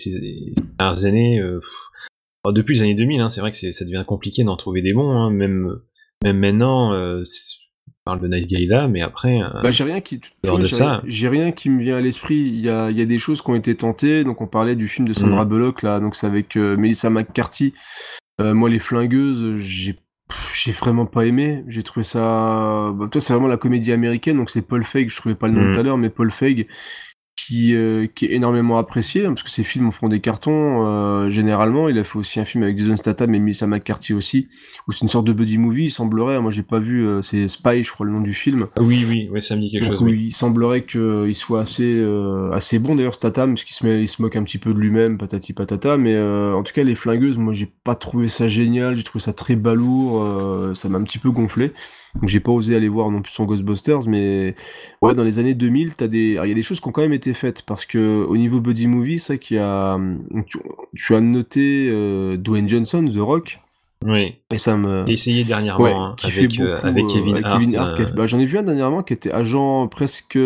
dernières 0.77 1.05
années. 1.05 1.39
euh, 1.39 1.59
alors, 2.45 2.53
depuis 2.53 2.75
les 2.75 2.81
années 2.83 2.95
2000, 2.95 3.21
hein, 3.21 3.29
c'est 3.29 3.41
vrai 3.41 3.51
que 3.51 3.57
ça 3.57 3.85
devient 3.85 4.03
compliqué 4.07 4.43
d'en 4.43 4.55
trouver 4.55 4.81
des 4.81 4.93
bons, 4.93 5.11
hein, 5.11 5.31
même, 5.31 5.75
même 6.23 6.37
maintenant. 6.39 6.93
euh, 6.93 7.23
parle 8.03 8.21
de 8.21 8.27
Nice 8.27 8.45
Guy 8.47 8.67
là, 8.67 8.87
mais 8.87 9.01
après. 9.01 9.41
euh, 9.41 9.61
Bah, 9.63 9.71
j'ai 9.71 9.83
rien 9.83 9.99
qui, 9.99 10.21
j'ai 11.07 11.27
rien- 11.27 11.51
qui 11.51 11.71
me 11.71 11.81
vient 11.81 11.97
à 11.97 12.01
l'esprit. 12.01 12.35
Il 12.35 12.59
y 12.59 12.69
a, 12.69 12.91
il 12.91 12.97
y 12.99 13.01
a 13.01 13.05
des 13.07 13.17
choses 13.17 13.41
qui 13.41 13.49
ont 13.49 13.55
été 13.55 13.73
tentées. 13.75 14.23
Donc, 14.23 14.41
on 14.41 14.47
parlait 14.47 14.75
du 14.75 14.87
film 14.87 15.07
de 15.07 15.13
Sandra 15.15 15.43
Mm. 15.43 15.49
Bullock, 15.49 15.81
là. 15.81 15.99
Donc, 15.99 16.15
c'est 16.15 16.27
avec 16.27 16.55
euh, 16.55 16.77
Melissa 16.77 17.09
McCarthy. 17.09 17.73
Euh, 18.41 18.53
moi, 18.53 18.69
Les 18.69 18.77
Flingueuses, 18.77 19.55
j'ai 19.59 20.71
vraiment 20.71 21.07
pas 21.07 21.25
aimé. 21.25 21.63
J'ai 21.67 21.81
trouvé 21.81 22.03
ça, 22.03 22.91
bah, 22.95 23.07
toi, 23.11 23.19
c'est 23.19 23.33
vraiment 23.33 23.47
la 23.47 23.57
comédie 23.57 23.91
américaine. 23.91 24.37
Donc, 24.37 24.51
c'est 24.51 24.61
Paul 24.61 24.83
Feig. 24.83 25.09
Je 25.09 25.15
trouvais 25.15 25.33
pas 25.35 25.47
le 25.47 25.53
nom 25.55 25.69
Mm. 25.69 25.71
tout 25.73 25.79
à 25.79 25.83
l'heure, 25.83 25.97
mais 25.97 26.11
Paul 26.11 26.31
Feig. 26.31 26.67
Qui, 27.47 27.75
euh, 27.75 28.07
qui 28.07 28.25
est 28.25 28.31
énormément 28.31 28.77
apprécié, 28.79 29.25
hein, 29.25 29.33
parce 29.33 29.43
que 29.43 29.51
ses 29.51 29.63
films 29.63 29.91
font 29.91 30.09
des 30.09 30.19
cartons 30.19 30.83
euh, 30.87 31.29
généralement. 31.29 31.89
Il 31.89 31.99
a 31.99 32.03
fait 32.03 32.17
aussi 32.17 32.39
un 32.39 32.45
film 32.45 32.63
avec 32.63 32.75
Jason 32.79 32.95
Statham 32.95 33.35
et 33.35 33.39
Melissa 33.39 33.67
McCarthy 33.67 34.13
aussi, 34.13 34.47
où 34.87 34.91
c'est 34.91 35.01
une 35.01 35.09
sorte 35.09 35.27
de 35.27 35.33
buddy 35.33 35.59
movie, 35.59 35.85
il 35.85 35.91
semblerait. 35.91 36.41
Moi, 36.41 36.49
j'ai 36.51 36.63
pas 36.63 36.79
vu, 36.79 37.05
euh, 37.05 37.21
c'est 37.21 37.47
Spy, 37.47 37.83
je 37.83 37.91
crois, 37.91 38.07
le 38.07 38.13
nom 38.13 38.21
du 38.21 38.33
film. 38.33 38.65
Oui, 38.79 39.05
oui, 39.07 39.29
ouais, 39.29 39.41
ça 39.41 39.55
me 39.55 39.61
dit 39.61 39.69
quelque 39.69 39.85
Donc, 39.89 39.99
chose. 39.99 40.07
oui. 40.07 40.23
il 40.27 40.31
semblerait 40.31 40.85
qu'il 40.85 41.35
soit 41.35 41.61
assez, 41.61 42.03
assez 42.51 42.79
bon 42.79 42.95
d'ailleurs 42.95 43.13
Statham, 43.13 43.51
parce 43.53 43.63
qu'il 43.63 43.75
se, 43.75 43.85
met- 43.85 44.01
il 44.01 44.07
se 44.07 44.23
moque 44.23 44.35
un 44.37 44.43
petit 44.43 44.57
peu 44.57 44.73
de 44.73 44.79
lui-même, 44.79 45.19
patati 45.19 45.53
patata, 45.53 45.97
mais 45.97 46.19
en 46.19 46.63
tout 46.63 46.73
cas 46.73 46.83
les 46.83 46.95
flingueuses, 46.95 47.37
moi 47.37 47.53
j'ai 47.53 47.71
pas 47.83 47.93
trouvé 47.93 48.27
ça 48.27 48.47
génial, 48.47 48.95
j'ai 48.95 49.03
trouvé 49.03 49.21
ça 49.21 49.33
très 49.33 49.55
balourd, 49.55 50.75
ça 50.75 50.89
m'a 50.89 50.97
un 50.97 51.03
petit 51.03 51.19
peu 51.19 51.29
gonflé, 51.29 51.73
donc 52.19 52.29
j'ai 52.29 52.39
pas 52.39 52.51
osé 52.51 52.75
aller 52.75 52.87
voir 52.89 53.11
non 53.11 53.21
plus 53.21 53.31
son 53.31 53.45
Ghostbusters, 53.45 54.07
mais 54.07 54.55
ouais 55.01 55.13
dans 55.15 55.23
les 55.23 55.39
années 55.39 55.53
2000, 55.53 55.95
t'as 55.95 56.07
des, 56.07 56.39
il 56.43 56.47
y 56.49 56.51
a 56.51 56.53
des 56.55 56.63
choses 56.63 56.79
qui 56.79 56.87
ont 56.87 56.91
quand 56.91 57.01
même 57.01 57.13
été 57.13 57.33
faite 57.33 57.61
parce 57.63 57.85
que 57.85 58.23
au 58.25 58.37
niveau 58.37 58.61
buddy 58.61 58.87
movie, 58.87 59.19
c'est 59.19 59.37
qu'il 59.39 59.57
y 59.57 59.59
a, 59.59 59.99
tu, 60.47 60.59
tu 60.95 61.15
as 61.15 61.21
noté 61.21 61.89
euh, 61.91 62.37
Dwayne 62.37 62.69
Johnson, 62.69 63.05
The 63.13 63.17
Rock. 63.19 63.59
Oui. 64.05 64.35
Et 64.51 64.57
ça 64.57 64.77
me. 64.77 65.03
J'ai 65.07 65.13
essayé 65.13 65.43
dernièrement 65.43 65.83
Ouais, 65.83 65.93
hein, 65.93 66.13
qui 66.17 66.27
avec, 66.27 66.53
fait 66.53 66.61
euh, 66.61 66.75
beaucoup, 66.75 66.87
avec 66.87 67.03
euh, 67.05 67.07
Kevin 67.07 67.33
avec 67.33 67.45
Hart. 67.45 67.59
Kevin 67.59 67.75
Hart, 67.75 67.99
euh, 67.99 68.05
bah, 68.15 68.25
J'en 68.27 68.39
ai 68.39 68.45
vu 68.45 68.57
un 68.57 68.63
dernièrement 68.63 69.01
qui 69.03 69.13
était 69.13 69.31
agent 69.31 69.87
presque, 69.87 70.37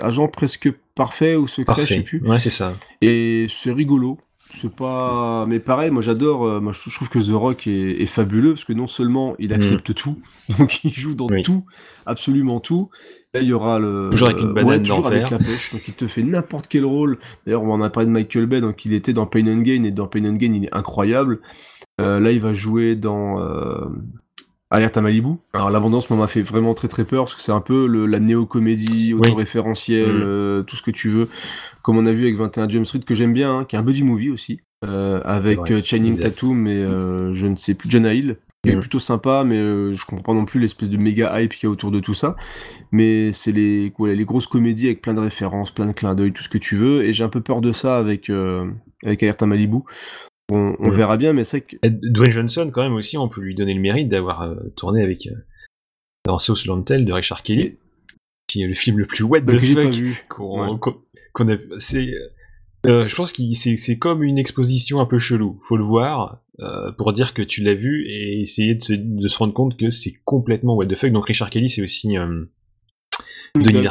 agent 0.00 0.28
presque 0.28 0.70
parfait 0.94 1.34
ou 1.36 1.48
secret, 1.48 1.82
je 1.82 1.86
sais 1.86 1.94
Parfait. 1.96 2.02
plus. 2.02 2.20
Ouais, 2.28 2.38
c'est 2.38 2.50
ça. 2.50 2.74
Et 3.00 3.46
c'est 3.48 3.72
rigolo. 3.72 4.18
C'est 4.54 4.74
pas. 4.74 5.44
Mais 5.46 5.60
pareil, 5.60 5.90
moi 5.90 6.02
j'adore. 6.02 6.44
euh, 6.46 6.60
Moi 6.60 6.72
je 6.72 6.90
trouve 6.94 7.08
que 7.10 7.18
The 7.18 7.32
Rock 7.34 7.66
est, 7.66 8.00
est 8.02 8.06
fabuleux 8.06 8.54
parce 8.54 8.64
que 8.64 8.72
non 8.72 8.86
seulement 8.86 9.34
il 9.38 9.52
accepte 9.52 9.94
tout, 9.94 10.18
donc 10.58 10.84
il 10.84 10.92
joue 10.92 11.14
dans 11.14 11.26
tout, 11.42 11.64
absolument 12.06 12.58
tout. 12.58 12.88
Là 13.34 13.40
il 13.42 13.48
y 13.48 13.52
aura 13.52 13.78
le. 13.78 14.08
Toujours 14.10 14.30
avec 14.30 14.40
une 14.42 14.54
banane 14.54 14.70
ouais, 14.70 14.82
toujours 14.82 15.06
avec 15.06 15.30
la 15.30 15.38
pêche. 15.38 15.72
Donc 15.72 15.86
il 15.86 15.94
te 15.94 16.06
fait 16.08 16.22
n'importe 16.22 16.66
quel 16.68 16.84
rôle. 16.86 17.18
D'ailleurs 17.44 17.62
on 17.62 17.70
en 17.72 17.82
a 17.82 17.90
parlé 17.90 18.06
de 18.06 18.12
Michael 18.12 18.46
Bay, 18.46 18.60
donc 18.60 18.84
il 18.84 18.94
était 18.94 19.12
dans 19.12 19.26
Pain 19.26 19.46
and 19.46 19.60
Gain 19.60 19.82
et 19.84 19.90
dans 19.90 20.06
Pain 20.06 20.24
and 20.24 20.34
Gain 20.36 20.54
il 20.54 20.64
est 20.64 20.74
incroyable. 20.74 21.40
Euh, 22.00 22.18
là 22.20 22.32
il 22.32 22.40
va 22.40 22.54
jouer 22.54 22.96
dans. 22.96 23.38
Alerte 24.70 24.96
à 24.98 25.00
Malibu. 25.00 25.30
Alors 25.54 25.70
l'abondance 25.70 26.10
m'a 26.10 26.26
fait 26.26 26.42
vraiment 26.42 26.74
très 26.74 26.88
très 26.88 27.04
peur 27.04 27.24
parce 27.24 27.34
que 27.34 27.40
c'est 27.40 27.52
un 27.52 27.60
peu 27.62 27.86
le- 27.86 28.04
la 28.06 28.20
néo-comédie 28.20 29.14
autoréférentielle, 29.14 30.12
Mm. 30.18 30.22
euh, 30.24 30.62
tout 30.62 30.76
ce 30.76 30.82
que 30.82 30.90
tu 30.90 31.08
veux, 31.08 31.28
comme 31.82 31.96
on 31.96 32.04
a 32.06 32.12
vu 32.12 32.24
avec 32.24 32.36
21 32.36 32.68
Jump 32.68 32.86
Street 32.86 33.00
que 33.00 33.14
j'aime 33.14 33.32
bien, 33.32 33.58
hein, 33.60 33.64
qui 33.64 33.76
est 33.76 33.78
un 33.78 33.82
buddy 33.82 34.02
movie 34.02 34.30
aussi, 34.30 34.60
euh, 34.84 35.20
avec 35.24 35.58
vrai, 35.60 35.72
euh, 35.72 35.82
Channing 35.82 36.14
exact. 36.16 36.34
Tatum 36.34 36.66
et 36.66 36.72
euh, 36.76 37.32
je 37.32 37.46
ne 37.46 37.56
sais 37.56 37.72
plus 37.74 37.90
Jonah 37.90 38.12
Hill, 38.12 38.36
qui 38.62 38.70
est 38.72 38.76
Mm. 38.76 38.80
plutôt 38.80 38.98
sympa, 38.98 39.42
mais 39.46 39.56
je 39.94 40.04
comprends 40.04 40.32
pas 40.32 40.38
non 40.38 40.44
plus 40.44 40.60
l'espèce 40.60 40.90
de 40.90 40.98
méga 40.98 41.40
hype 41.40 41.54
qu'il 41.54 41.66
y 41.66 41.66
a 41.66 41.70
autour 41.70 41.90
de 41.90 42.00
tout 42.00 42.12
ça. 42.14 42.36
Mais 42.92 43.32
c'est 43.32 43.52
les 43.52 43.90
voilà, 43.96 44.12
les 44.14 44.24
grosses 44.26 44.46
comédies 44.48 44.86
avec 44.88 45.00
plein 45.00 45.14
de 45.14 45.20
références, 45.20 45.70
plein 45.70 45.86
de 45.86 45.92
clins 45.92 46.14
d'œil, 46.14 46.32
tout 46.32 46.42
ce 46.42 46.48
que 46.50 46.58
tu 46.58 46.76
veux, 46.76 47.04
et 47.06 47.14
j'ai 47.14 47.24
un 47.24 47.28
peu 47.30 47.40
peur 47.40 47.62
de 47.62 47.72
ça 47.72 47.96
avec 47.96 48.30
avec 49.04 49.22
Alerte 49.22 49.42
à 49.42 49.46
Malibu. 49.46 49.78
On, 50.50 50.74
on 50.78 50.90
verra 50.90 51.16
bien, 51.18 51.32
mais 51.34 51.44
c'est 51.44 51.60
que 51.60 51.76
Dwayne 51.86 52.32
Johnson, 52.32 52.70
quand 52.72 52.82
même 52.82 52.94
aussi, 52.94 53.18
on 53.18 53.28
peut 53.28 53.42
lui 53.42 53.54
donner 53.54 53.74
le 53.74 53.80
mérite 53.80 54.08
d'avoir 54.08 54.42
euh, 54.42 54.54
tourné 54.76 55.02
avec 55.02 55.26
euh, 55.26 55.34
dans 56.24 56.38
Sauce 56.38 56.64
Lantel 56.66 57.04
de 57.04 57.12
Richard 57.12 57.42
Kelly, 57.42 57.76
qui 58.46 58.62
est 58.62 58.66
le 58.66 58.74
film 58.74 58.98
le 58.98 59.06
plus 59.06 59.24
what 59.24 59.42
the 59.42 59.58
fuck 59.60 60.28
qu'on 60.28 60.66
Ouais. 60.72 61.54
a. 61.54 61.56
C'est, 61.78 62.08
euh, 62.86 63.06
je 63.06 63.14
pense 63.14 63.32
que 63.32 63.42
c'est 63.52 63.98
comme 63.98 64.22
une 64.22 64.38
exposition 64.38 65.00
un 65.00 65.06
peu 65.06 65.18
chelou. 65.18 65.60
Faut 65.64 65.76
le 65.76 65.84
voir 65.84 66.42
euh, 66.60 66.92
pour 66.92 67.12
dire 67.12 67.34
que 67.34 67.42
tu 67.42 67.62
l'as 67.62 67.74
vu 67.74 68.06
et 68.08 68.40
essayer 68.40 68.74
de 68.74 68.82
se, 68.82 68.92
de 68.94 69.28
se 69.28 69.38
rendre 69.38 69.52
compte 69.52 69.76
que 69.76 69.90
c'est 69.90 70.14
complètement 70.24 70.74
what 70.76 70.86
the 70.86 70.96
fuck. 70.96 71.12
Donc 71.12 71.26
Richard 71.26 71.50
Kelly, 71.50 71.68
c'est 71.68 71.82
aussi 71.82 72.16
euh, 72.16 72.44
Denis. 73.54 73.86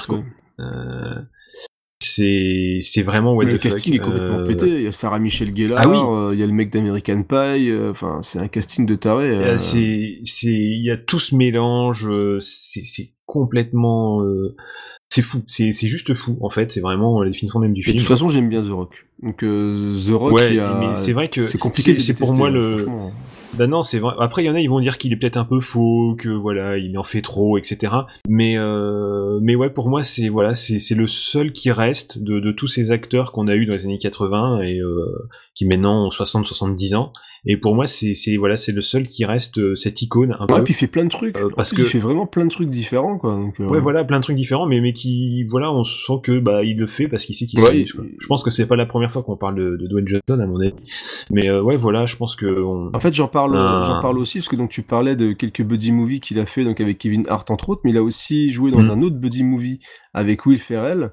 Euh, 0.60 1.22
c'est 2.18 2.80
c'est 2.82 3.02
vraiment 3.04 3.34
what 3.34 3.46
le 3.46 3.52
fuck. 3.54 3.62
casting 3.62 3.94
est 3.96 4.00
complètement 4.00 4.40
Euh, 4.40 4.46
pété. 4.46 4.68
Il 4.68 4.82
y 4.84 4.88
a 4.88 4.92
Sarah 4.92 5.20
Michelle 5.20 5.56
Gellar, 5.56 5.80
Ah 5.82 5.88
oui. 5.90 5.98
euh, 5.98 6.34
il 6.34 6.40
y 6.40 6.44
a 6.44 6.48
le 6.48 6.54
mec 6.54 6.72
d'American 6.72 7.24
Pie. 7.24 7.70
euh, 7.70 7.92
Enfin, 7.92 8.22
c'est 8.24 8.40
un 8.40 8.48
casting 8.48 8.86
de 8.86 8.96
taré. 8.96 9.30
Euh. 9.30 9.58
C'est, 9.58 10.20
c'est, 10.24 10.48
il 10.52 10.84
y 10.84 10.92
a 10.92 10.98
tout 10.98 11.20
ce 11.20 11.36
mélange, 11.36 12.08
c'est, 12.40 12.84
c'est 12.84 13.10
complètement, 13.26 14.22
euh, 14.24 14.56
c'est 15.10 15.22
fou, 15.22 15.44
c'est, 15.48 15.72
c'est 15.72 15.88
juste 15.88 16.14
fou 16.14 16.38
en 16.42 16.50
fait, 16.50 16.72
c'est 16.72 16.82
vraiment 16.82 17.22
la 17.22 17.30
définition 17.30 17.60
même 17.60 17.74
du 17.74 17.82
Et 17.82 17.84
film. 17.86 17.96
de 17.96 18.00
toute 18.02 18.08
façon, 18.10 18.30
j'aime 18.30 18.50
bien 18.50 18.62
The 18.62 18.70
Rock. 18.72 19.08
Donc 19.24 19.38
The 19.40 20.12
Rock, 20.12 20.34
ouais, 20.34 20.60
a- 20.60 20.94
c'est 20.96 21.14
vrai 21.14 21.30
que 21.30 21.42
c'est 21.44 21.58
compliqué. 21.58 21.98
C'est 22.00 22.14
pour 22.14 22.34
moi 22.34 22.50
le. 22.50 22.86
Bah 23.54 23.68
non, 23.68 23.82
c'est. 23.82 24.02
Après, 24.20 24.44
il 24.44 24.46
y 24.46 24.50
en 24.50 24.56
a, 24.56 24.60
ils 24.60 24.70
vont 24.70 24.80
dire 24.80 24.98
qu'il 24.98 25.14
est 25.14 25.16
peut-être 25.16 25.38
un 25.38 25.46
peu 25.46 25.62
faux, 25.62 26.16
que 26.18 26.30
voilà, 26.30 26.78
il 26.78 26.98
en 26.98 27.04
fait 27.04 27.22
trop, 27.22 27.58
etc. 27.58 27.94
Mais 28.28 28.58
euh, 28.58 29.40
mais 29.42 29.56
ouais, 29.56 29.70
pour 29.70 29.90
moi, 29.90 30.04
c'est 30.04 30.30
voilà, 30.30 30.54
c'est 30.54 30.80
c'est 30.80 30.96
le 30.96 31.08
seul 31.08 31.52
qui 31.52 31.72
reste 31.72 32.22
de, 32.22 32.40
de 32.40 32.52
tous 32.52 32.68
ces 32.68 32.92
acteurs 32.92 33.32
qu'on 33.32 33.48
a 33.48 33.56
eu 33.56 33.66
dans 33.66 33.74
les 33.74 33.86
années 33.86 33.98
80 33.98 34.62
et 34.62 34.80
euh, 34.80 35.30
qui 35.56 35.66
maintenant 35.66 36.06
ont 36.06 36.10
60-70 36.10 36.96
ans. 36.96 37.14
Et 37.50 37.56
pour 37.58 37.76
moi, 37.76 37.88
c'est 37.88 38.14
voilà, 38.38 38.58
c'est 38.58 38.74
le 38.74 38.82
seul 38.82 39.08
qui 39.08 39.24
reste 39.26 39.58
euh, 39.58 39.74
cette 39.76 40.02
icône 40.02 40.36
un 40.40 40.46
Ouais, 40.48 40.58
peu. 40.58 40.64
puis 40.66 40.74
il 40.74 40.78
fait 40.78 40.88
plein 40.88 41.06
de 41.06 41.10
trucs. 41.10 41.38
Euh, 41.38 41.50
parce 41.56 41.70
plus, 41.74 41.84
que 41.84 41.88
il 41.88 41.90
fait 41.90 42.00
vraiment 42.00 42.26
plein 42.28 42.44
de 42.46 42.50
trucs 42.50 42.70
différents, 42.70 43.18
quoi. 43.18 43.32
Donc, 43.38 43.60
euh, 43.60 43.68
Ouais, 43.68 43.80
voilà, 43.80 44.04
plein 44.04 44.18
de 44.18 44.24
trucs 44.24 44.36
différents, 44.36 44.66
mais, 44.68 44.82
mais 44.82 44.92
qui, 44.94 45.44
voilà, 45.46 45.72
on 45.72 45.84
sent 45.84 46.14
que, 46.24 46.40
bah, 46.40 46.64
il 46.66 46.78
le 46.78 46.88
fait 46.88 47.08
parce 47.08 47.26
qu'il 47.26 47.36
sait 47.36 47.46
qu'il 47.46 47.60
Ouais, 47.62 47.86
quoi. 47.86 48.04
Je 48.20 48.28
pense 48.28 48.44
que 48.44 48.52
c'est 48.52 48.66
pas 48.68 48.76
la 48.76 48.86
première 48.86 49.12
fois 49.12 49.24
qu'on 49.24 49.38
parle 49.38 49.56
de, 49.56 49.78
de 49.78 49.88
Dwayne 49.88 50.08
Johnson, 50.08 50.42
à 50.42 50.46
mon 50.46 50.60
avis. 50.60 50.74
Mais, 51.32 51.48
euh, 51.50 51.62
ouais, 51.62 51.78
voilà, 51.78 52.06
je 52.06 52.18
pense 52.18 52.36
que 52.36 52.46
on... 52.46 52.92
En 52.94 53.00
fait, 53.00 53.14
j'en 53.14 53.28
parle, 53.30 53.56
un- 53.56 53.82
j'en 53.82 54.02
parle 54.02 54.18
aussi 54.20 54.40
parce 54.40 54.50
que 54.50 54.56
donc 54.58 54.70
tu 54.70 54.82
parlais 54.84 55.16
de 55.16 55.32
quelques 55.32 55.62
buddy 55.64 55.92
movies 55.94 56.20
qu'il 56.20 56.40
a 56.40 56.46
fait 56.46 56.66
donc 56.66 56.82
avec 56.82 56.98
Kevin 56.98 57.24
Hart 57.30 57.50
entre 57.50 57.70
autres, 57.70 57.82
mais 57.86 57.92
il 57.92 57.98
a 57.98 58.04
aussi 58.04 58.52
joué 58.52 58.72
dans 58.72 58.82
Mm. 58.84 58.90
un 58.92 59.02
autre 59.04 59.16
buddy 59.16 59.44
movie 59.44 59.80
avec 60.14 60.46
Will 60.46 60.60
Ferrell. 60.60 61.12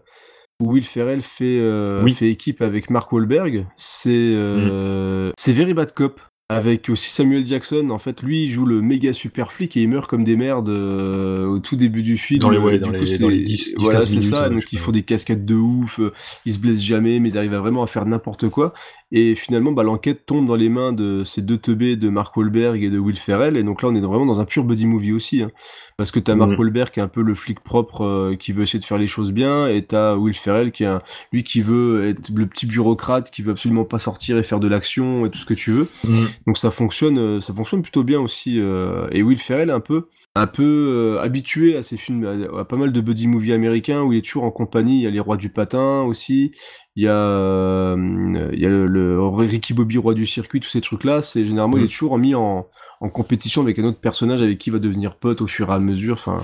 Où 0.60 0.72
Will 0.72 0.84
Ferrell 0.84 1.20
fait 1.20 1.58
euh, 1.60 2.02
Oui. 2.02 2.12
fait 2.14 2.30
équipe 2.30 2.62
avec 2.62 2.88
Mark 2.90 3.10
Wahlberg. 3.12 3.66
C'est 3.76 4.10
euh, 4.12 5.30
Mm. 5.30 5.52
Very 5.52 5.74
Bad 5.74 5.92
Cop. 5.94 6.20
Avec 6.50 6.90
aussi 6.90 7.10
Samuel 7.10 7.46
Jackson, 7.46 7.88
en 7.88 7.98
fait, 7.98 8.22
lui, 8.22 8.44
il 8.44 8.50
joue 8.50 8.66
le 8.66 8.82
méga 8.82 9.14
super 9.14 9.50
flic 9.50 9.78
et 9.78 9.82
il 9.82 9.88
meurt 9.88 10.06
comme 10.08 10.24
des 10.24 10.36
merdes 10.36 10.68
euh, 10.68 11.46
au 11.46 11.58
tout 11.58 11.74
début 11.74 12.02
du 12.02 12.18
film. 12.18 12.38
Dans 12.40 12.50
les- 12.50 12.58
ouais, 12.58 12.78
dans 12.78 12.90
du 12.90 12.98
les- 12.98 13.16
coup, 13.16 13.22
dans 13.22 13.28
les 13.30 13.38
c'est- 13.38 13.42
10, 13.44 13.74
voilà, 13.78 14.00
15 14.00 14.12
c'est 14.12 14.20
ça. 14.20 14.50
donc 14.50 14.70
ils 14.70 14.78
font 14.78 14.90
des 14.92 15.02
cascades 15.02 15.46
de 15.46 15.54
ouf, 15.54 15.98
euh, 16.00 16.12
ils 16.44 16.52
se 16.52 16.58
blessent 16.58 16.82
jamais, 16.82 17.18
mais 17.18 17.30
ils 17.30 17.38
arrivent 17.38 17.54
à 17.54 17.60
vraiment 17.60 17.82
à 17.82 17.86
faire 17.86 18.04
n'importe 18.04 18.50
quoi. 18.50 18.74
Et 19.16 19.36
finalement, 19.36 19.70
bah, 19.70 19.84
l'enquête 19.84 20.26
tombe 20.26 20.46
dans 20.48 20.56
les 20.56 20.68
mains 20.68 20.92
de 20.92 21.22
ces 21.22 21.40
deux 21.40 21.56
teubés 21.56 21.94
de 21.94 22.08
Mark 22.08 22.36
Wahlberg 22.36 22.82
et 22.82 22.90
de 22.90 22.98
Will 22.98 23.16
Ferrell. 23.16 23.56
Et 23.56 23.62
donc 23.62 23.80
là, 23.80 23.88
on 23.88 23.94
est 23.94 24.00
vraiment 24.00 24.26
dans 24.26 24.40
un 24.40 24.44
pur 24.44 24.64
buddy 24.64 24.86
movie 24.86 25.12
aussi. 25.12 25.40
hein. 25.42 25.52
Parce 25.96 26.10
que 26.10 26.18
t'as 26.18 26.34
Mark 26.34 26.50
Mhm. 26.50 26.58
Wahlberg 26.58 26.90
qui 26.90 26.98
est 26.98 27.02
un 27.04 27.06
peu 27.08 27.22
le 27.22 27.36
flic 27.36 27.60
propre 27.60 28.02
euh, 28.04 28.34
qui 28.34 28.50
veut 28.50 28.64
essayer 28.64 28.80
de 28.80 28.84
faire 28.84 28.98
les 28.98 29.06
choses 29.06 29.30
bien. 29.30 29.68
Et 29.68 29.82
t'as 29.82 30.16
Will 30.16 30.34
Ferrell 30.34 30.72
qui 30.72 30.82
est 30.82 30.86
un- 30.86 31.00
lui 31.32 31.44
qui 31.44 31.60
veut 31.60 32.08
être 32.08 32.28
le 32.34 32.46
petit 32.46 32.66
bureaucrate 32.66 33.30
qui 33.30 33.42
veut 33.42 33.52
absolument 33.52 33.84
pas 33.84 34.00
sortir 34.00 34.36
et 34.36 34.42
faire 34.42 34.58
de 34.58 34.66
l'action 34.66 35.24
et 35.26 35.30
tout 35.30 35.38
ce 35.38 35.46
que 35.46 35.54
tu 35.54 35.70
veux. 35.70 35.86
Mhm. 36.04 36.26
Donc 36.48 36.58
ça 36.58 36.72
fonctionne, 36.72 37.18
euh, 37.18 37.40
ça 37.40 37.54
fonctionne 37.54 37.82
plutôt 37.82 38.02
bien 38.02 38.18
aussi. 38.20 38.58
euh, 38.58 39.06
et 39.12 39.22
Will 39.22 39.38
Ferrell 39.38 39.70
un 39.70 39.78
peu, 39.78 40.08
un 40.34 40.48
peu 40.48 40.64
euh, 40.64 41.20
habitué 41.22 41.76
à 41.76 41.84
ces 41.84 41.96
films, 41.96 42.26
à, 42.26 42.60
à 42.60 42.64
pas 42.64 42.76
mal 42.76 42.90
de 42.92 43.00
buddy 43.00 43.28
movies 43.28 43.52
américains 43.52 44.02
où 44.02 44.12
il 44.12 44.18
est 44.18 44.22
toujours 44.22 44.42
en 44.42 44.50
compagnie. 44.50 44.98
Il 44.98 45.02
y 45.04 45.06
a 45.06 45.10
les 45.10 45.20
Rois 45.20 45.36
du 45.36 45.50
patin 45.50 46.02
aussi. 46.02 46.50
Il 46.96 47.02
y 47.04 47.08
a, 47.08 47.16
euh, 47.16 48.48
il 48.52 48.58
y 48.60 48.66
a 48.66 48.68
le, 48.68 48.86
le 48.86 49.20
Ricky 49.26 49.74
Bobby 49.74 49.98
Roi 49.98 50.14
du 50.14 50.26
circuit, 50.26 50.60
tous 50.60 50.70
ces 50.70 50.80
trucs-là. 50.80 51.22
C'est 51.22 51.44
généralement 51.44 51.76
il 51.76 51.82
Mm. 51.82 51.84
est 51.84 51.88
toujours 51.88 52.18
mis 52.18 52.34
en, 52.36 52.68
en 53.00 53.08
compétition 53.08 53.62
avec 53.62 53.78
un 53.80 53.84
autre 53.84 53.98
personnage 54.00 54.40
avec 54.42 54.58
qui 54.58 54.70
il 54.70 54.72
va 54.72 54.78
devenir 54.78 55.16
pote 55.16 55.40
au 55.40 55.46
fur 55.48 55.70
et 55.70 55.72
à 55.72 55.78
mesure. 55.80 56.14
Enfin, 56.14 56.38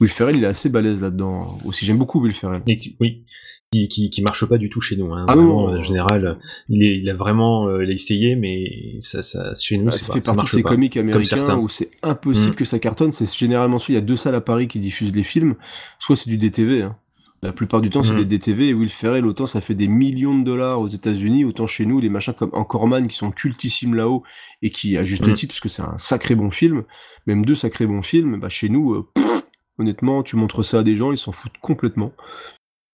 Will 0.00 0.10
Ferrell, 0.10 0.36
il 0.36 0.44
est 0.44 0.48
assez 0.48 0.68
balèze 0.68 1.00
là-dedans. 1.02 1.58
Aussi, 1.64 1.86
j'aime 1.86 1.96
beaucoup 1.98 2.20
Will 2.20 2.34
Ferrell. 2.34 2.62
Et 2.66 2.76
qui- 2.76 2.96
oui. 3.00 3.24
Qui, 3.72 3.88
qui, 3.88 4.08
qui 4.10 4.22
marche 4.22 4.46
pas 4.48 4.56
du 4.58 4.68
tout 4.68 4.80
chez 4.80 4.96
nous, 4.96 5.12
hein. 5.12 5.24
Ah 5.28 5.34
Vraiment, 5.34 5.72
non. 5.72 5.78
en 5.78 5.82
général. 5.82 6.38
Il, 6.68 6.84
est, 6.84 6.96
il 6.98 7.08
a 7.10 7.14
vraiment, 7.14 7.66
euh, 7.66 7.82
il 7.82 7.90
a 7.90 7.92
essayé, 7.94 8.36
mais 8.36 9.00
ça, 9.00 9.22
ça, 9.22 9.52
chez 9.60 9.78
nous, 9.78 9.88
Ah, 9.88 9.98
ça 9.98 10.08
pas- 10.08 10.12
fait 10.12 10.24
ça 10.24 10.32
partie 10.34 10.46
de 10.52 10.56
ces 10.58 10.62
pas. 10.62 10.68
comiques 10.68 10.96
américains 10.96 11.56
où 11.58 11.68
c'est 11.68 11.90
impossible 12.04 12.52
Mm. 12.52 12.56
que 12.56 12.64
ça 12.66 12.78
cartonne. 12.78 13.10
C'est 13.10 13.34
généralement 13.36 13.78
soit 13.78 13.92
il 13.92 13.96
y 13.96 13.98
a 13.98 14.02
deux 14.02 14.14
salles 14.16 14.36
à 14.36 14.40
Paris 14.40 14.68
qui 14.68 14.78
diffusent 14.78 15.16
les 15.16 15.24
films, 15.24 15.56
soit 15.98 16.14
c'est 16.14 16.30
du 16.30 16.38
DTV. 16.38 16.82
hein. 16.82 16.96
La 17.44 17.52
plupart 17.52 17.80
du 17.82 17.90
temps, 17.90 18.02
c'est 18.02 18.14
Mm. 18.14 18.24
des 18.24 18.38
DTV. 18.38 18.68
Et 18.70 18.74
Will 18.74 18.88
Ferrell, 18.88 19.26
autant 19.26 19.44
ça 19.46 19.60
fait 19.60 19.74
des 19.74 19.86
millions 19.86 20.36
de 20.38 20.44
dollars 20.44 20.80
aux 20.80 20.88
États-Unis, 20.88 21.44
autant 21.44 21.66
chez 21.66 21.84
nous, 21.84 22.00
les 22.00 22.08
machins 22.08 22.32
comme 22.32 22.50
Anchorman 22.54 23.06
qui 23.06 23.16
sont 23.16 23.30
cultissimes 23.30 23.94
là-haut 23.94 24.22
et 24.62 24.70
qui, 24.70 24.96
à 24.96 25.04
juste 25.04 25.26
Mm. 25.28 25.34
titre, 25.34 25.52
parce 25.52 25.60
que 25.60 25.68
c'est 25.68 25.82
un 25.82 25.98
sacré 25.98 26.34
bon 26.34 26.50
film, 26.50 26.84
même 27.26 27.44
deux 27.44 27.54
sacrés 27.54 27.86
bons 27.86 28.02
films, 28.02 28.40
bah 28.40 28.48
chez 28.48 28.68
nous, 28.70 28.94
euh, 28.94 29.08
pff, 29.14 29.42
honnêtement, 29.78 30.22
tu 30.22 30.36
montres 30.36 30.64
ça 30.64 30.78
à 30.78 30.82
des 30.82 30.96
gens, 30.96 31.12
ils 31.12 31.18
s'en 31.18 31.32
foutent 31.32 31.58
complètement. 31.60 32.12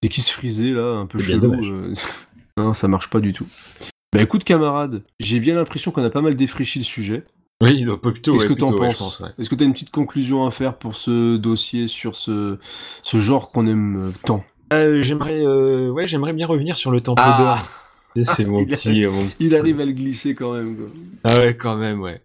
C'est 0.02 0.08
qui 0.08 0.20
se 0.22 0.32
frisait 0.32 0.72
là, 0.72 0.96
un 0.96 1.06
peu 1.06 1.18
chelou. 1.20 1.64
euh, 1.72 1.92
non, 2.56 2.74
ça 2.74 2.88
marche 2.88 3.08
pas 3.08 3.20
du 3.20 3.32
tout. 3.32 3.46
Bah 4.12 4.20
écoute, 4.22 4.42
camarade, 4.42 5.04
j'ai 5.20 5.38
bien 5.38 5.54
l'impression 5.54 5.92
qu'on 5.92 6.02
a 6.02 6.10
pas 6.10 6.22
mal 6.22 6.34
défriché 6.34 6.80
le 6.80 6.84
sujet. 6.84 7.24
Oui, 7.62 7.84
donc, 7.84 8.00
plutôt, 8.00 8.32
Qu'est-ce 8.32 8.44
ouais, 8.44 8.55
que 8.55 8.58
t'en 8.58 8.68
plutôt, 8.68 8.82
ouais, 8.82 8.89
penses 8.89 8.94
je 8.94 8.98
pense, 9.02 9.20
ouais. 9.20 9.28
Est-ce 9.39 9.50
que 9.50 9.55
t'as 9.55 9.64
une 9.66 9.72
petite 9.74 9.90
conclusion 9.90 10.47
à 10.47 10.50
faire 10.50 10.78
pour 10.78 10.97
ce 10.97 11.36
dossier 11.36 11.89
sur 11.89 12.16
ce, 12.16 12.58
ce 13.02 13.18
genre 13.20 13.50
qu'on 13.50 13.66
aime 13.66 14.12
tant? 14.24 14.42
Euh, 14.72 15.02
j'aimerais, 15.02 15.40
euh, 15.44 15.90
ouais, 15.90 16.06
j'aimerais 16.06 16.32
bien 16.32 16.47
revenir 16.47 16.76
sur 16.76 16.90
le 16.90 17.00
Temple 17.00 17.22
Ah. 17.24 17.39
d'or. 17.39 17.58
Tu 18.16 18.24
C'est 18.24 18.44
mon 18.44 18.58
Il 18.60 18.66
petit, 18.66 18.89
arrive- 18.89 19.06
euh, 19.06 19.10
mon 19.12 19.26
petit- 19.26 19.36
Il 19.47 19.55
arrive 19.55 19.80
à 19.80 19.84
le 19.84 19.92
glisser 19.92 20.34
quand 20.34 20.52
même. 20.55 20.76
Quoi. 20.76 20.86
Ah 21.24 21.36
ouais, 21.39 21.56
quand 21.56 21.76
même, 21.76 22.00
ouais. 22.00 22.20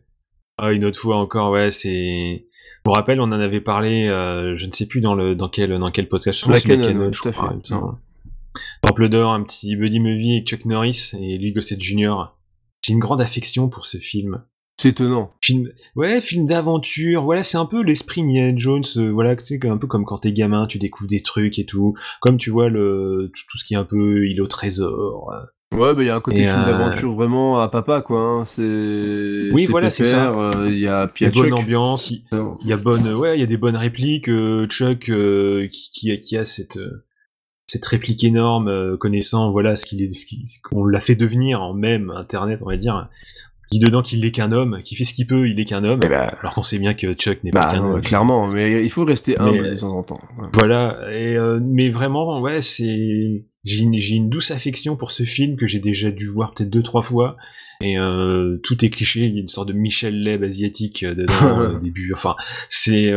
Ah, 0.57 0.71
une 0.71 0.83
autre 0.85 0.97
fois 0.97 1.17
encore, 1.17 1.51
ouais, 1.51 1.69
c'est. 1.71 2.47
Pour 2.83 2.95
rappel, 2.95 3.19
on 3.19 3.25
en 3.25 3.31
avait 3.33 3.61
parlé, 3.61 4.07
euh, 4.07 4.55
je 4.57 4.65
ne 4.65 4.71
sais 4.71 4.87
plus 4.87 5.01
dans 5.01 5.13
le 5.13 5.35
dans 5.35 5.47
quel 5.49 5.77
dans 5.77 5.91
quel 5.91 6.07
podcast. 6.09 6.43
je 6.43 6.51
La 6.51 6.59
Canon, 6.59 7.11
je 7.11 7.21
tout 7.21 7.27
à 7.27 7.31
crois, 7.31 7.49
fait. 7.49 7.69
il 7.69 7.75
me. 7.75 7.81
Temple 8.81 9.09
d'or, 9.09 9.33
un 9.33 9.43
petit 9.43 9.75
buddy 9.75 9.99
movie 9.99 10.37
avec 10.37 10.47
Chuck 10.47 10.65
Norris 10.65 11.11
et 11.19 11.37
Louis 11.37 11.51
Gossett 11.51 11.79
Jr. 11.81 12.15
J'ai 12.81 12.93
une 12.93 12.99
grande 12.99 13.21
affection 13.21 13.67
pour 13.69 13.85
ce 13.85 13.97
film. 13.97 14.43
C'est 14.77 14.89
étonnant. 14.89 15.31
Film, 15.41 15.69
ouais, 15.95 16.19
film 16.21 16.45
d'aventure. 16.47 17.23
Voilà, 17.23 17.43
c'est 17.43 17.57
un 17.57 17.65
peu 17.65 17.81
l'esprit 17.81 18.21
Indiana 18.21 18.53
Jones. 18.57 18.83
euh, 18.97 19.09
voilà, 19.09 19.35
sais, 19.45 19.59
un 19.67 19.77
peu 19.77 19.87
comme 19.87 20.03
quand 20.05 20.17
t'es 20.19 20.33
gamin, 20.33 20.67
tu 20.67 20.79
découvres 20.79 21.09
des 21.09 21.21
trucs 21.21 21.57
et 21.59 21.65
tout. 21.65 21.95
Comme 22.21 22.37
tu 22.37 22.49
vois 22.49 22.67
le 22.69 23.31
tout, 23.33 23.43
tout 23.49 23.57
ce 23.57 23.63
qui 23.63 23.73
est 23.73 23.77
un 23.77 23.85
peu 23.85 24.25
île 24.27 24.41
au 24.41 24.47
trésor. 24.47 25.31
euh, 25.33 25.77
Ouais, 25.77 25.93
bah 25.95 26.03
il 26.03 26.07
y 26.07 26.09
a 26.09 26.15
un 26.15 26.21
côté 26.21 26.41
Et, 26.41 26.45
film 26.45 26.59
euh, 26.59 26.65
d'aventure 26.65 27.13
vraiment 27.15 27.59
à 27.59 27.67
papa, 27.69 28.01
quoi. 28.01 28.19
hein. 28.19 28.45
C'est. 28.45 28.61
Oui, 29.51 29.65
voilà, 29.65 29.89
c'est 29.89 30.05
ça. 30.05 30.31
euh, 30.37 30.69
Il 30.69 30.77
y 30.79 30.87
a 30.87 31.09
y 31.21 31.25
a 31.25 31.29
bonne 31.31 31.53
ambiance, 31.53 32.11
il, 32.11 32.23
y 32.65 32.71
a 32.73 32.77
bonne, 32.77 33.13
ouais, 33.13 33.37
il 33.37 33.41
y 33.41 33.43
a 33.43 33.47
des 33.47 33.57
bonnes 33.57 33.75
répliques. 33.77 34.29
Chuck 34.67 35.09
qui, 35.71 35.89
qui, 35.91 36.11
a- 36.11 36.17
qui 36.17 36.37
a 36.37 36.45
cette, 36.45 36.79
cette 37.67 37.85
réplique 37.87 38.23
énorme, 38.23 38.67
euh, 38.67 38.95
connaissant 38.97 39.51
voilà 39.51 39.75
ce 39.75 39.85
qu'il 39.85 40.01
est, 40.03 40.13
ce 40.13 40.25
qu'on 40.63 40.85
l'a 40.85 40.99
fait 41.01 41.15
devenir 41.15 41.61
en 41.61 41.73
même 41.73 42.11
Internet, 42.11 42.61
on 42.61 42.67
va 42.69 42.77
dire, 42.77 43.09
qui 43.71 43.79
dedans 43.79 44.01
qu'il 44.01 44.21
n'est 44.21 44.31
qu'un 44.31 44.51
homme, 44.51 44.81
qui 44.83 44.95
fait 44.95 45.03
ce 45.03 45.13
qu'il 45.13 45.27
peut, 45.27 45.47
il 45.49 45.59
est 45.59 45.65
qu'un 45.65 45.83
homme, 45.83 46.01
alors 46.03 46.53
qu'on 46.53 46.61
sait 46.61 46.77
bien 46.79 46.93
que 46.93 47.13
Chuck 47.13 47.43
n'est 47.43 47.51
pas 47.51 47.61
Bah, 47.61 47.71
qu'un 47.73 47.81
non, 47.81 47.93
homme. 47.95 48.01
clairement, 48.01 48.47
mais 48.47 48.83
il 48.83 48.89
faut 48.89 49.05
rester 49.05 49.39
humble 49.39 49.61
Mais- 49.61 49.71
de 49.71 49.77
temps 49.77 49.97
en 49.97 50.03
temps. 50.03 50.21
Ouais. 50.37 50.47
Voilà, 50.53 50.99
et 51.11 51.35
euh, 51.35 51.59
mais 51.61 51.89
vraiment, 51.89 52.41
ouais, 52.41 52.61
c'est 52.61 53.45
j'ai 53.63 53.83
une, 53.83 54.29
douce 54.29 54.51
affection 54.51 54.95
pour 54.95 55.09
ce 55.11 55.23
film 55.23 55.55
que 55.55 55.65
j'ai 55.65 55.79
déjà 55.79 56.11
dû 56.11 56.27
voir 56.27 56.53
peut-être 56.53 56.69
deux 56.69 56.83
trois 56.83 57.01
fois. 57.01 57.35
Et 57.81 57.97
euh, 57.99 58.57
tout 58.63 58.85
est 58.85 58.89
cliché, 58.89 59.21
il 59.25 59.33
y 59.33 59.37
a 59.37 59.41
une 59.41 59.49
sorte 59.49 59.67
de 59.67 59.73
Michel 59.73 60.23
Leb 60.23 60.43
asiatique 60.43 61.03
euh, 61.03 61.13
dedans 61.15 61.73
au 61.75 61.79
début. 61.79 62.13
Enfin, 62.13 62.35
c'est 62.69 63.11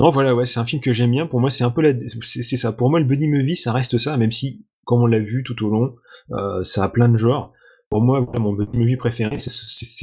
non 0.00 0.10
voilà, 0.10 0.34
ouais, 0.34 0.46
c'est 0.46 0.60
un 0.60 0.64
film 0.64 0.80
que 0.80 0.92
j'aime 0.92 1.10
bien. 1.10 1.26
Pour 1.26 1.40
moi, 1.40 1.50
c'est 1.50 1.64
un 1.64 1.70
peu 1.70 1.82
la, 1.82 1.92
c'est 2.22 2.42
c'est 2.42 2.56
ça. 2.56 2.70
Pour 2.72 2.88
moi, 2.88 3.00
le 3.00 3.06
buddy 3.06 3.26
movie, 3.26 3.56
ça 3.56 3.72
reste 3.72 3.98
ça, 3.98 4.16
même 4.16 4.30
si, 4.30 4.64
comme 4.84 5.02
on 5.02 5.06
l'a 5.06 5.18
vu 5.18 5.42
tout 5.42 5.66
au 5.66 5.70
long, 5.70 5.96
euh, 6.32 6.62
ça 6.62 6.84
a 6.84 6.88
plein 6.88 7.08
de 7.08 7.16
genres. 7.16 7.52
Pour 7.90 8.02
moi, 8.02 8.26
mon 8.38 8.54
movie 8.74 8.96
préféré, 8.96 9.38
c'est 9.38 9.48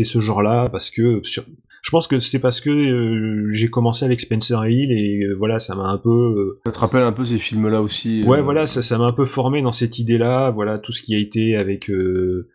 ce- 0.03 0.19
genre-là 0.19 0.69
parce 0.71 0.89
que 0.89 1.19
sur, 1.23 1.43
je 1.83 1.91
pense 1.91 2.07
que 2.07 2.19
c'est 2.19 2.39
parce 2.39 2.59
que 2.59 2.69
euh, 2.71 3.51
j'ai 3.51 3.69
commencé 3.69 4.03
avec 4.05 4.19
Spencer 4.19 4.57
Hill 4.67 4.91
et 4.91 5.23
euh, 5.25 5.35
voilà, 5.37 5.59
ça 5.59 5.75
m'a 5.75 5.83
un 5.83 5.99
peu. 5.99 6.09
euh, 6.09 6.59
Ça 6.65 6.71
te 6.71 6.79
rappelle 6.79 7.03
un 7.03 7.11
peu 7.11 7.25
ces 7.25 7.37
films-là 7.37 7.81
aussi. 7.83 8.23
Ouais, 8.23 8.41
voilà, 8.41 8.65
ça, 8.65 8.81
ça 8.81 8.97
m'a 8.97 9.05
un 9.05 9.11
peu 9.13 9.27
formé 9.27 9.61
dans 9.61 9.71
cette 9.71 9.99
idée-là. 9.99 10.49
Voilà, 10.49 10.79
tout 10.79 10.91
ce 10.91 11.03
qui 11.03 11.13
a 11.13 11.19
été 11.19 11.55
avec 11.55 11.91
euh, 11.91 12.49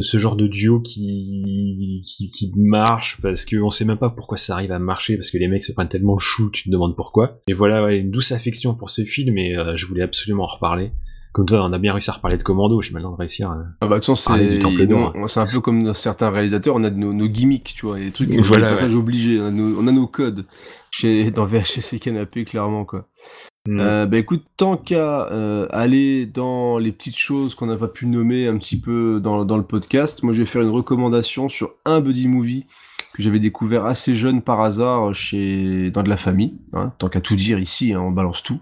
ce 0.00 0.18
genre 0.18 0.34
de 0.34 0.48
duo 0.48 0.80
qui, 0.80 2.02
qui, 2.04 2.30
qui 2.30 2.52
marche 2.56 3.20
parce 3.22 3.44
que 3.44 3.56
on 3.56 3.70
sait 3.70 3.84
même 3.84 3.98
pas 3.98 4.10
pourquoi 4.10 4.36
ça 4.38 4.54
arrive 4.54 4.72
à 4.72 4.80
marcher 4.80 5.14
parce 5.16 5.30
que 5.30 5.38
les 5.38 5.46
mecs 5.46 5.62
se 5.62 5.70
prennent 5.72 5.88
tellement 5.88 6.14
le 6.14 6.18
chou, 6.20 6.50
tu 6.50 6.64
te 6.64 6.70
demandes 6.70 6.96
pourquoi. 6.96 7.40
Et 7.46 7.52
voilà, 7.52 7.84
ouais, 7.84 7.98
une 7.98 8.10
douce 8.10 8.32
affection 8.32 8.74
pour 8.74 8.90
ce 8.90 9.04
film 9.04 9.38
et 9.38 9.56
euh, 9.56 9.76
je 9.76 9.86
voulais 9.86 10.02
absolument 10.02 10.42
en 10.44 10.48
reparler. 10.48 10.90
Comme 11.34 11.46
toi, 11.46 11.64
on 11.64 11.72
a 11.72 11.78
bien 11.78 11.92
réussi 11.92 12.10
à 12.10 12.12
reparler 12.12 12.36
de 12.36 12.44
Commando, 12.44 12.80
j'ai 12.80 12.92
maintenant 12.92 13.10
de 13.10 13.16
réussir. 13.16 13.50
à- 13.50 13.58
Ah 13.80 13.86
bah, 13.88 13.96
de 13.98 14.04
toute 14.04 14.16
façon, 14.16 14.34
c'est 15.26 15.40
un 15.40 15.46
peu 15.46 15.60
comme 15.60 15.82
dans 15.82 15.92
certains 15.92 16.30
réalisateurs, 16.30 16.76
on 16.76 16.84
a 16.84 16.90
nos, 16.90 17.12
nos 17.12 17.26
gimmicks, 17.26 17.74
tu 17.76 17.86
vois, 17.86 17.98
les 17.98 18.12
trucs, 18.12 18.30
Voilà, 18.30 18.68
des 18.70 18.74
passages 18.76 18.94
ouais. 18.94 19.00
obligés, 19.00 19.40
on 19.40 19.46
a, 19.46 19.50
nos, 19.50 19.78
on 19.80 19.86
a 19.88 19.92
nos 19.92 20.06
codes 20.06 20.46
chez, 20.92 21.32
dans 21.32 21.44
VHS 21.44 21.92
et 21.94 21.98
Canapé, 21.98 22.44
clairement, 22.44 22.84
quoi. 22.84 23.08
Mm. 23.66 23.80
Euh, 23.80 24.06
bah 24.06 24.18
écoute, 24.18 24.44
tant 24.56 24.76
qu'à 24.76 25.26
euh, 25.32 25.66
aller 25.70 26.26
dans 26.26 26.78
les 26.78 26.92
petites 26.92 27.16
choses 27.16 27.54
qu'on 27.56 27.66
n'a 27.66 27.76
pas 27.76 27.88
pu 27.88 28.06
nommer 28.06 28.46
un 28.46 28.56
petit 28.58 28.78
peu 28.78 29.20
dans, 29.20 29.44
dans 29.44 29.56
le 29.56 29.62
podcast, 29.64 30.22
moi 30.22 30.34
je 30.34 30.40
vais 30.40 30.44
faire 30.46 30.60
une 30.62 30.68
recommandation 30.70 31.48
sur 31.48 31.72
un 31.86 32.00
buddy 32.00 32.28
movie 32.28 32.66
que 33.14 33.22
j'avais 33.22 33.38
découvert 33.40 33.86
assez 33.86 34.14
jeune 34.14 34.42
par 34.42 34.60
hasard 34.60 35.14
chez 35.14 35.90
dans 35.90 36.02
de 36.02 36.10
la 36.10 36.16
famille, 36.18 36.58
hein, 36.74 36.92
tant 36.98 37.08
qu'à 37.08 37.20
tout 37.22 37.36
dire 37.36 37.58
ici, 37.58 37.92
hein, 37.94 38.00
on 38.02 38.10
balance 38.10 38.42
tout. 38.42 38.60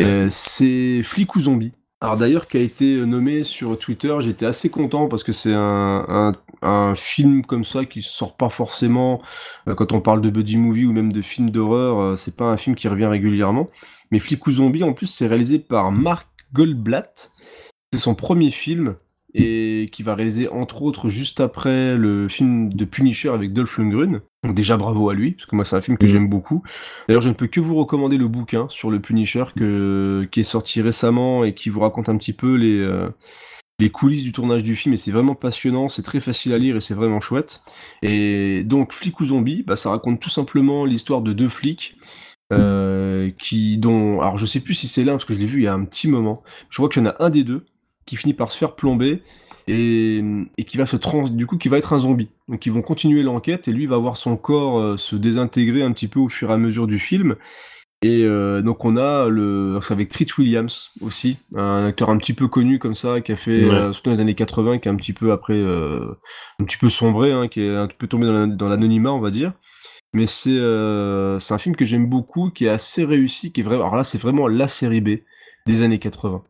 Euh, 0.00 0.28
c'est 0.30 1.02
Flic 1.02 1.34
ou 1.34 1.40
Zombie. 1.40 1.72
Alors 2.02 2.16
d'ailleurs, 2.16 2.48
qui 2.48 2.56
a 2.56 2.60
été 2.60 3.04
nommé 3.04 3.44
sur 3.44 3.78
Twitter, 3.78 4.16
j'étais 4.20 4.46
assez 4.46 4.70
content 4.70 5.06
parce 5.06 5.22
que 5.22 5.32
c'est 5.32 5.52
un, 5.52 6.06
un, 6.08 6.32
un 6.62 6.94
film 6.94 7.44
comme 7.44 7.64
ça 7.66 7.84
qui 7.84 8.02
sort 8.02 8.36
pas 8.38 8.48
forcément 8.48 9.20
euh, 9.68 9.74
quand 9.74 9.92
on 9.92 10.00
parle 10.00 10.22
de 10.22 10.30
buddy 10.30 10.56
movie 10.56 10.86
ou 10.86 10.92
même 10.92 11.12
de 11.12 11.20
film 11.20 11.50
d'horreur. 11.50 11.98
euh, 12.00 12.16
c'est 12.16 12.36
pas 12.36 12.46
un 12.46 12.56
film 12.56 12.74
qui 12.74 12.88
revient 12.88 13.04
régulièrement. 13.04 13.68
Mais 14.10 14.18
Flic 14.18 14.46
ou 14.46 14.52
Zombie, 14.52 14.82
en 14.82 14.94
plus, 14.94 15.06
c'est 15.08 15.26
réalisé 15.26 15.58
par 15.58 15.92
Mark 15.92 16.26
Goldblatt. 16.54 17.32
C'est 17.92 17.98
son 17.98 18.14
premier 18.14 18.50
film 18.50 18.96
et 19.34 19.90
qui 19.92 20.02
va 20.02 20.14
réaliser 20.14 20.48
entre 20.48 20.82
autres 20.82 21.08
juste 21.10 21.40
après 21.40 21.96
le 21.96 22.28
film 22.28 22.72
de 22.72 22.84
Punisher 22.84 23.28
avec 23.28 23.52
Dolph 23.52 23.76
Lundgren. 23.78 24.22
Donc 24.42 24.54
déjà 24.54 24.78
bravo 24.78 25.10
à 25.10 25.14
lui, 25.14 25.32
parce 25.32 25.44
que 25.44 25.54
moi 25.54 25.66
c'est 25.66 25.76
un 25.76 25.82
film 25.82 25.98
que 25.98 26.06
j'aime 26.06 26.28
beaucoup. 26.28 26.62
D'ailleurs 27.06 27.20
je 27.20 27.28
ne 27.28 27.34
peux 27.34 27.46
que 27.46 27.60
vous 27.60 27.74
recommander 27.74 28.16
le 28.16 28.26
bouquin 28.26 28.66
sur 28.70 28.90
le 28.90 28.98
Punisher 28.98 29.44
que, 29.54 30.26
qui 30.30 30.40
est 30.40 30.44
sorti 30.44 30.80
récemment 30.80 31.44
et 31.44 31.54
qui 31.54 31.68
vous 31.68 31.80
raconte 31.80 32.08
un 32.08 32.16
petit 32.16 32.32
peu 32.32 32.54
les, 32.54 32.78
euh, 32.78 33.10
les 33.80 33.90
coulisses 33.90 34.22
du 34.22 34.32
tournage 34.32 34.62
du 34.62 34.76
film 34.76 34.94
et 34.94 34.96
c'est 34.96 35.10
vraiment 35.10 35.34
passionnant, 35.34 35.90
c'est 35.90 36.02
très 36.02 36.20
facile 36.20 36.54
à 36.54 36.58
lire 36.58 36.76
et 36.76 36.80
c'est 36.80 36.94
vraiment 36.94 37.20
chouette. 37.20 37.62
Et 38.02 38.62
donc 38.64 38.94
Flic 38.94 39.20
ou 39.20 39.26
Zombie, 39.26 39.62
bah, 39.66 39.76
ça 39.76 39.90
raconte 39.90 40.20
tout 40.20 40.30
simplement 40.30 40.86
l'histoire 40.86 41.20
de 41.20 41.34
deux 41.34 41.48
flics 41.50 41.96
euh, 42.52 43.30
qui 43.38 43.78
dont 43.78 44.20
alors 44.20 44.38
je 44.38 44.46
sais 44.46 44.60
plus 44.60 44.74
si 44.74 44.88
c'est 44.88 45.04
l'un 45.04 45.12
parce 45.12 45.24
que 45.24 45.34
je 45.34 45.38
l'ai 45.38 45.46
vu 45.46 45.60
il 45.60 45.64
y 45.64 45.68
a 45.68 45.74
un 45.74 45.84
petit 45.84 46.08
moment. 46.08 46.42
Je 46.70 46.76
crois 46.76 46.88
qu'il 46.88 47.02
y 47.02 47.06
en 47.06 47.10
a 47.10 47.16
un 47.22 47.30
des 47.30 47.44
deux 47.44 47.66
qui 48.06 48.16
finit 48.16 48.34
par 48.34 48.50
se 48.50 48.58
faire 48.58 48.74
plomber 48.74 49.22
et, 49.70 50.22
et 50.58 50.64
qui 50.64 50.76
va 50.76 50.86
se 50.86 50.96
trans 50.96 51.28
du 51.28 51.46
coup 51.46 51.56
qui 51.58 51.68
va 51.68 51.78
être 51.78 51.92
un 51.92 51.98
zombie. 51.98 52.28
Donc 52.48 52.66
ils 52.66 52.72
vont 52.72 52.82
continuer 52.82 53.22
l'enquête 53.22 53.68
et 53.68 53.72
lui 53.72 53.86
va 53.86 53.96
voir 53.96 54.16
son 54.16 54.36
corps 54.36 54.78
euh, 54.80 54.96
se 54.96 55.16
désintégrer 55.16 55.82
un 55.82 55.92
petit 55.92 56.08
peu 56.08 56.20
au 56.20 56.28
fur 56.28 56.50
et 56.50 56.52
à 56.52 56.56
mesure 56.56 56.86
du 56.86 56.98
film. 56.98 57.36
Et 58.02 58.22
euh, 58.24 58.62
donc 58.62 58.84
on 58.86 58.96
a 58.96 59.28
le 59.28 59.78
c'est 59.82 59.92
avec 59.92 60.08
Treat 60.08 60.38
Williams 60.38 60.90
aussi, 61.02 61.36
un 61.54 61.84
acteur 61.86 62.08
un 62.08 62.16
petit 62.16 62.32
peu 62.32 62.48
connu 62.48 62.78
comme 62.78 62.94
ça 62.94 63.20
qui 63.20 63.30
a 63.32 63.36
fait 63.36 63.64
Ouais. 63.68 63.74
euh, 63.74 63.92
surtout 63.92 64.08
dans 64.10 64.16
les 64.16 64.22
années 64.22 64.34
80 64.34 64.78
qui 64.78 64.88
est 64.88 64.90
un 64.90 64.96
petit 64.96 65.12
peu 65.12 65.32
après 65.32 65.60
un 65.62 66.64
petit 66.64 66.78
peu 66.78 66.88
sombré 66.88 67.30
hein, 67.32 67.48
qui 67.48 67.60
est 67.62 67.76
un 67.76 67.86
petit 67.86 67.98
peu 67.98 68.06
tombé 68.06 68.26
dans 68.26 68.32
la- 68.32 68.46
dans 68.46 68.68
l'anonymat 68.68 69.12
on 69.12 69.20
va 69.20 69.30
dire. 69.30 69.52
Mais 70.12 70.26
c'est 70.26 70.58
c'est 71.38 71.54
un 71.54 71.58
film 71.58 71.76
que 71.76 71.84
j'aime 71.84 72.06
beaucoup, 72.08 72.50
qui 72.50 72.64
est 72.64 72.68
assez 72.68 73.04
réussi, 73.04 73.52
qui 73.52 73.60
est 73.60 73.64
vraiment. 73.64 73.82
Alors 73.84 73.96
là, 73.96 74.02
c'est 74.02 74.18
vraiment 74.20 74.48
la 74.48 74.66
série 74.66 75.00
B 75.00 75.18
des 75.66 75.82
années 75.82 76.00
80. 76.00 76.42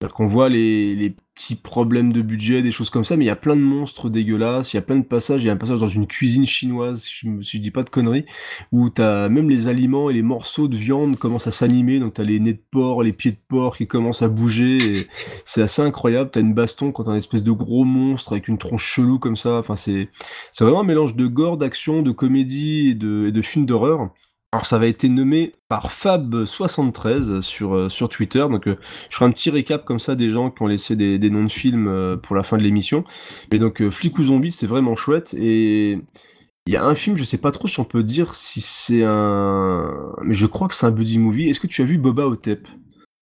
C'est-à-dire 0.00 0.28
voit 0.28 0.48
les, 0.48 1.16
petits 1.34 1.56
problèmes 1.56 2.12
de 2.12 2.20
budget, 2.20 2.62
des 2.62 2.72
choses 2.72 2.90
comme 2.90 3.04
ça, 3.04 3.16
mais 3.16 3.24
il 3.24 3.28
y 3.28 3.30
a 3.30 3.36
plein 3.36 3.54
de 3.54 3.60
monstres 3.60 4.08
dégueulasses, 4.08 4.72
il 4.72 4.76
y 4.76 4.78
a 4.78 4.82
plein 4.82 4.96
de 4.96 5.04
passages, 5.04 5.42
il 5.42 5.46
y 5.46 5.50
a 5.50 5.52
un 5.52 5.56
passage 5.56 5.78
dans 5.78 5.88
une 5.88 6.06
cuisine 6.08 6.46
chinoise, 6.46 7.02
si 7.02 7.12
je, 7.14 7.42
si 7.42 7.60
dis 7.60 7.70
pas 7.70 7.84
de 7.84 7.90
conneries, 7.90 8.24
où 8.72 8.90
t'as 8.90 9.28
même 9.28 9.48
les 9.48 9.68
aliments 9.68 10.10
et 10.10 10.14
les 10.14 10.22
morceaux 10.22 10.66
de 10.66 10.76
viande 10.76 11.16
commencent 11.16 11.46
à 11.46 11.52
s'animer, 11.52 12.00
donc 12.00 12.14
t'as 12.14 12.24
les 12.24 12.40
nez 12.40 12.54
de 12.54 12.62
porc, 12.70 13.04
les 13.04 13.12
pieds 13.12 13.30
de 13.32 13.38
porc 13.48 13.76
qui 13.76 13.86
commencent 13.86 14.22
à 14.22 14.28
bouger, 14.28 15.08
c'est 15.44 15.62
assez 15.62 15.82
incroyable, 15.82 16.30
t'as 16.30 16.40
une 16.40 16.54
baston 16.54 16.90
quand 16.92 17.04
t'as 17.04 17.12
un 17.12 17.16
espèce 17.16 17.44
de 17.44 17.52
gros 17.52 17.84
monstre 17.84 18.32
avec 18.32 18.48
une 18.48 18.58
tronche 18.58 18.84
chelou 18.84 19.18
comme 19.20 19.36
ça, 19.36 19.58
enfin 19.58 19.76
c'est 19.76 20.08
c'est 20.52 20.64
vraiment 20.64 20.80
un 20.80 20.84
mélange 20.84 21.14
de 21.14 21.26
gore, 21.26 21.56
d'action, 21.56 22.02
de 22.02 22.10
comédie 22.12 22.90
et 22.90 22.94
de, 22.94 23.26
et 23.28 23.32
de 23.32 23.42
films 23.42 23.66
d'horreur. 23.66 24.10
Alors 24.52 24.64
ça 24.64 24.78
va 24.78 24.86
été 24.86 25.10
nommé 25.10 25.52
par 25.68 25.90
Fab73 25.90 27.42
sur, 27.42 27.74
euh, 27.74 27.88
sur 27.90 28.08
Twitter, 28.08 28.38
donc 28.38 28.66
euh, 28.66 28.76
je 29.10 29.16
ferai 29.16 29.26
un 29.26 29.30
petit 29.30 29.50
récap 29.50 29.84
comme 29.84 29.98
ça 29.98 30.14
des 30.14 30.30
gens 30.30 30.50
qui 30.50 30.62
ont 30.62 30.66
laissé 30.66 30.96
des, 30.96 31.18
des 31.18 31.28
noms 31.28 31.44
de 31.44 31.52
films 31.52 31.86
euh, 31.86 32.16
pour 32.16 32.34
la 32.34 32.42
fin 32.42 32.56
de 32.56 32.62
l'émission. 32.62 33.04
Mais 33.52 33.58
donc 33.58 33.86
Flic 33.90 34.18
ou 34.18 34.24
Zombie 34.24 34.50
c'est 34.50 34.66
vraiment 34.66 34.96
chouette 34.96 35.34
et 35.34 35.98
il 36.66 36.72
y 36.72 36.76
a 36.76 36.84
un 36.86 36.94
film, 36.94 37.18
je 37.18 37.24
sais 37.24 37.36
pas 37.36 37.50
trop 37.50 37.68
si 37.68 37.78
on 37.78 37.84
peut 37.84 38.02
dire 38.02 38.34
si 38.34 38.62
c'est 38.62 39.02
un... 39.04 40.14
Mais 40.22 40.34
je 40.34 40.46
crois 40.46 40.68
que 40.68 40.74
c'est 40.74 40.86
un 40.86 40.90
buddy 40.90 41.18
movie. 41.18 41.48
Est-ce 41.48 41.60
que 41.60 41.66
tu 41.66 41.80
as 41.80 41.86
vu 41.86 41.98
Boba 41.98 42.26
Otep 42.26 42.66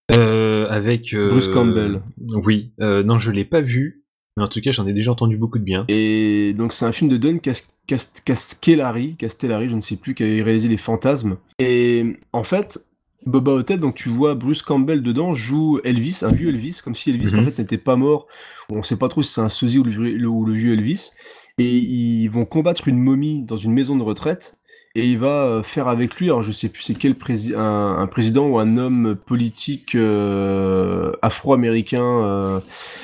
avec 0.08 1.14
Bruce 1.14 1.48
Campbell. 1.48 2.02
Oui, 2.44 2.72
non, 2.78 3.18
je 3.18 3.30
l'ai 3.30 3.44
pas 3.44 3.60
vu, 3.60 4.04
mais 4.36 4.44
en 4.44 4.48
tout 4.48 4.60
cas, 4.60 4.70
j'en 4.72 4.86
ai 4.86 4.92
déjà 4.92 5.12
entendu 5.12 5.36
beaucoup 5.36 5.58
de 5.58 5.64
bien. 5.64 5.84
Et 5.88 6.54
donc 6.56 6.72
c'est 6.72 6.84
un 6.84 6.92
film 6.92 7.10
de 7.10 7.16
Don 7.16 7.38
Cas- 7.38 7.62
Cas- 7.86 8.20
Castellari, 8.24 9.16
Castellari, 9.16 9.68
je 9.68 9.76
ne 9.76 9.80
sais 9.80 9.96
plus, 9.96 10.14
qui 10.14 10.22
avait 10.22 10.42
réalisé 10.42 10.68
Les 10.68 10.76
Fantasmes. 10.76 11.36
Et 11.58 12.16
en 12.32 12.44
fait, 12.44 12.84
Boba 13.24 13.52
Otep, 13.52 13.80
donc 13.80 13.94
tu 13.94 14.08
vois 14.08 14.34
Bruce 14.34 14.62
Campbell 14.62 15.02
dedans, 15.02 15.34
joue 15.34 15.80
Elvis, 15.84 16.18
un 16.22 16.30
vieux 16.32 16.48
Elvis, 16.50 16.80
comme 16.84 16.94
si 16.94 17.10
Elvis 17.10 17.32
Mhm. 17.34 17.40
en 17.40 17.44
fait 17.44 17.58
n'était 17.58 17.78
pas 17.78 17.96
mort. 17.96 18.26
On 18.70 18.82
sait 18.82 18.96
pas 18.96 19.08
trop 19.08 19.22
si 19.22 19.32
c'est 19.32 19.40
un 19.40 19.48
sosie 19.48 19.78
ou 19.78 19.84
le- 19.84 20.26
ou 20.26 20.44
le 20.44 20.52
vieux 20.52 20.74
Elvis. 20.74 21.10
Et 21.58 21.74
ils 21.78 22.28
vont 22.28 22.44
combattre 22.44 22.86
une 22.86 22.98
momie 22.98 23.42
dans 23.42 23.56
une 23.56 23.72
maison 23.72 23.96
de 23.96 24.02
retraite. 24.02 24.55
Et 24.98 25.04
il 25.06 25.18
va 25.18 25.44
euh, 25.44 25.62
faire 25.62 25.88
avec 25.88 26.16
lui, 26.16 26.26
alors 26.26 26.40
je 26.40 26.50
sais 26.52 26.70
plus 26.70 26.80
c'est 26.82 26.94
quel 26.94 27.14
président, 27.16 27.58
un, 27.58 27.98
un 27.98 28.06
président 28.06 28.46
ou 28.46 28.58
un 28.58 28.78
homme 28.78 29.14
politique 29.14 29.94
euh, 29.94 31.12
afro-américain, 31.20 32.02
euh, 32.02 32.60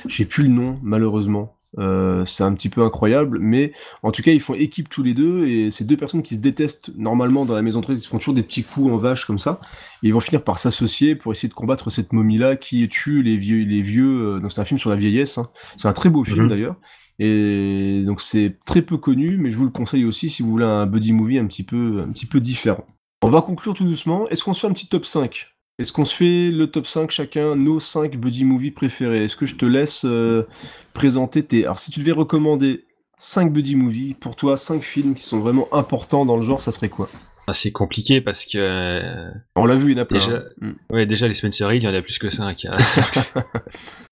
j'ai 0.07 0.25
plus 0.25 0.45
le 0.45 0.49
nom 0.49 0.79
malheureusement. 0.83 1.59
Euh, 1.79 2.25
c'est 2.25 2.45
un 2.45 2.55
petit 2.55 2.71
peu 2.71 2.83
incroyable, 2.83 3.39
mais 3.41 3.73
en 4.03 4.11
tout 4.11 4.23
cas 4.23 4.33
ils 4.33 4.41
font 4.41 4.55
équipe 4.55 4.89
tous 4.89 5.03
les 5.03 5.12
deux 5.15 5.47
et 5.47 5.71
c'est 5.71 5.85
deux 5.85 5.97
personnes 5.99 6.23
qui 6.23 6.35
se 6.37 6.41
détestent 6.41 6.91
normalement 6.97 7.45
dans 7.45 7.55
la 7.55 7.62
maison 7.62 7.81
de 7.81 7.87
retraite, 7.87 7.99
ils 7.99 8.05
se 8.05 8.09
font 8.09 8.19
toujours 8.19 8.35
des 8.35 8.43
petits 8.43 8.62
coups 8.62 8.91
en 8.91 8.97
vache 8.97 9.27
comme 9.27 9.39
ça, 9.39 9.61
et 10.03 10.09
ils 10.09 10.15
vont 10.15 10.21
finir 10.21 10.45
par 10.45 10.59
s'associer 10.59 11.15
pour 11.15 11.33
essayer 11.33 11.49
de 11.51 11.55
combattre 11.55 11.91
cette 11.91 12.12
momie-là 12.15 12.57
qui 12.57 12.89
tue 12.89 13.23
les 13.23 13.37
vieux, 13.37 13.65
les 13.65 13.83
vieux. 13.83 14.41
donc 14.41 14.53
c'est 14.53 14.61
un 14.62 14.65
film 14.67 14.79
sur 14.79 14.91
la 14.91 14.97
vieillesse, 14.97 15.37
hein. 15.39 15.51
c'est 15.77 15.89
un 15.89 15.93
très 15.95 16.09
beau 16.11 16.25
film 16.25 16.45
Mhm. 16.45 16.49
d'ailleurs. 16.49 16.77
Et 17.18 18.02
donc 18.05 18.20
c'est 18.20 18.57
très 18.65 18.82
peu 18.82 18.97
connu, 18.97 19.36
mais 19.36 19.50
je 19.50 19.57
vous 19.57 19.65
le 19.65 19.70
conseille 19.70 20.05
aussi 20.05 20.31
si 20.31 20.42
vous 20.42 20.50
voulez 20.50 20.65
un 20.65 20.86
buddy 20.86 21.12
movie 21.12 21.39
un 21.39 21.47
petit 21.47 21.62
peu, 21.62 22.05
un 22.07 22.10
petit 22.12 22.26
peu 22.26 22.41
différent. 22.41 22.84
On 23.23 23.31
va 23.31 23.42
conclure 23.42 23.74
tout 23.74 23.84
doucement. 23.84 24.28
Est-ce 24.28 24.42
qu'on 24.44 24.55
se 24.55 24.60
fait 24.60 24.66
un 24.66 24.73
petit 24.73 24.89
top 24.89 25.07
5 25.07 25.47
Est-ce 25.78 25.92
qu'on 25.92 26.05
se 26.05 26.16
fait 26.16 26.50
le 26.50 26.66
top 26.66 26.86
5 26.86 27.10
chacun, 27.10 27.55
nos 27.55 27.78
5 27.78 28.16
buddy 28.16 28.44
movies 28.44 28.73
préférés? 28.73 29.24
Est-ce 29.24 29.36
que 29.36 29.47
je 29.47 29.55
te 29.57 29.65
laisse 29.66 30.05
euh, 30.05 30.47
présenter 30.94 31.44
tes... 31.44 31.65
Alors 31.65 31.78
si 31.78 31.91
tu 31.92 32.00
devais 32.00 32.12
recommander 32.12 32.84
5 33.18 33.52
buddy 33.52 33.76
movies, 33.76 34.15
pour 34.15 34.34
toi 34.34 34.57
5 34.57 34.82
films 34.82 35.15
qui 35.15 35.23
sont 35.23 35.39
vraiment 35.39 35.73
importants 35.73 36.26
dans 36.26 36.36
le 36.36 36.42
genre, 36.42 36.60
ça 36.60 36.73
serait 36.73 36.89
quoi? 36.89 37.08
Ah, 37.47 37.52
c'est 37.52 37.73
compliqué 37.73 38.20
parce 38.20 38.44
que. 38.44 38.57
euh, 38.58 39.31
On 39.57 39.66
l'a 39.66 39.74
vu, 39.76 39.92
il 39.92 39.97
y 39.97 40.00
en 40.00 40.02
a 40.02 40.05
plein. 40.05 40.18
Déjà, 40.18 40.39
hein. 40.39 40.42
Mm. 40.60 40.73
ouais, 40.94 41.07
déjà 41.07 41.28
les 41.28 41.34
Spencer 41.34 41.73
Hill, 41.73 41.82
il 41.82 41.86
y 41.86 41.89
en 41.89 41.94
a 41.94 42.02
plus 42.02 42.18
que 42.18 42.31
5. 42.31 42.66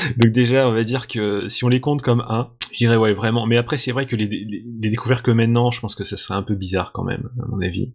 Donc 0.18 0.30
déjà, 0.30 0.68
on 0.68 0.72
va 0.72 0.84
dire 0.84 1.06
que 1.08 1.48
si 1.48 1.64
on 1.64 1.68
les 1.68 1.80
compte 1.80 2.02
comme 2.02 2.20
un, 2.28 2.50
je 2.72 2.78
dirais 2.78 2.96
ouais 2.96 3.12
vraiment. 3.12 3.46
Mais 3.46 3.56
après, 3.56 3.76
c'est 3.76 3.92
vrai 3.92 4.06
que 4.06 4.16
les, 4.16 4.26
les, 4.26 4.64
les 4.80 4.90
découvertes 4.90 5.24
que 5.24 5.30
maintenant, 5.30 5.70
je 5.70 5.80
pense 5.80 5.94
que 5.94 6.04
ça 6.04 6.16
serait 6.16 6.34
un 6.38 6.42
peu 6.42 6.54
bizarre 6.54 6.92
quand 6.92 7.04
même, 7.04 7.28
à 7.42 7.46
mon 7.48 7.60
avis. 7.60 7.92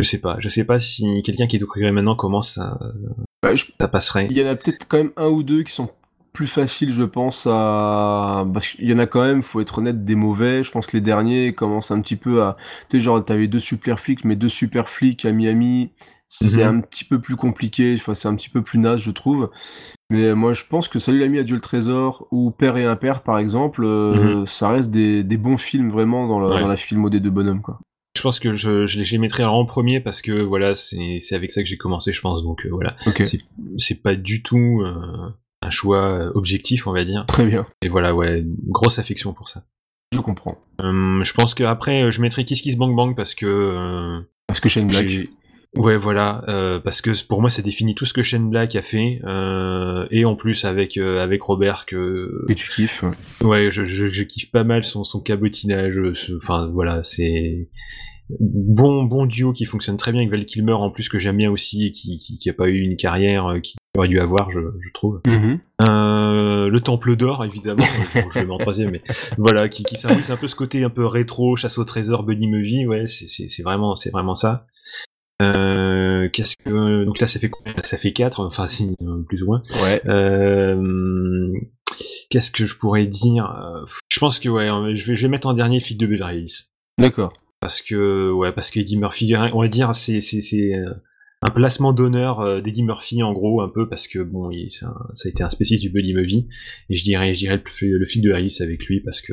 Je 0.00 0.04
sais 0.04 0.20
pas. 0.20 0.36
Je 0.40 0.48
sais 0.48 0.64
pas 0.64 0.78
si 0.78 1.22
quelqu'un 1.22 1.46
qui 1.46 1.56
est 1.56 1.60
découvert 1.60 1.92
maintenant 1.92 2.16
commence 2.16 2.58
à, 2.58 2.78
Ouais, 3.44 3.56
je- 3.56 3.66
ça 3.78 3.88
passerait. 3.88 4.26
Il 4.30 4.36
y 4.38 4.42
en 4.42 4.46
a 4.46 4.56
peut-être 4.56 4.86
quand 4.88 4.96
même 4.98 5.12
un 5.16 5.28
ou 5.28 5.42
deux 5.42 5.62
qui 5.62 5.72
sont 5.72 5.90
plus 6.32 6.46
faciles, 6.48 6.90
je 6.90 7.04
pense, 7.04 7.46
à... 7.48 8.44
Parce 8.52 8.68
qu'il 8.68 8.90
y 8.90 8.94
en 8.94 8.98
a 8.98 9.06
quand 9.06 9.22
même, 9.22 9.42
faut 9.44 9.60
être 9.60 9.78
honnête, 9.78 10.04
des 10.04 10.16
mauvais. 10.16 10.64
Je 10.64 10.70
pense 10.72 10.88
que 10.88 10.96
les 10.96 11.00
derniers 11.00 11.54
commencent 11.54 11.92
un 11.92 12.00
petit 12.00 12.16
peu 12.16 12.42
à... 12.42 12.56
Tu 12.90 12.96
sais, 12.98 13.04
genre, 13.04 13.24
t'avais 13.24 13.46
deux 13.46 13.60
super 13.60 14.00
flics, 14.00 14.24
mais 14.24 14.34
deux 14.34 14.48
super 14.48 14.90
flics 14.90 15.24
à 15.26 15.30
Miami, 15.30 15.90
c'est 16.36 16.64
Mhm. 16.64 16.78
un 16.78 16.80
petit 16.80 17.04
peu 17.04 17.20
plus 17.20 17.36
compliqué, 17.36 17.94
enfin, 17.98 18.14
c'est 18.14 18.26
un 18.28 18.34
petit 18.34 18.48
peu 18.48 18.62
plus 18.62 18.78
naze, 18.78 19.00
je 19.00 19.10
trouve. 19.12 19.50
Mais 20.10 20.34
moi, 20.34 20.52
je 20.52 20.62
pense 20.68 20.88
que 20.88 20.98
Salut 20.98 21.20
l'ami, 21.20 21.38
adieu 21.38 21.54
le 21.54 21.60
trésor, 21.60 22.26
ou 22.30 22.50
Père 22.50 22.76
et 22.76 22.84
Impère, 22.84 23.22
par 23.22 23.38
exemple, 23.38 23.84
euh, 23.84 24.40
Mhm. 24.40 24.46
ça 24.46 24.68
reste 24.70 24.90
des, 24.90 25.22
des 25.22 25.36
bons 25.36 25.56
films, 25.58 25.90
vraiment, 25.90 26.26
dans 26.26 26.40
la, 26.40 26.54
Ouais. 26.56 26.60
dans 26.60 26.68
la 26.68 26.76
filmo 26.76 27.08
des 27.10 27.20
deux 27.20 27.30
bonhommes, 27.30 27.62
quoi. 27.62 27.78
Je 28.16 28.22
pense 28.22 28.38
que 28.40 28.52
je, 28.54 28.86
je, 28.86 29.00
les- 29.00 29.18
mettrais 29.18 29.44
en 29.44 29.64
premier 29.64 30.00
parce 30.00 30.22
que 30.22 30.32
voilà, 30.32 30.74
c'est 30.74 31.18
c'est 31.20 31.34
avec 31.34 31.50
ça 31.50 31.62
que 31.62 31.68
j'ai 31.68 31.76
commencé, 31.76 32.12
je 32.12 32.20
pense. 32.20 32.42
Donc 32.42 32.64
euh, 32.64 32.70
voilà, 32.70 32.96
Ok. 33.06 33.22
c'est 33.76 34.02
pas 34.02 34.14
du 34.14 34.42
tout 34.42 34.82
euh, 34.84 35.30
un 35.62 35.70
choix 35.70 36.30
objectif, 36.36 36.86
on 36.86 36.92
va 36.92 37.04
dire. 37.04 37.24
Très 37.26 37.44
bien. 37.46 37.66
Et 37.82 37.88
voilà, 37.88 38.14
ouais, 38.14 38.44
grosse 38.68 38.98
affection 38.98 39.32
pour 39.32 39.48
ça. 39.48 39.64
Je 40.12 40.20
comprends. 40.20 40.58
Hum, 40.80 41.22
je 41.24 41.32
pense 41.34 41.54
qu'après, 41.54 42.12
je 42.12 42.20
mettrais 42.22 42.44
Kiss 42.44 42.60
Kiss 42.62 42.76
Bang 42.76 42.94
Bang 42.94 43.16
parce 43.16 43.34
que. 43.34 44.20
Parce 44.46 44.60
que 44.60 44.68
Shane 44.68 44.86
Black. 44.86 45.06
Ouais, 45.76 45.96
voilà, 45.96 46.44
euh, 46.48 46.78
parce 46.80 47.00
que 47.00 47.10
pour 47.26 47.40
moi, 47.40 47.50
ça 47.50 47.60
définit 47.62 47.94
tout 47.94 48.04
ce 48.04 48.12
que 48.12 48.22
Shane 48.22 48.48
Black 48.48 48.76
a 48.76 48.82
fait, 48.82 49.20
euh, 49.24 50.06
et 50.10 50.24
en 50.24 50.36
plus 50.36 50.64
avec 50.64 50.96
euh, 50.96 51.22
avec 51.22 51.42
Robert 51.42 51.84
que 51.86 52.44
Que 52.48 52.52
tu 52.52 52.70
kiffes. 52.70 53.02
ouais. 53.02 53.46
ouais, 53.46 53.70
je, 53.70 53.84
je, 53.84 54.06
je 54.08 54.22
kiffe 54.22 54.50
pas 54.52 54.64
mal 54.64 54.84
son 54.84 55.02
son 55.04 55.20
cabotinage. 55.20 55.94
ce- 56.14 56.36
Enfin 56.36 56.70
voilà, 56.72 57.02
c'est 57.02 57.68
bon 58.40 59.02
bon 59.04 59.26
duo 59.26 59.52
qui 59.52 59.64
fonctionne 59.66 59.96
très 59.98 60.10
bien 60.12 60.22
avec 60.22 60.30
Val 60.30 60.44
Kilmer 60.46 60.72
en 60.72 60.90
plus 60.90 61.08
que 61.08 61.18
j'aime 61.18 61.36
bien 61.36 61.50
aussi 61.50 61.86
et 61.86 61.92
qui 61.92 62.16
qui, 62.18 62.38
qui 62.38 62.48
a 62.48 62.54
pas 62.54 62.68
eu 62.68 62.78
une 62.80 62.96
carrière 62.96 63.46
euh, 63.46 63.60
qu'il 63.60 63.76
aurait 63.98 64.08
dû 64.08 64.18
avoir, 64.20 64.50
je, 64.50 64.60
je 64.80 64.90
trouve. 64.94 65.20
Mhm. 65.26 65.58
Euh, 65.88 66.68
le 66.68 66.80
Temple 66.80 67.16
d'Or, 67.16 67.44
évidemment, 67.44 67.84
je, 68.14 68.20
je 68.32 68.38
le 68.40 68.46
mets 68.46 68.52
en 68.52 68.58
troisième, 68.58 68.90
mais 68.90 69.02
voilà, 69.38 69.68
qui, 69.68 69.82
qui 69.84 69.96
symbolise 69.96 70.30
un 70.30 70.36
peu 70.36 70.48
ce 70.48 70.54
côté 70.56 70.82
un 70.84 70.90
peu 70.90 71.04
rétro, 71.06 71.56
chasse 71.56 71.78
au 71.78 71.84
trésor, 71.84 72.22
buddy 72.24 72.46
movie, 72.48 72.86
ouais, 72.86 73.06
c'est, 73.06 73.28
c'est, 73.28 73.46
c'est 73.48 73.62
vraiment, 73.62 73.94
c'est 73.94 74.10
vraiment 74.10 74.34
ça. 74.34 74.66
Euh, 75.42 76.28
qu'est-ce 76.32 76.56
que, 76.56 77.04
donc 77.04 77.20
là, 77.20 77.26
ça 77.26 77.40
fait 77.40 77.50
combien? 77.50 77.74
Ça 77.82 77.96
fait 77.96 78.12
4, 78.12 78.40
enfin, 78.40 78.66
si, 78.66 78.94
plus 79.28 79.42
ou 79.42 79.46
moins. 79.46 79.62
Ouais. 79.82 80.00
Euh, 80.06 81.52
qu'est-ce 82.30 82.50
que 82.50 82.66
je 82.66 82.76
pourrais 82.76 83.06
dire? 83.06 83.84
Je 84.10 84.18
pense 84.20 84.38
que, 84.38 84.48
ouais, 84.48 84.68
je 84.94 85.06
vais, 85.06 85.16
je 85.16 85.22
vais 85.22 85.28
mettre 85.28 85.48
en 85.48 85.54
dernier 85.54 85.78
le 85.78 85.84
flic 85.84 85.98
de 85.98 86.06
Beverly 86.06 86.42
Hills. 86.42 86.68
D'accord. 86.98 87.32
Parce 87.60 87.80
que, 87.80 88.30
ouais, 88.30 88.52
parce 88.52 88.70
qu'Eddie 88.70 88.96
Murphy, 88.96 89.34
on 89.36 89.60
va 89.60 89.68
dire, 89.68 89.94
c'est, 89.94 90.20
c'est, 90.20 90.40
c'est 90.40 90.74
euh, 90.74 90.92
un 91.42 91.50
placement 91.50 91.92
d'honneur 91.92 92.62
d'Eddie 92.62 92.82
Murphy, 92.82 93.22
en 93.22 93.32
gros, 93.32 93.60
un 93.60 93.68
peu, 93.68 93.88
parce 93.88 94.06
que, 94.06 94.20
bon, 94.20 94.50
il, 94.50 94.70
ça 94.70 94.94
a 95.24 95.28
été 95.28 95.42
un 95.42 95.50
spécialiste 95.50 95.84
du 95.84 95.90
buddy 95.90 96.14
movie, 96.14 96.48
et 96.90 96.96
je 96.96 97.04
dirais, 97.04 97.34
je 97.34 97.40
dirais 97.40 97.56
le, 97.56 97.98
le 97.98 98.06
flic 98.06 98.22
de 98.22 98.32
Harris 98.32 98.58
avec 98.60 98.84
lui, 98.84 99.00
parce 99.00 99.20
que, 99.20 99.32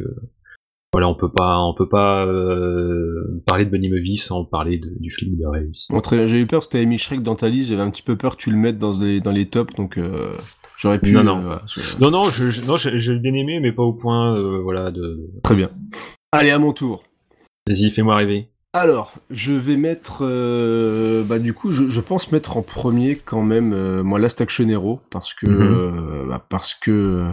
voilà, 0.93 1.07
on 1.07 1.15
peut 1.15 1.31
pas, 1.31 1.57
on 1.59 1.73
peut 1.73 1.87
pas 1.87 2.25
euh, 2.25 3.41
parler 3.45 3.65
de 3.65 3.69
buddy 3.69 3.89
movie 3.89 4.17
sans 4.17 4.43
parler 4.43 4.77
de- 4.77 4.91
du 4.99 5.09
film 5.11 5.37
de 5.37 5.45
Harris. 5.45 5.87
Bon. 5.89 6.01
J'ai 6.27 6.39
eu 6.41 6.47
peur 6.47 6.59
parce 6.59 6.67
que 6.67 6.73
t'avais 6.73 6.85
mis 6.85 6.97
Shrek 6.97 7.23
dans 7.23 7.35
ta 7.35 7.47
liste, 7.47 7.69
j'avais 7.69 7.81
un 7.81 7.89
petit 7.91 8.01
peu 8.01 8.17
peur 8.17 8.35
que 8.35 8.41
tu 8.41 8.51
le 8.51 8.57
mettes 8.57 8.77
dans 8.77 8.99
les, 8.99 9.21
dans 9.21 9.31
les 9.31 9.47
tops, 9.49 9.73
donc 9.75 9.97
euh, 9.97 10.35
j'aurais 10.77 10.99
pu... 10.99 11.13
Non, 11.13 11.23
non. 11.23 11.37
euh, 11.37 11.41
voilà, 11.43 11.61
Non, 12.01 12.11
non, 12.11 12.23
je, 12.25 12.51
je- 12.51 12.61
non, 12.65 12.75
bien 13.19 13.33
aimé, 13.33 13.59
mais 13.61 13.71
pas 13.71 13.83
au 13.83 13.93
point, 13.93 14.35
euh, 14.37 14.59
voilà, 14.61 14.91
de... 14.91 15.29
Très 15.43 15.55
bien. 15.55 15.69
Allez, 16.33 16.51
à 16.51 16.59
mon 16.59 16.73
tour. 16.73 17.03
Vas-y, 17.67 17.89
fais-moi 17.91 18.15
rêver. 18.17 18.49
Alors, 18.74 19.16
je 19.30 19.51
vais 19.51 19.75
mettre... 19.75 20.19
euh, 20.22 21.25
bah 21.25 21.40
du 21.40 21.53
coup, 21.53 21.74
je, 21.74 21.90
je 21.90 22.00
pense 22.00 22.32
mettre 22.32 22.56
en 22.56 22.61
premier 22.61 23.17
quand 23.17 23.41
même, 23.41 23.74
euh, 23.74 24.01
moi, 24.01 24.17
Last 24.17 24.40
Action 24.40 24.66
Hero, 24.69 25.01
parce 25.09 25.33
que... 25.33 25.45
Mhm. 25.45 25.61
euh, 25.61 26.25
bah, 26.30 26.45
parce 26.48 26.74
que... 26.75 27.25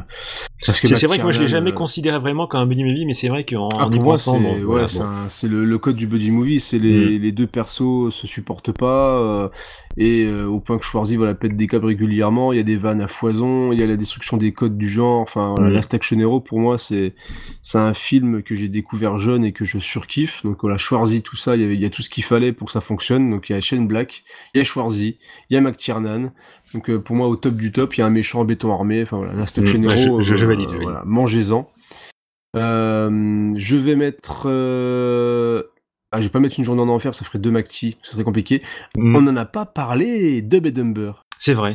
Parce 0.66 0.80
que 0.80 0.88
C'est 0.88 0.96
c'est 0.96 1.06
vrai 1.06 1.18
que 1.18 1.22
moi 1.22 1.30
je 1.30 1.38
l'ai 1.38 1.46
jamais 1.46 1.70
euh, 1.70 1.74
considéré 1.74 2.18
vraiment 2.18 2.48
comme 2.48 2.58
un 2.62 2.66
buddy 2.66 2.82
movie, 2.82 3.06
mais 3.06 3.14
c'est 3.14 3.28
vrai 3.28 3.44
qu'en 3.44 3.68
Ah, 3.78 3.86
en 3.86 3.92
y 3.92 4.00
moi, 4.00 4.16
c'est 4.16 4.32
pensant, 4.32 4.40
voilà, 4.64 4.88
c'est 4.88 5.48
bon. 5.48 5.54
le, 5.54 5.64
le 5.64 5.78
code 5.78 5.94
du 5.94 6.08
buddy 6.08 6.32
movie, 6.32 6.58
c'est 6.58 6.80
les, 6.80 7.20
les 7.20 7.30
deux 7.30 7.46
persos 7.46 8.10
se 8.12 8.26
supportent 8.26 8.72
pas 8.72 9.20
euh, 9.20 9.48
et 9.96 10.24
euh, 10.24 10.46
au 10.46 10.58
point 10.58 10.76
que 10.78 10.84
Schwarzy 10.84 11.14
voilà 11.14 11.36
pète 11.36 11.56
des 11.56 11.68
câbles 11.68 11.86
régulièrement, 11.86 12.52
il 12.52 12.56
y 12.56 12.60
a 12.60 12.64
des 12.64 12.76
vannes 12.76 13.00
à 13.00 13.06
foison, 13.06 13.70
il 13.70 13.78
y 13.78 13.82
a 13.84 13.86
la 13.86 13.96
destruction 13.96 14.36
des 14.36 14.50
codes 14.52 14.76
du 14.76 14.88
genre, 14.88 15.20
enfin 15.20 15.50
voilà, 15.56 15.68
Mhm. 15.68 15.74
Last 15.74 15.94
Action 15.94 16.18
Hero 16.18 16.40
pour 16.40 16.58
moi 16.58 16.76
c'est 16.78 17.14
c'est 17.62 17.78
un 17.78 17.94
film 17.94 18.42
que 18.42 18.56
j'ai 18.56 18.68
découvert 18.68 19.18
jeune 19.18 19.44
et 19.44 19.52
que 19.52 19.64
je 19.64 19.78
surkiffe. 19.78 20.42
Donc 20.42 20.58
voilà, 20.62 20.76
Schwarzy 20.76 21.22
tout 21.28 21.36
ça, 21.36 21.56
il 21.56 21.62
y, 21.62 21.64
avait, 21.64 21.74
il 21.74 21.80
y 21.80 21.86
a 21.86 21.90
tout 21.90 22.02
ce 22.02 22.08
qu'il 22.10 22.24
fallait 22.24 22.52
pour 22.52 22.66
que 22.68 22.72
ça 22.72 22.80
fonctionne. 22.80 23.30
Donc 23.30 23.48
il 23.50 23.52
y 23.52 23.54
a 23.56 23.60
Shane 23.60 23.86
Black, 23.86 24.24
il 24.54 24.58
y 24.58 24.60
a 24.60 24.64
Schwarzy, 24.64 25.18
il 25.50 25.54
y 25.54 25.56
a 25.56 25.60
McTiernan. 25.60 26.32
Donc 26.74 26.88
euh, 26.90 26.98
pour 26.98 27.16
moi 27.16 27.28
au 27.28 27.36
top 27.36 27.54
du 27.56 27.70
top, 27.72 27.94
il 27.96 28.00
y 28.00 28.02
a 28.02 28.06
un 28.06 28.10
méchant 28.10 28.40
en 28.40 28.44
béton 28.44 28.72
armé, 28.72 29.02
enfin 29.02 29.18
voilà, 29.18 29.32
Action 29.42 29.62
Mhm, 29.62 29.86
ouais, 29.86 30.00
Hero, 30.02 30.22
je- 30.22 30.30
je- 30.30 30.36
je 30.36 30.44
euh, 30.44 30.48
valide, 30.48 30.64
je 30.66 30.72
valide. 30.72 30.82
voilà, 30.84 31.02
mangez-en. 31.04 31.70
Euh, 32.56 33.52
je 33.56 33.76
vais 33.76 33.94
mettre. 33.96 34.46
Ah, 36.10 36.18
je 36.20 36.22
vais 36.22 36.30
pas 36.30 36.40
mettre 36.40 36.58
une 36.58 36.64
journée 36.64 36.80
en 36.80 36.88
enfer, 36.88 37.14
ça 37.14 37.24
ferait 37.26 37.38
deux 37.38 37.50
Macti, 37.50 37.98
ça 38.02 38.12
serait 38.12 38.24
compliqué. 38.24 38.62
Mm. 38.96 39.14
On 39.16 39.20
n'en 39.22 39.36
a 39.36 39.44
pas 39.44 39.66
parlé, 39.66 40.40
Dub 40.40 40.64
et 40.64 40.72
Dumber. 40.72 41.12
C'est 41.38 41.52
vrai. 41.52 41.74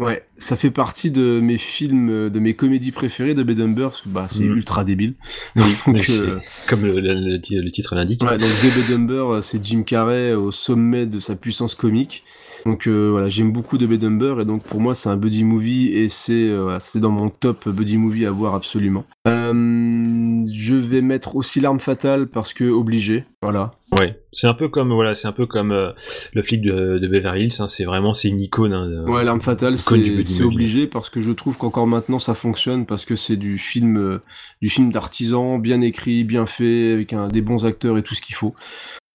Ouais, 0.00 0.24
ça 0.38 0.56
fait 0.56 0.70
partie 0.70 1.10
de 1.10 1.40
mes 1.40 1.58
films, 1.58 2.30
de 2.30 2.38
mes 2.40 2.54
comédies 2.54 2.90
préférées, 2.92 3.34
Dub 3.34 3.50
et 3.50 3.54
Dumber, 3.54 3.90
parce 3.90 4.00
que 4.00 4.08
bah, 4.08 4.26
c'est 4.30 4.44
Mm. 4.44 4.56
ultra 4.56 4.84
débile. 4.84 5.14
Oui, 5.56 5.62
Donc, 5.86 6.06
euh, 6.10 6.38
comme 6.68 6.82
le, 6.86 6.98
le- 7.00 7.14
le 7.14 7.40
ti- 7.40 7.56
le 7.56 7.70
titre 7.70 7.94
l'indique. 7.94 8.22
Ouais, 8.22 8.38
donc 8.38 8.48
Dub 8.62 8.72
et 8.84 8.92
Dumber, 8.92 9.32
euh, 9.34 9.40
c'est 9.42 9.62
Jim 9.64 9.82
Carrey 9.82 10.32
au 10.32 10.50
sommet 10.52 11.06
de 11.06 11.20
sa 11.20 11.36
puissance 11.36 11.74
comique. 11.74 12.24
Donc 12.66 12.86
euh, 12.86 13.08
voilà, 13.10 13.28
j'aime 13.28 13.52
beaucoup 13.52 13.78
Dub 13.78 13.90
et 13.92 13.96
Dumber 13.98 14.36
et 14.40 14.44
donc 14.44 14.62
pour 14.64 14.80
moi 14.82 14.94
c'est 14.94 15.08
un 15.08 15.16
buddy 15.16 15.44
movie 15.44 15.88
et 15.94 16.10
c'est 16.10 16.32
euh, 16.50 16.78
dans 16.96 17.10
mon 17.10 17.30
top 17.30 17.66
buddy 17.68 17.96
movie 17.96 18.26
à 18.26 18.30
voir 18.30 18.54
absolument. 18.54 19.06
Euh, 19.26 20.44
je 20.52 20.74
vais 20.74 21.00
mettre 21.00 21.36
aussi 21.36 21.60
l'arme 21.60 21.80
fatale 21.80 22.26
parce 22.26 22.52
que 22.52 22.64
obligé, 22.64 23.24
voilà. 23.42 23.72
Ouais, 23.98 24.20
c'est 24.32 24.46
un 24.46 24.54
peu 24.54 24.68
comme 24.68 24.92
voilà, 24.92 25.14
c'est 25.16 25.26
un 25.26 25.32
peu 25.32 25.46
comme 25.46 25.72
euh, 25.72 25.90
le 26.32 26.42
flic 26.42 26.62
de, 26.62 26.98
de 26.98 27.08
Beverly 27.08 27.44
Hills. 27.46 27.56
hein, 27.60 27.66
c'est 27.66 27.84
vraiment 27.84 28.14
c'est 28.14 28.28
une 28.28 28.40
icône. 28.40 28.72
hein, 28.72 29.04
Ouais, 29.06 29.24
l'arme 29.24 29.40
fatale, 29.40 29.76
c'est 30.24 30.44
obligé 30.44 30.86
parce 30.86 31.10
que 31.10 31.20
je 31.20 31.32
trouve 31.32 31.56
qu'encore 31.58 31.86
maintenant 31.88 32.20
ça 32.20 32.34
fonctionne 32.34 32.86
parce 32.86 33.04
que 33.04 33.16
c'est 33.16 33.36
du 33.36 33.58
film, 33.58 33.96
euh, 33.98 34.22
du 34.62 34.68
film 34.68 34.92
d'artisan, 34.92 35.58
bien 35.58 35.80
écrit, 35.80 36.22
bien 36.24 36.46
fait, 36.46 36.92
avec 36.92 37.12
un, 37.12 37.26
des 37.28 37.40
bons 37.40 37.66
acteurs 37.66 37.98
et 37.98 38.02
tout 38.02 38.14
ce 38.14 38.20
qu'il 38.22 38.36
faut. 38.36 38.54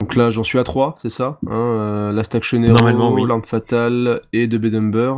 Donc 0.01 0.15
là, 0.15 0.29
j'en 0.29 0.43
suis 0.43 0.59
à 0.59 0.63
3, 0.65 0.97
c'est 1.01 1.09
ça 1.09 1.39
hein, 1.47 1.51
euh, 1.53 2.11
Last 2.11 2.35
Action 2.35 2.61
Hero, 2.61 2.75
oui. 3.13 3.23
l'arme 3.27 3.43
fatale 3.45 4.19
et 4.33 4.47
de 4.47 4.57
Bedumber. 4.57 5.13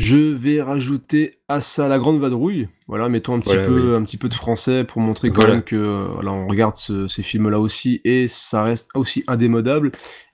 Je 0.00 0.16
vais 0.16 0.62
rajouter 0.62 1.38
à 1.48 1.60
ça 1.60 1.88
la 1.88 1.98
grande 1.98 2.20
vadrouille. 2.20 2.68
Voilà, 2.86 3.08
mettons 3.08 3.34
un 3.34 3.40
petit 3.40 3.54
Voilà, 3.54 3.66
peu, 3.66 3.90
oui. 3.90 3.96
un 3.96 4.04
petit 4.04 4.16
peu 4.16 4.28
de 4.28 4.34
français 4.34 4.84
pour 4.84 5.00
montrer 5.00 5.30
quand 5.30 5.36
Voilà. 5.40 5.54
même 5.54 5.62
que 5.64 6.06
voilà, 6.14 6.32
on 6.32 6.46
regarde 6.46 6.76
ce- 6.76 7.08
ces 7.08 7.24
films-là 7.24 7.58
aussi 7.58 8.00
et 8.04 8.28
ça 8.28 8.62
reste 8.62 8.90
aussi 8.94 9.24
indémodable. 9.26 9.90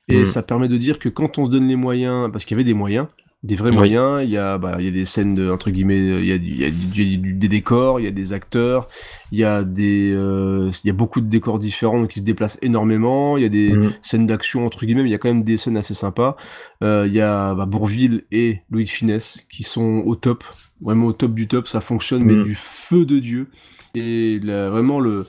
Et 0.09 0.21
Mm. 0.21 0.27
ça 0.27 0.43
permet 0.43 0.69
de 0.69 0.77
dire 0.77 0.99
que 0.99 1.09
quand 1.09 1.39
on 1.39 1.47
se 1.47 1.51
donne 1.51 1.67
les 1.67 1.77
moyens, 1.77 2.31
parce 2.31 2.45
qu'il 2.45 2.55
y 2.55 2.61
avait 2.61 2.65
des 2.65 2.75
moyens, 2.75 3.07
des 3.45 3.57
vrais 3.57 3.71
Oui. 3.71 3.77
moyens, 3.77 4.23
il 4.25 4.31
y 4.31 4.39
a, 4.39 4.57
bah, 4.59 4.77
il 4.79 4.87
y 4.87 4.89
a 4.89 4.91
des 4.91 5.05
scènes 5.05 5.35
de, 5.35 5.51
entre 5.51 5.71
guillemets, 5.71 5.99
il 6.21 6.27
y 6.27 6.33
a, 6.33 6.39
du- 6.39 6.49
il 6.51 6.61
y 6.61 6.65
a 6.65 6.71
du- 7.19 7.35
des 7.35 7.49
décors, 7.49 8.01
il 8.01 8.05
y 8.05 8.09
a 8.09 8.11
des 8.11 8.33
acteurs, 8.33 8.89
il 9.33 9.39
y 9.39 9.45
a 9.45 9.63
des, 9.65 10.11
euh, 10.13 10.71
il 10.83 10.87
y 10.87 10.91
a 10.91 10.95
beaucoup 10.95 11.21
de 11.21 11.27
décors 11.29 11.59
différents 11.59 12.01
donc 12.01 12.17
ils 12.17 12.21
se 12.21 12.25
déplacent 12.25 12.59
énormément, 12.63 13.37
il 13.37 13.43
y 13.43 13.47
a 13.47 13.51
des 13.51 13.73
Mm. 13.77 13.93
scènes 14.01 14.27
d'action 14.27 14.65
entre 14.67 14.87
guillemets, 14.87 15.03
mais 15.03 15.11
il 15.11 15.13
y 15.13 15.15
a 15.15 15.19
quand 15.19 15.29
même 15.29 15.45
des 15.45 15.59
scènes 15.59 15.77
assez 15.77 15.93
sympas. 15.95 16.37
Euh, 16.83 17.05
il 17.07 17.13
y 17.13 17.21
a 17.21 17.55
bah, 17.55 17.67
Bourville 17.67 18.25
et 18.33 18.61
Louis 18.71 18.85
de 18.87 18.91
Finesse 18.91 19.47
qui 19.53 19.63
sont 19.63 20.03
au 20.07 20.17
top, 20.17 20.43
vraiment 20.81 21.07
au 21.09 21.13
top 21.13 21.35
du 21.35 21.47
top, 21.47 21.69
ça 21.69 21.83
fonctionne 21.83 22.25
mais 22.25 22.37
Mm. 22.37 22.43
du 22.45 22.55
feu 22.55 23.05
de 23.05 23.19
dieu 23.19 23.49
et 23.95 24.41
là, 24.43 24.71
vraiment 24.71 25.01
le 25.01 25.27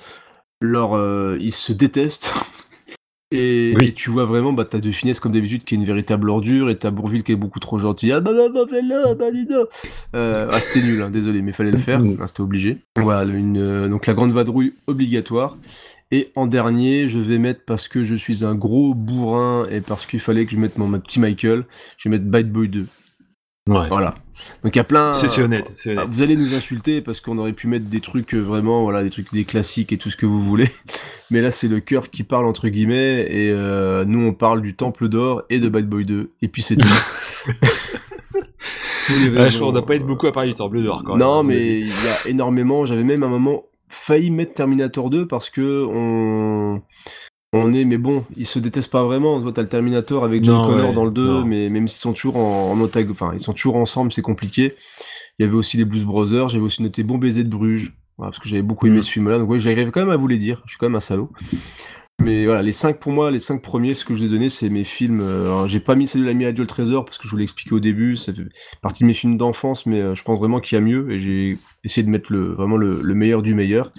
leur 0.62 0.96
euh, 0.96 1.38
ils 1.42 1.52
se 1.52 1.74
détestent. 1.74 2.34
Et, 3.36 3.74
Oui. 3.76 3.88
et 3.88 3.94
tu 3.94 4.10
vois 4.10 4.26
vraiment, 4.26 4.54
bah, 4.54 4.66
t'as 4.66 4.80
De 4.80 4.92
Finesse 4.92 5.20
comme 5.20 5.32
d'habitude 5.34 5.64
qui 5.64 5.76
est 5.76 5.78
une 5.78 5.86
véritable 5.86 6.30
ordure, 6.30 6.70
et 6.70 6.76
t'as 6.78 6.92
Bourville 6.92 7.24
qui 7.24 7.32
est 7.32 7.36
beaucoup 7.36 7.60
trop 7.60 7.80
gentil. 7.80 8.12
Ah 8.12 8.22
bah 8.22 8.32
bah 8.34 8.50
bah 8.54 8.66
fais-le, 8.70 9.16
bah 9.16 9.32
dis 9.32 9.46
donc. 9.46 9.68
Euh, 10.16 10.48
ah 10.52 10.60
c'était 10.60 10.86
nul, 10.86 11.02
hein, 11.02 11.10
désolé, 11.10 11.42
mais 11.42 11.52
fallait 11.52 11.72
le 11.72 11.78
faire, 11.78 12.00
hein, 12.00 12.28
c'était 12.28 12.42
obligé. 12.42 12.78
Voilà, 12.98 13.32
une, 13.34 13.58
euh, 13.58 13.88
donc 13.90 14.06
la 14.08 14.14
grande 14.14 14.32
vadrouille 14.32 14.74
obligatoire. 14.88 15.58
Et 16.12 16.32
en 16.36 16.46
dernier, 16.48 17.08
je 17.10 17.20
vais 17.20 17.40
mettre, 17.40 17.62
parce 17.66 17.88
que 17.88 18.04
je 18.04 18.16
suis 18.16 18.46
un 18.46 18.56
gros 18.56 18.94
bourrin, 18.94 19.68
et 19.72 19.82
parce 19.82 20.06
qu'il 20.06 20.20
fallait 20.20 20.46
que 20.46 20.52
je 20.52 20.58
mette 20.58 20.78
mon, 20.78 20.92
petit 21.00 21.20
Michael, 21.20 21.66
je 21.98 22.08
vais 22.10 22.18
mettre 22.18 22.30
Bad 22.30 22.52
Boy 22.52 22.70
2. 22.70 22.86
Ouais. 23.68 23.88
Voilà. 23.90 24.14
Donc 24.64 24.76
il 24.76 24.78
y 24.78 24.82
a 24.82 24.84
plein. 24.84 25.12
C'est 25.14 25.42
honnête, 25.42 25.72
c'est 25.76 25.92
honnête. 25.92 26.08
Vous 26.10 26.22
allez 26.22 26.36
nous 26.36 26.54
insulter 26.54 27.02
parce 27.02 27.20
qu'on 27.20 27.38
aurait 27.40 27.54
pu 27.54 27.68
mettre 27.68 27.86
des 27.86 28.00
trucs 28.00 28.36
euh, 28.36 28.40
vraiment, 28.40 28.84
voilà, 28.84 29.04
des 29.04 29.10
trucs, 29.10 29.34
des 29.34 29.44
classiques 29.44 29.92
et 29.92 29.98
tout 29.98 30.12
ce 30.12 30.18
que 30.18 30.28
vous 30.28 30.42
voulez. 30.42 30.70
Mais 31.32 31.42
là, 31.42 31.50
c'est 31.50 31.68
le 31.68 31.80
cœur 31.80 32.12
qui 32.12 32.24
parle 32.24 32.46
entre 32.46 32.68
guillemets, 32.68 33.22
et 33.22 33.50
euh, 33.52 34.06
nous, 34.06 34.20
on 34.20 34.34
parle 34.34 34.62
du 34.62 34.76
Temple 34.76 35.10
d'Or 35.10 35.44
et 35.50 35.60
de 35.60 35.68
Bad 35.68 35.88
Boy 35.88 36.06
2, 36.06 36.32
et 36.42 36.48
puis 36.48 36.62
c'est 36.62 36.76
tout. 36.76 36.88
Ah, 39.08 39.14
je 39.14 39.30
raisons, 39.30 39.60
crois 39.60 39.68
qu'on 39.68 39.74
n'a 39.74 39.82
pas 39.84 39.96
été 39.96 40.04
beaucoup 40.04 40.26
à 40.26 40.32
parler 40.32 40.50
du 40.50 40.56
Temple 40.56 40.82
d'Or 40.82 41.04
quand 41.06 41.16
même. 41.16 41.20
non, 41.20 41.44
mais 41.44 41.80
il 41.82 41.88
y 41.88 41.92
a 41.92 42.28
énormément. 42.28 42.86
J'avais 42.86 43.04
même 43.04 43.22
à 43.22 43.28
un 43.28 43.30
moment 43.30 43.66
failli 43.88 44.32
mettre 44.32 44.56
Terminator 44.56 45.12
2 45.12 45.28
parce 45.28 45.52
que 45.52 45.86
on 45.88 46.82
on 47.56 47.74
est, 47.74 47.86
mais 47.86 47.98
bon, 47.98 48.26
ils 48.38 48.46
se 48.46 48.60
détestent 48.60 48.92
pas 48.92 49.04
vraiment. 49.04 49.42
T'as 49.52 49.62
le 49.62 49.68
Terminator 49.70 50.24
avec 50.24 50.44
John 50.44 50.56
Non, 50.56 50.68
Connor 50.68 50.88
ouais, 50.90 50.94
dans 50.94 51.06
le 51.06 51.12
2, 51.12 51.28
non. 51.28 51.46
mais 51.46 51.70
même 51.70 51.88
s'ils 51.88 52.00
sont 52.02 52.14
toujours 52.14 52.38
en, 52.38 52.72
en 52.72 52.80
otago- 52.82 53.12
enfin, 53.12 53.32
ils 53.34 53.40
sont 53.40 53.54
toujours 53.54 53.76
ensemble, 53.78 54.12
c'est 54.12 54.22
compliqué. 54.22 54.76
Il 55.40 55.44
y 55.44 55.46
avait 55.48 55.56
aussi 55.58 55.78
les 55.78 55.86
Blues 55.86 56.04
Brothers, 56.06 56.50
j'avais 56.50 56.64
aussi 56.64 56.82
noté 56.84 57.04
Bon 57.04 57.18
baiser 57.18 57.44
de 57.44 57.50
Bruges, 57.50 57.94
voilà, 58.18 58.32
parce 58.32 58.42
que 58.42 58.48
j'avais 58.50 58.62
beaucoup 58.62 58.88
aimé 58.88 59.00
Mm. 59.00 59.04
ce 59.04 59.12
film-là. 59.12 59.38
Donc, 59.40 59.50
oui, 59.50 59.60
j'arrive 59.60 59.92
quand 59.92 60.00
même 60.02 60.10
à 60.10 60.18
vous 60.18 60.28
les 60.28 60.38
dire. 60.38 60.62
Je 60.66 60.72
suis 60.72 60.78
quand 60.80 60.86
même 60.88 60.96
un 60.96 61.00
salaud. 61.02 61.30
Mais 62.24 62.46
voilà, 62.46 62.62
les 62.62 62.72
cinq 62.72 63.02
pour 63.02 63.12
moi, 63.12 63.30
les 63.30 63.40
cinq 63.40 63.62
premiers, 63.62 63.94
ce 63.94 64.06
que 64.06 64.14
je 64.14 64.20
vous 64.20 64.26
ai 64.26 64.30
donné, 64.30 64.48
c'est 64.48 64.70
mes 64.70 64.86
films. 64.86 65.20
euh, 65.22 65.48
alors, 65.48 65.68
j'ai 65.68 65.82
pas 65.82 65.96
mis 65.96 66.08
celui 66.08 66.24
de 66.24 66.30
l'ami 66.30 66.46
Adieu 66.46 66.64
le 66.64 66.68
Trésor 66.68 67.04
parce 67.04 67.18
que 67.18 67.26
je 67.26 67.30
vous 67.32 67.36
l'ai 67.36 67.44
expliqué 67.44 67.76
au 67.76 67.82
début, 67.82 68.16
ça 68.16 68.34
fait 68.34 68.42
partie 68.82 69.04
de 69.04 69.08
mes 69.10 69.14
films 69.14 69.36
d'enfance, 69.38 69.86
mais 69.86 70.00
euh, 70.02 70.16
je 70.16 70.24
pense 70.24 70.40
vraiment 70.40 70.62
qu'il 70.62 70.78
y 70.78 70.80
a 70.80 70.82
mieux 70.82 71.12
et 71.12 71.20
j'ai 71.20 71.58
essayé 71.84 72.04
de 72.06 72.10
mettre 72.10 72.32
le, 72.32 72.54
vraiment 72.54 72.78
le, 72.78 73.02
le 73.02 73.14
meilleur 73.16 73.42
du 73.42 73.54
meilleur. 73.54 73.92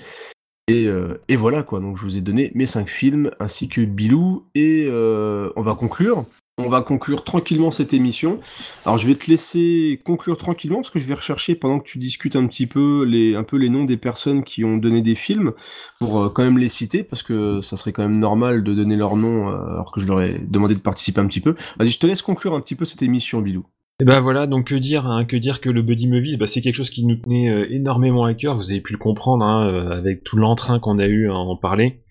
Et, 0.68 0.86
euh, 0.86 1.22
et 1.28 1.36
voilà 1.36 1.62
quoi, 1.62 1.78
donc 1.78 1.96
je 1.96 2.02
vous 2.02 2.16
ai 2.16 2.20
donné 2.20 2.50
mes 2.56 2.66
cinq 2.66 2.88
films 2.88 3.30
ainsi 3.38 3.68
que 3.68 3.82
Bilou 3.82 4.46
et 4.56 4.86
euh, 4.88 5.48
on 5.54 5.62
va 5.62 5.74
conclure. 5.76 6.24
On 6.58 6.68
va 6.68 6.80
conclure 6.80 7.22
tranquillement 7.22 7.70
cette 7.70 7.94
émission. 7.94 8.40
Alors 8.84 8.98
je 8.98 9.06
vais 9.06 9.14
te 9.14 9.30
laisser 9.30 10.00
conclure 10.04 10.36
tranquillement 10.36 10.78
parce 10.78 10.90
que 10.90 10.98
je 10.98 11.06
vais 11.06 11.14
rechercher 11.14 11.54
pendant 11.54 11.78
que 11.78 11.84
tu 11.84 11.98
discutes 11.98 12.34
un 12.34 12.46
petit 12.48 12.66
peu 12.66 13.06
un 13.36 13.44
peu 13.44 13.58
les 13.58 13.68
noms 13.68 13.84
des 13.84 13.98
personnes 13.98 14.42
qui 14.42 14.64
ont 14.64 14.76
donné 14.76 15.02
des 15.02 15.14
films 15.14 15.52
pour 16.00 16.18
euh, 16.20 16.30
quand 16.30 16.42
même 16.42 16.58
les 16.58 16.70
citer 16.70 17.04
parce 17.04 17.22
que 17.22 17.60
ça 17.60 17.76
serait 17.76 17.92
quand 17.92 18.02
même 18.02 18.18
normal 18.18 18.64
de 18.64 18.74
donner 18.74 18.96
leur 18.96 19.14
nom 19.14 19.48
alors 19.48 19.92
que 19.92 20.00
je 20.00 20.06
leur 20.06 20.20
ai 20.20 20.38
demandé 20.38 20.74
de 20.74 20.80
participer 20.80 21.20
un 21.20 21.28
petit 21.28 21.42
peu. 21.42 21.54
Vas-y, 21.78 21.90
je 21.90 21.98
te 22.00 22.06
laisse 22.06 22.22
conclure 22.22 22.54
un 22.54 22.60
petit 22.60 22.74
peu 22.74 22.84
cette 22.84 23.02
émission, 23.02 23.40
Bilou. 23.40 23.66
Et 24.00 24.04
ben 24.04 24.20
voilà, 24.20 24.46
donc 24.46 24.66
que 24.66 24.74
dire, 24.74 25.06
hein, 25.06 25.24
que 25.24 25.36
dire 25.36 25.60
que 25.60 25.70
le 25.70 25.80
buddy 25.82 26.06
movies, 26.06 26.36
bah, 26.36 26.46
c'est 26.46 26.60
quelque 26.60 26.74
chose 26.74 26.90
qui 26.90 27.06
nous 27.06 27.16
tenait 27.16 27.48
euh, 27.48 27.66
énormément 27.70 28.24
à 28.24 28.34
cœur. 28.34 28.54
Vous 28.54 28.70
avez 28.70 28.80
pu 28.80 28.92
le 28.92 28.98
comprendre 28.98 29.44
hein, 29.44 29.68
euh, 29.68 29.90
avec 29.96 30.22
tout 30.22 30.36
l'entrain 30.36 30.78
qu'on 30.78 30.98
a 30.98 31.06
eu 31.06 31.30
à 31.30 31.34
en 31.34 31.56
parler. 31.56 32.02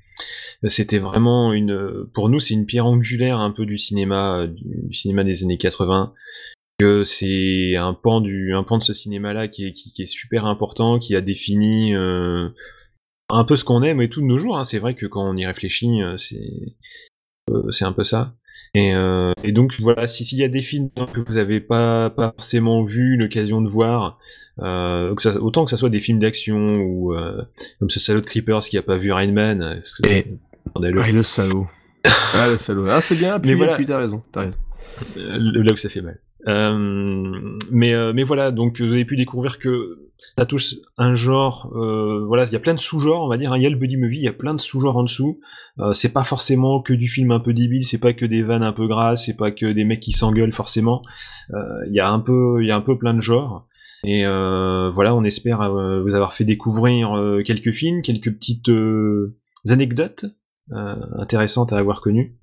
C'était 0.68 1.00
vraiment 1.00 1.54
une, 1.54 1.72
euh, 1.72 2.10
pour 2.14 2.30
nous, 2.30 2.40
c'est 2.40 2.54
une 2.54 2.66
pierre 2.66 2.86
angulaire 2.86 3.40
un 3.40 3.52
peu 3.52 3.66
du 3.66 3.78
cinéma, 3.78 4.40
euh, 4.40 4.48
du, 4.48 4.94
cinéma 4.94 5.24
des 5.24 5.44
années 5.44 5.58
80. 5.58 6.14
Que 6.78 7.04
c'est 7.04 7.76
un 7.78 7.94
pan 7.94 8.20
du, 8.20 8.52
de 8.52 8.84
ce 8.84 8.94
cinéma-là 8.94 9.48
qui 9.48 9.66
est, 9.66 10.06
super 10.06 10.46
important, 10.46 11.00
qui 11.00 11.16
a 11.16 11.22
défini 11.22 11.96
euh, 11.96 12.50
un 13.30 13.46
peu 13.46 13.56
ce 13.56 13.64
qu'on 13.64 13.82
aime 13.82 14.02
et 14.02 14.10
tout 14.10 14.22
de 14.22 14.26
nos 14.26 14.38
jours. 14.38 14.58
Hein. 14.58 14.66
C'est 14.66 14.80
vrai 14.80 14.94
que 14.94 15.06
quand 15.06 15.24
on 15.24 15.38
y 15.38 15.46
réfléchit, 15.46 16.02
euh, 16.02 16.18
euh, 17.50 17.72
c'est 17.72 17.86
un 17.86 17.94
peu 17.94 18.04
ça. 18.04 18.36
Et, 18.76 18.94
euh, 18.94 19.32
et 19.44 19.52
donc 19.54 19.74
voilà, 19.80 20.06
si- 20.06 20.26
s'il 20.26 20.38
y 20.40 20.44
a 20.44 20.48
des 20.50 20.62
films 20.62 20.90
que 21.14 21.22
vous 21.26 21.36
n'avez 21.36 21.62
pas, 21.62 22.10
pas 22.10 22.34
forcément 22.36 22.84
vu 22.84 23.16
l'occasion 23.16 23.62
de 23.62 23.70
voir, 23.70 24.20
euh, 24.60 25.16
que 25.16 25.22
ça- 25.22 25.36
autant 25.42 25.64
que 25.66 25.72
ça 25.72 25.78
soit 25.78 25.90
des 25.90 26.02
films 26.02 26.20
d'action 26.20 26.76
ou 26.78 27.14
euh, 27.16 27.42
comme 27.80 27.90
ce 27.90 28.00
salaud 28.00 28.20
de 28.22 28.26
Creepers 28.26 28.60
qui 28.60 28.78
a 28.78 28.82
pas 28.82 28.98
vu 28.98 29.12
Rain 29.12 29.32
Man, 29.32 29.80
que- 30.04 30.24
scandaleux. 30.68 31.02
Ah, 31.04 31.12
le 31.12 31.24
salaud. 31.24 31.68
ah, 32.34 32.48
le 32.50 32.58
salaud. 32.58 32.86
Ah, 32.90 33.00
c'est 33.02 33.16
bien, 33.16 33.36
Mais 33.38 33.42
puis, 33.44 33.54
voilà. 33.54 33.76
puis 33.76 33.86
t'as 33.86 33.98
raison, 34.00 34.22
t'as 34.32 34.42
raison. 34.42 34.58
Là 35.18 35.72
où 35.72 35.76
ça 35.78 35.90
fait 35.90 36.02
mal. 36.02 36.20
Euh, 36.48 37.58
mais 37.72 37.94
euh, 37.94 38.14
mais 38.14 38.24
voilà, 38.24 38.52
donc 38.52 38.80
vous 38.80 38.92
avez 38.92 39.06
pu 39.06 39.18
découvrir 39.18 39.58
que 39.60 40.10
ça 40.38 40.46
touche 40.46 40.76
un 40.98 41.16
genre. 41.16 41.72
euh, 41.76 42.24
voilà, 42.28 42.46
il 42.46 42.52
y 42.52 42.56
a 42.56 42.60
plein 42.60 42.74
de 42.76 42.80
sous-genres, 42.80 43.24
on 43.24 43.28
va 43.28 43.38
dire. 43.38 43.52
hein. 43.54 43.58
Il 43.58 43.64
y 43.64 43.66
a 43.66 43.70
le 43.70 43.76
buddy 43.76 43.98
movie, 43.98 44.18
il 44.18 44.24
y 44.24 44.28
a 44.28 44.34
plein 44.34 44.54
de 44.54 44.60
sous-genres 44.60 44.98
en 44.98 45.04
dessous. 45.04 45.40
Euh, 45.80 45.94
c'est 45.94 46.14
pas 46.14 46.24
forcément 46.24 46.82
que 46.82 46.94
du 46.94 47.08
film 47.08 47.32
un 47.32 47.40
peu 47.40 47.54
débile, 47.54 47.84
c'est 47.84 47.98
pas 47.98 48.14
que 48.14 48.26
des 48.26 48.44
vannes 48.44 48.64
un 48.64 48.74
peu 48.74 48.88
grasses, 48.88 49.26
c'est 49.26 49.38
pas 49.38 49.52
que 49.52 49.66
des 49.66 49.84
mecs 49.84 50.00
qui 50.00 50.12
s'engueulent 50.12 50.54
forcément. 50.54 51.02
Euh, 51.54 51.58
Il 51.88 51.94
y 51.94 52.00
a 52.00 52.10
un 52.10 52.20
peu, 52.20 52.58
il 52.62 52.68
y 52.68 52.72
a 52.72 52.76
un 52.76 52.82
peu 52.82 52.98
plein 52.98 53.14
de 53.14 53.22
genres. 53.22 53.68
Et 54.04 54.24
voilà, 54.24 55.16
on 55.16 55.24
espère 55.24 55.68
vous 55.72 56.14
avoir 56.14 56.32
fait 56.32 56.44
découvrir 56.44 57.20
quelques 57.44 57.72
films, 57.72 58.04
quelques 58.04 58.32
petites 58.32 58.70
anecdotes 59.68 60.26
intéressantes 60.72 61.74
à 61.74 61.78
avoir 61.80 62.02
connues. 62.02 62.36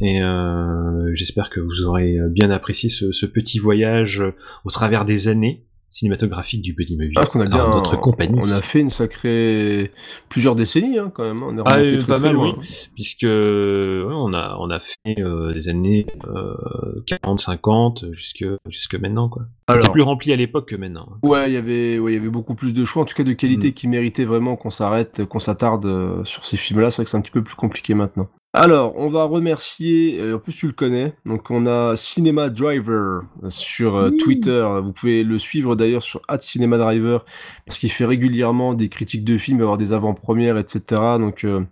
Et 0.00 0.22
euh, 0.22 1.10
j'espère 1.14 1.50
que 1.50 1.60
vous 1.60 1.82
aurez 1.84 2.16
bien 2.30 2.50
apprécié 2.50 2.88
ce, 2.90 3.12
ce 3.12 3.26
petit 3.26 3.58
voyage 3.58 4.22
au 4.64 4.70
travers 4.70 5.04
des 5.04 5.28
années 5.28 5.64
cinématographiques 5.90 6.60
du 6.62 6.72
Buddy 6.72 6.96
Movie. 6.96 7.12
Ah, 7.16 7.24
qu'on 7.24 7.40
a 7.40 7.46
bien, 7.46 7.62
Alors, 7.62 7.76
notre 7.76 7.96
compagnie. 8.00 8.36
On 8.42 8.50
a 8.50 8.60
fait 8.60 8.80
une 8.80 8.90
sacrée 8.90 9.92
plusieurs 10.28 10.56
décennies 10.56 10.98
hein, 10.98 11.12
quand 11.14 11.22
même. 11.22 11.44
hein. 11.44 11.50
On 11.52 11.58
Ah, 11.64 11.76
remonté 11.76 11.94
euh, 11.94 11.98
très, 11.98 12.06
pas 12.08 12.14
très 12.16 12.26
mal, 12.26 12.34
loin. 12.34 12.56
oui, 12.58 12.66
puisque 12.96 13.22
ouais, 13.22 13.28
on 14.12 14.32
a 14.34 14.56
on 14.58 14.70
a 14.70 14.80
fait 14.80 15.20
euh, 15.20 15.52
des 15.54 15.68
années 15.68 16.06
euh, 16.26 17.00
40, 17.06 17.38
50 17.38 18.06
jusque 18.10 18.44
jusque 18.68 18.96
maintenant 18.96 19.28
quoi. 19.28 19.44
Alors- 19.66 19.92
plus 19.92 20.02
rempli 20.02 20.32
à 20.32 20.36
l'époque 20.36 20.68
que 20.68 20.76
maintenant. 20.76 21.08
hein. 21.12 21.18
Ouais, 21.26 21.50
il 21.50 21.54
y 21.54 21.56
avait, 21.56 21.98
ouais, 21.98 22.12
il 22.12 22.16
y 22.16 22.18
avait 22.18 22.28
beaucoup 22.28 22.54
plus 22.54 22.72
de 22.74 22.84
choix, 22.84 23.02
en 23.02 23.06
tout 23.06 23.14
cas 23.14 23.24
de 23.24 23.32
qualité, 23.32 23.68
Mm. 23.68 23.72
qui 23.72 23.88
méritait 23.88 24.24
vraiment 24.24 24.56
qu'on 24.56 24.70
s'arrête, 24.70 25.24
qu'on 25.24 25.38
s'attarde 25.38 25.86
euh, 25.86 26.22
sur 26.24 26.44
ces 26.44 26.56
films-là. 26.56 26.90
C'est 26.90 26.96
vrai 26.96 27.04
que 27.04 27.10
c'est 27.10 27.16
un 27.16 27.22
petit 27.22 27.30
peu 27.30 27.42
plus 27.42 27.54
compliqué 27.54 27.94
maintenant. 27.94 28.28
Alors, 28.56 28.92
on 28.96 29.08
va 29.08 29.24
remercier, 29.24 30.20
euh, 30.20 30.36
en 30.36 30.38
plus 30.38 30.52
tu 30.52 30.66
le 30.68 30.72
connais, 30.72 31.14
donc 31.26 31.50
on 31.50 31.66
a 31.66 31.96
Cinema 31.96 32.50
Driver 32.50 33.22
sur 33.48 33.96
euh, 33.96 34.10
Twitter. 34.10 34.64
Vous 34.80 34.92
pouvez 34.92 35.24
le 35.24 35.40
suivre 35.40 35.74
d'ailleurs 35.74 36.04
sur 36.04 36.20
@cinemadriver 36.40 37.18
parce 37.66 37.78
qu'il 37.78 37.90
fait 37.90 38.04
régulièrement 38.04 38.74
des 38.74 38.88
critiques 38.88 39.24
de 39.24 39.38
films, 39.38 39.60
avoir 39.60 39.76
des 39.76 39.92
avant-premières, 39.92 40.56
etc. 40.56 41.00
Donc 41.18 41.42
euh, 41.44 41.62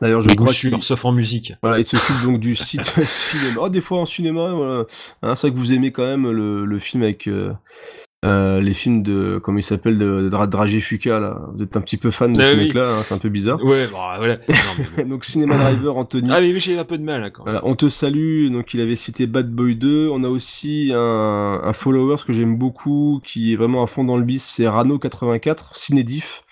D'ailleurs, 0.00 0.22
je 0.22 0.30
crois 0.30 0.52
qu'il- 0.52 0.82
sauf 0.82 1.04
en 1.04 1.12
musique. 1.12 1.52
Voilà, 1.62 1.78
il 1.78 1.84
s'occupe 1.84 2.22
donc 2.22 2.40
du 2.40 2.56
site 2.56 2.84
cinéma. 3.04 3.56
Oh, 3.60 3.68
des 3.68 3.80
fois 3.80 3.98
en 3.98 4.06
cinéma, 4.06 4.52
voilà. 4.54 4.84
Hein, 5.22 5.34
c'est 5.36 5.48
vrai 5.48 5.54
que 5.54 5.58
vous 5.58 5.72
aimez 5.72 5.92
quand 5.92 6.06
même 6.06 6.30
le, 6.30 6.64
le 6.64 6.78
film 6.78 7.02
avec 7.02 7.26
euh, 7.28 7.52
euh, 8.24 8.60
les 8.60 8.74
films 8.74 9.02
de, 9.02 9.38
comment 9.42 9.58
il 9.58 9.62
s'appelle, 9.62 9.98
de, 9.98 10.22
de 10.22 10.28
Dra- 10.28 10.46
Dragé 10.46 10.80
Fuka, 10.80 11.18
là. 11.20 11.40
Vous 11.54 11.62
êtes 11.62 11.76
un 11.76 11.80
petit 11.80 11.96
peu 11.96 12.10
fan 12.10 12.32
de 12.32 12.40
Ah 12.40 12.44
ce 12.46 12.52
oui. 12.52 12.64
mec-là, 12.64 12.90
hein, 12.98 13.02
c'est 13.02 13.14
un 13.14 13.18
peu 13.18 13.28
bizarre. 13.30 13.62
Ouais, 13.64 13.86
bon, 13.88 13.98
voilà. 14.18 14.36
Non, 14.48 14.54
mais 14.96 15.02
bon. 15.04 15.08
donc 15.10 15.24
Cinéma 15.24 15.56
Driver, 15.56 15.96
Anthony. 15.96 16.28
Ah, 16.32 16.40
mais 16.40 16.58
j'ai 16.60 16.78
un 16.78 16.84
peu 16.84 16.98
de 16.98 17.02
mal, 17.04 17.22
d'accord. 17.22 17.44
Voilà, 17.44 17.60
on 17.64 17.74
te 17.76 17.88
salue, 17.88 18.50
donc 18.50 18.72
il 18.74 18.80
avait 18.80 18.96
cité 18.96 19.26
Bad 19.26 19.50
Boy 19.50 19.74
2. 19.76 20.08
On 20.10 20.22
a 20.24 20.28
aussi 20.28 20.92
un, 20.94 21.60
un 21.64 21.72
follower 21.72 22.16
que 22.26 22.32
j'aime 22.34 22.56
beaucoup, 22.56 23.20
qui 23.24 23.52
est 23.52 23.56
vraiment 23.56 23.82
à 23.82 23.86
fond 23.86 24.04
dans 24.04 24.16
le 24.18 24.24
bis, 24.24 24.44
c'est 24.44 24.64
Rano84, 24.64 25.74
Cinédif. 25.74 26.42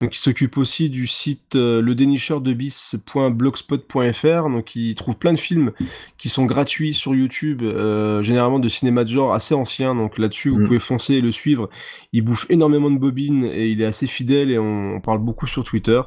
Donc 0.00 0.16
il 0.16 0.18
s'occupe 0.18 0.56
aussi 0.56 0.88
du 0.88 1.06
site 1.06 1.56
euh, 1.56 1.82
le 1.82 1.94
dénicheur 1.94 2.40
de 2.40 2.54
bis.blogspot.fr. 2.54 4.48
Donc 4.48 4.74
il 4.74 4.94
trouve 4.94 5.16
plein 5.18 5.32
de 5.34 5.38
films 5.38 5.72
qui 6.16 6.28
sont 6.28 6.46
gratuits 6.46 6.94
sur 6.94 7.14
YouTube, 7.14 7.62
euh, 7.62 8.22
généralement 8.22 8.58
de 8.58 8.68
cinéma 8.68 9.04
de 9.04 9.10
genre 9.10 9.34
assez 9.34 9.54
ancien. 9.54 9.94
Donc 9.94 10.18
là-dessus, 10.18 10.48
vous 10.50 10.60
Mm. 10.60 10.64
pouvez 10.64 10.78
foncer 10.78 11.14
et 11.14 11.20
le 11.20 11.32
suivre. 11.32 11.68
Il 12.12 12.22
bouffe 12.22 12.46
énormément 12.50 12.90
de 12.90 12.98
bobines 12.98 13.44
et 13.44 13.68
il 13.68 13.82
est 13.82 13.86
assez 13.86 14.06
fidèle 14.06 14.50
et 14.50 14.58
on, 14.58 14.92
on 14.96 15.00
parle 15.00 15.18
beaucoup 15.18 15.46
sur 15.46 15.64
Twitter. 15.64 16.00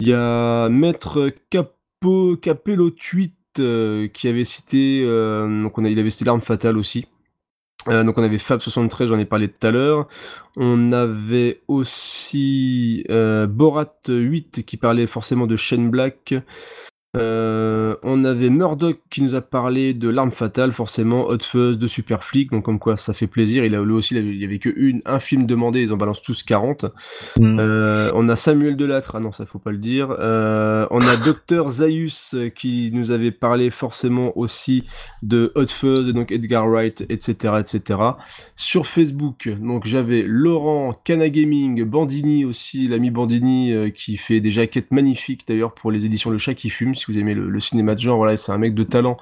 Il 0.00 0.08
y 0.08 0.12
a 0.12 0.68
Maître 0.68 1.32
Capo, 1.50 2.36
Capello 2.36 2.90
Tweet 2.90 3.34
euh, 3.60 4.08
qui 4.08 4.28
avait 4.28 4.44
cité, 4.44 5.02
euh, 5.04 5.62
donc 5.62 5.78
on 5.78 5.84
a, 5.84 5.88
il 5.88 5.98
avait 5.98 6.10
cité 6.10 6.24
l'arme 6.26 6.42
fatale 6.42 6.76
aussi. 6.76 7.06
Euh, 7.86 8.04
donc 8.04 8.18
on 8.18 8.22
avait 8.22 8.38
Fab73, 8.38 9.06
j'en 9.06 9.18
ai 9.18 9.24
parlé 9.24 9.48
tout 9.48 9.66
à 9.66 9.70
l'heure. 9.70 10.08
On 10.56 10.92
avait 10.92 11.62
aussi 11.68 13.04
euh, 13.08 13.46
Borat8 13.46 14.64
qui 14.64 14.76
parlait 14.76 15.06
forcément 15.06 15.46
de 15.46 15.56
Shane 15.56 15.90
Black. 15.90 16.34
Euh, 17.18 17.96
on 18.02 18.24
avait 18.24 18.50
Murdoch 18.50 18.98
qui 19.10 19.22
nous 19.22 19.34
a 19.34 19.40
parlé 19.40 19.94
de 19.94 20.08
l'arme 20.08 20.30
fatale, 20.30 20.72
forcément, 20.72 21.26
Hot 21.26 21.42
Fuzz, 21.42 21.78
de 21.78 21.88
Super 21.88 22.24
Flick, 22.24 22.50
donc 22.50 22.64
comme 22.64 22.78
quoi 22.78 22.96
ça 22.96 23.12
fait 23.12 23.26
plaisir. 23.26 23.64
Il 23.64 23.74
a 23.74 23.82
lui 23.82 23.92
aussi, 23.92 24.14
il 24.14 24.40
y 24.40 24.44
avait 24.44 24.58
que 24.58 24.68
une, 24.74 25.02
un 25.04 25.20
film 25.20 25.46
demandé, 25.46 25.82
ils 25.82 25.92
en 25.92 25.96
balancent 25.96 26.22
tous 26.22 26.42
40. 26.42 26.86
Mm. 27.38 27.58
Euh, 27.60 28.10
on 28.14 28.28
a 28.28 28.36
Samuel 28.36 28.76
Delacre, 28.76 29.12
ah 29.14 29.20
non, 29.20 29.32
ça 29.32 29.46
faut 29.46 29.58
pas 29.58 29.72
le 29.72 29.78
dire. 29.78 30.14
Euh, 30.18 30.86
on 30.90 31.00
a 31.00 31.16
Dr 31.48 31.70
Zaius 31.70 32.34
euh, 32.34 32.48
qui 32.48 32.90
nous 32.92 33.10
avait 33.10 33.32
parlé 33.32 33.70
forcément 33.70 34.36
aussi 34.36 34.84
de 35.22 35.52
Hot 35.54 35.66
Fuzz, 35.66 36.12
donc 36.12 36.30
Edgar 36.32 36.68
Wright, 36.68 37.04
etc., 37.08 37.54
etc. 37.60 38.00
Sur 38.56 38.86
Facebook, 38.86 39.48
donc 39.60 39.86
j'avais 39.86 40.22
Laurent, 40.26 40.94
Cana 41.04 41.28
Gaming, 41.28 41.84
Bandini 41.84 42.44
aussi, 42.44 42.88
l'ami 42.88 43.10
Bandini 43.10 43.92
qui 43.92 44.16
fait 44.16 44.40
des 44.40 44.50
jaquettes 44.50 44.90
magnifiques 44.90 45.46
d'ailleurs 45.46 45.74
pour 45.74 45.90
les 45.90 46.04
éditions 46.04 46.30
Le 46.30 46.38
Chat 46.38 46.54
qui 46.54 46.70
fume. 46.70 46.94
Si 46.94 47.07
vous 47.08 47.18
aimez 47.18 47.34
le, 47.34 47.60
cinéma 47.60 47.94
de 47.94 48.00
genre, 48.00 48.16
voilà, 48.16 48.36
c'est 48.36 48.52
un 48.52 48.58
mec 48.58 48.74
de 48.74 48.82
talent 48.82 49.16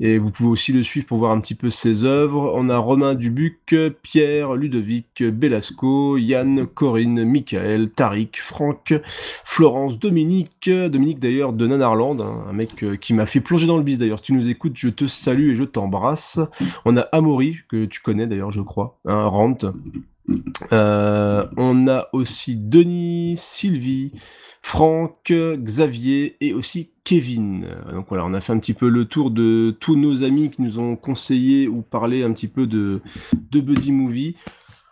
et 0.00 0.18
vous 0.18 0.30
pouvez 0.30 0.48
aussi 0.48 0.72
le 0.72 0.82
suivre 0.82 1.06
pour 1.06 1.18
voir 1.18 1.32
un 1.32 1.40
petit 1.40 1.54
peu 1.54 1.70
ses 1.70 2.04
œuvres. 2.04 2.52
On 2.54 2.68
a 2.68 2.78
Romain 2.78 3.14
Dubuc, 3.14 3.74
Pierre, 4.02 4.54
Ludovic, 4.54 5.22
Belasco, 5.22 6.16
Yann, 6.16 6.66
Corinne, 6.66 7.24
Michael, 7.24 7.90
Tariq, 7.90 8.40
Franck, 8.40 8.94
Florence, 9.44 9.98
Dominique, 9.98 10.68
Dominique 10.68 11.18
d'ailleurs 11.18 11.52
de 11.52 11.66
Nanarland, 11.66 12.20
hein, 12.20 12.44
un 12.48 12.52
mec 12.52 12.82
euh, 12.82 12.96
qui 12.96 13.14
m'a 13.14 13.26
fait 13.26 13.40
plonger 13.40 13.66
dans 13.66 13.76
le 13.76 13.82
bis 13.82 13.98
d'ailleurs. 13.98 14.18
Si 14.18 14.26
tu 14.26 14.32
nous 14.32 14.48
écoutes, 14.48 14.76
je 14.76 14.88
te 14.88 15.06
salue 15.06 15.50
et 15.50 15.56
je 15.56 15.64
t'embrasse. 15.64 16.40
On 16.84 16.96
a 16.96 17.02
Amaury, 17.12 17.56
que 17.68 17.84
tu 17.86 18.00
connais 18.00 18.26
d'ailleurs, 18.26 18.52
je 18.52 18.60
crois, 18.60 18.98
un 19.04 19.24
Rant. 19.24 19.58
Euh, 20.72 21.46
on 21.56 21.88
a 21.88 22.08
aussi 22.12 22.56
Denis, 22.56 23.34
Sylvie, 23.36 24.12
Franck, 24.62 25.32
Xavier 25.32 26.36
et 26.40 26.52
aussi 26.52 26.90
Kevin. 27.04 27.66
Donc 27.92 28.06
voilà, 28.08 28.24
on 28.24 28.34
a 28.34 28.40
fait 28.40 28.52
un 28.52 28.58
petit 28.58 28.74
peu 28.74 28.88
le 28.88 29.04
tour 29.04 29.30
de 29.30 29.76
tous 29.80 29.96
nos 29.96 30.22
amis 30.22 30.50
qui 30.50 30.62
nous 30.62 30.78
ont 30.78 30.96
conseillé 30.96 31.66
ou 31.66 31.82
parlé 31.82 32.22
un 32.22 32.32
petit 32.32 32.48
peu 32.48 32.66
de, 32.66 33.00
de 33.50 33.60
Buddy 33.60 33.92
Movie. 33.92 34.36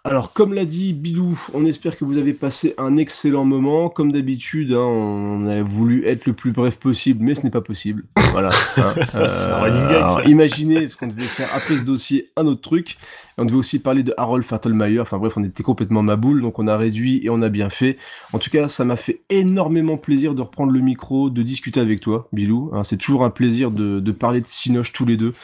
Alors, 0.05 0.33
comme 0.33 0.55
l'a 0.55 0.65
dit 0.65 0.94
Bilou, 0.94 1.39
on 1.52 1.67
espère 1.67 1.99
que 1.99 2.05
vous 2.05 2.17
avez 2.17 2.33
passé 2.33 2.75
un 2.78 2.97
excellent 2.97 3.44
moment. 3.44 3.91
Comme 3.91 4.10
d'habitude, 4.10 4.73
hein, 4.73 4.78
on 4.78 5.47
a 5.47 5.62
voulu 5.62 6.07
être 6.07 6.25
le 6.25 6.33
plus 6.33 6.52
bref 6.52 6.78
possible, 6.78 7.23
mais 7.23 7.35
ce 7.35 7.43
n'est 7.43 7.51
pas 7.51 7.60
possible. 7.60 8.05
Voilà. 8.31 8.49
hein. 8.78 8.94
Alors, 9.12 9.31
ça. 9.31 10.25
imaginez, 10.25 10.83
parce 10.83 10.97
qu'on 10.97 11.09
devait 11.09 11.23
faire 11.23 11.49
après 11.55 11.75
ce 11.75 11.83
dossier 11.83 12.31
un 12.36 12.47
autre 12.47 12.62
truc. 12.62 12.93
Et 13.36 13.41
on 13.43 13.44
devait 13.44 13.59
aussi 13.59 13.81
parler 13.81 14.02
de 14.02 14.15
Harold 14.17 14.44
Fertelmeyer. 14.44 15.01
Enfin 15.01 15.18
bref, 15.18 15.35
on 15.36 15.44
était 15.44 15.62
complètement 15.62 16.02
maboule, 16.02 16.41
donc 16.41 16.59
on 16.59 16.68
a 16.68 16.77
réduit 16.77 17.20
et 17.25 17.28
on 17.28 17.43
a 17.43 17.49
bien 17.51 17.68
fait. 17.68 17.99
En 18.33 18.39
tout 18.39 18.51
cas, 18.51 18.68
ça 18.68 18.85
m'a 18.86 18.97
fait 18.97 19.20
énormément 19.28 19.99
plaisir 19.99 20.35
de 20.35 20.41
reprendre 20.41 20.73
le 20.73 20.81
micro, 20.81 21.28
de 21.28 21.43
discuter 21.43 21.81
avec 21.81 22.01
toi, 22.01 22.28
Bilou. 22.33 22.70
Hein, 22.73 22.83
c'est 22.85 22.97
toujours 22.97 23.25
un 23.25 23.31
plaisir 23.31 23.70
de, 23.70 24.01
de 24.01 24.12
parler 24.12 24.41
de 24.41 24.47
Cinoche 24.47 24.93
tous 24.93 25.05
les 25.05 25.17
deux. 25.18 25.35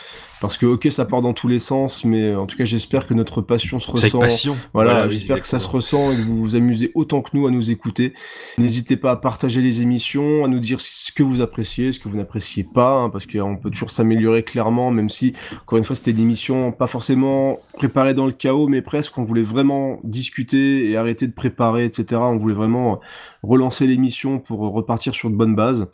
Parce 0.44 0.58
que, 0.58 0.66
ok, 0.66 0.88
ça 0.90 1.06
part 1.06 1.22
dans 1.22 1.32
tous 1.32 1.48
les 1.48 1.58
sens, 1.58 2.04
mais 2.04 2.34
en 2.34 2.44
tout 2.44 2.58
cas, 2.58 2.66
j'espère 2.66 3.06
que 3.06 3.14
notre 3.14 3.40
passion 3.40 3.80
se 3.80 3.90
ressent. 3.90 4.18
passion. 4.18 4.54
Voilà, 4.74 4.92
Voilà, 4.92 5.08
j'espère 5.08 5.40
que 5.40 5.48
ça 5.48 5.58
se 5.58 5.66
ressent 5.66 6.12
et 6.12 6.16
que 6.16 6.20
vous 6.20 6.36
vous 6.36 6.54
amusez 6.54 6.92
autant 6.94 7.22
que 7.22 7.30
nous 7.32 7.46
à 7.46 7.50
nous 7.50 7.70
écouter. 7.70 8.12
N'hésitez 8.58 8.98
pas 8.98 9.12
à 9.12 9.16
partager 9.16 9.62
les 9.62 9.80
émissions, 9.80 10.44
à 10.44 10.48
nous 10.48 10.58
dire 10.58 10.82
ce 10.82 11.12
que 11.12 11.22
vous 11.22 11.40
appréciez, 11.40 11.92
ce 11.92 11.98
que 11.98 12.10
vous 12.10 12.18
n'appréciez 12.18 12.62
pas, 12.62 12.92
hein, 12.92 13.08
parce 13.08 13.24
qu'on 13.24 13.56
peut 13.56 13.70
toujours 13.70 13.90
s'améliorer 13.90 14.42
clairement, 14.42 14.90
même 14.90 15.08
si, 15.08 15.32
encore 15.62 15.78
une 15.78 15.84
fois, 15.84 15.96
c'était 15.96 16.10
une 16.10 16.20
émission 16.20 16.72
pas 16.72 16.88
forcément 16.88 17.60
préparée 17.72 18.12
dans 18.12 18.26
le 18.26 18.32
chaos, 18.32 18.68
mais 18.68 18.82
presque, 18.82 19.16
on 19.16 19.24
voulait 19.24 19.42
vraiment 19.42 19.98
discuter 20.04 20.90
et 20.90 20.96
arrêter 20.98 21.26
de 21.26 21.32
préparer, 21.32 21.86
etc. 21.86 22.20
On 22.22 22.36
voulait 22.36 22.54
vraiment 22.54 23.00
relancer 23.42 23.86
l'émission 23.86 24.38
pour 24.40 24.58
repartir 24.60 25.14
sur 25.14 25.30
de 25.30 25.36
bonnes 25.36 25.54
bases. 25.54 25.88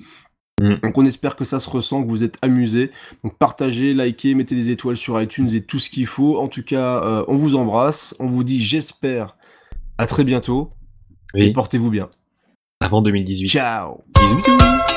Donc 0.61 0.99
on 0.99 1.05
espère 1.05 1.37
que 1.37 1.45
ça 1.45 1.61
se 1.61 1.69
ressent, 1.71 2.03
que 2.03 2.09
vous 2.09 2.23
êtes 2.23 2.37
amusés. 2.43 2.91
Donc 3.25 3.39
partagez, 3.39 3.95
likez, 3.95 4.35
mettez 4.35 4.55
des 4.55 4.71
étoiles 4.71 4.97
sur 4.97 5.21
iTunes 5.21 5.49
et 5.53 5.63
tout 5.63 5.79
ce 5.79 5.91
qu'il 5.91 6.07
faut. 6.07 6.39
En 6.39 6.49
tout 6.49 6.63
cas, 6.63 7.03
euh, 7.03 7.25
on 7.29 7.35
vous 7.35 7.57
embrasse. 7.57 8.15
On 8.19 8.27
vous 8.27 8.45
dit 8.45 8.63
j'espère 8.63 9.37
à 9.99 10.07
très 10.07 10.25
bientôt. 10.25 10.73
Et 11.35 11.53
portez-vous 11.53 11.91
bien. 11.91 12.11
Avant 12.81 13.03
2018. 13.03 13.49
Ciao. 13.49 14.01
Bisous, 14.15 14.37
bisous. 14.37 14.90